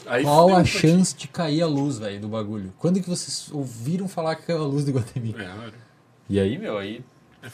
[0.05, 2.73] Aí Qual a chance de cair a luz, velho, do bagulho?
[2.77, 5.35] Quando que vocês ouviram falar que caiu a luz do Guatemi?
[5.37, 5.73] É, olha.
[6.29, 7.03] E aí, meu, aí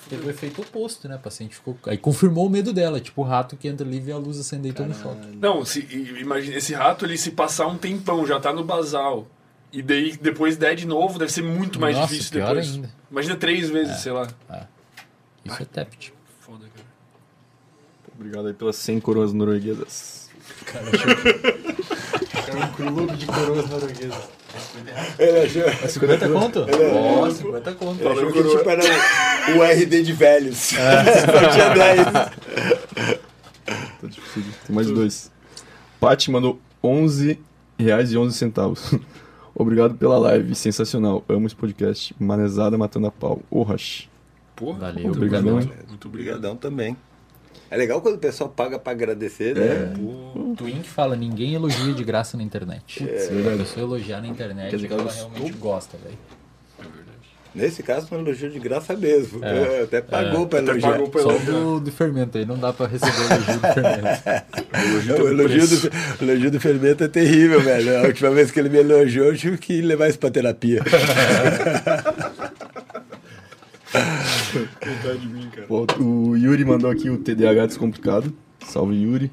[0.10, 1.16] teve o efeito oposto, né?
[1.16, 1.78] O paciente ficou.
[1.86, 4.40] Aí confirmou o medo dela, tipo o rato que entra ali e vê a luz
[4.40, 5.28] acender e toma um choque.
[5.38, 9.28] Não, se, i- imagina, esse rato, ele se passar um tempão, já tá no basal.
[9.72, 12.74] E daí, depois der de novo, deve ser muito mais Nossa, difícil pior depois.
[12.74, 12.92] ainda.
[13.10, 14.28] Imagina três vezes, sei lá.
[15.44, 16.14] Isso é TEPT.
[16.42, 16.88] Foda, cara.
[18.16, 20.30] Obrigado aí pelas 100 coroas norueguesas.
[22.48, 24.30] É um clube de coroas norueguesas.
[25.18, 26.66] Ele achou, 50 conto?
[26.94, 28.02] Ó, 50 conto.
[28.02, 28.84] ele achou que tipo, era
[29.58, 30.58] o, RD de velhos.
[30.70, 32.06] Só tinha 10.
[32.06, 32.32] Tá
[34.04, 34.52] difícil.
[34.66, 35.32] Tem mais dois.
[36.00, 37.40] Paty mandou 11
[37.78, 38.94] reais e 11 centavos.
[39.56, 41.24] Obrigado pela live, sensacional.
[41.30, 42.16] Amo esse podcast.
[42.20, 43.42] Manezada matando a pau.
[43.50, 44.10] Orras.
[44.56, 45.88] Porra, Valeu, obrigadão, obrigado.
[45.88, 46.36] Muito obrigado.
[46.38, 46.98] Obrigadão também.
[47.74, 49.92] É legal quando o pessoal paga pra agradecer, né?
[50.00, 53.04] O Twin que fala, ninguém elogia de graça na internet.
[53.04, 53.18] É.
[53.18, 56.16] Se a pessoa elogiar na internet, é que ela realmente gosta, velho.
[57.56, 59.44] Nesse caso, um elogio de graça mesmo.
[59.44, 59.80] É.
[59.80, 60.92] É, Até pagou pra Até elogiar.
[60.92, 61.52] pagou pra Só elogiar.
[61.52, 64.24] do, do fermento aí, não dá pra receber elogio do fermento.
[65.24, 65.90] O elogio do,
[66.22, 67.98] o elogio do fermento é terrível, velho.
[68.00, 70.80] A última vez que ele me elogiou, eu tive que levar isso pra terapia.
[73.94, 75.68] Coitado de mim, cara.
[75.68, 78.34] Pô, o Yuri mandou aqui o TDAH descomplicado.
[78.66, 79.32] Salve, Yuri.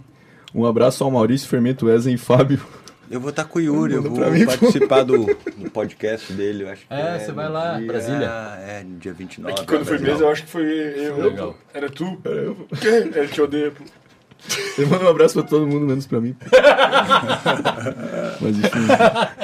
[0.55, 2.61] Um abraço ao Maurício, Fermento, Wesley e Fábio.
[3.11, 5.27] Eu vou estar com o Yuri, eu vou mim, participar do,
[5.57, 8.27] do podcast dele, eu acho que É, você vai lá, dia- Brasília.
[8.61, 9.53] É, no dia 29.
[9.53, 11.17] É que quando foi mesmo, eu acho que foi eu.
[11.21, 11.57] Legal.
[11.75, 12.21] Era tu?
[12.25, 12.69] Era eu.
[12.85, 13.83] Ele te odeia, pô.
[14.79, 16.35] Ele manda um abraço pra todo mundo, menos pra mim.
[18.41, 18.87] Mas enfim,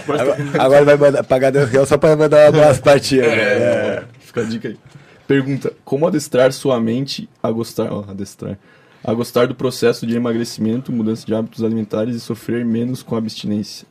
[0.08, 3.24] Agora, agora vai mandar, pagar 10 reais só pra mandar um abraço pra tia.
[3.24, 4.76] é, fica a dica aí.
[5.26, 8.58] Pergunta: Como adestrar sua mente a gostar, ó, adestrar,
[9.02, 13.86] a gostar do processo de emagrecimento, mudança de hábitos alimentares e sofrer menos com abstinência?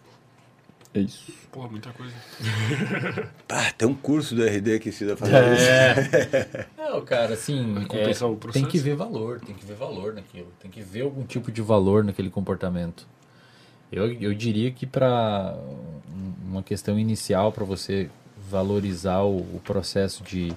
[0.93, 1.31] É isso.
[1.51, 2.13] Porra, muita coisa.
[3.47, 6.67] Ah, tem um curso do RD que ensina a fazer isso.
[6.77, 10.81] Não, cara, assim, é, tem que ver valor, tem que ver valor naquilo, tem que
[10.81, 13.07] ver algum tipo de valor naquele comportamento.
[13.91, 15.57] Eu, eu diria que para
[16.43, 18.09] uma questão inicial para você
[18.49, 20.53] valorizar o, o processo de,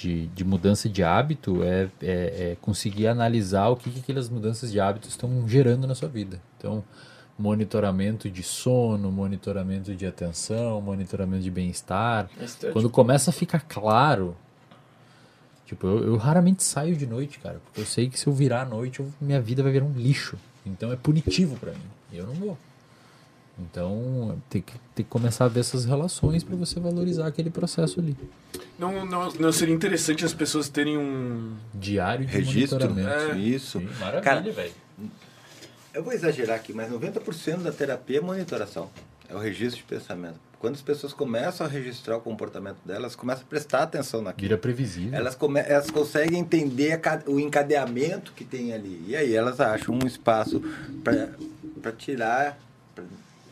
[0.00, 4.72] de, de mudança de hábito é, é, é conseguir analisar o que, que aquelas mudanças
[4.72, 6.40] de hábito estão gerando na sua vida.
[6.58, 6.82] Então,
[7.38, 12.28] monitoramento de sono, monitoramento de atenção, monitoramento de bem-estar.
[12.72, 14.36] Quando começa a ficar claro
[15.66, 18.62] Tipo, eu, eu raramente saio de noite, cara, porque eu sei que se eu virar
[18.62, 20.36] à noite, eu- minha vida vai virar um lixo.
[20.66, 21.78] Então é punitivo pra mim.
[22.10, 22.58] E eu não vou.
[23.60, 28.00] Então tem que, tem que começar a ver essas relações pra você valorizar aquele processo
[28.00, 28.16] ali.
[28.78, 31.54] Não, não, não seria interessante as pessoas terem um.
[31.74, 32.78] Diário de Registro?
[32.88, 33.32] monitoramento.
[33.32, 33.38] É.
[33.38, 33.78] Isso.
[33.78, 34.72] Sim, maravilha, Cara, velho.
[35.92, 38.88] Eu vou exagerar aqui, mas 90% da terapia é monitoração.
[39.28, 40.38] É o registro de pensamento.
[40.58, 44.42] Quando as pessoas começam a registrar o comportamento delas, começam a prestar atenção naquilo.
[44.48, 45.18] Vira previsível.
[45.18, 49.02] Elas, come- elas conseguem entender o encadeamento que tem ali.
[49.06, 50.60] E aí elas acham um espaço
[51.02, 52.58] para tirar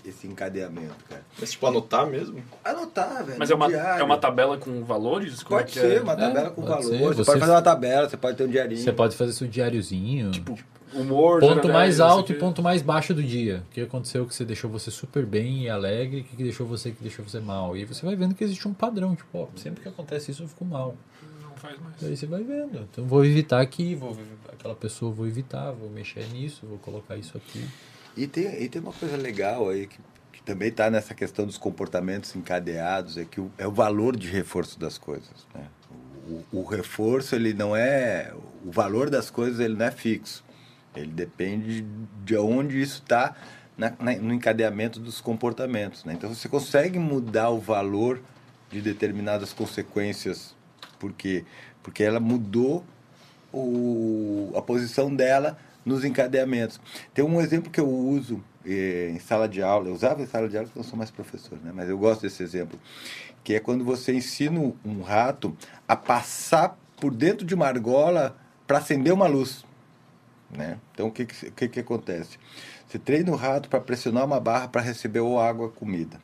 [0.09, 1.23] esse encadeamento, cara.
[1.39, 2.43] Mas tipo, anotar mesmo?
[2.65, 3.39] Anotar, velho.
[3.39, 4.01] Mas é uma, diário.
[4.01, 5.43] é uma tabela com valores?
[5.43, 6.01] Como Pode é ser, é?
[6.01, 6.83] uma tabela É, com pode valor.
[6.85, 6.99] ser.
[6.99, 8.81] Você, Você- pode fazer uma tabela, você pode ter um diarinho.
[8.81, 10.31] Você pode fazer seu diáriozinho.
[10.31, 10.59] Tipo,
[10.95, 11.41] humor.
[11.41, 13.63] ponto a mais 10, não sei alto e ponto mais baixo do dia.
[13.69, 16.67] O que aconteceu que você deixou você super bem e alegre, o que que deixou
[16.67, 17.77] você que deixou você mal.
[17.77, 20.43] E aí você vai vendo que existe um padrão, tipo, ó, sempre que acontece isso
[20.45, 20.97] eu fico mal.
[21.43, 21.95] Não faz mais.
[22.01, 22.87] Daí você vai vendo.
[22.91, 24.17] Então vou evitar aqui, vou
[24.53, 27.65] aquela pessoa eu vou evitar, vou mexer nisso, vou colocar isso aqui.
[28.19, 30.01] E tem, e tem uma coisa legal aí que,
[30.33, 34.27] que também está nessa questão dos comportamentos encadeados, é que o, é o valor de
[34.27, 35.47] reforço das coisas.
[35.55, 35.65] Né?
[36.29, 38.35] O, o reforço, ele não é.
[38.67, 40.45] O valor das coisas ele não é fixo.
[40.97, 41.87] Ele depende
[42.25, 43.37] de onde isso está
[44.21, 46.05] no encadeamento dos comportamentos.
[46.05, 46.15] Né?
[46.15, 48.21] Então você consegue mudar o valor
[48.69, 50.57] de determinadas consequências.
[50.99, 51.45] Por quê?
[51.85, 52.85] Porque ela mudou
[53.53, 55.57] o, a posição dela
[55.89, 56.81] nos encadeamentos.
[57.13, 60.49] Tem um exemplo que eu uso eh, em sala de aula, eu usava em sala
[60.49, 61.73] de aula porque não sou mais professor, né?
[61.75, 62.79] mas eu gosto desse exemplo,
[63.43, 65.57] que é quando você ensina um rato
[65.87, 69.65] a passar por dentro de uma argola para acender uma luz.
[70.51, 70.79] Né?
[70.93, 72.39] Então, o que, que, que, acontece?
[72.87, 76.19] Você treina o rato para pressionar uma barra para receber ou água comida.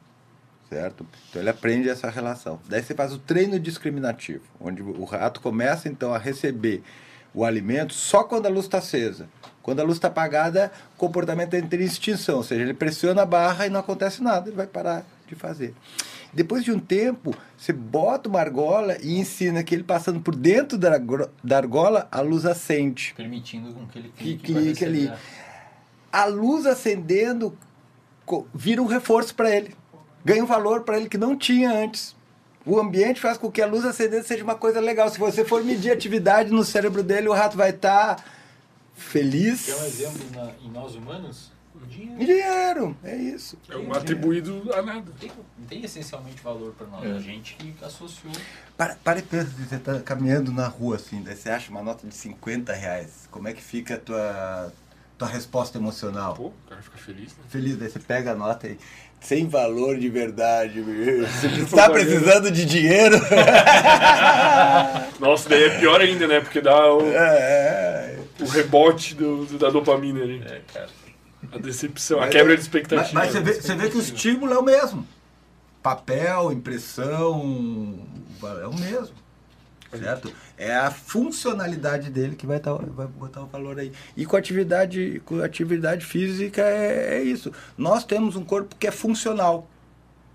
[0.68, 1.06] Certo?
[1.28, 2.58] Então ele aprende essa relação.
[2.68, 6.82] Daí você faz o treino discriminativo, onde o rato começa então a receber
[7.34, 9.28] o alimento só quando a luz está acesa.
[9.64, 13.26] Quando a luz está apagada, o comportamento entra em extinção, ou seja, ele pressiona a
[13.26, 15.74] barra e não acontece nada, ele vai parar de fazer.
[16.34, 20.76] Depois de um tempo, você bota uma argola e ensina que ele passando por dentro
[20.76, 20.90] da,
[21.42, 23.14] da argola, a luz acende.
[23.16, 25.12] Permitindo com que ele Que clique, pra clique ali.
[26.12, 27.56] A luz acendendo
[28.54, 29.74] vira um reforço para ele.
[30.22, 32.14] Ganha um valor para ele que não tinha antes.
[32.66, 35.08] O ambiente faz com que a luz acendendo seja uma coisa legal.
[35.08, 38.22] Se você for medir atividade no cérebro dele, o rato vai estar
[38.94, 39.66] feliz.
[39.66, 41.52] Quer um exemplo na- em nós humanos?
[41.74, 42.24] O dinheiro.
[42.24, 43.58] Dinheiro, é isso.
[43.68, 45.00] É um atribuído a nada.
[45.06, 45.30] Não tem,
[45.68, 47.04] tem essencialmente valor pra nós.
[47.04, 48.32] A gente que associou.
[48.76, 52.06] Para, para e pensa, você está caminhando na rua assim, daí você acha uma nota
[52.06, 53.28] de 50 reais.
[53.30, 54.72] Como é que fica a tua,
[55.18, 56.34] tua resposta emocional?
[56.34, 57.44] Pô, o cara fica feliz, né?
[57.48, 58.78] Feliz, daí você pega a nota e
[59.20, 60.80] sem valor de verdade.
[60.80, 63.16] Você está precisando de dinheiro?
[65.18, 66.40] Nossa, daí é pior ainda, né?
[66.40, 70.42] Porque dá o, É, o rebote do, do- da dopamina ali.
[70.44, 70.88] É, cara.
[71.52, 73.12] A decepção, a Mas- quebra de Mas, expectativa.
[73.20, 75.06] mas você, vê, você vê que o estímulo é o mesmo.
[75.82, 77.98] Papel, impressão,
[78.42, 79.14] é o mesmo.
[79.92, 80.32] Certo?
[80.58, 83.92] É a funcionalidade dele que vai, tá, vai botar o valor aí.
[84.16, 87.52] E com atividade, com atividade física é, é isso.
[87.78, 89.68] Nós temos um corpo que é funcional.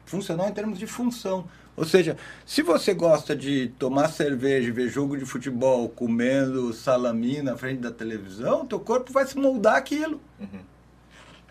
[0.05, 1.45] Funcional em termos de função.
[1.79, 7.55] Ou seja, se você gosta de tomar cerveja, ver jogo de futebol, comendo salami na
[7.55, 10.19] frente da televisão, teu corpo vai se moldar aquilo.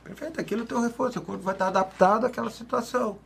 [0.04, 3.18] Perfeito, aquilo é o teu reforço, seu corpo vai estar adaptado àquela situação.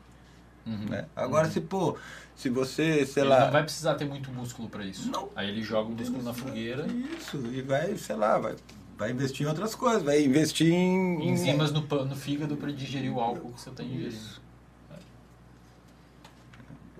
[0.64, 1.06] né?
[1.16, 1.96] Agora, se, pô,
[2.36, 3.46] se você, sei Ele lá.
[3.46, 5.10] não vai precisar ter muito músculo pra isso.
[5.10, 5.28] Não.
[5.34, 6.86] Aí ele joga o músculo na fogueira.
[7.18, 8.54] Isso, e vai, sei lá, vai,
[8.96, 11.30] vai investir em outras coisas, vai investir em.
[11.30, 14.41] Enzimas no, no fígado pra digerir o álcool que você tá ingerindo.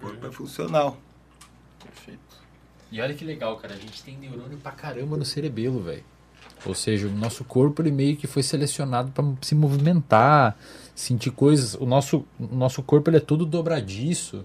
[0.03, 0.99] Corpo é funcional.
[1.83, 2.21] Perfeito.
[2.91, 3.75] E olha que legal, cara.
[3.75, 6.05] A gente tem neurônio pra caramba no cerebelo, velho.
[6.67, 10.57] Ou seja, o nosso corpo ele meio que foi selecionado para se movimentar,
[10.95, 11.75] sentir coisas.
[11.75, 14.45] O nosso, o nosso corpo ele é todo dobradiço.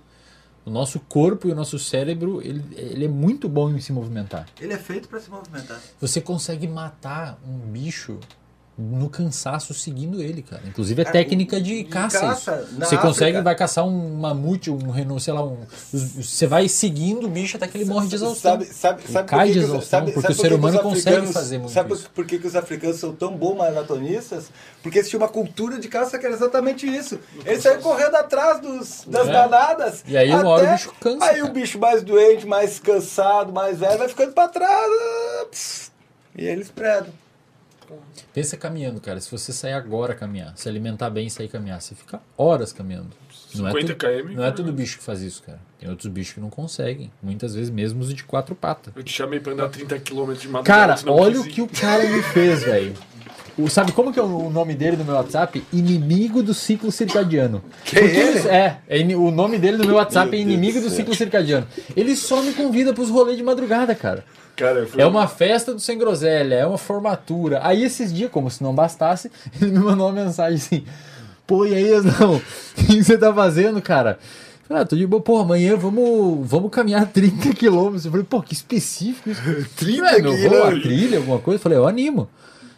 [0.65, 4.47] O nosso corpo e o nosso cérebro ele, ele é muito bom em se movimentar.
[4.59, 5.81] Ele é feito para se movimentar.
[5.99, 8.19] Você consegue matar um bicho
[8.77, 10.61] no cansaço seguindo ele, cara.
[10.67, 12.19] Inclusive é Cara, técnica de em caça.
[12.19, 15.57] caça, Você consegue, África- vai caçar um mamute, um reno, sei lá, um.
[15.91, 18.51] Você vai seguindo o bicho até que ele morre de exaustão.
[18.51, 20.83] Sabe, sabe, Ele sabe cai por que de exaustão, sabe- porque o ser humano os
[20.83, 22.03] consegue africanos- fazer muito Sabe isso.
[22.03, 24.51] por, por que, que os africanos são tão bons maratonistas?
[24.83, 27.19] Porque eles tinham uma cultura de caça que era exatamente isso.
[27.45, 29.31] Eles saíam correndo atrás dos, das É.
[29.31, 30.03] danadas.
[30.07, 31.45] E aí uma hora o bicho cansa, Aí cara.
[31.45, 34.69] o bicho mais doente, mais cansado, mais velho, vai ficando pra trás.
[34.71, 35.91] ah, pss,
[36.37, 37.11] E eles predam.
[38.33, 39.19] Pensa caminhando, cara.
[39.19, 43.09] Se você sair agora caminhar, se alimentar bem e sair caminhar, você fica horas caminhando.
[43.55, 44.51] Não é, 50 tudo, km, não é cara.
[44.51, 45.59] todo bicho que faz isso, cara.
[45.79, 47.11] Tem outros bichos que não conseguem.
[47.21, 48.93] Muitas vezes mesmo os de quatro patas.
[48.95, 50.95] Eu te chamei pra andar 30 km de madrugada.
[50.95, 52.93] Cara, olha o que o cara me fez, velho.
[53.57, 55.63] O- Sabe como que é o nome dele no meu WhatsApp?
[55.73, 57.63] Inimigo do ciclo circadiano.
[57.85, 58.37] Que Porque ele?
[58.39, 60.89] ele- É, é o nome dele no meu WhatsApp Meu é Deus Inimigo do do
[60.89, 60.97] céu.
[60.97, 61.67] ciclo circadiano.
[61.95, 64.23] Ele só me convida pros rolês de madrugada, cara.
[64.55, 67.59] Cara, foi É uma festa do Sem Groselha, é uma formatura.
[67.63, 70.83] Aí esses dias, como se não bastasse, ele me mandou uma mensagem assim:
[71.45, 72.35] Pô, e aí, não?
[72.77, 74.19] O que você tá fazendo, cara?
[74.69, 78.03] Ah, tô de boa, pô, amanhã vamos, vamos caminhar 30 quilômetros.
[78.05, 79.41] Eu falei, pô, que específico isso.
[79.77, 80.83] 30 Ué, meu, vou a quilômetros?
[80.83, 81.55] trilha, alguma coisa?
[81.57, 82.27] Eu falei, eu animo.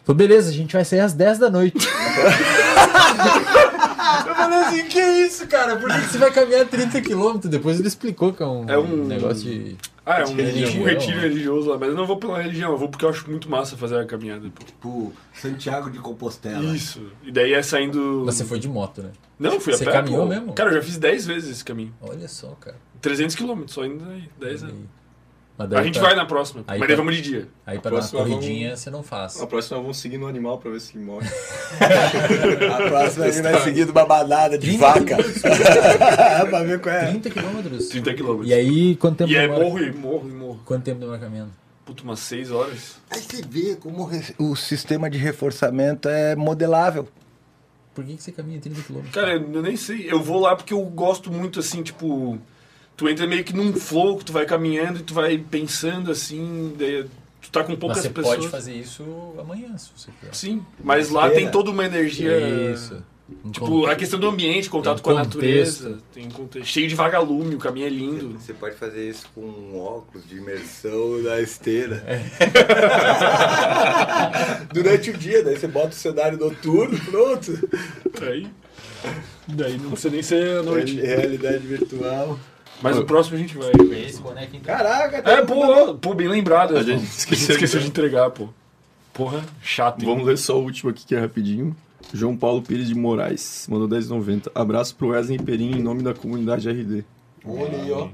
[0.04, 1.76] Falei, beleza, a gente vai sair às 10 da noite.
[4.26, 5.76] eu falei assim, que isso, cara?
[5.76, 7.50] Por que que você vai caminhar 30 quilômetros?
[7.50, 9.76] Depois ele explicou que é um, É um- negócio de.
[10.04, 10.82] Ah, é um, religião.
[10.82, 13.30] um retiro religioso lá, mas eu não vou pela religião, eu vou porque eu acho
[13.30, 14.48] muito massa fazer a caminhada.
[14.52, 14.64] pô.
[14.64, 16.64] Tipo, Santiago de Compostela.
[16.74, 17.00] Isso.
[17.22, 18.24] E daí é saindo.
[18.26, 19.10] Mas você foi de moto, né?
[19.38, 19.92] Não, fui a Você pé.
[19.92, 20.28] caminhou pô.
[20.28, 20.52] mesmo?
[20.54, 21.94] Cara, eu já fiz 10 vezes esse caminho.
[22.00, 22.76] Olha só, cara.
[23.00, 24.28] 300 km, só indo aí.
[24.40, 24.74] 10 anos.
[25.60, 27.48] Mas daí A gente pra- vai na próxima, Aí mas daí vamos de dia.
[27.66, 29.42] Aí pra dar uma corridinha você não faz.
[29.42, 31.28] A próxima vamos seguir no animal pra ver se morre.
[32.72, 35.16] A próxima ele vai seguir uma banada de 30 vaca.
[36.48, 37.10] pra ver qual é.
[37.10, 37.88] 30 quilômetros.
[37.88, 38.42] 30 km.
[38.44, 40.60] E aí, quanto tempo E é morro e morro e morro.
[40.64, 41.50] Quanto tempo demora caminhando?
[41.84, 42.96] Puta, umas 6 horas.
[43.10, 47.06] Aí você vê como o sistema de reforçamento é modelável.
[47.94, 49.14] Por que, que você caminha 30 quilômetros?
[49.14, 50.10] Cara, eu nem sei.
[50.10, 52.38] Eu vou lá porque eu gosto muito, assim, tipo...
[53.00, 56.74] Tu entra meio que num flow, que tu vai caminhando e tu vai pensando, assim...
[56.78, 57.06] Daí,
[57.40, 58.36] tu tá com Mas poucas você pessoas.
[58.36, 59.02] pode fazer isso
[59.40, 60.34] amanhã, se você quiser.
[60.34, 62.38] Sim, mas lá tem toda uma energia.
[62.74, 63.02] Isso.
[63.42, 65.80] Um Tipo, con- a questão do ambiente, contato Tem com a contexto.
[65.84, 66.02] natureza.
[66.12, 66.66] Tem contexto.
[66.68, 68.38] Cheio de vagalume, o caminho é lindo.
[68.38, 72.04] Você pode fazer isso com um óculos de imersão na esteira.
[74.74, 77.66] Durante o dia, daí você bota o cenário noturno, pronto.
[78.20, 78.46] Aí.
[79.48, 81.00] Daí não precisa nem ser à noite.
[81.00, 82.38] Realidade virtual.
[82.82, 83.70] Mas o próximo a gente vai.
[84.06, 84.74] Esse boneco então.
[84.76, 86.76] Caraca, É, tá pô, pô, bem lembrado.
[86.76, 87.04] A gente pô.
[87.04, 88.48] esqueceu esqueceu de- de entregar, pô.
[89.12, 90.00] Porra, chato.
[90.00, 90.06] hein?
[90.08, 91.76] Vamos ler só o último aqui que é rapidinho.
[92.14, 94.50] João Paulo Pires de Moraes, mandou 10,90.
[94.54, 97.04] Abraço pro Wesley Perim em nome da comunidade RD.
[97.44, 98.08] Olha aí, ó.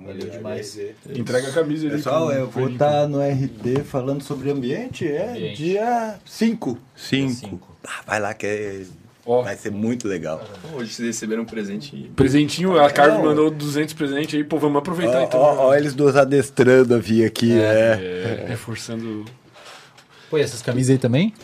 [0.00, 0.78] Valeu demais.
[1.10, 1.96] Entrega a camisa ali.
[1.96, 5.56] Pessoal, pro- eu vou estar no RD falando sobre ambiente, é Ambiente.
[5.56, 6.78] dia 5.
[6.94, 7.30] 5.
[7.32, 7.76] cinco.
[8.06, 8.84] vai lá que é-
[9.30, 10.42] Ó, vai ser muito legal.
[10.72, 12.10] Hoje vocês receberam um presente.
[12.16, 13.26] presentinho, a Carmen Não.
[13.26, 14.42] mandou 200 presentes aí.
[14.42, 15.38] Pô, vamos aproveitar Ó, então.
[15.38, 18.44] ó, ó, eles dois adestrando a vir aqui, é.
[18.44, 19.26] É, reforçando.
[20.30, 21.34] Pô, e essas camisas aí também?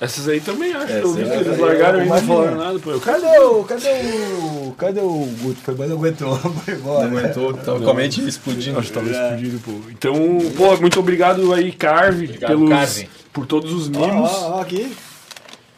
[0.00, 0.92] Essas aí também acho.
[0.92, 2.78] Eu vi que essa eles largaram é e não falaram nada.
[2.78, 3.64] Pô, Cadê o.
[3.64, 4.74] Cadê o.
[4.78, 5.60] Cadê o Guto?
[5.62, 6.36] Foi, mas não aguentou.
[6.62, 7.08] Foi embora.
[7.08, 8.78] Não aguentou, tava com a mente explodindo.
[8.78, 9.72] Acho que tava explodido, pô.
[9.90, 10.14] Então,
[10.56, 13.08] pô, muito obrigado aí, Carve, pelos, Carve.
[13.32, 14.30] por todos os Ó, mimos.
[14.30, 14.92] ó, ó, aqui.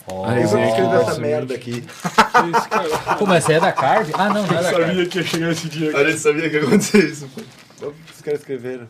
[0.06, 1.84] A Eu resenha que escrever ele essa merda aqui.
[2.30, 3.16] Cara.
[3.16, 4.12] Pô, mas aí é da Carve?
[4.14, 4.86] Ah, não, não é Eu da Carve.
[4.86, 5.96] sabia que ia chegar esse dia.
[5.96, 7.28] A gente sabia que ia acontecer isso.
[7.80, 7.92] pô.
[8.14, 8.86] Os caras escreveram.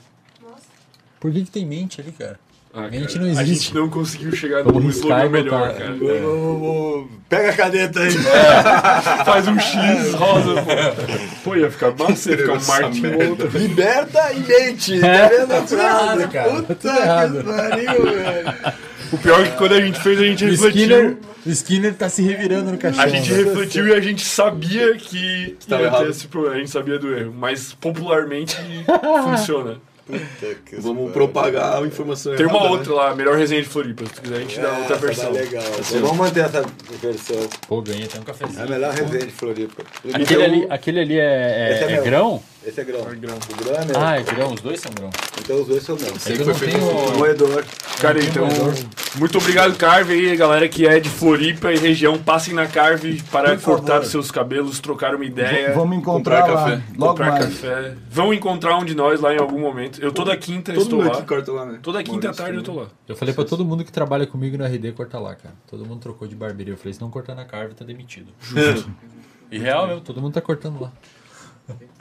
[1.20, 2.38] Por que, que tem mente ali, cara?
[2.76, 3.64] Ah, Mente cara, não A existe.
[3.66, 5.74] gente não conseguiu chegar num slogan melhor, botar.
[5.78, 5.94] cara.
[5.94, 8.12] Vou- vou- vou- Pega a caneta aí.
[9.24, 10.70] Faz um X rosa, pô.
[11.44, 12.52] Pô, ia ficar massa, ia ficar
[12.88, 13.26] um merda.
[13.26, 13.58] Volta.
[13.58, 15.04] Liberta e mente.
[15.04, 17.36] É, Tá vendo a tá tudo errado, cara, tá Puta tudo errado.
[17.38, 18.54] que pariu, velho.
[19.14, 20.80] O pior é que quando a gente fez, a gente O refletiu.
[20.82, 21.16] Skinner,
[21.47, 23.02] o Skinner tá se revirando no caixão.
[23.02, 23.47] A gente velho.
[23.48, 26.56] refletiu e a gente sabia que tava ia ter esse problema.
[26.56, 27.32] A gente sabia do erro.
[27.36, 28.56] Mas popularmente
[29.24, 29.76] funciona.
[30.06, 32.76] Puta que Vamos propagar a informação Tem uma errada, né?
[32.78, 34.04] outra lá, melhor resenha de Floripa.
[34.04, 35.24] Se tu quiser, a gente dá É, outra essa versão.
[35.32, 35.62] Tá legal.
[35.92, 36.64] Vamos manter essa
[37.00, 37.36] versão.
[37.66, 38.62] Pô, ganhei até um É cafezinho.
[38.62, 39.82] a melhor resenha de Floripa.
[40.12, 42.42] Aquele ali, aquele ali é, é é, é grão?
[42.66, 43.00] Esse é grão.
[43.10, 43.36] É grão.
[43.36, 43.97] O grão é meu.
[44.00, 45.10] Ah, é grão, os dois são grão.
[45.40, 46.26] Então os dois são meus.
[46.26, 47.18] É que eu não tenho.
[47.18, 47.64] Moedor.
[48.00, 48.48] Cara, então,
[49.16, 52.18] muito obrigado, Carve, aí, galera que é de Floripa e região.
[52.18, 54.02] Passem na Carve para Por cortar favor.
[54.04, 56.70] os seus cabelos, trocar uma ideia, Vamos encontrar comprar lá.
[56.70, 56.82] café.
[56.97, 57.44] Logo comprar mais.
[57.44, 57.94] café.
[58.10, 60.00] Vão encontrar um de nós lá em algum momento.
[60.02, 61.22] Eu toda quinta Todo estou mundo lá.
[61.22, 61.78] corta lá, né?
[61.82, 62.86] Toda quinta à tarde eu tô lá.
[63.06, 65.54] Eu falei pra todo mundo que trabalha comigo no RD cortar lá, cara.
[65.70, 66.72] Todo mundo trocou de barbearia.
[66.74, 68.32] Eu falei, se não cortar na Carve, tá demitido.
[69.52, 70.90] E real mesmo, todo mundo tá cortando lá.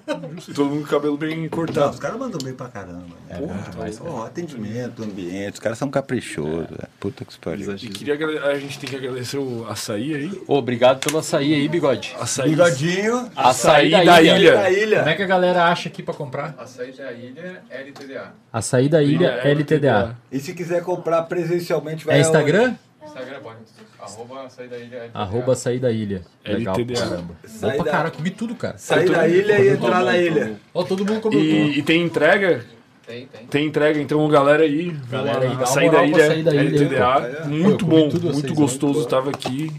[0.05, 1.93] Todo mundo com o cabelo bem Não, cortado.
[1.93, 3.15] os caras mandam bem pra caramba.
[3.29, 4.11] É bom demais, cara.
[4.11, 6.67] Pô, atendimento, ambiente, os caras são caprichosos.
[6.67, 6.89] velho.
[6.99, 7.71] Puta que pariu.
[7.75, 8.15] E queria
[8.47, 10.41] a gente tem que agradecer o açaí aí.
[10.47, 12.13] Ô, obrigado pelo açaí aí, bigode.
[12.19, 13.31] Açaí, Bigodinho.
[13.35, 14.37] açaí da, da ilha.
[14.37, 14.53] ilha.
[14.55, 14.97] Da ilha.
[14.99, 16.53] Como é que a galera acha aqui pra comprar?
[16.57, 18.33] Açaí da ilha, LTDA.
[18.51, 20.17] Açaí da ilha LTDA.
[20.31, 22.75] E se quiser comprar presencialmente, vai É Instagram?
[23.05, 23.57] Instagram pode.
[24.03, 25.09] Arroba açaí da ilha.
[25.13, 26.21] Arroba da ilha.
[26.45, 26.99] Legal, LTDA.
[26.99, 27.35] caramba.
[27.45, 28.77] Saí Opa, da- cara, comi tudo, cara.
[28.77, 30.55] Sair da ilha e entrar na ilha.
[30.73, 31.49] Ó, todo mundo comeu tudo.
[31.51, 32.65] E, e tem entrega?
[33.05, 33.45] Tem, tem.
[33.47, 37.85] Tem entrega, então galera aí, Galera aí, açaí da ilha, Açaí da Ilha LTDA, muito
[37.85, 39.71] bom, muito gostoso, tava aqui.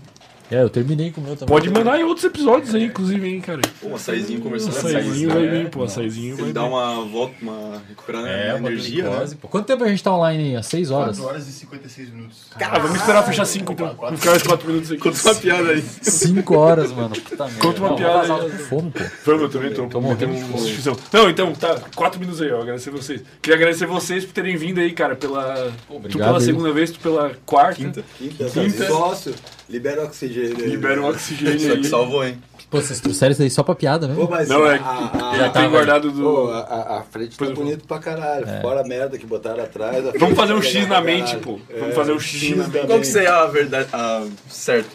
[0.51, 1.49] É, eu terminei com o meu também.
[1.49, 3.63] Pode mandar em outros episódios aí, inclusive, hein, cara.
[3.81, 4.77] Pô, um açaizinho conversando.
[4.77, 6.69] Açaizinho vai vir, pô, açaizinho vai Ele dá vir.
[6.69, 9.39] uma volta, uma recuperada É, na uma energia, glicose, né?
[9.41, 9.49] pô.
[9.49, 10.57] Quanto tempo a gente tá online aí?
[10.57, 11.19] Às 6 horas?
[11.19, 12.39] 4 horas e 56 minutos.
[12.61, 13.95] Ah, vamos esperar fechar 5 então.
[13.99, 14.99] Vamos ficar mais 4 minutos aí.
[14.99, 15.83] Conta uma piada aí.
[15.83, 17.09] 5 horas, mano.
[17.15, 17.61] Puta merda.
[17.61, 18.51] Conta uma Não, piada aí.
[18.51, 19.05] fome, pô.
[19.25, 20.99] Vamos, eu também tô, Tô morrendo de um- fome.
[21.13, 23.23] Não, então, tá, 4 minutos aí, ó, agradecer vocês.
[23.41, 25.73] Queria agradecer vocês por terem vindo aí, cara, pela...
[25.89, 26.45] tu obrigado pela aí.
[26.45, 27.75] segunda vez, tu pela quarta.
[27.77, 28.05] Quinta.
[28.19, 28.87] Quinta, Quinta.
[28.87, 29.35] sócio,
[29.69, 30.71] libera oxigênio aí.
[30.71, 31.81] Libera o oxigênio Só aí.
[31.81, 32.39] que salvou, hein?
[32.71, 34.31] Pô, vocês trouxeram isso aí só pra piada Pô, mesmo?
[34.31, 36.23] mas Não, é a, a, Já a, tem guardado do...
[36.23, 38.47] pô, a, a- a frente tá Pois eu bonito pra caralho.
[38.61, 39.97] Fora a merda que botaram atrás.
[39.99, 41.59] a Vamos frente fazer um tá X na mente, pô.
[41.71, 42.87] É, Vamos fazer um X na mente.
[42.87, 43.89] Qual que você é a verdade?
[43.93, 44.91] Ah, certo.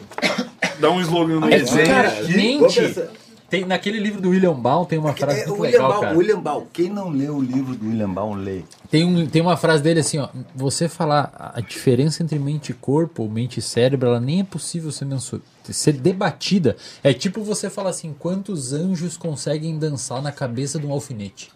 [0.80, 1.88] Dá um slogan no É, desenho.
[1.88, 2.76] cara, Vamos.
[3.50, 6.18] Tem, naquele livro do William Baum tem uma frase É, muito William legal, Baum, cara.
[6.18, 6.68] William Baum.
[6.72, 8.62] Quem não leu o livro do William Baum, lê.
[8.90, 10.30] Tem, um, tem uma frase dele assim, ó.
[10.56, 14.44] Você falar a diferença entre mente e corpo, ou mente e cérebro, ela nem é
[14.44, 15.42] possível ser mensur
[15.74, 16.76] ser debatida.
[17.04, 21.52] É tipo você falar assim, quantos anjos conseguem dançar na cabeça de um alfinete?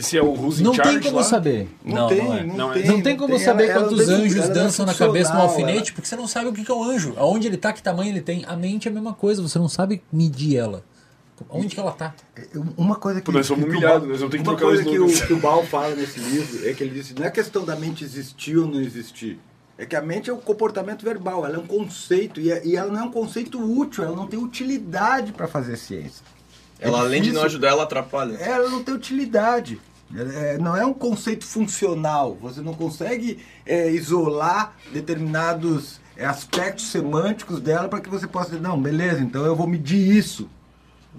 [0.00, 1.22] Esse é o Who's Não tem como lá?
[1.24, 1.68] saber.
[1.84, 2.42] Não, tem, é.
[2.44, 2.74] não, Não é.
[2.74, 2.86] tem.
[2.90, 4.94] Não tem como Ela- saber ela quantos não tem- anjos ela não é dançam na
[4.94, 7.14] cabeça de um alfinete, porque você não sabe o que é um anjo.
[7.16, 8.44] Aonde ele tá, que tamanho ele tem.
[8.46, 10.82] A mente é a mesma coisa, você não sabe medir ela.
[11.48, 12.14] Onde que ela tá?
[12.54, 13.26] ela- Uma coisa que.
[13.26, 15.26] Pô, nós somos que o humilhados, nós vamos ter que Uma trocar coisa que o,
[15.26, 18.04] que o Baum fala nesse livro é que ele disse: não é questão da mente
[18.04, 19.38] existir ou não existir.
[19.78, 22.76] É que a mente é o comportamento verbal, ela é um conceito e, é- e
[22.76, 26.22] ela não é um conceito útil, ela não tem utilidade para fazer ciência.
[26.78, 28.34] É Ela, além de não ajudar, ela atrapalha.
[28.36, 29.80] Ela não tem utilidade.
[30.14, 32.36] É, não é um conceito funcional.
[32.40, 38.62] Você não consegue é, isolar determinados é, aspectos semânticos dela para que você possa dizer,
[38.62, 40.50] não, beleza, então eu vou medir isso.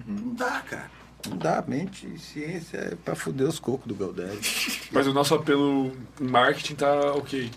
[0.06, 0.92] Não dá, cara.
[1.30, 1.64] Não dá.
[1.68, 4.40] Mente e ciência é pra fuder os cocos do Galdério.
[4.92, 7.50] Mas o nosso apelo em marketing tá ok.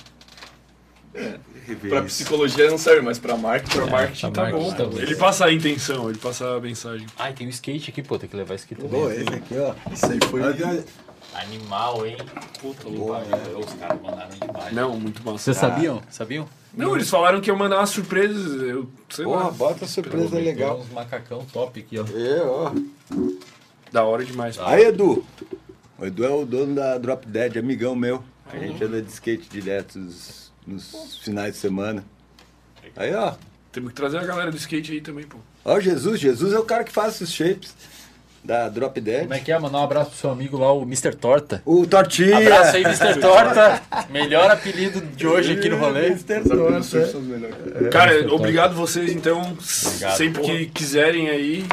[1.88, 3.76] Pra psicologia não serve, mas pra marketing.
[3.76, 4.62] Pra marketing pra tá bom.
[4.62, 4.98] marketing tá bom.
[4.98, 7.06] Ele passa a intenção, ele passa a mensagem.
[7.16, 9.00] Ai, tem o skate aqui, pô, tem que levar esse aqui também.
[9.00, 9.74] Pô, esse aqui, ó.
[9.92, 10.42] Isso aí foi.
[10.42, 10.84] Olha,
[11.34, 12.16] Animal, hein?
[12.60, 13.58] Puta que pariu.
[13.58, 14.72] Os caras mandaram demais.
[14.72, 15.38] Não, muito massa.
[15.38, 16.00] Vocês sabiam?
[16.10, 16.48] Sabiam?
[16.72, 18.60] Não, eles falaram que iam mandar umas surpresas.
[18.62, 19.50] Eu sei Porra, lá.
[19.50, 20.78] bota surpresa legal.
[20.80, 22.04] uns macacão top aqui, ó.
[22.16, 22.72] É, ó.
[23.92, 24.58] Da hora demais.
[24.58, 25.24] Aí, Edu.
[25.98, 28.22] O Edu é o dono da Drop Dead, amigão meu.
[28.52, 32.04] A gente anda de skate direto nos, nos finais de semana.
[32.96, 33.34] Aí, ó.
[33.72, 35.38] Temos que trazer a galera do skate aí também, pô.
[35.64, 36.20] Ó, Jesus.
[36.20, 37.74] Jesus é o cara que faz esses shapes
[38.44, 39.22] da Drop Dead.
[39.22, 39.58] Como é que é?
[39.58, 41.14] Mandar um abraço pro seu amigo lá, o Mr.
[41.16, 41.62] Torta.
[41.64, 42.36] O Tortinha.
[42.36, 43.18] Abraço aí, Mr.
[43.20, 43.82] Torta.
[44.10, 46.08] Melhor apelido de hoje aqui no rolê.
[46.08, 46.42] Mr.
[46.46, 46.82] Torta.
[46.82, 47.56] surf são os melhores.
[47.90, 49.40] Cara, obrigado vocês, então.
[49.40, 50.16] Obrigado.
[50.16, 51.64] Sempre que quiserem aí,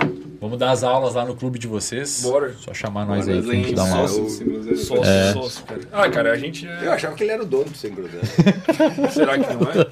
[0.42, 2.22] Vamos dar as aulas lá no clube de vocês.
[2.24, 2.56] Bora.
[2.60, 4.08] Só chamar nós aí pra gente dar uma é aula.
[4.08, 5.34] Sócio, sócio, É.
[5.34, 5.82] sócio, cara.
[5.92, 6.88] Ah, cara, a gente Eu é.
[6.88, 8.24] achava que ele era o dono do Sem Groselha.
[9.14, 9.86] Será que não é?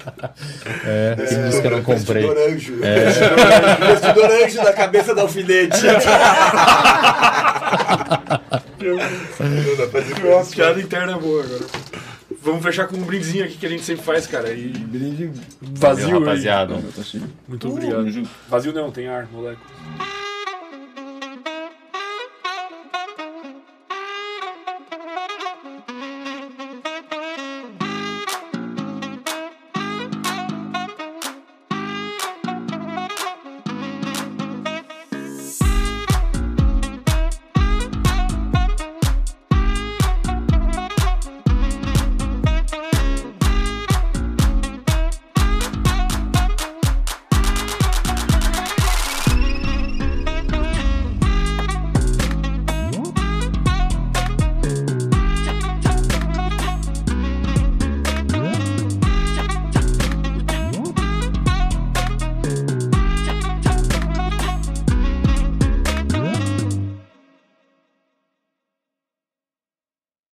[0.84, 2.24] É, quem disse que eu não comprei.
[2.24, 2.74] Investidor anjo.
[3.84, 5.76] Investidor anjo na cabeça do alfinete.
[10.24, 11.64] Nossa, piada interna boa agora.
[12.42, 14.50] Vamos fechar com um brindezinho aqui que a gente sempre faz, cara.
[14.52, 16.24] E Brinde vazio, Valeu, aí.
[16.24, 16.78] rapaziada.
[17.46, 18.28] Muito obrigado.
[18.48, 19.60] Vazio não, tem ar, moleque.